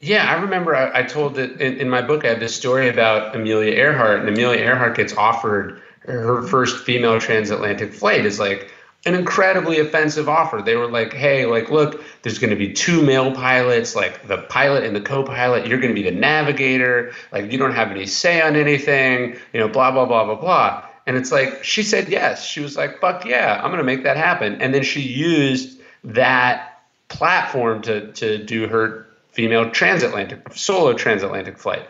Yeah, 0.00 0.30
I 0.30 0.42
remember 0.42 0.76
I, 0.76 1.00
I 1.00 1.02
told 1.02 1.38
it 1.38 1.60
in, 1.60 1.78
in, 1.78 1.88
my 1.88 2.02
book. 2.02 2.24
I 2.24 2.28
have 2.28 2.40
this 2.40 2.54
story 2.54 2.88
about 2.88 3.34
Amelia 3.34 3.72
Earhart, 3.72 4.20
and 4.20 4.28
Amelia 4.28 4.60
Earhart 4.60 4.96
gets 4.96 5.16
offered 5.16 5.80
her 6.06 6.42
first 6.42 6.84
female 6.84 7.18
transatlantic 7.18 7.92
flight 7.92 8.24
is 8.24 8.38
like 8.38 8.72
an 9.04 9.14
incredibly 9.14 9.78
offensive 9.78 10.28
offer. 10.28 10.62
They 10.62 10.76
were 10.76 10.88
like, 10.88 11.12
hey, 11.12 11.46
like, 11.46 11.70
look, 11.70 12.02
there's 12.22 12.38
going 12.38 12.50
to 12.50 12.56
be 12.56 12.72
two 12.72 13.02
male 13.02 13.32
pilots, 13.32 13.94
like 13.94 14.26
the 14.26 14.38
pilot 14.38 14.84
and 14.84 14.96
the 14.96 15.00
co 15.00 15.22
pilot. 15.22 15.66
You're 15.66 15.78
going 15.78 15.94
to 15.94 16.00
be 16.00 16.08
the 16.08 16.16
navigator. 16.16 17.12
Like, 17.32 17.50
you 17.52 17.58
don't 17.58 17.74
have 17.74 17.90
any 17.90 18.06
say 18.06 18.40
on 18.40 18.56
anything, 18.56 19.36
you 19.52 19.60
know, 19.60 19.68
blah, 19.68 19.90
blah, 19.92 20.06
blah, 20.06 20.24
blah, 20.24 20.34
blah. 20.34 20.88
And 21.06 21.16
it's 21.16 21.30
like, 21.30 21.62
she 21.62 21.84
said 21.84 22.08
yes. 22.08 22.44
She 22.44 22.60
was 22.60 22.76
like, 22.76 23.00
fuck 23.00 23.24
yeah, 23.24 23.60
I'm 23.62 23.70
going 23.70 23.78
to 23.78 23.84
make 23.84 24.02
that 24.02 24.16
happen. 24.16 24.60
And 24.60 24.74
then 24.74 24.82
she 24.82 25.00
used 25.00 25.80
that 26.02 26.82
platform 27.08 27.82
to, 27.82 28.12
to 28.12 28.44
do 28.44 28.66
her 28.66 29.05
female 29.36 29.70
transatlantic, 29.70 30.54
solo 30.54 30.94
transatlantic 30.94 31.58
flight. 31.58 31.86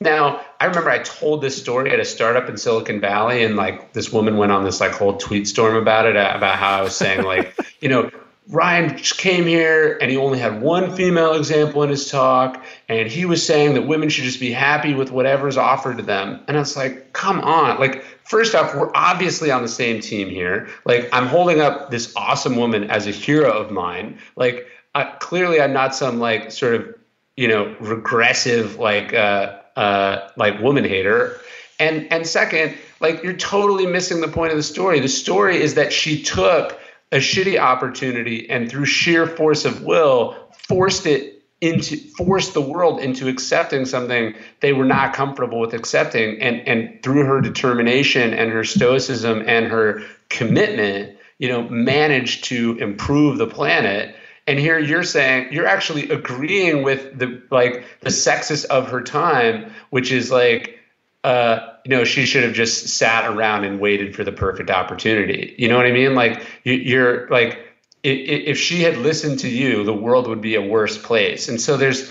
Now, 0.00 0.44
I 0.60 0.66
remember 0.66 0.90
I 0.90 0.98
told 0.98 1.42
this 1.42 1.56
story 1.56 1.92
at 1.92 2.00
a 2.00 2.04
startup 2.04 2.48
in 2.48 2.56
Silicon 2.56 3.00
Valley, 3.00 3.44
and 3.44 3.54
like 3.54 3.92
this 3.92 4.12
woman 4.12 4.36
went 4.36 4.50
on 4.50 4.64
this 4.64 4.80
like 4.80 4.92
whole 4.92 5.16
tweet 5.16 5.46
storm 5.46 5.76
about 5.76 6.06
it, 6.06 6.16
uh, 6.16 6.32
about 6.34 6.56
how 6.56 6.78
I 6.78 6.82
was 6.82 6.96
saying 6.96 7.22
like, 7.22 7.56
you 7.80 7.88
know, 7.88 8.10
Ryan 8.48 8.96
just 8.96 9.18
came 9.18 9.44
here 9.44 9.98
and 10.00 10.10
he 10.10 10.16
only 10.16 10.38
had 10.38 10.62
one 10.62 10.96
female 10.96 11.34
example 11.34 11.82
in 11.84 11.90
his 11.90 12.10
talk, 12.10 12.64
and 12.88 13.08
he 13.08 13.26
was 13.26 13.46
saying 13.46 13.74
that 13.74 13.86
women 13.86 14.08
should 14.08 14.24
just 14.24 14.40
be 14.40 14.50
happy 14.50 14.94
with 14.94 15.12
whatever's 15.12 15.56
offered 15.56 15.98
to 15.98 16.02
them. 16.02 16.40
And 16.48 16.56
I 16.56 16.60
was 16.60 16.76
like, 16.76 17.12
come 17.12 17.40
on, 17.40 17.78
like. 17.78 18.04
First 18.28 18.54
off, 18.54 18.74
we're 18.74 18.90
obviously 18.94 19.50
on 19.50 19.62
the 19.62 19.68
same 19.68 20.02
team 20.02 20.28
here. 20.28 20.68
Like, 20.84 21.08
I'm 21.14 21.26
holding 21.26 21.62
up 21.62 21.90
this 21.90 22.12
awesome 22.14 22.56
woman 22.56 22.90
as 22.90 23.06
a 23.06 23.10
hero 23.10 23.50
of 23.50 23.70
mine. 23.70 24.18
Like, 24.36 24.66
uh, 24.98 25.16
clearly, 25.18 25.60
I'm 25.60 25.72
not 25.72 25.94
some 25.94 26.18
like 26.18 26.50
sort 26.50 26.74
of, 26.74 26.94
you 27.36 27.46
know, 27.46 27.76
regressive 27.78 28.76
like 28.76 29.14
uh, 29.14 29.58
uh, 29.76 30.28
like 30.36 30.60
woman 30.60 30.84
hater. 30.84 31.38
And 31.78 32.12
and 32.12 32.26
second, 32.26 32.76
like 33.00 33.22
you're 33.22 33.36
totally 33.36 33.86
missing 33.86 34.20
the 34.20 34.28
point 34.28 34.50
of 34.50 34.56
the 34.56 34.62
story. 34.64 34.98
The 34.98 35.08
story 35.08 35.62
is 35.62 35.74
that 35.74 35.92
she 35.92 36.20
took 36.20 36.78
a 37.12 37.18
shitty 37.18 37.58
opportunity 37.60 38.50
and 38.50 38.68
through 38.68 38.86
sheer 38.86 39.26
force 39.26 39.64
of 39.64 39.82
will 39.82 40.36
forced 40.66 41.06
it 41.06 41.42
into 41.60 41.96
forced 42.16 42.54
the 42.54 42.60
world 42.60 43.00
into 43.00 43.28
accepting 43.28 43.84
something 43.84 44.34
they 44.60 44.72
were 44.72 44.84
not 44.84 45.12
comfortable 45.12 45.58
with 45.58 45.74
accepting 45.74 46.40
and 46.40 46.60
and 46.68 47.02
through 47.02 47.24
her 47.24 47.40
determination 47.40 48.32
and 48.32 48.52
her 48.52 48.62
stoicism 48.62 49.42
and 49.46 49.66
her 49.66 50.00
commitment 50.28 51.16
you 51.38 51.48
know 51.48 51.62
managed 51.68 52.44
to 52.44 52.76
improve 52.78 53.38
the 53.38 53.46
planet 53.46 54.14
and 54.48 54.58
here 54.58 54.78
you're 54.78 55.04
saying 55.04 55.52
you're 55.52 55.66
actually 55.66 56.08
agreeing 56.08 56.82
with 56.82 57.16
the 57.18 57.40
like 57.50 57.84
the 58.00 58.08
sexist 58.08 58.64
of 58.66 58.88
her 58.88 59.02
time 59.02 59.70
which 59.90 60.10
is 60.10 60.32
like 60.32 60.78
uh 61.22 61.74
you 61.84 61.90
know 61.90 62.02
she 62.02 62.24
should 62.24 62.42
have 62.42 62.54
just 62.54 62.88
sat 62.88 63.30
around 63.30 63.64
and 63.64 63.78
waited 63.78 64.16
for 64.16 64.24
the 64.24 64.32
perfect 64.32 64.70
opportunity 64.70 65.54
you 65.58 65.68
know 65.68 65.76
what 65.76 65.86
i 65.86 65.92
mean 65.92 66.14
like 66.14 66.44
you, 66.64 66.74
you're 66.74 67.28
like 67.28 67.64
if 68.04 68.56
she 68.56 68.80
had 68.80 68.96
listened 68.96 69.38
to 69.38 69.48
you 69.48 69.84
the 69.84 69.92
world 69.92 70.26
would 70.26 70.40
be 70.40 70.54
a 70.54 70.62
worse 70.62 70.96
place 70.96 71.48
and 71.48 71.60
so 71.60 71.76
there's 71.76 72.10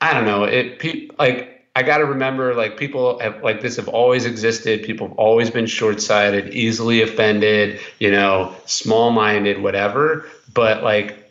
i 0.00 0.12
don't 0.12 0.24
know 0.24 0.44
it 0.44 0.78
pe- 0.78 1.08
like 1.18 1.52
I 1.76 1.82
got 1.82 1.98
to 1.98 2.06
remember, 2.06 2.54
like 2.54 2.78
people 2.78 3.18
have, 3.18 3.42
like 3.42 3.60
this 3.60 3.76
have 3.76 3.86
always 3.86 4.24
existed. 4.24 4.82
People 4.82 5.08
have 5.08 5.18
always 5.18 5.50
been 5.50 5.66
short-sighted, 5.66 6.54
easily 6.54 7.02
offended, 7.02 7.78
you 7.98 8.10
know, 8.10 8.56
small-minded, 8.64 9.62
whatever. 9.62 10.24
But 10.54 10.82
like 10.82 11.25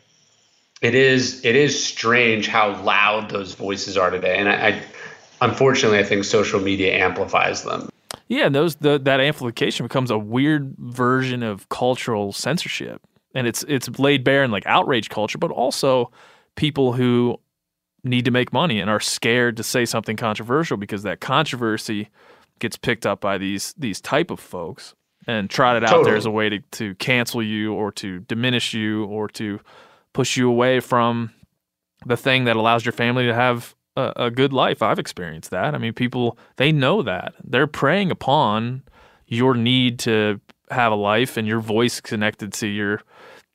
it 0.86 0.94
is 0.94 1.44
it 1.44 1.56
is 1.56 1.84
strange 1.84 2.48
how 2.48 2.80
loud 2.84 3.32
those 3.32 3.56
voices 3.56 3.98
are 3.98 4.12
today, 4.12 4.38
and 4.38 4.48
I, 4.48 4.54
I 4.54 4.84
unfortunately 5.42 5.98
I 5.98 6.04
think 6.04 6.24
social 6.24 6.60
media 6.60 6.94
amplifies 6.94 7.64
them. 7.64 7.90
Yeah, 8.28 8.46
and 8.46 8.54
those 8.54 8.76
the, 8.76 9.00
that 9.00 9.20
amplification 9.20 9.86
becomes 9.86 10.12
a 10.12 10.18
weird 10.20 10.76
version 10.78 11.42
of 11.42 11.68
cultural 11.70 12.32
censorship, 12.34 13.02
and 13.34 13.48
it's 13.48 13.64
it's 13.68 13.90
laid 13.98 14.24
bare 14.24 14.44
in 14.44 14.52
like 14.52 14.64
outrage 14.68 15.10
culture, 15.10 15.40
but 15.40 15.50
also 15.50 16.12
people 16.56 16.94
who 16.94 17.40
need 18.04 18.26
to 18.26 18.32
make 18.32 18.54
money 18.54 18.80
and 18.80 18.88
are 18.88 19.00
scared 19.00 19.58
to 19.58 19.64
say 19.64 19.86
something 19.86 20.16
controversial 20.16 20.78
because 20.78 21.02
that 21.02 21.20
controversy 21.20 22.10
gets 22.60 22.78
picked 22.78 23.08
up 23.08 23.20
by 23.20 23.40
these 23.40 23.74
these 23.76 24.00
type 24.00 24.30
of 24.30 24.40
folks 24.40 24.94
and 25.26 25.50
trot 25.50 25.78
it 25.78 25.84
out 25.84 25.90
totally. 25.90 26.06
there 26.12 26.16
as 26.16 26.28
a 26.28 26.32
way 26.32 26.50
to, 26.50 26.60
to 26.70 26.94
cancel 26.96 27.42
you 27.42 27.74
or 27.74 27.92
to 27.92 28.20
diminish 28.20 28.76
you 28.76 29.06
or 29.06 29.28
to 29.28 29.60
push 30.16 30.38
you 30.38 30.50
away 30.50 30.80
from 30.80 31.30
the 32.06 32.16
thing 32.16 32.46
that 32.46 32.56
allows 32.56 32.86
your 32.86 32.94
family 32.94 33.26
to 33.26 33.34
have 33.34 33.76
a, 33.98 34.14
a 34.16 34.32
good 34.32 34.54
life. 34.54 34.82
I've 34.82 34.98
experienced 34.98 35.52
that. 35.52 35.76
I 35.76 35.78
mean, 35.78 35.92
people 35.92 36.38
they 36.56 36.72
know 36.72 37.02
that 37.02 37.34
they're 37.44 37.68
preying 37.68 38.12
upon 38.12 38.84
your 39.28 39.56
need 39.56 40.00
to 40.00 40.40
have 40.72 40.94
a 40.94 40.96
life 40.96 41.36
and 41.36 41.46
your 41.46 41.60
voice 41.60 42.00
connected 42.00 42.54
to 42.54 42.68
your 42.68 43.02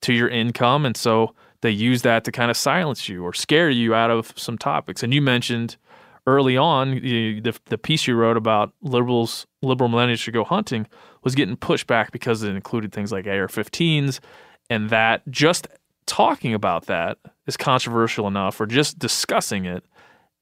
to 0.03 0.13
your 0.13 0.29
income, 0.29 0.85
and 0.85 0.97
so 0.97 1.35
they 1.63 1.71
use 1.71 2.03
that 2.03 2.25
to 2.25 2.33
kind 2.33 2.51
of 2.51 2.59
silence 2.59 3.09
you 3.09 3.25
or 3.25 3.33
scare 3.33 3.71
you 3.71 3.95
out 3.95 4.11
of 4.11 4.35
some 4.37 4.59
topics. 4.59 5.03
And 5.03 5.15
you 5.15 5.23
mentioned 5.23 5.79
early 6.27 6.59
on 6.59 6.93
you, 7.03 7.41
the 7.41 7.59
the 7.67 7.79
piece 7.79 8.07
you 8.07 8.15
wrote 8.17 8.37
about 8.37 8.75
liberals 8.83 9.47
liberal 9.63 9.89
millennials 9.89 10.19
should 10.19 10.35
go 10.35 10.45
hunting 10.45 10.87
was 11.23 11.35
getting 11.35 11.57
pushed 11.57 11.87
back 11.87 12.13
because 12.13 12.43
it 12.43 12.55
included 12.55 12.93
things 12.93 13.13
like 13.13 13.27
AR-15s, 13.27 14.21
and 14.69 14.91
that 14.91 15.27
just 15.31 15.67
talking 16.11 16.55
about 16.55 16.87
that 16.87 17.19
is 17.47 17.57
controversial 17.57 18.27
enough 18.27 18.61
or 18.61 18.67
just 18.67 18.99
discussing 18.99 19.65
it 19.65 19.85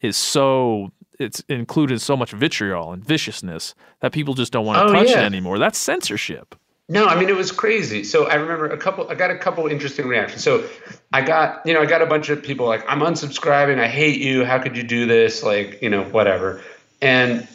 is 0.01 0.16
so 0.16 0.90
it's 1.19 1.40
included 1.49 2.01
so 2.01 2.16
much 2.16 2.32
vitriol 2.32 2.93
and 2.93 3.05
viciousness 3.05 3.74
that 4.01 4.12
people 4.12 4.32
just 4.32 4.51
don't 4.51 4.65
want 4.65 4.78
to 4.78 4.85
oh, 4.85 4.99
touch 4.99 5.11
yeah. 5.11 5.20
it 5.20 5.24
anymore. 5.24 5.59
That's 5.59 5.78
censorship. 5.78 6.55
No, 6.89 7.05
I 7.05 7.20
mean 7.20 7.28
it 7.28 7.36
was 7.36 7.53
crazy. 7.53 8.03
So 8.03 8.27
I 8.28 8.36
remember 8.36 8.66
a 8.66 8.78
couple. 8.78 9.11
I 9.11 9.15
got 9.15 9.31
a 9.31 9.36
couple 9.36 9.66
interesting 9.66 10.07
reactions. 10.07 10.43
So 10.43 10.66
I 11.12 11.20
got, 11.20 11.66
you 11.66 11.74
know, 11.74 11.82
I 11.82 11.86
got 11.86 12.01
a 12.01 12.07
bunch 12.07 12.31
of 12.31 12.43
people 12.43 12.65
like, 12.66 12.82
"I'm 12.89 13.01
unsubscribing. 13.01 13.78
I 13.78 13.89
hate 13.89 14.20
you. 14.20 14.47
How 14.47 14.59
could 14.59 14.74
you 14.74 14.85
do 14.85 15.05
this?" 15.05 15.43
Like, 15.43 15.82
you 15.82 15.90
know, 15.90 16.05
whatever. 16.05 16.62
And 17.03 17.47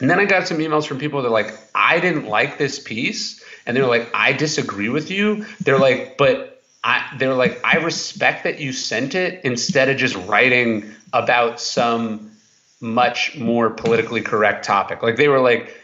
and 0.00 0.08
then 0.08 0.18
I 0.18 0.24
got 0.24 0.48
some 0.48 0.56
emails 0.56 0.86
from 0.86 0.98
people 0.98 1.20
that 1.20 1.28
are 1.28 1.32
like, 1.32 1.52
"I 1.74 2.00
didn't 2.00 2.26
like 2.28 2.56
this 2.56 2.78
piece," 2.78 3.44
and 3.66 3.76
they're 3.76 3.86
like, 3.86 4.08
"I 4.14 4.32
disagree 4.32 4.88
with 4.88 5.10
you." 5.10 5.44
They're 5.60 5.78
like, 5.78 6.16
"But 6.16 6.51
I, 6.84 7.14
they're 7.18 7.34
like, 7.34 7.60
I 7.64 7.76
respect 7.76 8.44
that 8.44 8.58
you 8.58 8.72
sent 8.72 9.14
it 9.14 9.44
instead 9.44 9.88
of 9.88 9.96
just 9.96 10.16
writing 10.26 10.92
about 11.12 11.60
some 11.60 12.32
much 12.80 13.38
more 13.38 13.70
politically 13.70 14.20
correct 14.20 14.64
topic. 14.64 15.02
Like 15.02 15.16
they 15.16 15.28
were 15.28 15.40
like, 15.40 15.76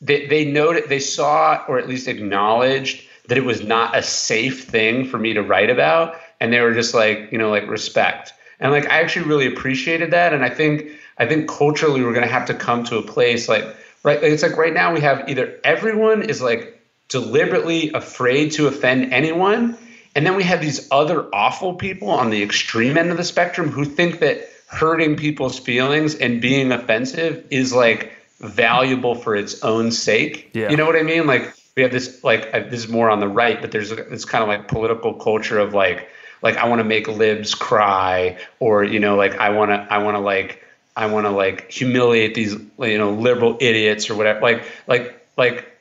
they, 0.00 0.26
they 0.26 0.44
noted, 0.44 0.88
they 0.88 0.98
saw 0.98 1.64
or 1.68 1.78
at 1.78 1.88
least 1.88 2.08
acknowledged 2.08 3.06
that 3.28 3.38
it 3.38 3.44
was 3.44 3.62
not 3.62 3.96
a 3.96 4.02
safe 4.02 4.64
thing 4.64 5.06
for 5.06 5.18
me 5.18 5.32
to 5.32 5.42
write 5.42 5.70
about. 5.70 6.16
And 6.40 6.52
they 6.52 6.60
were 6.60 6.74
just 6.74 6.92
like, 6.92 7.30
you 7.32 7.38
know, 7.38 7.50
like 7.50 7.66
respect. 7.68 8.34
And 8.60 8.72
like, 8.72 8.90
I 8.90 9.00
actually 9.00 9.26
really 9.26 9.46
appreciated 9.46 10.10
that. 10.10 10.34
And 10.34 10.44
I 10.44 10.50
think, 10.50 10.90
I 11.18 11.26
think 11.26 11.48
culturally 11.48 12.02
we're 12.02 12.12
going 12.12 12.26
to 12.26 12.32
have 12.32 12.46
to 12.46 12.54
come 12.54 12.84
to 12.84 12.98
a 12.98 13.02
place 13.02 13.48
like, 13.48 13.64
right. 14.02 14.22
It's 14.22 14.42
like 14.42 14.56
right 14.56 14.74
now 14.74 14.92
we 14.92 15.00
have 15.00 15.28
either 15.28 15.58
everyone 15.64 16.22
is 16.22 16.42
like 16.42 16.80
deliberately 17.08 17.90
afraid 17.92 18.52
to 18.52 18.66
offend 18.66 19.12
anyone 19.12 19.78
and 20.14 20.26
then 20.26 20.36
we 20.36 20.42
have 20.42 20.60
these 20.60 20.88
other 20.90 21.26
awful 21.34 21.74
people 21.74 22.10
on 22.10 22.30
the 22.30 22.42
extreme 22.42 22.98
end 22.98 23.10
of 23.10 23.16
the 23.16 23.24
spectrum 23.24 23.70
who 23.70 23.84
think 23.84 24.20
that 24.20 24.48
hurting 24.66 25.16
people's 25.16 25.58
feelings 25.58 26.14
and 26.14 26.40
being 26.40 26.72
offensive 26.72 27.46
is 27.50 27.72
like 27.72 28.12
valuable 28.40 29.14
for 29.14 29.36
its 29.36 29.62
own 29.62 29.92
sake. 29.92 30.50
Yeah. 30.54 30.70
You 30.70 30.76
know 30.76 30.86
what 30.86 30.96
I 30.96 31.02
mean? 31.02 31.26
Like 31.26 31.54
we 31.76 31.82
have 31.82 31.92
this 31.92 32.22
like 32.24 32.48
uh, 32.52 32.60
this 32.60 32.84
is 32.84 32.88
more 32.88 33.10
on 33.10 33.20
the 33.20 33.28
right, 33.28 33.60
but 33.60 33.70
there's 33.70 33.90
this 33.90 34.24
kind 34.24 34.42
of 34.42 34.48
like 34.48 34.68
political 34.68 35.14
culture 35.14 35.58
of 35.58 35.74
like 35.74 36.08
like 36.42 36.56
I 36.56 36.68
want 36.68 36.80
to 36.80 36.84
make 36.84 37.08
libs 37.08 37.54
cry 37.54 38.38
or 38.60 38.84
you 38.84 39.00
know 39.00 39.16
like 39.16 39.36
I 39.36 39.50
want 39.50 39.70
to 39.70 39.86
I 39.90 39.98
want 39.98 40.16
to 40.16 40.20
like 40.20 40.62
I 40.96 41.06
want 41.06 41.24
to 41.26 41.30
like 41.30 41.70
humiliate 41.70 42.34
these 42.34 42.52
you 42.52 42.98
know 42.98 43.12
liberal 43.12 43.56
idiots 43.60 44.10
or 44.10 44.14
whatever 44.14 44.40
like 44.40 44.64
like 44.86 45.26
like 45.36 45.71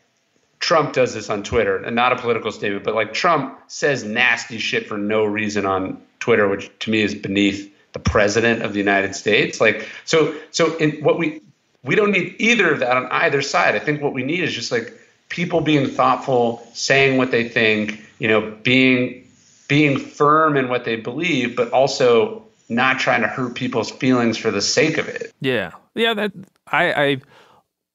Trump 0.61 0.93
does 0.93 1.13
this 1.13 1.29
on 1.29 1.43
Twitter, 1.43 1.77
and 1.77 1.95
not 1.95 2.13
a 2.13 2.15
political 2.15 2.51
statement, 2.51 2.85
but 2.85 2.95
like 2.95 3.13
Trump 3.13 3.59
says 3.67 4.03
nasty 4.03 4.59
shit 4.59 4.87
for 4.87 4.97
no 4.97 5.25
reason 5.25 5.65
on 5.65 6.01
Twitter, 6.19 6.47
which 6.47 6.71
to 6.79 6.91
me 6.91 7.01
is 7.01 7.13
beneath 7.13 7.69
the 7.93 7.99
president 7.99 8.61
of 8.61 8.71
the 8.71 8.79
United 8.79 9.15
States. 9.15 9.59
Like, 9.59 9.89
so, 10.05 10.33
so 10.51 10.77
in 10.77 11.03
what 11.03 11.17
we 11.17 11.41
we 11.83 11.95
don't 11.95 12.11
need 12.11 12.35
either 12.37 12.71
of 12.71 12.79
that 12.79 12.95
on 12.95 13.07
either 13.07 13.41
side. 13.41 13.75
I 13.75 13.79
think 13.79 14.01
what 14.01 14.13
we 14.13 14.23
need 14.23 14.43
is 14.43 14.53
just 14.53 14.71
like 14.71 14.93
people 15.29 15.61
being 15.61 15.87
thoughtful, 15.87 16.65
saying 16.73 17.17
what 17.17 17.31
they 17.31 17.49
think, 17.49 17.99
you 18.19 18.27
know, 18.27 18.55
being 18.63 19.27
being 19.67 19.97
firm 19.97 20.57
in 20.57 20.69
what 20.69 20.85
they 20.85 20.95
believe, 20.95 21.55
but 21.55 21.71
also 21.71 22.43
not 22.69 22.99
trying 22.99 23.21
to 23.21 23.27
hurt 23.27 23.55
people's 23.55 23.89
feelings 23.89 24.37
for 24.37 24.51
the 24.51 24.61
sake 24.61 24.99
of 24.99 25.07
it. 25.07 25.33
Yeah, 25.41 25.71
yeah. 25.95 26.13
That 26.13 26.31
I 26.67 26.93
I 26.93 27.21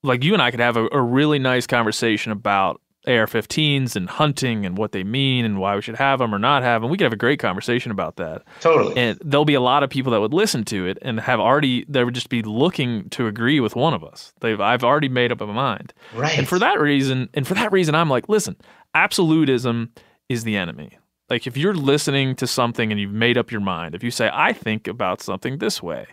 like 0.03 0.25
you 0.25 0.33
and 0.33 0.43
I 0.43 0.51
could 0.51 0.61
have 0.61 0.77
a, 0.77 0.89
a 0.93 1.01
really 1.03 1.39
nice 1.39 1.67
conversation 1.67 2.33
about 2.33 2.81
AR-15s 3.07 3.95
and 3.95 4.09
hunting 4.09 4.67
and 4.67 4.77
what 4.77 4.93
they 4.93 5.05
mean 5.05 5.45
and 5.45 5.59
why 5.59 5.77
we 5.77 5.83
should 5.83 5.97
have 5.97 6.19
them 6.19 6.35
or 6.35 6.39
not 6.39 6.63
have 6.63 6.83
them. 6.83 6.91
We 6.91 6.99
could 6.99 7.05
have 7.05 7.13
a 7.13 7.17
great 7.17 7.39
conversation 7.39 7.93
about 7.93 8.17
that. 8.17 8.43
Totally. 8.61 8.97
And 8.97 9.19
there'll 9.25 9.45
be 9.45 9.55
a 9.55 9.61
lot 9.61 9.83
of 9.83 9.91
people 9.91 10.13
that 10.13 10.21
would 10.21 10.35
listen 10.35 10.65
to 10.65 10.87
it 10.87 10.99
and 11.03 11.21
have 11.21 11.39
already 11.39 11.85
they 11.89 12.03
would 12.03 12.15
just 12.15 12.29
be 12.29 12.43
looking 12.43 13.09
to 13.11 13.27
agree 13.27 13.61
with 13.61 13.77
one 13.77 13.95
of 13.95 14.03
us. 14.03 14.33
They've 14.41 14.61
I've 14.61 14.83
already 14.83 15.09
made 15.09 15.31
up 15.31 15.41
my 15.41 15.47
mind. 15.47 15.95
Right. 16.15 16.37
And 16.37 16.49
for 16.49 16.59
that 16.59 16.81
reason, 16.81 17.29
and 17.33 17.47
for 17.47 17.55
that 17.55 17.71
reason, 17.71 17.95
I'm 17.95 18.11
like, 18.11 18.29
listen, 18.29 18.57
absolutism 18.95 19.93
is 20.29 20.43
the 20.43 20.57
enemy. 20.57 20.99
Like 21.31 21.47
if 21.47 21.57
you're 21.57 21.75
listening 21.75 22.35
to 22.37 22.47
something 22.47 22.91
and 22.91 23.01
you've 23.01 23.13
made 23.13 23.39
up 23.39 23.53
your 23.53 23.61
mind, 23.61 23.95
if 23.95 24.03
you 24.03 24.11
say 24.11 24.31
I 24.33 24.53
think 24.53 24.89
about 24.89 25.21
something 25.21 25.59
this 25.59 25.81
way, 25.81 26.07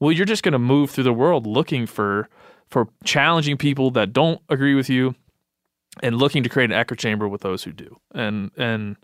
well 0.00 0.10
you're 0.10 0.26
just 0.26 0.42
going 0.42 0.52
to 0.52 0.58
move 0.58 0.90
through 0.90 1.04
the 1.04 1.12
world 1.12 1.46
looking 1.46 1.86
for 1.86 2.28
for 2.70 2.88
challenging 3.04 3.56
people 3.56 3.90
that 3.92 4.12
don't 4.12 4.40
agree 4.48 4.74
with 4.74 4.88
you 4.88 5.14
and 6.02 6.16
looking 6.16 6.42
to 6.42 6.48
create 6.48 6.70
an 6.70 6.76
echo 6.76 6.94
chamber 6.94 7.28
with 7.28 7.42
those 7.42 7.64
who 7.64 7.72
do. 7.72 7.96
And 8.14 8.50
and 8.56 8.96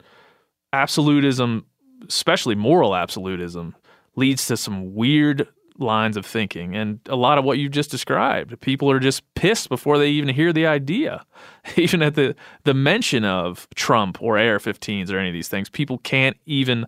absolutism, 0.72 1.66
especially 2.08 2.54
moral 2.54 2.94
absolutism, 2.94 3.74
leads 4.14 4.46
to 4.46 4.56
some 4.56 4.94
weird 4.94 5.48
lines 5.78 6.16
of 6.16 6.24
thinking 6.24 6.74
and 6.74 7.00
a 7.06 7.16
lot 7.16 7.36
of 7.36 7.44
what 7.44 7.58
you 7.58 7.68
just 7.68 7.90
described. 7.90 8.58
People 8.62 8.90
are 8.90 8.98
just 8.98 9.22
pissed 9.34 9.68
before 9.68 9.98
they 9.98 10.08
even 10.08 10.30
hear 10.30 10.50
the 10.52 10.66
idea. 10.66 11.26
Even 11.76 12.02
at 12.02 12.14
the 12.14 12.34
the 12.64 12.74
mention 12.74 13.24
of 13.24 13.68
Trump 13.74 14.22
or 14.22 14.38
AR-15s 14.38 15.10
or 15.10 15.18
any 15.18 15.28
of 15.28 15.34
these 15.34 15.48
things, 15.48 15.68
people 15.68 15.98
can't 15.98 16.36
even 16.46 16.86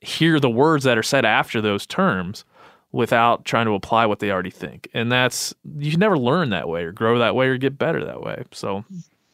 hear 0.00 0.40
the 0.40 0.50
words 0.50 0.82
that 0.84 0.98
are 0.98 1.02
said 1.02 1.24
after 1.24 1.60
those 1.60 1.86
terms 1.86 2.44
without 2.92 3.44
trying 3.44 3.66
to 3.66 3.72
apply 3.72 4.06
what 4.06 4.20
they 4.20 4.30
already 4.30 4.50
think. 4.50 4.88
And 4.94 5.10
that's 5.10 5.54
you 5.78 5.90
can 5.90 6.00
never 6.00 6.18
learn 6.18 6.50
that 6.50 6.68
way 6.68 6.84
or 6.84 6.92
grow 6.92 7.18
that 7.18 7.34
way 7.34 7.48
or 7.48 7.56
get 7.56 7.78
better 7.78 8.04
that 8.04 8.22
way. 8.22 8.44
So 8.52 8.84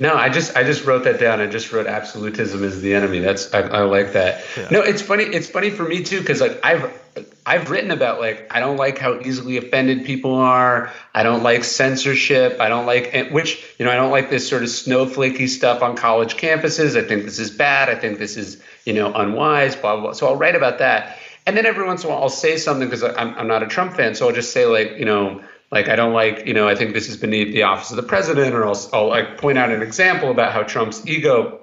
no, 0.01 0.15
I 0.15 0.29
just 0.29 0.57
I 0.57 0.63
just 0.63 0.85
wrote 0.85 1.05
that 1.05 1.19
down. 1.19 1.41
I 1.41 1.49
just 1.49 1.73
wrote 1.73 1.89
absolutism 1.89 2.63
is 2.63 2.81
the 2.81 2.95
enemy. 2.95 3.19
That's 3.19 3.53
I, 3.53 3.63
I 3.63 3.81
like 3.83 4.13
that. 4.13 4.45
Yeah. 4.57 4.69
No, 4.71 4.81
it's 4.81 5.03
funny. 5.03 5.25
It's 5.25 5.51
funny 5.51 5.71
for 5.71 5.83
me 5.83 6.05
too 6.05 6.21
because 6.21 6.41
like 6.41 6.61
I've 6.63 6.97
I've 7.45 7.69
written 7.69 7.91
about 7.91 8.21
like 8.21 8.47
I 8.55 8.61
don't 8.61 8.77
like 8.77 8.99
how 8.99 9.19
easily 9.19 9.57
offended 9.57 10.05
people 10.05 10.37
are. 10.37 10.93
I 11.15 11.25
don't 11.25 11.43
like 11.43 11.65
censorship. 11.65 12.61
I 12.61 12.69
don't 12.69 12.87
like 12.87 13.33
which 13.33 13.65
you 13.81 13.85
know 13.85 13.91
I 13.91 13.97
don't 13.97 14.13
like 14.13 14.31
this 14.31 14.49
sort 14.49 14.63
of 14.63 14.69
snowflakey 14.69 15.49
stuff 15.49 15.83
on 15.83 15.97
college 15.97 16.37
campuses. 16.37 16.97
I 16.97 17.05
think 17.05 17.25
this 17.25 17.41
is 17.41 17.51
bad. 17.51 17.89
I 17.89 17.97
think 17.97 18.21
this 18.21 18.37
is 18.37 18.63
you 18.85 18.93
know 18.93 19.13
unwise. 19.13 19.75
Blah 19.75 19.95
blah. 19.95 20.03
blah. 20.03 20.13
So 20.13 20.29
I'll 20.29 20.37
write 20.37 20.55
about 20.55 20.79
that. 20.79 21.19
And 21.49 21.57
then 21.57 21.65
every 21.65 21.87
once 21.87 22.05
in 22.05 22.11
a 22.11 22.13
while 22.13 22.23
I'll 22.23 22.29
say 22.29 22.59
something 22.59 22.87
because 22.87 23.03
I'm 23.03 23.35
I'm 23.35 23.49
not 23.49 23.63
a 23.63 23.67
Trump 23.67 23.97
fan. 23.97 24.15
So 24.15 24.29
I'll 24.29 24.35
just 24.35 24.53
say 24.53 24.67
like 24.67 24.99
you 24.99 25.07
know 25.07 25.43
like 25.71 25.89
I 25.89 25.97
don't 25.97 26.13
like, 26.13 26.47
you 26.47 26.53
know, 26.53 26.69
I 26.69 26.75
think 26.75 26.93
this 26.93 27.09
is 27.09 27.17
beneath 27.17 27.53
the 27.53 27.63
office 27.63 27.91
of 27.91 27.97
the 27.97 28.03
president, 28.03 28.55
or 28.55 28.67
I'll, 28.67 28.89
I'll 28.93 29.09
like 29.09 29.39
point 29.39 29.59
out 29.59 29.71
an 29.71 29.83
example 29.83 30.31
about 30.31 30.53
how 30.53 30.63
Trump's 30.63 31.07
ego. 31.07 31.61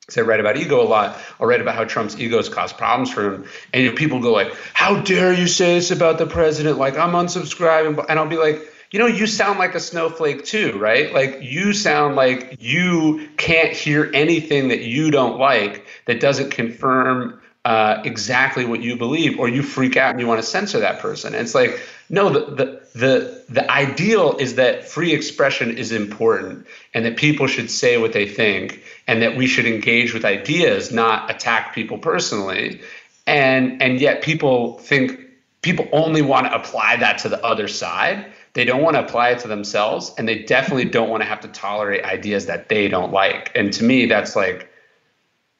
Because 0.00 0.18
I 0.18 0.20
write 0.22 0.40
about 0.40 0.56
ego 0.56 0.82
a 0.82 0.86
lot. 0.86 1.16
I'll 1.38 1.46
write 1.46 1.60
about 1.60 1.76
how 1.76 1.84
Trump's 1.84 2.18
egos 2.18 2.48
cause 2.48 2.72
problems 2.72 3.12
for 3.12 3.34
him, 3.34 3.44
and 3.72 3.84
you 3.84 3.90
know, 3.90 3.96
people 3.96 4.20
go 4.20 4.32
like, 4.32 4.52
"How 4.72 5.00
dare 5.00 5.32
you 5.32 5.46
say 5.46 5.74
this 5.74 5.92
about 5.92 6.18
the 6.18 6.26
president?" 6.26 6.78
Like 6.78 6.96
I'm 6.96 7.12
unsubscribing, 7.12 8.04
and 8.08 8.18
I'll 8.18 8.28
be 8.28 8.38
like, 8.38 8.60
you 8.90 8.98
know, 8.98 9.06
you 9.06 9.26
sound 9.26 9.58
like 9.60 9.74
a 9.76 9.80
snowflake 9.80 10.44
too, 10.44 10.76
right? 10.78 11.12
Like 11.12 11.38
you 11.42 11.72
sound 11.72 12.16
like 12.16 12.56
you 12.60 13.28
can't 13.36 13.72
hear 13.72 14.10
anything 14.12 14.68
that 14.68 14.80
you 14.80 15.12
don't 15.12 15.38
like 15.38 15.86
that 16.06 16.18
doesn't 16.18 16.50
confirm 16.50 17.40
uh, 17.64 18.00
exactly 18.04 18.64
what 18.64 18.82
you 18.82 18.96
believe, 18.96 19.38
or 19.38 19.48
you 19.48 19.62
freak 19.62 19.96
out 19.96 20.10
and 20.10 20.20
you 20.20 20.26
want 20.26 20.40
to 20.40 20.46
censor 20.46 20.80
that 20.80 20.98
person. 21.00 21.34
And 21.34 21.42
it's 21.42 21.54
like, 21.54 21.78
no, 22.08 22.30
the, 22.30 22.54
the 22.54 22.80
the 22.94 23.44
the 23.48 23.70
ideal 23.70 24.36
is 24.38 24.54
that 24.56 24.88
free 24.88 25.12
expression 25.12 25.76
is 25.76 25.92
important, 25.92 26.66
and 26.94 27.04
that 27.04 27.16
people 27.16 27.46
should 27.46 27.70
say 27.70 27.98
what 27.98 28.12
they 28.12 28.26
think, 28.26 28.82
and 29.06 29.22
that 29.22 29.36
we 29.36 29.46
should 29.46 29.66
engage 29.66 30.14
with 30.14 30.24
ideas, 30.24 30.90
not 30.90 31.30
attack 31.30 31.74
people 31.74 31.98
personally. 31.98 32.80
And 33.26 33.82
and 33.82 34.00
yet 34.00 34.22
people 34.22 34.78
think 34.78 35.20
people 35.62 35.86
only 35.92 36.22
want 36.22 36.46
to 36.46 36.54
apply 36.54 36.96
that 36.96 37.18
to 37.18 37.28
the 37.28 37.44
other 37.44 37.68
side. 37.68 38.32
They 38.54 38.64
don't 38.64 38.82
want 38.82 38.96
to 38.96 39.04
apply 39.04 39.30
it 39.30 39.40
to 39.40 39.48
themselves, 39.48 40.12
and 40.18 40.26
they 40.26 40.42
definitely 40.42 40.86
don't 40.86 41.10
want 41.10 41.22
to 41.22 41.28
have 41.28 41.40
to 41.40 41.48
tolerate 41.48 42.04
ideas 42.04 42.46
that 42.46 42.68
they 42.68 42.88
don't 42.88 43.12
like. 43.12 43.52
And 43.54 43.72
to 43.74 43.84
me, 43.84 44.06
that's 44.06 44.34
like, 44.34 44.72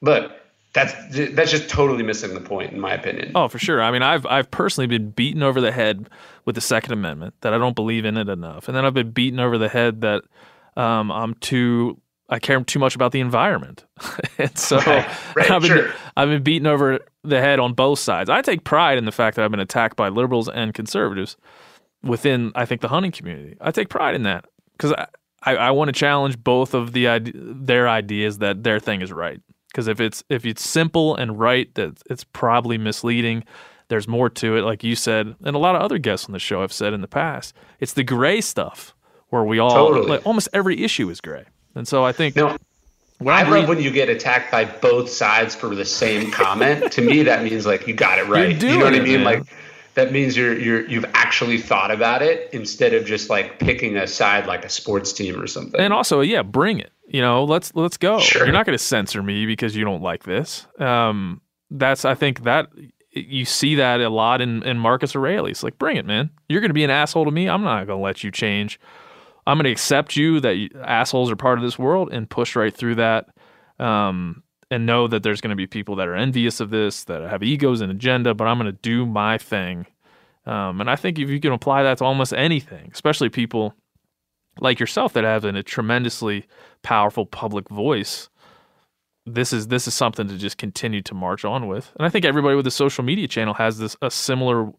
look, 0.01 0.33
that's 0.73 0.93
that's 1.33 1.51
just 1.51 1.69
totally 1.69 2.03
missing 2.03 2.33
the 2.33 2.39
point 2.39 2.71
in 2.71 2.79
my 2.79 2.93
opinion. 2.93 3.33
Oh, 3.35 3.47
for 3.47 3.59
sure. 3.59 3.81
I 3.81 3.91
mean, 3.91 4.03
I've 4.03 4.25
I've 4.25 4.49
personally 4.51 4.87
been 4.87 5.09
beaten 5.11 5.43
over 5.43 5.59
the 5.59 5.71
head 5.71 6.09
with 6.45 6.55
the 6.55 6.61
Second 6.61 6.93
Amendment 6.93 7.35
that 7.41 7.53
I 7.53 7.57
don't 7.57 7.75
believe 7.75 8.05
in 8.05 8.15
it 8.17 8.29
enough, 8.29 8.67
and 8.67 8.77
then 8.77 8.85
I've 8.85 8.93
been 8.93 9.11
beaten 9.11 9.39
over 9.39 9.57
the 9.57 9.67
head 9.67 10.01
that 10.01 10.23
um, 10.77 11.11
I'm 11.11 11.33
too 11.35 11.99
I 12.29 12.39
care 12.39 12.63
too 12.63 12.79
much 12.79 12.95
about 12.95 13.11
the 13.11 13.19
environment, 13.19 13.85
and 14.37 14.57
so 14.57 14.77
right, 14.77 15.09
right, 15.35 15.51
I've 15.51 15.61
been 15.61 15.71
sure. 15.71 15.93
I've 16.15 16.29
been 16.29 16.43
beaten 16.43 16.67
over 16.67 16.99
the 17.23 17.41
head 17.41 17.59
on 17.59 17.73
both 17.73 17.99
sides. 17.99 18.29
I 18.29 18.41
take 18.41 18.63
pride 18.63 18.97
in 18.97 19.03
the 19.03 19.11
fact 19.11 19.35
that 19.35 19.43
I've 19.43 19.51
been 19.51 19.59
attacked 19.59 19.97
by 19.97 20.07
liberals 20.07 20.47
and 20.47 20.73
conservatives 20.73 21.35
within 22.01 22.53
I 22.55 22.65
think 22.65 22.79
the 22.79 22.87
hunting 22.87 23.11
community. 23.11 23.57
I 23.59 23.71
take 23.71 23.89
pride 23.89 24.15
in 24.15 24.23
that 24.23 24.45
because 24.71 24.93
I, 24.93 25.07
I, 25.43 25.55
I 25.57 25.71
want 25.71 25.89
to 25.89 25.93
challenge 25.93 26.41
both 26.41 26.73
of 26.73 26.93
the 26.93 27.33
their 27.35 27.89
ideas 27.89 28.37
that 28.37 28.63
their 28.63 28.79
thing 28.79 29.01
is 29.01 29.11
right 29.11 29.41
because 29.71 29.87
if 29.87 29.99
it's 29.99 30.23
if 30.29 30.45
it's 30.45 30.67
simple 30.67 31.15
and 31.15 31.39
right 31.39 31.73
that 31.75 32.01
it's 32.09 32.23
probably 32.23 32.77
misleading 32.77 33.43
there's 33.87 34.07
more 34.07 34.29
to 34.29 34.55
it 34.57 34.61
like 34.63 34.83
you 34.83 34.95
said 34.95 35.35
and 35.43 35.55
a 35.55 35.59
lot 35.59 35.75
of 35.75 35.81
other 35.81 35.97
guests 35.97 36.25
on 36.27 36.31
the 36.33 36.39
show 36.39 36.61
have 36.61 36.73
said 36.73 36.93
in 36.93 37.01
the 37.01 37.07
past 37.07 37.53
it's 37.79 37.93
the 37.93 38.03
gray 38.03 38.39
stuff 38.41 38.93
where 39.29 39.43
we 39.43 39.59
all 39.59 39.71
Totally. 39.89 40.07
like 40.07 40.25
almost 40.25 40.49
every 40.53 40.81
issue 40.83 41.09
is 41.09 41.21
gray 41.21 41.45
and 41.75 41.87
so 41.87 42.03
i 42.05 42.11
think 42.11 42.35
No, 42.35 42.57
when 43.19 43.35
I 43.35 43.43
love 43.43 43.69
when 43.69 43.79
you 43.79 43.91
get 43.91 44.09
attacked 44.09 44.51
by 44.51 44.65
both 44.65 45.07
sides 45.09 45.53
for 45.55 45.75
the 45.75 45.85
same 45.85 46.31
comment. 46.31 46.91
to 46.93 47.01
me, 47.03 47.21
that 47.21 47.43
means 47.43 47.67
like 47.67 47.87
you 47.87 47.93
got 47.93 48.17
it 48.17 48.25
right. 48.27 48.59
You 48.59 48.79
know 48.79 48.85
what 48.85 48.95
I 48.95 48.99
mean? 48.99 49.23
man. 49.23 49.23
Like 49.23 49.43
that 49.93 50.11
means 50.11 50.35
you're 50.35 50.57
you're 50.57 50.87
you've 50.89 51.05
actually 51.13 51.59
thought 51.59 51.91
about 51.91 52.23
it 52.23 52.49
instead 52.51 52.95
of 52.95 53.05
just 53.05 53.29
like 53.29 53.59
picking 53.59 53.95
a 53.95 54.07
side 54.07 54.47
like 54.47 54.65
a 54.65 54.69
sports 54.69 55.13
team 55.13 55.39
or 55.39 55.45
something. 55.45 55.79
and 55.79 55.93
also 55.93 56.21
yeah 56.21 56.41
bring 56.41 56.79
it 56.79 56.91
you 57.11 57.21
know 57.21 57.43
let's 57.43 57.75
let's 57.75 57.97
go. 57.97 58.19
Sure. 58.19 58.45
you're 58.45 58.53
not 58.53 58.65
going 58.65 58.77
to 58.77 58.83
censor 58.83 59.21
me 59.21 59.45
because 59.45 59.75
you 59.75 59.83
don't 59.83 60.01
like 60.01 60.23
this. 60.23 60.65
Um 60.79 61.41
that's 61.73 62.03
i 62.03 62.13
think 62.13 62.43
that 62.43 62.67
you 63.11 63.45
see 63.45 63.75
that 63.75 64.01
a 64.01 64.09
lot 64.09 64.41
in 64.41 64.63
in 64.63 64.77
marcus 64.77 65.15
aurelius. 65.15 65.63
Like 65.63 65.77
bring 65.77 65.97
it 65.97 66.05
man. 66.05 66.29
You're 66.47 66.61
going 66.61 66.69
to 66.69 66.75
be 66.75 66.83
an 66.83 66.89
asshole 66.89 67.25
to 67.25 67.31
me. 67.31 67.49
I'm 67.49 67.63
not 67.63 67.87
going 67.87 67.99
to 67.99 68.03
let 68.03 68.23
you 68.23 68.31
change. 68.31 68.79
I'm 69.45 69.57
going 69.57 69.65
to 69.65 69.71
accept 69.71 70.15
you 70.15 70.39
that 70.39 70.69
assholes 70.83 71.31
are 71.31 71.35
part 71.35 71.57
of 71.57 71.63
this 71.63 71.77
world 71.77 72.09
and 72.13 72.29
push 72.29 72.55
right 72.55 72.73
through 72.73 72.95
that 72.95 73.27
um 73.79 74.43
and 74.69 74.85
know 74.85 75.07
that 75.07 75.23
there's 75.23 75.41
going 75.41 75.49
to 75.49 75.55
be 75.55 75.67
people 75.67 75.97
that 75.97 76.07
are 76.07 76.15
envious 76.15 76.61
of 76.61 76.69
this 76.69 77.03
that 77.05 77.21
have 77.29 77.43
egos 77.43 77.81
and 77.81 77.91
agenda 77.91 78.33
but 78.33 78.47
i'm 78.47 78.57
going 78.57 78.71
to 78.71 78.79
do 78.81 79.05
my 79.05 79.37
thing. 79.37 79.85
Um, 80.45 80.81
and 80.81 80.89
i 80.89 80.95
think 80.95 81.19
if 81.19 81.29
you 81.29 81.39
can 81.39 81.51
apply 81.51 81.83
that 81.83 81.97
to 81.99 82.05
almost 82.05 82.33
anything 82.33 82.89
especially 82.93 83.29
people 83.29 83.75
like 84.59 84.79
yourself 84.79 85.13
that 85.13 85.23
have 85.23 85.45
a 85.45 85.63
tremendously 85.63 86.45
powerful 86.83 87.25
public 87.25 87.69
voice 87.69 88.29
this 89.25 89.53
is 89.53 89.67
this 89.67 89.87
is 89.87 89.93
something 89.93 90.27
to 90.27 90.37
just 90.37 90.57
continue 90.57 91.01
to 91.01 91.13
march 91.13 91.45
on 91.45 91.67
with 91.67 91.91
and 91.97 92.05
i 92.05 92.09
think 92.09 92.25
everybody 92.25 92.55
with 92.55 92.67
a 92.67 92.71
social 92.71 93.03
media 93.03 93.27
channel 93.27 93.53
has 93.53 93.77
this 93.77 93.95
a 94.01 94.09
similar 94.09 94.71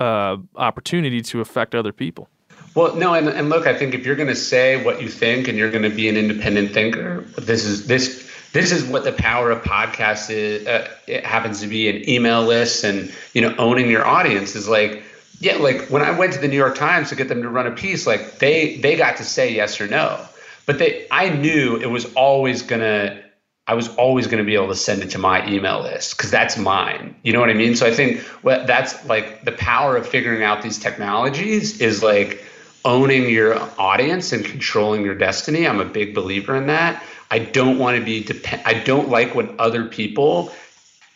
uh, 0.00 0.36
opportunity 0.56 1.20
to 1.20 1.40
affect 1.40 1.74
other 1.74 1.92
people 1.92 2.28
Well, 2.74 2.94
no, 2.94 3.14
and, 3.14 3.28
and 3.28 3.48
look, 3.48 3.66
I 3.66 3.74
think 3.76 3.94
if 3.94 4.06
you're 4.06 4.16
going 4.16 4.28
to 4.28 4.36
say 4.36 4.84
what 4.84 5.00
you 5.02 5.08
think 5.08 5.48
and 5.48 5.58
you're 5.58 5.70
going 5.70 5.82
to 5.82 5.90
be 5.90 6.08
an 6.08 6.16
independent 6.16 6.72
thinker, 6.72 7.22
this 7.36 7.64
is 7.64 7.86
this 7.86 8.28
this 8.52 8.72
is 8.72 8.84
what 8.84 9.04
the 9.04 9.12
power 9.12 9.50
of 9.50 9.62
podcasts 9.62 10.30
is. 10.30 10.66
Uh, 10.66 10.88
it 11.06 11.24
happens 11.24 11.60
to 11.60 11.66
be 11.66 11.88
an 11.88 12.08
email 12.08 12.42
list 12.44 12.84
and 12.84 13.12
you 13.32 13.40
know 13.42 13.54
owning 13.58 13.90
your 13.90 14.06
audience 14.06 14.54
is 14.54 14.68
like 14.68 15.02
yeah, 15.40 15.56
like 15.56 15.88
when 15.88 16.02
I 16.02 16.10
went 16.10 16.32
to 16.32 16.40
the 16.40 16.48
New 16.48 16.56
York 16.56 16.76
Times 16.76 17.10
to 17.10 17.16
get 17.16 17.28
them 17.28 17.42
to 17.42 17.48
run 17.48 17.66
a 17.66 17.70
piece, 17.70 18.06
like 18.06 18.38
they 18.38 18.76
they 18.78 18.96
got 18.96 19.16
to 19.18 19.24
say 19.24 19.54
yes 19.54 19.80
or 19.80 19.86
no, 19.86 20.24
but 20.66 20.78
they 20.78 21.06
I 21.10 21.30
knew 21.30 21.76
it 21.76 21.90
was 21.90 22.12
always 22.14 22.62
gonna. 22.62 23.22
I 23.66 23.74
was 23.74 23.94
always 23.96 24.26
going 24.26 24.38
to 24.38 24.46
be 24.46 24.54
able 24.54 24.68
to 24.68 24.74
send 24.74 25.02
it 25.02 25.10
to 25.10 25.18
my 25.18 25.46
email 25.46 25.82
list 25.82 26.16
because 26.16 26.30
that's 26.30 26.56
mine. 26.56 27.14
You 27.22 27.34
know 27.34 27.40
what 27.40 27.50
I 27.50 27.52
mean? 27.52 27.76
So 27.76 27.86
I 27.86 27.92
think 27.92 28.26
that's 28.42 29.04
like 29.04 29.44
the 29.44 29.52
power 29.52 29.94
of 29.94 30.08
figuring 30.08 30.42
out 30.42 30.62
these 30.62 30.78
technologies 30.78 31.78
is 31.82 32.02
like 32.02 32.42
owning 32.86 33.28
your 33.28 33.60
audience 33.78 34.32
and 34.32 34.42
controlling 34.42 35.04
your 35.04 35.14
destiny. 35.14 35.68
I'm 35.68 35.80
a 35.80 35.84
big 35.84 36.14
believer 36.14 36.56
in 36.56 36.68
that. 36.68 37.02
I 37.30 37.40
don't 37.40 37.78
want 37.78 37.98
to 37.98 38.02
be 38.02 38.24
depend. 38.24 38.62
I 38.64 38.72
don't 38.72 39.10
like 39.10 39.34
when 39.34 39.54
other 39.58 39.84
people 39.84 40.50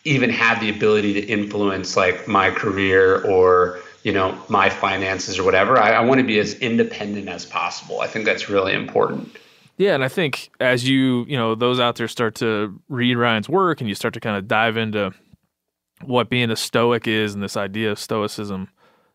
even 0.03 0.29
have 0.29 0.59
the 0.59 0.69
ability 0.69 1.13
to 1.13 1.21
influence 1.21 1.97
like 1.97 2.27
my 2.27 2.51
career 2.51 3.25
or 3.25 3.79
you 4.03 4.11
know 4.11 4.37
my 4.49 4.69
finances 4.69 5.39
or 5.39 5.43
whatever. 5.43 5.77
I, 5.77 5.91
I 5.93 5.99
want 6.01 6.19
to 6.19 6.27
be 6.27 6.39
as 6.39 6.53
independent 6.55 7.27
as 7.29 7.45
possible. 7.45 8.01
I 8.01 8.07
think 8.07 8.25
that's 8.25 8.49
really 8.49 8.73
important. 8.73 9.35
Yeah, 9.77 9.95
and 9.95 10.03
I 10.03 10.07
think 10.07 10.51
as 10.59 10.87
you, 10.87 11.25
you 11.27 11.35
know, 11.35 11.55
those 11.55 11.79
out 11.79 11.95
there 11.95 12.07
start 12.07 12.35
to 12.35 12.79
read 12.89 13.15
Ryan's 13.15 13.49
work 13.49 13.81
and 13.81 13.89
you 13.89 13.95
start 13.95 14.13
to 14.13 14.19
kind 14.19 14.37
of 14.37 14.47
dive 14.47 14.77
into 14.77 15.11
what 16.03 16.29
being 16.29 16.51
a 16.51 16.55
stoic 16.55 17.07
is 17.07 17.33
and 17.33 17.41
this 17.41 17.57
idea 17.57 17.91
of 17.91 17.97
stoicism, 17.97 18.67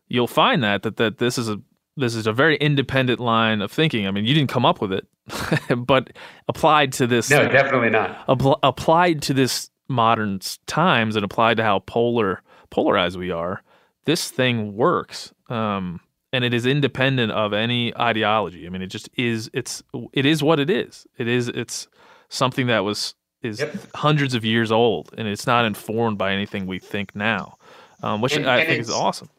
you'll 0.07 0.27
find 0.27 0.61
that 0.63 0.83
that 0.83 0.97
that 0.97 1.17
this 1.19 1.37
is 1.37 1.49
a 1.49 1.61
this 1.95 2.15
is 2.15 2.27
a 2.27 2.33
very 2.33 2.55
independent 2.57 3.19
line 3.19 3.61
of 3.61 3.71
thinking. 3.71 4.07
I 4.07 4.11
mean, 4.11 4.25
you 4.25 4.33
didn't 4.33 4.49
come 4.49 4.65
up 4.65 4.81
with 4.81 4.91
it, 4.93 5.07
but 5.77 6.11
applied 6.47 6.93
to 6.93 7.07
this 7.07 7.29
No, 7.29 7.47
definitely 7.47 7.89
not. 7.89 8.25
appl- 8.27 8.59
applied 8.63 9.21
to 9.23 9.33
this 9.33 9.69
modern 9.87 10.39
times 10.65 11.15
and 11.15 11.25
applied 11.25 11.57
to 11.57 11.63
how 11.63 11.79
polar 11.79 12.41
polarized 12.69 13.17
we 13.17 13.31
are, 13.31 13.63
this 14.09 14.31
thing 14.31 14.75
works. 14.75 15.31
Um, 15.49 15.99
and 16.33 16.43
it 16.43 16.53
is 16.53 16.65
independent 16.65 17.31
of 17.31 17.53
any 17.53 17.95
ideology. 17.97 18.65
I 18.65 18.69
mean, 18.69 18.81
it 18.81 18.87
just 18.87 19.09
is. 19.15 19.49
It's 19.53 19.83
it 20.13 20.25
is 20.25 20.41
what 20.43 20.59
it 20.59 20.69
is. 20.69 21.05
It 21.17 21.27
is. 21.27 21.47
It's 21.47 21.87
something 22.29 22.67
that 22.67 22.83
was 22.83 23.13
is 23.41 23.63
hundreds 23.95 24.33
of 24.35 24.43
years 24.43 24.71
old, 24.71 25.13
and 25.17 25.27
it's 25.27 25.47
not 25.47 25.65
informed 25.65 26.17
by 26.17 26.33
anything 26.33 26.67
we 26.67 26.77
think 26.79 27.15
now, 27.15 27.55
um, 28.03 28.19
which 28.21 28.35
And- 28.35 28.49
I 28.49 28.59
and 28.59 28.67
think 28.67 28.81
is 28.81 28.89
awesome. 28.89 29.29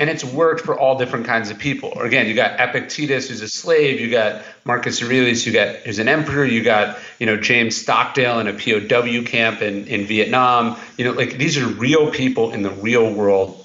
and 0.00 0.08
it's 0.10 0.24
worked 0.24 0.60
for 0.62 0.76
all 0.78 0.98
different 0.98 1.24
kinds 1.26 1.50
of 1.50 1.58
people. 1.58 1.92
Again, 2.00 2.26
you 2.26 2.34
got 2.34 2.58
Epictetus, 2.58 3.28
who's 3.28 3.42
a 3.42 3.48
slave. 3.48 4.00
You 4.00 4.10
got 4.10 4.42
Marcus 4.64 5.00
Aurelius, 5.02 5.46
you 5.46 5.52
got 5.52 5.76
who's 5.84 5.98
an 6.00 6.08
emperor. 6.08 6.44
You 6.44 6.62
got 6.64 6.98
you 7.20 7.26
know 7.26 7.36
James 7.36 7.76
Stockdale 7.76 8.40
in 8.40 8.48
a 8.48 8.52
POW 8.54 9.22
camp 9.24 9.62
in 9.62 9.86
in 9.86 10.04
Vietnam. 10.06 10.76
You 10.98 11.04
know, 11.04 11.12
like 11.12 11.38
these 11.38 11.56
are 11.58 11.66
real 11.66 12.10
people 12.10 12.50
in 12.50 12.62
the 12.62 12.70
real 12.70 13.12
world 13.12 13.60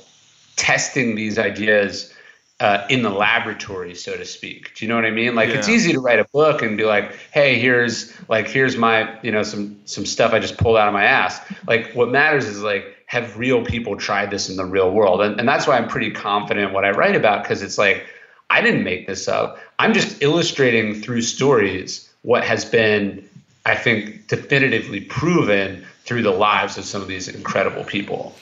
testing 0.59 1.15
these 1.15 1.39
ideas. 1.39 2.13
Uh, 2.61 2.85
in 2.89 3.03
the 3.03 3.09
laboratory, 3.09 3.95
so 3.95 4.17
to 4.17 4.25
speak. 4.25 4.75
Do 4.75 4.83
you 4.83 4.89
know 4.89 4.95
what 4.95 5.05
I 5.05 5.11
mean? 5.11 5.33
Like 5.33 5.47
it's 5.47 5.69
easy 5.69 5.93
to 5.93 6.01
write 6.01 6.19
a 6.19 6.25
book 6.33 6.61
and 6.61 6.75
be 6.75 6.83
like, 6.83 7.17
"Hey, 7.31 7.57
here's 7.57 8.13
like 8.27 8.49
here's 8.49 8.75
my 8.75 9.17
you 9.21 9.31
know 9.31 9.43
some 9.43 9.79
some 9.85 10.05
stuff 10.05 10.33
I 10.33 10.39
just 10.39 10.57
pulled 10.57 10.75
out 10.75 10.89
of 10.89 10.93
my 10.93 11.05
ass." 11.05 11.39
Like 11.67 11.93
what 11.93 12.09
matters 12.09 12.45
is 12.47 12.61
like 12.61 12.97
have 13.05 13.37
real 13.37 13.63
people 13.63 13.95
tried 13.95 14.29
this 14.29 14.49
in 14.49 14.57
the 14.57 14.65
real 14.65 14.91
world, 14.91 15.21
and 15.21 15.39
and 15.39 15.47
that's 15.47 15.67
why 15.67 15.77
I'm 15.77 15.87
pretty 15.87 16.11
confident 16.11 16.73
what 16.73 16.83
I 16.83 16.89
write 16.89 17.15
about 17.15 17.43
because 17.43 17.61
it's 17.61 17.77
like 17.77 18.05
I 18.49 18.61
didn't 18.61 18.83
make 18.83 19.07
this 19.07 19.27
up. 19.27 19.59
I'm 19.77 19.93
just 19.93 20.21
illustrating 20.21 21.01
through 21.01 21.21
stories 21.21 22.09
what 22.23 22.43
has 22.43 22.65
been, 22.65 23.27
I 23.65 23.75
think, 23.75 24.27
definitively 24.27 25.01
proven 25.01 25.85
through 26.03 26.23
the 26.23 26.31
lives 26.31 26.77
of 26.77 26.85
some 26.85 27.01
of 27.01 27.07
these 27.07 27.27
incredible 27.27 27.83
people. 27.83 28.35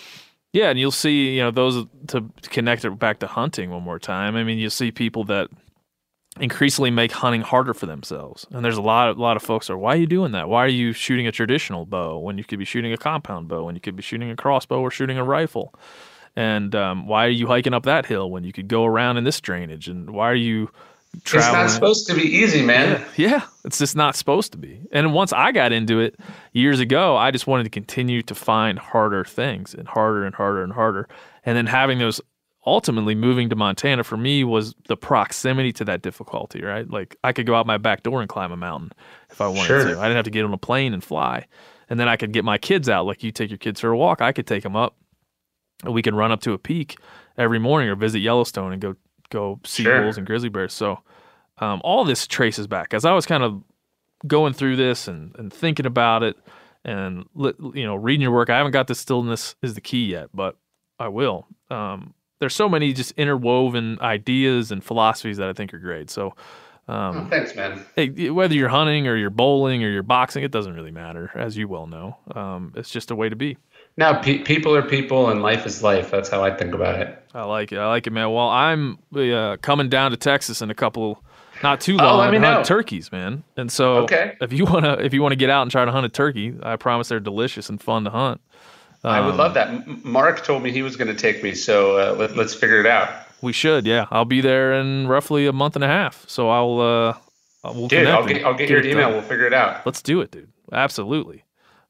Yeah, 0.57 0.71
and 0.71 0.79
you'll 0.79 0.89
see, 0.89 1.35
you 1.35 1.43
know, 1.43 1.51
those 1.51 1.85
to 2.07 2.25
connect 2.41 2.83
it 2.83 2.97
back 2.97 3.19
to 3.19 3.27
hunting 3.27 3.69
one 3.69 3.83
more 3.83 3.99
time. 3.99 4.35
I 4.35 4.43
mean, 4.43 4.57
you'll 4.57 4.71
see 4.71 4.91
people 4.91 5.23
that 5.25 5.49
increasingly 6.39 6.89
make 6.89 7.11
hunting 7.11 7.41
harder 7.41 7.75
for 7.75 7.85
themselves. 7.85 8.47
And 8.49 8.65
there's 8.65 8.77
a 8.77 8.81
lot 8.81 9.09
of 9.09 9.17
a 9.19 9.21
lot 9.21 9.37
of 9.37 9.43
folks 9.43 9.69
are, 9.69 9.77
why 9.77 9.93
are 9.93 9.97
you 9.97 10.07
doing 10.07 10.31
that? 10.31 10.49
Why 10.49 10.65
are 10.65 10.67
you 10.67 10.93
shooting 10.93 11.27
a 11.27 11.31
traditional 11.31 11.85
bow 11.85 12.17
when 12.17 12.39
you 12.39 12.43
could 12.43 12.57
be 12.57 12.65
shooting 12.65 12.91
a 12.91 12.97
compound 12.97 13.47
bow, 13.47 13.65
when 13.65 13.75
you 13.75 13.81
could 13.81 13.95
be 13.95 14.01
shooting 14.01 14.31
a 14.31 14.35
crossbow 14.35 14.81
or 14.81 14.89
shooting 14.89 15.19
a 15.19 15.23
rifle? 15.23 15.75
And 16.35 16.73
um, 16.73 17.05
why 17.05 17.27
are 17.27 17.29
you 17.29 17.45
hiking 17.45 17.75
up 17.75 17.83
that 17.83 18.07
hill 18.07 18.31
when 18.31 18.43
you 18.43 18.51
could 18.51 18.67
go 18.67 18.83
around 18.83 19.17
in 19.17 19.25
this 19.25 19.39
drainage? 19.39 19.87
And 19.87 20.09
why 20.09 20.31
are 20.31 20.35
you 20.35 20.71
traveling? 21.23 21.65
It's 21.65 21.71
not 21.71 21.75
supposed 21.75 22.07
to 22.07 22.13
be 22.15 22.21
easy, 22.23 22.61
man. 22.61 23.03
Yeah, 23.15 23.43
it's 23.65 23.77
just 23.79 23.95
not 23.95 24.15
supposed 24.15 24.51
to 24.53 24.57
be. 24.57 24.81
And 24.91 25.13
once 25.13 25.33
I 25.33 25.51
got 25.51 25.71
into 25.71 25.99
it 25.99 26.15
years 26.53 26.79
ago, 26.79 27.15
I 27.17 27.31
just 27.31 27.47
wanted 27.47 27.63
to 27.63 27.69
continue 27.69 28.21
to 28.23 28.35
find 28.35 28.77
harder 28.79 29.23
things 29.25 29.73
and 29.73 29.87
harder 29.87 30.25
and 30.25 30.35
harder 30.35 30.63
and 30.63 30.73
harder. 30.73 31.07
And 31.45 31.57
then 31.57 31.65
having 31.67 31.99
those 31.99 32.21
ultimately 32.65 33.15
moving 33.15 33.49
to 33.49 33.55
Montana 33.55 34.03
for 34.03 34.17
me 34.17 34.43
was 34.43 34.75
the 34.87 34.97
proximity 34.97 35.71
to 35.71 35.85
that 35.85 36.01
difficulty, 36.01 36.61
right? 36.61 36.89
Like 36.89 37.15
I 37.23 37.31
could 37.31 37.45
go 37.45 37.55
out 37.55 37.65
my 37.65 37.77
back 37.77 38.03
door 38.03 38.19
and 38.19 38.27
climb 38.29 38.51
a 38.51 38.57
mountain 38.57 38.91
if 39.29 39.39
I 39.39 39.47
wanted 39.47 39.63
Sure. 39.67 39.83
to. 39.85 39.99
I 39.99 40.03
didn't 40.03 40.17
have 40.17 40.25
to 40.25 40.31
get 40.31 40.43
on 40.43 40.53
a 40.53 40.57
plane 40.57 40.93
and 40.93 41.03
fly. 41.03 41.45
And 41.89 41.97
then 41.97 42.09
I 42.09 42.17
could 42.17 42.33
get 42.33 42.43
my 42.43 42.57
kids 42.57 42.89
out. 42.89 43.05
Like 43.05 43.23
you 43.23 43.31
take 43.31 43.49
your 43.49 43.57
kids 43.57 43.79
for 43.79 43.89
a 43.89 43.97
walk, 43.97 44.21
I 44.21 44.33
could 44.33 44.45
take 44.47 44.63
them 44.63 44.75
up. 44.75 44.97
And 45.85 45.93
we 45.93 46.01
could 46.01 46.15
run 46.15 46.31
up 46.33 46.41
to 46.41 46.51
a 46.53 46.57
peak 46.57 46.97
every 47.37 47.59
morning 47.59 47.87
or 47.87 47.95
visit 47.95 48.19
Yellowstone 48.19 48.73
and 48.73 48.81
go 48.81 48.95
go 49.29 49.59
see 49.63 49.83
Sure. 49.83 50.01
wolves 50.01 50.17
and 50.17 50.25
grizzly 50.27 50.49
bears. 50.49 50.73
So 50.73 50.99
um, 51.59 51.81
all 51.83 52.05
this 52.05 52.27
traces 52.27 52.67
back 52.67 52.93
as 52.93 53.05
I 53.05 53.13
was 53.13 53.25
kind 53.25 53.43
of 53.43 53.63
going 54.25 54.53
through 54.53 54.75
this 54.75 55.07
and, 55.07 55.35
and 55.37 55.51
thinking 55.53 55.85
about 55.85 56.23
it 56.23 56.35
and 56.83 57.25
you 57.73 57.85
know 57.85 57.95
reading 57.95 58.21
your 58.21 58.31
work. 58.31 58.49
I 58.49 58.57
haven't 58.57 58.71
got 58.71 58.87
the 58.87 58.95
stillness 58.95 59.55
is 59.61 59.73
the 59.73 59.81
key 59.81 60.05
yet, 60.05 60.29
but 60.33 60.55
I 60.99 61.07
will. 61.09 61.45
Um, 61.69 62.13
there's 62.39 62.55
so 62.55 62.69
many 62.69 62.93
just 62.93 63.11
interwoven 63.13 63.99
ideas 64.01 64.71
and 64.71 64.83
philosophies 64.83 65.37
that 65.37 65.49
I 65.49 65.53
think 65.53 65.73
are 65.73 65.79
great. 65.79 66.09
So 66.09 66.33
um, 66.87 67.17
Oh, 67.17 67.27
thanks, 67.29 67.53
man. 67.55 67.83
hey, 67.95 68.29
whether 68.29 68.53
you're 68.53 68.69
hunting 68.69 69.07
or 69.07 69.15
you're 69.17 69.29
bowling 69.29 69.83
or 69.83 69.89
you're 69.89 70.03
boxing, 70.03 70.43
it 70.43 70.51
doesn't 70.51 70.73
really 70.73 70.91
matter, 70.91 71.31
as 71.35 71.57
you 71.57 71.67
well 71.67 71.85
know. 71.87 72.15
Um, 72.33 72.71
it's 72.75 72.89
just 72.89 73.11
a 73.11 73.15
way 73.15 73.27
to 73.27 73.35
be. 73.35 73.57
Now, 73.97 74.21
pe- 74.21 74.39
people 74.39 74.75
are 74.75 74.83
people, 74.83 75.29
and 75.29 75.41
life 75.41 75.65
is 75.65 75.81
life. 75.81 76.11
That's 76.11 76.29
how 76.29 76.43
I 76.43 76.51
think 76.51 76.73
about 76.75 76.99
it. 77.01 77.17
I 77.33 77.43
like 77.45 77.71
it. 77.71 77.79
I 77.79 77.87
like 77.87 78.05
it, 78.07 78.11
man. 78.11 78.31
Well, 78.31 78.47
I'm 78.49 78.99
uh, 79.15 79.57
coming 79.61 79.89
down 79.89 80.11
to 80.11 80.17
Texas 80.17 80.61
in 80.61 80.69
a 80.69 80.75
couple, 80.75 81.23
not 81.63 81.81
too 81.81 81.97
Oh, 81.99 82.03
long, 82.05 82.19
let 82.19 82.31
me 82.31 82.37
know. 82.39 82.63
turkeys, 82.63 83.11
man. 83.11 83.43
And 83.57 83.71
so, 83.71 83.97
Okay. 84.03 84.35
if 84.39 84.53
you 84.53 84.65
wanna, 84.65 84.93
if 85.01 85.13
you 85.15 85.21
wanna 85.23 85.35
get 85.35 85.49
out 85.49 85.63
and 85.63 85.71
try 85.71 85.83
to 85.83 85.91
hunt 85.91 86.05
a 86.05 86.09
turkey, 86.09 86.53
I 86.61 86.75
promise 86.75 87.07
they're 87.09 87.19
delicious 87.19 87.69
and 87.69 87.81
fun 87.81 88.03
to 88.03 88.11
hunt. 88.11 88.39
I 89.03 89.19
would 89.21 89.31
Um, 89.31 89.37
love 89.37 89.53
that. 89.55 90.05
Mark 90.05 90.43
told 90.43 90.63
me 90.63 90.71
he 90.71 90.81
was 90.81 90.95
going 90.95 91.07
to 91.07 91.13
take 91.15 91.43
me, 91.43 91.53
so 91.53 91.97
uh, 91.97 92.15
let, 92.17 92.35
let's 92.35 92.53
figure 92.55 92.79
it 92.79 92.87
out. 92.87 93.09
We 93.41 93.53
should, 93.53 93.85
yeah. 93.85 94.07
I'll 94.11 94.25
be 94.25 94.41
there 94.41 94.73
in 94.73 95.07
roughly 95.07 95.45
a 95.45 95.53
month 95.53 95.75
and 95.75 95.83
a 95.83 95.87
half, 95.87 96.25
so 96.27 96.49
I'll, 96.49 96.79
uh, 96.81 97.13
we'll 97.73 97.87
Dude, 97.87 98.07
I'll 98.07 98.25
get, 98.25 98.43
I'll 98.43 98.55
get 98.55 98.69
your 98.69 98.83
email. 98.83 99.05
done. 99.09 99.13
We'll 99.13 99.21
figure 99.21 99.45
it 99.45 99.53
out. 99.53 99.85
Let's 99.85 100.01
do 100.01 100.19
it, 100.21 100.31
dude. 100.31 100.49
Absolutely. 100.73 101.43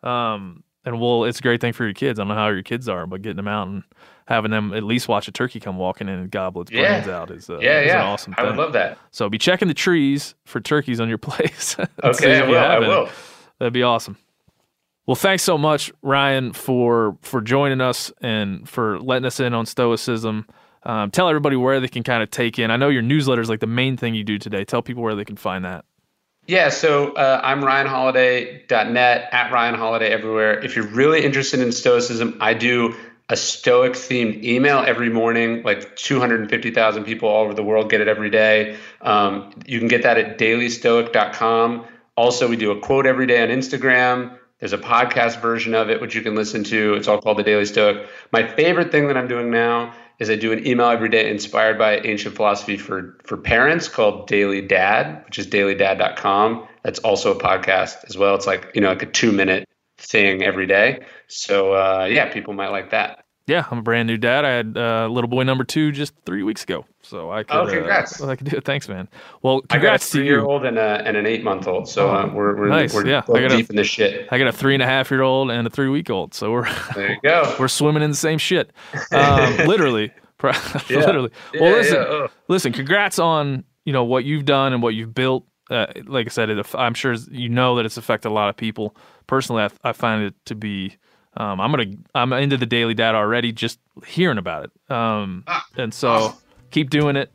Um, 0.04 0.64
and 0.88 1.00
we'll, 1.02 1.26
it's 1.26 1.40
a 1.40 1.42
great 1.42 1.60
thing 1.62 1.74
for 1.74 1.84
your 1.84 1.94
kids. 1.94 2.20
I 2.20 2.22
don't 2.22 2.30
know 2.30 2.36
how 2.36 2.48
your 2.48 2.64
kids 2.64 2.88
are, 2.88 3.06
but 3.06 3.22
getting 3.22 3.36
them 3.38 3.48
out 3.48 3.68
and 3.68 3.84
having 4.28 4.52
them 4.52 4.74
at 4.74 4.84
least 4.84 5.08
watch 5.08 5.28
a 5.28 5.32
turkey 5.32 5.60
come 5.60 5.78
walking 5.78 6.08
in 6.10 6.16
and 6.16 6.32
gobble 6.32 6.62
its 6.62 6.72
Yeah. 6.72 6.94
brains 7.00 7.08
out 7.08 7.32
is, 7.32 7.50
uh, 7.50 7.60
Yeah, 7.60 7.80
is 7.82 7.88
yeah. 7.88 8.02
an 8.02 8.08
awesome 8.08 8.34
I 8.38 8.44
would 8.44 8.56
love 8.58 8.74
that. 8.74 8.98
So 9.12 9.30
be 9.30 9.38
checking 9.38 9.68
the 9.68 9.74
trees 9.74 10.36
for 10.46 10.60
turkeys 10.60 11.00
on 11.00 11.10
your 11.10 11.18
place. 11.30 11.76
Okay, 12.04 12.40
I 12.42 12.48
will. 12.48 12.58
I 12.58 12.80
will. 12.80 13.10
That'd 13.60 13.74
be 13.74 13.84
awesome. 13.84 14.18
Well, 15.06 15.16
thanks 15.16 15.44
so 15.44 15.58
much, 15.58 15.92
Ryan, 16.02 16.52
for 16.52 17.18
for 17.22 17.40
joining 17.42 17.80
us 17.80 18.12
and 18.22 18.68
for 18.68 19.00
letting 19.00 19.26
us 19.26 19.40
in 19.40 19.54
on 19.54 19.66
Stoicism. 19.66 20.46
Um, 20.84 21.12
tell 21.12 21.28
everybody 21.30 21.56
where 21.56 21.80
they 21.80 21.88
can 21.88 22.04
kind 22.04 22.22
of 22.22 22.30
take 22.30 22.60
in. 22.60 22.72
I 22.72 22.76
know 22.78 22.90
your 22.90 23.02
newsletter 23.02 23.42
is 23.42 23.50
like 23.50 23.62
the 23.62 23.68
main 23.68 23.96
thing 23.98 24.16
you 24.16 24.24
do 24.26 24.38
today. 24.38 24.64
Tell 24.66 24.82
people 24.82 25.04
where 25.04 25.16
they 25.16 25.24
can 25.26 25.36
find 25.38 25.64
that. 25.66 25.86
Yeah, 26.48 26.70
so 26.70 27.12
uh, 27.12 27.42
I'm 27.44 27.62
RyanHoliday.net, 27.62 29.30
at 29.34 29.52
Ryan 29.52 29.76
Holiday 29.76 30.08
everywhere. 30.08 30.58
If 30.64 30.78
you're 30.78 30.88
really 30.88 31.26
interested 31.26 31.60
in 31.60 31.74
Stoicism, 31.74 32.38
I 32.40 32.54
do 32.54 32.96
a 33.28 33.36
Stoic 33.36 33.92
themed 33.92 34.42
email 34.46 34.80
every 34.80 35.10
morning. 35.10 35.62
Like 35.64 35.98
250,000 35.98 37.04
people 37.04 37.28
all 37.28 37.44
over 37.44 37.54
the 37.54 37.64
world 37.64 37.90
get 37.90 38.00
it 38.00 38.08
every 38.08 38.30
day. 38.30 38.78
Um, 39.02 39.52
you 39.66 39.78
can 39.78 39.90
get 39.90 40.04
that 40.04 40.18
at 40.18 40.38
dailystoic.com. 40.38 41.86
Also, 42.16 42.48
we 42.48 42.56
do 42.56 42.72
a 42.72 42.80
quote 42.80 43.06
every 43.06 43.28
day 43.28 43.44
on 43.44 43.50
Instagram. 43.50 44.38
There's 44.60 44.74
a 44.74 44.78
podcast 44.78 45.42
version 45.42 45.76
of 45.76 45.90
it, 45.90 46.00
which 46.00 46.16
you 46.16 46.22
can 46.22 46.34
listen 46.34 46.64
to. 46.64 46.94
It's 46.94 47.10
all 47.10 47.22
called 47.22 47.40
The 47.40 47.44
Daily 47.44 47.66
Stoic. 47.66 48.08
My 48.32 48.48
favorite 48.48 48.90
thing 48.90 49.08
that 49.08 49.18
I'm 49.18 49.28
doing 49.28 49.52
now 49.52 49.94
is 50.20 50.30
I 50.30 50.36
do 50.36 50.52
an 50.52 50.66
email 50.66 50.90
every 50.90 51.10
day 51.10 51.30
inspired 51.30 51.78
by 51.78 52.00
ancient 52.00 52.36
philosophy 52.36 52.78
for, 52.78 53.18
for 53.24 53.38
parents 53.38 53.88
called 53.88 54.28
Daily 54.28 54.62
Dad, 54.62 55.24
which 55.26 55.38
is 55.38 55.48
dailydad.com. 55.48 56.68
That's 56.84 57.00
also 57.00 57.38
a 57.38 57.40
podcast 57.40 58.06
as 58.08 58.18
well. 58.18 58.36
It's 58.36 58.48
like, 58.48 58.72
you 58.74 58.82
know, 58.82 58.90
like 58.90 59.04
a 59.04 59.08
two 59.08 59.32
minute 59.32 59.68
thing 59.98 60.44
every 60.44 60.66
day. 60.66 61.06
So, 61.28 61.74
uh, 61.74 62.08
yeah, 62.10 62.32
people 62.32 62.54
might 62.54 62.70
like 62.70 62.92
that. 62.92 63.26
Yeah, 63.48 63.66
I'm 63.72 63.78
a 63.78 63.82
brand 63.82 64.08
new 64.08 64.18
dad. 64.18 64.44
I 64.44 64.50
had 64.50 64.78
uh, 64.78 65.08
little 65.08 65.30
boy 65.30 65.44
number 65.44 65.64
two 65.64 65.94
just 65.94 66.14
three 66.26 66.44
weeks 66.44 66.64
ago, 66.64 66.86
so 67.02 67.32
I 67.32 67.44
could. 67.44 67.56
Oh, 67.56 67.66
congrats. 67.66 68.22
Uh, 68.22 68.28
I 68.28 68.36
could 68.36 68.50
do 68.50 68.58
it. 68.58 68.66
Thanks, 68.66 68.90
man. 68.90 69.08
Well, 69.42 69.56
I 69.56 69.60
got 69.60 69.64
a 69.64 69.68
congrats 69.80 70.10
to 70.12 70.18
three 70.18 70.26
year 70.26 70.40
you. 70.40 70.46
old 70.46 70.66
and, 70.66 70.78
a, 70.78 71.02
and 71.08 71.16
an 71.16 71.26
eight 71.26 71.46
month 71.46 71.66
old. 71.66 71.88
So 71.88 72.10
uh, 72.14 72.28
we're, 72.28 72.58
we're, 72.58 72.68
Nice, 72.68 72.94
we're 72.94 73.08
yeah. 73.08 73.20
I 73.34 73.40
got 73.40 73.54
a- 73.54 73.60
in 73.70 73.76
this 73.78 73.88
shit. 73.88 74.28
I 74.32 74.38
got 74.38 74.48
a 74.48 74.52
three 74.52 74.74
and 74.74 74.84
a 74.84 74.86
half 74.86 75.10
year 75.10 75.22
old 75.22 75.50
and 75.50 75.66
a 75.66 75.70
three 75.70 75.88
week 75.88 76.10
old, 76.10 76.34
so 76.34 76.52
we're 76.52 76.70
There 76.94 77.12
you 77.14 77.20
go. 77.24 77.56
we're 77.60 77.70
swimming 77.70 78.04
in 78.04 78.10
the 78.12 78.18
same 78.18 78.38
shit, 78.38 78.72
um, 79.14 79.56
literally, 79.66 80.12
Yeah. 80.44 80.52
literally. 80.90 81.32
Yeah, 81.54 81.62
well, 81.62 81.72
listen, 81.72 81.96
yeah, 82.10 82.28
listen. 82.50 82.74
Congrats 82.74 83.18
on 83.18 83.64
you 83.86 83.94
know 83.94 84.04
what 84.04 84.26
you've 84.26 84.44
done 84.44 84.74
and 84.74 84.84
what 84.84 84.94
you've 84.94 85.16
built. 85.16 85.46
Uh, 85.70 85.86
like 86.06 86.28
I 86.28 86.30
said, 86.30 86.50
it, 86.50 86.66
I'm 86.76 86.94
sure 86.94 87.14
you 87.32 87.48
know 87.48 87.76
that 87.78 87.86
it's 87.86 87.96
affected 87.96 88.28
a 88.28 88.34
lot 88.34 88.50
of 88.50 88.58
people. 88.58 88.94
Personally, 89.26 89.64
I, 89.64 89.70
I 89.90 89.94
find 89.94 90.24
it 90.26 90.34
to 90.48 90.56
be. 90.56 90.98
Um, 91.38 91.62
I'm 91.62 91.70
gonna. 91.72 91.86
I'm 92.16 92.34
into 92.34 92.58
the 92.58 92.66
daily 92.66 92.94
data 92.96 93.16
already, 93.18 93.52
just 93.52 93.80
hearing 94.06 94.38
about 94.40 94.66
it. 94.66 94.92
Um, 94.92 95.44
Ah, 95.48 95.66
and 95.78 95.94
so 95.94 96.34
keep 96.72 96.90
doing 96.90 97.16
it. 97.16 97.32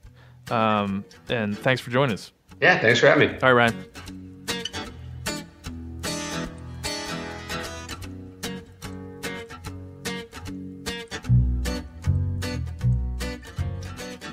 Um, 0.51 1.05
and 1.29 1.57
thanks 1.57 1.81
for 1.81 1.91
joining 1.91 2.15
us. 2.15 2.33
Yeah, 2.61 2.79
thanks 2.79 2.99
for 3.01 3.07
having 3.07 3.31
me. 3.31 3.39
All 3.43 3.55
right, 3.55 3.73
Ryan. 3.73 4.93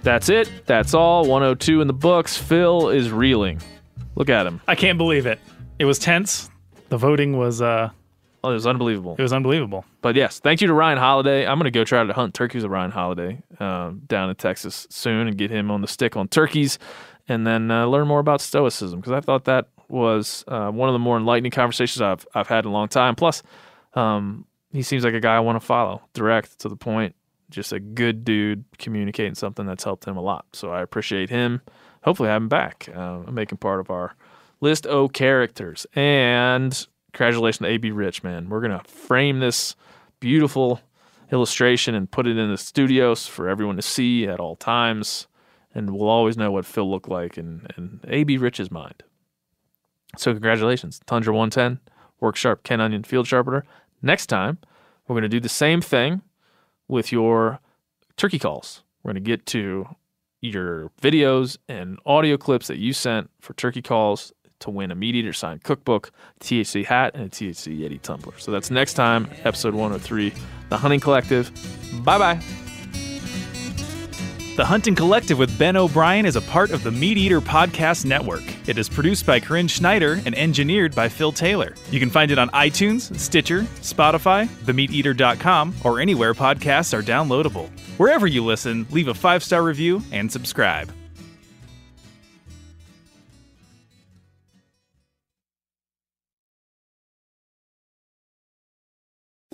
That's 0.01 0.29
it. 0.29 0.49
That's 0.65 0.93
all. 0.93 1.23
102 1.25 1.81
in 1.81 1.87
the 1.87 1.93
books. 1.93 2.37
Phil 2.37 2.89
is 2.89 3.11
reeling. 3.11 3.61
Look 4.15 4.29
at 4.29 4.47
him. 4.47 4.61
I 4.67 4.75
can't 4.75 4.97
believe 4.97 5.25
it. 5.25 5.39
It 5.77 5.85
was 5.85 5.99
tense. 5.99 6.49
The 6.89 6.97
voting 6.97 7.37
was 7.37 7.61
uh 7.61 7.89
Oh, 8.43 8.51
it 8.51 8.53
was 8.53 8.67
unbelievable. 8.67 9.15
it 9.17 9.21
was 9.21 9.33
unbelievable. 9.33 9.83
But 10.01 10.15
yes, 10.15 10.39
thank 10.39 10.61
you 10.61 10.67
to 10.67 10.73
Ryan 10.73 10.97
Holiday. 10.97 11.45
I'm 11.45 11.57
going 11.57 11.65
to 11.65 11.77
go 11.77 11.83
try 11.83 12.03
to 12.03 12.13
hunt 12.13 12.33
turkeys 12.33 12.63
with 12.63 12.71
Ryan 12.71 12.91
Holiday 12.91 13.41
um, 13.59 14.01
down 14.07 14.29
in 14.29 14.35
Texas 14.35 14.87
soon 14.89 15.27
and 15.27 15.37
get 15.37 15.51
him 15.51 15.69
on 15.71 15.81
the 15.81 15.87
stick 15.87 16.15
on 16.15 16.27
turkeys 16.27 16.79
and 17.27 17.45
then 17.45 17.69
uh, 17.69 17.85
learn 17.85 18.07
more 18.07 18.19
about 18.19 18.41
Stoicism 18.41 18.99
because 18.99 19.11
I 19.13 19.19
thought 19.21 19.45
that 19.45 19.67
was 19.89 20.43
uh, 20.47 20.69
one 20.69 20.87
of 20.87 20.93
the 20.93 20.99
more 20.99 21.17
enlightening 21.17 21.51
conversations 21.51 22.01
I've, 22.01 22.25
I've 22.33 22.47
had 22.47 22.65
in 22.65 22.69
a 22.69 22.73
long 22.73 22.87
time. 22.87 23.15
Plus, 23.15 23.43
um, 23.93 24.45
he 24.71 24.83
seems 24.83 25.03
like 25.03 25.13
a 25.13 25.19
guy 25.19 25.35
I 25.35 25.39
want 25.39 25.59
to 25.59 25.65
follow, 25.65 26.01
direct 26.13 26.59
to 26.59 26.69
the 26.69 26.75
point, 26.75 27.15
just 27.49 27.73
a 27.73 27.79
good 27.79 28.23
dude 28.23 28.63
communicating 28.77 29.33
something 29.35 29.65
that's 29.65 29.83
helped 29.83 30.05
him 30.05 30.15
a 30.15 30.21
lot. 30.21 30.45
So 30.53 30.71
I 30.71 30.81
appreciate 30.81 31.29
him. 31.29 31.61
Hopefully, 32.03 32.29
have 32.29 32.41
him 32.41 32.47
back, 32.49 32.87
uh, 32.95 33.19
making 33.31 33.57
part 33.57 33.79
of 33.79 33.89
our 33.89 34.15
list 34.61 34.85
O 34.87 35.09
characters. 35.09 35.85
And 35.95 36.87
Congratulations 37.13 37.67
AB 37.67 37.91
Rich, 37.91 38.23
man. 38.23 38.49
We're 38.49 38.61
gonna 38.61 38.83
frame 38.85 39.39
this 39.39 39.75
beautiful 40.19 40.81
illustration 41.31 41.95
and 41.95 42.09
put 42.09 42.27
it 42.27 42.37
in 42.37 42.49
the 42.49 42.57
studios 42.57 43.27
for 43.27 43.47
everyone 43.47 43.75
to 43.75 43.81
see 43.81 44.27
at 44.27 44.39
all 44.39 44.55
times, 44.55 45.27
and 45.73 45.91
we'll 45.91 46.09
always 46.09 46.37
know 46.37 46.51
what 46.51 46.65
Phil 46.65 46.89
looked 46.89 47.09
like 47.09 47.37
in, 47.37 47.67
in 47.77 47.99
AB 48.07 48.37
Rich's 48.37 48.71
mind. 48.71 49.03
So 50.17 50.33
congratulations, 50.33 50.99
Tundra 51.05 51.33
110, 51.33 51.79
Work 52.19 52.35
Sharp 52.35 52.63
Ken 52.63 52.81
Onion 52.81 53.03
Field 53.03 53.27
Sharpener. 53.27 53.63
Next 54.01 54.27
time, 54.27 54.57
we're 55.07 55.13
going 55.13 55.23
to 55.23 55.29
do 55.29 55.39
the 55.39 55.49
same 55.49 55.81
thing 55.81 56.21
with 56.87 57.11
your 57.11 57.59
turkey 58.17 58.39
calls. 58.39 58.83
We're 59.03 59.13
going 59.13 59.23
to 59.23 59.29
get 59.29 59.45
to 59.47 59.95
your 60.41 60.91
videos 61.01 61.57
and 61.67 61.99
audio 62.05 62.37
clips 62.37 62.67
that 62.67 62.77
you 62.77 62.93
sent 62.93 63.29
for 63.39 63.53
turkey 63.53 63.81
calls 63.81 64.33
to 64.59 64.69
win 64.69 64.91
a 64.91 64.95
MeatEater 64.95 65.35
signed 65.35 65.63
cookbook, 65.63 66.11
THC 66.39 66.85
hat, 66.85 67.15
and 67.15 67.23
a 67.25 67.29
THC 67.29 67.79
Yeti 67.79 68.01
tumbler. 68.01 68.37
So 68.37 68.51
that's 68.51 68.71
next 68.71 68.93
time, 68.93 69.27
episode 69.43 69.73
103, 69.73 70.33
The 70.69 70.77
Hunting 70.77 70.99
Collective. 70.99 71.51
Bye 72.03 72.17
bye. 72.17 72.41
The 74.59 74.65
Hunting 74.65 74.93
Collective 74.93 75.39
with 75.39 75.57
Ben 75.57 75.77
O'Brien 75.77 76.25
is 76.25 76.35
a 76.35 76.41
part 76.41 76.71
of 76.71 76.83
the 76.83 76.89
MeatEater 76.89 77.39
Podcast 77.39 78.03
Network. 78.03 78.43
It 78.67 78.77
is 78.77 78.89
produced 78.89 79.25
by 79.25 79.39
Corinne 79.39 79.69
Schneider 79.69 80.19
and 80.25 80.35
engineered 80.35 80.93
by 80.93 81.07
Phil 81.07 81.31
Taylor. 81.31 81.75
You 81.91 81.99
can 82.01 82.09
find 82.09 82.29
it 82.29 82.37
on 82.37 82.49
iTunes, 82.49 83.17
Stitcher, 83.17 83.61
Spotify, 83.79 84.47
themeateater.com, 84.65 85.75
or 85.85 86.01
anywhere 86.01 86.33
podcasts 86.33 86.93
are 86.93 87.01
downloadable. 87.01 87.69
Wherever 87.97 88.27
you 88.27 88.43
listen, 88.43 88.85
leave 88.91 89.07
a 89.07 89.13
five 89.13 89.45
star 89.45 89.63
review 89.63 90.01
and 90.11 90.29
subscribe. 90.29 90.91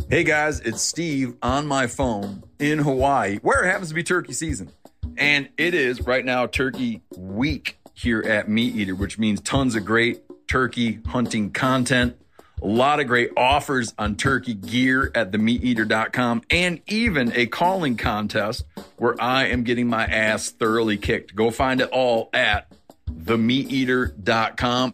Hey 0.08 0.24
guys, 0.24 0.60
it's 0.60 0.84
Steve 0.84 1.34
on 1.42 1.66
my 1.66 1.88
phone 1.88 2.44
in 2.60 2.78
Hawaii, 2.78 3.40
where 3.42 3.64
it 3.64 3.72
happens 3.72 3.90
to 3.90 3.96
be 3.96 4.04
turkey 4.04 4.34
season. 4.34 4.70
And 5.18 5.50
it 5.58 5.74
is 5.74 6.00
right 6.06 6.24
now 6.24 6.46
turkey 6.46 7.02
week 7.18 7.80
here 7.96 8.22
at 8.22 8.48
MeatEater, 8.48 8.96
which 8.96 9.18
means 9.18 9.42
tons 9.42 9.76
of 9.76 9.84
great 9.84 10.22
turkey 10.48 11.00
hunting 11.08 11.50
content, 11.50 12.18
a 12.62 12.68
lot 12.68 13.00
of 13.00 13.08
great 13.08 13.32
offers 13.36 13.96
on 13.98 14.16
turkey 14.16 14.54
gear 14.54 15.12
at 15.16 15.32
themeateater.com, 15.32 16.44
and 16.52 16.82
even 16.86 17.32
a 17.34 17.48
calling 17.48 17.98
contest 17.98 18.64
where 18.98 19.20
I 19.20 19.48
am 19.48 19.64
getting 19.64 19.88
my 19.88 20.06
ass 20.06 20.52
thoroughly 20.52 20.98
kicked. 20.98 21.36
Go 21.36 21.50
find 21.50 21.82
it 21.82 21.90
all 21.90 22.30
at 22.32 22.72
themeateater.com. 23.10 24.94